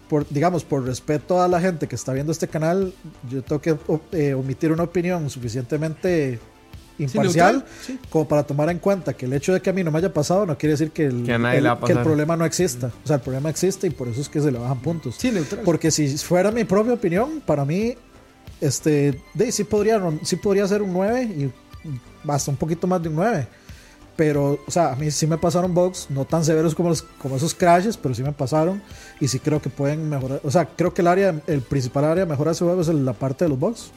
por, 0.10 0.28
digamos, 0.30 0.64
por 0.64 0.84
respeto 0.86 1.42
a 1.42 1.48
la 1.48 1.60
gente 1.60 1.88
que 1.88 1.96
está 1.96 2.14
viendo 2.14 2.32
este 2.32 2.48
canal, 2.48 2.94
yo 3.32 3.42
tengo 3.42 3.62
que 3.62 3.76
eh, 4.12 4.34
omitir 4.36 4.72
una 4.72 4.84
opinión 4.84 5.28
suficientemente 5.32 6.40
imparcial 7.00 7.56
neutral, 7.56 7.66
sí. 7.86 8.00
como 8.10 8.28
para 8.28 8.44
tomar 8.44 8.70
en 8.70 8.80
cuenta 8.80 9.14
que 9.14 9.26
el 9.26 9.34
hecho 9.34 9.54
de 9.54 9.62
que 9.62 9.70
a 9.70 9.74
mí 9.74 9.84
no 9.84 9.92
me 9.92 9.98
haya 10.00 10.14
pasado 10.14 10.46
no 10.46 10.58
quiere 10.58 10.72
decir 10.74 10.92
que 10.92 11.06
el, 11.06 11.24
Que 11.24 11.34
el- 11.36 11.78
que 11.86 11.92
el 11.94 12.00
problema 12.00 12.36
no 12.38 12.46
exista. 12.46 12.92
O 13.04 13.08
sea, 13.08 13.16
el 13.18 13.22
problema 13.22 13.50
existe 13.50 13.88
y 13.88 13.90
por 13.90 14.08
eso 14.08 14.22
es 14.22 14.30
que 14.30 14.40
se 14.42 14.52
le 14.52 14.60
bajan 14.60 14.80
puntos. 14.82 15.16
Sí, 15.18 15.32
neutral. 15.32 15.62
Porque 15.66 15.92
si 15.92 16.18
fuera 16.18 16.52
mi 16.52 16.64
propia 16.64 16.94
opinión, 16.94 17.42
para 17.46 17.66
mí, 17.66 17.96
este, 18.62 19.20
de, 19.34 19.52
sí, 19.52 19.64
podría, 19.64 20.02
sí 20.24 20.36
podría 20.38 20.68
ser 20.68 20.82
un 20.82 20.94
9 20.94 21.24
y 21.24 21.52
hasta 22.30 22.52
un 22.52 22.58
poquito 22.58 22.88
más 22.88 23.02
de 23.02 23.10
un 23.10 23.16
9. 23.16 23.48
Pero, 24.16 24.60
o 24.68 24.72
sea, 24.72 24.92
a 24.94 24.96
mí 24.96 25.10
sí 25.10 25.26
me 25.26 25.40
pasaron 25.40 25.74
bugs, 25.74 26.06
no 26.12 26.24
tan 26.26 26.46
severos 26.46 26.76
como, 26.76 26.90
los- 26.90 27.02
como 27.02 27.36
esos 27.36 27.56
crashes, 27.56 27.98
pero 27.98 28.14
sí 28.14 28.22
me 28.22 28.32
pasaron. 28.32 28.82
Y 29.20 29.28
sí 29.28 29.40
creo 29.40 29.60
que 29.60 29.70
pueden 29.72 30.08
mejorar. 30.08 30.40
O 30.44 30.52
sea, 30.52 30.66
creo 30.68 30.94
que 30.94 31.02
el 31.02 31.08
área, 31.08 31.34
el 31.48 31.62
principal 31.62 32.06
área 32.06 32.24
de 32.26 32.30
mejora 32.30 32.52
de 32.52 32.56
ese 32.56 32.64
juego 32.64 32.82
es 32.82 32.88
la 32.90 33.14
parte 33.14 33.46
de 33.46 33.50
los 33.50 33.60
bugs. 33.60 33.92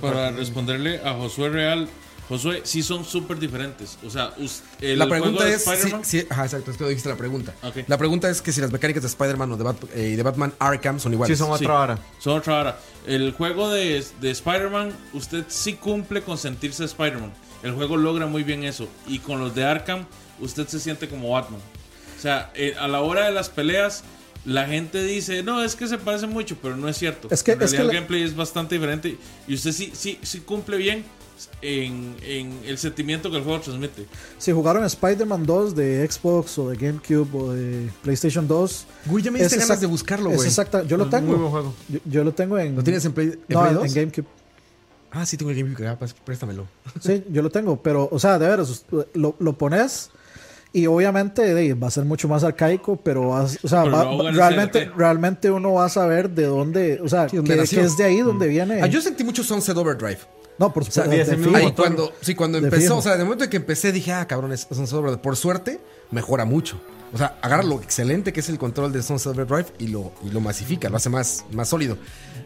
Para 0.00 0.30
responderle 0.30 1.00
a 1.02 1.14
Josué 1.14 1.48
Real, 1.48 1.88
Josué, 2.28 2.60
sí 2.64 2.82
son 2.82 3.04
súper 3.06 3.38
diferentes. 3.38 3.98
O 4.06 4.10
sea, 4.10 4.34
el 4.80 4.98
La 4.98 5.08
pregunta 5.08 5.48
es. 5.48 5.64
Si, 5.64 5.70
Spider-Man- 5.70 6.04
si- 6.04 6.26
ajá, 6.28 6.44
exacto, 6.44 6.70
es 6.70 6.76
que 6.76 6.82
lo 6.82 6.88
dijiste 6.90 7.08
la 7.08 7.16
pregunta. 7.16 7.54
La 7.86 7.96
pregunta 7.96 8.28
es 8.28 8.42
que 8.42 8.52
si 8.52 8.60
las 8.60 8.70
mecánicas 8.70 9.02
de 9.02 9.08
Spider-Man 9.08 9.52
o 9.52 9.56
de, 9.56 9.64
Bat- 9.64 9.88
eh, 9.94 10.10
y 10.12 10.16
de 10.16 10.22
Batman 10.22 10.52
Arkham 10.58 11.00
son 11.00 11.12
Sí, 11.12 11.14
iguales. 11.14 11.38
son 11.38 11.56
Sí. 11.58 11.64
otra 11.64 11.80
hora. 11.80 11.98
Son 12.18 12.36
otra 12.38 12.60
hora. 12.60 12.78
El 13.06 13.32
juego 13.32 13.70
de, 13.70 14.04
de 14.20 14.30
Spider-Man, 14.30 14.92
usted 15.14 15.44
sí 15.48 15.74
cumple 15.74 16.20
con 16.22 16.36
sentirse 16.36 16.84
Spider-Man. 16.84 17.32
El 17.62 17.72
juego 17.72 17.96
logra 17.96 18.26
muy 18.26 18.42
bien 18.42 18.62
eso. 18.64 18.86
Y 19.06 19.20
con 19.20 19.40
los 19.40 19.54
de 19.54 19.64
Arkham, 19.64 20.04
usted 20.38 20.68
se 20.68 20.78
siente 20.80 21.08
como 21.08 21.30
Batman. 21.30 21.60
O 22.18 22.20
sea, 22.20 22.50
eh, 22.54 22.74
a 22.78 22.88
la 22.88 23.00
hora 23.00 23.24
de 23.24 23.32
las 23.32 23.48
peleas, 23.48 24.04
la 24.44 24.66
gente 24.66 25.02
dice, 25.02 25.42
no, 25.42 25.62
es 25.64 25.74
que 25.76 25.88
se 25.88 25.96
parecen 25.98 26.30
mucho, 26.30 26.56
pero 26.60 26.76
no 26.76 26.88
es 26.88 26.96
cierto. 26.98 27.28
Es 27.30 27.42
que- 27.42 27.52
en 27.52 27.62
es 27.62 27.70
realidad 27.72 27.78
que 27.78 27.82
el 27.82 27.86
la- 27.88 27.92
gameplay 27.94 28.22
es 28.22 28.36
bastante 28.36 28.74
diferente. 28.74 29.16
Y 29.46 29.54
usted 29.54 29.72
sí, 29.72 29.92
sí, 29.94 30.18
sí 30.22 30.40
cumple 30.40 30.76
bien 30.76 31.04
en, 31.62 32.14
en 32.22 32.52
el 32.66 32.78
sentimiento 32.78 33.30
que 33.30 33.36
el 33.38 33.42
juego 33.44 33.60
transmite. 33.60 34.06
Si 34.38 34.52
jugaron 34.52 34.84
Spider-Man 34.84 35.44
2 35.46 35.74
de 35.74 36.08
Xbox 36.10 36.58
o 36.58 36.70
de 36.70 36.76
GameCube 36.76 37.28
o 37.38 37.52
de 37.52 37.88
PlayStation 38.02 38.46
2, 38.46 38.86
Güey, 39.06 39.24
ya 39.24 39.30
me 39.30 39.38
diste 39.40 39.56
ganas 39.58 39.80
de 39.80 39.86
buscarlo, 39.86 40.30
es 40.30 40.36
güey. 40.36 40.48
exacta- 40.48 40.82
yo 40.84 40.96
lo 40.96 41.04
un 41.04 41.10
muy 41.10 41.20
buen 41.20 41.32
tengo. 41.36 41.50
juego. 41.50 41.74
Yo, 41.88 41.98
yo 42.04 42.24
lo 42.24 42.32
tengo 42.32 42.58
en. 42.58 42.76
¿Lo 42.76 42.82
tienes 42.82 43.04
en 43.04 43.12
Play, 43.12 43.26
en 43.28 43.38
no, 43.48 43.60
Play 43.60 43.68
en, 43.70 43.74
2? 43.74 43.84
en 43.86 43.94
GameCube. 43.94 44.26
Ah, 45.10 45.24
sí, 45.24 45.36
tengo 45.36 45.50
el 45.50 45.56
GameCube. 45.56 45.86
Ah, 45.88 45.96
pues, 45.98 46.12
préstamelo. 46.14 46.66
Sí, 47.00 47.24
yo 47.30 47.42
lo 47.42 47.50
tengo, 47.50 47.82
pero, 47.82 48.08
o 48.10 48.18
sea, 48.18 48.38
de 48.38 48.46
veras, 48.48 48.84
lo, 49.14 49.34
lo 49.38 49.52
pones 49.56 50.10
Y 50.70 50.86
obviamente 50.86 51.54
de, 51.54 51.72
va 51.72 51.86
a 51.88 51.90
ser 51.90 52.04
mucho 52.04 52.28
más 52.28 52.44
arcaico, 52.44 52.96
pero 52.96 53.28
va, 53.28 53.44
o 53.44 53.48
sea, 53.48 53.84
Pero 53.84 54.18
va- 54.18 54.30
realmente, 54.32 54.90
realmente 54.94 55.50
uno 55.50 55.72
va 55.72 55.86
a 55.86 55.88
saber 55.88 56.28
de 56.28 56.44
dónde, 56.44 57.00
o 57.02 57.08
sea, 57.08 57.26
Sí, 57.26 57.42
que, 57.42 57.80
es 57.80 57.96
de 57.96 58.04
ahí 58.04 58.20
donde 58.20 58.46
viene. 58.48 58.82
Ah, 58.82 58.86
yo 58.86 59.00
sentí 59.00 59.24
mucho 59.24 59.42
Sunset 59.42 59.74
Overdrive. 59.78 60.18
No, 60.58 60.72
por 60.72 60.82
O 60.82 60.86
sea, 60.86 61.04
supuesto. 61.04 61.56
Ahí 61.56 61.64
motor. 61.64 61.84
cuando, 61.86 62.12
sí, 62.20 62.34
cuando 62.34 62.58
empezó, 62.58 62.80
fijo. 62.82 62.96
o 62.96 63.02
sea, 63.02 63.16
de 63.16 63.24
momento 63.24 63.44
en 63.44 63.50
que 63.50 63.56
empecé 63.58 63.92
dije, 63.92 64.12
ah, 64.12 64.26
cabrón, 64.26 64.52
es 64.52 64.66
Sunset 64.70 64.94
Overdrive. 64.98 65.22
Por 65.22 65.36
suerte, 65.36 65.80
mejora 66.10 66.44
mucho. 66.44 66.80
O 67.12 67.16
sea, 67.16 67.38
agarra 67.40 67.62
lo 67.62 67.80
excelente 67.80 68.32
que 68.34 68.40
es 68.40 68.48
el 68.50 68.58
control 68.58 68.92
de 68.92 69.02
Sunset 69.02 69.32
Overdrive 69.32 69.66
y 69.78 69.86
lo, 69.88 70.12
y 70.24 70.30
lo 70.30 70.40
masifica, 70.40 70.88
lo 70.90 70.96
hace 70.96 71.08
más, 71.08 71.44
más 71.52 71.68
sólido. 71.68 71.96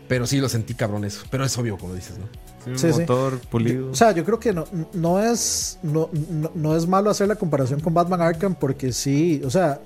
Pero 0.08 0.26
sí 0.26 0.38
lo 0.38 0.48
sentí 0.48 0.74
cabrón 0.74 1.04
eso. 1.04 1.22
Pero 1.30 1.44
es 1.44 1.56
obvio, 1.58 1.78
como 1.78 1.94
dices, 1.94 2.18
¿no? 2.18 2.26
Sí, 2.64 2.70
un 2.70 2.78
Sí, 2.78 2.92
sí. 2.92 3.00
motor 3.00 3.38
pulido. 3.40 3.90
O 3.90 3.94
sea, 3.94 4.12
yo 4.12 4.24
creo 4.24 4.38
que 4.38 4.52
no, 4.52 4.66
no 4.92 5.20
es 5.20 5.78
no, 5.82 6.10
no, 6.30 6.50
no 6.54 6.76
es 6.76 6.86
malo 6.86 7.10
hacer 7.10 7.26
la 7.28 7.34
comparación 7.36 7.80
con 7.80 7.92
Batman 7.94 8.20
Arkham 8.20 8.54
porque 8.54 8.92
sí, 8.92 9.42
o 9.44 9.50
sea, 9.50 9.80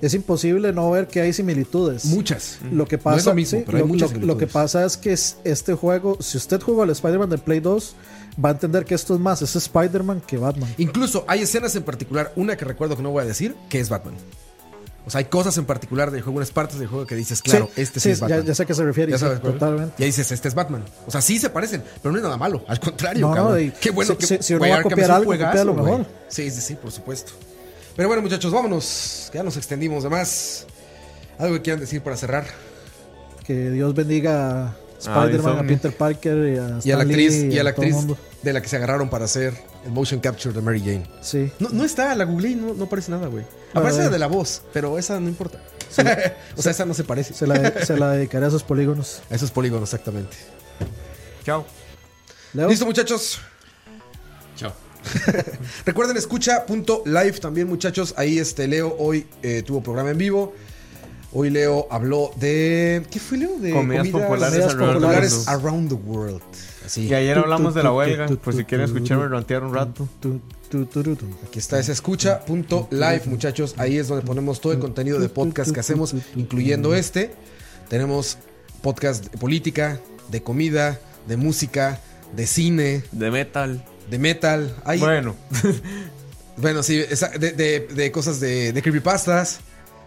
es 0.00 0.14
imposible 0.14 0.72
no 0.72 0.90
ver 0.90 1.06
que 1.08 1.20
hay 1.20 1.32
similitudes. 1.32 2.04
Muchas. 2.06 2.58
Lo 2.70 2.86
que 2.86 2.96
No 2.96 3.02
pasa, 3.04 3.16
es 3.18 3.26
lo 3.26 3.34
mismo, 3.34 3.58
sí, 3.58 3.64
pero 3.66 3.78
hay 3.78 3.82
lo- 3.82 3.88
muchas 3.88 4.12
lo- 4.12 4.26
lo 4.26 4.36
que 4.38 4.46
pasa 4.46 4.84
es 4.84 4.96
que 4.96 5.12
este 5.12 5.74
juego, 5.74 6.18
si 6.20 6.36
usted 6.36 6.60
jugó 6.60 6.82
al 6.82 6.90
Spider-Man 6.90 7.30
de 7.30 7.38
Play 7.38 7.60
2, 7.60 7.94
va 8.44 8.48
a 8.50 8.52
entender 8.52 8.84
que 8.84 8.94
esto 8.94 9.14
es 9.14 9.20
más, 9.20 9.40
es 9.42 9.54
Spider-Man 9.56 10.20
que 10.26 10.36
Batman. 10.38 10.72
Incluso 10.78 11.24
hay 11.28 11.42
escenas 11.42 11.74
en 11.76 11.84
particular, 11.84 12.32
una 12.36 12.56
que 12.56 12.64
recuerdo 12.64 12.96
que 12.96 13.02
no 13.02 13.10
voy 13.10 13.22
a 13.22 13.26
decir, 13.26 13.54
que 13.68 13.80
es 13.80 13.88
Batman. 13.88 14.14
O 15.06 15.10
sea, 15.10 15.18
hay 15.18 15.26
cosas 15.26 15.56
en 15.58 15.66
particular 15.66 16.10
del 16.10 16.22
juego, 16.22 16.38
unas 16.38 16.50
partes 16.50 16.78
del 16.78 16.88
juego 16.88 17.06
que 17.06 17.14
dices, 17.14 17.42
claro, 17.42 17.68
este 17.76 18.00
sí, 18.00 18.10
es 18.10 18.20
ya, 18.20 18.24
Batman. 18.26 18.46
ya 18.46 18.54
sé 18.54 18.62
a 18.62 18.66
qué 18.66 18.72
se 18.74 18.84
refiere, 18.84 19.12
Ya 19.12 19.18
sabes, 19.18 19.42
totalmente. 19.42 19.94
Y 19.98 20.02
ahí 20.02 20.08
dices, 20.08 20.32
este 20.32 20.48
es 20.48 20.54
Batman. 20.54 20.82
O 21.06 21.10
sea, 21.10 21.20
sí 21.20 21.38
se 21.38 21.50
parecen, 21.50 21.82
pero 22.02 22.10
no 22.10 22.16
es 22.18 22.24
nada 22.24 22.38
malo. 22.38 22.64
Al 22.66 22.80
contrario, 22.80 23.20
No, 23.20 23.28
no, 23.28 23.34
cabrón. 23.36 23.62
y 23.64 23.70
Qué 23.70 23.90
bueno 23.90 24.12
si- 24.12 24.16
que 24.16 24.26
si- 24.26 24.38
si 24.42 24.54
uno 24.54 24.66
va 24.66 24.76
a 24.78 24.82
copiar 24.82 25.10
algo, 25.10 25.30
copia 25.32 25.62
lo. 25.64 26.06
Sí, 26.28 26.50
sí, 26.50 26.60
sí, 26.62 26.74
por 26.76 26.90
supuesto. 26.90 27.32
Pero 27.96 28.08
bueno, 28.08 28.22
muchachos, 28.22 28.52
vámonos. 28.52 29.28
que 29.30 29.38
Ya 29.38 29.44
nos 29.44 29.56
extendimos 29.56 30.02
de 30.02 30.10
más. 30.10 30.66
¿Algo 31.38 31.54
que 31.56 31.62
quieran 31.62 31.80
decir 31.80 32.02
para 32.02 32.16
cerrar? 32.16 32.46
Que 33.46 33.70
Dios 33.70 33.94
bendiga 33.94 34.68
a 34.68 34.76
Ah, 35.06 35.24
Spider-Man, 35.26 35.58
a. 35.58 35.66
Peter 35.66 35.94
Parker 35.94 36.54
y 36.54 36.56
a, 36.56 36.78
Y 36.82 36.90
a 36.90 36.96
la 36.96 37.02
actriz, 37.02 37.34
y 37.34 37.58
a 37.58 37.64
la 37.64 37.70
actriz 37.70 37.96
de 38.42 38.52
la 38.52 38.62
que 38.62 38.68
se 38.68 38.76
agarraron 38.76 39.10
para 39.10 39.26
hacer 39.26 39.52
el 39.84 39.92
motion 39.92 40.20
capture 40.20 40.54
de 40.54 40.62
Mary 40.62 40.80
Jane. 40.80 41.06
Sí. 41.20 41.52
No, 41.58 41.68
no 41.70 41.84
está, 41.84 42.14
la 42.14 42.24
googleé 42.24 42.52
y 42.52 42.54
no, 42.54 42.74
no 42.74 42.88
parece 42.88 43.10
nada, 43.10 43.26
güey. 43.26 43.44
Aparece 43.74 44.04
la 44.04 44.08
de 44.08 44.18
la 44.18 44.28
voz, 44.28 44.62
pero 44.72 44.98
esa 44.98 45.20
no 45.20 45.28
importa. 45.28 45.60
o 46.56 46.62
sea, 46.62 46.72
esa 46.72 46.84
no 46.86 46.94
se 46.94 47.04
parece. 47.04 47.34
Se 47.34 47.46
la, 47.46 47.84
se 47.84 47.96
la 47.96 48.12
dedicaré 48.12 48.46
a 48.46 48.48
esos 48.48 48.62
polígonos. 48.62 49.22
A 49.30 49.34
esos 49.34 49.50
polígonos, 49.50 49.92
exactamente. 49.92 50.36
Chao. 51.44 51.66
Leo, 52.54 52.68
Listo, 52.68 52.86
muchachos. 52.86 53.40
Chao. 54.56 54.72
Recuerden, 55.86 56.16
escucha.live 56.16 57.38
también, 57.40 57.68
muchachos. 57.68 58.14
Ahí 58.16 58.38
este 58.38 58.68
Leo 58.68 58.94
hoy 58.98 59.26
eh, 59.42 59.62
tuvo 59.62 59.82
programa 59.82 60.10
en 60.10 60.18
vivo. 60.18 60.54
Hoy 61.32 61.50
Leo 61.50 61.88
habló 61.90 62.30
de. 62.36 63.04
¿Qué 63.10 63.18
fue 63.18 63.38
Leo? 63.38 63.58
De 63.58 63.72
Comidas 63.72 64.08
populares 64.08 64.74
comidas 64.74 65.48
around 65.48 65.88
the 65.88 65.94
world. 65.94 66.42
Así. 66.86 67.06
Y 67.06 67.14
ayer 67.14 67.38
hablamos 67.38 67.72
tu, 67.72 67.78
de 67.78 67.82
la 67.82 67.90
tu, 67.90 67.96
huelga, 67.96 68.26
tu, 68.26 68.38
por 68.38 68.54
si 68.54 68.64
quieren 68.64 68.86
escucharme 68.86 69.26
rantear 69.26 69.64
un 69.64 69.74
rato. 69.74 70.08
Tu, 70.20 70.40
tu, 70.68 70.86
tu, 70.86 71.02
tu, 71.02 71.16
tu. 71.16 71.26
Aquí 71.46 71.58
está 71.58 71.78
ese 71.78 71.92
escucha.live, 71.92 73.22
muchachos. 73.26 73.74
Ahí 73.78 73.98
es 73.98 74.08
donde 74.08 74.24
ponemos 74.24 74.60
todo 74.60 74.72
el 74.72 74.78
contenido 74.78 75.18
de 75.18 75.28
podcast 75.28 75.72
que 75.72 75.80
hacemos, 75.80 76.14
incluyendo 76.36 76.94
este. 76.94 77.34
Tenemos 77.88 78.38
podcast 78.80 79.24
de 79.24 79.38
política, 79.38 79.98
de 80.30 80.42
comida, 80.42 81.00
de 81.26 81.36
música, 81.36 82.00
de 82.36 82.46
cine, 82.46 83.02
De 83.10 83.30
metal. 83.30 83.84
De 84.10 84.18
metal. 84.18 84.74
Hay, 84.84 84.98
Bueno, 85.00 85.34
Bueno, 86.56 86.82
sí, 86.84 86.98
esa- 87.10 87.30
de, 87.30 87.52
de- 87.52 87.80
de 87.94 88.12
cosas 88.12 88.38
de, 88.40 88.72
de 88.72 88.82
creepypastas. 88.82 89.58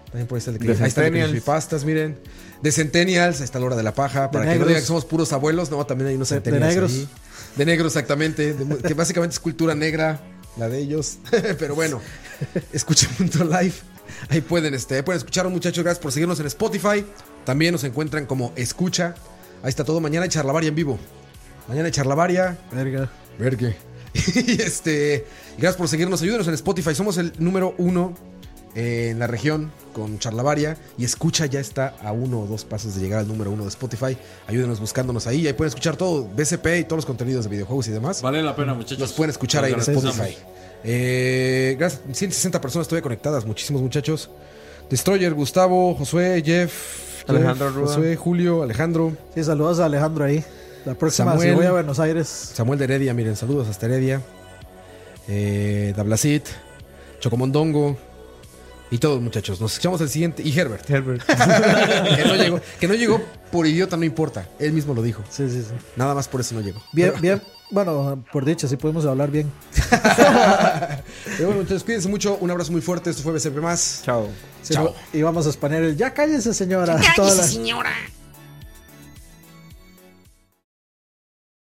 También 0.06 0.28
por 0.28 0.38
ahí 0.38 0.40
está 0.40 0.52
el 0.52 0.58
de, 0.60 0.66
ahí 0.66 0.72
está 0.72 0.84
el 0.86 0.88
de 0.88 0.92
Centennials. 0.92 1.30
creepypastas, 1.32 1.84
miren. 1.84 2.18
De 2.62 2.72
Centennials, 2.72 3.40
ahí 3.40 3.44
está 3.44 3.60
la 3.60 3.66
hora 3.66 3.76
de 3.76 3.84
la 3.84 3.94
paja. 3.94 4.32
Para 4.32 4.52
que 4.54 4.58
no 4.60 4.66
digan 4.66 4.82
que 4.82 4.88
somos 4.88 5.04
puros 5.06 5.34
abuelos, 5.34 5.70
no, 5.72 5.86
también 5.86 6.08
hay 6.10 6.16
unos 6.16 6.30
De- 6.30 6.36
de 6.40 6.42
Centennials. 6.42 6.74
negros. 6.74 6.92
ahí. 6.94 7.10
De 7.58 7.66
negros, 7.66 7.94
exactamente. 7.94 8.56
que 8.88 8.94
básicamente 8.94 9.34
es 9.34 9.40
cultura 9.42 9.76
negra, 9.76 10.22
la 10.58 10.70
de 10.70 10.78
ellos. 10.80 11.18
Pero 11.60 11.76
bueno, 11.76 12.00
escuchen.live. 12.72 13.74
Ahí 14.30 14.40
pueden, 14.42 14.74
este, 14.74 14.96
ahí 14.96 15.02
pueden 15.02 15.18
escuchar, 15.18 15.48
muchachos. 15.50 15.84
Gracias 15.84 16.02
por 16.02 16.12
seguirnos 16.14 16.40
en 16.40 16.46
Spotify. 16.48 17.06
También 17.46 17.74
nos 17.74 17.84
encuentran 17.84 18.26
como 18.26 18.54
Escucha. 18.56 19.16
Ahí 19.64 19.70
está 19.70 19.84
todo. 19.84 20.00
Mañana 20.00 20.24
hay 20.24 20.30
charlavaria 20.30 20.70
en 20.70 20.76
vivo. 20.76 20.98
Mañana 21.68 21.88
hay 21.88 21.92
charlavaria. 21.92 22.58
Verga. 22.72 23.12
Vergue. 23.38 23.76
y 24.36 24.62
este, 24.62 25.26
gracias 25.58 25.76
por 25.76 25.88
seguirnos. 25.88 26.22
Ayúdenos 26.22 26.48
en 26.48 26.54
Spotify. 26.54 26.96
Somos 26.96 27.18
el 27.18 27.34
número 27.38 27.76
uno 27.78 28.16
eh, 28.76 29.10
en 29.12 29.20
la 29.20 29.28
región 29.28 29.72
con 29.94 30.20
Charlavaria. 30.20 30.78
Y 30.98 31.06
escucha 31.06 31.46
ya 31.46 31.60
está 31.60 31.96
a 32.04 32.12
uno 32.12 32.42
o 32.42 32.46
dos 32.46 32.66
pasos 32.66 32.96
de 32.96 33.02
llegar 33.02 33.20
al 33.20 33.28
número 33.28 33.52
uno 33.52 33.64
de 33.64 33.70
Spotify. 33.70 34.18
Ayúdenos 34.48 34.80
buscándonos 34.80 35.28
ahí. 35.28 35.48
Ahí 35.48 35.54
pueden 35.54 35.70
escuchar 35.70 35.98
todo, 35.98 36.26
BCP 36.26 36.68
y 36.80 36.84
todos 36.84 36.98
los 36.98 37.06
contenidos 37.06 37.46
de 37.46 37.52
videojuegos 37.52 37.88
y 37.88 37.92
demás. 37.92 38.22
Vale 38.22 38.44
la 38.44 38.56
pena, 38.56 38.74
muchachos. 38.74 39.00
Los 39.00 39.14
pueden 39.14 39.32
escuchar 39.32 39.64
ahí 39.64 39.74
en 39.74 39.80
Spotify. 39.80 40.38
Eh, 40.84 41.76
gracias. 41.80 42.02
160 42.14 42.62
personas 42.62 42.88
todavía 42.88 43.04
conectadas. 43.04 43.46
Muchísimos 43.46 43.82
muchachos. 43.82 44.30
Destroyer, 44.90 45.34
Gustavo, 45.34 45.96
Josué, 45.96 46.42
Jeff, 46.46 47.24
Alejandro 47.28 48.16
Julio, 48.18 48.64
Alejandro. 48.64 49.12
Sí, 49.36 49.44
saludos 49.44 49.80
a 49.80 49.86
Alejandro 49.86 50.24
ahí. 50.24 50.44
La 50.88 50.94
próxima, 50.94 51.32
Samuel. 51.32 51.50
si 51.50 51.56
voy 51.56 51.66
a 51.66 51.72
Buenos 51.74 52.00
Aires. 52.00 52.28
Samuel 52.54 52.80
de 52.80 52.86
Heredia, 52.86 53.14
miren, 53.14 53.36
saludos 53.36 53.68
hasta 53.68 53.88
Heredia. 53.88 54.22
Eh, 55.28 55.94
Dablacit, 55.98 56.46
Chocomondongo. 57.20 57.98
Y 58.90 59.00
todos, 59.00 59.22
muchachos. 59.22 59.60
Nos 59.60 59.78
echamos 59.78 60.00
el 60.00 60.08
siguiente. 60.08 60.42
Y 60.44 60.58
Herbert. 60.58 60.90
Herbert. 60.90 61.22
que, 62.16 62.24
no 62.26 62.36
llegó, 62.36 62.62
que 62.80 62.88
no 62.88 62.94
llegó 62.94 63.22
por 63.52 63.68
idiota, 63.68 63.98
no 63.98 64.06
importa. 64.06 64.48
Él 64.60 64.72
mismo 64.72 64.94
lo 64.94 65.02
dijo. 65.02 65.22
Sí, 65.30 65.50
sí, 65.50 65.62
sí. 65.62 65.74
Nada 65.98 66.16
más 66.16 66.30
por 66.30 66.40
eso 66.40 66.56
no 66.56 66.62
llegó. 66.62 66.82
Bien, 66.94 67.12
bien. 67.20 67.42
Bueno, 67.70 68.24
por 68.32 68.46
dicha, 68.46 68.66
sí 68.66 68.78
podemos 68.78 69.06
hablar 69.06 69.30
bien. 69.30 69.52
Pero 69.90 71.48
bueno, 71.48 71.56
muchachos, 71.64 71.84
cuídense 71.84 72.08
mucho. 72.08 72.38
Un 72.40 72.50
abrazo 72.50 72.72
muy 72.72 72.80
fuerte. 72.80 73.10
Esto 73.10 73.24
fue 73.24 73.34
BCP 73.34 73.58
más. 73.58 74.04
Chao. 74.06 74.30
Sí, 74.62 74.74
Chao. 74.74 74.96
Y 75.12 75.22
vamos 75.22 75.46
a 75.48 75.50
exponer 75.50 75.84
el 75.84 75.98
ya 75.98 76.14
cállese, 76.14 76.54
señora. 76.54 76.96
Cállese, 76.96 77.36
la- 77.42 77.44
señora. 77.44 77.92